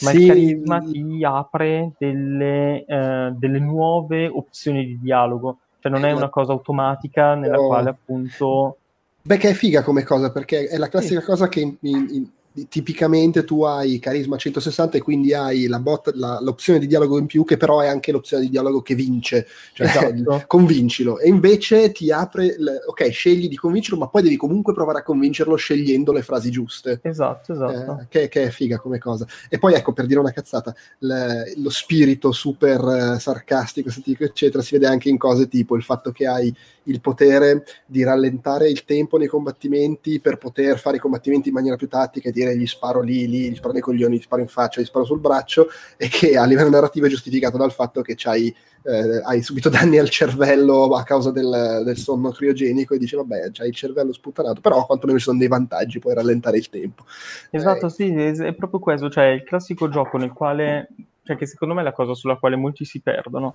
ma 0.00 0.10
sì. 0.10 0.22
il 0.22 0.26
carisma 0.26 0.80
ti 0.80 1.24
apre 1.24 1.92
delle, 1.98 2.84
eh, 2.86 3.32
delle, 3.36 3.58
nuove 3.58 4.26
opzioni 4.28 4.86
di 4.86 4.98
dialogo, 4.98 5.58
cioè 5.80 5.92
non 5.92 6.06
è 6.06 6.12
una 6.12 6.30
cosa 6.30 6.52
automatica 6.52 7.34
nella 7.34 7.58
oh. 7.58 7.66
quale 7.66 7.90
appunto... 7.90 8.76
Beh, 9.24 9.36
che 9.36 9.50
è 9.50 9.52
figa 9.52 9.82
come 9.82 10.04
cosa, 10.04 10.32
perché 10.32 10.66
è 10.66 10.78
la 10.78 10.88
classica 10.88 11.20
sì. 11.20 11.26
cosa 11.26 11.48
che 11.48 11.60
in, 11.60 11.76
in, 11.80 12.28
tipicamente 12.68 13.44
tu 13.44 13.62
hai 13.62 13.98
carisma 13.98 14.36
160 14.36 14.98
e 14.98 15.00
quindi 15.00 15.32
hai 15.34 15.66
la 15.66 15.78
bot, 15.78 16.12
la, 16.14 16.40
l'opzione 16.40 16.78
di 16.78 16.86
dialogo 16.86 17.18
in 17.18 17.26
più 17.26 17.44
che 17.44 17.56
però 17.56 17.80
è 17.80 17.88
anche 17.88 18.12
l'opzione 18.12 18.44
di 18.44 18.50
dialogo 18.50 18.82
che 18.82 18.94
vince. 18.94 19.46
Cioè 19.72 19.86
esatto. 19.86 20.44
convincilo. 20.46 21.18
E 21.18 21.28
invece 21.28 21.92
ti 21.92 22.10
apre 22.10 22.56
le, 22.58 22.80
ok 22.86 23.10
scegli 23.10 23.48
di 23.48 23.56
convincerlo 23.56 23.98
ma 23.98 24.08
poi 24.08 24.22
devi 24.22 24.36
comunque 24.36 24.74
provare 24.74 24.98
a 24.98 25.02
convincerlo 25.02 25.56
scegliendo 25.56 26.12
le 26.12 26.22
frasi 26.22 26.50
giuste. 26.50 27.00
Esatto 27.02 27.52
esatto. 27.52 28.00
eh, 28.00 28.06
che, 28.08 28.28
che, 28.28 28.44
è 28.44 28.50
figa 28.50 28.78
come 28.78 28.98
cosa. 28.98 29.26
E 29.48 29.58
poi 29.58 29.74
ecco 29.74 29.92
per 29.92 30.06
dire 30.06 30.20
una 30.20 30.32
cazzata 30.32 30.74
le, 30.98 31.54
lo 31.56 31.70
spirito 31.70 32.32
super 32.32 32.80
uh, 32.82 33.18
sarcastico 33.18 33.90
eccetera 34.18 34.62
si 34.62 34.74
vede 34.74 34.86
anche 34.86 35.08
in 35.08 35.18
cose 35.18 35.48
tipo 35.48 35.76
il 35.76 35.82
fatto 35.82 36.12
che 36.12 36.26
hai 36.26 36.54
il 36.84 37.00
potere 37.00 37.64
di 37.86 38.02
rallentare 38.02 38.68
il 38.68 38.84
tempo 38.84 39.16
nei 39.16 39.28
combattimenti 39.28 40.20
per 40.20 40.38
poter 40.38 40.78
fare 40.78 40.96
i 40.96 41.00
combattimenti 41.00 41.48
in 41.48 41.54
maniera 41.54 41.76
più 41.76 41.88
tattica 41.88 42.28
e 42.28 42.32
dire 42.42 42.56
gli 42.56 42.66
sparo 42.66 43.00
lì, 43.00 43.28
lì, 43.28 43.50
gli 43.50 43.54
sparo 43.54 43.72
nei 43.72 43.82
coglioni, 43.82 44.16
gli 44.16 44.22
sparo 44.22 44.42
in 44.42 44.48
faccia, 44.48 44.80
gli 44.80 44.84
sparo 44.84 45.04
sul 45.04 45.20
braccio 45.20 45.68
e 45.96 46.08
che 46.08 46.36
a 46.36 46.44
livello 46.44 46.70
narrativo 46.70 47.06
è 47.06 47.08
giustificato 47.10 47.56
dal 47.56 47.72
fatto 47.72 48.02
che 48.02 48.14
c'hai 48.16 48.54
eh, 48.84 49.22
hai 49.24 49.42
subito 49.42 49.68
danni 49.68 49.98
al 49.98 50.08
cervello 50.08 50.88
a 50.96 51.04
causa 51.04 51.30
del, 51.30 51.82
del, 51.84 51.96
sonno 51.96 52.30
criogenico 52.32 52.94
e 52.94 52.98
dici 52.98 53.14
vabbè 53.14 53.52
c'hai 53.52 53.68
il 53.68 53.74
cervello 53.76 54.12
sputtanato 54.12 54.60
però 54.60 54.84
quantomeno 54.84 55.18
ci 55.18 55.24
sono 55.26 55.38
dei 55.38 55.46
vantaggi 55.46 56.00
puoi 56.00 56.14
rallentare 56.14 56.56
il 56.56 56.68
tempo 56.68 57.04
esatto 57.50 57.86
eh, 57.86 57.90
sì 57.90 58.12
è 58.12 58.54
proprio 58.54 58.80
questo 58.80 59.08
cioè 59.08 59.26
il 59.26 59.44
classico 59.44 59.88
gioco 59.88 60.18
nel 60.18 60.32
quale 60.32 60.88
cioè 61.22 61.36
che 61.36 61.46
secondo 61.46 61.74
me 61.74 61.82
è 61.82 61.84
la 61.84 61.92
cosa 61.92 62.14
sulla 62.14 62.38
quale 62.38 62.56
molti 62.56 62.84
si 62.84 63.00
perdono 63.00 63.54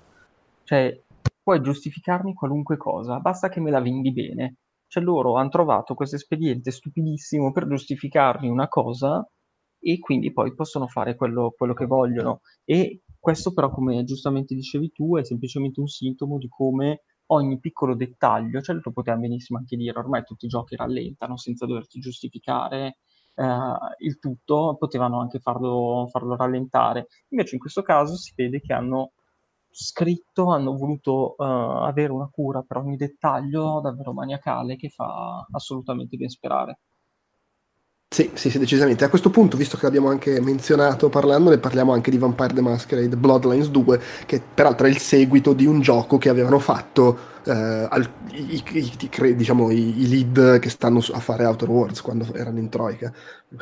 cioè 0.64 0.98
puoi 1.48 1.62
giustificarmi 1.62 2.34
qualunque 2.34 2.76
cosa, 2.76 3.20
basta 3.20 3.48
che 3.48 3.58
me 3.58 3.70
la 3.70 3.80
vendi 3.80 4.12
bene. 4.12 4.56
Cioè 4.88 5.02
loro 5.02 5.36
hanno 5.36 5.50
trovato 5.50 5.94
questo 5.94 6.16
espediente 6.16 6.70
stupidissimo 6.70 7.52
per 7.52 7.68
giustificarmi 7.68 8.48
una 8.48 8.68
cosa 8.68 9.26
e 9.80 9.98
quindi 9.98 10.32
poi 10.32 10.54
possono 10.54 10.88
fare 10.88 11.14
quello, 11.14 11.54
quello 11.56 11.74
che 11.74 11.86
vogliono. 11.86 12.40
E 12.64 13.02
questo 13.18 13.52
però, 13.52 13.70
come 13.70 14.02
giustamente 14.04 14.54
dicevi 14.54 14.90
tu, 14.90 15.16
è 15.16 15.24
semplicemente 15.24 15.80
un 15.80 15.86
sintomo 15.86 16.38
di 16.38 16.48
come 16.48 17.02
ogni 17.30 17.58
piccolo 17.60 17.94
dettaglio, 17.94 18.60
cioè 18.60 18.76
lo 18.82 18.92
potevamo 18.92 19.22
benissimo 19.22 19.58
anche 19.58 19.76
dire, 19.76 19.98
ormai 19.98 20.24
tutti 20.24 20.46
i 20.46 20.48
giochi 20.48 20.76
rallentano 20.76 21.36
senza 21.36 21.66
doverti 21.66 22.00
giustificare 22.00 22.98
eh, 23.34 23.44
il 23.98 24.18
tutto, 24.18 24.76
potevano 24.78 25.20
anche 25.20 25.38
farlo, 25.38 26.06
farlo 26.10 26.36
rallentare. 26.36 27.08
Invece 27.28 27.54
in 27.54 27.60
questo 27.60 27.82
caso 27.82 28.16
si 28.16 28.32
vede 28.34 28.60
che 28.60 28.72
hanno 28.72 29.12
scritto 29.80 30.50
hanno 30.50 30.76
voluto 30.76 31.36
uh, 31.38 31.44
avere 31.44 32.10
una 32.10 32.28
cura 32.30 32.62
per 32.66 32.78
ogni 32.78 32.96
dettaglio 32.96 33.80
davvero 33.80 34.12
maniacale 34.12 34.76
che 34.76 34.88
fa 34.88 35.46
assolutamente 35.52 36.16
ben 36.16 36.28
sperare. 36.28 36.78
Sì, 38.10 38.30
sì, 38.34 38.50
sì, 38.50 38.58
decisamente. 38.58 39.04
A 39.04 39.10
questo 39.10 39.30
punto, 39.30 39.56
visto 39.56 39.76
che 39.76 39.84
l'abbiamo 39.84 40.08
anche 40.08 40.40
menzionato 40.40 41.10
parlando, 41.10 41.50
ne 41.50 41.58
parliamo 41.58 41.92
anche 41.92 42.10
di 42.10 42.16
Vampire 42.16 42.54
the 42.54 42.62
Masquerade 42.62 43.16
Bloodlines 43.16 43.68
2, 43.68 44.00
che 44.26 44.42
peraltro 44.54 44.86
è 44.86 44.90
il 44.90 44.98
seguito 44.98 45.52
di 45.52 45.66
un 45.66 45.80
gioco 45.80 46.16
che 46.16 46.30
avevano 46.30 46.58
fatto 46.58 47.18
eh, 47.44 47.52
al, 47.52 48.10
i, 48.32 48.64
i, 48.72 48.92
i, 48.98 49.34
diciamo, 49.36 49.70
i, 49.70 50.08
lead 50.08 50.58
che 50.58 50.70
stanno 50.70 51.00
a 51.12 51.20
fare 51.20 51.44
Outer 51.44 51.68
Worlds 51.68 52.00
quando 52.00 52.26
erano 52.34 52.58
in 52.58 52.70
Troika. 52.70 53.12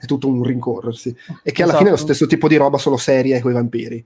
è 0.00 0.04
tutto 0.04 0.26
un 0.26 0.42
rincorrersi. 0.42 1.16
E 1.42 1.52
che 1.52 1.62
alla 1.62 1.72
esatto. 1.72 1.76
fine 1.78 1.88
è 1.88 1.92
lo 1.92 1.96
stesso 1.96 2.26
tipo 2.26 2.48
di 2.48 2.56
roba, 2.56 2.76
solo 2.76 2.96
seria 2.96 3.36
e 3.36 3.40
coi 3.40 3.52
vampiri. 3.52 4.04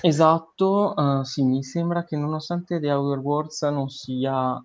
Esatto, 0.00 0.94
uh, 0.96 1.22
sì, 1.22 1.42
mi 1.42 1.62
sembra 1.62 2.04
che 2.04 2.16
nonostante 2.16 2.80
The 2.80 2.90
Outer 2.90 3.18
Worlds 3.18 3.62
non 3.62 3.88
sia 3.88 4.62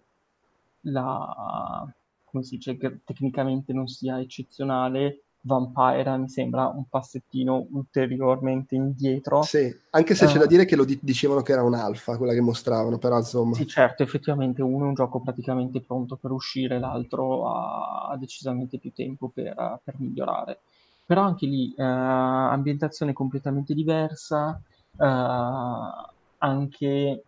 la... 0.81 1.87
come 2.23 2.43
si 2.43 2.55
dice, 2.55 2.77
che 2.77 2.99
tecnicamente 3.03 3.73
non 3.73 3.87
sia 3.87 4.19
eccezionale, 4.19 5.21
Vampire 5.41 6.17
mi 6.17 6.27
sembra 6.27 6.67
un 6.67 6.85
passettino 6.89 7.67
ulteriormente 7.71 8.75
indietro. 8.75 9.43
Sì, 9.43 9.73
anche 9.91 10.13
se 10.13 10.25
uh, 10.25 10.27
c'è 10.27 10.37
da 10.37 10.45
dire 10.45 10.65
che 10.65 10.75
lo 10.75 10.83
di- 10.83 10.99
dicevano 11.01 11.41
che 11.41 11.53
era 11.53 11.63
un'alfa, 11.63 12.17
quella 12.17 12.33
che 12.33 12.41
mostravano, 12.41 12.97
però 12.97 13.17
insomma... 13.17 13.55
Sì, 13.55 13.65
certo, 13.65 14.03
effettivamente 14.03 14.61
uno 14.61 14.85
è 14.85 14.87
un 14.89 14.93
gioco 14.93 15.19
praticamente 15.19 15.79
pronto 15.81 16.17
per 16.17 16.31
uscire, 16.31 16.79
l'altro 16.79 17.49
ha, 17.49 18.09
ha 18.09 18.17
decisamente 18.17 18.77
più 18.77 18.91
tempo 18.93 19.29
per, 19.33 19.79
per 19.83 19.93
migliorare. 19.97 20.59
Però 21.05 21.21
anche 21.21 21.45
lì, 21.45 21.73
uh, 21.77 21.81
ambientazione 21.81 23.13
completamente 23.13 23.73
diversa, 23.73 24.59
uh, 24.97 26.11
anche 26.39 27.23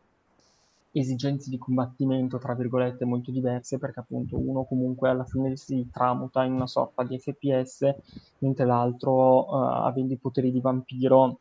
esigenze 0.92 1.50
di 1.50 1.58
combattimento, 1.58 2.38
tra 2.38 2.56
virgolette, 2.56 3.06
molto 3.06 3.32
diverse, 3.32 3.78
perché 3.78 4.00
appunto 4.00 4.38
uno 4.38 4.64
comunque 4.66 5.10
alla 5.10 5.26
fine 5.26 5.56
si 5.56 5.88
tramuta 5.92 6.44
in 6.44 6.54
una 6.54 6.68
sorta 6.68 7.04
di 7.04 7.18
FPS, 7.20 7.94
mentre 8.40 8.66
l'altro, 8.66 9.46
uh, 9.46 9.86
avendo 9.86 10.14
i 10.14 10.18
poteri 10.18 10.52
di 10.52 10.62
vampiro, 10.62 11.40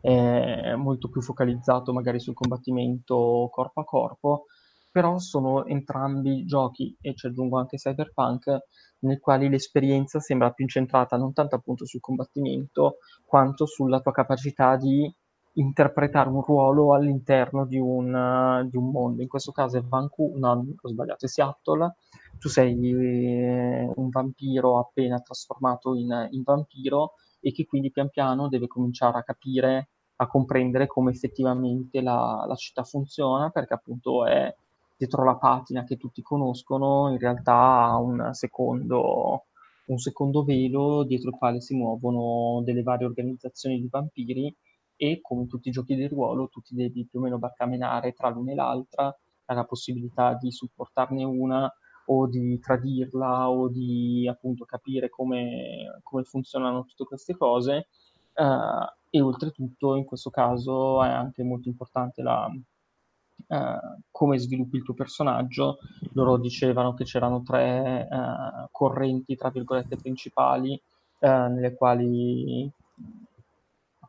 è 0.00 0.74
molto 0.76 1.08
più 1.08 1.20
focalizzato 1.20 1.92
magari 1.92 2.20
sul 2.20 2.34
combattimento 2.34 3.48
corpo 3.52 3.80
a 3.80 3.84
corpo, 3.84 4.44
però 4.90 5.18
sono 5.18 5.64
entrambi 5.66 6.44
giochi, 6.44 6.96
e 7.00 7.14
ci 7.14 7.26
aggiungo 7.26 7.58
anche 7.58 7.76
Cyberpunk, 7.76 8.58
nei 9.00 9.18
quali 9.18 9.48
l'esperienza 9.48 10.18
sembra 10.20 10.50
più 10.50 10.64
incentrata 10.64 11.16
non 11.16 11.32
tanto 11.32 11.54
appunto 11.54 11.86
sul 11.86 12.00
combattimento, 12.00 12.96
quanto 13.24 13.66
sulla 13.66 14.00
tua 14.00 14.12
capacità 14.12 14.76
di 14.76 15.12
interpretare 15.54 16.28
un 16.28 16.42
ruolo 16.42 16.94
all'interno 16.94 17.66
di 17.66 17.78
un, 17.78 18.66
di 18.70 18.76
un 18.76 18.90
mondo. 18.90 19.22
In 19.22 19.28
questo 19.28 19.52
caso 19.52 19.78
è 19.78 19.82
Vancouver, 19.82 20.38
no, 20.38 20.66
ho 20.80 20.88
sbagliato, 20.88 21.26
è 21.26 21.28
Seattle. 21.28 21.96
Tu 22.38 22.48
sei 22.48 22.74
eh, 22.90 23.90
un 23.94 24.08
vampiro 24.08 24.78
appena 24.78 25.20
trasformato 25.20 25.94
in, 25.94 26.28
in, 26.30 26.42
vampiro 26.42 27.14
e 27.40 27.52
che 27.52 27.66
quindi 27.66 27.90
pian 27.90 28.08
piano 28.08 28.48
deve 28.48 28.66
cominciare 28.66 29.18
a 29.18 29.22
capire, 29.22 29.88
a 30.16 30.26
comprendere 30.26 30.86
come 30.86 31.10
effettivamente 31.10 32.00
la, 32.00 32.44
la 32.46 32.54
città 32.54 32.84
funziona, 32.84 33.50
perché 33.50 33.74
appunto 33.74 34.26
è 34.26 34.54
dietro 34.96 35.24
la 35.24 35.36
patina 35.36 35.84
che 35.84 35.96
tutti 35.96 36.22
conoscono, 36.22 37.10
in 37.10 37.18
realtà 37.18 37.54
ha 37.54 37.98
un 37.98 38.30
secondo, 38.32 39.44
un 39.86 39.98
secondo 39.98 40.44
velo 40.44 41.04
dietro 41.04 41.30
il 41.30 41.36
quale 41.36 41.60
si 41.60 41.74
muovono 41.74 42.62
delle 42.62 42.82
varie 42.82 43.06
organizzazioni 43.06 43.80
di 43.80 43.88
vampiri 43.90 44.54
e 45.02 45.20
come 45.22 45.46
tutti 45.46 45.70
i 45.70 45.72
giochi 45.72 45.94
di 45.94 46.06
ruolo 46.08 46.48
tu 46.48 46.60
ti 46.60 46.74
devi 46.74 47.06
più 47.06 47.20
o 47.20 47.22
meno 47.22 47.38
barcamenare 47.38 48.12
tra 48.12 48.28
l'una 48.28 48.52
e 48.52 48.54
l'altra, 48.54 49.06
hai 49.46 49.56
la 49.56 49.64
possibilità 49.64 50.34
di 50.34 50.52
supportarne 50.52 51.24
una 51.24 51.72
o 52.08 52.26
di 52.26 52.58
tradirla 52.58 53.48
o 53.48 53.70
di 53.70 54.28
appunto 54.28 54.66
capire 54.66 55.08
come, 55.08 56.00
come 56.02 56.24
funzionano 56.24 56.84
tutte 56.84 57.04
queste 57.04 57.34
cose 57.34 57.88
uh, 58.34 58.92
e 59.08 59.20
oltretutto 59.22 59.94
in 59.96 60.04
questo 60.04 60.28
caso 60.28 61.02
è 61.02 61.08
anche 61.08 61.44
molto 61.44 61.68
importante 61.68 62.20
la, 62.20 62.46
uh, 62.46 64.00
come 64.10 64.38
sviluppi 64.38 64.76
il 64.76 64.82
tuo 64.82 64.92
personaggio. 64.92 65.78
Loro 66.12 66.36
dicevano 66.36 66.92
che 66.92 67.04
c'erano 67.04 67.42
tre 67.42 68.06
uh, 68.10 68.68
correnti, 68.70 69.34
tra 69.34 69.48
virgolette, 69.48 69.96
principali 69.96 70.78
nelle 71.22 71.74
quali 71.74 72.70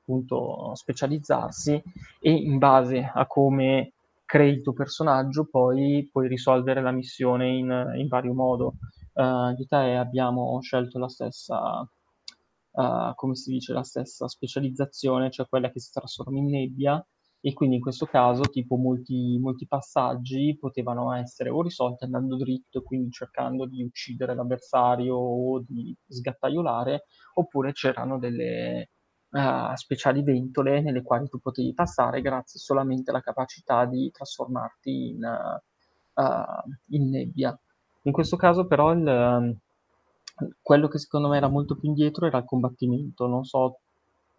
appunto 0.01 0.73
specializzarsi 0.75 1.81
e 2.19 2.31
in 2.31 2.57
base 2.57 3.09
a 3.13 3.25
come 3.27 3.93
crei 4.25 4.53
il 4.53 4.61
tuo 4.61 4.73
personaggio 4.73 5.47
poi 5.49 6.07
puoi 6.11 6.27
risolvere 6.27 6.81
la 6.81 6.91
missione 6.91 7.49
in, 7.49 7.93
in 7.97 8.07
vario 8.07 8.33
modo. 8.33 8.75
Uh, 9.13 9.53
di 9.55 9.67
te 9.67 9.95
abbiamo 9.95 10.57
scelto 10.61 10.97
la 10.97 11.09
stessa, 11.09 11.81
uh, 12.71 13.13
come 13.15 13.35
si 13.35 13.51
dice, 13.51 13.73
la 13.73 13.83
stessa 13.83 14.29
specializzazione, 14.29 15.29
cioè 15.29 15.49
quella 15.49 15.69
che 15.69 15.81
si 15.81 15.91
trasforma 15.91 16.37
in 16.37 16.49
nebbia 16.49 17.05
e 17.41 17.53
quindi 17.53 17.77
in 17.77 17.81
questo 17.81 18.05
caso 18.05 18.43
tipo 18.43 18.77
molti, 18.77 19.37
molti 19.37 19.67
passaggi 19.67 20.55
potevano 20.57 21.11
essere 21.13 21.49
o 21.49 21.61
risolti 21.61 22.05
andando 22.05 22.37
dritto, 22.37 22.83
quindi 22.83 23.09
cercando 23.11 23.65
di 23.65 23.83
uccidere 23.83 24.33
l'avversario 24.33 25.15
o 25.15 25.59
di 25.67 25.93
sgattaiolare, 26.07 27.05
oppure 27.33 27.73
c'erano 27.73 28.17
delle 28.17 28.91
uh, 29.31 29.75
speciali 29.75 30.23
ventole 30.23 30.81
nelle 30.81 31.01
quali 31.01 31.27
tu 31.27 31.39
potevi 31.39 31.73
passare 31.73 32.21
grazie 32.21 32.59
solamente 32.59 33.09
alla 33.11 33.21
capacità 33.21 33.85
di 33.85 34.11
trasformarti 34.11 35.09
in, 35.09 35.23
uh, 36.13 36.95
in 36.95 37.09
nebbia. 37.09 37.57
In 38.03 38.11
questo 38.11 38.35
caso 38.35 38.65
però 38.65 38.91
il, 38.93 39.57
quello 40.61 40.87
che 40.87 40.97
secondo 40.97 41.29
me 41.29 41.37
era 41.37 41.49
molto 41.49 41.75
più 41.75 41.89
indietro 41.89 42.25
era 42.25 42.39
il 42.39 42.45
combattimento, 42.45 43.27
non 43.27 43.43
so 43.43 43.79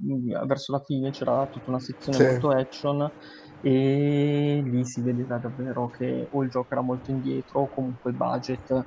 Mm, 0.05 0.33
verso 0.47 0.73
la 0.73 0.81
fine 0.81 1.11
c'era 1.11 1.47
tutta 1.47 1.71
una 1.71 1.79
sezione 1.79 2.19
sì. 2.19 2.25
molto 2.25 2.49
action 2.51 3.11
e 3.61 4.61
lì 4.65 4.85
si 4.85 5.01
vedeva 5.01 5.37
davvero 5.37 5.91
che 5.91 6.27
o 6.29 6.43
il 6.43 6.51
gioco 6.51 6.73
era 6.73 6.81
molto 6.81 7.13
indietro 7.13 7.61
o 7.61 7.69
comunque 7.69 8.11
il 8.11 8.17
budget 8.17 8.85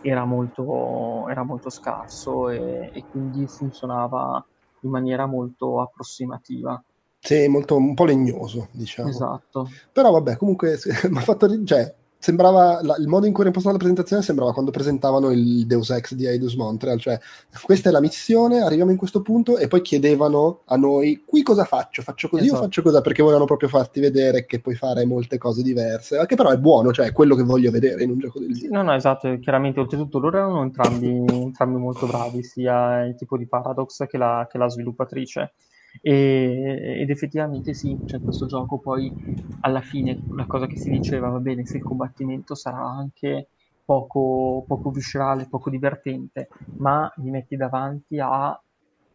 era 0.00 0.24
molto, 0.24 1.28
era 1.28 1.42
molto 1.42 1.68
scarso 1.68 2.48
e, 2.48 2.90
e, 2.94 3.04
quindi 3.10 3.46
funzionava 3.46 4.42
in 4.84 4.90
maniera 4.90 5.26
molto 5.26 5.80
approssimativa. 5.80 6.82
Sì, 7.18 7.48
molto, 7.48 7.76
un 7.76 7.94
po' 7.94 8.04
legnoso, 8.04 8.68
diciamo. 8.70 9.08
Esatto. 9.08 9.68
Però 9.92 10.10
vabbè, 10.10 10.36
comunque 10.36 10.78
mi 11.08 11.16
ha 11.16 11.22
fatto... 11.22 11.64
Cioè, 11.64 11.94
sembrava 12.24 12.80
la, 12.80 12.96
il 12.98 13.06
modo 13.06 13.26
in 13.26 13.32
cui 13.32 13.40
era 13.40 13.48
impostata 13.48 13.74
la 13.74 13.82
presentazione 13.82 14.22
sembrava 14.22 14.54
quando 14.54 14.70
presentavano 14.70 15.30
il 15.30 15.66
Deus 15.66 15.90
Ex 15.90 16.14
di 16.14 16.24
Eidos 16.24 16.54
Montreal, 16.54 16.98
cioè 16.98 17.20
questa 17.62 17.90
è 17.90 17.92
la 17.92 18.00
missione, 18.00 18.62
arriviamo 18.62 18.90
in 18.90 18.96
questo 18.96 19.20
punto 19.20 19.58
e 19.58 19.68
poi 19.68 19.82
chiedevano 19.82 20.60
a 20.64 20.76
noi 20.76 21.22
qui 21.26 21.42
cosa 21.42 21.64
faccio, 21.64 22.00
faccio 22.00 22.30
così 22.30 22.46
esatto. 22.46 22.60
o 22.60 22.62
faccio 22.62 22.80
così, 22.80 22.98
perché 23.02 23.20
volevano 23.20 23.44
proprio 23.44 23.68
farti 23.68 24.00
vedere 24.00 24.46
che 24.46 24.58
puoi 24.60 24.74
fare 24.74 25.04
molte 25.04 25.36
cose 25.36 25.62
diverse, 25.62 26.24
che 26.24 26.34
però 26.34 26.48
è 26.48 26.56
buono, 26.56 26.94
cioè 26.94 27.08
è 27.08 27.12
quello 27.12 27.34
che 27.34 27.42
voglio 27.42 27.70
vedere 27.70 28.04
in 28.04 28.12
un 28.12 28.18
gioco 28.18 28.38
del 28.38 28.54
genere. 28.54 28.74
No, 28.74 28.82
no, 28.82 28.94
esatto, 28.94 29.38
chiaramente 29.38 29.80
oltretutto 29.80 30.18
loro 30.18 30.38
erano 30.38 30.62
entrambi, 30.62 31.24
entrambi 31.28 31.78
molto 31.78 32.06
bravi, 32.06 32.42
sia 32.42 33.04
il 33.04 33.16
tipo 33.16 33.36
di 33.36 33.46
Paradox 33.46 34.06
che 34.06 34.16
la, 34.16 34.48
che 34.50 34.56
la 34.56 34.70
sviluppatrice. 34.70 35.52
E, 36.00 36.96
ed 37.00 37.10
effettivamente 37.10 37.72
sì, 37.72 37.98
cioè 38.06 38.20
questo 38.20 38.46
gioco 38.46 38.78
poi 38.78 39.12
alla 39.60 39.80
fine 39.80 40.20
la 40.34 40.44
cosa 40.44 40.66
che 40.66 40.76
si 40.76 40.90
diceva 40.90 41.28
va 41.28 41.38
bene 41.38 41.64
se 41.64 41.78
il 41.78 41.82
combattimento 41.82 42.54
sarà 42.54 42.82
anche 42.82 43.48
poco, 43.84 44.64
poco 44.66 44.90
viscerale, 44.90 45.46
poco 45.48 45.70
divertente, 45.70 46.48
ma 46.76 47.12
mi 47.16 47.30
metti 47.30 47.56
davanti 47.56 48.18
a 48.18 48.58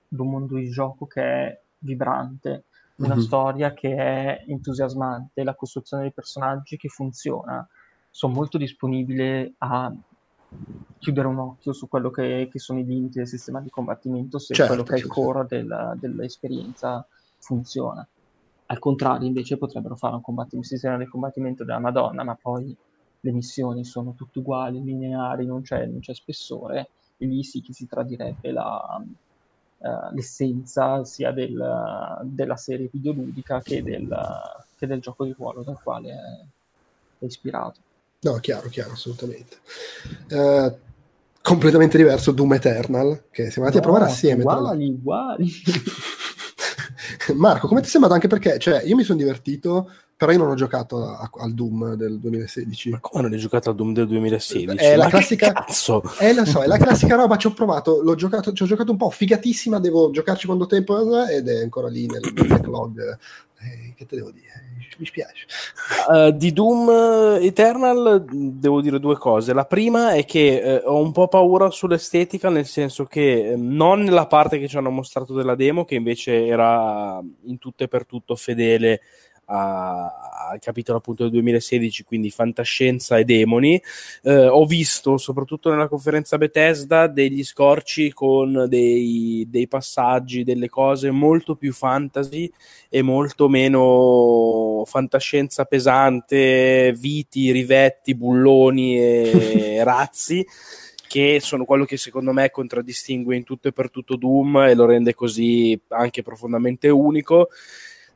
un 0.10 0.30
mondo 0.30 0.56
di 0.56 0.69
gioco 0.69 1.06
che 1.06 1.22
è 1.22 1.61
vibrante, 1.80 2.65
una 2.97 3.15
mm-hmm. 3.15 3.23
storia 3.23 3.73
che 3.73 3.95
è 3.95 4.43
entusiasmante, 4.47 5.43
la 5.43 5.56
costruzione 5.56 6.03
dei 6.03 6.14
personaggi 6.14 6.77
che 6.77 6.89
funziona. 6.89 7.68
Sono 8.11 8.34
molto 8.34 8.57
disponibile 8.57 9.53
a 9.60 9.93
chiudere 10.98 11.28
un 11.28 11.38
occhio 11.38 11.74
su 11.74 11.88
quello 11.88 12.10
che, 12.10 12.50
che, 12.52 12.60
sono 12.60 12.80
i 12.80 12.86
limiti 12.86 13.18
del 13.18 13.28
sistema 13.28 13.62
di 13.62 13.70
combattimento 13.70 14.38
se 14.40 14.54
certo, 14.54 14.74
quello 14.74 14.88
che 14.88 14.96
è 14.96 14.98
il 14.98 15.08
core 15.08 15.46
del, 15.48 15.98
dell'esperienza 16.00 17.06
funziona. 17.38 18.06
Al 18.68 18.80
contrario, 18.80 19.28
invece, 19.28 19.58
potrebbero 19.58 19.96
fare 19.96 20.16
un, 20.16 20.48
un, 20.52 20.64
sistema 20.64 20.98
di 20.98 21.06
combattimento 21.06 21.64
della 21.64 21.80
Madonna, 21.80 22.24
ma 22.24 22.36
poi 22.36 22.76
le 23.22 23.32
missioni 23.32 23.84
sono 23.84 24.14
tutte 24.14 24.40
uguali, 24.40 24.84
lineari, 24.84 25.46
non 25.46 25.62
c'è, 25.62 25.86
non 25.86 26.00
c'è 26.00 26.14
spessore, 26.14 26.90
e 27.18 27.26
lì 27.26 27.44
sì 27.44 27.62
che 27.62 27.74
si 27.74 27.88
tradirebbe 27.88 28.52
la, 28.52 29.02
uh, 29.78 30.14
l'essenza 30.14 31.04
sia 31.04 31.32
del, 31.32 32.20
della 32.24 32.58
serie 32.58 32.90
videoludica 32.92 33.62
che 33.62 33.82
del, 33.82 34.16
che 34.78 34.86
del, 34.86 35.02
gioco 35.02 35.26
di 35.26 35.34
ruolo 35.36 35.64
dal 35.64 35.82
quale 35.82 36.12
è, 36.12 36.46
è 37.20 37.26
ispirato. 37.26 37.80
No, 38.22 38.36
chiaro, 38.40 38.68
chiaro, 38.68 38.91
assolutamente. 38.91 39.60
Uh, 40.30 40.76
completamente 41.41 41.96
diverso 41.96 42.32
Doom 42.32 42.54
Eternal, 42.54 43.24
che 43.32 43.50
siamo 43.50 43.68
andati 43.68 43.76
no, 43.76 43.80
a 43.80 43.82
provare 43.82 44.12
assieme. 44.12 44.44
Uguali, 44.44 44.90
uguali. 44.90 45.52
Marco, 47.36 47.68
come 47.68 47.80
ti 47.80 47.88
è 47.88 47.90
sembrato? 47.90 48.16
Anche 48.16 48.28
perché, 48.28 48.60
cioè, 48.60 48.84
io 48.84 48.98
mi 48.98 49.04
sono 49.04 49.18
divertito, 49.18 49.90
però 50.20 50.34
io 50.34 50.40
non 50.40 50.50
ho 50.50 50.56
giocato 50.56 51.02
a, 51.02 51.30
al 51.38 51.54
Doom 51.54 51.94
del 51.94 52.20
2016. 52.20 52.90
Ma 52.90 53.00
come 53.00 53.24
non 53.24 53.32
hai 53.32 53.40
giocato 53.40 53.70
al 53.70 53.76
Doom 53.78 53.94
del 53.94 54.06
2016? 54.08 54.76
È 54.76 54.98
la 54.98 55.08
classica... 55.08 55.54
cazzo? 55.54 56.04
Eh, 56.20 56.34
lo 56.34 56.44
so, 56.44 56.62
è 56.62 56.68
la 56.68 56.78
classica 56.78 57.16
roba, 57.16 57.38
ci 57.38 57.48
ho 57.48 57.54
provato, 57.54 58.02
l'ho 58.04 58.16
giocato, 58.16 58.52
ci 58.52 58.64
ho 58.64 58.66
giocato 58.66 58.91
un 58.91 58.98
po', 58.98 59.12
figatissima, 59.12 59.80
devo 59.80 60.12
giocarci 60.12 60.46
quando 60.46 60.66
tempo 60.66 61.26
ed 61.26 61.48
è 61.48 61.62
ancora 61.62 61.88
lì 61.88 62.06
nel, 62.06 62.34
backlog. 62.34 63.18
Eh, 63.62 63.94
che 63.96 64.06
te 64.06 64.18
devo 64.18 64.32
dire? 64.32 64.68
mi 64.98 65.06
spiace. 65.06 65.46
Uh, 66.10 66.32
di 66.32 66.52
Doom 66.52 67.40
Eternal 67.40 68.26
devo 68.30 68.82
dire 68.82 69.00
due 69.00 69.16
cose. 69.16 69.54
La 69.54 69.64
prima 69.64 70.12
è 70.12 70.26
che 70.26 70.82
uh, 70.84 70.90
ho 70.90 71.02
un 71.02 71.14
po' 71.14 71.30
paura 71.30 71.70
sull'estetica, 71.70 72.50
nel 72.50 72.66
senso 72.66 73.06
che 73.06 73.54
non 73.56 74.02
nella 74.02 74.28
parte 74.28 74.60
che 74.60 74.68
ci 74.68 74.76
hanno 74.76 74.90
mostrato 74.90 75.34
della 75.34 75.56
demo, 75.56 75.86
che 75.86 75.96
invece 75.96 76.46
era 76.46 77.22
in 77.46 77.58
tutto 77.58 77.86
e 77.86 77.88
per 77.88 78.06
tutto 78.06 78.36
fedele 78.36 79.00
al 79.50 80.60
capitolo 80.60 81.00
appunto 81.00 81.24
del 81.24 81.32
2016, 81.32 82.04
quindi 82.04 82.30
fantascienza 82.30 83.18
e 83.18 83.24
demoni. 83.24 83.82
Eh, 84.24 84.48
ho 84.48 84.66
visto 84.66 85.18
soprattutto 85.18 85.70
nella 85.70 85.88
conferenza 85.88 86.38
Bethesda 86.38 87.08
degli 87.08 87.44
scorci 87.44 88.14
con 88.14 88.66
dei, 88.68 89.46
dei, 89.50 89.68
passaggi, 89.68 90.44
delle 90.44 90.70
cose 90.70 91.12
molto 91.12 91.56
più 91.56 91.74
fantasy 91.74 92.52
e 92.90 93.02
molto 93.02 93.50
meno 93.50 94.84
fantascienza 94.86 95.66
pesante, 95.66 96.94
viti, 96.98 97.52
rivetti, 97.52 98.16
bulloni 98.16 99.00
e 99.00 99.84
razzi 99.84 100.46
che 101.08 101.40
sono 101.42 101.66
quello 101.66 101.86
che 101.86 101.98
secondo 101.98 102.32
me 102.34 102.52
contraddistingue 102.52 103.36
in 103.36 103.44
tutto 103.44 103.68
e 103.68 103.72
per 103.72 103.90
tutto 103.90 104.16
Doom 104.16 104.58
e 104.58 104.76
lo 104.76 104.86
rende 104.86 105.16
così 105.16 105.80
anche 105.88 106.22
profondamente 106.22 106.88
unico 106.90 107.50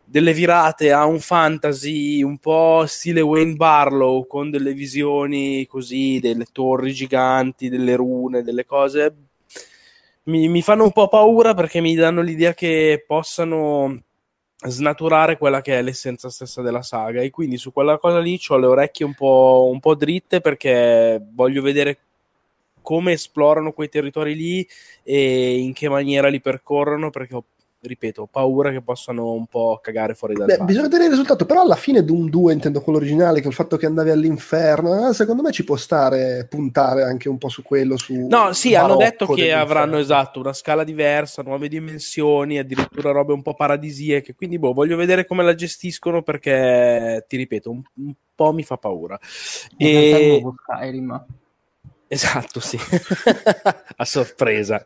delle 0.06 0.34
virate 0.34 0.92
a 0.92 1.06
un 1.06 1.20
fantasy 1.20 2.22
un 2.22 2.38
po' 2.38 2.86
stile 2.86 3.22
Wayne 3.22 3.56
Barlow 3.56 4.28
con 4.28 4.50
delle 4.50 4.74
visioni 4.74 5.66
così 5.66 6.20
delle 6.20 6.46
torri 6.52 6.94
giganti, 6.94 7.70
delle 7.70 7.96
rune, 7.96 8.44
delle 8.44 8.66
cose. 8.66 9.16
Mi, 10.24 10.48
mi 10.48 10.62
fanno 10.62 10.84
un 10.84 10.92
po' 10.92 11.08
paura 11.08 11.54
perché 11.54 11.82
mi 11.82 11.96
danno 11.96 12.22
l'idea 12.22 12.54
che 12.54 13.04
possano 13.06 14.02
snaturare 14.66 15.38
quella 15.38 15.62
che 15.62 15.80
è 15.80 15.82
l'essenza 15.82 16.30
stessa 16.30 16.62
della 16.62 16.82
saga. 16.82 17.22
E 17.22 17.30
quindi 17.30 17.58
su 17.58 17.72
quella 17.72 17.98
cosa 17.98 18.20
lì 18.20 18.40
ho 18.48 18.58
le 18.58 18.66
orecchie 18.66 19.06
un 19.06 19.14
po', 19.14 19.70
un 19.72 19.80
po' 19.80 19.96
dritte 19.96 20.42
perché 20.42 21.22
voglio 21.34 21.62
vedere 21.62 21.98
come 22.82 23.14
esplorano 23.14 23.72
quei 23.72 23.90
territori 23.90 24.36
lì 24.36 24.68
e 25.02 25.58
in 25.58 25.74
che 25.74 25.90
maniera 25.90 26.28
li 26.28 26.42
percorrono 26.42 27.10
perché 27.10 27.36
ho 27.36 27.44
ripeto, 27.88 28.24
ho 28.24 28.28
paura 28.28 28.72
che 28.72 28.82
possano 28.82 29.32
un 29.32 29.46
po' 29.46 29.80
cagare 29.82 30.14
fuori 30.14 30.34
dal 30.34 30.46
Beh, 30.46 30.60
Bisogna 30.60 30.84
vedere 30.84 31.06
il 31.06 31.10
risultato, 31.12 31.46
però 31.46 31.62
alla 31.62 31.76
fine 31.76 32.04
Doom 32.04 32.30
2, 32.30 32.54
intendo 32.54 32.82
quello 32.82 33.00
originale, 33.00 33.42
che 33.42 33.48
il 33.48 33.54
fatto 33.54 33.78
che 33.78 33.86
andavi 33.86 34.10
all'inferno, 34.10 35.10
eh, 35.10 35.14
secondo 35.14 35.42
me 35.42 35.52
ci 35.52 35.64
può 35.64 35.76
stare 35.76 36.48
puntare 36.50 37.04
anche 37.04 37.30
un 37.30 37.38
po' 37.38 37.50
su 37.50 37.62
quello. 37.62 37.98
Su 37.98 38.28
no, 38.28 38.54
sì, 38.54 38.76
hanno 38.76 38.96
detto 38.96 39.28
che 39.28 39.52
avranno 39.54 39.98
esatto 39.98 40.40
una 40.40 40.54
scala 40.54 40.84
diversa, 40.84 41.42
nuove 41.42 41.68
dimensioni, 41.68 42.58
addirittura 42.58 43.12
robe 43.12 43.34
un 43.34 43.42
po' 43.42 43.54
paradisiache, 43.54 44.36
quindi 44.36 44.58
boh, 44.58 44.74
voglio 44.74 44.96
vedere 44.96 45.26
come 45.26 45.44
la 45.44 45.56
gestiscono 45.56 46.22
perché, 46.22 47.26
ti 47.28 47.38
ripeto, 47.38 47.70
un, 47.70 47.82
un 47.96 48.14
po' 48.34 48.54
mi 48.54 48.64
fa 48.64 48.78
paura. 48.78 49.20
E... 49.78 50.40
nuovo 50.42 50.56
Skyrim. 50.64 51.26
Esatto, 52.08 52.60
sì. 52.60 52.78
a 53.96 54.06
sorpresa. 54.06 54.84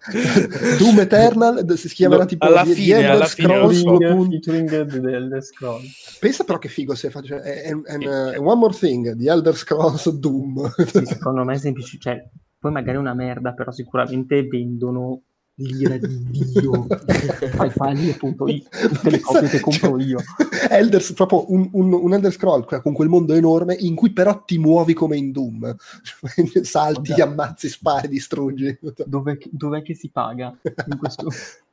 Doom 0.78 1.00
Eternal 1.00 1.78
si 1.78 1.88
chiamerà 1.90 2.26
tipo 2.26 2.46
alla 2.46 2.64
di, 2.64 2.74
fine, 2.74 3.00
di 3.00 3.06
alla 3.06 3.26
Scrolls 3.26 3.80
fine 3.80 5.42
scroll. 5.42 5.82
Pensa 6.20 6.44
però 6.44 6.58
che 6.58 6.70
figo 6.70 6.96
se 6.96 7.10
faccio 7.10 7.36
è, 7.36 7.64
è, 7.64 7.76
è, 7.76 7.98
è, 7.98 8.40
One 8.40 8.56
More 8.56 8.78
Thing 8.78 9.12
di 9.12 9.28
Elder 9.28 9.56
Scrolls 9.56 10.10
Doom. 10.10 10.74
Sì, 10.86 11.06
secondo 11.06 11.44
me 11.44 11.56
è 11.56 11.58
semplice, 11.58 11.98
cioè, 12.00 12.30
poi 12.60 12.72
magari 12.72 12.98
è 12.98 13.00
una 13.00 13.14
merda, 13.14 13.54
però 13.54 13.72
sicuramente 13.72 14.44
vendono 14.48 15.22
l'ira 15.58 15.98
di 15.98 16.24
Dio. 16.30 16.88
Fai 17.56 17.70
fagli.it 17.70 18.20
tutte 18.20 19.10
le 19.10 19.20
copie 19.20 19.48
che 19.48 19.60
compro 19.60 20.00
io. 20.00 20.20
Elder, 20.70 21.14
proprio 21.14 21.52
un, 21.52 21.70
un, 21.72 21.94
un, 21.94 22.14
Elder 22.14 22.32
Scroll 22.32 22.82
con 22.82 22.94
quel 22.94 23.10
mondo 23.10 23.34
enorme 23.34 23.76
in 23.80 23.96
cui 23.96 24.12
però 24.12 24.44
ti 24.44 24.58
muovi 24.58 24.94
come 24.94 25.18
in 25.18 25.32
Doom. 25.32 25.76
Salti, 26.62 27.14
ammazzi, 27.14 27.70
spari, 27.70 28.08
distruggi. 28.08 28.78
Dove, 29.06 29.40
dov'è 29.50 29.82
che 29.82 29.96
si 29.96 30.10
paga 30.10 30.56
in 30.64 30.98
questo 30.98 31.30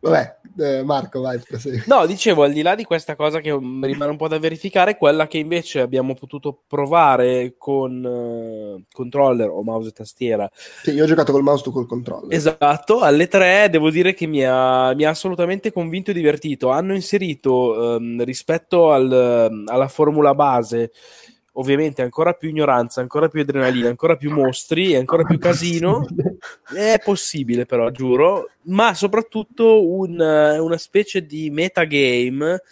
Vabbè, 0.00 0.36
eh, 0.58 0.82
Marco, 0.82 1.20
vai. 1.20 1.40
No, 1.86 2.06
dicevo, 2.06 2.42
al 2.42 2.52
di 2.52 2.62
là 2.62 2.74
di 2.74 2.84
questa 2.84 3.16
cosa 3.16 3.40
che 3.40 3.50
rimane 3.50 4.10
un 4.10 4.16
po' 4.16 4.28
da 4.28 4.38
verificare, 4.38 4.96
quella 4.96 5.26
che 5.26 5.38
invece 5.38 5.80
abbiamo 5.80 6.14
potuto 6.14 6.62
provare 6.66 7.54
con 7.56 8.02
uh, 8.02 8.84
controller 8.92 9.48
o 9.50 9.62
mouse 9.62 9.90
e 9.90 9.92
tastiera. 9.92 10.50
Sì, 10.82 10.92
io 10.92 11.04
ho 11.04 11.06
giocato 11.06 11.32
col 11.32 11.42
mouse, 11.42 11.62
tu 11.62 11.72
col 11.72 11.86
controller. 11.86 12.34
Esatto, 12.34 13.00
alle 13.00 13.28
tre 13.28 13.68
devo 13.70 13.90
dire 13.90 14.14
che 14.14 14.26
mi 14.26 14.44
ha, 14.44 14.94
mi 14.94 15.04
ha 15.04 15.10
assolutamente 15.10 15.72
convinto 15.72 16.10
e 16.10 16.14
divertito. 16.14 16.70
Hanno 16.70 16.94
inserito 16.94 17.96
um, 17.96 18.22
rispetto 18.24 18.92
al, 18.92 19.64
alla 19.66 19.88
formula 19.88 20.34
base 20.34 20.92
ovviamente 21.52 22.02
ancora 22.02 22.32
più 22.32 22.48
ignoranza, 22.48 23.00
ancora 23.00 23.28
più 23.28 23.40
adrenalina, 23.40 23.88
ancora 23.88 24.16
più 24.16 24.30
mostri 24.30 24.92
e 24.92 24.98
ancora 24.98 25.24
più 25.24 25.38
casino. 25.38 26.06
È 26.72 27.00
possibile, 27.02 27.66
però, 27.66 27.90
giuro. 27.90 28.50
Ma 28.64 28.94
soprattutto 28.94 29.86
un, 29.86 30.18
una 30.18 30.78
specie 30.78 31.26
di 31.26 31.50
metagame 31.50 32.62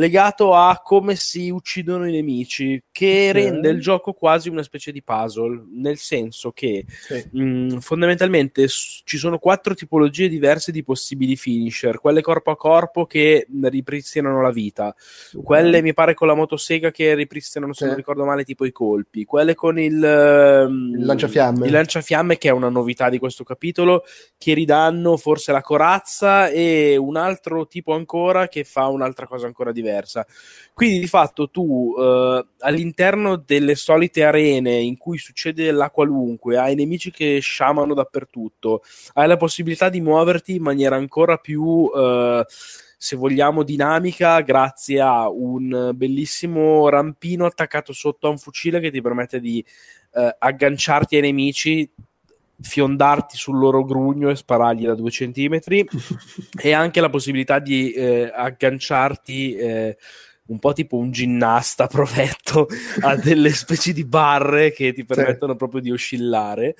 legato 0.00 0.54
a 0.54 0.80
come 0.82 1.14
si 1.14 1.50
uccidono 1.50 2.08
i 2.08 2.12
nemici, 2.12 2.82
che 2.90 3.28
okay. 3.28 3.32
rende 3.32 3.68
il 3.68 3.80
gioco 3.80 4.14
quasi 4.14 4.48
una 4.48 4.62
specie 4.62 4.92
di 4.92 5.02
puzzle, 5.02 5.66
nel 5.74 5.98
senso 5.98 6.52
che 6.52 6.86
sì. 6.88 7.28
mh, 7.30 7.42
mm, 7.42 7.68
fondamentalmente 7.78 8.66
s- 8.66 9.02
ci 9.04 9.18
sono 9.18 9.38
quattro 9.38 9.74
tipologie 9.74 10.30
diverse 10.30 10.72
di 10.72 10.82
possibili 10.82 11.36
finisher, 11.36 12.00
quelle 12.00 12.22
corpo 12.22 12.50
a 12.50 12.56
corpo 12.56 13.04
che 13.04 13.46
ripristinano 13.62 14.40
la 14.40 14.50
vita, 14.50 14.86
okay. 14.86 15.42
quelle 15.42 15.82
mi 15.82 15.92
pare 15.92 16.14
con 16.14 16.26
la 16.26 16.34
motosega 16.34 16.90
che 16.90 17.14
ripristinano, 17.14 17.74
se 17.74 17.84
non 17.84 17.94
ricordo 17.94 18.24
male, 18.24 18.44
tipo 18.44 18.64
i 18.64 18.72
colpi, 18.72 19.24
quelle 19.26 19.54
con 19.54 19.78
il, 19.78 20.02
um, 20.66 20.94
il 20.98 21.04
lanciafiamme. 21.04 21.66
il 21.66 21.72
lanciafiamme 21.72 22.38
che 22.38 22.48
è 22.48 22.52
una 22.52 22.70
novità 22.70 23.10
di 23.10 23.18
questo 23.18 23.44
capitolo, 23.44 24.04
che 24.38 24.54
ridanno 24.54 25.18
forse 25.18 25.52
la 25.52 25.60
corazza 25.60 26.48
e 26.48 26.96
un 26.96 27.16
altro 27.16 27.66
tipo 27.66 27.92
ancora 27.92 28.48
che 28.48 28.64
fa 28.64 28.86
un'altra 28.86 29.26
cosa 29.26 29.46
ancora 29.46 29.72
diversa 29.72 29.88
diversa. 29.90 30.26
Quindi 30.72 31.00
di 31.00 31.06
fatto 31.06 31.50
tu 31.50 31.94
eh, 31.98 32.46
all'interno 32.60 33.36
delle 33.36 33.74
solite 33.74 34.24
arene 34.24 34.74
in 34.76 34.96
cui 34.96 35.18
succede 35.18 35.70
la 35.72 35.90
qualunque, 35.90 36.56
hai 36.56 36.74
nemici 36.74 37.10
che 37.10 37.38
sciamano 37.40 37.92
dappertutto, 37.92 38.82
hai 39.14 39.28
la 39.28 39.36
possibilità 39.36 39.88
di 39.88 40.00
muoverti 40.00 40.54
in 40.54 40.62
maniera 40.62 40.96
ancora 40.96 41.36
più... 41.36 41.90
Eh, 41.94 42.44
se 43.02 43.16
vogliamo, 43.16 43.62
dinamica 43.62 44.38
grazie 44.42 45.00
a 45.00 45.26
un 45.30 45.90
bellissimo 45.94 46.86
rampino 46.90 47.46
attaccato 47.46 47.94
sotto 47.94 48.26
a 48.26 48.30
un 48.30 48.36
fucile 48.36 48.78
che 48.78 48.90
ti 48.90 49.00
permette 49.00 49.40
di 49.40 49.64
eh, 50.12 50.36
agganciarti 50.38 51.16
ai 51.16 51.22
nemici 51.22 51.90
fiondarti 52.60 53.36
sul 53.36 53.58
loro 53.58 53.84
grugno 53.84 54.30
e 54.30 54.36
sparargli 54.36 54.86
da 54.86 54.94
due 54.94 55.10
centimetri 55.10 55.86
e 56.60 56.72
anche 56.72 57.00
la 57.00 57.10
possibilità 57.10 57.58
di 57.58 57.92
eh, 57.92 58.30
agganciarti 58.32 59.54
eh, 59.54 59.96
un 60.50 60.58
po' 60.58 60.72
tipo 60.72 60.96
un 60.96 61.10
ginnasta 61.10 61.86
provetto 61.86 62.66
a 63.02 63.16
delle 63.16 63.50
specie 63.50 63.92
di 63.92 64.04
barre 64.04 64.72
che 64.72 64.92
ti 64.92 65.04
permettono 65.04 65.52
sì. 65.52 65.58
proprio 65.58 65.80
di 65.80 65.90
oscillare 65.90 66.76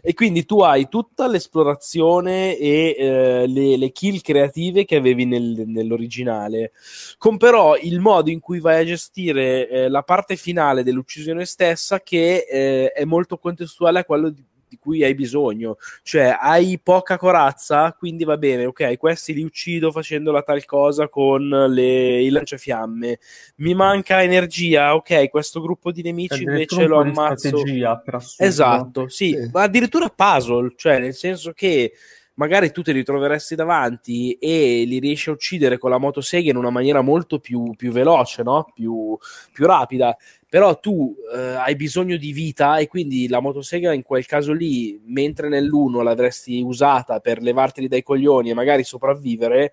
e 0.00 0.14
quindi 0.14 0.44
tu 0.44 0.60
hai 0.60 0.88
tutta 0.88 1.26
l'esplorazione 1.28 2.56
e 2.56 2.96
eh, 2.98 3.46
le, 3.46 3.76
le, 3.76 3.92
kill 3.92 4.20
creative 4.20 4.84
che 4.84 4.96
avevi 4.96 5.26
nel, 5.26 5.64
nell'originale 5.66 6.72
con 7.18 7.36
però 7.36 7.76
il 7.76 8.00
modo 8.00 8.30
in 8.30 8.40
cui 8.40 8.58
vai 8.58 8.80
a 8.80 8.86
gestire 8.86 9.68
eh, 9.68 9.88
la 9.88 10.02
parte 10.02 10.36
finale 10.36 10.82
dell'uccisione 10.82 11.44
stessa 11.44 12.00
che 12.00 12.46
eh, 12.50 12.92
è 12.92 13.04
molto 13.04 13.36
contestuale 13.36 13.98
a 13.98 14.04
quello 14.04 14.30
di, 14.30 14.42
di 14.70 14.78
cui 14.78 15.02
hai 15.02 15.14
bisogno. 15.14 15.76
Cioè, 16.02 16.38
hai 16.40 16.78
poca 16.80 17.18
corazza, 17.18 17.92
quindi 17.92 18.22
va 18.22 18.38
bene, 18.38 18.66
ok, 18.66 18.96
questi 18.96 19.34
li 19.34 19.42
uccido 19.42 19.90
facendo 19.90 20.30
la 20.30 20.42
tal 20.42 20.64
cosa 20.64 21.08
con 21.08 21.48
le, 21.48 22.22
i 22.22 22.30
lanciafiamme. 22.30 23.18
Mi 23.56 23.74
manca 23.74 24.22
energia, 24.22 24.94
ok, 24.94 25.28
questo 25.28 25.60
gruppo 25.60 25.90
di 25.90 26.02
nemici 26.02 26.44
invece 26.44 26.86
lo 26.86 27.00
ammazzo. 27.00 27.62
Esatto, 28.38 29.08
sì, 29.08 29.36
sì, 29.36 29.50
ma 29.52 29.62
addirittura 29.62 30.08
puzzle, 30.08 30.72
cioè 30.76 31.00
nel 31.00 31.14
senso 31.14 31.52
che 31.52 31.92
magari 32.34 32.70
tu 32.70 32.80
te 32.80 32.92
li 32.92 33.04
troveresti 33.04 33.54
davanti 33.54 34.32
e 34.32 34.84
li 34.86 34.98
riesci 34.98 35.28
a 35.28 35.32
uccidere 35.32 35.76
con 35.76 35.90
la 35.90 35.98
motosega 35.98 36.50
in 36.50 36.56
una 36.56 36.70
maniera 36.70 37.02
molto 37.02 37.38
più, 37.38 37.74
più 37.76 37.92
veloce, 37.92 38.42
no? 38.42 38.70
più, 38.72 39.16
più 39.52 39.66
rapida 39.66 40.16
però 40.50 40.80
tu 40.80 41.14
eh, 41.32 41.38
hai 41.38 41.76
bisogno 41.76 42.16
di 42.16 42.32
vita 42.32 42.78
e 42.78 42.88
quindi 42.88 43.28
la 43.28 43.38
motosega 43.38 43.92
in 43.92 44.02
quel 44.02 44.26
caso 44.26 44.52
lì, 44.52 45.00
mentre 45.06 45.48
nell'uno 45.48 46.02
l'avresti 46.02 46.60
usata 46.60 47.20
per 47.20 47.40
levarteli 47.40 47.86
dai 47.86 48.02
coglioni 48.02 48.50
e 48.50 48.54
magari 48.54 48.82
sopravvivere, 48.82 49.72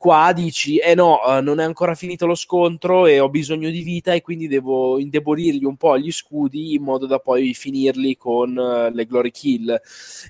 Qua 0.00 0.32
dici, 0.32 0.76
eh 0.76 0.94
no, 0.94 1.18
uh, 1.24 1.42
non 1.42 1.58
è 1.58 1.64
ancora 1.64 1.96
finito 1.96 2.24
lo 2.24 2.36
scontro 2.36 3.06
e 3.06 3.18
ho 3.18 3.28
bisogno 3.28 3.68
di 3.68 3.82
vita 3.82 4.12
e 4.12 4.20
quindi 4.20 4.46
devo 4.46 4.96
indebolirgli 5.00 5.64
un 5.64 5.76
po' 5.76 5.98
gli 5.98 6.12
scudi 6.12 6.74
in 6.74 6.84
modo 6.84 7.06
da 7.06 7.18
poi 7.18 7.52
finirli 7.52 8.16
con 8.16 8.56
uh, 8.56 8.94
le 8.94 9.06
glory 9.06 9.32
kill. 9.32 9.76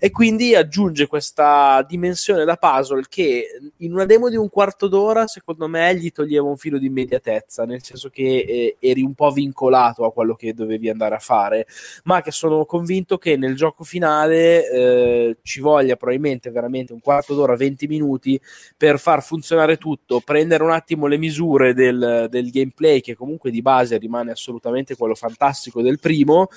E 0.01 0.11
quindi 0.11 0.55
aggiunge 0.55 1.07
questa 1.07 1.85
dimensione 1.87 2.47
da 2.47 2.57
puzzle 2.57 3.05
che 3.11 3.61
in 3.77 3.93
una 3.93 4.07
demo 4.07 4.31
di 4.31 4.37
un 4.37 4.49
quarto 4.49 4.89
d'ora, 4.89 5.27
secondo 5.27 5.69
me, 5.69 5.95
gli 5.97 6.11
toglieva 6.13 6.49
un 6.49 6.57
filo 6.57 6.79
di 6.79 6.87
immediatezza, 6.87 7.67
nel 7.67 7.83
senso 7.83 8.09
che 8.09 8.23
eh, 8.23 8.77
eri 8.79 9.03
un 9.03 9.13
po' 9.13 9.31
vincolato 9.33 10.07
a 10.07 10.13
quello 10.13 10.35
che 10.35 10.55
dovevi 10.55 10.89
andare 10.89 11.15
a 11.15 11.19
fare, 11.19 11.67
ma 12.05 12.23
che 12.23 12.31
sono 12.31 12.65
convinto 12.65 13.19
che 13.19 13.37
nel 13.37 13.55
gioco 13.55 13.85
finale 13.85 14.71
eh, 14.71 15.37
ci 15.43 15.61
voglia 15.61 15.97
probabilmente 15.97 16.51
veramente 16.51 16.95
un 16.95 17.01
quarto 17.01 17.35
d'ora, 17.35 17.55
20 17.55 17.87
minuti 17.87 18.41
per 18.75 18.99
far 18.99 19.23
funzionare 19.23 19.57
funzionare 19.59 19.77
tutto, 19.77 20.21
prendere 20.21 20.63
un 20.63 20.71
attimo 20.71 21.07
le 21.07 21.19
misure 21.19 21.75
del, 21.75 22.29
del 22.31 22.51
gameplay, 22.51 23.01
che 23.01 23.15
comunque 23.15 23.51
di 23.51 23.61
base 23.63 23.99
rimane 23.99 24.31
assolutamente 24.31 24.97
quello 24.97 25.15
fantastico 25.15 25.83
del 25.83 25.99
primo, 25.99 26.49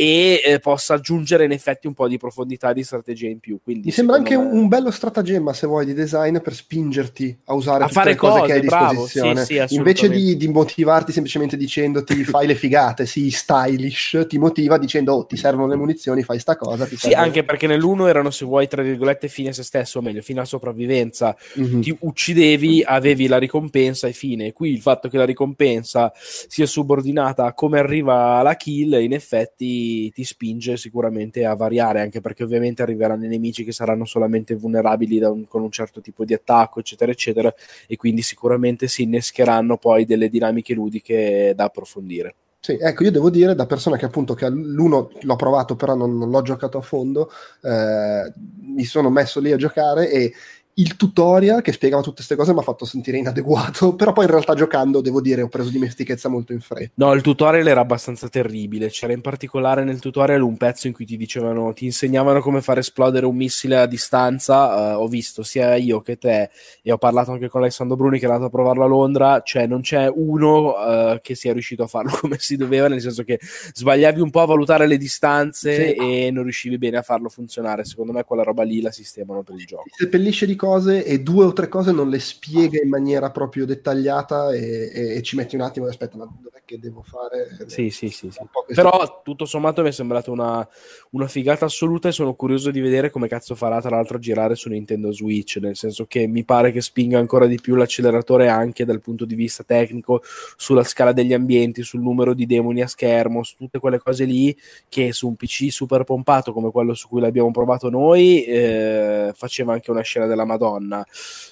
e 0.00 0.40
eh, 0.44 0.60
possa 0.60 0.94
aggiungere 0.94 1.44
in 1.44 1.50
effetti 1.50 1.88
un 1.88 1.92
po' 1.92 2.06
di 2.06 2.18
profondità 2.18 2.72
di 2.72 2.84
strategia 2.84 3.26
in 3.26 3.40
più. 3.40 3.58
Quindi, 3.60 3.86
Mi 3.86 3.90
sembra 3.90 4.14
anche 4.14 4.36
me... 4.36 4.44
un 4.44 4.68
bello 4.68 4.92
stratagemma, 4.92 5.52
se 5.52 5.66
vuoi, 5.66 5.86
di 5.86 5.92
design 5.92 6.38
per 6.38 6.54
spingerti 6.54 7.36
a 7.46 7.54
usare 7.54 7.82
a 7.82 7.88
fare 7.88 8.14
cose, 8.14 8.38
cose 8.38 8.46
che 8.46 8.52
hai 8.52 8.58
a 8.58 8.60
disposizione. 8.60 9.44
Sì, 9.44 9.60
sì, 9.66 9.74
Invece 9.74 10.08
di, 10.08 10.36
di, 10.36 10.46
motivarti 10.46 11.10
semplicemente 11.10 11.56
dicendoti 11.56 12.22
fai 12.22 12.46
le 12.46 12.54
figate, 12.54 13.06
sii 13.06 13.28
stylish, 13.28 14.26
ti 14.28 14.38
motiva 14.38 14.78
dicendo 14.78 15.14
oh, 15.14 15.26
ti 15.26 15.36
servono 15.36 15.66
le 15.66 15.74
munizioni, 15.74 16.22
fai 16.22 16.38
sta 16.38 16.54
cosa. 16.54 16.86
sì, 16.86 16.96
servono... 16.96 17.24
anche 17.24 17.42
perché 17.42 17.66
nell'uno 17.66 18.06
erano, 18.06 18.30
se 18.30 18.44
vuoi, 18.44 18.68
tra 18.68 18.82
virgolette, 18.82 19.26
fine 19.26 19.48
a 19.48 19.52
se 19.52 19.64
stesso, 19.64 19.98
o 19.98 20.02
meglio, 20.02 20.22
fino 20.22 20.40
a 20.40 20.44
sopravvivenza. 20.44 21.36
Mm-hmm. 21.58 21.80
Ti 21.80 21.96
uccidevi, 21.98 22.84
avevi 22.86 23.26
la 23.26 23.38
ricompensa 23.38 24.06
e 24.06 24.12
fine. 24.12 24.52
Qui 24.52 24.70
il 24.70 24.80
fatto 24.80 25.08
che 25.08 25.18
la 25.18 25.24
ricompensa 25.24 26.12
sia 26.14 26.66
subordinata 26.66 27.46
a 27.46 27.52
come 27.52 27.80
arriva 27.80 28.40
la 28.42 28.54
kill, 28.54 28.92
in 29.02 29.12
effetti 29.12 29.86
ti, 30.12 30.24
spinge 30.24 30.76
sicuramente 30.76 31.44
a 31.44 31.54
variare, 31.54 32.00
anche 32.00 32.20
perché 32.20 32.42
ovviamente 32.42 32.82
arriveranno 32.82 33.24
i 33.24 33.28
nemici 33.28 33.64
che 33.64 33.72
saranno 33.72 34.04
solamente 34.04 34.54
vulnerabili 34.54 35.22
un, 35.22 35.46
con 35.46 35.62
un 35.62 35.70
certo 35.70 36.00
tipo 36.00 36.24
di 36.24 36.34
attacco, 36.34 36.80
eccetera, 36.80 37.10
eccetera, 37.10 37.52
e 37.86 37.96
quindi 37.96 38.22
sicuramente 38.22 38.88
si 38.88 39.02
innescheranno 39.02 39.76
poi 39.76 40.04
delle 40.04 40.28
dinamiche 40.28 40.74
ludiche 40.74 41.52
da 41.54 41.64
approfondire. 41.64 42.34
Sì, 42.60 42.76
ecco, 42.80 43.04
io 43.04 43.12
devo 43.12 43.30
dire, 43.30 43.54
da 43.54 43.66
persona 43.66 43.96
che 43.96 44.04
appunto 44.04 44.34
che 44.34 44.48
l'uno 44.50 45.10
l'ho 45.20 45.36
provato, 45.36 45.76
però 45.76 45.94
non, 45.94 46.18
non 46.18 46.30
l'ho 46.30 46.42
giocato 46.42 46.76
a 46.78 46.82
fondo, 46.82 47.30
eh, 47.62 48.32
mi 48.62 48.84
sono 48.84 49.10
messo 49.10 49.40
lì 49.40 49.52
a 49.52 49.56
giocare 49.56 50.10
e 50.10 50.32
il 50.78 50.96
tutorial 50.96 51.60
che 51.60 51.72
spiegava 51.72 52.02
tutte 52.02 52.16
queste 52.16 52.36
cose 52.36 52.52
mi 52.52 52.60
ha 52.60 52.62
fatto 52.62 52.84
sentire 52.84 53.18
inadeguato, 53.18 53.94
però 53.96 54.12
poi 54.12 54.24
in 54.24 54.30
realtà 54.30 54.54
giocando, 54.54 55.00
devo 55.00 55.20
dire, 55.20 55.42
ho 55.42 55.48
preso 55.48 55.70
dimestichezza 55.70 56.28
molto 56.28 56.52
in 56.52 56.60
fretta. 56.60 56.92
No, 56.94 57.12
il 57.12 57.22
tutorial 57.22 57.66
era 57.66 57.80
abbastanza 57.80 58.28
terribile, 58.28 58.88
c'era 58.88 59.12
in 59.12 59.20
particolare 59.20 59.84
nel 59.84 59.98
tutorial 59.98 60.42
un 60.42 60.56
pezzo 60.56 60.86
in 60.86 60.92
cui 60.92 61.04
ti 61.04 61.16
dicevano, 61.16 61.72
ti 61.72 61.84
insegnavano 61.84 62.40
come 62.40 62.62
far 62.62 62.78
esplodere 62.78 63.26
un 63.26 63.36
missile 63.36 63.76
a 63.76 63.86
distanza, 63.86 64.94
uh, 64.94 65.02
ho 65.02 65.08
visto 65.08 65.42
sia 65.42 65.74
io 65.74 66.00
che 66.00 66.16
te 66.16 66.50
e 66.82 66.92
ho 66.92 66.98
parlato 66.98 67.32
anche 67.32 67.48
con 67.48 67.60
Alessandro 67.60 67.96
Bruni 67.96 68.18
che 68.18 68.26
è 68.26 68.28
andato 68.28 68.46
a 68.46 68.50
provarlo 68.50 68.84
a 68.84 68.88
Londra, 68.88 69.42
cioè 69.42 69.66
non 69.66 69.80
c'è 69.80 70.08
uno 70.08 70.74
uh, 70.74 71.18
che 71.20 71.34
sia 71.34 71.52
riuscito 71.52 71.82
a 71.82 71.86
farlo 71.88 72.10
come 72.20 72.36
si 72.38 72.56
doveva, 72.56 72.86
nel 72.86 73.00
senso 73.00 73.24
che 73.24 73.40
sbagliavi 73.42 74.20
un 74.20 74.30
po' 74.30 74.42
a 74.42 74.46
valutare 74.46 74.86
le 74.86 74.96
distanze 74.96 75.88
sì. 75.88 76.26
e 76.26 76.30
non 76.30 76.44
riuscivi 76.44 76.78
bene 76.78 76.98
a 76.98 77.02
farlo 77.02 77.28
funzionare, 77.28 77.84
secondo 77.84 78.12
me 78.12 78.22
quella 78.22 78.44
roba 78.44 78.62
lì 78.62 78.80
la 78.80 78.92
sistemano 78.92 79.42
per 79.42 79.56
il 79.56 79.66
gioco. 79.66 79.84
Seppellisce 79.90 80.46
di 80.46 80.54
cose 80.54 80.67
e 80.76 81.20
due 81.20 81.44
o 81.46 81.52
tre 81.52 81.68
cose 81.68 81.92
non 81.92 82.08
le 82.08 82.18
spiega 82.18 82.80
in 82.82 82.88
maniera 82.88 83.30
proprio 83.30 83.66
dettagliata 83.66 84.52
e, 84.52 84.90
e, 84.92 85.14
e 85.16 85.22
ci 85.22 85.36
metti 85.36 85.54
un 85.54 85.62
attimo 85.62 85.86
e 85.86 85.90
aspetta, 85.90 86.16
ma 86.16 86.28
dov'è 86.40 86.62
che 86.68 86.78
devo 86.78 87.02
fare? 87.02 87.56
Sì, 87.66 87.88
sì, 87.88 88.10
sì. 88.10 88.30
sì. 88.30 88.40
Però 88.74 89.22
tutto 89.24 89.46
sommato 89.46 89.80
mi 89.80 89.88
è 89.88 89.92
sembrata 89.92 90.30
una, 90.30 90.68
una, 91.12 91.26
figata 91.26 91.64
assoluta 91.64 92.08
e 92.08 92.12
sono 92.12 92.34
curioso 92.34 92.70
di 92.70 92.80
vedere 92.80 93.10
come 93.10 93.26
cazzo 93.26 93.54
farà 93.54 93.80
tra 93.80 93.96
l'altro 93.96 94.18
a 94.18 94.20
girare 94.20 94.54
su 94.54 94.68
Nintendo 94.68 95.10
Switch, 95.10 95.56
nel 95.62 95.76
senso 95.76 96.04
che 96.04 96.26
mi 96.26 96.44
pare 96.44 96.70
che 96.70 96.82
spinga 96.82 97.18
ancora 97.18 97.46
di 97.46 97.58
più 97.58 97.74
l'acceleratore 97.74 98.48
anche 98.48 98.84
dal 98.84 99.00
punto 99.00 99.24
di 99.24 99.34
vista 99.34 99.64
tecnico 99.64 100.20
sulla 100.56 100.84
scala 100.84 101.12
degli 101.12 101.32
ambienti, 101.32 101.82
sul 101.82 102.02
numero 102.02 102.34
di 102.34 102.44
demoni 102.44 102.82
a 102.82 102.86
schermo, 102.86 103.42
su 103.42 103.56
tutte 103.56 103.78
quelle 103.78 103.98
cose 103.98 104.24
lì 104.24 104.54
che 104.90 105.12
su 105.12 105.26
un 105.26 105.36
PC 105.36 105.70
super 105.70 106.04
pompato 106.04 106.52
come 106.52 106.70
quello 106.70 106.92
su 106.92 107.08
cui 107.08 107.22
l'abbiamo 107.22 107.50
provato 107.50 107.88
noi 107.88 108.44
eh, 108.44 109.32
faceva 109.34 109.72
anche 109.72 109.90
una 109.90 110.02
scena 110.02 110.26
della 110.26 110.44
Madonna 110.48 111.04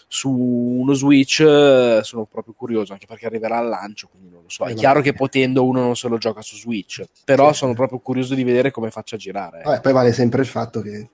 su 0.08 0.30
uno 0.30 0.94
Switch 0.94 1.40
eh, 1.40 2.00
sono 2.02 2.26
proprio 2.26 2.54
curioso 2.56 2.92
anche 2.92 3.06
perché 3.06 3.26
arriverà 3.26 3.58
al 3.58 3.68
lancio 3.68 4.08
quindi 4.08 4.30
non 4.30 4.42
lo 4.42 4.48
so. 4.48 4.64
È 4.64 4.74
chiaro 4.74 5.00
che 5.00 5.12
potendo 5.12 5.64
uno 5.64 5.80
non 5.80 5.96
se 5.96 6.08
lo 6.08 6.16
gioca 6.18 6.42
su 6.42 6.56
Switch 6.56 7.04
però 7.24 7.52
sono 7.52 7.74
proprio 7.74 7.98
curioso 7.98 8.34
di 8.34 8.44
vedere 8.44 8.70
come 8.70 8.90
faccia 8.90 9.16
girare. 9.16 9.62
Vabbè, 9.64 9.80
poi 9.80 9.92
vale 9.92 10.12
sempre 10.12 10.40
il 10.40 10.46
fatto 10.46 10.80
che 10.80 11.08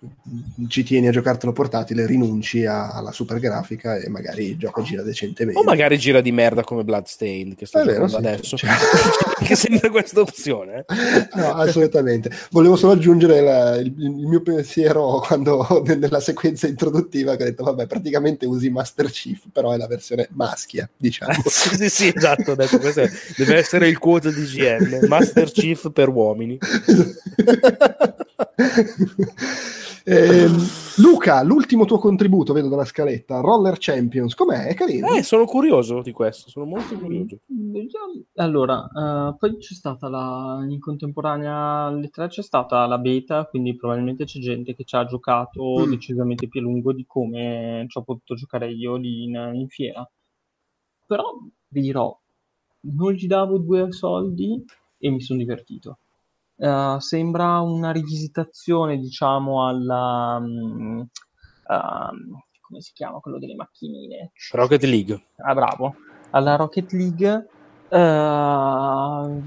ci 0.69 0.83
tieni 0.83 1.09
a 1.09 1.11
giocartelo 1.11 1.53
portatile 1.53 2.07
rinunci 2.07 2.65
alla 2.67 3.13
super 3.13 3.39
grafica 3.39 3.97
e 3.97 4.09
magari 4.09 4.51
il 4.51 4.59
gioco 4.59 4.83
gira 4.83 5.03
decentemente. 5.03 5.59
O 5.59 5.65
magari 5.65 5.99
gira 5.99 6.21
di 6.21 6.33
merda 6.33 6.63
come 6.63 6.85
Bloodstained 6.85 7.57
che 7.57 7.67
sto 7.67 7.81
è 7.81 7.85
vero, 7.85 8.07
sì, 8.09 8.17
adesso. 8.17 8.57
Cioè... 8.57 8.71
che 9.43 9.57
sempre 9.57 9.91
questa 9.91 10.21
opzione 10.21 10.85
no 11.35 11.55
assolutamente. 11.55 12.31
Volevo 12.51 12.77
solo 12.77 12.93
aggiungere 12.93 13.41
la, 13.41 13.77
il, 13.77 13.95
il, 13.99 14.27
mio 14.27 14.43
pensiero 14.43 15.23
quando 15.27 15.83
nella 15.87 16.21
sequenza 16.21 16.67
introduttiva 16.67 17.37
che 17.37 17.43
ho 17.43 17.47
detto 17.47 17.63
vabbè 17.75 17.87
praticamente 17.87 18.47
usi 18.47 18.71
Master 18.71 19.11
Chief 19.11 19.49
però 19.53 19.73
è 19.73 19.77
la 19.77 19.87
versione 19.87 20.29
maschia 20.33 20.89
diciamo 20.97 21.43
sì 21.47 21.75
sì 21.77 21.89
sì 21.89 22.13
esatto 22.15 22.55
detto, 22.55 22.79
è, 22.79 23.11
deve 23.37 23.57
essere 23.57 23.89
il 23.89 23.99
quote 23.99 24.33
di 24.33 24.45
GM 24.45 25.07
Master 25.07 25.51
Chief 25.51 25.91
per 25.91 26.09
uomini 26.09 26.59
Eh, 30.05 30.49
Luca, 30.97 31.43
l'ultimo 31.43 31.85
tuo 31.85 31.99
contributo, 31.99 32.53
vedo 32.53 32.69
dalla 32.69 32.85
scaletta, 32.85 33.41
Roller 33.41 33.77
Champions, 33.79 34.35
com'è? 34.35 34.67
È 34.67 34.75
carino? 34.75 35.09
Eh, 35.09 35.23
sono 35.23 35.45
curioso 35.45 36.03
di 36.03 36.13
questo, 36.13 36.51
sono 36.51 36.67
molto 36.67 36.97
curioso. 36.97 37.39
Allora, 38.37 38.89
uh, 38.93 39.37
poi 39.37 39.57
c'è 39.59 39.75
stata 39.75 40.09
la, 40.09 40.65
in 40.69 40.81
contemporanea 40.81 41.85
alle 41.85 42.09
tre 42.09 42.29
c'è 42.29 42.43
stata 42.43 42.85
la 42.87 42.99
beta, 42.99 43.47
quindi 43.47 43.77
probabilmente 43.77 44.25
c'è 44.25 44.41
gente 44.41 44.75
che 44.75 44.85
ci 44.85 44.97
ha 44.97 45.05
giocato 45.05 45.87
mm. 45.87 45.91
decisamente 45.91 46.49
più 46.49 46.61
a 46.61 46.65
lungo 46.65 46.93
di 46.93 47.07
come 47.63 47.89
ci 47.89 47.99
ho 47.99 48.03
potuto 48.03 48.35
giocare 48.35 48.71
io 48.71 48.97
lì 48.97 49.25
in, 49.25 49.51
in 49.55 49.69
fiera. 49.69 50.09
Però 51.07 51.25
vi 51.69 51.81
dirò, 51.81 52.19
non 52.81 53.13
gli 53.13 53.27
davo 53.27 53.59
due 53.59 53.93
soldi 53.93 54.65
e 54.99 55.11
mi 55.11 55.21
sono 55.21 55.39
divertito. 55.39 55.99
Uh, 56.57 56.99
sembra 56.99 57.61
una 57.61 57.91
rivisitazione, 57.91 58.99
diciamo, 58.99 59.67
alla... 59.67 60.39
Um, 60.41 61.09
uh, 61.67 62.41
come 62.61 62.81
si 62.81 62.93
chiama 62.95 63.19
quello 63.19 63.39
delle 63.39 63.55
macchinine? 63.55 64.33
Rocket 64.53 64.85
League. 64.85 65.23
Ah, 65.37 65.55
bravo. 65.55 65.97
Alla 66.31 66.57
Rocket 66.57 66.93
League, 66.93 67.49
uh, 67.89 69.43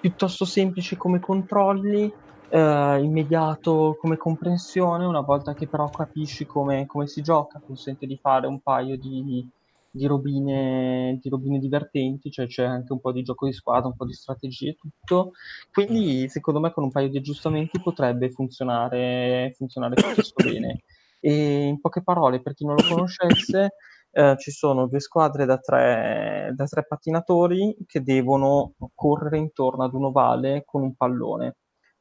piuttosto 0.00 0.44
semplice 0.44 0.96
come 0.96 1.20
controlli, 1.20 2.12
immediato 2.56 3.96
come 4.00 4.16
comprensione, 4.16 5.04
una 5.04 5.20
volta 5.20 5.54
che 5.54 5.66
però 5.66 5.88
capisci 5.90 6.46
come, 6.46 6.86
come 6.86 7.06
si 7.06 7.22
gioca, 7.22 7.60
consente 7.64 8.06
di 8.06 8.16
fare 8.16 8.46
un 8.46 8.60
paio 8.60 8.96
di 8.96 9.46
di 9.90 10.06
robine, 10.06 11.18
di 11.20 11.28
robine 11.28 11.58
divertenti, 11.58 12.30
cioè 12.30 12.46
c'è 12.46 12.64
anche 12.64 12.92
un 12.92 13.00
po' 13.00 13.12
di 13.12 13.22
gioco 13.22 13.46
di 13.46 13.52
squadra, 13.52 13.88
un 13.88 13.96
po' 13.96 14.04
di 14.06 14.12
strategie 14.12 14.70
e 14.70 14.76
tutto. 14.76 15.32
Quindi 15.72 16.28
secondo 16.28 16.60
me 16.60 16.70
con 16.72 16.84
un 16.84 16.90
paio 16.90 17.08
di 17.08 17.18
aggiustamenti 17.18 17.80
potrebbe 17.80 18.30
funzionare, 18.30 19.52
funzionare 19.56 19.94
piuttosto 19.94 20.42
bene. 20.42 20.82
E 21.20 21.66
in 21.66 21.80
poche 21.80 22.02
parole, 22.02 22.40
per 22.40 22.54
chi 22.54 22.64
non 22.64 22.76
lo 22.76 22.82
conoscesse, 22.88 23.72
eh, 24.12 24.36
ci 24.38 24.50
sono 24.50 24.86
due 24.86 25.00
squadre 25.00 25.44
da 25.46 25.58
tre, 25.58 26.52
da 26.54 26.64
tre 26.66 26.86
pattinatori 26.86 27.76
che 27.86 28.02
devono 28.02 28.74
correre 28.94 29.38
intorno 29.38 29.84
ad 29.84 29.94
un 29.94 30.04
ovale 30.04 30.62
con 30.64 30.82
un 30.82 30.94
pallone. 30.94 31.56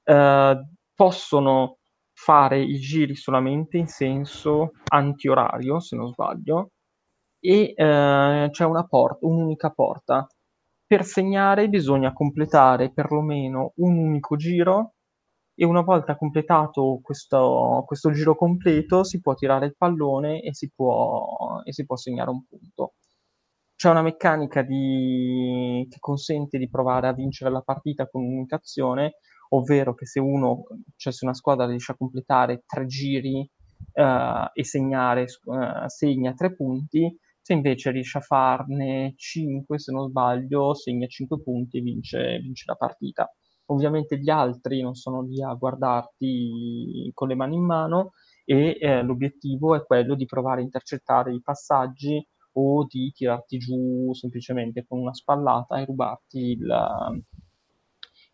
Eh, 0.10 0.56
possono 0.96 1.78
fare 2.14 2.62
i 2.62 2.80
giri 2.80 3.16
solamente 3.16 3.78
in 3.78 3.88
senso 3.88 4.72
antiorario, 4.88 5.80
se 5.80 5.96
non 5.98 6.08
sbaglio, 6.08 6.72
e 7.40 7.74
eh, 7.76 8.48
c'è 8.50 8.66
una 8.66 8.86
porta, 8.88 9.26
un'unica 9.26 9.70
porta. 9.72 10.28
Per 10.86 11.04
segnare 11.04 11.68
bisogna 11.68 12.14
completare 12.14 12.92
perlomeno 12.94 13.74
un 13.78 13.98
unico 13.98 14.38
giro 14.38 14.94
e 15.54 15.66
una 15.66 15.82
volta 15.82 16.16
completato 16.16 17.00
questo, 17.04 17.84
questo 17.86 18.12
giro 18.12 18.36
completo 18.36 19.04
si 19.04 19.20
può 19.20 19.34
tirare 19.34 19.66
il 19.66 19.76
pallone 19.78 20.40
e 20.42 20.54
si 20.54 20.72
può, 20.74 21.62
e 21.66 21.74
si 21.74 21.86
può 21.86 21.98
segnare 21.98 22.30
un 22.30 22.46
punto. 22.46 22.94
C'è 23.76 23.90
una 23.90 24.02
meccanica 24.02 24.64
di... 24.64 25.86
che 25.90 25.98
consente 26.00 26.58
di 26.58 26.70
provare 26.70 27.08
a 27.08 27.14
vincere 27.14 27.52
la 27.52 27.62
partita 27.62 28.08
con 28.08 28.24
un'unicazione, 28.24 29.16
ovvero 29.50 29.94
che 29.94 30.06
se 30.06 30.20
uno, 30.20 30.64
cioè 30.96 31.14
se 31.14 31.26
una 31.26 31.34
squadra 31.34 31.66
riesce 31.66 31.92
a 31.92 31.98
completare 31.98 32.64
tre 32.66 32.86
giri 32.86 33.50
uh, 33.94 34.50
e 34.54 34.64
segnare, 34.64 35.26
uh, 35.46 35.88
segna 35.88 36.34
tre 36.34 36.56
punti, 36.56 37.16
se 37.42 37.54
invece 37.54 37.92
riesce 37.92 38.18
a 38.18 38.22
farne 38.22 39.14
5, 39.16 39.80
se 39.80 39.94
non 39.94 40.10
sbaglio, 40.10 40.74
segna 40.74 41.08
5 41.08 41.42
punti 41.42 41.78
e 41.78 41.82
vince, 41.82 42.40
vince 42.40 42.66
la 42.68 42.76
partita. 42.76 43.32
Ovviamente 43.68 44.18
gli 44.18 44.30
altri 44.30 44.82
non 44.82 44.96
sono 44.96 45.22
lì 45.22 45.42
a 45.42 45.54
guardarti 45.54 47.10
con 47.14 47.30
le 47.30 47.36
mani 47.36 47.56
in 47.56 47.66
mano 47.66 48.12
e 48.44 48.78
eh, 48.80 49.02
l'obiettivo 49.02 49.76
è 49.76 49.86
quello 49.86 50.16
di 50.16 50.26
provare 50.26 50.62
a 50.62 50.64
intercettare 50.64 51.34
i 51.34 51.42
passaggi 51.42 52.26
o 52.54 52.86
di 52.86 53.12
tirarti 53.14 53.58
giù 53.58 54.14
semplicemente 54.14 54.86
con 54.86 55.00
una 55.00 55.14
spallata 55.14 55.80
e 55.80 55.86
rubarti, 55.86 56.40
il, 56.40 57.24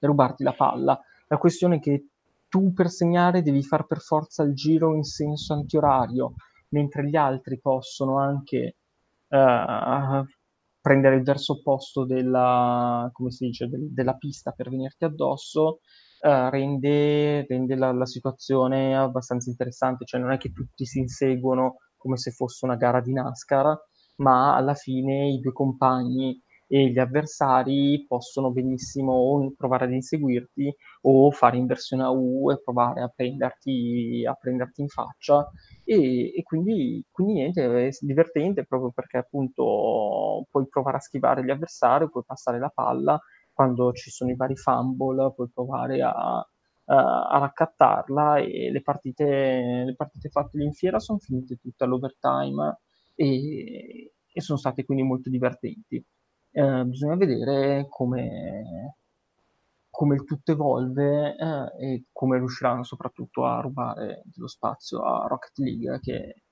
e 0.05 0.07
rubarti 0.07 0.43
la 0.43 0.53
palla. 0.53 0.99
La 1.27 1.37
questione 1.37 1.77
è 1.77 1.79
che 1.79 2.07
tu 2.47 2.73
per 2.73 2.89
segnare 2.89 3.41
devi 3.41 3.63
far 3.63 3.87
per 3.87 3.99
forza 3.99 4.43
il 4.43 4.53
giro 4.53 4.93
in 4.93 5.03
senso 5.03 5.53
antiorario, 5.53 6.33
mentre 6.69 7.07
gli 7.07 7.15
altri 7.15 7.59
possono 7.59 8.19
anche 8.19 8.75
uh, 9.29 10.23
prendere 10.79 11.15
il 11.15 11.23
verso 11.23 11.53
opposto 11.53 12.05
della, 12.05 13.11
dice, 13.39 13.67
del, 13.67 13.91
della 13.91 14.15
pista 14.15 14.51
per 14.51 14.69
venirti 14.69 15.05
addosso, 15.05 15.79
uh, 16.21 16.49
rende, 16.49 17.45
rende 17.47 17.75
la, 17.75 17.91
la, 17.91 18.05
situazione 18.05 18.95
abbastanza 18.95 19.49
interessante, 19.49 20.05
cioè 20.05 20.19
non 20.19 20.31
è 20.31 20.37
che 20.37 20.51
tutti 20.51 20.85
si 20.85 20.99
inseguono 20.99 21.77
come 21.97 22.17
se 22.17 22.31
fosse 22.31 22.65
una 22.65 22.75
gara 22.75 23.01
di 23.01 23.13
NASCAR, 23.13 23.79
ma 24.17 24.55
alla 24.55 24.75
fine 24.75 25.29
i 25.29 25.39
due 25.39 25.53
compagni 25.53 26.39
e 26.73 26.89
gli 26.89 26.97
avversari 26.97 28.03
possono 28.07 28.49
benissimo 28.51 29.53
provare 29.55 29.85
ad 29.85 29.91
inseguirti 29.91 30.75
o 31.01 31.29
fare 31.29 31.57
inversione 31.57 32.01
a 32.01 32.09
U 32.09 32.49
e 32.51 32.59
provare 32.63 33.01
a 33.03 33.09
prenderti, 33.15 34.25
a 34.25 34.33
prenderti 34.33 34.81
in 34.81 34.87
faccia 34.87 35.47
e, 35.83 36.33
e 36.35 36.41
quindi, 36.41 37.05
quindi, 37.11 37.33
niente, 37.33 37.87
è 37.87 37.89
divertente 37.99 38.65
proprio 38.65 38.89
perché 38.89 39.17
appunto 39.17 40.47
puoi 40.49 40.67
provare 40.67 40.97
a 40.97 40.99
schivare 40.99 41.43
gli 41.43 41.51
avversari, 41.51 42.09
puoi 42.09 42.23
passare 42.25 42.57
la 42.57 42.71
palla, 42.73 43.21
quando 43.53 43.91
ci 43.93 44.09
sono 44.09 44.31
i 44.31 44.35
vari 44.35 44.55
fumble 44.55 45.31
puoi 45.35 45.49
provare 45.53 46.01
a, 46.01 46.11
a, 46.85 47.27
a 47.27 47.37
raccattarla 47.37 48.37
e 48.37 48.71
le 48.71 48.81
partite, 48.81 49.83
le 49.85 49.93
partite 49.95 50.29
fatte 50.29 50.59
in 50.59 50.73
fiera 50.73 50.97
sono 50.97 51.19
finite 51.19 51.57
tutte 51.57 51.83
all'overtime 51.83 52.79
e, 53.13 54.13
e 54.31 54.41
sono 54.41 54.57
state 54.57 54.83
quindi 54.85 55.03
molto 55.03 55.29
divertenti. 55.29 56.03
Eh, 56.55 56.83
bisogna 56.85 57.15
vedere 57.15 57.87
come, 57.89 58.97
come 59.89 60.15
il 60.15 60.23
tutto 60.23 60.51
evolve 60.51 61.35
eh, 61.35 61.83
e 61.83 62.03
come 62.11 62.37
riusciranno 62.37 62.83
soprattutto 62.83 63.43
a 63.45 63.59
rubare 63.59 64.21
dello 64.25 64.47
spazio 64.47 65.01
a 65.01 65.25
Rocket 65.27 65.57
League 65.57 65.99
che 65.99 66.43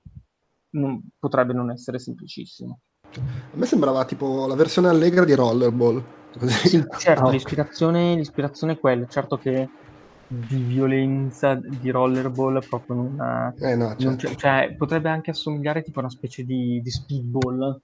non, 0.70 1.00
potrebbe 1.20 1.52
non 1.52 1.70
essere 1.70 2.00
semplicissimo. 2.00 2.80
A 3.12 3.56
me 3.56 3.66
sembrava 3.66 4.04
tipo 4.04 4.48
la 4.48 4.56
versione 4.56 4.88
allegra 4.88 5.24
di 5.24 5.34
Rollerball. 5.34 6.02
Sì, 6.46 6.84
certo, 6.98 7.26
ah, 7.26 7.30
l'ispirazione, 7.30 8.16
l'ispirazione, 8.16 8.72
è 8.72 8.78
quella, 8.80 9.06
certo 9.06 9.38
che 9.38 9.68
di 10.26 10.62
violenza 10.62 11.54
di 11.54 11.90
Rollerball 11.90 12.66
proprio 12.66 12.96
non, 12.96 13.54
eh 13.60 13.76
no, 13.76 13.94
certo. 13.96 14.34
cioè, 14.34 14.74
potrebbe 14.76 15.10
anche 15.10 15.30
assomigliare 15.30 15.82
tipo 15.82 15.98
a 15.98 16.02
una 16.02 16.10
specie 16.10 16.42
di, 16.42 16.80
di 16.82 16.90
speedball 16.90 17.80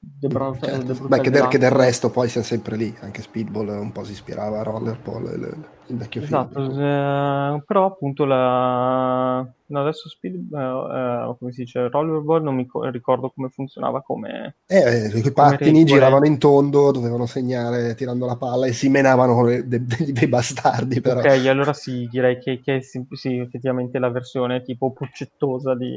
The 0.00 0.28
Bra- 0.28 0.56
certo. 0.60 0.94
The 0.94 1.08
Beh, 1.08 1.20
che 1.20 1.30
del, 1.30 1.48
che 1.48 1.58
del, 1.58 1.70
resto 1.70 2.10
poi 2.10 2.28
siamo 2.28 2.46
sempre 2.46 2.76
lì, 2.76 2.94
anche 3.00 3.22
Speedball 3.22 3.68
un 3.68 3.90
po' 3.90 4.04
si 4.04 4.12
ispirava 4.12 4.60
a 4.60 4.62
Rollerball, 4.62 5.24
il, 5.24 5.66
il 5.86 5.96
vecchio 5.96 6.22
esatto, 6.22 6.60
film. 6.60 6.80
Eh, 6.80 7.62
però 7.66 7.86
appunto 7.86 8.24
la, 8.24 9.44
No, 9.70 9.80
adesso 9.80 10.08
Speed, 10.08 10.52
eh, 10.52 10.58
eh, 10.58 11.34
come 11.38 11.52
si 11.52 11.64
dice, 11.64 11.88
Rollerball 11.88 12.42
non 12.42 12.54
mi 12.54 12.66
co- 12.66 12.88
ricordo 12.88 13.30
come 13.30 13.50
funzionava 13.50 14.00
come... 14.02 14.56
Eh, 14.66 15.08
i 15.14 15.32
pattini 15.32 15.84
giravano 15.84 16.26
in 16.26 16.38
tondo, 16.38 16.90
dovevano 16.90 17.26
segnare 17.26 17.94
tirando 17.94 18.24
la 18.24 18.36
palla 18.36 18.66
e 18.66 18.72
si 18.72 18.88
menavano 18.88 19.44
de- 19.46 19.66
de- 19.66 20.12
dei 20.12 20.26
bastardi 20.26 21.00
però. 21.00 21.20
Ok, 21.20 21.46
allora 21.46 21.74
sì, 21.74 22.08
direi 22.10 22.38
che, 22.38 22.60
che 22.62 22.80
sì, 22.82 23.04
sì, 23.10 23.36
effettivamente 23.36 23.98
la 23.98 24.10
versione 24.10 24.62
tipo 24.62 24.90
puccettosa 24.92 25.74
di... 25.74 25.92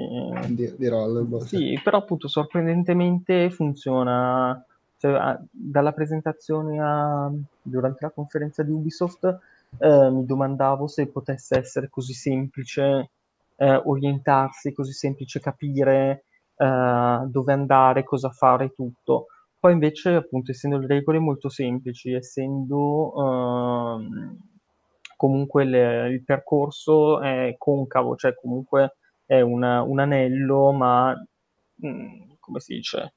Di, 0.48 0.74
di 0.78 0.88
Rollerball. 0.88 1.46
Sì, 1.46 1.58
sì, 1.58 1.80
però 1.84 2.00
appunto 2.00 2.28
sorprendentemente 2.28 3.50
funziona... 3.52 4.66
Cioè, 4.98 5.36
dalla 5.50 5.94
presentazione 5.94 6.80
a, 6.80 7.32
durante 7.60 8.00
la 8.02 8.12
conferenza 8.12 8.62
di 8.62 8.70
Ubisoft 8.70 9.40
eh, 9.80 10.10
mi 10.12 10.26
domandavo 10.28 10.86
se 10.86 11.08
potesse 11.08 11.58
essere 11.58 11.90
così 11.90 12.14
semplice 12.14 13.10
eh, 13.62 13.76
orientarsi, 13.86 14.74
così 14.74 14.92
semplice 14.92 15.40
capire 15.40 16.26
eh, 16.56 17.22
dove 17.28 17.54
andare, 17.54 18.04
cosa 18.04 18.32
fare, 18.32 18.74
tutto. 18.74 19.28
Poi 19.60 19.74
invece, 19.74 20.16
appunto, 20.16 20.50
essendo 20.52 20.80
le 20.80 20.88
regole 20.88 21.20
molto 21.20 21.48
semplici, 21.50 22.12
essendo 22.12 23.14
ehm, 23.16 24.38
comunque 25.16 25.64
le, 25.66 26.10
il 26.10 26.24
percorso 26.24 27.22
è 27.22 27.54
concavo, 27.58 28.16
cioè 28.16 28.34
comunque 28.34 28.96
è 29.26 29.42
una, 29.42 29.84
un 29.84 30.00
anello, 30.00 30.72
ma 30.72 31.14
mh, 31.76 31.88
mm, 31.88 32.32
come 32.40 32.60
si 32.60 32.74
dice, 32.76 33.14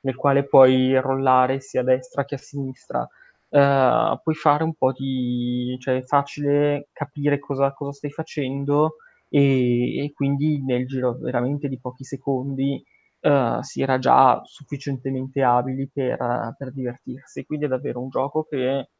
nel 0.00 0.16
quale 0.16 0.44
puoi 0.46 0.98
rollare 0.98 1.60
sia 1.60 1.82
a 1.82 1.84
destra 1.84 2.24
che 2.24 2.36
a 2.36 2.38
sinistra. 2.38 3.06
Uh, 3.50 4.18
puoi 4.22 4.34
fare 4.34 4.64
un 4.64 4.72
po' 4.74 4.92
di... 4.92 5.76
cioè 5.78 5.98
è 5.98 6.02
facile 6.02 6.88
capire 6.92 7.38
cosa, 7.38 7.74
cosa 7.74 7.92
stai 7.92 8.10
facendo 8.10 8.96
e, 9.34 10.04
e, 10.04 10.12
quindi 10.12 10.62
nel 10.62 10.86
giro 10.86 11.14
veramente 11.14 11.66
di 11.66 11.78
pochi 11.78 12.04
secondi 12.04 12.84
uh, 13.20 13.62
si 13.62 13.80
era 13.80 13.98
già 13.98 14.42
sufficientemente 14.44 15.42
abili 15.42 15.88
per, 15.90 16.54
per 16.58 16.70
divertirsi. 16.70 17.46
Quindi 17.46 17.64
è 17.64 17.68
davvero 17.68 18.02
un 18.02 18.10
gioco 18.10 18.44
che 18.44 18.90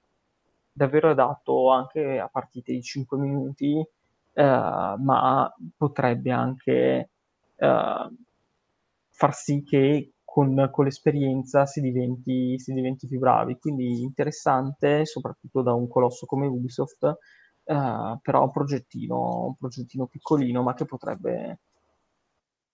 davvero 0.73 1.11
adatto 1.11 1.71
anche 1.71 2.19
a 2.19 2.29
partite 2.29 2.73
di 2.73 2.81
5 2.81 3.19
minuti, 3.19 3.75
uh, 3.75 4.43
ma 4.43 5.55
potrebbe 5.77 6.31
anche 6.31 7.09
far 9.11 9.35
sì 9.35 9.63
che 9.63 10.15
con, 10.25 10.69
con 10.73 10.87
l'esperienza 10.87 11.67
si 11.67 11.81
diventi, 11.81 12.59
si 12.59 12.73
diventi, 12.73 13.07
più 13.07 13.19
bravi. 13.19 13.59
Quindi 13.59 14.01
interessante, 14.01 15.05
soprattutto 15.05 15.61
da 15.63 15.75
un 15.75 15.87
colosso 15.89 16.25
come 16.25 16.47
Ubisoft, 16.47 17.19
uh, 17.65 18.19
però 18.21 18.43
un 18.43 18.51
progettino, 18.51 19.47
un 19.47 19.55
progettino 19.57 20.07
piccolino, 20.07 20.63
ma 20.63 20.75
che 20.75 20.85
potrebbe, 20.85 21.59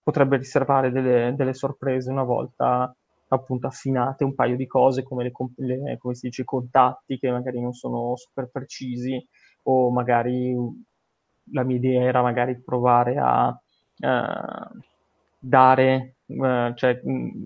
potrebbe 0.03 0.37
riservare 0.37 0.91
delle, 0.91 1.35
delle, 1.37 1.55
sorprese 1.55 2.11
una 2.11 2.25
volta 2.25 2.95
appunto 3.31 3.67
affinate 3.67 4.25
un 4.25 4.35
paio 4.35 4.57
di 4.57 4.67
cose 4.67 5.03
come, 5.03 5.25
le, 5.25 5.33
le, 5.57 5.99
come 5.99 6.15
si 6.15 6.29
dice, 6.29 6.43
i 6.43 6.47
contatti 6.47 7.19
che 7.19 7.31
magari 7.31 7.61
non 7.61 7.73
sono 7.73 8.17
super 8.17 8.49
precisi 8.51 9.23
o 9.65 9.91
magari 9.91 10.55
la 11.53 11.63
mia 11.63 11.77
idea 11.77 12.03
era 12.03 12.23
magari 12.23 12.59
provare 12.61 13.17
a 13.19 13.49
uh, 13.49 14.79
dare 15.39 16.17
eh, 16.29 16.73
cioè 16.75 17.01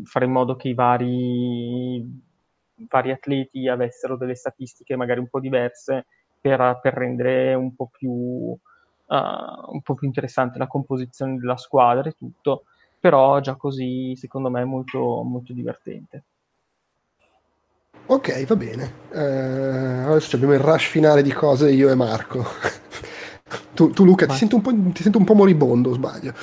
fare 0.05 0.25
in 0.25 0.33
modo 0.33 0.57
che 0.57 0.69
i 0.69 0.75
vari, 0.75 2.05
vari, 2.89 3.11
atleti 3.13 3.69
avessero 3.69 4.17
delle 4.17 4.35
statistiche 4.35 4.97
magari 4.97 5.21
un 5.21 5.29
po' 5.29 5.39
diverse 5.39 6.07
per, 6.43 6.81
per 6.83 6.93
rendere 6.93 7.55
un 7.55 7.75
po, 7.75 7.89
più, 7.91 8.11
uh, 8.11 8.57
un 9.07 9.81
po' 9.83 9.95
più 9.95 10.07
interessante 10.09 10.59
la 10.59 10.67
composizione 10.67 11.39
della 11.39 11.57
squadra 11.57 12.11
e 12.11 12.17
tutto, 12.19 12.65
però 12.99 13.41
già 13.41 13.55
così 13.55 14.15
secondo 14.17 14.51
me 14.51 14.61
è 14.61 14.65
molto, 14.65 15.23
molto 15.23 15.53
divertente. 15.53 16.25
Ok, 18.07 18.45
va 18.45 18.57
bene. 18.57 18.93
Uh, 19.11 20.11
adesso 20.11 20.35
abbiamo 20.35 20.55
il 20.55 20.61
rush 20.61 20.89
finale 20.89 21.23
di 21.23 21.33
cose 21.33 21.71
io 21.71 21.89
e 21.89 21.95
Marco. 21.95 22.45
Tu, 23.75 23.89
tu 23.91 24.05
Luca, 24.05 24.27
Ma... 24.27 24.33
ti, 24.33 24.39
sento 24.39 24.61
ti, 24.93 25.03
sento 25.03 25.17
un 25.17 25.25
po' 25.25 25.35
moribondo, 25.35 25.95
sbaglio. 25.95 26.35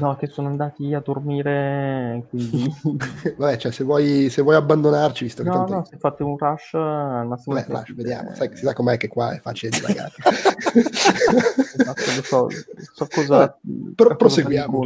No, 0.00 0.16
che 0.16 0.26
sono 0.26 0.48
andati 0.48 0.92
a 0.92 1.00
dormire, 1.00 2.26
quindi... 2.28 2.70
Vabbè, 3.38 3.56
cioè, 3.56 3.72
se 3.72 3.84
vuoi, 3.84 4.28
se 4.28 4.42
vuoi 4.42 4.56
abbandonarci, 4.56 5.24
visto 5.24 5.42
no, 5.42 5.50
che 5.50 5.56
tanto... 5.56 5.72
No, 5.72 5.84
se 5.86 5.96
fate 5.96 6.22
un 6.22 6.36
rush, 6.36 6.74
al 6.74 7.26
massimo... 7.26 7.54
Beh, 7.54 7.64
rush, 7.68 7.94
vediamo. 7.94 8.34
Sai, 8.34 8.50
si 8.52 8.64
sa 8.64 8.74
com'è 8.74 8.98
che 8.98 9.08
qua 9.08 9.32
è 9.32 9.40
facile 9.40 9.70
di 9.70 9.80
divagare. 9.80 10.12
esatto, 11.78 12.22
so, 12.22 12.48
so 12.92 13.08
cosa... 13.10 13.36
Vabbè, 13.36 13.54
però 13.94 14.16
proseguiamo. 14.16 14.80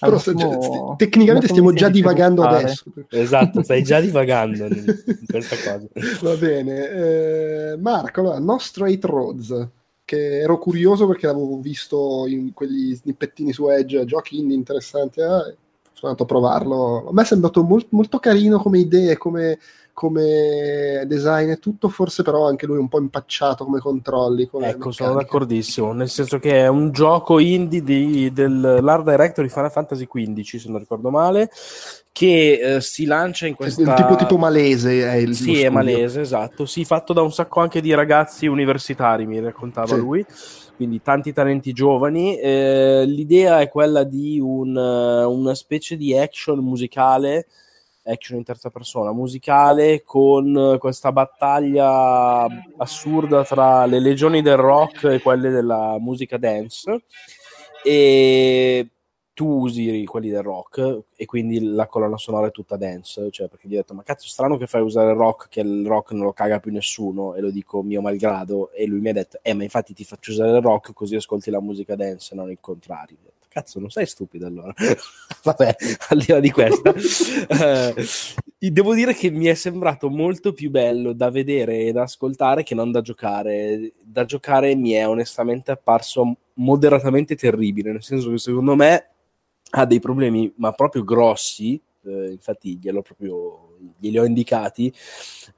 Però, 0.00 0.12
massimo... 0.12 0.96
tecnicamente 0.98 1.48
stiamo 1.48 1.72
già 1.72 1.88
divagando 1.88 2.42
adesso. 2.42 2.84
Esatto, 3.08 3.62
stai 3.62 3.82
già 3.82 4.00
divagando 4.00 4.66
in 4.66 4.96
questa 5.26 5.56
cosa. 5.56 5.88
Va 6.20 6.34
bene. 6.36 6.90
Eh, 6.90 7.76
Marco, 7.78 8.20
allora, 8.20 8.38
nostro 8.38 8.84
8 8.84 9.06
Roads 9.06 9.68
che 10.08 10.38
ero 10.40 10.56
curioso 10.56 11.06
perché 11.06 11.26
l'avevo 11.26 11.58
visto 11.58 12.24
in 12.26 12.54
quegli 12.54 12.96
snippettini 12.96 13.52
su 13.52 13.68
Edge, 13.68 14.06
giochi 14.06 14.38
indie 14.38 14.56
interessanti, 14.56 15.20
eh, 15.20 15.26
sono 15.92 16.12
andato 16.12 16.22
a 16.22 16.26
provarlo. 16.26 17.08
A 17.08 17.12
me 17.12 17.20
è 17.20 17.24
sembrato 17.26 17.62
molt, 17.62 17.88
molto 17.90 18.18
carino 18.18 18.58
come 18.58 18.78
idee, 18.78 19.18
come, 19.18 19.58
come 19.98 21.02
design 21.08 21.50
e 21.50 21.58
tutto, 21.58 21.88
forse 21.88 22.22
però 22.22 22.46
anche 22.46 22.66
lui 22.66 22.76
un 22.76 22.86
po' 22.86 23.00
impacciato 23.00 23.64
come 23.64 23.80
controlli. 23.80 24.46
Come 24.46 24.68
ecco, 24.68 24.92
sono 24.92 25.14
d'accordissimo, 25.14 25.92
nel 25.92 26.08
senso 26.08 26.38
che 26.38 26.56
è 26.60 26.68
un 26.68 26.92
gioco 26.92 27.40
indie 27.40 27.82
di, 27.82 28.32
dell'art 28.32 29.02
director 29.02 29.44
di 29.44 29.50
Final 29.50 29.72
Fantasy 29.72 30.06
XV, 30.06 30.40
se 30.56 30.68
non 30.68 30.78
ricordo 30.78 31.10
male, 31.10 31.50
che 32.12 32.76
eh, 32.76 32.80
si 32.80 33.06
lancia 33.06 33.48
in 33.48 33.56
questa... 33.56 33.82
Il 33.82 33.92
tipo, 33.94 34.14
tipo 34.14 34.38
malese 34.38 35.02
è 35.02 35.16
il 35.16 35.34
Sì, 35.34 35.62
è 35.62 35.68
malese, 35.68 36.20
esatto. 36.20 36.64
Sì, 36.64 36.84
fatto 36.84 37.12
da 37.12 37.22
un 37.22 37.32
sacco 37.32 37.58
anche 37.58 37.80
di 37.80 37.92
ragazzi 37.92 38.46
universitari, 38.46 39.26
mi 39.26 39.40
raccontava 39.40 39.94
sì. 39.94 39.96
lui 39.96 40.26
quindi 40.76 41.02
tanti 41.02 41.32
talenti 41.32 41.72
giovani. 41.72 42.38
Eh, 42.38 43.02
l'idea 43.04 43.60
è 43.60 43.68
quella 43.68 44.04
di 44.04 44.38
un, 44.38 44.76
una 44.76 45.54
specie 45.56 45.96
di 45.96 46.16
action 46.16 46.60
musicale 46.60 47.48
action 48.08 48.38
in 48.38 48.44
terza 48.44 48.70
persona, 48.70 49.12
musicale, 49.12 50.02
con 50.02 50.76
questa 50.78 51.12
battaglia 51.12 52.46
assurda 52.76 53.44
tra 53.44 53.86
le 53.86 54.00
legioni 54.00 54.42
del 54.42 54.56
rock 54.56 55.04
e 55.04 55.20
quelle 55.20 55.50
della 55.50 55.96
musica 55.98 56.36
dance. 56.36 57.04
E 57.84 58.88
tu 59.38 59.46
usi 59.46 60.04
quelli 60.04 60.30
del 60.30 60.42
rock 60.42 61.02
e 61.14 61.24
quindi 61.24 61.62
la 61.62 61.86
colonna 61.86 62.16
sonora 62.16 62.48
è 62.48 62.50
tutta 62.50 62.76
dance, 62.76 63.30
cioè 63.30 63.46
perché 63.46 63.68
gli 63.68 63.74
ho 63.74 63.76
detto 63.76 63.94
ma 63.94 64.02
cazzo 64.02 64.26
strano 64.26 64.56
che 64.56 64.66
fai 64.66 64.82
usare 64.82 65.12
il 65.12 65.16
rock 65.16 65.48
che 65.48 65.60
il 65.60 65.86
rock 65.86 66.10
non 66.10 66.24
lo 66.24 66.32
caga 66.32 66.58
più 66.58 66.72
nessuno 66.72 67.36
e 67.36 67.40
lo 67.40 67.50
dico 67.50 67.80
mio 67.84 68.00
malgrado 68.00 68.72
e 68.72 68.84
lui 68.86 68.98
mi 68.98 69.10
ha 69.10 69.12
detto 69.12 69.38
eh 69.42 69.54
ma 69.54 69.62
infatti 69.62 69.94
ti 69.94 70.02
faccio 70.02 70.32
usare 70.32 70.56
il 70.56 70.60
rock 70.60 70.92
così 70.92 71.14
ascolti 71.14 71.52
la 71.52 71.60
musica 71.60 71.94
dance 71.94 72.34
non 72.34 72.50
il 72.50 72.58
contrario 72.60 73.16
cazzo, 73.48 73.80
non 73.80 73.90
sei 73.90 74.06
stupido 74.06 74.46
allora. 74.46 74.72
Vabbè, 75.42 75.76
al 76.08 76.18
di 76.18 76.32
là 76.32 76.40
di 76.40 76.50
questa, 76.50 76.92
eh, 76.94 77.94
devo 78.70 78.94
dire 78.94 79.14
che 79.14 79.30
mi 79.30 79.46
è 79.46 79.54
sembrato 79.54 80.08
molto 80.10 80.52
più 80.52 80.70
bello 80.70 81.12
da 81.12 81.30
vedere 81.30 81.78
e 81.80 81.92
da 81.92 82.02
ascoltare 82.02 82.62
che 82.62 82.74
non 82.74 82.90
da 82.90 83.00
giocare. 83.00 83.92
Da 84.02 84.24
giocare 84.24 84.74
mi 84.74 84.92
è 84.92 85.06
onestamente 85.08 85.70
apparso 85.70 86.36
moderatamente 86.54 87.36
terribile, 87.36 87.92
nel 87.92 88.02
senso 88.02 88.30
che 88.30 88.38
secondo 88.38 88.74
me 88.74 89.10
ha 89.70 89.84
dei 89.84 90.00
problemi, 90.00 90.52
ma 90.56 90.72
proprio 90.72 91.04
grossi, 91.04 91.80
eh, 92.04 92.30
infatti 92.30 92.78
glielo 92.78 93.02
proprio 93.02 93.67
glieli 93.98 94.18
ho 94.18 94.24
indicati 94.24 94.92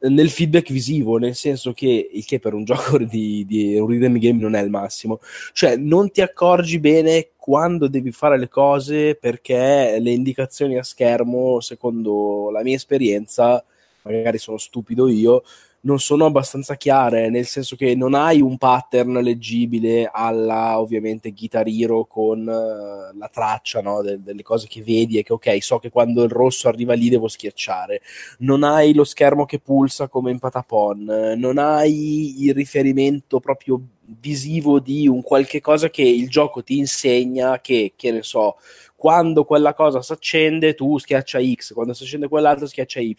nel 0.01 0.31
feedback 0.31 0.73
visivo, 0.73 1.19
nel 1.19 1.35
senso 1.35 1.73
che 1.73 2.11
il 2.13 2.25
che 2.25 2.39
per 2.39 2.55
un 2.55 2.65
gioco 2.65 2.99
di, 2.99 3.45
di 3.47 3.77
un 3.79 3.87
rhythm 3.87 4.19
game 4.19 4.41
non 4.41 4.55
è 4.55 4.63
il 4.63 4.71
massimo, 4.71 5.21
cioè 5.53 5.77
non 5.77 6.11
ti 6.11 6.21
accorgi 6.23 6.79
bene 6.79 7.31
quando 7.37 7.89
devi 7.89 8.13
fare 8.13 8.39
le 8.39 8.49
cose 8.49 9.15
perché 9.15 9.99
le 10.01 10.11
indicazioni 10.11 10.79
a 10.79 10.83
schermo, 10.83 11.61
secondo 11.61 12.51
la 12.51 12.63
mia 12.63 12.77
esperienza, 12.77 13.63
magari 14.03 14.39
sono 14.39 14.57
stupido 14.57 15.09
io, 15.09 15.43
non 15.83 15.99
sono 15.99 16.27
abbastanza 16.27 16.77
chiare, 16.77 17.31
nel 17.31 17.47
senso 17.47 17.75
che 17.75 17.95
non 17.95 18.15
hai 18.15 18.41
un 18.43 18.59
pattern 18.59 19.21
leggibile 19.23 20.11
alla 20.13 20.79
ovviamente 20.79 21.33
Guitar 21.33 21.67
Hero 21.67 22.05
con 22.05 22.41
uh, 22.41 23.17
la 23.17 23.29
traccia 23.33 23.81
no? 23.81 24.03
De- 24.03 24.23
delle 24.23 24.43
cose 24.43 24.67
che 24.69 24.83
vedi 24.83 25.19
e 25.19 25.23
che 25.23 25.33
ok, 25.33 25.63
so 25.63 25.79
che 25.79 25.89
quando 25.89 26.23
il 26.23 26.31
rosso 26.31 26.69
arriva 26.69 26.93
lì 26.93 27.09
devo 27.09 27.29
schiacciare. 27.29 28.03
Non 28.41 28.63
hai 28.63 28.93
lo 28.93 29.05
schermo 29.05 29.47
che 29.47 29.59
pulsa 29.59 30.09
come 30.09 30.31
in 30.31 30.39
Patapon, 30.39 31.35
non 31.37 31.59
hai 31.59 32.45
il 32.45 32.55
riferimento 32.55 33.41
proprio 33.41 33.81
visivo 34.21 34.81
di 34.81 35.07
un 35.09 35.23
qualche 35.23 35.61
cosa 35.61 35.89
che 35.89 36.03
il 36.03 36.29
gioco 36.29 36.63
ti 36.63 36.77
insegna 36.79 37.61
che, 37.61 37.93
che 37.97 38.11
ne 38.11 38.23
so, 38.23 38.57
quando 38.97 39.45
quella 39.45 39.73
cosa 39.73 40.03
si 40.03 40.13
accende 40.13 40.75
tu 40.75 40.99
schiaccia 40.99 41.41
X, 41.41 41.73
quando 41.73 41.95
si 41.95 42.03
accende 42.03 42.29
quell'altro 42.29 42.67
schiaccia 42.67 43.01
Y 43.01 43.15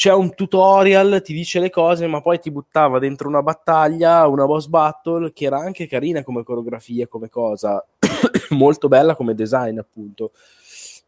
c'è 0.00 0.14
un 0.14 0.34
tutorial, 0.34 1.20
ti 1.22 1.34
dice 1.34 1.60
le 1.60 1.68
cose, 1.68 2.06
ma 2.06 2.22
poi 2.22 2.40
ti 2.40 2.50
buttava 2.50 2.98
dentro 2.98 3.28
una 3.28 3.42
battaglia, 3.42 4.26
una 4.28 4.46
boss 4.46 4.66
battle, 4.66 5.30
che 5.34 5.44
era 5.44 5.58
anche 5.58 5.86
carina 5.86 6.22
come 6.22 6.42
coreografia, 6.42 7.06
come 7.06 7.28
cosa, 7.28 7.86
molto 8.48 8.88
bella 8.88 9.14
come 9.14 9.34
design, 9.34 9.76
appunto. 9.76 10.32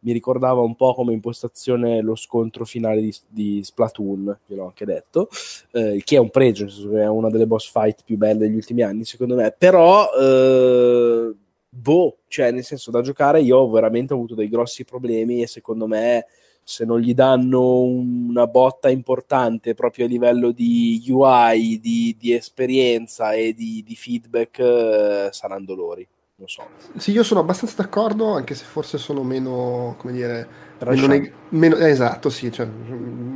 Mi 0.01 0.11
ricordava 0.11 0.61
un 0.61 0.75
po' 0.75 0.93
come 0.93 1.11
impostazione 1.11 2.01
lo 2.01 2.15
scontro 2.15 2.65
finale 2.65 3.01
di, 3.01 3.15
di 3.29 3.63
Splatoon, 3.63 4.37
ve 4.45 4.55
l'ho 4.55 4.65
anche 4.65 4.85
detto, 4.85 5.27
eh, 5.71 5.99
che 6.05 6.17
è 6.17 6.19
un 6.19 6.29
pregio, 6.29 6.67
è 6.95 7.07
una 7.07 7.31
delle 7.31 7.47
boss 7.47 7.71
fight 7.71 8.03
più 8.05 8.15
belle 8.15 8.37
degli 8.37 8.53
ultimi 8.53 8.83
anni, 8.83 9.05
secondo 9.05 9.33
me. 9.33 9.55
Però, 9.57 10.07
eh, 10.13 11.33
boh, 11.67 12.17
cioè, 12.27 12.51
nel 12.51 12.63
senso, 12.63 12.91
da 12.91 13.01
giocare 13.01 13.41
io 13.41 13.57
ho 13.57 13.71
veramente 13.71 14.13
avuto 14.13 14.35
dei 14.35 14.49
grossi 14.49 14.85
problemi 14.85 15.41
e 15.41 15.47
secondo 15.47 15.87
me 15.87 16.27
se 16.63 16.85
non 16.85 16.99
gli 16.99 17.13
danno 17.13 17.81
una 17.81 18.47
botta 18.47 18.89
importante 18.89 19.73
proprio 19.73 20.05
a 20.05 20.07
livello 20.07 20.51
di 20.51 21.03
UI, 21.07 21.79
di, 21.79 22.15
di 22.17 22.33
esperienza 22.33 23.33
e 23.33 23.53
di, 23.53 23.83
di 23.85 23.95
feedback, 23.95 24.59
eh, 24.59 25.29
saranno 25.31 25.65
dolori. 25.65 26.07
Lo 26.37 26.47
so. 26.47 26.67
Sì, 26.97 27.11
io 27.11 27.23
sono 27.23 27.39
abbastanza 27.39 27.75
d'accordo, 27.81 28.33
anche 28.33 28.55
se 28.55 28.65
forse 28.65 28.97
sono 28.97 29.23
meno, 29.23 29.95
come 29.99 30.13
dire, 30.13 30.47
meno, 30.85 31.05
neg- 31.07 31.31
meno 31.49 31.75
eh, 31.77 31.89
esatto, 31.89 32.29
sì, 32.29 32.51
cioè, 32.51 32.67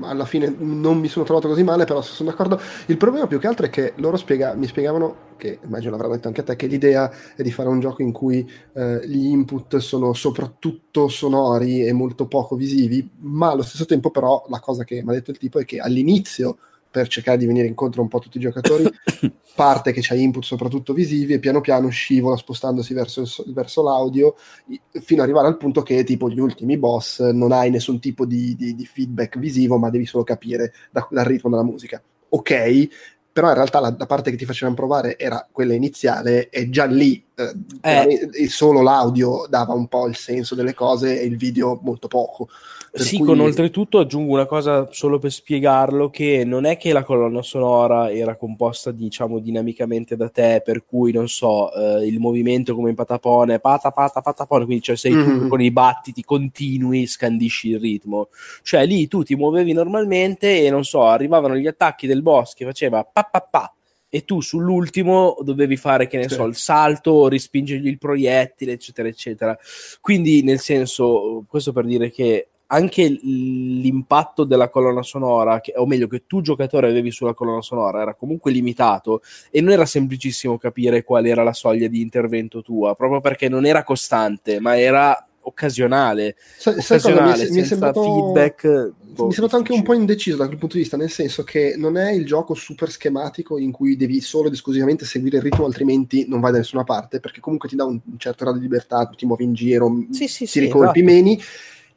alla 0.02 0.26
fine 0.26 0.54
non 0.58 0.98
mi 1.00 1.08
sono 1.08 1.24
trovato 1.24 1.48
così 1.48 1.64
male, 1.64 1.86
però 1.86 2.02
sono 2.02 2.30
d'accordo. 2.32 2.60
Il 2.88 2.98
problema 2.98 3.28
più 3.28 3.40
che 3.40 3.48
altro 3.48 3.66
è 3.68 3.70
che 3.70 3.94
loro 3.98 4.18
spiega- 4.18 4.56
mi 4.56 4.66
spiegavano, 4.68 5.36
che 5.38 5.60
immagino 5.64 5.92
l'avranno 5.92 6.16
detto 6.16 6.28
anche 6.28 6.42
a 6.42 6.44
te, 6.44 6.56
che 6.56 6.66
l'idea 6.68 7.10
è 7.36 7.44
di 7.44 7.52
fare 7.52 7.70
un 7.70 7.80
gioco 7.80 8.02
in 8.02 8.12
cui 8.12 8.50
eh, 8.74 9.02
gli 9.08 9.28
input 9.28 9.78
sono 9.78 10.14
soprattutto 10.14 11.08
sonori 11.08 11.86
e 11.86 11.94
molto 11.94 12.28
poco 12.28 12.56
visivi, 12.56 13.08
ma 13.20 13.52
allo 13.52 13.62
stesso 13.64 13.86
tempo 13.86 14.10
però 14.10 14.44
la 14.50 14.60
cosa 14.60 14.84
che 14.84 15.04
mi 15.04 15.10
ha 15.12 15.14
detto 15.14 15.32
il 15.32 15.38
tipo 15.38 15.60
è 15.60 15.66
che 15.66 15.78
all'inizio 15.80 16.58
per 16.90 17.08
cercare 17.08 17.38
di 17.38 17.46
venire 17.46 17.68
incontro 17.68 18.02
un 18.02 18.08
po' 18.08 18.18
a 18.18 18.22
tutti 18.22 18.38
i 18.38 18.42
giocatori, 18.42 18.90
parte 19.56 19.92
che 19.92 20.02
c'ha 20.02 20.16
input 20.16 20.44
soprattutto 20.44 20.94
visivi 20.94 21.34
e 21.34 21.40
piano 21.40 21.62
piano 21.62 21.90
scivola 21.90 22.38
spostandosi 22.38 22.94
verso, 22.94 23.22
il, 23.22 23.54
verso 23.54 23.84
l'audio 23.84 24.36
fino 25.02 25.22
ad 25.22 25.28
arrivare 25.28 25.48
al 25.48 25.58
punto 25.58 25.82
che 25.82 26.04
tipo 26.04 26.30
gli 26.30 26.40
ultimi 26.40 26.78
boss 26.78 27.22
non 27.32 27.52
hai 27.52 27.70
nessun 27.70 28.00
tipo 28.00 28.26
di, 28.26 28.56
di, 28.56 28.76
di 28.76 28.86
feedback 28.86 29.40
visivo 29.40 29.78
ma 29.78 29.90
devi 29.90 30.06
solo 30.06 30.24
capire 30.24 30.74
da, 30.92 31.08
dal 31.10 31.26
ritmo 31.26 31.50
della 31.50 31.64
musica. 31.64 32.02
Ok, 32.30 32.90
però 33.38 33.50
in 33.50 33.54
realtà 33.54 33.80
la, 33.80 33.96
la, 33.96 34.08
parte 34.08 34.32
che 34.32 34.36
ti 34.36 34.46
facevano 34.46 34.76
provare 34.76 35.16
era 35.16 35.48
quella 35.52 35.76
iniziale 35.76 36.50
e 36.50 36.72
già 36.72 36.86
lì 36.86 37.24
eh, 37.36 38.32
eh. 38.34 38.48
solo 38.50 38.82
l'audio 38.82 39.46
dava 39.48 39.74
un 39.74 39.88
po' 39.88 40.08
il 40.08 40.16
senso 40.16 40.56
delle 40.56 40.74
cose 40.74 41.22
e 41.22 41.26
il 41.26 41.38
video 41.38 41.80
molto 41.84 42.08
poco. 42.08 42.50
Sì, 42.98 43.18
cui... 43.18 43.26
con 43.28 43.40
oltretutto 43.40 44.00
aggiungo 44.00 44.34
una 44.34 44.46
cosa 44.46 44.88
solo 44.92 45.20
per 45.20 45.32
spiegarlo, 45.32 46.10
che 46.10 46.44
non 46.46 46.66
è 46.66 46.78
che 46.78 46.94
la 46.94 47.04
colonna 47.04 47.42
sonora 47.42 48.12
era 48.12 48.36
composta, 48.36 48.92
diciamo, 48.92 49.40
dinamicamente 49.40 50.16
da 50.16 50.30
te, 50.30 50.62
per 50.64 50.86
cui, 50.86 51.12
non 51.12 51.28
so, 51.28 51.74
eh, 51.74 52.06
il 52.06 52.20
movimento 52.20 52.76
come 52.76 52.90
in 52.90 52.96
patapone, 52.96 53.60
pata, 53.60 53.92
pata, 53.92 54.22
patapone, 54.22 54.66
quindi 54.66 54.84
cioè 54.84 54.96
sei 54.96 55.14
mm-hmm. 55.14 55.40
tu 55.40 55.48
con 55.48 55.62
i 55.62 55.72
battiti 55.72 56.24
continui, 56.24 57.06
scandisci 57.06 57.70
il 57.70 57.80
ritmo. 57.80 58.30
Cioè 58.64 58.86
lì 58.86 59.08
tu 59.08 59.24
ti 59.24 59.36
muovevi 59.36 59.74
normalmente 59.74 60.64
e, 60.64 60.70
non 60.70 60.84
so, 60.84 61.04
arrivavano 61.04 61.56
gli 61.56 61.68
attacchi 61.68 62.08
del 62.08 62.22
boss 62.22 62.54
che 62.54 62.66
faceva 62.66 63.04
pa 63.04 63.24
pa 63.24 63.42
pa, 63.42 63.72
e 64.10 64.24
tu 64.24 64.40
sull'ultimo 64.40 65.38
dovevi 65.42 65.76
fare, 65.76 66.08
che 66.08 66.18
ne 66.18 66.30
sì. 66.30 66.36
so, 66.36 66.46
il 66.46 66.56
salto, 66.56 67.28
rispingergli 67.28 67.88
il 67.88 67.98
proiettile, 67.98 68.72
eccetera, 68.72 69.08
eccetera. 69.10 69.58
Quindi, 70.00 70.44
nel 70.44 70.60
senso, 70.60 71.44
questo 71.48 71.74
per 71.74 71.86
dire 71.86 72.10
che 72.10 72.48
anche 72.68 73.08
l'impatto 73.08 74.44
della 74.44 74.70
colonna 74.70 75.04
sonora, 75.04 75.62
che, 75.62 75.74
o 75.76 75.86
meglio, 75.86 76.08
che 76.08 76.24
tu 76.28 76.42
giocatore 76.42 76.90
avevi 76.90 77.12
sulla 77.12 77.34
colonna 77.34 77.62
sonora, 77.62 78.02
era 78.02 78.14
comunque 78.14 78.52
limitato 78.52 79.22
e 79.52 79.62
non 79.62 79.72
era 79.72 79.86
semplicissimo 79.86 80.58
capire 80.58 81.04
qual 81.04 81.26
era 81.26 81.44
la 81.44 81.54
soglia 81.54 81.88
di 81.88 82.02
intervento 82.02 82.62
tua, 82.62 82.96
proprio 82.96 83.22
perché 83.22 83.48
non 83.48 83.66
era 83.66 83.84
costante, 83.84 84.60
ma 84.60 84.78
era 84.78 85.28
occasionale, 85.48 86.36
sai, 86.58 86.78
occasionale 86.78 87.46
mi, 87.46 87.52
mi, 87.52 87.62
è 87.62 87.64
sembrato, 87.64 88.04
feedback. 88.04 88.92
Boh, 89.14 89.24
mi 89.24 89.32
è 89.32 89.34
sembrato 89.34 89.56
anche 89.56 89.72
un 89.72 89.82
po' 89.82 89.94
indeciso 89.94 90.36
da 90.36 90.46
quel 90.46 90.58
punto 90.58 90.76
di 90.76 90.82
vista, 90.82 90.98
nel 90.98 91.10
senso 91.10 91.44
che 91.44 91.76
non 91.78 91.96
è 91.96 92.12
il 92.12 92.26
gioco 92.26 92.54
super 92.54 92.92
schematico 92.92 93.58
in 93.58 93.72
cui 93.72 93.96
devi 93.96 94.20
solo 94.20 94.48
ed 94.48 94.54
esclusivamente 94.54 95.06
seguire 95.06 95.38
il 95.38 95.44
ritmo, 95.44 95.66
altrimenti 95.66 96.26
non 96.28 96.42
vai 96.42 96.52
da 96.52 96.58
nessuna 96.58 96.84
parte, 96.84 97.22
perché 97.22 97.40
comunque 97.40 97.70
ti 97.70 97.78
dà 97.78 97.86
un, 97.86 97.98
certo 98.18 98.44
grado 98.44 98.58
di 98.58 98.64
libertà, 98.66 99.10
ti 99.16 99.26
muovi 99.26 99.46
in 99.46 99.54
giro, 99.54 100.06
sì, 100.12 100.28
sì, 100.28 100.44
ti 100.44 100.48
sì, 100.48 100.60
ricolpi 100.60 101.00
esatto. 101.00 101.14
meni 101.14 101.42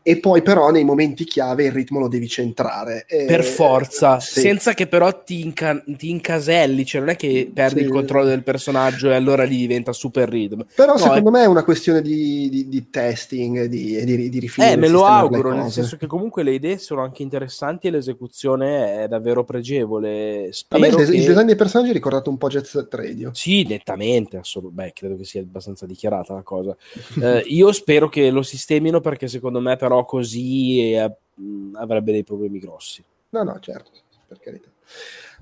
e 0.03 0.19
poi 0.19 0.41
però 0.43 0.71
nei 0.71 0.85
momenti 0.85 1.25
chiave 1.25 1.65
il 1.65 1.73
ritmo 1.73 1.99
lo 1.99 2.09
devi 2.09 2.27
centrare. 2.29 3.05
E... 3.07 3.27
Per 3.27 3.45
forza, 3.45 4.19
sì. 4.19 4.41
senza 4.41 4.73
che 4.73 4.87
però 4.87 5.23
ti, 5.23 5.43
inca- 5.43 5.83
ti, 5.85 6.09
incaselli, 6.09 6.87
cioè 6.87 7.01
non 7.01 7.11
è 7.11 7.17
che 7.17 7.51
perdi 7.53 7.81
sì. 7.81 7.85
il 7.85 7.91
controllo 7.91 8.27
del 8.27 8.43
personaggio 8.43 9.11
e 9.11 9.15
allora 9.15 9.45
lì 9.45 9.57
diventa 9.57 9.93
super 9.93 10.29
rhythm. 10.29 10.65
Però 10.75 10.93
no, 10.93 10.99
secondo 10.99 11.29
è... 11.29 11.33
me 11.33 11.43
è 11.43 11.47
una 11.47 11.65
questione 11.65 12.01
di, 12.01 12.49
di, 12.49 12.69
di 12.69 12.89
testing, 12.89 13.65
di, 13.65 14.03
di, 14.05 14.29
di 14.31 14.39
rifinire. 14.39 14.73
Eh, 14.73 14.77
me 14.77 14.89
lo 14.89 15.05
auguro, 15.05 15.53
nel 15.53 15.71
senso 15.71 15.97
che 15.97 16.07
comunque 16.07 16.43
le 16.43 16.55
idee 16.55 16.79
sono 16.79 17.03
anche 17.03 17.23
interessanti 17.23 17.89
e 17.89 17.91
l'esecuzione 17.91 19.05
è 19.05 19.09
davvero 19.09 19.45
pregevole. 19.45 20.49
Spero 20.53 20.81
me 20.81 20.89
che... 20.89 21.03
il 21.15 21.25
design 21.25 21.47
dei 21.47 21.57
personaggi 21.57 21.91
ha 21.91 21.95
ricordato 21.95 22.31
un 22.31 22.39
po' 22.39 22.49
Jet 22.49 22.65
Set 22.65 22.93
Radio. 22.95 23.31
Sì, 23.35 23.65
nettamente, 23.69 24.39
assolut- 24.39 24.73
beh, 24.73 24.93
credo 24.95 25.17
che 25.17 25.25
sia 25.25 25.43
abbastanza 25.43 25.85
dichiarata 25.85 26.33
la 26.33 26.43
cosa. 26.43 26.75
eh, 27.21 27.43
io 27.47 27.71
spero 27.73 28.09
che 28.09 28.31
lo 28.31 28.43
sistemino 28.43 29.01
perché 29.01 29.29
secondo 29.29 29.61
me 29.61 29.77
però 29.77 29.90
così 30.05 30.93
eh, 30.93 31.17
avrebbe 31.75 32.13
dei 32.13 32.25
problemi 32.25 32.59
grossi. 32.59 33.05
No, 33.31 33.43
no, 33.43 33.59
certo, 33.61 34.01
per 34.27 34.39
carità. 34.41 34.69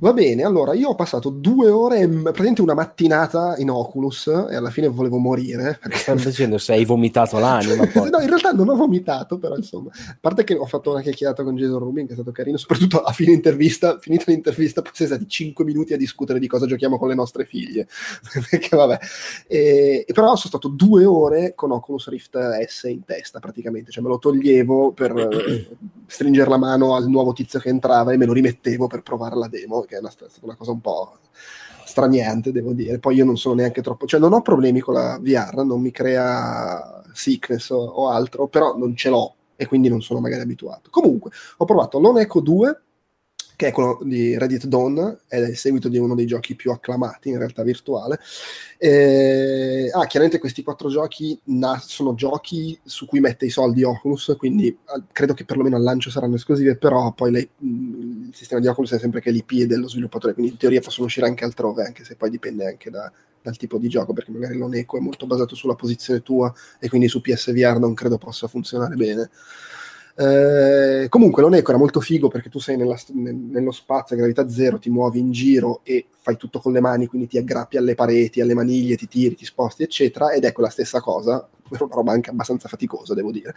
Va 0.00 0.12
bene, 0.12 0.44
allora 0.44 0.74
io 0.74 0.90
ho 0.90 0.94
passato 0.94 1.28
due 1.28 1.68
ore, 1.70 2.06
praticamente 2.06 2.62
una 2.62 2.74
mattinata 2.74 3.56
in 3.58 3.68
Oculus 3.68 4.28
e 4.48 4.54
alla 4.54 4.70
fine 4.70 4.86
volevo 4.86 5.18
morire. 5.18 5.76
Perché... 5.82 5.98
Stai 5.98 6.16
dicendo 6.16 6.56
se 6.56 6.74
hai 6.74 6.84
vomitato 6.84 7.36
l'anima 7.40 7.84
poi. 7.92 8.08
no, 8.08 8.20
in 8.20 8.28
realtà 8.28 8.52
non 8.52 8.68
ho 8.68 8.76
vomitato, 8.76 9.38
però 9.38 9.56
insomma, 9.56 9.90
a 9.90 10.16
parte 10.20 10.44
che 10.44 10.54
ho 10.54 10.66
fatto 10.66 10.92
una 10.92 11.00
chiacchierata 11.00 11.42
con 11.42 11.56
Jason 11.56 11.80
Rubin 11.80 12.06
che 12.06 12.12
è 12.12 12.14
stato 12.14 12.30
carino, 12.30 12.56
soprattutto 12.58 13.02
a 13.02 13.10
fine 13.10 13.32
intervista, 13.32 13.98
finita 13.98 14.26
l'intervista, 14.28 14.82
poi 14.82 14.92
siamo 14.94 15.14
stati 15.14 15.28
5 15.28 15.64
minuti 15.64 15.94
a 15.94 15.96
discutere 15.96 16.38
di 16.38 16.46
cosa 16.46 16.66
giochiamo 16.66 16.96
con 16.96 17.08
le 17.08 17.16
nostre 17.16 17.44
figlie. 17.44 17.88
perché 18.50 18.76
vabbè. 18.76 18.98
E, 19.48 20.04
e, 20.06 20.12
però 20.12 20.26
sono 20.36 20.38
stato 20.38 20.68
due 20.68 21.04
ore 21.06 21.54
con 21.56 21.72
Oculus 21.72 22.08
Rift 22.08 22.38
S 22.68 22.84
in 22.84 23.04
testa 23.04 23.40
praticamente, 23.40 23.90
cioè 23.90 24.04
me 24.04 24.10
lo 24.10 24.18
toglievo 24.20 24.92
per 24.92 25.10
eh, 25.16 25.76
stringere 26.06 26.48
la 26.48 26.56
mano 26.56 26.94
al 26.94 27.08
nuovo 27.08 27.32
tizio 27.32 27.58
che 27.58 27.68
entrava 27.68 28.12
e 28.12 28.16
me 28.16 28.26
lo 28.26 28.32
rimettevo 28.32 28.86
per 28.86 29.02
provare 29.02 29.34
la 29.34 29.48
demo 29.48 29.86
che 29.88 29.96
è 29.96 29.98
una, 29.98 30.10
stata 30.10 30.30
una 30.42 30.54
cosa 30.54 30.70
un 30.70 30.80
po' 30.80 31.18
straniante, 31.84 32.52
devo 32.52 32.72
dire. 32.72 32.98
Poi 32.98 33.16
io 33.16 33.24
non 33.24 33.36
sono 33.36 33.54
neanche 33.56 33.82
troppo, 33.82 34.06
cioè 34.06 34.20
non 34.20 34.32
ho 34.32 34.42
problemi 34.42 34.80
con 34.80 34.94
la 34.94 35.18
VR, 35.20 35.64
non 35.64 35.80
mi 35.80 35.90
crea 35.90 37.02
sickness 37.12 37.70
o, 37.70 37.78
o 37.78 38.08
altro, 38.10 38.46
però 38.46 38.76
non 38.76 38.94
ce 38.94 39.08
l'ho 39.08 39.34
e 39.56 39.66
quindi 39.66 39.88
non 39.88 40.02
sono 40.02 40.20
magari 40.20 40.42
abituato. 40.42 40.90
Comunque, 40.90 41.30
ho 41.56 41.64
provato 41.64 41.98
l'On 41.98 42.18
Echo 42.18 42.40
2 42.40 42.82
che 43.58 43.66
è 43.66 43.72
quello 43.72 43.98
di 44.04 44.38
Reddit 44.38 44.66
Dawn, 44.66 45.18
è 45.26 45.36
il 45.36 45.56
seguito 45.56 45.88
di 45.88 45.98
uno 45.98 46.14
dei 46.14 46.26
giochi 46.26 46.54
più 46.54 46.70
acclamati 46.70 47.30
in 47.30 47.38
realtà 47.38 47.64
virtuale. 47.64 48.20
Eh, 48.78 49.90
ah, 49.92 50.06
chiaramente 50.06 50.38
questi 50.38 50.62
quattro 50.62 50.88
giochi 50.88 51.36
na- 51.46 51.82
sono 51.84 52.14
giochi 52.14 52.78
su 52.84 53.04
cui 53.04 53.18
mette 53.18 53.46
i 53.46 53.50
soldi 53.50 53.82
Oculus, 53.82 54.36
quindi 54.38 54.78
credo 55.10 55.34
che 55.34 55.44
perlomeno 55.44 55.74
al 55.74 55.82
lancio 55.82 56.08
saranno 56.08 56.36
esclusive, 56.36 56.76
però 56.76 57.10
poi 57.12 57.32
le, 57.32 57.48
mm, 57.64 58.26
il 58.28 58.34
sistema 58.36 58.60
di 58.60 58.68
Oculus 58.68 58.92
è 58.92 58.98
sempre 59.00 59.20
che 59.20 59.32
l'IP 59.32 59.62
è 59.62 59.66
dello 59.66 59.88
sviluppatore, 59.88 60.34
quindi 60.34 60.52
in 60.52 60.56
teoria 60.56 60.80
possono 60.80 61.06
uscire 61.06 61.26
anche 61.26 61.42
altrove, 61.42 61.82
anche 61.82 62.04
se 62.04 62.14
poi 62.14 62.30
dipende 62.30 62.64
anche 62.64 62.90
da, 62.90 63.10
dal 63.42 63.56
tipo 63.56 63.78
di 63.78 63.88
gioco, 63.88 64.12
perché 64.12 64.30
magari 64.30 64.56
l'Oneco 64.56 64.98
è 64.98 65.00
molto 65.00 65.26
basato 65.26 65.56
sulla 65.56 65.74
posizione 65.74 66.22
tua 66.22 66.54
e 66.78 66.88
quindi 66.88 67.08
su 67.08 67.20
PSVR 67.20 67.80
non 67.80 67.94
credo 67.94 68.18
possa 68.18 68.46
funzionare 68.46 68.94
bene. 68.94 69.30
Eh, 70.20 71.06
comunque 71.08 71.42
l'Oneco 71.42 71.70
era 71.70 71.78
molto 71.78 72.00
figo 72.00 72.26
perché 72.26 72.48
tu 72.48 72.58
sei 72.58 72.76
nella, 72.76 72.96
nello 73.12 73.70
spazio 73.70 74.16
a 74.16 74.18
gravità 74.18 74.48
zero, 74.48 74.80
ti 74.80 74.90
muovi 74.90 75.20
in 75.20 75.30
giro 75.30 75.80
e 75.84 76.06
fai 76.20 76.36
tutto 76.36 76.58
con 76.58 76.72
le 76.72 76.80
mani, 76.80 77.06
quindi 77.06 77.28
ti 77.28 77.38
aggrappi 77.38 77.76
alle 77.76 77.94
pareti, 77.94 78.40
alle 78.40 78.54
maniglie, 78.54 78.96
ti 78.96 79.06
tiri, 79.06 79.36
ti 79.36 79.44
sposti, 79.44 79.84
eccetera, 79.84 80.32
ed 80.32 80.44
è 80.44 80.50
quella 80.50 80.70
stessa 80.70 81.00
cosa, 81.00 81.48
una 81.70 81.88
roba 81.88 82.10
anche 82.10 82.30
abbastanza 82.30 82.66
faticosa, 82.68 83.14
devo 83.14 83.30
dire. 83.30 83.54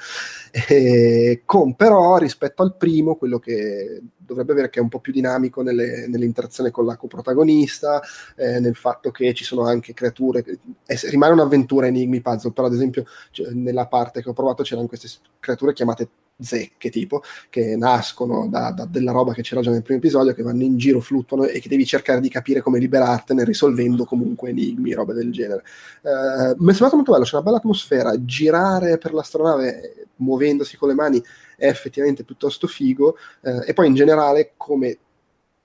E, 0.70 1.42
con 1.46 1.76
però 1.76 2.18
rispetto 2.18 2.62
al 2.62 2.76
primo, 2.78 3.16
quello 3.16 3.40
che 3.40 4.00
dovrebbe 4.16 4.52
avere 4.52 4.70
che 4.70 4.80
è 4.80 4.84
un 4.84 4.90
po' 4.90 5.00
più 5.00 5.12
dinamico 5.12 5.64
nelle, 5.64 6.06
nell'interazione 6.08 6.70
con 6.70 6.86
la 6.86 6.96
coprotagonista, 6.96 8.02
eh, 8.36 8.60
nel 8.60 8.76
fatto 8.76 9.10
che 9.10 9.34
ci 9.34 9.44
sono 9.44 9.66
anche 9.66 9.96
creature, 9.96 10.44
eh, 10.86 11.00
rimane 11.10 11.34
un'avventura 11.34 11.88
enigmi 11.88 12.22
puzzle, 12.22 12.52
però 12.52 12.68
ad 12.68 12.74
esempio 12.74 13.06
cioè, 13.32 13.50
nella 13.52 13.88
parte 13.88 14.22
che 14.22 14.30
ho 14.30 14.34
provato 14.34 14.62
c'erano 14.62 14.88
queste 14.88 15.10
creature 15.40 15.74
chiamate 15.74 16.10
zecche 16.42 16.90
tipo 16.90 17.22
che 17.50 17.76
nascono 17.76 18.48
da, 18.50 18.72
da, 18.72 18.86
della 18.86 19.12
roba 19.12 19.34
che 19.34 19.42
c'era 19.42 19.62
già 19.62 19.72
nel 19.72 19.84
primo 19.84 20.00
episodio 20.00 20.34
che 20.34 20.44
vanno 20.44 20.64
in 20.64 20.78
giro, 20.78 21.00
fluttuano 21.00 21.46
e 21.46 21.60
che 21.60 21.70
devi 21.70 21.86
cercare 21.86 22.20
di 22.20 22.30
capire 22.30 22.62
come 22.62 22.80
liberartene 22.80 23.44
risolvendo 23.44 24.06
comunque 24.06 24.50
enigmi, 24.50 24.94
roba 24.94 25.14
del 25.14 25.32
genere. 25.32 25.64
Uh, 26.02 26.56
mi 26.58 26.70
è 26.70 26.74
sembrato 26.74 26.96
molto 26.96 27.12
bello, 27.12 27.24
c'è 27.24 27.36
una 27.36 27.44
bella 27.44 27.58
atmosfera 27.58 28.26
girare 28.26 28.98
per 28.98 29.14
l'astronave 29.14 30.08
muovendosi 30.22 30.78
con 30.78 30.90
le 30.90 30.96
mani 30.96 31.24
è 31.58 31.68
effettivamente 31.68 32.24
piuttosto 32.24 32.68
figo 32.68 33.18
uh, 33.42 33.62
e 33.66 33.74
poi 33.74 33.88
in 33.88 33.96
generale 33.96 34.54
come 34.58 34.98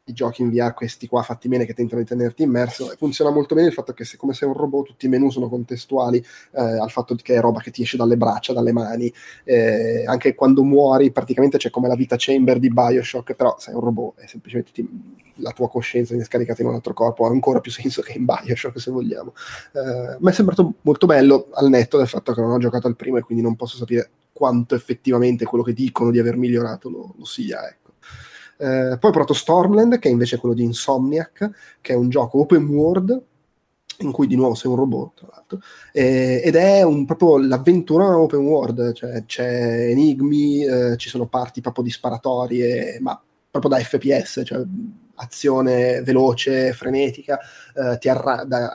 i 0.09 0.13
giochi 0.13 0.43
in 0.43 0.51
VR, 0.51 0.73
questi 0.73 1.09
qua 1.09 1.23
fatti 1.23 1.49
bene 1.49 1.65
che 1.65 1.75
tentano 1.75 2.01
di 2.01 2.07
tenerti 2.07 2.43
immerso, 2.45 2.93
funziona 2.97 3.31
molto 3.31 3.55
bene 3.55 3.69
il 3.69 3.73
fatto 3.73 3.93
che 3.93 4.05
se 4.05 4.17
come 4.17 4.35
sei 4.35 4.49
un 4.49 4.55
robot 4.55 4.87
tutti 4.87 5.07
i 5.07 5.09
menu 5.09 5.31
sono 5.31 5.49
contestuali 5.49 6.19
eh, 6.53 6.61
al 6.61 6.91
fatto 6.91 7.17
che 7.17 7.35
è 7.35 7.41
roba 7.41 7.61
che 7.61 7.71
ti 7.73 7.83
esce 7.83 7.97
dalle 7.97 8.17
braccia, 8.17 8.53
dalle 8.53 8.73
mani, 8.73 9.13
eh, 9.45 10.05
anche 10.07 10.35
quando 10.35 10.63
muori 10.63 11.11
praticamente 11.11 11.59
c'è 11.59 11.71
come 11.71 11.89
la 11.89 11.97
vita 11.97 12.15
chamber 12.17 12.59
di 12.59 12.71
Bioshock, 12.71 13.35
però 13.35 13.57
sei 13.59 13.75
un 13.75 13.81
robot 13.81 14.21
e 14.21 14.29
semplicemente 14.29 14.71
ti, 14.73 14.89
la 15.37 15.51
tua 15.51 15.69
coscienza 15.69 16.11
viene 16.11 16.25
scaricata 16.25 16.63
in 16.63 16.69
un 16.69 16.75
altro 16.75 16.95
corpo, 16.95 17.27
ha 17.27 17.31
ancora 17.31 17.61
più 17.61 17.73
senso 17.73 18.01
che 18.01 18.13
in 18.13 18.25
Bioshock 18.25 18.81
se 18.81 18.93
vogliamo. 18.93 19.35
Eh, 19.73 20.17
mi 20.21 20.31
è 20.31 20.33
sembrato 20.33 20.75
molto 20.83 21.07
bello 21.07 21.49
al 21.53 21.69
netto 21.69 21.99
del 21.99 22.07
fatto 22.07 22.33
che 22.33 22.41
non 22.41 22.53
ho 22.53 22.59
giocato 22.59 22.87
al 22.87 22.95
primo 22.95 23.17
e 23.17 23.23
quindi 23.23 23.43
non 23.43 23.57
posso 23.57 23.77
sapere 23.77 24.09
quanto 24.33 24.75
effettivamente 24.75 25.45
quello 25.47 25.65
che 25.65 25.73
dicono 25.73 26.11
di 26.11 26.19
aver 26.21 26.37
migliorato 26.37 26.89
lo, 26.91 27.15
lo 27.17 27.25
sia. 27.25 27.69
Ecco. 27.69 27.86
Eh, 28.59 28.97
poi 28.99 29.11
ho 29.11 29.13
provato 29.13 29.35
Stormland, 29.35 29.99
che 29.99 30.09
è 30.09 30.13
invece 30.13 30.39
quello 30.39 30.55
di 30.55 30.65
Insomniac, 30.65 31.51
che 31.81 31.93
è 31.93 31.97
un 31.97 32.09
gioco 32.09 32.41
open 32.41 32.67
world 32.67 33.23
in 34.01 34.13
cui 34.13 34.27
di 34.27 34.37
nuovo 34.37 34.55
sei 34.55 34.71
un 34.71 34.77
robot, 34.77 35.15
tra 35.15 35.29
l'altro, 35.31 35.61
eh, 35.93 36.43
ed 36.45 36.55
è 36.55 36.83
un, 36.83 37.07
proprio 37.07 37.39
l'avventura 37.39 38.19
open 38.19 38.41
world, 38.41 38.93
cioè 38.93 39.25
c'è 39.25 39.89
enigmi, 39.91 40.65
eh, 40.65 40.97
ci 40.97 41.09
sono 41.09 41.27
parti 41.27 41.61
proprio 41.61 41.85
di 41.85 41.91
sparatorie, 41.91 42.99
ma 43.01 43.19
proprio 43.51 43.71
da 43.71 43.83
FPS, 43.83 44.43
cioè 44.45 44.63
azione 45.17 46.03
veloce, 46.03 46.73
frenetica, 46.73 47.39
eh, 47.75 47.99
ti 47.99 48.09
arra- 48.09 48.45
da, 48.45 48.75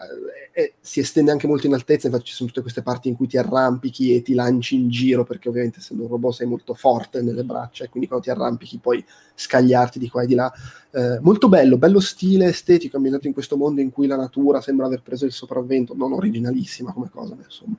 eh, 0.53 0.73
si 0.81 0.99
estende 0.99 1.31
anche 1.31 1.47
molto 1.47 1.67
in 1.67 1.73
altezza, 1.73 2.07
infatti 2.07 2.25
ci 2.25 2.33
sono 2.33 2.49
tutte 2.49 2.61
queste 2.61 2.81
parti 2.81 3.07
in 3.07 3.15
cui 3.15 3.27
ti 3.27 3.37
arrampichi 3.37 4.15
e 4.15 4.21
ti 4.21 4.33
lanci 4.33 4.75
in 4.75 4.89
giro, 4.89 5.23
perché 5.23 5.49
ovviamente 5.49 5.79
essendo 5.79 6.03
un 6.03 6.09
robot 6.09 6.33
sei 6.33 6.47
molto 6.47 6.73
forte 6.73 7.21
nelle 7.21 7.43
braccia, 7.43 7.85
e 7.85 7.89
quindi 7.89 8.07
quando 8.07 8.25
ti 8.25 8.31
arrampichi 8.31 8.77
puoi 8.79 9.03
scagliarti 9.33 9.97
di 9.97 10.09
qua 10.09 10.23
e 10.23 10.27
di 10.27 10.35
là. 10.35 10.51
Eh, 10.91 11.19
molto 11.21 11.47
bello, 11.47 11.77
bello 11.77 11.99
stile 11.99 12.47
estetico, 12.47 12.97
ambientato 12.97 13.27
in 13.27 13.33
questo 13.33 13.55
mondo 13.55 13.79
in 13.79 13.91
cui 13.91 14.07
la 14.07 14.17
natura 14.17 14.59
sembra 14.59 14.87
aver 14.87 15.01
preso 15.01 15.25
il 15.25 15.31
sopravvento, 15.31 15.95
non 15.95 16.11
originalissima 16.11 16.91
come 16.91 17.09
cosa, 17.09 17.33
ma 17.35 17.43
insomma 17.43 17.77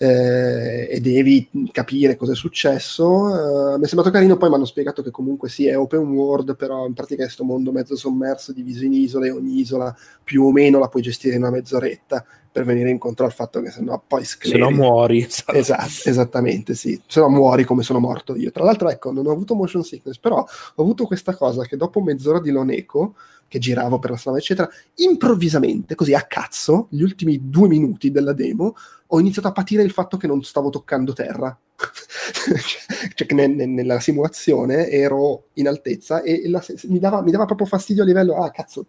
eh, 0.00 0.88
e 0.88 1.00
devi 1.00 1.48
capire 1.72 2.16
cosa 2.16 2.32
è 2.32 2.36
successo. 2.36 3.74
Eh, 3.74 3.78
mi 3.78 3.84
è 3.84 3.86
sembrato 3.88 4.12
carino, 4.12 4.36
poi 4.36 4.48
mi 4.48 4.54
hanno 4.54 4.64
spiegato 4.64 5.02
che 5.02 5.10
comunque 5.10 5.48
sì, 5.48 5.66
è 5.66 5.76
open 5.76 6.06
world, 6.12 6.56
però 6.56 6.86
in 6.86 6.94
pratica 6.94 7.22
è 7.22 7.24
questo 7.24 7.44
mondo 7.44 7.72
mezzo 7.72 7.96
sommerso, 7.96 8.52
diviso 8.52 8.84
in 8.84 8.92
isole, 8.92 9.30
ogni 9.30 9.58
isola 9.58 9.94
più 10.22 10.44
o 10.44 10.52
meno 10.52 10.78
la 10.78 10.88
puoi 10.88 11.02
gestire 11.02 11.34
in 11.34 11.42
una 11.42 11.50
mezz'oretta 11.50 12.24
per 12.50 12.64
venire 12.64 12.90
incontro 12.90 13.26
al 13.26 13.32
fatto 13.32 13.60
che 13.60 13.70
sennò 13.70 14.00
poi 14.06 14.24
scleri. 14.24 14.56
Se 14.56 14.58
no 14.58 14.70
muori. 14.70 15.26
Esatto, 15.58 16.08
esattamente, 16.08 16.74
sì. 16.74 17.00
Se 17.06 17.20
no 17.20 17.28
muori 17.28 17.64
come 17.64 17.82
sono 17.82 17.98
morto 17.98 18.36
io. 18.36 18.52
Tra 18.52 18.64
l'altro, 18.64 18.88
ecco, 18.88 19.12
non 19.12 19.26
ho 19.26 19.32
avuto 19.32 19.54
motion 19.54 19.82
sickness, 19.82 20.18
però 20.18 20.36
ho 20.38 20.82
avuto 20.82 21.06
questa 21.06 21.34
cosa 21.34 21.64
che 21.64 21.76
dopo 21.76 22.00
mezz'ora 22.00 22.40
di 22.40 22.50
Loneco, 22.50 23.14
che 23.48 23.58
giravo 23.58 23.98
per 23.98 24.10
la 24.10 24.16
strada, 24.16 24.38
eccetera, 24.38 24.68
improvvisamente, 24.96 25.94
così 25.94 26.14
a 26.14 26.22
cazzo, 26.22 26.86
gli 26.90 27.02
ultimi 27.02 27.48
due 27.48 27.66
minuti 27.66 28.10
della 28.10 28.34
demo, 28.34 28.76
ho 29.06 29.20
iniziato 29.20 29.48
a 29.48 29.52
patire 29.52 29.82
il 29.82 29.90
fatto 29.90 30.16
che 30.18 30.26
non 30.26 30.42
stavo 30.44 30.68
toccando 30.68 31.12
terra. 31.14 31.58
cioè 33.14 33.26
che 33.26 33.34
ne, 33.34 33.46
ne, 33.46 33.66
nella 33.66 34.00
simulazione 34.00 34.88
ero 34.90 35.46
in 35.54 35.68
altezza 35.68 36.22
e 36.22 36.48
la, 36.48 36.62
mi, 36.88 36.98
dava, 36.98 37.22
mi, 37.22 37.30
dava, 37.30 37.44
proprio 37.44 37.66
fastidio 37.66 38.02
a 38.02 38.06
livello, 38.06 38.42
ah 38.42 38.50
cazzo, 38.50 38.86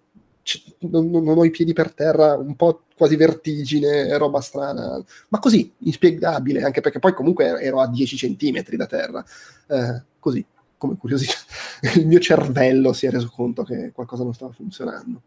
non, 0.79 1.09
non, 1.09 1.27
ho 1.27 1.45
i 1.45 1.51
piedi 1.51 1.73
per 1.73 1.93
terra, 1.93 2.35
un 2.35 2.55
po' 2.55 2.83
quasi 2.97 3.15
vertigine, 3.15 4.17
roba 4.17 4.41
strana, 4.41 5.01
ma 5.29 5.39
così, 5.39 5.71
inspiegabile, 5.79 6.63
anche 6.63 6.81
perché 6.81 6.99
poi 6.99 7.13
comunque 7.13 7.61
ero 7.61 7.79
a 7.79 7.87
10 7.87 8.17
centimetri 8.17 8.75
da 8.75 8.87
terra, 8.87 9.23
eh, 9.67 10.03
così, 10.17 10.43
come 10.79 10.97
curiosità. 10.97 11.35
Il 11.95 12.07
mio 12.07 12.19
cervello 12.19 12.93
si 12.93 13.05
è 13.05 13.11
reso 13.11 13.29
conto 13.29 13.63
che 13.63 13.91
qualcosa 13.93 14.23
non 14.23 14.33
stava 14.33 14.51
funzionando. 14.51 15.21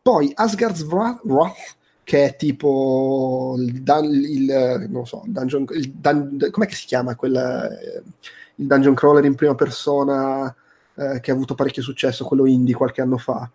Poi 0.00 0.30
Asgard's 0.32 0.82
Wrath, 0.82 1.76
che 2.04 2.26
è 2.26 2.36
tipo 2.36 3.56
il, 3.58 3.82
il 3.84 4.86
non 4.88 5.04
so, 5.04 5.22
il 5.24 5.32
dungeon, 5.32 5.66
il 5.70 5.90
dun, 5.90 6.48
com'è 6.52 6.66
che 6.66 6.76
si 6.76 6.86
chiama 6.86 7.16
quella, 7.16 7.68
eh, 7.68 8.02
il 8.54 8.66
dungeon 8.68 8.94
crawler 8.94 9.24
in 9.24 9.34
prima 9.34 9.56
persona 9.56 10.54
eh, 10.94 11.18
che 11.20 11.30
ha 11.32 11.34
avuto 11.34 11.56
parecchio 11.56 11.82
successo, 11.82 12.24
quello 12.24 12.46
indie 12.46 12.76
qualche 12.76 13.00
anno 13.00 13.18
fa. 13.18 13.50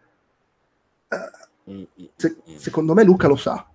Uh, 1.08 1.88
se, 2.18 2.38
secondo 2.58 2.94
me 2.94 3.04
Luca 3.04 3.28
lo 3.28 3.38
sa. 3.38 3.71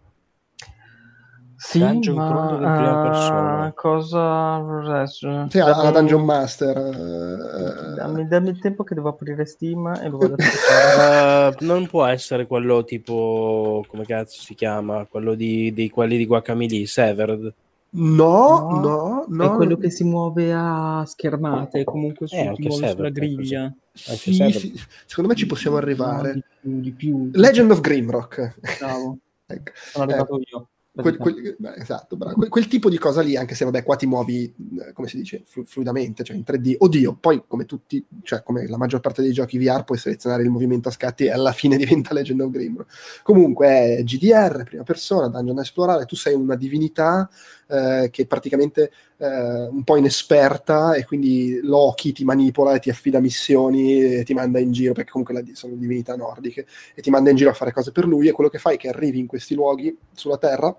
Sì, 1.66 1.80
Dungeon 1.80 2.16
ma, 2.16 2.50
in 2.52 2.56
prima 2.58 3.02
persona. 3.02 3.66
Uh, 3.66 3.74
cosa... 3.74 5.46
Sì, 5.48 5.58
alla 5.58 5.90
Dungeon 5.90 6.24
Master. 6.24 6.76
Uh, 6.76 7.94
dammi, 7.96 8.28
dammi, 8.28 8.50
il 8.50 8.60
tempo 8.60 8.84
che 8.84 8.94
devo 8.94 9.08
aprire 9.08 9.44
Steam 9.46 9.84
e 10.00 10.08
lo 10.08 10.18
vado 10.18 10.36
a 10.38 11.48
uh, 11.58 11.64
Non 11.64 11.88
può 11.88 12.04
essere 12.04 12.46
quello 12.46 12.84
tipo... 12.84 13.84
come 13.88 14.04
cazzo 14.04 14.40
si 14.40 14.54
chiama? 14.54 15.06
Quello 15.10 15.34
di, 15.34 15.72
di 15.72 15.90
quelli 15.90 16.16
di 16.16 16.24
Guacamole, 16.24 16.86
Severed. 16.86 17.52
No, 17.88 18.80
no, 18.80 19.24
no, 19.26 19.44
È 19.44 19.56
quello 19.56 19.76
che 19.76 19.90
si 19.90 20.04
muove 20.04 20.52
a 20.52 21.02
schermate, 21.04 21.82
comunque 21.82 22.28
su, 22.28 22.36
eh, 22.36 22.54
muove 22.58 22.90
sulla 22.90 23.10
griglia. 23.10 23.74
Sì, 23.92 24.34
sì, 24.34 24.80
secondo 25.04 25.30
me 25.30 25.36
ci 25.36 25.46
possiamo 25.46 25.78
arrivare. 25.78 26.34
No, 26.34 26.34
di 26.34 26.44
più, 26.60 26.80
di 26.80 26.92
più. 26.92 27.30
Legend 27.32 27.70
of 27.72 27.80
Grimrock. 27.80 28.78
Bravo. 28.78 29.18
ecco. 29.46 29.72
Sono 29.74 30.04
arrivato 30.04 30.38
eh. 30.38 30.42
io. 30.48 30.68
Quel, 30.96 31.18
quel, 31.18 31.56
esatto, 31.76 32.16
quel, 32.16 32.48
quel, 32.48 32.68
tipo 32.68 32.88
di 32.88 32.96
cosa 32.96 33.20
lì, 33.20 33.36
anche 33.36 33.54
se 33.54 33.66
vabbè, 33.66 33.82
qua 33.82 33.96
ti 33.96 34.06
muovi, 34.06 34.44
eh, 34.80 34.92
come 34.92 35.08
si 35.08 35.18
dice, 35.18 35.42
flu- 35.44 35.66
fluidamente, 35.66 36.24
cioè 36.24 36.36
in 36.36 36.42
3D. 36.46 36.76
Oddio, 36.78 37.18
poi 37.20 37.42
come 37.46 37.66
tutti, 37.66 38.02
cioè 38.22 38.42
come 38.42 38.66
la 38.66 38.78
maggior 38.78 39.00
parte 39.00 39.20
dei 39.20 39.32
giochi 39.32 39.58
VR, 39.58 39.84
puoi 39.84 39.98
selezionare 39.98 40.42
il 40.42 40.48
movimento 40.48 40.88
a 40.88 40.92
scatti 40.92 41.24
e 41.24 41.30
alla 41.30 41.52
fine 41.52 41.76
diventa 41.78 42.14
Legend 42.14 42.40
of 42.40 42.50
Grimrock. 42.50 43.22
Comunque 43.22 43.66
è 43.68 44.02
GDR, 44.04 44.64
prima 44.64 44.84
persona, 44.84 45.28
dungeon 45.28 45.58
a 45.58 45.62
esplorare, 45.62 46.06
tu 46.06 46.16
sei 46.16 46.34
una 46.34 46.56
divinità 46.56 47.28
eh, 47.68 48.08
che 48.10 48.22
è 48.22 48.26
praticamente 48.26 48.90
eh, 49.18 49.66
un 49.66 49.82
po' 49.84 49.96
inesperta 49.96 50.94
e 50.94 51.04
quindi 51.04 51.60
Loki 51.62 52.12
ti 52.12 52.24
manipola 52.24 52.74
e 52.74 52.78
ti 52.78 52.88
affida 52.88 53.20
missioni 53.20 54.02
e 54.02 54.24
ti 54.24 54.32
manda 54.32 54.58
in 54.60 54.72
giro, 54.72 54.94
perché 54.94 55.10
comunque 55.10 55.44
sono 55.52 55.74
divinità 55.74 56.16
nordiche, 56.16 56.66
e 56.94 57.02
ti 57.02 57.10
manda 57.10 57.28
in 57.28 57.36
giro 57.36 57.50
a 57.50 57.54
fare 57.54 57.72
cose 57.72 57.92
per 57.92 58.06
lui 58.06 58.28
e 58.28 58.32
quello 58.32 58.48
che 58.48 58.58
fai 58.58 58.76
è 58.76 58.78
che 58.78 58.88
arrivi 58.88 59.18
in 59.18 59.26
questi 59.26 59.54
luoghi 59.54 59.94
sulla 60.12 60.38
Terra 60.38 60.74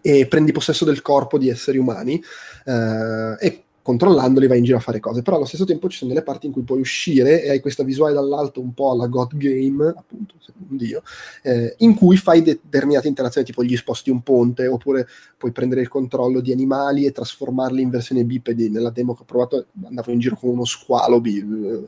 e 0.00 0.26
prendi 0.26 0.52
possesso 0.52 0.84
del 0.84 1.02
corpo 1.02 1.38
di 1.38 1.48
esseri 1.48 1.78
umani 1.78 2.22
eh, 2.64 3.36
e 3.38 3.60
controllandoli 3.86 4.48
vai 4.48 4.58
in 4.58 4.64
giro 4.64 4.78
a 4.78 4.80
fare 4.80 4.98
cose, 4.98 5.22
però 5.22 5.36
allo 5.36 5.44
stesso 5.44 5.64
tempo 5.64 5.88
ci 5.88 5.98
sono 5.98 6.10
delle 6.10 6.24
parti 6.24 6.46
in 6.46 6.52
cui 6.52 6.62
puoi 6.62 6.80
uscire 6.80 7.44
e 7.44 7.50
hai 7.50 7.60
questa 7.60 7.84
visuale 7.84 8.14
dall'alto 8.14 8.60
un 8.60 8.74
po' 8.74 8.90
alla 8.90 9.06
God 9.06 9.36
Game, 9.36 9.86
appunto, 9.96 10.34
secondo 10.40 10.74
Dio, 10.74 11.04
eh, 11.42 11.76
in 11.78 11.94
cui 11.94 12.16
fai 12.16 12.42
determinate 12.42 13.06
interazioni, 13.06 13.46
tipo 13.46 13.62
gli 13.62 13.76
sposti 13.76 14.10
un 14.10 14.24
ponte, 14.24 14.66
oppure 14.66 15.06
puoi 15.38 15.52
prendere 15.52 15.82
il 15.82 15.88
controllo 15.88 16.40
di 16.40 16.50
animali 16.50 17.04
e 17.04 17.12
trasformarli 17.12 17.80
in 17.80 17.90
versione 17.90 18.24
bipedi. 18.24 18.70
Nella 18.70 18.90
demo 18.90 19.14
che 19.14 19.22
ho 19.22 19.24
provato 19.24 19.66
andavo 19.84 20.10
in 20.10 20.18
giro 20.18 20.34
con 20.34 20.50
uno 20.50 20.64
squalo 20.64 21.20
bi- 21.20 21.38
eh, 21.38 21.84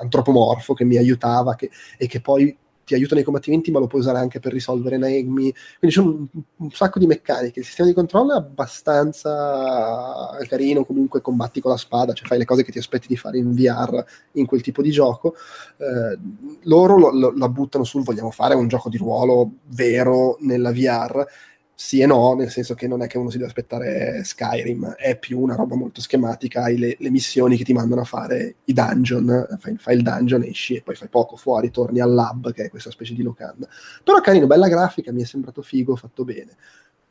antropomorfo 0.00 0.74
che 0.74 0.84
mi 0.84 0.96
aiutava 0.96 1.54
che, 1.54 1.70
e 1.98 2.08
che 2.08 2.20
poi 2.20 2.56
ti 2.92 2.94
aiuta 2.94 3.14
nei 3.14 3.24
combattimenti, 3.24 3.70
ma 3.70 3.78
lo 3.78 3.86
puoi 3.86 4.02
usare 4.02 4.18
anche 4.18 4.38
per 4.38 4.52
risolvere 4.52 4.96
enigmi. 4.96 5.52
Quindi 5.78 5.96
c'è 5.96 6.00
un, 6.00 6.26
un, 6.56 6.70
sacco 6.70 6.98
di 6.98 7.06
meccaniche. 7.06 7.60
Il 7.60 7.64
sistema 7.64 7.88
di 7.88 7.94
controllo 7.94 8.34
è 8.34 8.36
abbastanza 8.36 10.36
carino. 10.46 10.84
Comunque 10.84 11.20
combatti 11.20 11.60
con 11.60 11.70
la 11.70 11.76
spada, 11.76 12.12
cioè 12.12 12.26
fai 12.26 12.38
le 12.38 12.44
cose 12.44 12.64
che 12.64 12.72
ti 12.72 12.78
aspetti 12.78 13.08
di 13.08 13.16
fare 13.16 13.38
in 13.38 13.54
VR 13.54 14.04
in 14.32 14.46
quel 14.46 14.60
tipo 14.60 14.82
di 14.82 14.90
gioco. 14.90 15.34
Eh, 15.78 16.18
loro 16.64 16.98
lo, 16.98 17.10
lo, 17.10 17.32
la 17.36 17.48
buttano 17.48 17.84
sul 17.84 18.02
vogliamo 18.02 18.30
fare 18.30 18.54
un 18.54 18.68
gioco 18.68 18.88
di 18.88 18.98
ruolo 18.98 19.52
vero 19.68 20.36
nella 20.40 20.72
VR 20.72 21.26
sì 21.84 21.98
e 21.98 22.06
no, 22.06 22.34
nel 22.34 22.48
senso 22.48 22.74
che 22.74 22.86
non 22.86 23.02
è 23.02 23.08
che 23.08 23.18
uno 23.18 23.28
si 23.28 23.38
deve 23.38 23.48
aspettare 23.48 24.22
Skyrim, 24.22 24.94
è 24.94 25.18
più 25.18 25.40
una 25.40 25.56
roba 25.56 25.74
molto 25.74 26.00
schematica, 26.00 26.62
hai 26.62 26.78
le, 26.78 26.96
le 26.96 27.10
missioni 27.10 27.56
che 27.56 27.64
ti 27.64 27.72
mandano 27.72 28.02
a 28.02 28.04
fare 28.04 28.54
i 28.66 28.72
dungeon, 28.72 29.58
fai, 29.58 29.76
fai, 29.78 29.96
il 29.96 30.02
dungeon, 30.02 30.44
esci 30.44 30.76
e 30.76 30.82
poi 30.82 30.94
fai 30.94 31.08
poco 31.08 31.34
fuori, 31.34 31.72
torni 31.72 31.98
al 31.98 32.14
lab, 32.14 32.52
che 32.52 32.66
è 32.66 32.70
questa 32.70 32.92
specie 32.92 33.14
di 33.14 33.22
locanda. 33.22 33.66
Però 34.04 34.20
carino, 34.20 34.46
bella 34.46 34.68
grafica, 34.68 35.10
mi 35.10 35.22
è 35.22 35.24
sembrato 35.24 35.60
figo, 35.60 35.96
fatto 35.96 36.24
bene. 36.24 36.52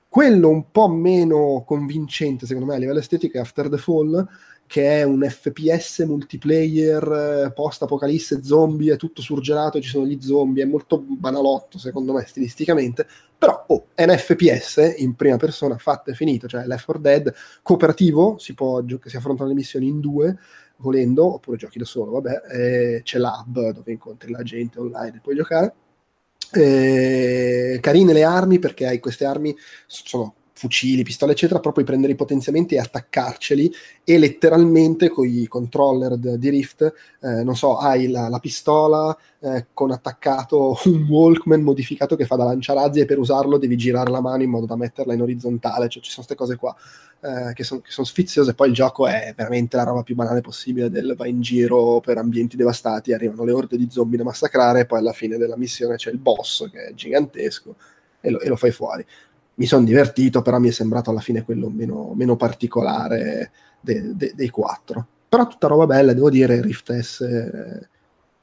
Quello 0.08 0.48
un 0.48 0.72
po' 0.72 0.88
meno 0.88 1.64
convincente, 1.66 2.45
secondo 2.45 2.69
me, 2.69 2.75
a 2.75 2.80
livello 2.80 3.00
estetico 3.00 3.38
è 3.38 3.41
After 3.41 3.67
the 3.67 3.77
Fall, 3.77 4.25
che 4.72 5.00
è 5.00 5.03
un 5.03 5.22
FPS 5.30 6.00
multiplayer 6.08 7.03
eh, 7.48 7.51
post-apocalisse 7.51 8.41
zombie, 8.41 8.93
è 8.93 8.95
tutto 8.95 9.22
surgelato, 9.22 9.82
ci 9.82 9.90
sono 9.90 10.06
gli 10.06 10.17
zombie, 10.22 10.64
è 10.64 10.66
molto 10.66 10.98
banalotto 10.98 11.77
secondo 11.77 12.14
me 12.14 12.24
stilisticamente, 12.25 13.06
però 13.38 13.66
oh, 13.67 13.88
è 13.93 14.06
un 14.06 14.17
FPS 14.17 14.93
in 15.00 15.16
prima 15.16 15.35
persona 15.35 15.77
fatto 15.77 16.11
e 16.11 16.14
finito, 16.14 16.48
cioè 16.48 16.66
Left 16.66 16.85
4 16.85 17.01
Dead 17.01 17.33
cooperativo, 17.61 18.38
si, 18.38 18.53
può, 18.53 18.82
si 19.03 19.17
affrontano 19.17 19.50
le 19.50 19.56
missioni 19.56 19.88
in 19.88 20.00
due, 20.00 20.38
volendo, 20.77 21.33
oppure 21.33 21.58
giochi 21.58 21.77
da 21.77 21.83
solo, 21.83 22.11
vabbè, 22.11 23.01
c'è 23.03 23.19
l'hub 23.19 23.72
dove 23.72 23.91
incontri 23.91 24.32
la 24.32 24.41
gente 24.41 24.80
online 24.80 25.17
e 25.17 25.19
puoi 25.19 25.35
giocare. 25.35 25.74
Eh, 26.53 27.77
carine 27.82 28.14
le 28.14 28.24
armi 28.24 28.58
perché 28.58 28.88
hai 28.88 29.01
queste 29.01 29.25
armi, 29.25 29.53
sono 29.85 30.35
fucili, 30.62 31.02
pistole, 31.02 31.32
eccetera, 31.32 31.60
puoi 31.60 31.84
prendere 31.84 32.14
i 32.14 32.16
potenziamenti 32.16 32.76
e 32.76 32.80
attaccarceli 32.80 33.74
e 34.04 34.20
letteralmente 34.20 35.10
con 35.10 35.26
i 35.26 35.48
controller 35.48 36.18
d- 36.18 36.36
di 36.36 36.50
Rift, 36.50 36.94
eh, 37.20 37.44
non 37.44 37.56
so, 37.56 37.78
hai 37.78 38.08
la, 38.08 38.30
la 38.30 38.38
pistola 38.38 39.18
eh, 39.40 39.66
con 39.74 39.90
attaccato 39.90 40.78
un 40.86 41.08
Walkman 41.10 41.62
modificato 41.62 42.16
che 42.16 42.28
fa 42.28 42.36
da 42.36 42.44
lanciarazzi 42.44 43.00
e 43.00 43.06
per 43.06 43.18
usarlo 43.18 43.58
devi 43.58 43.76
girare 43.76 44.12
la 44.12 44.22
mano 44.22 44.44
in 44.44 44.52
modo 44.52 44.68
da 44.68 44.76
metterla 44.76 45.16
in 45.16 45.24
orizzontale, 45.24 45.90
cioè 45.90 46.04
ci 46.04 46.12
sono 46.12 46.28
queste 46.28 46.36
cose 46.36 46.58
qua 46.58 46.76
eh, 47.22 47.54
che 47.54 47.64
sono 47.64 47.82
son 47.84 48.06
sfiziose, 48.06 48.54
poi 48.54 48.68
il 48.68 48.76
gioco 48.76 49.08
è 49.08 49.34
veramente 49.36 49.78
la 49.78 49.84
roba 49.84 50.04
più 50.04 50.14
banale 50.14 50.42
possibile 50.42 50.92
del 50.92 51.16
vai 51.18 51.32
in 51.32 51.42
giro 51.42 52.02
per 52.02 52.20
ambienti 52.20 52.56
devastati, 52.56 53.14
arrivano 53.14 53.46
le 53.46 53.52
orde 53.52 53.78
di 53.78 53.88
zombie 53.90 54.20
da 54.20 54.24
massacrare 54.24 54.82
e 54.82 54.86
poi 54.86 55.00
alla 55.00 55.14
fine 55.14 55.38
della 55.38 55.58
missione 55.58 55.96
c'è 55.96 56.12
il 56.12 56.20
boss 56.20 56.70
che 56.70 56.86
è 56.90 56.94
gigantesco 56.94 57.76
e 58.22 58.30
lo, 58.30 58.40
e 58.40 58.48
lo 58.48 58.56
fai 58.56 58.72
fuori 58.72 59.04
mi 59.56 59.66
sono 59.66 59.86
divertito, 59.86 60.42
però 60.42 60.60
mi 60.60 60.70
è 60.70 60.72
sembrato 60.72 61.10
alla 61.10 61.20
fine 61.20 61.44
quello 61.44 61.70
meno, 61.70 62.14
meno 62.16 62.36
particolare 62.36 63.52
de, 63.80 64.16
de, 64.16 64.34
dei 64.36 64.50
quattro. 64.50 65.06
Però 65.28 65.48
tutta 65.48 65.68
roba 65.68 65.86
bella, 65.86 66.14
devo 66.14 66.30
dire, 66.30 66.62
Rift 66.62 66.98
S 66.98 67.22
eh, 67.22 67.88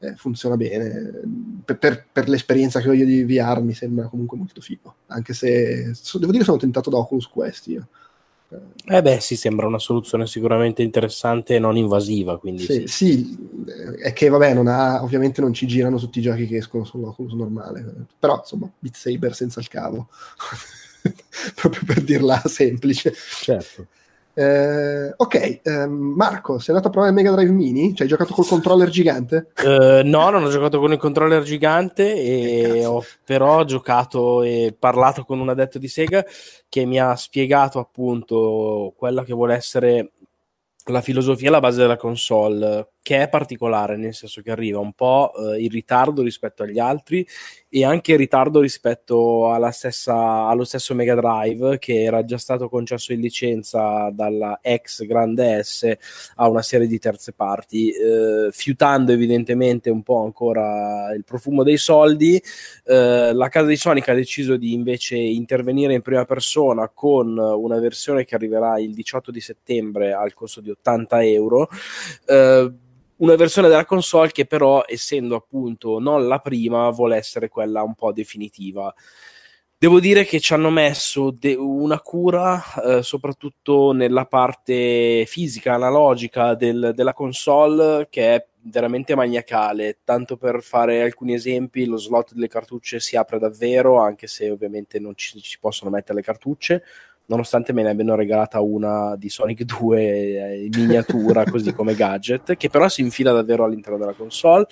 eh, 0.07 0.15
funziona 0.17 0.57
bene. 0.57 1.21
per, 1.65 2.07
per, 2.11 2.29
l'esperienza 2.29 2.81
che 2.81 2.89
ho 2.89 2.93
io 2.93 3.05
di 3.05 3.25
VR 3.25 3.61
mi 3.61 3.75
sembra 3.75 4.09
comunque 4.09 4.39
molto 4.39 4.61
figo, 4.61 4.95
anche 5.07 5.35
se 5.35 5.93
devo 6.15 6.33
dire 6.33 6.45
sono 6.45 6.57
tentato 6.57 6.89
da 6.89 6.99
Oculus 6.99 7.27
Quest 7.27 7.67
io. 7.67 7.89
Eh 8.87 9.03
beh, 9.03 9.21
sì, 9.21 9.37
sembra 9.37 9.67
una 9.67 9.79
soluzione 9.79 10.27
sicuramente 10.27 10.83
interessante 10.83 11.57
e 11.57 11.59
non 11.59 11.77
invasiva. 11.77 12.39
Quindi 12.39 12.63
sì, 12.63 12.87
sì. 12.87 12.87
sì 12.87 13.37
è 14.01 14.15
che 14.15 14.31
vabbè, 14.31 14.55
non 14.55 14.69
ha, 14.69 15.03
ovviamente 15.03 15.43
non 15.43 15.53
ci 15.53 15.67
girano 15.67 15.99
tutti 15.99 16.21
i 16.21 16.23
giochi 16.23 16.47
che 16.47 16.57
escono 16.57 16.85
sull'Oculus 16.85 17.35
normale, 17.35 18.07
però 18.19 18.39
insomma, 18.39 18.71
Beat 18.79 18.95
Saber 18.95 19.35
senza 19.35 19.61
il 19.61 19.69
cavo, 19.69 20.09
proprio 21.55 21.83
per 21.87 22.03
dirla 22.03 22.43
semplice. 22.45 23.13
Certo. 23.15 23.87
Eh, 24.39 25.13
ok, 25.17 25.61
eh, 25.65 25.87
Marco, 25.89 26.61
sei 26.61 26.73
andato 26.73 26.87
a 26.87 26.91
provare 26.93 27.13
il 27.13 27.19
Mega 27.19 27.35
Drive 27.35 27.51
Mini? 27.51 27.89
Cioè, 27.89 28.03
hai 28.03 28.07
giocato 28.07 28.33
col 28.33 28.47
controller 28.47 28.89
gigante? 28.89 29.51
Uh, 29.65 30.03
no, 30.05 30.31
non 30.31 30.45
ho 30.45 30.49
giocato 30.49 30.79
con 30.79 30.93
il 30.93 30.99
controller 30.99 31.43
gigante, 31.43 32.15
e 32.15 32.87
ho, 32.87 33.05
però 33.25 33.59
ho 33.59 33.65
giocato 33.65 34.45
e 34.45 34.73
parlato 34.79 35.25
con 35.25 35.41
un 35.41 35.49
addetto 35.49 35.81
di 35.81 35.89
Sega 35.89 36.25
che 36.69 36.85
mi 36.85 37.01
ha 37.01 37.17
spiegato 37.17 37.81
appunto 37.81 38.95
quella 38.97 39.25
che 39.25 39.33
vuole 39.33 39.57
essere 39.57 40.13
la 40.85 41.01
filosofia 41.01 41.49
alla 41.49 41.59
base 41.59 41.81
della 41.81 41.97
console, 41.97 42.91
che 43.09 43.23
è 43.23 43.29
particolare, 43.31 43.97
nel 43.97 44.13
senso 44.13 44.43
che 44.43 44.51
arriva 44.51 44.81
un 44.81 44.93
po' 44.93 45.33
eh, 45.35 45.63
in 45.63 45.71
ritardo 45.71 46.21
rispetto 46.21 46.63
agli 46.63 46.79
altri 46.79 47.27
e 47.71 47.83
anche 47.83 48.13
in 48.13 48.19
ritardo 48.19 48.61
rispetto 48.61 49.51
stessa, 49.71 50.47
allo 50.47 50.65
stesso 50.65 50.95
Mega 50.95 51.15
Drive, 51.15 51.79
che 51.79 52.03
era 52.03 52.23
già 52.27 52.37
stato 52.37 52.69
concesso 52.69 53.15
in 53.15 53.21
licenza 53.21 54.11
dalla 54.13 54.59
ex 54.61 55.07
Grande 55.07 55.63
S 55.63 55.91
a 56.35 56.51
una 56.51 56.61
serie 56.61 56.87
di 56.87 56.99
terze 56.99 57.33
parti, 57.33 57.91
eh, 57.91 58.51
fiutando 58.51 59.13
evidentemente 59.13 59.89
un 59.89 60.03
po' 60.03 60.23
ancora 60.23 61.11
il 61.15 61.25
profumo 61.25 61.63
dei 61.63 61.79
soldi. 61.79 62.39
Eh, 62.85 63.33
la 63.33 63.49
casa 63.49 63.69
di 63.69 63.77
Sonic 63.77 64.07
ha 64.11 64.15
deciso 64.15 64.59
di 64.59 64.75
invece 64.75 65.17
intervenire 65.17 65.95
in 65.95 66.03
prima 66.03 66.27
persona 66.27 66.91
con 66.93 67.39
una 67.39 67.79
versione 67.79 68.27
che 68.27 68.35
arriverà 68.35 68.79
il 68.79 68.93
18 68.93 69.31
di 69.31 69.41
settembre 69.41 70.13
al 70.13 70.35
costo 70.35 70.61
di 70.61 70.69
80 70.69 71.25
euro. 71.25 71.71
Eh, 72.27 72.73
una 73.19 73.37
versione 73.37 73.69
della 73.69 73.85
console 73.85 74.31
che 74.33 74.47
però, 74.47 74.85
essendo 74.87 75.37
appunto 75.37 75.99
non 75.99 76.27
la 76.29 76.39
prima, 76.39 76.91
vuole 76.91 77.17
essere 77.17 77.49
quella 77.49 77.83
un 77.83 77.95
po' 77.95 78.13
definitiva. 78.13 78.93
Devo 79.81 80.01
dire 80.01 80.25
che 80.25 80.41
ci 80.41 80.55
hanno 80.55 80.71
messo 80.71 81.31
de- 81.31 81.55
una 81.55 82.01
cura, 82.01 82.61
eh, 82.85 83.03
soprattutto 83.03 83.93
nella 83.93 84.25
parte 84.27 85.25
fisica, 85.27 85.75
analogica 85.75 86.55
del- 86.55 86.93
della 86.97 87.13
console, 87.13 88.09
che 88.11 88.35
è 88.35 88.47
veramente 88.63 89.15
maniacale. 89.15 89.99
Tanto 90.03 90.37
per 90.37 90.63
fare 90.63 91.01
alcuni 91.03 91.35
esempi, 91.35 91.85
lo 91.87 91.97
slot 91.97 92.35
delle 92.35 92.49
cartucce 92.49 92.99
si 92.99 93.17
apre 93.17 93.39
davvero, 93.39 93.99
anche 94.01 94.27
se 94.27 94.51
ovviamente 94.51 94.99
non 94.99 95.15
ci, 95.17 95.41
ci 95.41 95.59
possono 95.61 95.91
mettere 95.91 96.15
le 96.19 96.25
cartucce 96.25 96.83
nonostante 97.29 97.73
me 97.73 97.83
ne 97.83 97.91
abbiano 97.91 98.15
regalata 98.15 98.61
una 98.61 99.17
di 99.17 99.29
Sonic 99.29 99.63
2 99.65 100.01
eh, 100.01 100.65
in 100.65 100.71
miniatura, 100.77 101.45
così 101.45 101.73
come 101.73 101.95
gadget, 101.95 102.57
che 102.57 102.69
però 102.69 102.89
si 102.89 103.01
infila 103.01 103.33
davvero 103.33 103.65
all'interno 103.65 103.99
della 103.99 104.15
console, 104.15 104.67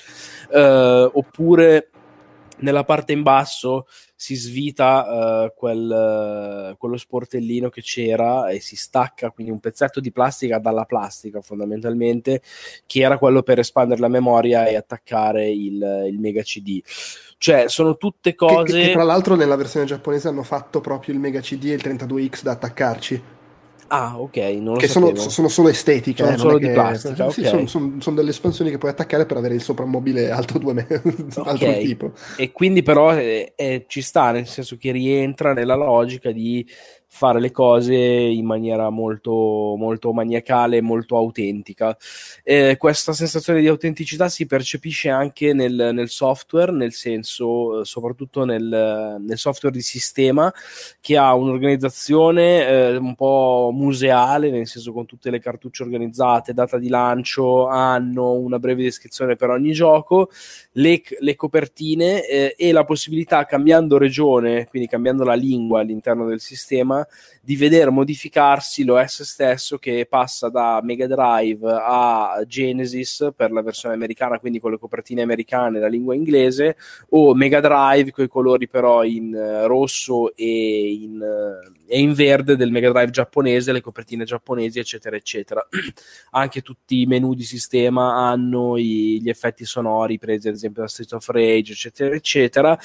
eh, 0.52 1.10
oppure 1.12 1.90
nella 2.58 2.84
parte 2.84 3.12
in 3.12 3.22
basso 3.22 3.86
si 4.16 4.34
svita 4.34 5.44
uh, 5.44 5.52
quel, 5.54 6.70
uh, 6.72 6.76
quello 6.78 6.96
sportellino 6.96 7.68
che 7.68 7.82
c'era 7.82 8.48
e 8.48 8.60
si 8.60 8.74
stacca 8.74 9.30
quindi 9.30 9.52
un 9.52 9.60
pezzetto 9.60 10.00
di 10.00 10.10
plastica 10.10 10.58
dalla 10.58 10.84
plastica 10.84 11.42
fondamentalmente 11.42 12.40
che 12.86 13.00
era 13.02 13.18
quello 13.18 13.42
per 13.42 13.58
espandere 13.58 14.00
la 14.00 14.08
memoria 14.08 14.66
e 14.66 14.74
attaccare 14.74 15.50
il, 15.50 16.06
il 16.08 16.18
mega 16.18 16.42
cd 16.42 16.82
cioè, 17.38 17.68
sono 17.68 17.96
tutte 17.96 18.34
cose. 18.34 18.72
Che, 18.72 18.86
che, 18.86 18.92
tra 18.92 19.02
l'altro 19.02 19.34
nella 19.34 19.56
versione 19.56 19.84
giapponese 19.84 20.28
hanno 20.28 20.42
fatto 20.42 20.80
proprio 20.80 21.14
il 21.14 21.20
Mega 21.20 21.40
CD 21.40 21.66
e 21.66 21.74
il 21.74 21.82
32X 21.84 22.42
da 22.42 22.52
attaccarci. 22.52 23.22
Ah, 23.88 24.18
ok, 24.18 24.36
non 24.60 24.76
che 24.76 24.88
sono, 24.88 25.14
sono, 25.14 25.48
solo 25.48 25.68
estetiche, 25.68 26.24
sono 26.24 26.34
eh, 26.34 26.38
solo 26.38 26.58
di 26.58 26.66
che... 26.66 26.72
plastica. 26.72 27.30
Sì, 27.30 27.40
okay. 27.40 27.66
sono, 27.66 28.00
sono, 28.00 28.16
delle 28.16 28.30
espansioni 28.30 28.70
che 28.70 28.78
puoi 28.78 28.90
attaccare 28.90 29.26
per 29.26 29.36
avere 29.36 29.54
il 29.54 29.62
soprammobile 29.62 30.30
altro, 30.30 30.58
due 30.58 30.72
me... 30.72 30.86
okay. 30.90 31.44
altro 31.44 31.72
tipo. 31.78 32.12
E 32.36 32.50
quindi, 32.52 32.82
però, 32.82 33.14
eh, 33.14 33.52
eh, 33.54 33.84
ci 33.86 34.02
sta 34.02 34.32
nel 34.32 34.46
senso 34.46 34.76
che 34.76 34.90
rientra 34.90 35.52
nella 35.52 35.76
logica 35.76 36.32
di 36.32 36.66
fare 37.16 37.40
le 37.40 37.50
cose 37.50 37.94
in 37.96 38.44
maniera 38.44 38.90
molto, 38.90 39.74
molto 39.78 40.12
maniacale, 40.12 40.82
molto 40.82 41.16
autentica. 41.16 41.96
Eh, 42.44 42.76
questa 42.78 43.14
sensazione 43.14 43.60
di 43.60 43.68
autenticità 43.68 44.28
si 44.28 44.44
percepisce 44.44 45.08
anche 45.08 45.54
nel, 45.54 45.90
nel 45.94 46.10
software, 46.10 46.70
nel 46.72 46.92
senso, 46.92 47.84
soprattutto 47.84 48.44
nel, 48.44 49.16
nel, 49.18 49.38
software 49.38 49.74
di 49.74 49.80
sistema, 49.80 50.52
che 51.00 51.16
ha 51.16 51.32
un'organizzazione 51.34 52.66
eh, 52.66 52.96
un 52.96 53.14
po' 53.14 53.70
museale, 53.72 54.50
nel 54.50 54.66
senso 54.66 54.92
con 54.92 55.06
tutte 55.06 55.30
le 55.30 55.40
cartucce 55.40 55.84
organizzate, 55.84 56.52
data 56.52 56.78
di 56.78 56.88
lancio, 56.88 57.66
anno, 57.66 58.32
una 58.32 58.58
breve 58.58 58.82
descrizione 58.82 59.36
per 59.36 59.48
ogni 59.48 59.72
gioco, 59.72 60.28
le, 60.72 61.00
le 61.20 61.34
copertine 61.34 62.26
eh, 62.28 62.54
e 62.58 62.72
la 62.72 62.84
possibilità, 62.84 63.46
cambiando 63.46 63.96
regione, 63.96 64.66
quindi 64.66 64.86
cambiando 64.86 65.24
la 65.24 65.34
lingua 65.34 65.80
all'interno 65.80 66.26
del 66.26 66.40
sistema, 66.40 67.05
di 67.46 67.54
vedere 67.54 67.90
modificarsi 67.90 68.82
l'OS 68.82 69.22
stesso 69.22 69.78
che 69.78 70.04
passa 70.10 70.48
da 70.48 70.80
Mega 70.82 71.06
Drive 71.06 71.64
a 71.70 72.42
Genesis 72.44 73.30
per 73.36 73.52
la 73.52 73.62
versione 73.62 73.94
americana, 73.94 74.40
quindi 74.40 74.58
con 74.58 74.72
le 74.72 74.78
copertine 74.78 75.22
americane, 75.22 75.78
la 75.78 75.86
lingua 75.86 76.16
inglese, 76.16 76.76
o 77.10 77.34
Mega 77.34 77.60
Drive 77.60 78.10
con 78.10 78.24
i 78.24 78.28
colori 78.28 78.66
però 78.66 79.04
in 79.04 79.32
uh, 79.32 79.66
rosso 79.68 80.34
e 80.34 80.90
in, 80.90 81.20
uh, 81.20 81.72
e 81.86 82.00
in, 82.00 82.14
verde 82.14 82.56
del 82.56 82.72
Mega 82.72 82.90
Drive 82.90 83.10
giapponese, 83.10 83.70
le 83.70 83.80
copertine 83.80 84.24
giapponesi, 84.24 84.80
eccetera, 84.80 85.14
eccetera. 85.14 85.64
Anche 86.32 86.62
tutti 86.62 87.02
i 87.02 87.06
menu 87.06 87.34
di 87.34 87.44
sistema 87.44 88.28
hanno 88.28 88.76
i, 88.76 89.20
gli 89.22 89.28
effetti 89.28 89.64
sonori 89.64 90.18
presi 90.18 90.48
ad 90.48 90.54
esempio 90.54 90.82
da 90.82 90.88
Street 90.88 91.12
of 91.12 91.28
Rage, 91.28 91.72
eccetera, 91.72 92.12
eccetera, 92.12 92.78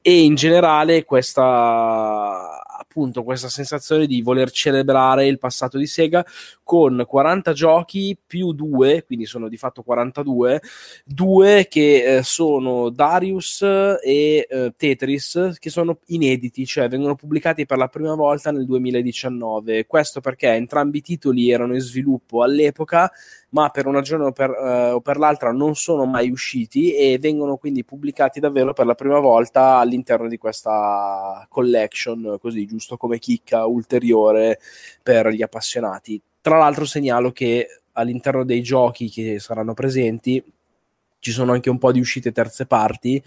e 0.00 0.22
in 0.22 0.36
generale 0.36 1.04
questa 1.04 2.62
appunto 2.96 3.22
questa 3.22 3.48
sensazione 3.48 3.65
di 4.06 4.22
voler 4.22 4.50
celebrare 4.50 5.26
il 5.26 5.38
passato 5.38 5.78
di 5.78 5.86
Sega 5.86 6.24
con 6.62 7.04
40 7.06 7.52
giochi 7.52 8.16
più 8.26 8.52
due, 8.52 9.04
quindi 9.04 9.26
sono 9.26 9.48
di 9.48 9.56
fatto 9.56 9.82
42, 9.82 10.60
due 11.04 11.66
che 11.68 12.16
eh, 12.16 12.22
sono 12.22 12.90
Darius 12.90 13.62
e 13.62 14.46
eh, 14.48 14.74
Tetris, 14.76 15.56
che 15.58 15.70
sono 15.70 15.98
inediti, 16.06 16.66
cioè 16.66 16.88
vengono 16.88 17.14
pubblicati 17.14 17.66
per 17.66 17.78
la 17.78 17.88
prima 17.88 18.14
volta 18.14 18.50
nel 18.50 18.64
2019. 18.64 19.86
Questo 19.86 20.20
perché 20.20 20.48
entrambi 20.48 20.98
i 20.98 21.02
titoli 21.02 21.50
erano 21.50 21.74
in 21.74 21.80
sviluppo 21.80 22.42
all'epoca 22.42 23.10
ma 23.50 23.70
per 23.70 23.86
una 23.86 23.98
ragione 23.98 24.24
o 24.24 24.32
per, 24.32 24.50
uh, 24.50 24.94
o 24.94 25.00
per 25.00 25.18
l'altra 25.18 25.52
non 25.52 25.76
sono 25.76 26.04
mai 26.04 26.30
usciti 26.30 26.94
e 26.94 27.18
vengono 27.18 27.56
quindi 27.56 27.84
pubblicati 27.84 28.40
davvero 28.40 28.72
per 28.72 28.86
la 28.86 28.94
prima 28.94 29.20
volta 29.20 29.76
all'interno 29.76 30.28
di 30.28 30.36
questa 30.36 31.46
collection, 31.48 32.38
così 32.40 32.66
giusto 32.66 32.96
come 32.96 33.18
chicca 33.18 33.64
ulteriore 33.66 34.58
per 35.02 35.28
gli 35.28 35.42
appassionati. 35.42 36.20
Tra 36.40 36.58
l'altro 36.58 36.84
segnalo 36.84 37.30
che 37.32 37.82
all'interno 37.92 38.44
dei 38.44 38.62
giochi 38.62 39.08
che 39.08 39.38
saranno 39.38 39.74
presenti 39.74 40.42
ci 41.18 41.30
sono 41.30 41.52
anche 41.52 41.70
un 41.70 41.78
po' 41.78 41.92
di 41.92 42.00
uscite 42.00 42.32
terze 42.32 42.66
parti, 42.66 43.22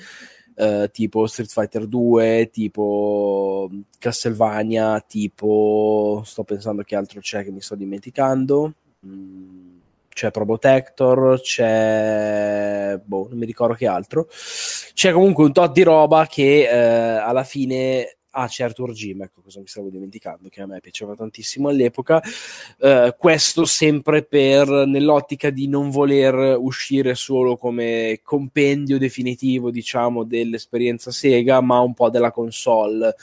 eh, 0.55 0.89
tipo 0.91 1.27
Street 1.27 1.49
Fighter 1.49 1.87
2, 1.87 2.49
tipo 2.51 3.69
Castlevania, 3.97 5.03
tipo 5.05 6.21
sto 6.25 6.43
pensando 6.43 6.83
che 6.83 6.95
altro 6.95 7.19
c'è 7.19 7.43
che 7.43 7.51
mi 7.51 7.61
sto 7.61 7.75
dimenticando. 7.75 8.73
Mm 9.05 9.68
c'è 10.19 10.31
Probotector, 10.31 11.39
c'è 11.39 12.99
boh, 13.01 13.27
non 13.29 13.37
mi 13.37 13.45
ricordo 13.45 13.73
che 13.73 13.87
altro. 13.87 14.27
C'è 14.93 15.13
comunque 15.13 15.45
un 15.45 15.53
tot 15.53 15.71
di 15.71 15.83
roba 15.83 16.27
che 16.27 16.67
eh, 16.69 16.75
alla 16.75 17.45
fine 17.45 18.15
Ah, 18.31 18.47
c'è 18.47 18.63
Arthur 18.63 18.91
Jim, 18.91 19.23
ecco 19.23 19.41
cosa 19.41 19.59
mi 19.59 19.65
stavo 19.65 19.89
dimenticando, 19.89 20.49
che 20.49 20.61
a 20.61 20.67
me 20.67 20.79
piaceva 20.81 21.15
tantissimo 21.15 21.67
all'epoca. 21.67 22.21
Uh, 22.77 23.15
questo 23.17 23.65
sempre 23.65 24.23
per 24.23 24.67
nell'ottica 24.85 25.49
di 25.49 25.67
non 25.67 25.89
voler 25.89 26.55
uscire 26.59 27.15
solo 27.15 27.57
come 27.57 28.19
compendio 28.21 28.99
definitivo, 28.99 29.71
diciamo, 29.71 30.23
dell'esperienza 30.25 31.09
Sega, 31.09 31.59
ma 31.61 31.79
un 31.79 31.95
po' 31.95 32.11
della 32.11 32.31
console. 32.31 33.15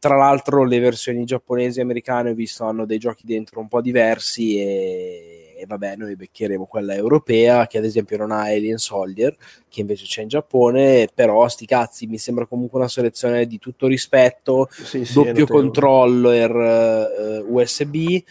Tra 0.00 0.16
l'altro, 0.16 0.64
le 0.64 0.80
versioni 0.80 1.24
giapponesi 1.24 1.78
e 1.78 1.82
americane 1.82 2.30
ho 2.30 2.34
visto 2.34 2.64
hanno 2.64 2.84
dei 2.84 2.98
giochi 2.98 3.26
dentro 3.26 3.60
un 3.60 3.68
po' 3.68 3.80
diversi 3.80 4.58
e 4.58 5.47
e 5.58 5.66
vabbè 5.66 5.96
noi 5.96 6.14
beccheremo 6.14 6.66
quella 6.66 6.94
europea 6.94 7.66
che 7.66 7.78
ad 7.78 7.84
esempio 7.84 8.16
non 8.16 8.30
ha 8.30 8.42
Alien 8.42 8.78
Soldier 8.78 9.36
che 9.68 9.80
invece 9.80 10.04
c'è 10.04 10.22
in 10.22 10.28
Giappone 10.28 11.08
però 11.12 11.48
sti 11.48 11.66
cazzi 11.66 12.06
mi 12.06 12.18
sembra 12.18 12.46
comunque 12.46 12.78
una 12.78 12.88
selezione 12.88 13.46
di 13.46 13.58
tutto 13.58 13.88
rispetto 13.88 14.68
sì, 14.70 15.04
sì, 15.04 15.14
doppio 15.14 15.46
controller 15.46 17.44
uh, 17.44 17.52
USB 17.52 18.22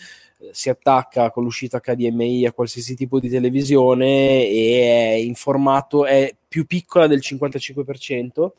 si 0.52 0.70
attacca 0.70 1.32
con 1.32 1.44
l'uscita 1.44 1.82
HDMI 1.84 2.46
a 2.46 2.54
qualsiasi 2.54 2.96
tipo 2.96 3.20
di 3.20 3.28
televisione 3.28 4.48
e 4.48 4.82
è 4.82 5.16
in 5.16 5.36
formato 5.36 6.06
è 6.06 6.34
più 6.48 6.66
piccola 6.66 7.08
del 7.08 7.20
55% 7.22 8.52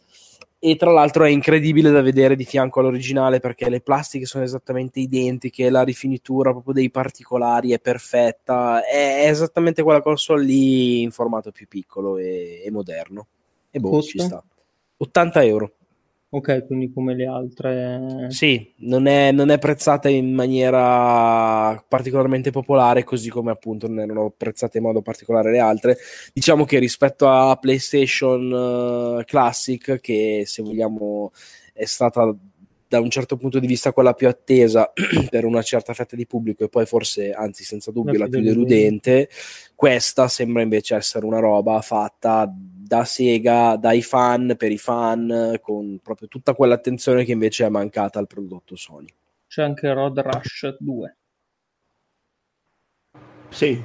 e 0.61 0.77
tra 0.77 0.91
l'altro 0.91 1.25
è 1.25 1.28
incredibile 1.28 1.91
da 1.91 2.01
vedere 2.01 2.35
di 2.35 2.45
fianco 2.45 2.81
all'originale 2.81 3.39
perché 3.39 3.69
le 3.70 3.81
plastiche 3.81 4.27
sono 4.27 4.43
esattamente 4.43 4.99
identiche, 4.99 5.70
la 5.70 5.85
rifinitura 5.85 6.51
proprio 6.51 6.75
dei 6.75 6.91
particolari 6.91 7.73
è 7.73 7.78
perfetta, 7.78 8.85
è 8.85 9.28
esattamente 9.28 9.83
quella 9.83 10.03
console 10.03 10.45
lì 10.45 11.03
in 11.03 11.12
formato 11.12 11.53
più 11.53 11.69
piccolo 11.69 12.19
e, 12.19 12.62
e 12.65 12.70
moderno. 12.70 13.28
E 13.70 13.78
boh, 13.78 13.91
Costa? 13.91 14.11
ci 14.11 14.19
sta. 14.19 14.45
80 14.97 15.45
euro. 15.45 15.73
Ok, 16.31 16.67
quindi 16.67 16.93
come 16.93 17.15
le 17.15 17.27
altre... 17.27 18.27
Sì, 18.29 18.75
non 18.81 19.07
è, 19.07 19.33
non 19.33 19.49
è 19.49 19.59
prezzata 19.59 20.11
in 20.11 20.35
maniera 20.35 21.83
particolarmente 21.89 22.51
popolare, 22.51 23.03
così 23.03 23.31
come 23.31 23.51
appunto 23.51 23.89
non 23.89 24.01
erano 24.01 24.35
prezzate 24.37 24.77
in 24.77 24.85
modo 24.85 25.01
particolare 25.01 25.51
le 25.51 25.59
altre. 25.59 25.97
Diciamo 26.35 26.67
che 26.67 26.79
rispetto 26.79 27.31
a 27.31 27.57
PlayStation 27.57 29.21
eh, 29.21 29.25
Classic, 29.25 29.99
che 30.01 30.43
se 30.45 30.63
vogliamo 30.63 31.33
è 31.73 31.87
stata 31.87 32.37
da 32.89 33.01
un 33.01 33.11
certo 33.11 33.37
punto 33.37 33.59
di 33.59 33.67
vista 33.67 33.93
quella 33.93 34.15
più 34.15 34.29
attesa 34.29 34.91
per 35.29 35.45
una 35.45 35.63
certa 35.63 35.93
fetta 35.93 36.17
di 36.17 36.27
pubblico 36.27 36.65
e 36.65 36.69
poi 36.69 36.87
forse, 36.87 37.33
anzi 37.33 37.63
senza 37.63 37.91
dubbio, 37.91 38.13
La 38.15 38.21
la 38.21 38.29
più 38.29 38.41
più 38.41 38.49
deludente, 38.49 39.29
questa 39.75 40.27
sembra 40.29 40.63
invece 40.63 40.95
essere 40.95 41.27
una 41.27 41.39
roba 41.39 41.81
fatta 41.83 42.53
da 42.89 43.05
Sega, 43.05 43.76
dai 43.76 44.00
fan, 44.00 44.55
per 44.57 44.73
i 44.73 44.78
fan, 44.78 45.58
con 45.60 45.99
proprio 46.02 46.26
tutta 46.26 46.55
quell'attenzione 46.55 47.23
che 47.26 47.33
invece 47.33 47.67
è 47.67 47.68
mancata 47.68 48.18
al 48.18 48.26
prodotto 48.26 48.76
Sony. 48.76 49.12
C'è 49.47 49.62
anche 49.62 49.92
Road 49.92 50.18
Rush 50.18 50.76
2. 50.78 51.17
Sì. 53.50 53.83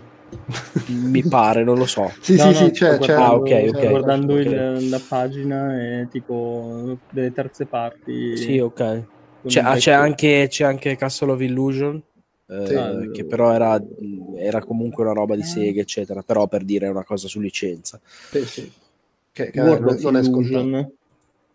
Mi 0.88 1.22
pare, 1.23 1.64
non 1.65 1.77
lo 1.77 1.85
so. 1.85 2.09
Sì, 2.22 2.38
No, 2.38 2.43
sì, 2.43 2.48
no, 2.48 2.53
sì, 2.53 2.72
c'è, 2.72 2.98
c'è. 2.98 3.11
Ah, 3.14 3.35
guardando- 3.35 3.35
ok, 3.43 3.67
sto 3.67 3.77
ok. 3.77 3.90
guardando 3.90 4.40
il- 4.40 4.48
Ok. 4.48 4.90
la 4.90 5.01
pagina 5.06 5.82
e 6.01 6.07
tipo 6.09 6.98
delle 7.11 7.32
terze 7.33 7.65
parti. 7.65 8.38
Sì, 8.38 8.57
ok. 8.59 9.06
C'è, 9.45 9.59
ah, 9.59 9.75
c'è 9.75 9.91
anche, 9.91 10.48
c'è 10.49 10.64
anche 10.64 10.95
Castle 10.95 11.32
of 11.33 11.41
Illusion, 11.41 12.01
eh, 12.48 12.65
Sì. 12.65 13.09
che 13.11 13.25
però 13.25 13.51
era, 13.51 13.82
era 14.38 14.64
comunque 14.64 15.03
una 15.03 15.11
roba 15.11 15.35
di 15.35 15.43
Sega, 15.43 15.82
eccetera. 15.82 16.22
Però 16.22 16.48
per 16.48 16.64
dire 16.64 16.88
una 16.88 17.03
cosa 17.03 17.27
su 17.27 17.41
licenza. 17.41 17.99
Sì, 18.32 18.45
sì. 18.45 18.72
Che, 19.34 19.50
che 19.50 19.60
World 19.60 19.82
non, 19.84 19.94
of 19.95 20.02
non 20.02 20.16
è 20.16 20.24
scontato. 20.24 20.53
Illusion. 20.60 20.92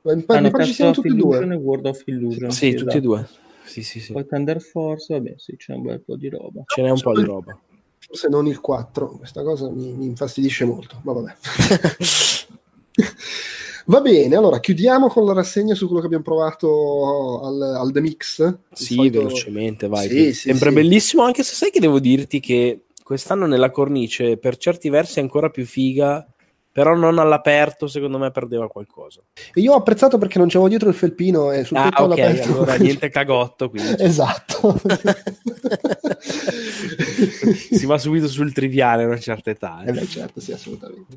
Ma 0.02 0.14
mi 0.14 0.20
Ah, 0.22 0.24
pare 0.50 0.50
no, 0.50 0.64
siano 0.64 0.90
of 0.90 0.96
tutti 0.96 1.08
e 1.08 1.14
due. 1.14 1.38
e 1.38 1.54
World 1.54 1.86
of 1.86 2.02
Illusion. 2.06 2.50
Sì, 2.50 2.70
tutti 2.72 2.82
e 2.82 2.88
esatto. 2.88 3.00
due. 3.00 3.28
Sì, 3.64 3.82
sì, 3.82 4.00
sì. 4.00 4.12
Poi 4.12 4.26
Thunder 4.26 4.60
Force, 4.60 5.14
vabbè, 5.14 5.34
sì, 5.36 5.56
c'è 5.56 5.74
un 5.74 5.82
bel 5.82 6.00
po' 6.00 6.16
di 6.16 6.28
roba. 6.28 6.62
Ce 6.66 6.82
n'è 6.82 6.90
un 6.90 7.00
po' 7.00 7.16
di 7.16 7.22
roba. 7.24 7.56
Forse 7.98 8.28
non 8.28 8.46
il 8.46 8.60
4. 8.60 9.10
Questa 9.18 9.42
cosa 9.42 9.70
mi, 9.70 9.92
mi 9.92 10.06
infastidisce 10.06 10.64
molto. 10.64 11.00
Ma 11.04 11.12
vabbè. 11.12 11.34
Va 13.86 14.00
bene, 14.02 14.36
allora 14.36 14.60
chiudiamo 14.60 15.08
con 15.08 15.24
la 15.24 15.32
rassegna 15.32 15.74
su 15.74 15.86
quello 15.86 16.00
che 16.00 16.06
abbiamo 16.06 16.24
provato 16.24 17.40
al, 17.42 17.62
al 17.62 17.90
The 17.92 18.00
Mix. 18.02 18.58
Sì, 18.72 18.94
solito- 18.94 19.18
velocemente, 19.22 19.88
vai. 19.88 20.08
Sì, 20.08 20.24
sì, 20.34 20.48
Sembra 20.50 20.68
sì. 20.68 20.74
bellissimo, 20.74 21.22
anche 21.22 21.42
se 21.42 21.54
sai 21.54 21.70
che 21.70 21.80
devo 21.80 21.98
dirti 21.98 22.38
che 22.40 22.82
quest'anno 23.02 23.46
nella 23.46 23.70
cornice 23.70 24.36
per 24.36 24.58
certi 24.58 24.90
versi 24.90 25.20
è 25.20 25.22
ancora 25.22 25.48
più 25.48 25.64
figa, 25.64 26.26
però 26.70 26.94
non 26.94 27.18
all'aperto, 27.18 27.86
secondo 27.88 28.18
me 28.18 28.30
perdeva 28.30 28.68
qualcosa. 28.68 29.20
E 29.52 29.60
io 29.60 29.72
ho 29.72 29.76
apprezzato 29.76 30.18
perché 30.18 30.38
non 30.38 30.48
c'avevo 30.48 30.68
dietro 30.68 30.88
il 30.88 30.94
felpino 30.94 31.50
e 31.52 31.64
sul 31.64 31.76
Ah, 31.76 31.84
tetto 31.88 32.02
ok, 32.02 32.18
all'aperto. 32.18 32.52
allora 32.52 32.74
niente 32.78 33.08
cagotto, 33.08 33.68
quindi 33.70 33.94
Esatto. 34.02 34.78
si 37.70 37.86
va 37.86 37.98
subito 37.98 38.28
sul 38.28 38.52
triviale 38.52 39.04
a 39.04 39.06
una 39.06 39.18
certa 39.18 39.50
età. 39.50 39.82
eh. 39.84 39.90
Eh 39.90 39.92
beh, 39.92 40.06
certo, 40.06 40.40
sì, 40.40 40.52
assolutamente. 40.52 41.16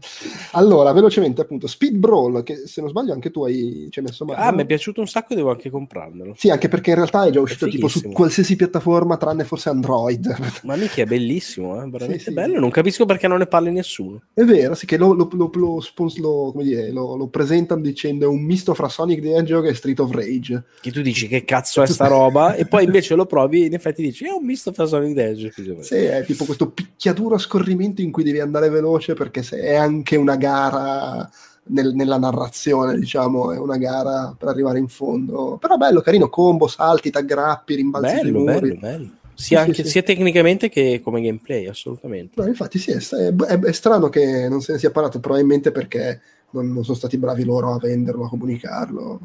Allora, 0.52 0.92
velocemente, 0.94 1.42
appunto, 1.42 1.68
Speed 1.68 1.96
Brawl, 1.96 2.44
che 2.44 2.68
se 2.68 2.82
non 2.82 2.90
sbaglio 2.90 3.14
anche 3.14 3.32
tu 3.32 3.44
hai, 3.44 3.88
ci 3.90 4.00
hai 4.00 4.06
messo 4.06 4.26
mano. 4.26 4.42
Ah, 4.42 4.52
mi 4.52 4.64
è 4.64 4.66
piaciuto 4.66 5.00
un 5.02 5.08
sacco, 5.08 5.36
devo 5.36 5.52
anche 5.52 5.70
comprarmelo. 5.70 6.34
Sì, 6.38 6.50
anche 6.50 6.68
perché 6.68 6.90
in 6.92 6.96
realtà 6.98 7.26
è 7.26 7.32
già 7.32 7.40
uscito 7.40 7.68
tipo 7.68 7.88
su 7.88 8.10
qualsiasi 8.12 8.56
piattaforma 8.56 9.18
tranne 9.18 9.44
forse 9.44 9.70
Android. 9.70 10.36
Ma 10.64 10.76
mica 10.76 11.02
è 11.02 11.06
bellissimo, 11.06 11.76
eh? 11.82 11.90
veramente 11.90 12.20
Sì, 12.20 12.30
sì. 12.30 12.34
bello. 12.34 12.60
Non 12.60 12.70
capisco 12.70 13.06
perché 13.06 13.28
non 13.28 13.40
ne 13.40 13.48
parli 13.48 13.72
nessuno. 13.72 14.22
È 14.34 14.44
vero, 14.44 14.74
sì, 14.76 14.86
che 14.86 14.98
lo, 14.98 15.14
lo, 15.14 15.28
lo, 15.54 15.82
lo, 16.18 16.52
lo- 16.54 16.62
dire, 16.64 16.92
lo- 16.92 17.28
presentano 17.28 17.82
dicendo 17.82 18.26
è 18.26 18.28
un 18.28 18.44
misto 18.44 18.74
fra 18.74 18.90
Sonic 18.90 19.22
the 19.22 19.34
Hedgehog 19.36 19.68
e 19.68 19.74
Street 19.74 20.00
of 20.00 20.12
Rage. 20.12 20.64
Che 20.82 20.92
tu 20.92 21.02
dici 21.02 21.28
che 21.28 21.44
cazzo 21.44 21.82
è 21.82 21.88
sta 21.88 22.08
roba, 22.08 22.56
e 22.56 22.66
poi 22.66 22.84
invece 22.84 23.16
lo 23.16 23.26
provi 23.26 23.64
e 23.64 23.66
in 23.68 23.74
effetti 23.74 24.02
dici 24.02 24.26
è 24.26 24.32
un 24.32 24.46
misto 24.46 24.72
fra 24.74 24.86
Sonic 24.86 25.16
the 25.16 25.28
Hedgehog. 25.30 25.80
Sì, 25.80 25.96
è 25.96 26.24
tipo 26.26 26.46
questo 26.46 26.70
picchiaduro 26.70 27.36
a 27.36 27.40
scorrimento 27.40 28.02
in 28.02 28.12
cui 28.12 28.24
devi 28.24 28.40
andare 28.40 28.70
veloce 28.70 29.14
perché 29.14 29.44
se 29.44 29.60
è 29.60 29.76
anche 29.76 30.16
una 30.16 30.36
gara 30.36 31.30
nel- 31.64 31.94
nella 31.94 32.18
narrazione, 32.18 32.98
diciamo, 32.98 33.52
è 33.52 33.58
una 33.58 33.78
gara 33.78 34.36
per 34.38 34.50
arrivare 34.50 34.80
in 34.80 34.88
fondo. 34.88 35.58
Però 35.60 35.78
bello, 35.78 36.02
carino, 36.02 36.30
combo, 36.30 36.68
salti, 36.68 37.10
t'aggrappi, 37.12 37.76
rimbalzi 37.76 38.16
Bello, 38.22 38.44
bello, 38.44 38.76
bello. 38.80 39.10
Sia, 39.42 39.58
Sì, 39.60 39.64
anche- 39.68 39.74
sì, 39.74 39.84
sì. 39.84 39.90
sia 39.90 40.04
tecnicamente 40.04 40.70
che 40.70 41.02
come 41.04 41.22
gameplay, 41.22 41.66
assolutamente. 41.68 42.40
No, 42.40 42.48
infatti 42.48 42.78
sì, 42.78 42.92
è, 42.92 42.98
è- 42.98 43.60
è 43.60 43.72
strano 43.72 44.10
che 44.10 44.48
non 44.48 44.62
se 44.62 44.74
ne 44.74 44.78
sia 44.80 44.92
parlato, 44.92 45.20
probabilmente 45.20 45.72
perché 45.72 46.22
non, 46.52 46.72
non 46.72 46.84
sono 46.84 46.96
stati 46.98 47.18
bravi 47.18 47.44
loro 47.44 47.74
a 47.74 47.78
venderlo, 47.80 48.26
a 48.26 48.30
comunicarlo. 48.30 49.20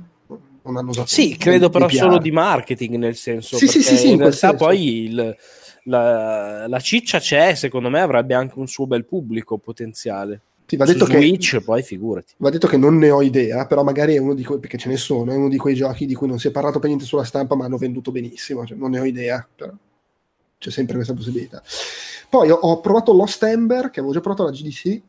Non 0.63 0.77
hanno 0.77 0.91
usato 0.91 1.07
Sì, 1.09 1.37
credo 1.37 1.69
però 1.69 1.87
PR. 1.87 1.97
solo 1.99 2.19
di 2.19 2.31
marketing, 2.33 2.97
nel 2.97 3.15
senso 3.15 3.57
Sì, 3.59 3.69
sì, 3.69 3.83
sì, 3.83 3.97
sì, 3.97 4.11
in 4.11 4.17
realtà 4.17 4.49
senso. 4.49 4.65
poi 4.65 5.05
il- 5.05 5.37
la, 5.85 6.67
la 6.67 6.81
ciccia 6.81 7.19
c'è, 7.21 7.55
secondo 7.55 7.89
me 7.91 8.01
avrebbe 8.01 8.35
anche 8.35 8.59
un 8.59 8.67
suo 8.67 8.87
bel 8.87 9.05
pubblico 9.05 9.59
potenziale. 9.59 10.41
Sì, 10.67 10.77
va 10.77 10.85
Su 10.85 10.95
detto 10.95 11.05
che 11.05 11.19
Switch, 11.21 11.61
poi 11.61 11.83
figurati. 11.83 12.33
Va 12.39 12.51
detto 12.51 12.67
che 12.67 12.77
non 12.77 12.99
ne 12.99 13.11
ho 13.11 13.23
idea, 13.23 13.67
però 13.67 13.85
magari 13.85 14.17
è 14.17 14.19
uno 14.19 14.35
di 14.35 14.43
quei, 14.43 14.59
perché 14.59 14.77
ce 14.79 14.89
ne 14.89 14.97
sono, 14.97 15.31
è 15.31 15.37
uno 15.37 15.49
di 15.49 15.57
quei 15.59 15.77
giochi 15.77 16.07
di 16.07 16.15
cui 16.15 16.27
non 16.27 16.41
si 16.41 16.49
è 16.49 16.51
parlato 16.51 16.81
per 16.81 16.89
niente 16.89 17.05
sulla 17.07 17.23
stampa, 17.23 17.55
ma 17.55 17.67
hanno 17.67 17.77
venduto 17.77 18.11
benissimo, 18.11 18.67
cioè, 18.67 18.77
non 18.77 18.91
ne 18.91 18.99
ho 18.99 19.05
idea, 19.05 19.47
però 19.55 19.71
c'è 20.59 20.71
sempre 20.71 20.97
questa 20.97 21.15
possibilità. 21.15 21.63
Poi 22.29 22.51
ho, 22.51 22.57
ho 22.57 22.81
provato 22.81 23.13
Lost 23.13 23.43
Ember, 23.43 23.91
che 23.91 24.01
avevo 24.01 24.13
già 24.13 24.21
provato 24.21 24.43
alla 24.43 24.53
GDC, 24.53 25.01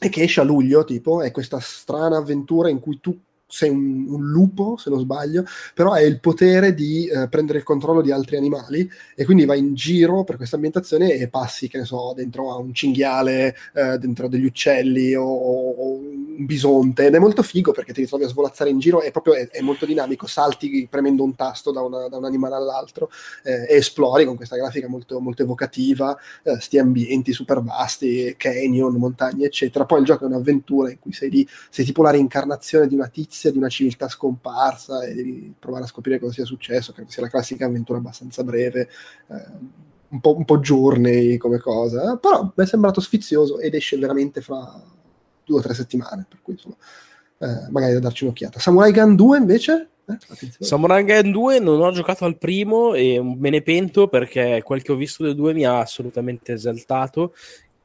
e 0.00 0.08
che 0.08 0.22
esce 0.22 0.40
a 0.40 0.44
luglio, 0.44 0.84
tipo, 0.84 1.22
è 1.22 1.30
questa 1.30 1.58
strana 1.60 2.18
avventura 2.18 2.68
in 2.68 2.78
cui 2.80 3.00
tu 3.00 3.18
sei 3.48 3.70
un, 3.70 4.06
un 4.08 4.28
lupo, 4.30 4.76
se 4.76 4.90
non 4.90 5.00
sbaglio, 5.00 5.44
però 5.74 5.92
hai 5.92 6.06
il 6.06 6.20
potere 6.20 6.74
di 6.74 7.06
eh, 7.06 7.28
prendere 7.28 7.58
il 7.58 7.64
controllo 7.64 8.02
di 8.02 8.12
altri 8.12 8.36
animali 8.36 8.88
e 9.14 9.24
quindi 9.24 9.44
vai 9.46 9.58
in 9.58 9.74
giro 9.74 10.24
per 10.24 10.36
questa 10.36 10.56
ambientazione 10.56 11.12
e 11.14 11.28
passi, 11.28 11.68
che 11.68 11.78
ne 11.78 11.84
so, 11.84 12.12
dentro 12.14 12.52
a 12.52 12.56
un 12.58 12.72
cinghiale, 12.74 13.56
eh, 13.74 13.98
dentro 13.98 14.28
degli 14.28 14.44
uccelli 14.44 15.14
o, 15.14 15.24
o 15.24 15.92
un 15.98 16.44
bisonte 16.46 17.06
ed 17.06 17.14
è 17.14 17.18
molto 17.18 17.42
figo 17.42 17.72
perché 17.72 17.92
ti 17.92 18.02
ritrovi 18.02 18.24
a 18.24 18.28
svolazzare 18.28 18.70
in 18.70 18.78
giro, 18.78 19.00
è 19.00 19.10
proprio 19.10 19.34
è, 19.34 19.48
è 19.48 19.60
molto 19.60 19.86
dinamico, 19.86 20.26
salti 20.26 20.86
premendo 20.88 21.22
un 21.24 21.34
tasto 21.34 21.72
da, 21.72 21.80
una- 21.82 22.08
da 22.08 22.16
un 22.16 22.24
animale 22.24 22.54
all'altro 22.54 23.10
eh, 23.44 23.66
e 23.68 23.76
esplori 23.76 24.24
con 24.24 24.36
questa 24.36 24.56
grafica 24.56 24.88
molto, 24.88 25.20
molto 25.20 25.42
evocativa, 25.42 26.16
eh, 26.42 26.60
sti 26.60 26.78
ambienti 26.78 27.32
super 27.32 27.62
vasti, 27.62 28.34
canyon, 28.36 28.94
montagne, 28.96 29.46
eccetera. 29.46 29.84
Poi 29.84 30.00
il 30.00 30.04
gioco 30.04 30.24
è 30.24 30.26
un'avventura 30.26 30.90
in 30.90 30.98
cui 30.98 31.12
sei 31.12 31.30
lì, 31.30 31.46
sei 31.70 31.84
tipo 31.84 32.02
la 32.02 32.10
reincarnazione 32.10 32.86
di 32.86 32.94
una 32.94 33.08
tizia, 33.08 33.26
di 33.50 33.58
una 33.58 33.68
civiltà 33.68 34.08
scomparsa 34.08 35.02
e 35.04 35.14
devi 35.14 35.54
provare 35.58 35.84
a 35.84 35.88
scoprire 35.88 36.18
cosa 36.18 36.32
sia 36.32 36.44
successo, 36.44 36.92
credo 36.92 37.10
sia 37.10 37.22
la 37.22 37.28
classica 37.28 37.66
avventura 37.66 37.98
abbastanza 37.98 38.42
breve. 38.42 38.88
eh, 39.28 39.86
un 40.10 40.20
po', 40.20 40.36
un 40.36 40.44
po' 40.44 40.58
journey 40.58 41.36
come 41.36 41.58
cosa, 41.58 42.16
però 42.16 42.42
mi 42.54 42.64
è 42.64 42.66
sembrato 42.66 43.00
sfizioso 43.00 43.58
ed 43.58 43.74
esce 43.74 43.98
veramente 43.98 44.40
fra 44.40 44.80
due 45.44 45.58
o 45.58 45.62
tre 45.62 45.74
settimane, 45.74 46.26
per 46.28 46.38
cui 46.42 46.54
insomma, 46.54 46.76
eh, 47.38 47.70
magari 47.70 47.92
da 47.94 48.00
darci 48.00 48.24
un'occhiata. 48.24 48.58
Samurai 48.58 48.92
Gun 48.92 49.16
2 49.16 49.38
invece? 49.38 49.88
Eh. 50.06 50.18
Samurai 50.60 51.04
Gun 51.04 51.30
2 51.30 51.58
non 51.58 51.80
ho 51.80 51.90
giocato 51.92 52.24
al 52.24 52.38
primo 52.38 52.94
e 52.94 53.20
me 53.22 53.50
ne 53.50 53.60
pento 53.60 54.08
perché 54.08 54.62
quel 54.64 54.82
che 54.82 54.92
ho 54.92 54.96
visto 54.96 55.22
del 55.22 55.34
2 55.34 55.52
mi 55.52 55.64
ha 55.64 55.80
assolutamente 55.80 56.52
esaltato. 56.52 57.34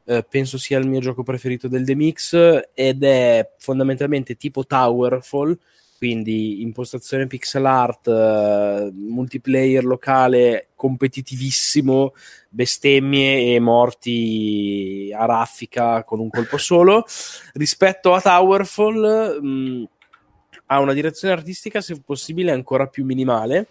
Eh, 0.05 0.25
penso 0.29 0.57
sia 0.57 0.79
il 0.79 0.87
mio 0.87 0.99
gioco 0.99 1.23
preferito 1.23 1.69
del 1.69 1.85
The 1.85 1.95
Mix 1.95 2.61
ed 2.73 3.03
è 3.03 3.51
fondamentalmente 3.57 4.35
tipo 4.35 4.65
Towerfall, 4.65 5.57
quindi 5.97 6.61
impostazione 6.61 7.25
pixel 7.27 7.65
art, 7.65 8.07
eh, 8.09 8.91
multiplayer 8.93 9.85
locale 9.85 10.67
competitivissimo, 10.75 12.13
bestemmie 12.49 13.55
e 13.55 13.59
morti 13.61 15.09
a 15.15 15.23
raffica 15.23 16.03
con 16.03 16.19
un 16.19 16.29
colpo 16.29 16.57
solo. 16.57 17.05
Rispetto 17.53 18.13
a 18.13 18.19
Towerfall, 18.19 19.39
mh, 19.41 19.87
ha 20.65 20.79
una 20.79 20.93
direzione 20.93 21.33
artistica, 21.33 21.79
se 21.79 22.01
possibile, 22.01 22.51
ancora 22.51 22.87
più 22.87 23.05
minimale, 23.05 23.67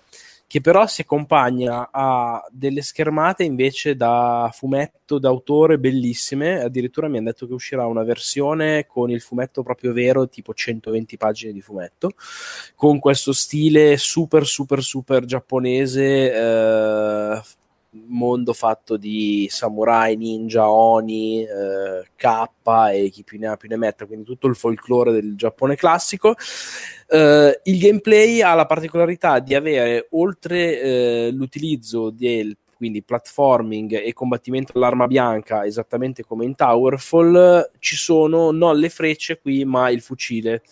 che 0.52 0.60
però 0.60 0.86
si 0.86 1.00
accompagna 1.00 1.88
a 1.90 2.46
delle 2.50 2.82
schermate 2.82 3.42
invece 3.42 3.96
da 3.96 4.50
fumetto 4.52 5.18
d'autore 5.18 5.78
bellissime. 5.78 6.60
Addirittura 6.60 7.08
mi 7.08 7.16
hanno 7.16 7.30
detto 7.30 7.46
che 7.46 7.54
uscirà 7.54 7.86
una 7.86 8.02
versione 8.02 8.84
con 8.84 9.08
il 9.08 9.22
fumetto 9.22 9.62
proprio 9.62 9.94
vero, 9.94 10.28
tipo 10.28 10.52
120 10.52 11.16
pagine 11.16 11.52
di 11.52 11.62
fumetto, 11.62 12.10
con 12.74 12.98
questo 12.98 13.32
stile 13.32 13.96
super, 13.96 14.44
super, 14.44 14.82
super 14.82 15.24
giapponese. 15.24 16.34
eh, 16.34 17.42
mondo 17.92 18.52
fatto 18.52 18.96
di 18.96 19.46
samurai, 19.50 20.16
ninja, 20.16 20.70
oni, 20.70 21.42
eh, 21.42 22.08
K 22.16 22.48
e 22.92 23.10
chi 23.10 23.22
più 23.22 23.38
ne 23.38 23.48
ha 23.48 23.56
più 23.56 23.68
ne 23.68 23.76
metta, 23.76 24.06
quindi 24.06 24.24
tutto 24.24 24.46
il 24.46 24.56
folklore 24.56 25.12
del 25.12 25.36
Giappone 25.36 25.76
classico. 25.76 26.34
Eh, 27.08 27.60
il 27.64 27.78
gameplay 27.78 28.40
ha 28.40 28.54
la 28.54 28.66
particolarità 28.66 29.38
di 29.40 29.54
avere, 29.54 30.06
oltre 30.10 30.80
eh, 30.80 31.30
l'utilizzo 31.32 32.10
del 32.10 32.56
quindi 32.82 33.04
platforming 33.04 34.02
e 34.04 34.12
combattimento 34.12 34.72
all'arma 34.74 35.06
bianca, 35.06 35.64
esattamente 35.64 36.24
come 36.24 36.44
in 36.44 36.56
Towerfall, 36.56 37.70
ci 37.78 37.94
sono 37.94 38.50
non 38.50 38.76
le 38.76 38.88
frecce 38.88 39.38
qui, 39.38 39.64
ma 39.64 39.88
il 39.88 40.00
fucile. 40.00 40.62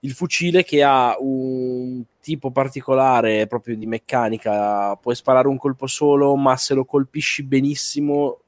Il 0.00 0.12
fucile 0.12 0.62
che 0.62 0.82
ha 0.82 1.16
un 1.18 2.02
tipo 2.20 2.50
particolare 2.50 3.46
proprio 3.46 3.76
di 3.76 3.86
meccanica, 3.86 4.94
puoi 4.96 5.14
sparare 5.14 5.48
un 5.48 5.58
colpo 5.58 5.86
solo, 5.86 6.36
ma 6.36 6.56
se 6.56 6.74
lo 6.74 6.84
colpisci 6.84 7.42
benissimo, 7.42 8.38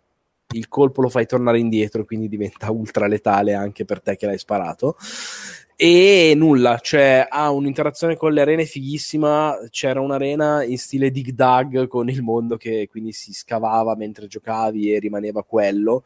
il 0.53 0.69
colpo 0.69 1.03
lo 1.03 1.09
fai 1.09 1.27
tornare 1.27 1.59
indietro, 1.59 2.05
quindi 2.05 2.29
diventa 2.29 2.71
ultra 2.71 3.07
letale 3.07 3.55
anche 3.55 3.85
per 3.85 4.01
te 4.01 4.17
che 4.17 4.27
l'hai 4.27 4.39
sparato. 4.39 4.97
E 5.77 6.35
nulla, 6.37 6.79
cioè 6.79 7.27
ha 7.29 7.51
un'interazione 7.51 8.15
con 8.15 8.33
le 8.33 8.43
arene 8.43 8.67
fighissima, 8.67 9.57
c'era 9.71 10.01
un'arena 10.01 10.63
in 10.63 10.77
stile 10.77 11.11
Dig 11.11 11.31
Dug 11.31 11.89
con 11.89 12.11
il 12.11 12.23
mondo 12.23 12.59
che 12.59 12.87
quindi 12.91 13.13
si 13.13 13.33
scavava 13.33 13.97
mentre 13.97 14.27
giocavi 14.27 14.93
e 14.93 14.99
rimaneva 14.99 15.43
quello. 15.43 16.05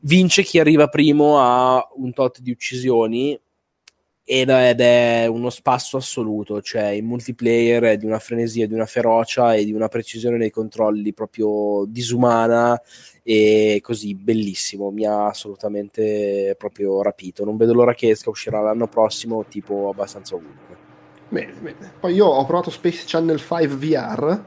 Vince 0.00 0.44
chi 0.44 0.60
arriva 0.60 0.86
primo 0.86 1.40
a 1.40 1.84
un 1.96 2.12
tot 2.12 2.40
di 2.40 2.52
uccisioni 2.52 3.38
ed 4.30 4.50
è 4.50 5.24
uno 5.26 5.48
spasso 5.48 5.96
assoluto, 5.96 6.60
cioè 6.60 6.88
in 6.88 7.06
multiplayer 7.06 7.82
è 7.84 7.96
di 7.96 8.04
una 8.04 8.18
frenesia, 8.18 8.66
di 8.66 8.74
una 8.74 8.84
ferocia 8.84 9.54
e 9.54 9.64
di 9.64 9.72
una 9.72 9.88
precisione 9.88 10.36
nei 10.36 10.50
controlli 10.50 11.14
proprio 11.14 11.86
disumana 11.86 12.78
e 13.22 13.78
così 13.82 14.14
bellissimo, 14.14 14.90
mi 14.90 15.06
ha 15.06 15.28
assolutamente 15.28 16.54
proprio 16.58 17.00
rapito. 17.00 17.42
Non 17.42 17.56
vedo 17.56 17.72
l'ora 17.72 17.94
che 17.94 18.10
esca, 18.10 18.28
uscirà 18.28 18.60
l'anno 18.60 18.86
prossimo, 18.86 19.46
tipo 19.48 19.88
abbastanza 19.88 20.34
ovunque. 20.34 20.76
Bene, 21.30 21.52
bene. 21.60 21.92
Poi 21.98 22.12
io 22.12 22.26
ho 22.26 22.44
provato 22.44 22.68
Space 22.68 23.04
Channel 23.06 23.38
5 23.38 23.66
VR. 23.68 24.42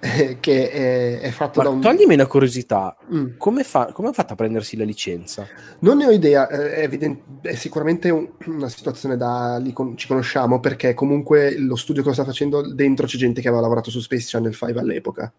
Eh, 0.00 0.36
che 0.38 0.70
è, 0.70 1.20
è 1.20 1.30
fatto 1.30 1.58
Ma 1.58 1.64
da 1.64 1.70
un. 1.70 1.80
Toglimi 1.80 2.14
una 2.14 2.26
curiosità, 2.26 2.96
mm. 3.12 3.36
come, 3.36 3.64
fa, 3.64 3.90
come 3.92 4.08
ha 4.08 4.12
fatto 4.12 4.34
a 4.34 4.36
prendersi 4.36 4.76
la 4.76 4.84
licenza? 4.84 5.46
Non 5.80 5.96
ne 5.96 6.06
ho 6.06 6.10
idea, 6.10 6.46
è, 6.46 6.82
evident- 6.82 7.40
è 7.42 7.54
sicuramente 7.54 8.10
un, 8.10 8.28
una 8.46 8.68
situazione 8.68 9.16
da. 9.16 9.60
Con- 9.72 9.96
ci 9.96 10.06
conosciamo 10.06 10.60
perché 10.60 10.94
comunque 10.94 11.58
lo 11.58 11.74
studio 11.74 12.02
che 12.02 12.08
lo 12.08 12.14
sta 12.14 12.24
facendo 12.24 12.72
dentro 12.72 13.06
c'è 13.06 13.16
gente 13.16 13.40
che 13.40 13.48
aveva 13.48 13.62
lavorato 13.62 13.90
su 13.90 13.98
Space 13.98 14.28
Channel 14.28 14.54
5 14.54 14.80
all'epoca 14.80 15.32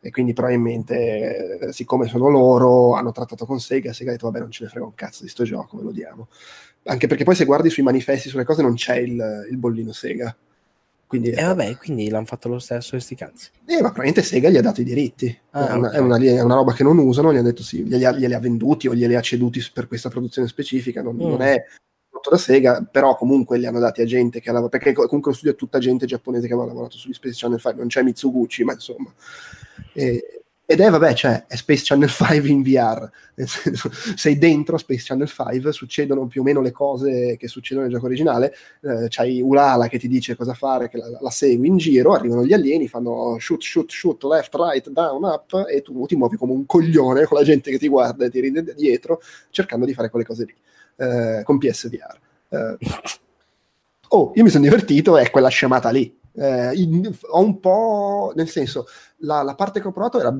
e 0.00 0.10
quindi 0.10 0.32
probabilmente 0.32 1.58
eh, 1.60 1.72
siccome 1.72 2.06
sono 2.06 2.28
loro 2.28 2.94
hanno 2.94 3.10
trattato 3.10 3.44
con 3.46 3.58
Sega 3.58 3.92
Sega 3.92 4.10
ha 4.10 4.12
detto 4.12 4.26
vabbè 4.26 4.38
non 4.38 4.50
ce 4.52 4.62
ne 4.62 4.70
frega 4.70 4.86
un 4.86 4.94
cazzo 4.94 5.24
di 5.24 5.28
sto 5.28 5.42
gioco 5.42 5.76
ve 5.76 5.82
lo 5.82 5.90
diamo 5.90 6.28
anche 6.84 7.08
perché 7.08 7.24
poi 7.24 7.34
se 7.34 7.44
guardi 7.44 7.68
sui 7.68 7.82
manifesti 7.82 8.28
sulle 8.28 8.44
cose 8.44 8.62
non 8.62 8.74
c'è 8.74 8.96
il, 8.96 9.46
il 9.50 9.56
bollino 9.56 9.90
Sega 9.90 10.34
quindi, 11.08 11.30
e 11.30 11.40
eh, 11.40 11.44
vabbè 11.44 11.76
quindi 11.78 12.08
l'hanno 12.08 12.26
fatto 12.26 12.48
lo 12.48 12.60
stesso 12.60 12.90
questi 12.90 13.16
cazzi 13.16 13.50
eh 13.66 13.74
ma 13.74 13.90
probabilmente 13.90 14.22
Sega 14.22 14.48
gli 14.48 14.56
ha 14.56 14.62
dato 14.62 14.82
i 14.82 14.84
diritti 14.84 15.36
ah, 15.50 15.70
è, 15.70 15.72
una, 15.72 15.88
okay. 15.88 15.98
è, 15.98 16.00
una, 16.00 16.16
è, 16.18 16.42
una, 16.42 16.54
roba 16.54 16.72
che 16.72 16.84
non 16.84 16.98
usano 16.98 17.32
gli 17.32 17.38
ha 17.38 17.42
detto 17.42 17.62
sì 17.62 17.82
glieli 17.82 18.04
ha, 18.04 18.12
glieli 18.12 18.34
ha 18.34 18.38
venduti 18.38 18.86
o 18.86 18.94
glieli 18.94 19.16
ha 19.16 19.20
ceduti 19.20 19.60
per 19.72 19.88
questa 19.88 20.08
produzione 20.08 20.46
specifica 20.46 21.02
non, 21.02 21.16
mm. 21.16 21.20
non 21.20 21.42
è 21.42 21.64
da 22.28 22.36
Sega, 22.36 22.82
però 22.90 23.16
comunque 23.16 23.58
li 23.58 23.66
hanno 23.66 23.78
dati 23.78 24.02
a 24.02 24.04
gente 24.04 24.40
che 24.40 24.50
aveva, 24.50 24.68
perché 24.68 24.92
comunque 24.92 25.30
lo 25.30 25.36
studio 25.36 25.52
è 25.52 25.56
tutta 25.56 25.78
gente 25.78 26.06
giapponese 26.06 26.46
che 26.46 26.52
aveva 26.52 26.68
lavorato 26.68 26.96
sugli 26.96 27.12
Space 27.12 27.36
Channel 27.38 27.60
5, 27.60 27.78
non 27.78 27.88
c'è 27.88 28.02
Mitsuguchi, 28.02 28.64
ma 28.64 28.72
insomma. 28.72 29.12
E, 29.92 30.37
ed 30.70 30.80
è, 30.80 30.90
vabbè, 30.90 31.14
cioè, 31.14 31.46
è 31.46 31.56
Space 31.56 31.82
Channel 31.82 32.10
5 32.12 32.46
in 32.46 32.62
VR, 32.62 33.08
senso, 33.46 33.90
sei 34.14 34.36
dentro 34.36 34.76
Space 34.76 35.02
Channel 35.06 35.26
5, 35.26 35.72
succedono 35.72 36.26
più 36.26 36.42
o 36.42 36.44
meno 36.44 36.60
le 36.60 36.72
cose 36.72 37.38
che 37.38 37.48
succedono 37.48 37.86
nel 37.86 37.94
gioco 37.94 38.04
originale, 38.04 38.54
eh, 38.82 39.06
c'hai 39.08 39.40
Ulala 39.40 39.88
che 39.88 39.98
ti 39.98 40.08
dice 40.08 40.36
cosa 40.36 40.52
fare, 40.52 40.90
che 40.90 40.98
la, 40.98 41.06
la, 41.22 41.30
segui 41.30 41.68
in 41.68 41.78
giro, 41.78 42.12
arrivano 42.12 42.44
gli 42.44 42.52
alieni, 42.52 42.86
fanno 42.86 43.38
shoot, 43.38 43.62
shoot, 43.62 43.90
shoot, 43.90 44.22
left, 44.24 44.54
right, 44.56 44.90
down, 44.90 45.24
up, 45.24 45.64
e 45.72 45.80
tu 45.80 46.04
ti 46.04 46.16
muovi 46.16 46.36
come 46.36 46.52
un 46.52 46.66
coglione 46.66 47.24
con 47.24 47.38
la 47.38 47.44
gente 47.44 47.70
che 47.70 47.78
ti 47.78 47.88
guarda 47.88 48.26
e 48.26 48.30
ti 48.30 48.38
ride 48.38 48.74
dietro, 48.74 49.22
cercando 49.48 49.86
di 49.86 49.94
fare 49.94 50.10
quelle 50.10 50.26
cose 50.26 50.44
lì 50.44 50.54
eh, 50.96 51.40
con 51.44 51.56
PSVR. 51.56 52.18
Eh, 52.50 52.76
oh, 54.08 54.32
io 54.34 54.42
mi 54.42 54.50
sono 54.50 54.64
divertito, 54.64 55.16
è 55.16 55.30
quella 55.30 55.48
scemata 55.48 55.88
lì. 55.88 56.14
Eh, 56.34 56.72
in, 56.74 57.10
ho 57.30 57.40
un 57.40 57.58
po', 57.58 58.32
nel 58.36 58.48
senso, 58.48 58.86
la, 59.18 59.42
la, 59.42 59.54
parte 59.54 59.80
che 59.80 59.88
ho 59.88 59.92
provato 59.92 60.20
era 60.20 60.34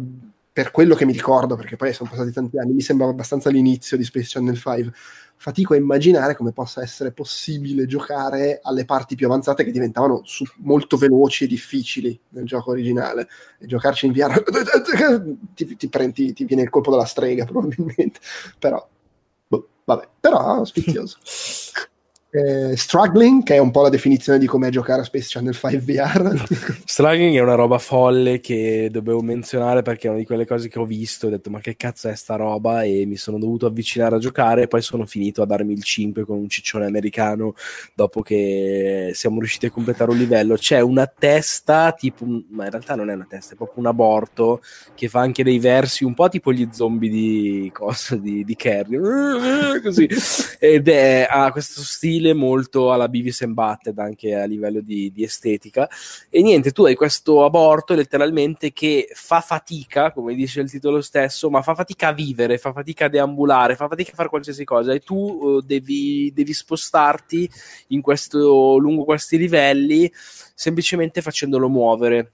per 0.53 0.71
quello 0.71 0.95
che 0.95 1.05
mi 1.05 1.13
ricordo, 1.13 1.57
perché 1.57 1.77
poi 1.77 1.93
sono 1.93 2.11
passati 2.11 2.33
tanti 2.33 2.59
anni, 2.59 2.73
mi 2.73 2.81
sembrava 2.81 3.13
abbastanza 3.13 3.51
l'inizio 3.51 3.97
di 3.97 4.05
Space 4.05 4.31
Channel 4.33 4.57
5. 4.57 4.93
Fatico 5.41 5.75
a 5.75 5.77
immaginare 5.77 6.35
come 6.35 6.51
possa 6.51 6.83
essere 6.83 7.13
possibile 7.13 7.87
giocare 7.87 8.59
alle 8.61 8.85
parti 8.85 9.15
più 9.15 9.27
avanzate 9.27 9.63
che 9.63 9.71
diventavano 9.71 10.23
su, 10.25 10.45
molto 10.57 10.97
veloci 10.97 11.45
e 11.45 11.47
difficili 11.47 12.19
nel 12.31 12.45
gioco 12.45 12.71
originale. 12.73 13.29
E 13.61 13.67
giocarci 13.67 14.07
in 14.07 14.13
VR 14.13 14.43
ti, 15.55 15.77
ti, 15.77 15.89
prendi, 15.89 16.33
ti 16.33 16.45
viene 16.45 16.63
il 16.63 16.71
colpo 16.71 16.91
della 16.91 17.05
strega, 17.05 17.45
probabilmente. 17.45 18.19
Però 18.59 18.85
Vabbè, 19.89 20.07
però 20.21 20.65
sfizioso. 20.67 21.17
Eh, 22.31 22.77
struggling, 22.77 23.43
che 23.43 23.55
è 23.55 23.59
un 23.59 23.71
po' 23.71 23.81
la 23.81 23.89
definizione 23.89 24.39
di 24.39 24.45
come 24.45 24.69
giocare 24.69 25.01
a 25.01 25.05
Space 25.05 25.29
Channel 25.31 25.55
5 25.55 25.79
VR. 25.79 26.45
struggling 26.85 27.35
è 27.35 27.41
una 27.41 27.55
roba 27.55 27.79
folle 27.79 28.41
che 28.41 28.91
dovevo 28.93 29.23
menzionare 29.23 29.81
perché 29.81 30.09
è 30.09 30.11
una 30.11 30.19
di 30.19 30.27
quelle 30.27 30.47
cose 30.47 30.69
che 30.69 30.79
ho 30.79 30.85
visto 30.85 31.25
e 31.25 31.29
ho 31.29 31.33
detto 31.33 31.49
ma 31.49 31.61
che 31.61 31.75
cazzo 31.77 32.11
è 32.11 32.15
sta 32.15 32.37
roba 32.37 32.83
e 32.83 33.07
mi 33.07 33.17
sono 33.17 33.39
dovuto 33.39 33.65
avvicinare 33.65 34.17
a 34.17 34.19
giocare 34.19 34.63
e 34.63 34.69
poi 34.69 34.83
sono 34.83 35.07
finito 35.07 35.41
a 35.41 35.47
darmi 35.47 35.73
il 35.73 35.83
5 35.83 36.27
con 36.27 36.37
un 36.37 36.51
ciccione 36.51 36.85
americano 36.85 37.55
dopo 37.95 38.21
che 38.21 39.13
siamo 39.15 39.39
riusciti 39.39 39.65
a 39.65 39.71
completare 39.71 40.11
un 40.11 40.19
livello. 40.19 40.57
C'è 40.57 40.81
una 40.81 41.07
testa 41.07 41.93
tipo, 41.93 42.27
ma 42.27 42.65
in 42.65 42.71
realtà 42.71 42.95
non 42.95 43.09
è 43.09 43.15
una 43.15 43.27
testa, 43.27 43.55
è 43.55 43.57
proprio 43.57 43.81
un 43.81 43.87
aborto 43.87 44.61
che 44.95 45.09
fa 45.09 45.21
anche 45.21 45.43
dei 45.43 45.59
versi 45.59 46.05
un 46.05 46.13
po' 46.13 46.29
tipo 46.29 46.53
gli 46.53 46.69
zombie 46.73 47.09
di, 47.09 47.71
cosa, 47.73 48.17
di, 48.17 48.45
di 48.45 48.55
Carrie, 48.55 49.01
così, 49.83 50.07
ed 50.59 50.89
è, 50.89 51.27
ha 51.27 51.51
questo 51.53 51.81
stile 51.81 52.17
stile 52.19 52.35
molto 52.35 52.93
alla 52.93 53.09
Beavis 53.09 53.43
and 53.43 53.55
Butted 53.55 53.99
anche 53.99 54.35
a 54.35 54.45
livello 54.45 54.81
di, 54.81 55.11
di, 55.13 55.23
estetica. 55.23 55.89
E 56.29 56.43
niente, 56.43 56.73
tu 56.73 56.85
hai 56.85 56.97
questo 56.97 57.45
aborto 57.45 57.95
letteralmente 57.95 58.73
che 58.73 59.09
fa 59.13 59.41
fatica, 59.41 60.13
come 60.13 60.35
dice 60.35 60.61
il 60.61 60.71
titolo 60.71 61.01
stesso, 61.01 61.49
ma 61.49 61.63
fa 61.63 61.75
fatica 61.75 62.09
a 62.09 62.13
vivere, 62.13 62.59
fa 62.59 62.73
fatica 62.73 63.07
a 63.07 63.09
deambulare, 63.09 63.77
fa 63.77 63.89
fatica 63.89 64.13
a 64.13 64.15
fare 64.15 64.29
qualsiasi 64.29 64.65
cosa. 64.65 64.93
E 64.93 65.01
tu 65.01 65.15
uh, 65.17 65.61
devi, 65.61 66.33
devi 66.35 66.53
spostarti 66.53 67.49
questo, 68.01 68.77
lungo 68.77 69.05
questi 69.05 69.39
livelli 69.39 70.11
semplicemente 70.55 71.23
facendolo 71.23 71.69
muovere. 71.69 72.33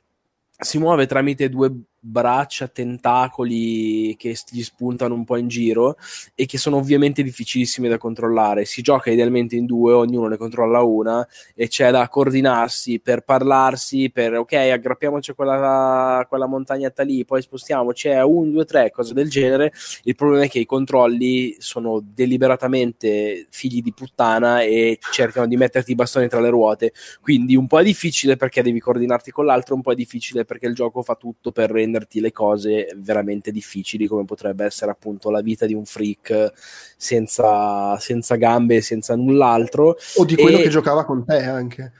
Si 0.56 0.78
muove 0.78 1.06
tramite 1.06 1.48
due 1.50 1.70
braccia, 2.06 2.68
tentacoli 2.68 4.14
che 4.18 4.36
gli 4.50 4.62
spuntano 4.62 5.14
un 5.14 5.24
po' 5.24 5.38
in 5.38 5.48
giro 5.48 5.96
e 6.34 6.44
che 6.44 6.58
sono 6.58 6.76
ovviamente 6.76 7.22
difficilissimi 7.22 7.88
da 7.88 7.96
controllare. 7.96 8.66
Si 8.66 8.82
gioca 8.82 9.10
idealmente 9.10 9.56
in 9.56 9.64
due, 9.64 9.94
ognuno 9.94 10.28
ne 10.28 10.36
controlla 10.36 10.82
una 10.82 11.26
e 11.54 11.68
c'è 11.68 11.90
da 11.90 12.06
coordinarsi 12.08 13.00
per 13.00 13.22
parlarsi, 13.22 14.10
per 14.10 14.34
ok, 14.34 14.52
aggrappiamoci 14.52 15.30
a 15.30 15.34
quella, 15.34 16.26
quella 16.28 16.46
montagnetta 16.46 17.02
lì, 17.02 17.24
poi 17.24 17.40
spostiamoci 17.40 18.10
a 18.10 18.26
un, 18.26 18.52
due, 18.52 18.66
tre, 18.66 18.90
cose 18.90 19.14
del 19.14 19.30
genere. 19.30 19.72
Il 20.02 20.14
problema 20.14 20.44
è 20.44 20.48
che 20.48 20.58
i 20.58 20.66
controlli 20.66 21.56
sono 21.58 22.02
deliberatamente 22.04 23.46
figli 23.50 23.80
di 23.80 23.94
puttana 23.94 24.60
e 24.60 24.98
cercano 25.10 25.46
di 25.46 25.56
metterti 25.56 25.92
i 25.92 25.94
bastoni 25.94 26.28
tra 26.28 26.40
le 26.40 26.50
ruote. 26.50 26.92
Quindi 27.22 27.56
un 27.56 27.66
po' 27.66 27.80
è 27.80 27.84
difficile 27.84 28.36
perché 28.36 28.62
devi 28.62 28.78
coordinarti 28.78 29.30
con 29.30 29.46
l'altro, 29.46 29.74
un 29.74 29.80
po' 29.80 29.92
è 29.92 29.94
difficile 29.94 30.44
perché 30.44 30.66
il 30.66 30.74
gioco 30.74 31.02
fa 31.02 31.14
tutto 31.14 31.50
per 31.50 31.70
rendere 31.70 31.92
renderti 31.94 32.20
le 32.20 32.32
cose 32.32 32.92
veramente 32.96 33.50
difficili, 33.52 34.06
come 34.06 34.24
potrebbe 34.24 34.64
essere 34.64 34.90
appunto 34.90 35.30
la 35.30 35.40
vita 35.40 35.66
di 35.66 35.74
un 35.74 35.84
freak 35.84 36.52
senza, 36.96 37.96
senza 37.98 38.34
gambe 38.34 38.80
senza 38.80 39.14
null'altro. 39.14 39.96
O 40.16 40.24
di 40.24 40.34
quello 40.34 40.58
e... 40.58 40.62
che 40.62 40.68
giocava 40.68 41.04
con 41.04 41.24
te 41.24 41.38
anche. 41.42 41.92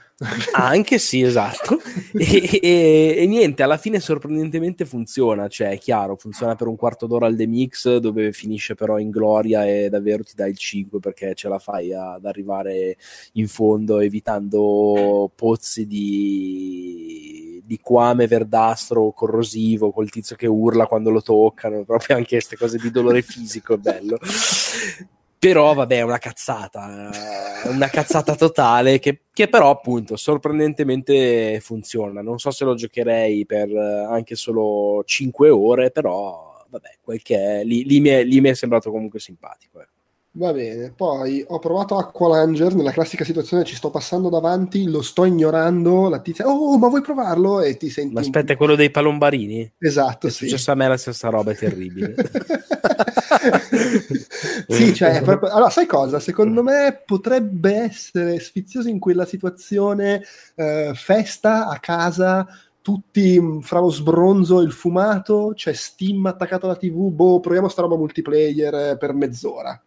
Anche 0.53 0.97
sì, 0.97 1.21
esatto. 1.21 1.77
e, 2.17 2.59
e, 2.61 3.15
e, 3.17 3.25
niente, 3.27 3.63
alla 3.63 3.75
fine 3.77 3.99
sorprendentemente 3.99 4.85
funziona, 4.85 5.49
cioè 5.49 5.71
è 5.71 5.77
chiaro, 5.77 6.15
funziona 6.15 6.55
per 6.55 6.67
un 6.67 6.77
quarto 6.77 7.05
d'ora 7.05 7.25
al 7.25 7.35
The 7.35 7.45
Mix, 7.45 7.97
dove 7.97 8.31
finisce 8.31 8.75
però 8.75 8.97
in 8.97 9.09
gloria 9.09 9.65
e 9.65 9.89
davvero 9.89 10.23
ti 10.23 10.33
dà 10.33 10.47
il 10.47 10.57
5 10.57 10.99
perché 10.99 11.33
ce 11.35 11.49
la 11.49 11.59
fai 11.59 11.93
ad 11.93 12.23
arrivare 12.25 12.95
in 13.33 13.49
fondo 13.49 13.99
evitando 13.99 15.29
pozzi 15.35 15.85
di, 15.85 17.61
di 17.65 17.79
quame 17.81 18.25
verdastro 18.25 19.11
corrosivo 19.11 19.91
col 19.91 20.09
tizio 20.09 20.37
che 20.37 20.47
urla 20.47 20.87
quando 20.87 21.09
lo 21.09 21.21
toccano, 21.21 21.83
proprio 21.83 22.15
anche 22.15 22.35
queste 22.37 22.55
cose 22.55 22.77
di 22.77 22.89
dolore 22.89 23.21
fisico, 23.21 23.73
è 23.73 23.77
bello 23.77 24.17
però 25.45 25.75
vabbè 25.75 25.97
è 25.97 26.01
una 26.01 26.17
cazzata, 26.17 27.11
eh, 27.11 27.69
una 27.69 27.87
cazzata 27.87 28.33
totale 28.33 28.97
che, 28.97 29.25
che, 29.31 29.47
però 29.47 29.69
appunto 29.69 30.15
sorprendentemente 30.15 31.59
funziona. 31.61 32.23
Non 32.23 32.39
so 32.39 32.49
se 32.49 32.65
lo 32.65 32.73
giocherei 32.73 33.45
per 33.45 33.69
eh, 33.69 34.07
anche 34.09 34.33
solo 34.33 35.03
5 35.05 35.49
ore, 35.49 35.91
però 35.91 36.65
vabbè, 36.67 36.97
quel 36.99 37.21
che 37.21 37.59
è, 37.59 37.63
lì, 37.63 37.85
lì, 37.85 37.99
mi, 37.99 38.09
è, 38.09 38.23
lì 38.23 38.41
mi 38.41 38.49
è 38.49 38.55
sembrato 38.55 38.89
comunque 38.89 39.19
simpatico. 39.19 39.81
Eh. 39.81 39.87
Va 40.37 40.51
bene, 40.51 40.91
poi 40.93 41.45
ho 41.47 41.59
provato 41.59 41.95
Aqualanger, 41.95 42.75
nella 42.75 42.91
classica 42.91 43.23
situazione 43.23 43.63
ci 43.63 43.73
sto 43.73 43.89
passando 43.89 44.27
davanti, 44.27 44.83
lo 44.83 45.01
sto 45.01 45.23
ignorando, 45.23 46.09
la 46.09 46.19
tizia, 46.19 46.45
oh 46.45 46.77
ma 46.77 46.89
vuoi 46.89 46.99
provarlo? 46.99 47.61
E 47.61 47.77
ti 47.77 47.89
senti... 47.89 48.13
Ma 48.13 48.19
aspetta, 48.19 48.51
è 48.51 48.57
quello 48.57 48.75
dei 48.75 48.91
palombarini? 48.91 49.75
Esatto, 49.79 50.27
è 50.27 50.29
sì. 50.29 50.43
successo 50.43 50.71
a 50.71 50.75
me 50.75 50.89
la 50.89 50.97
stessa 50.97 51.29
roba, 51.29 51.51
è 51.51 51.55
terribile. 51.55 52.15
sì, 54.67 54.93
cioè, 54.93 55.21
proprio... 55.21 55.51
allora 55.51 55.69
sai 55.69 55.85
cosa? 55.85 56.19
Secondo 56.19 56.63
me 56.63 57.01
potrebbe 57.05 57.73
essere 57.73 58.37
sfizioso 58.41 58.89
in 58.89 58.99
quella 58.99 59.25
situazione, 59.25 60.21
eh, 60.55 60.91
festa 60.95 61.69
a 61.69 61.79
casa, 61.79 62.45
tutti 62.81 63.41
fra 63.61 63.79
lo 63.79 63.89
sbronzo 63.89 64.59
e 64.59 64.65
il 64.65 64.73
fumato, 64.73 65.53
c'è 65.55 65.71
Steam 65.71 66.25
attaccato 66.25 66.65
alla 66.65 66.75
TV, 66.75 67.09
boh, 67.09 67.39
proviamo 67.39 67.69
sta 67.69 67.83
roba 67.83 67.95
multiplayer 67.95 68.97
per 68.97 69.13
mezz'ora 69.13 69.81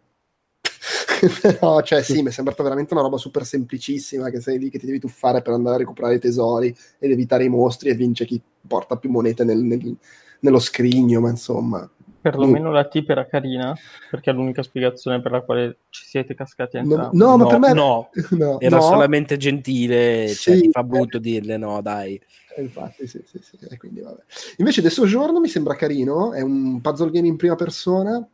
però, 1.41 1.81
cioè, 1.81 2.01
sì, 2.01 2.21
mi 2.21 2.29
è 2.29 2.31
sembrata 2.31 2.63
veramente 2.63 2.93
una 2.93 3.03
roba 3.03 3.17
super 3.17 3.45
semplicissima 3.45 4.29
che 4.29 4.41
sei 4.41 4.57
lì 4.59 4.69
che 4.69 4.79
ti 4.79 4.85
devi 4.85 4.99
tuffare 4.99 5.41
per 5.41 5.53
andare 5.53 5.75
a 5.75 5.79
recuperare 5.79 6.15
i 6.15 6.19
tesori 6.19 6.75
ed 6.97 7.11
evitare 7.11 7.43
i 7.43 7.49
mostri 7.49 7.89
e 7.89 7.95
vince 7.95 8.25
chi 8.25 8.41
porta 8.65 8.97
più 8.97 9.09
monete 9.09 9.43
nel, 9.43 9.59
nel, 9.59 9.95
nello 10.41 10.59
scrigno, 10.59 11.19
ma 11.19 11.29
insomma... 11.29 11.89
Perlomeno 12.21 12.69
mm. 12.69 12.73
la 12.73 12.85
tip 12.85 13.09
era 13.09 13.25
carina, 13.25 13.73
perché 14.11 14.31
è 14.31 14.33
l'unica 14.33 14.61
spiegazione 14.61 15.21
per 15.21 15.31
la 15.31 15.41
quale 15.41 15.77
ci 15.89 16.03
siete 16.05 16.35
cascati 16.35 16.75
entrambi. 16.75 17.17
No, 17.17 17.37
no, 17.37 17.37
ma 17.37 17.47
per 17.47 17.59
me... 17.59 17.73
No, 17.73 18.09
no 18.31 18.59
era 18.59 18.75
no. 18.75 18.81
solamente 18.81 19.37
gentile, 19.37 20.27
cioè 20.27 20.55
sì, 20.55 20.61
ti 20.63 20.69
fa 20.69 20.83
brutto 20.83 21.17
eh. 21.17 21.21
dirle 21.21 21.57
no, 21.57 21.81
dai. 21.81 22.19
Eh, 22.57 22.61
infatti, 22.61 23.07
sì, 23.07 23.23
sì, 23.25 23.39
sì. 23.41 23.57
E 23.69 23.77
quindi, 23.77 24.01
vabbè. 24.01 24.21
Invece 24.57 24.81
adesso 24.81 25.05
giorno 25.05 25.39
mi 25.39 25.47
sembra 25.47 25.75
carino, 25.75 26.33
è 26.33 26.41
un 26.41 26.81
puzzle 26.81 27.09
game 27.09 27.27
in 27.27 27.37
prima 27.37 27.55
persona, 27.55 28.27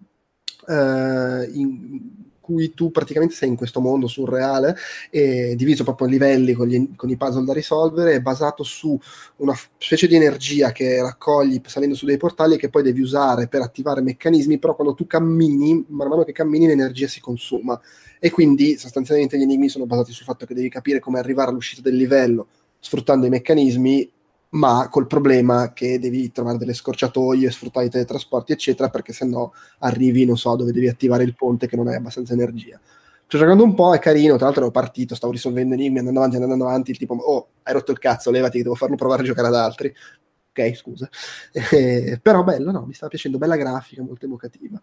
eh, 0.67 1.49
in, 1.53 2.24
cui 2.45 2.75
tu 2.75 2.91
praticamente 2.91 3.33
sei 3.33 3.49
in 3.49 3.55
questo 3.55 3.79
mondo 3.79 4.07
surreale, 4.07 4.75
diviso 5.09 5.83
proprio 5.83 6.07
a 6.07 6.09
livelli 6.11 6.53
con, 6.53 6.67
gli, 6.67 6.95
con, 6.95 7.09
i 7.09 7.17
puzzle 7.17 7.43
da 7.43 7.53
risolvere, 7.53 8.13
è 8.13 8.21
basato 8.21 8.61
su 8.63 8.97
una 9.37 9.55
specie 9.55 10.07
di 10.07 10.15
energia 10.15 10.71
che 10.71 11.01
raccogli 11.01 11.59
salendo 11.65 11.95
su 11.95 12.05
dei 12.05 12.17
portali 12.17 12.53
e 12.53 12.57
che 12.57 12.69
poi 12.69 12.83
devi 12.83 13.01
usare 13.01 13.47
per 13.47 13.61
attivare 13.61 14.01
meccanismi, 14.01 14.59
però 14.59 14.75
quando 14.75 14.93
tu 14.93 15.07
cammini, 15.07 15.85
man 15.87 16.07
mano 16.07 16.23
che 16.23 16.31
cammini 16.31 16.67
l'energia 16.67 17.07
si 17.07 17.19
consuma. 17.19 17.79
E 18.19 18.29
quindi 18.29 18.77
sostanzialmente 18.77 19.37
gli 19.37 19.41
enigmi 19.41 19.69
sono 19.69 19.85
basati 19.85 20.11
sul 20.11 20.25
fatto 20.25 20.45
che 20.45 20.53
devi 20.53 20.69
capire 20.69 20.99
come 20.99 21.17
arrivare 21.17 21.49
all'uscita 21.49 21.81
del 21.81 21.95
livello 21.95 22.47
sfruttando 22.79 23.25
i 23.25 23.29
meccanismi 23.29 24.11
ma 24.55 24.87
col 24.89 25.07
problema 25.07 25.73
che 25.73 25.99
devi 25.99 26.31
trovare 26.31 26.57
delle 26.57 26.73
scorciatoie, 26.73 27.51
sfruttare 27.51 27.87
i 27.87 27.89
teletrasporti, 27.89 28.51
eccetera, 28.51 28.89
perché 28.89 29.13
se 29.13 29.25
no 29.25 29.53
arrivi, 29.79 30.25
non 30.25 30.37
so, 30.37 30.55
dove 30.55 30.71
devi 30.71 30.87
attivare 30.87 31.23
il 31.23 31.35
ponte 31.35 31.67
che 31.67 31.75
non 31.75 31.87
hai 31.87 31.95
abbastanza 31.95 32.33
energia. 32.33 32.79
Sto 33.27 33.37
giocando 33.37 33.63
un 33.63 33.73
po', 33.73 33.93
è 33.93 33.99
carino, 33.99 34.35
tra 34.35 34.45
l'altro 34.45 34.63
ero 34.63 34.71
partito, 34.71 35.15
stavo 35.15 35.33
risolvendo 35.33 35.73
enigmi, 35.73 35.99
andando 35.99 36.19
avanti, 36.19 36.35
andando 36.37 36.65
avanti, 36.65 36.91
il 36.91 36.97
tipo, 36.97 37.15
oh, 37.15 37.47
hai 37.63 37.73
rotto 37.73 37.91
il 37.91 37.99
cazzo, 37.99 38.31
levati, 38.31 38.61
devo 38.61 38.75
farlo 38.75 38.95
provare 38.95 39.23
a 39.23 39.25
giocare 39.25 39.47
ad 39.47 39.55
altri. 39.55 39.93
Ok, 40.51 40.75
scusa. 40.75 41.09
Eh, 41.71 42.19
però 42.21 42.43
bello, 42.43 42.71
no, 42.71 42.85
mi 42.85 42.93
sta 42.93 43.07
piacendo, 43.07 43.37
bella 43.37 43.55
grafica, 43.57 44.03
molto 44.03 44.25
evocativa. 44.25 44.81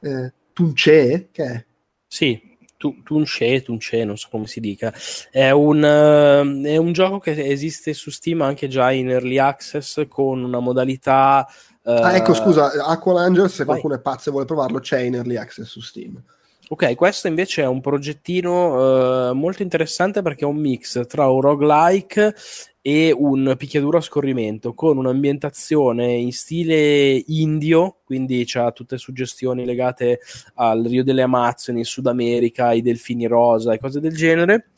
Eh, 0.00 0.32
Tunce, 0.52 1.28
che 1.30 1.44
è? 1.44 1.64
Sì, 2.06 2.53
Tunche, 2.76 3.62
Tunche, 3.62 4.04
non 4.04 4.16
so 4.16 4.28
come 4.30 4.46
si 4.46 4.60
dica, 4.60 4.92
è 5.30 5.50
un, 5.50 5.78
uh, 5.78 6.64
è 6.66 6.76
un, 6.76 6.92
gioco 6.92 7.18
che 7.18 7.30
esiste 7.46 7.94
su 7.94 8.10
Steam 8.10 8.42
anche 8.42 8.68
già 8.68 8.90
in 8.90 9.10
early 9.10 9.38
access 9.38 10.06
con 10.08 10.42
una 10.42 10.58
modalità. 10.58 11.46
Uh, 11.82 11.90
ah, 11.90 12.16
ecco, 12.16 12.34
scusa, 12.34 12.72
Aqualanger, 12.84 13.48
se 13.48 13.64
vai. 13.64 13.66
qualcuno 13.66 13.94
è 13.94 14.00
pazzo 14.00 14.28
e 14.28 14.32
vuole 14.32 14.46
provarlo, 14.46 14.80
c'è 14.80 15.00
in 15.00 15.14
early 15.14 15.36
access 15.36 15.66
su 15.66 15.80
Steam. 15.80 16.22
Ok, 16.66 16.94
questo 16.94 17.28
invece 17.28 17.62
è 17.62 17.66
un 17.66 17.82
progettino 17.82 19.28
uh, 19.30 19.34
molto 19.34 19.62
interessante 19.62 20.22
perché 20.22 20.44
è 20.44 20.48
un 20.48 20.56
mix 20.56 21.06
tra 21.06 21.28
un 21.28 21.42
roguelike 21.42 22.34
e 22.80 23.14
un 23.16 23.54
picchiaduro 23.58 23.98
a 23.98 24.00
scorrimento 24.00 24.72
con 24.72 24.96
un'ambientazione 24.96 26.12
in 26.14 26.32
stile 26.32 27.22
indio, 27.26 27.96
quindi 28.04 28.46
ha 28.54 28.72
tutte 28.72 28.96
suggestioni 28.96 29.66
legate 29.66 30.20
al 30.54 30.82
Rio 30.84 31.04
delle 31.04 31.22
Amazzoni, 31.22 31.80
in 31.80 31.84
Sud 31.84 32.06
America, 32.06 32.72
i 32.72 32.82
delfini 32.82 33.26
rosa 33.26 33.74
e 33.74 33.78
cose 33.78 34.00
del 34.00 34.14
genere. 34.14 34.68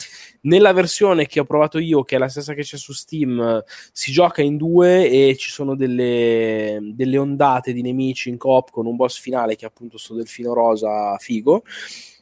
Nella 0.46 0.72
versione 0.72 1.26
che 1.26 1.40
ho 1.40 1.44
provato 1.44 1.78
io, 1.78 2.04
che 2.04 2.16
è 2.16 2.18
la 2.18 2.28
stessa 2.28 2.54
che 2.54 2.62
c'è 2.62 2.76
su 2.76 2.92
Steam, 2.92 3.62
si 3.92 4.12
gioca 4.12 4.42
in 4.42 4.56
due 4.56 5.08
e 5.10 5.36
ci 5.36 5.50
sono 5.50 5.74
delle, 5.74 6.78
delle 6.94 7.18
ondate 7.18 7.72
di 7.72 7.82
nemici 7.82 8.28
in 8.28 8.36
coop 8.36 8.70
con 8.70 8.86
un 8.86 8.94
boss 8.94 9.18
finale 9.18 9.56
che 9.56 9.64
è 9.64 9.68
appunto 9.68 9.98
sto 9.98 10.14
delfino 10.14 10.52
rosa 10.54 11.16
figo. 11.18 11.62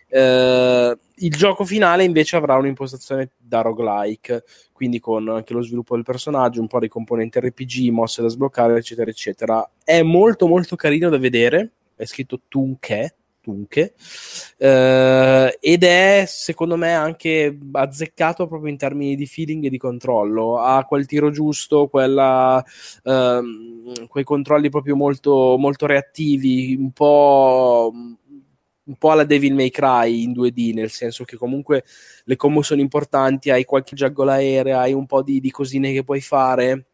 Uh, 0.09 0.97
il 1.17 1.35
gioco 1.35 1.65
finale 1.65 2.05
invece 2.05 2.37
avrà 2.37 2.57
un'impostazione 2.57 3.33
da 3.37 3.61
roguelike, 3.61 4.45
quindi 4.73 5.01
con 5.01 5.29
anche 5.29 5.53
lo 5.53 5.63
sviluppo 5.63 5.95
del 5.95 6.05
personaggio, 6.05 6.61
un 6.61 6.67
po' 6.67 6.79
di 6.79 6.89
componenti 6.89 7.41
RPG, 7.41 7.91
mosse 7.91 8.23
da 8.23 8.29
sbloccare, 8.29 8.79
eccetera, 8.79 9.11
eccetera. 9.11 9.71
È 9.83 10.03
molto 10.03 10.47
molto 10.47 10.77
carino 10.77 11.11
da 11.11 11.19
vedere, 11.19 11.73
è 11.95 12.07
scritto 12.07 12.41
Tunke, 12.49 13.17
Tunche, 13.45 13.93
eh, 14.57 15.59
ed 15.61 15.83
è 15.85 16.25
secondo 16.27 16.77
me 16.77 16.95
anche 16.95 17.59
azzeccato 17.73 18.47
proprio 18.47 18.71
in 18.71 18.79
termini 18.79 19.17
di 19.17 19.27
feeling 19.27 19.65
e 19.65 19.69
di 19.69 19.77
controllo. 19.77 20.59
Ha 20.61 20.83
quel 20.87 21.05
tiro 21.05 21.31
giusto, 21.31 21.89
quella, 21.89 22.65
ehm, 23.03 24.07
quei 24.09 24.25
controlli 24.25 24.71
proprio 24.71 24.97
molto, 24.97 25.57
molto 25.59 25.85
reattivi, 25.85 26.75
un 26.75 26.91
po' 26.93 27.93
un 28.87 28.97
po' 28.97 29.11
alla 29.11 29.25
Devil 29.25 29.55
May 29.55 29.71
Cry 29.71 30.23
in 30.23 30.33
2D, 30.33 30.73
nel 30.75 30.91
senso 30.91 31.25
che 31.25 31.37
comunque 31.37 31.85
le 32.25 32.37
combo 32.37 32.63
sono 32.63 32.81
importanti, 32.81 33.51
hai 33.51 33.65
qualche 33.65 33.95
juggle 33.95 34.33
aerea, 34.33 34.81
hai 34.81 34.95
un 34.95 35.07
po' 35.07 35.23
di, 35.23 35.41
di 35.41 35.51
cosine 35.51 35.93
che 35.93 36.05
puoi 36.05 36.21
fare. 36.23 36.87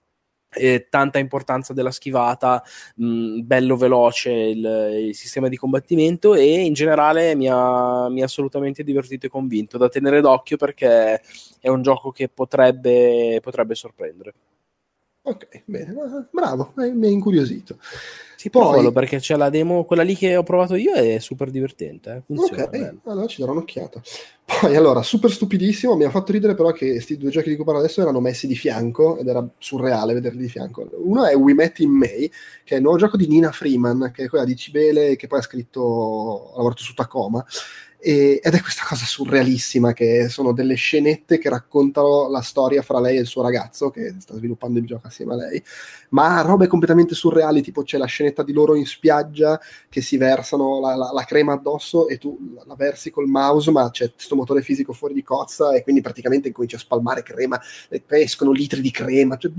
Eh, 0.52 0.88
tanta 0.90 1.20
importanza 1.20 1.72
della 1.72 1.92
schivata, 1.92 2.60
mh, 2.96 3.42
bello 3.42 3.76
veloce 3.76 4.32
il, 4.32 5.06
il, 5.08 5.14
sistema 5.14 5.46
di 5.46 5.56
combattimento 5.56 6.34
e 6.34 6.62
in 6.62 6.72
generale 6.72 7.36
mi 7.36 7.48
ha, 7.48 8.08
mi 8.08 8.20
ha, 8.20 8.24
assolutamente 8.24 8.82
divertito 8.82 9.26
e 9.26 9.28
convinto 9.28 9.78
da 9.78 9.88
tenere 9.88 10.20
d'occhio 10.20 10.56
perché 10.56 11.20
è 11.60 11.68
un 11.68 11.82
gioco 11.82 12.10
che 12.10 12.28
potrebbe, 12.28 13.38
potrebbe 13.40 13.76
sorprendere. 13.76 14.34
Ok, 15.23 15.62
bene, 15.66 15.94
bravo, 16.31 16.73
mi 16.76 17.07
ha 17.07 17.10
incuriosito. 17.10 17.76
Sì, 18.36 18.49
poi 18.49 18.90
perché 18.90 19.18
c'è 19.18 19.36
la 19.36 19.50
demo, 19.50 19.84
quella 19.84 20.02
lì 20.02 20.16
che 20.16 20.34
ho 20.34 20.42
provato 20.42 20.74
io 20.76 20.94
è 20.94 21.18
super 21.18 21.50
divertente. 21.50 22.10
Eh? 22.10 22.23
Funziona 22.24 22.62
ok, 22.62 22.70
bene. 22.70 22.99
allora 23.05 23.26
ci 23.26 23.39
darò 23.39 23.52
un'occhiata. 23.52 24.00
Poi 24.60 24.74
allora, 24.74 25.02
super 25.02 25.31
stupidissimo, 25.31 25.94
mi 25.94 26.05
ha 26.05 26.10
fatto 26.10 26.32
ridere 26.32 26.55
però 26.55 26.73
che 26.73 26.92
questi 26.92 27.18
due 27.18 27.28
giochi 27.28 27.50
di 27.50 27.57
cui 27.57 27.66
parlo 27.66 27.81
adesso 27.81 28.00
erano 28.00 28.20
messi 28.20 28.47
di 28.47 28.57
fianco 28.57 29.18
ed 29.18 29.28
era 29.28 29.47
surreale 29.58 30.15
vederli 30.15 30.40
di 30.40 30.49
fianco. 30.49 30.89
Uno 30.94 31.26
è 31.26 31.36
We 31.36 31.52
Met 31.52 31.81
in 31.81 31.90
May, 31.90 32.31
che 32.65 32.74
è 32.74 32.76
il 32.76 32.82
nuovo 32.82 32.97
gioco 32.97 33.18
di 33.18 33.28
Nina 33.28 33.52
Freeman, 33.52 34.10
che 34.15 34.24
è 34.24 34.28
quella 34.28 34.47
di 34.47 34.57
Cibele 34.57 35.16
che 35.16 35.26
poi 35.26 35.40
ha 35.40 35.42
scritto, 35.42 36.52
ha 36.52 36.57
lavorato 36.57 36.82
su 36.82 36.94
Tacoma 36.94 37.44
e, 38.02 38.40
ed 38.42 38.54
è 38.54 38.60
questa 38.62 38.84
cosa 38.88 39.04
surrealissima 39.04 39.92
che 39.92 40.28
sono 40.28 40.52
delle 40.52 40.74
scenette 40.74 41.38
che 41.38 41.50
raccontano 41.50 42.28
la 42.30 42.40
storia 42.40 42.80
fra 42.80 42.98
lei 42.98 43.16
e 43.18 43.20
il 43.20 43.26
suo 43.26 43.42
ragazzo 43.42 43.90
che 43.90 44.14
sta 44.18 44.34
sviluppando 44.34 44.78
il 44.78 44.86
gioco 44.86 45.06
assieme 45.06 45.34
a 45.34 45.36
lei. 45.36 45.62
Ma 46.10 46.40
robe 46.40 46.66
completamente 46.66 47.14
surreali 47.14 47.62
tipo 47.62 47.82
c'è 47.82 47.98
la 47.98 48.06
scenetta 48.06 48.42
di 48.42 48.52
loro 48.52 48.74
in 48.74 48.86
spiaggia 48.86 49.60
che 49.88 50.00
si 50.00 50.16
versano 50.16 50.80
la, 50.80 50.96
la, 50.96 51.10
la 51.12 51.24
crema 51.24 51.52
addosso 51.52 52.08
e 52.08 52.18
tu 52.18 52.56
la, 52.66 52.74
versi 52.74 53.10
col 53.10 53.28
mouse 53.28 53.70
ma 53.70 53.90
c'è 53.90 54.12
questo 54.12 54.34
motore 54.34 54.62
fisico 54.62 54.92
fuori 54.92 55.12
di 55.12 55.22
cozza 55.22 55.74
e 55.74 55.82
quindi 55.82 56.00
praticamente 56.00 56.48
incominci 56.48 56.76
a 56.76 56.78
spalmare 56.78 57.22
crema 57.22 57.60
e 57.88 58.02
escono 58.08 58.50
litri 58.50 58.80
di 58.80 58.90
crema 58.90 59.36
cioè, 59.36 59.50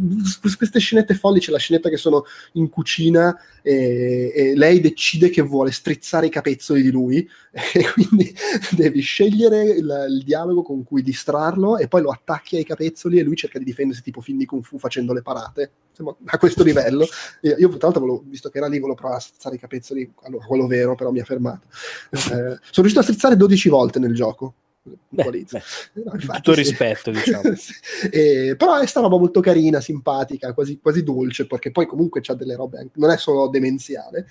queste 0.58 0.80
scenette 0.80 1.14
folli 1.14 1.40
c'è 1.40 1.52
la 1.52 1.58
scenetta 1.58 1.90
che 1.90 1.98
sono 1.98 2.26
in 2.54 2.70
cucina 2.70 3.38
e, 3.62 4.32
e 4.34 4.56
lei 4.56 4.80
decide 4.80 5.30
che 5.30 5.42
vuole 5.42 5.72
strizzare 5.72 6.26
i 6.26 6.32
capezzoli 6.32 6.82
di 6.82 6.92
lui 6.92 7.28
e 7.52 7.92
quindi 7.94 8.31
devi 8.76 9.02
scegliere 9.02 9.64
il, 9.64 10.06
il, 10.10 10.24
dialogo 10.24 10.62
con 10.62 10.84
cui 10.84 11.02
distrarlo 11.02 11.78
e 11.78 11.88
poi 11.88 12.02
lo 12.02 12.12
attacchi 12.12 12.58
ai 12.58 12.64
capezzoli 12.64 13.20
e 13.20 13.24
lui 13.24 13.36
cerca 13.36 13.60
di 13.60 13.66
difendersi 13.66 14.02
tipo 14.02 14.22
film 14.22 14.38
di 14.38 14.46
Kung 14.46 14.64
Fu 14.64 14.78
facendo 14.78 15.14
le 15.14 15.22
parate. 15.22 15.72
Insomma, 15.90 16.16
a 16.26 16.38
questo 16.38 16.64
livello. 16.64 17.06
Io, 17.42 17.56
io 17.58 17.68
tra 17.70 17.90
l'altro, 17.90 18.02
volevo, 18.02 18.24
visto 18.26 18.50
che 18.50 18.58
era 18.58 18.68
lì, 18.68 18.80
volevo 18.80 18.98
provare 18.98 19.20
a 19.20 19.24
strizzare 19.24 19.56
i 19.56 19.60
capezzoli, 19.60 20.14
allora, 20.24 20.46
quello 20.46 20.68
vero, 20.68 20.96
però 20.96 21.12
mi 21.12 21.20
ha 21.20 21.26
fermato. 21.26 21.68
Eh, 22.32 22.58
sono 22.72 22.88
riuscito 22.88 23.00
a 23.00 23.04
strizzare 23.04 23.36
12 23.36 23.70
volte 23.70 24.00
nel 24.00 24.14
gioco. 24.14 24.54
Beh, 24.84 25.30
beh, 25.30 25.46
no, 25.94 26.12
infatti, 26.14 26.42
tutto 26.42 26.54
rispetto, 26.54 27.12
sì. 27.14 27.20
diciamo. 27.20 27.54
eh, 28.12 28.56
però 28.58 28.78
è 28.78 28.86
sta 28.88 29.02
roba 29.02 29.18
molto 29.18 29.40
carina, 29.40 29.80
simpatica, 29.80 30.54
quasi, 30.54 30.80
quasi 30.82 31.04
dolce, 31.04 31.46
perché 31.46 31.72
poi 31.72 31.86
comunque 31.86 32.22
c'ha 32.22 32.34
delle 32.34 32.56
robe, 32.56 32.80
anche, 32.80 32.94
non 32.96 33.12
è 33.12 33.18
solo 33.18 33.48
demenziale 33.48 34.28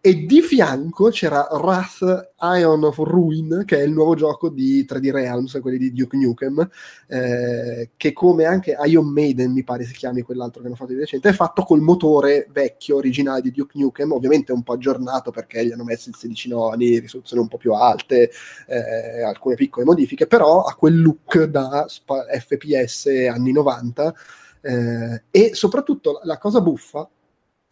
e 0.00 0.26
di 0.26 0.40
fianco 0.42 1.10
c'era 1.10 1.48
Wrath 1.50 2.32
Ion 2.40 2.84
of 2.84 2.98
Ruin, 2.98 3.64
che 3.66 3.78
è 3.78 3.82
il 3.82 3.90
nuovo 3.90 4.14
gioco 4.14 4.48
di 4.48 4.86
3D 4.88 5.10
Realms, 5.10 5.58
quelli 5.60 5.76
di 5.76 5.92
Duke 5.92 6.16
Nukem, 6.16 6.68
eh, 7.08 7.90
che 7.96 8.12
come 8.12 8.44
anche 8.44 8.76
Ion 8.84 9.06
Maiden, 9.06 9.52
mi 9.52 9.64
pare 9.64 9.84
si 9.84 9.92
chiami 9.94 10.22
quell'altro 10.22 10.60
che 10.60 10.68
hanno 10.68 10.76
fatto 10.76 10.92
di 10.92 11.00
recente, 11.00 11.28
è 11.28 11.32
fatto 11.32 11.64
col 11.64 11.80
motore 11.80 12.46
vecchio, 12.52 12.96
originale 12.96 13.40
di 13.40 13.50
Duke 13.50 13.76
Nukem, 13.76 14.12
ovviamente 14.12 14.52
un 14.52 14.62
po' 14.62 14.74
aggiornato 14.74 15.32
perché 15.32 15.66
gli 15.66 15.72
hanno 15.72 15.84
messo 15.84 16.08
il 16.10 16.16
16 16.16 16.48
noni, 16.48 17.00
risoluzioni 17.00 17.42
un 17.42 17.48
po' 17.48 17.58
più 17.58 17.72
alte, 17.72 18.30
eh, 18.68 19.22
alcune 19.22 19.56
piccole 19.56 19.84
modifiche, 19.84 20.28
però 20.28 20.62
ha 20.62 20.74
quel 20.74 21.00
look 21.00 21.42
da 21.44 21.86
FPS 21.88 23.06
anni 23.28 23.50
90 23.50 24.14
eh, 24.60 25.22
e 25.30 25.54
soprattutto 25.54 26.20
la 26.22 26.38
cosa 26.38 26.60
buffa 26.60 27.08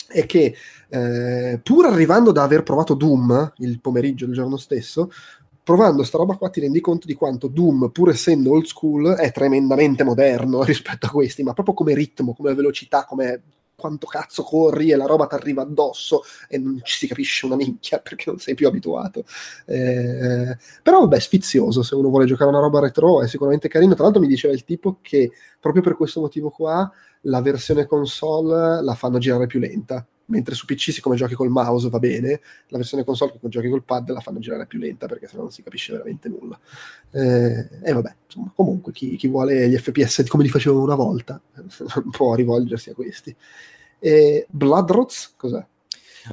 è 0.08 0.26
che 0.26 0.54
eh, 0.88 1.60
pur 1.62 1.86
arrivando 1.86 2.32
da 2.32 2.42
aver 2.42 2.62
provato 2.62 2.94
Doom 2.94 3.52
il 3.58 3.80
pomeriggio 3.80 4.26
del 4.26 4.34
giorno 4.34 4.56
stesso, 4.56 5.10
provando 5.62 6.04
sta 6.04 6.18
roba 6.18 6.36
qua 6.36 6.48
ti 6.48 6.60
rendi 6.60 6.80
conto 6.80 7.06
di 7.06 7.14
quanto 7.14 7.48
Doom, 7.48 7.90
pur 7.90 8.10
essendo 8.10 8.52
old 8.52 8.66
school, 8.66 9.14
è 9.14 9.32
tremendamente 9.32 10.04
moderno 10.04 10.62
rispetto 10.64 11.06
a 11.06 11.10
questi, 11.10 11.42
ma 11.42 11.54
proprio 11.54 11.74
come 11.74 11.94
ritmo, 11.94 12.34
come 12.34 12.54
velocità, 12.54 13.04
come 13.04 13.42
quanto 13.76 14.06
cazzo 14.06 14.42
corri 14.42 14.90
e 14.90 14.96
la 14.96 15.06
roba 15.06 15.26
ti 15.26 15.34
arriva 15.34 15.62
addosso 15.62 16.22
e 16.48 16.58
non 16.58 16.80
ci 16.82 16.96
si 16.96 17.06
capisce 17.06 17.46
una 17.46 17.56
minchia 17.56 17.98
perché 18.02 18.24
non 18.26 18.38
sei 18.38 18.54
più 18.54 18.66
abituato. 18.66 19.24
Eh, 19.66 20.56
però 20.82 21.00
vabbè, 21.00 21.20
sfizioso, 21.20 21.82
se 21.82 21.94
uno 21.94 22.08
vuole 22.08 22.26
giocare 22.26 22.50
una 22.50 22.60
roba 22.60 22.80
retro 22.80 23.22
è 23.22 23.28
sicuramente 23.28 23.68
carino. 23.68 23.94
Tra 23.94 24.04
l'altro 24.04 24.20
mi 24.20 24.28
diceva 24.28 24.54
il 24.54 24.64
tipo 24.64 24.98
che 25.02 25.30
proprio 25.60 25.82
per 25.82 25.96
questo 25.96 26.20
motivo 26.20 26.50
qua 26.50 26.90
la 27.22 27.40
versione 27.42 27.86
console 27.86 28.82
la 28.82 28.94
fanno 28.94 29.18
girare 29.18 29.46
più 29.46 29.60
lenta 29.60 30.06
mentre 30.26 30.54
su 30.54 30.66
PC 30.66 30.92
siccome 30.92 31.16
giochi 31.16 31.34
col 31.34 31.48
mouse 31.48 31.88
va 31.88 31.98
bene, 31.98 32.40
la 32.68 32.78
versione 32.78 33.04
console 33.04 33.32
che 33.32 33.48
giochi 33.48 33.68
col 33.68 33.84
pad 33.84 34.10
la 34.10 34.20
fanno 34.20 34.38
girare 34.38 34.66
più 34.66 34.78
lenta 34.78 35.06
perché 35.06 35.26
sennò 35.26 35.42
non 35.42 35.50
si 35.50 35.62
capisce 35.62 35.92
veramente 35.92 36.28
nulla. 36.28 36.58
Eh, 37.10 37.68
e 37.82 37.92
vabbè, 37.92 38.14
insomma, 38.26 38.52
comunque 38.54 38.92
chi, 38.92 39.16
chi, 39.16 39.28
vuole 39.28 39.68
gli 39.68 39.76
FPS 39.76 40.24
come 40.28 40.42
li 40.42 40.48
facevano 40.48 40.82
una 40.82 40.94
volta 40.94 41.40
può 42.10 42.34
rivolgersi 42.34 42.90
a 42.90 42.94
questi. 42.94 43.34
E 43.98 44.46
Bloodrots 44.50 45.34
cos'è? 45.36 45.64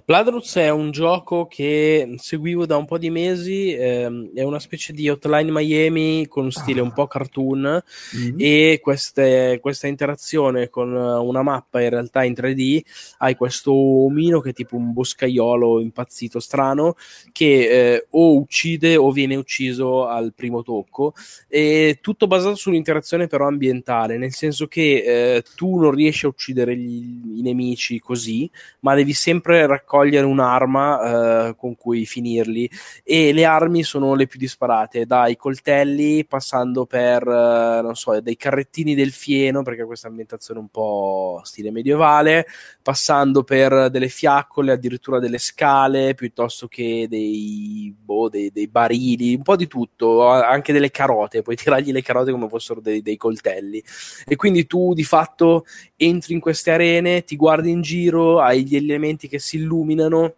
Bloodroots 0.05 0.55
è 0.55 0.69
un 0.69 0.89
gioco 0.91 1.45
che 1.45 2.15
seguivo 2.17 2.65
da 2.65 2.77
un 2.77 2.85
po' 2.85 2.97
di 2.97 3.11
mesi, 3.11 3.73
ehm, 3.73 4.31
è 4.33 4.41
una 4.41 4.59
specie 4.59 4.91
di 4.91 5.07
Hotline 5.07 5.51
Miami 5.51 6.27
con 6.27 6.51
stile 6.51 6.79
ah. 6.79 6.83
un 6.83 6.93
po' 6.93 7.05
cartoon 7.05 7.83
mm-hmm. 8.17 8.35
e 8.37 8.79
queste, 8.81 9.59
questa 9.61 9.87
interazione 9.87 10.69
con 10.69 10.91
una 10.91 11.43
mappa 11.43 11.81
in 11.81 11.89
realtà 11.89 12.23
in 12.23 12.33
3D, 12.33 12.81
hai 13.19 13.35
questo 13.35 13.71
omino 13.71 14.41
che 14.41 14.49
è 14.49 14.53
tipo 14.53 14.75
un 14.75 14.93
boscaiolo 14.93 15.79
impazzito 15.79 16.39
strano 16.39 16.95
che 17.31 17.93
eh, 17.93 18.07
o 18.11 18.35
uccide 18.35 18.97
o 18.97 19.11
viene 19.11 19.35
ucciso 19.35 20.07
al 20.07 20.33
primo 20.33 20.63
tocco 20.63 21.13
e 21.47 21.99
tutto 22.01 22.25
basato 22.25 22.55
sull'interazione 22.55 23.27
però 23.27 23.47
ambientale, 23.47 24.17
nel 24.17 24.33
senso 24.33 24.67
che 24.67 25.03
eh, 25.05 25.43
tu 25.55 25.79
non 25.79 25.91
riesci 25.91 26.25
a 26.25 26.29
uccidere 26.29 26.75
gli, 26.75 27.37
i 27.37 27.41
nemici 27.41 27.99
così, 27.99 28.49
ma 28.79 28.95
devi 28.95 29.13
sempre 29.13 29.65
raccogliere 29.67 29.81
raccogliere 29.83 30.25
un'arma 30.25 31.49
eh, 31.49 31.55
con 31.55 31.75
cui 31.75 32.05
finirli 32.05 32.69
e 33.03 33.33
le 33.33 33.45
armi 33.45 33.83
sono 33.83 34.15
le 34.15 34.25
più 34.25 34.39
disparate, 34.39 35.05
dai 35.05 35.35
coltelli 35.35 36.25
passando 36.25 36.85
per, 36.85 37.21
eh, 37.21 37.81
non 37.81 37.95
so, 37.95 38.19
dei 38.21 38.37
carrettini 38.37 38.95
del 38.95 39.11
fieno, 39.11 39.61
perché 39.61 39.85
questa 39.85 40.07
ambientazione 40.07 40.59
un 40.59 40.69
po' 40.69 41.41
stile 41.43 41.69
medievale, 41.69 42.47
passando 42.81 43.43
per 43.43 43.89
delle 43.89 44.07
fiaccole, 44.07 44.71
addirittura 44.71 45.19
delle 45.19 45.37
scale, 45.37 46.15
piuttosto 46.15 46.67
che 46.67 47.07
dei, 47.09 47.93
boh, 47.97 48.29
dei, 48.29 48.51
dei 48.51 48.67
barili, 48.67 49.35
un 49.35 49.43
po' 49.43 49.55
di 49.55 49.67
tutto, 49.67 50.25
anche 50.27 50.73
delle 50.73 50.89
carote, 50.89 51.41
puoi 51.41 51.55
tirargli 51.55 51.91
le 51.91 52.01
carote 52.01 52.31
come 52.31 52.47
fossero 52.47 52.79
dei, 52.79 53.01
dei 53.01 53.17
coltelli. 53.17 53.83
E 54.25 54.35
quindi 54.35 54.65
tu 54.65 54.93
di 54.93 55.03
fatto 55.03 55.65
entri 55.97 56.33
in 56.33 56.39
queste 56.39 56.71
arene, 56.71 57.23
ti 57.23 57.35
guardi 57.35 57.69
in 57.69 57.81
giro, 57.81 58.39
hai 58.39 58.65
gli 58.65 58.75
elementi 58.75 59.27
che 59.27 59.39
si 59.39 59.57
illuminano 59.57 59.72
illuminano 59.73 60.33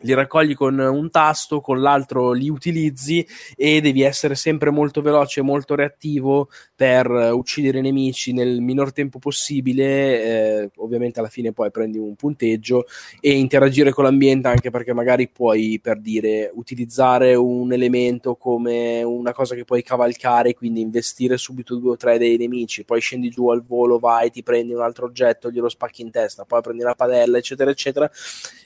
li 0.00 0.14
raccogli 0.14 0.54
con 0.54 0.78
un 0.78 1.10
tasto, 1.10 1.60
con 1.60 1.80
l'altro 1.80 2.32
li 2.32 2.48
utilizzi 2.48 3.26
e 3.56 3.80
devi 3.80 4.02
essere 4.02 4.34
sempre 4.34 4.70
molto 4.70 5.00
veloce 5.00 5.42
molto 5.42 5.74
reattivo 5.74 6.48
per 6.74 7.08
uccidere 7.10 7.78
i 7.78 7.82
nemici 7.82 8.32
nel 8.32 8.60
minor 8.60 8.92
tempo 8.92 9.18
possibile. 9.18 10.22
Eh, 10.22 10.70
ovviamente 10.76 11.18
alla 11.18 11.28
fine 11.28 11.52
poi 11.52 11.70
prendi 11.70 11.98
un 11.98 12.14
punteggio 12.14 12.86
e 13.20 13.32
interagire 13.32 13.92
con 13.92 14.04
l'ambiente 14.04 14.48
anche 14.48 14.70
perché 14.70 14.92
magari 14.92 15.28
puoi, 15.28 15.78
per 15.82 16.00
dire, 16.00 16.50
utilizzare 16.54 17.34
un 17.34 17.72
elemento 17.72 18.36
come 18.36 19.02
una 19.02 19.32
cosa 19.32 19.54
che 19.54 19.64
puoi 19.64 19.82
cavalcare, 19.82 20.54
quindi 20.54 20.80
investire 20.80 21.36
subito 21.36 21.76
due 21.76 21.92
o 21.92 21.96
tre 21.96 22.18
dei 22.18 22.36
nemici, 22.36 22.84
poi 22.84 23.00
scendi 23.00 23.30
giù 23.30 23.48
al 23.48 23.62
volo, 23.62 23.98
vai, 23.98 24.30
ti 24.30 24.42
prendi 24.42 24.72
un 24.72 24.80
altro 24.80 25.06
oggetto, 25.06 25.50
glielo 25.50 25.68
spacchi 25.68 26.02
in 26.02 26.10
testa, 26.10 26.44
poi 26.44 26.60
prendi 26.60 26.82
la 26.82 26.94
padella, 26.94 27.38
eccetera, 27.38 27.70
eccetera. 27.70 28.10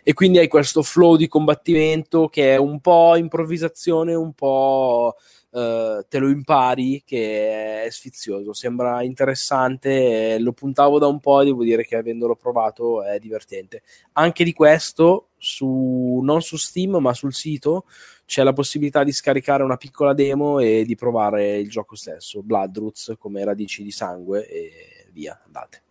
E 0.02 0.12
quindi 0.14 0.38
hai 0.38 0.48
questo 0.48 0.82
flow 0.82 1.16
di 1.22 1.28
combattimento 1.28 2.26
che 2.26 2.54
è 2.54 2.56
un 2.56 2.80
po' 2.80 3.14
improvvisazione, 3.14 4.12
un 4.12 4.32
po' 4.32 5.14
uh, 5.50 6.04
te 6.08 6.18
lo 6.18 6.28
impari, 6.28 7.02
che 7.06 7.84
è 7.84 7.90
sfizioso, 7.90 8.52
sembra 8.52 9.02
interessante, 9.04 10.36
lo 10.40 10.52
puntavo 10.52 10.98
da 10.98 11.06
un 11.06 11.20
po' 11.20 11.40
e 11.40 11.44
devo 11.44 11.62
dire 11.62 11.84
che 11.84 11.96
avendolo 11.96 12.34
provato 12.34 13.04
è 13.04 13.20
divertente. 13.20 13.82
Anche 14.14 14.42
di 14.42 14.52
questo, 14.52 15.28
su, 15.38 16.20
non 16.24 16.42
su 16.42 16.56
Steam 16.56 16.96
ma 16.96 17.14
sul 17.14 17.32
sito, 17.32 17.84
c'è 18.26 18.42
la 18.42 18.52
possibilità 18.52 19.04
di 19.04 19.12
scaricare 19.12 19.62
una 19.62 19.76
piccola 19.76 20.12
demo 20.12 20.58
e 20.58 20.84
di 20.84 20.96
provare 20.96 21.58
il 21.58 21.70
gioco 21.70 21.94
stesso, 21.94 22.42
Bloodroots 22.42 23.14
come 23.16 23.44
radici 23.44 23.84
di 23.84 23.92
sangue 23.92 24.48
e 24.48 24.72
via, 25.12 25.40
andate. 25.44 25.82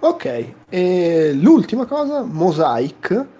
Ok, 0.00 0.54
e 0.68 1.32
l'ultima 1.32 1.86
cosa, 1.86 2.22
Mosaic 2.22 3.38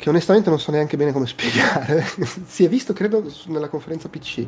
che 0.00 0.08
onestamente 0.08 0.48
non 0.48 0.58
so 0.58 0.70
neanche 0.70 0.96
bene 0.96 1.12
come 1.12 1.26
spiegare, 1.28 2.02
si 2.46 2.64
è 2.64 2.68
visto 2.70 2.94
credo 2.94 3.22
nella 3.48 3.68
conferenza 3.68 4.08
PC, 4.08 4.46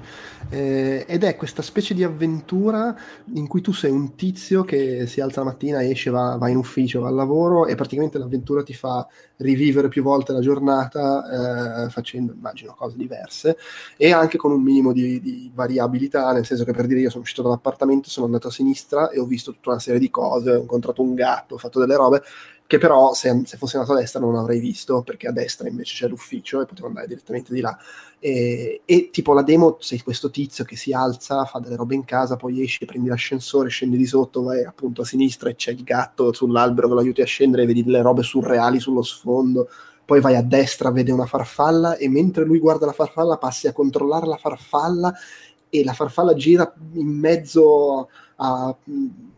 eh, 0.48 1.04
ed 1.06 1.24
è 1.24 1.36
questa 1.36 1.60
specie 1.60 1.92
di 1.92 2.02
avventura 2.02 2.96
in 3.34 3.46
cui 3.46 3.60
tu 3.60 3.72
sei 3.72 3.90
un 3.90 4.14
tizio 4.14 4.64
che 4.64 5.06
si 5.06 5.20
alza 5.20 5.40
la 5.40 5.50
mattina, 5.50 5.84
esce, 5.84 6.08
va, 6.08 6.36
va 6.36 6.48
in 6.48 6.56
ufficio, 6.56 7.02
va 7.02 7.08
al 7.08 7.14
lavoro 7.14 7.66
e 7.66 7.74
praticamente 7.74 8.16
l'avventura 8.16 8.62
ti 8.62 8.72
fa 8.72 9.06
rivivere 9.36 9.88
più 9.88 10.02
volte 10.02 10.32
la 10.32 10.40
giornata 10.40 11.84
eh, 11.84 11.90
facendo, 11.90 12.32
immagino, 12.32 12.74
cose 12.74 12.96
diverse 12.96 13.58
e 13.98 14.10
anche 14.10 14.38
con 14.38 14.52
un 14.52 14.62
minimo 14.62 14.92
di, 14.92 15.20
di, 15.20 15.50
variabilità, 15.52 16.32
nel 16.32 16.46
senso 16.46 16.64
che 16.64 16.72
per 16.72 16.86
dire 16.86 17.00
io 17.00 17.10
sono 17.10 17.24
uscito 17.24 17.42
dall'appartamento, 17.42 18.08
sono 18.08 18.24
andato 18.24 18.48
a 18.48 18.50
sinistra 18.50 19.10
e 19.10 19.20
ho 19.20 19.26
visto 19.26 19.52
tutta 19.52 19.70
una 19.70 19.80
serie 19.80 20.00
di 20.00 20.08
cose, 20.08 20.52
ho 20.52 20.60
incontrato 20.60 21.02
un 21.02 21.14
gatto, 21.14 21.56
ho 21.56 21.58
fatto 21.58 21.78
delle 21.78 21.96
robe 21.96 22.22
che 22.66 22.78
però 22.78 23.12
se, 23.12 23.42
se, 23.44 23.56
fossi 23.56 23.76
andato 23.76 23.94
a 23.94 24.00
destra 24.00 24.20
non 24.20 24.36
avrei 24.36 24.58
visto, 24.58 25.02
perché 25.02 25.28
a 25.28 25.32
destra 25.32 25.68
invece 25.68 25.94
c'è 25.94 26.08
l'ufficio 26.08 26.60
e 26.60 26.66
potevo 26.66 26.88
andare 26.88 27.06
direttamente 27.06 27.52
di 27.52 27.60
là. 27.60 27.76
E, 28.18 28.82
e, 28.84 29.10
tipo 29.10 29.32
la 29.34 29.42
demo, 29.42 29.76
sei 29.80 30.00
questo 30.00 30.30
tizio 30.30 30.64
che 30.64 30.76
si 30.76 30.92
alza, 30.92 31.44
fa 31.44 31.58
delle 31.58 31.76
robe 31.76 31.94
in 31.94 32.04
casa, 32.04 32.36
poi 32.36 32.62
esci, 32.62 32.84
prendi 32.84 33.08
l'ascensore, 33.08 33.68
scendi 33.68 33.96
di 33.96 34.06
sotto, 34.06 34.42
vai 34.42 34.64
appunto 34.64 35.02
a 35.02 35.04
sinistra 35.04 35.50
e 35.50 35.54
c'è 35.54 35.72
il 35.72 35.82
gatto 35.82 36.32
sull'albero 36.32 36.88
che 36.88 36.94
lo 36.94 37.00
aiuti 37.00 37.20
a 37.20 37.26
scendere, 37.26 37.66
vedi 37.66 37.82
delle 37.82 38.00
robe 38.00 38.22
surreali 38.22 38.80
sullo 38.80 39.02
sfondo, 39.02 39.68
poi 40.04 40.20
vai 40.20 40.36
a 40.36 40.42
destra, 40.42 40.90
vede 40.90 41.12
una 41.12 41.26
farfalla 41.26 41.96
e 41.96 42.08
mentre 42.08 42.44
lui 42.44 42.58
guarda 42.58 42.86
la 42.86 42.92
farfalla 42.92 43.38
passi 43.38 43.66
a 43.66 43.72
controllare 43.72 44.26
la 44.26 44.36
farfalla 44.36 45.12
e 45.74 45.84
la 45.84 45.94
farfalla 45.94 46.34
gira 46.34 46.70
in 46.92 47.06
mezzo 47.06 48.10
a 48.36 48.76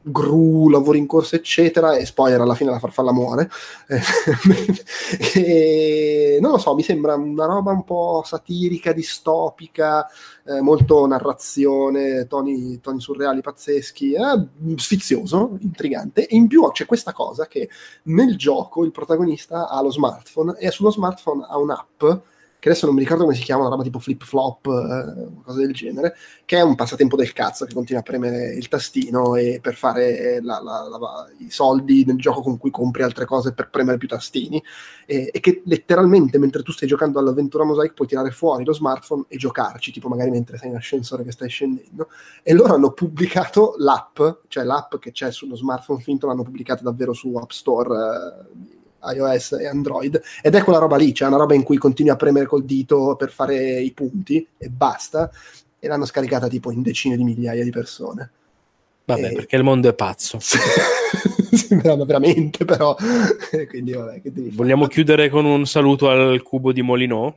gru, 0.02 0.68
lavori 0.68 0.98
in 0.98 1.06
corsa, 1.06 1.36
eccetera, 1.36 1.94
e 1.94 2.04
spoiler, 2.04 2.40
alla 2.40 2.56
fine 2.56 2.72
la 2.72 2.80
farfalla 2.80 3.12
muore. 3.12 3.48
e, 5.32 6.38
non 6.40 6.50
lo 6.50 6.58
so, 6.58 6.74
mi 6.74 6.82
sembra 6.82 7.14
una 7.14 7.46
roba 7.46 7.70
un 7.70 7.84
po' 7.84 8.24
satirica, 8.26 8.92
distopica, 8.92 10.08
eh, 10.44 10.60
molto 10.60 11.06
narrazione, 11.06 12.26
toni, 12.26 12.80
toni, 12.80 13.00
surreali 13.00 13.40
pazzeschi, 13.40 14.14
eh, 14.14 14.48
sfizioso, 14.74 15.56
intrigante. 15.60 16.26
E 16.26 16.34
in 16.34 16.48
più 16.48 16.68
c'è 16.72 16.84
questa 16.84 17.12
cosa 17.12 17.46
che 17.46 17.68
nel 18.04 18.36
gioco 18.36 18.84
il 18.84 18.90
protagonista 18.90 19.68
ha 19.68 19.80
lo 19.80 19.92
smartphone 19.92 20.56
e 20.58 20.72
sullo 20.72 20.90
smartphone 20.90 21.46
ha 21.48 21.56
un'app 21.56 22.02
che 22.64 22.70
adesso 22.70 22.86
non 22.86 22.94
mi 22.94 23.02
ricordo 23.02 23.24
come 23.24 23.36
si 23.36 23.42
chiama, 23.42 23.60
una 23.60 23.70
roba 23.72 23.82
tipo 23.82 23.98
flip 23.98 24.24
flop, 24.24 24.68
eh, 24.68 25.42
cosa 25.42 25.58
del 25.58 25.74
genere, 25.74 26.16
che 26.46 26.56
è 26.56 26.62
un 26.62 26.74
passatempo 26.74 27.14
del 27.14 27.34
cazzo 27.34 27.66
che 27.66 27.74
continua 27.74 28.00
a 28.00 28.04
premere 28.04 28.54
il 28.54 28.68
tastino 28.68 29.36
e 29.36 29.58
per 29.60 29.74
fare 29.74 30.40
la, 30.40 30.62
la, 30.62 30.88
la, 30.88 31.28
i 31.40 31.50
soldi 31.50 32.06
nel 32.06 32.16
gioco 32.16 32.40
con 32.40 32.56
cui 32.56 32.70
compri 32.70 33.02
altre 33.02 33.26
cose 33.26 33.52
per 33.52 33.68
premere 33.68 33.98
più 33.98 34.08
tastini. 34.08 34.62
E, 35.04 35.28
e, 35.30 35.40
che 35.40 35.60
letteralmente 35.66 36.38
mentre 36.38 36.62
tu 36.62 36.72
stai 36.72 36.88
giocando 36.88 37.18
all'avventura 37.18 37.64
Mosaic 37.64 37.92
puoi 37.92 38.08
tirare 38.08 38.30
fuori 38.30 38.64
lo 38.64 38.72
smartphone 38.72 39.24
e 39.28 39.36
giocarci, 39.36 39.92
tipo 39.92 40.08
magari 40.08 40.30
mentre 40.30 40.56
sei 40.56 40.70
in 40.70 40.76
ascensore 40.76 41.22
che 41.22 41.32
stai 41.32 41.50
scendendo. 41.50 42.08
E 42.42 42.54
loro 42.54 42.72
hanno 42.72 42.92
pubblicato 42.92 43.74
l'app, 43.76 44.18
cioè 44.48 44.64
l'app 44.64 44.94
che 44.96 45.12
c'è 45.12 45.30
sullo 45.30 45.54
smartphone 45.54 46.00
finto 46.00 46.26
l'hanno 46.26 46.44
pubblicata 46.44 46.82
davvero 46.82 47.12
su 47.12 47.30
App 47.34 47.50
Store 47.50 47.94
eh, 47.94 48.82
iOS 49.14 49.52
e 49.52 49.66
Android 49.66 50.20
ed 50.42 50.54
è 50.54 50.62
quella 50.62 50.78
roba 50.78 50.96
lì, 50.96 51.12
cioè 51.14 51.28
una 51.28 51.36
roba 51.36 51.54
in 51.54 51.62
cui 51.62 51.76
continui 51.76 52.12
a 52.12 52.16
premere 52.16 52.46
col 52.46 52.64
dito 52.64 53.16
per 53.16 53.30
fare 53.30 53.80
i 53.80 53.90
punti 53.92 54.46
e 54.56 54.68
basta 54.68 55.30
e 55.78 55.88
l'hanno 55.88 56.06
scaricata 56.06 56.48
tipo 56.48 56.70
in 56.70 56.82
decine 56.82 57.16
di 57.16 57.24
migliaia 57.24 57.62
di 57.62 57.70
persone. 57.70 58.30
Vabbè, 59.04 59.30
E- 59.30 59.34
perché 59.34 59.56
il 59.56 59.64
mondo 59.64 59.88
è 59.88 59.94
pazzo. 59.94 60.38
Sembrava 60.40 62.04
veramente, 62.06 62.64
però. 62.64 62.96
Quindi, 63.68 63.92
vabbè? 63.92 64.22
Vogliamo 64.52 64.86
chiudere 64.86 65.28
con 65.28 65.44
un 65.44 65.66
saluto 65.66 66.08
al 66.08 66.42
cubo 66.42 66.72
di 66.72 66.82
Molinò? 66.82 67.34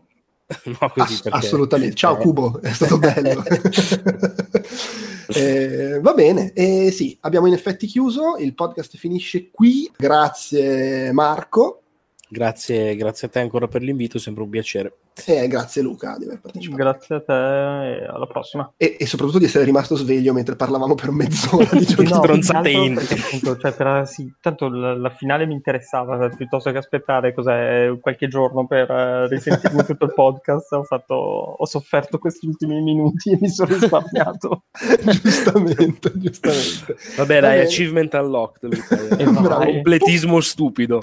no, 0.80 0.90
così 0.94 1.14
Ass- 1.14 1.22
perché... 1.22 1.38
assolutamente. 1.38 1.96
Ciao, 1.96 2.18
eh, 2.18 2.22
Cubo, 2.22 2.62
è 2.62 2.72
stato 2.72 2.98
bello. 2.98 3.44
Eh, 5.30 6.00
va 6.00 6.14
bene, 6.14 6.54
e 6.54 6.90
sì, 6.90 7.18
abbiamo 7.20 7.48
in 7.48 7.54
effetti 7.54 7.86
chiuso. 7.86 8.38
Il 8.38 8.56
podcast 8.56 8.96
finisce 8.96 9.52
qui. 9.52 9.92
Grazie, 9.98 11.12
Marco. 11.12 11.82
Grazie, 12.30 12.96
grazie 12.96 13.28
a 13.28 13.30
te 13.30 13.40
ancora 13.40 13.68
per 13.68 13.82
l'invito, 13.82 14.20
sempre 14.20 14.44
un 14.44 14.50
piacere. 14.50 14.94
E 15.26 15.48
grazie, 15.48 15.82
Luca, 15.82 16.16
di 16.18 16.26
aver 16.26 16.40
partecipato. 16.40 16.82
Grazie 16.82 17.16
a 17.16 17.22
te 17.22 17.34
e 17.34 18.06
alla 18.06 18.28
prossima. 18.28 18.72
E, 18.78 18.98
e 19.00 19.06
soprattutto 19.06 19.40
di 19.40 19.46
essere 19.46 19.64
rimasto 19.64 19.96
sveglio 19.96 20.34
mentre 20.34 20.56
parlavamo 20.56 20.96
per 20.96 21.12
mezz'ora 21.12 21.68
di 21.72 21.86
giochi. 21.88 22.04
No, 22.10 22.16
stronzate 22.16 22.70
più 22.70 22.72
che 22.72 22.78
altro 22.78 22.92
in- 22.92 22.94
perché 22.96 23.14
appunto, 23.14 23.58
cioè, 23.58 23.74
per- 23.74 24.08
sì, 24.08 24.34
tanto 24.42 24.70
la, 24.70 24.96
la 24.96 25.10
finale 25.10 25.46
mi 25.46 25.54
interessava, 25.54 26.18
cioè, 26.18 26.36
piuttosto 26.36 26.72
che 26.72 26.78
aspettare 26.78 27.34
cos'è, 27.34 27.98
qualche 28.00 28.28
giorno 28.28 28.68
per 28.68 28.90
eh, 28.92 29.28
risentirmi 29.28 29.84
tutto 29.86 30.06
il 30.06 30.14
podcast, 30.14 30.72
ho, 30.74 30.84
fatto, 30.84 31.14
ho 31.16 31.66
sofferto 31.66 32.20
questi 32.20 32.46
ultimi 32.48 32.82
minuti 32.82 33.32
e 33.32 33.38
mi 33.42 33.50
sono 33.50 33.74
risparmiato. 33.74 34.64
giustamente, 35.22 36.12
giustamente. 36.16 36.96
Vabbè, 37.18 37.34
Va 37.42 37.48
dai, 37.48 37.60
achievement 37.62 38.14
unlocked. 38.14 38.74
Luca. 38.74 39.18
E 39.18 39.24
Bravo. 39.26 39.48
vai. 39.50 39.74
Completismo 39.74 40.40
stupido. 40.42 41.00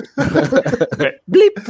Beh, 0.97 1.23
Blip. 1.25 1.61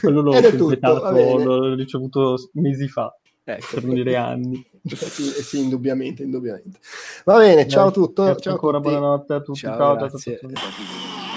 quello 0.00 0.20
l'ho 0.22 0.40
completato. 0.40 1.40
L'ho 1.42 1.74
ricevuto 1.74 2.36
mesi 2.54 2.88
fa, 2.88 3.14
Ecco. 3.44 3.66
per 3.74 3.84
non 3.84 3.94
dire 3.94 4.16
anni. 4.16 4.64
sì, 4.84 5.24
sì, 5.30 5.60
indubbiamente, 5.60 6.22
indubbiamente. 6.22 6.78
Va 7.24 7.38
bene, 7.38 7.68
ciao 7.68 7.88
a 7.88 7.90
tutto. 7.90 8.24
Grazie 8.24 8.42
Ciao 8.42 8.52
ancora, 8.54 8.78
tutti. 8.78 8.90
buonanotte 8.90 9.32
a 9.34 9.40
tutti. 9.40 9.58
Ciao, 9.60 9.76
ciao, 9.76 9.78
ciao, 9.78 10.08
ciao, 10.08 10.08
grazie. 10.08 10.38
ciao. 10.38 11.31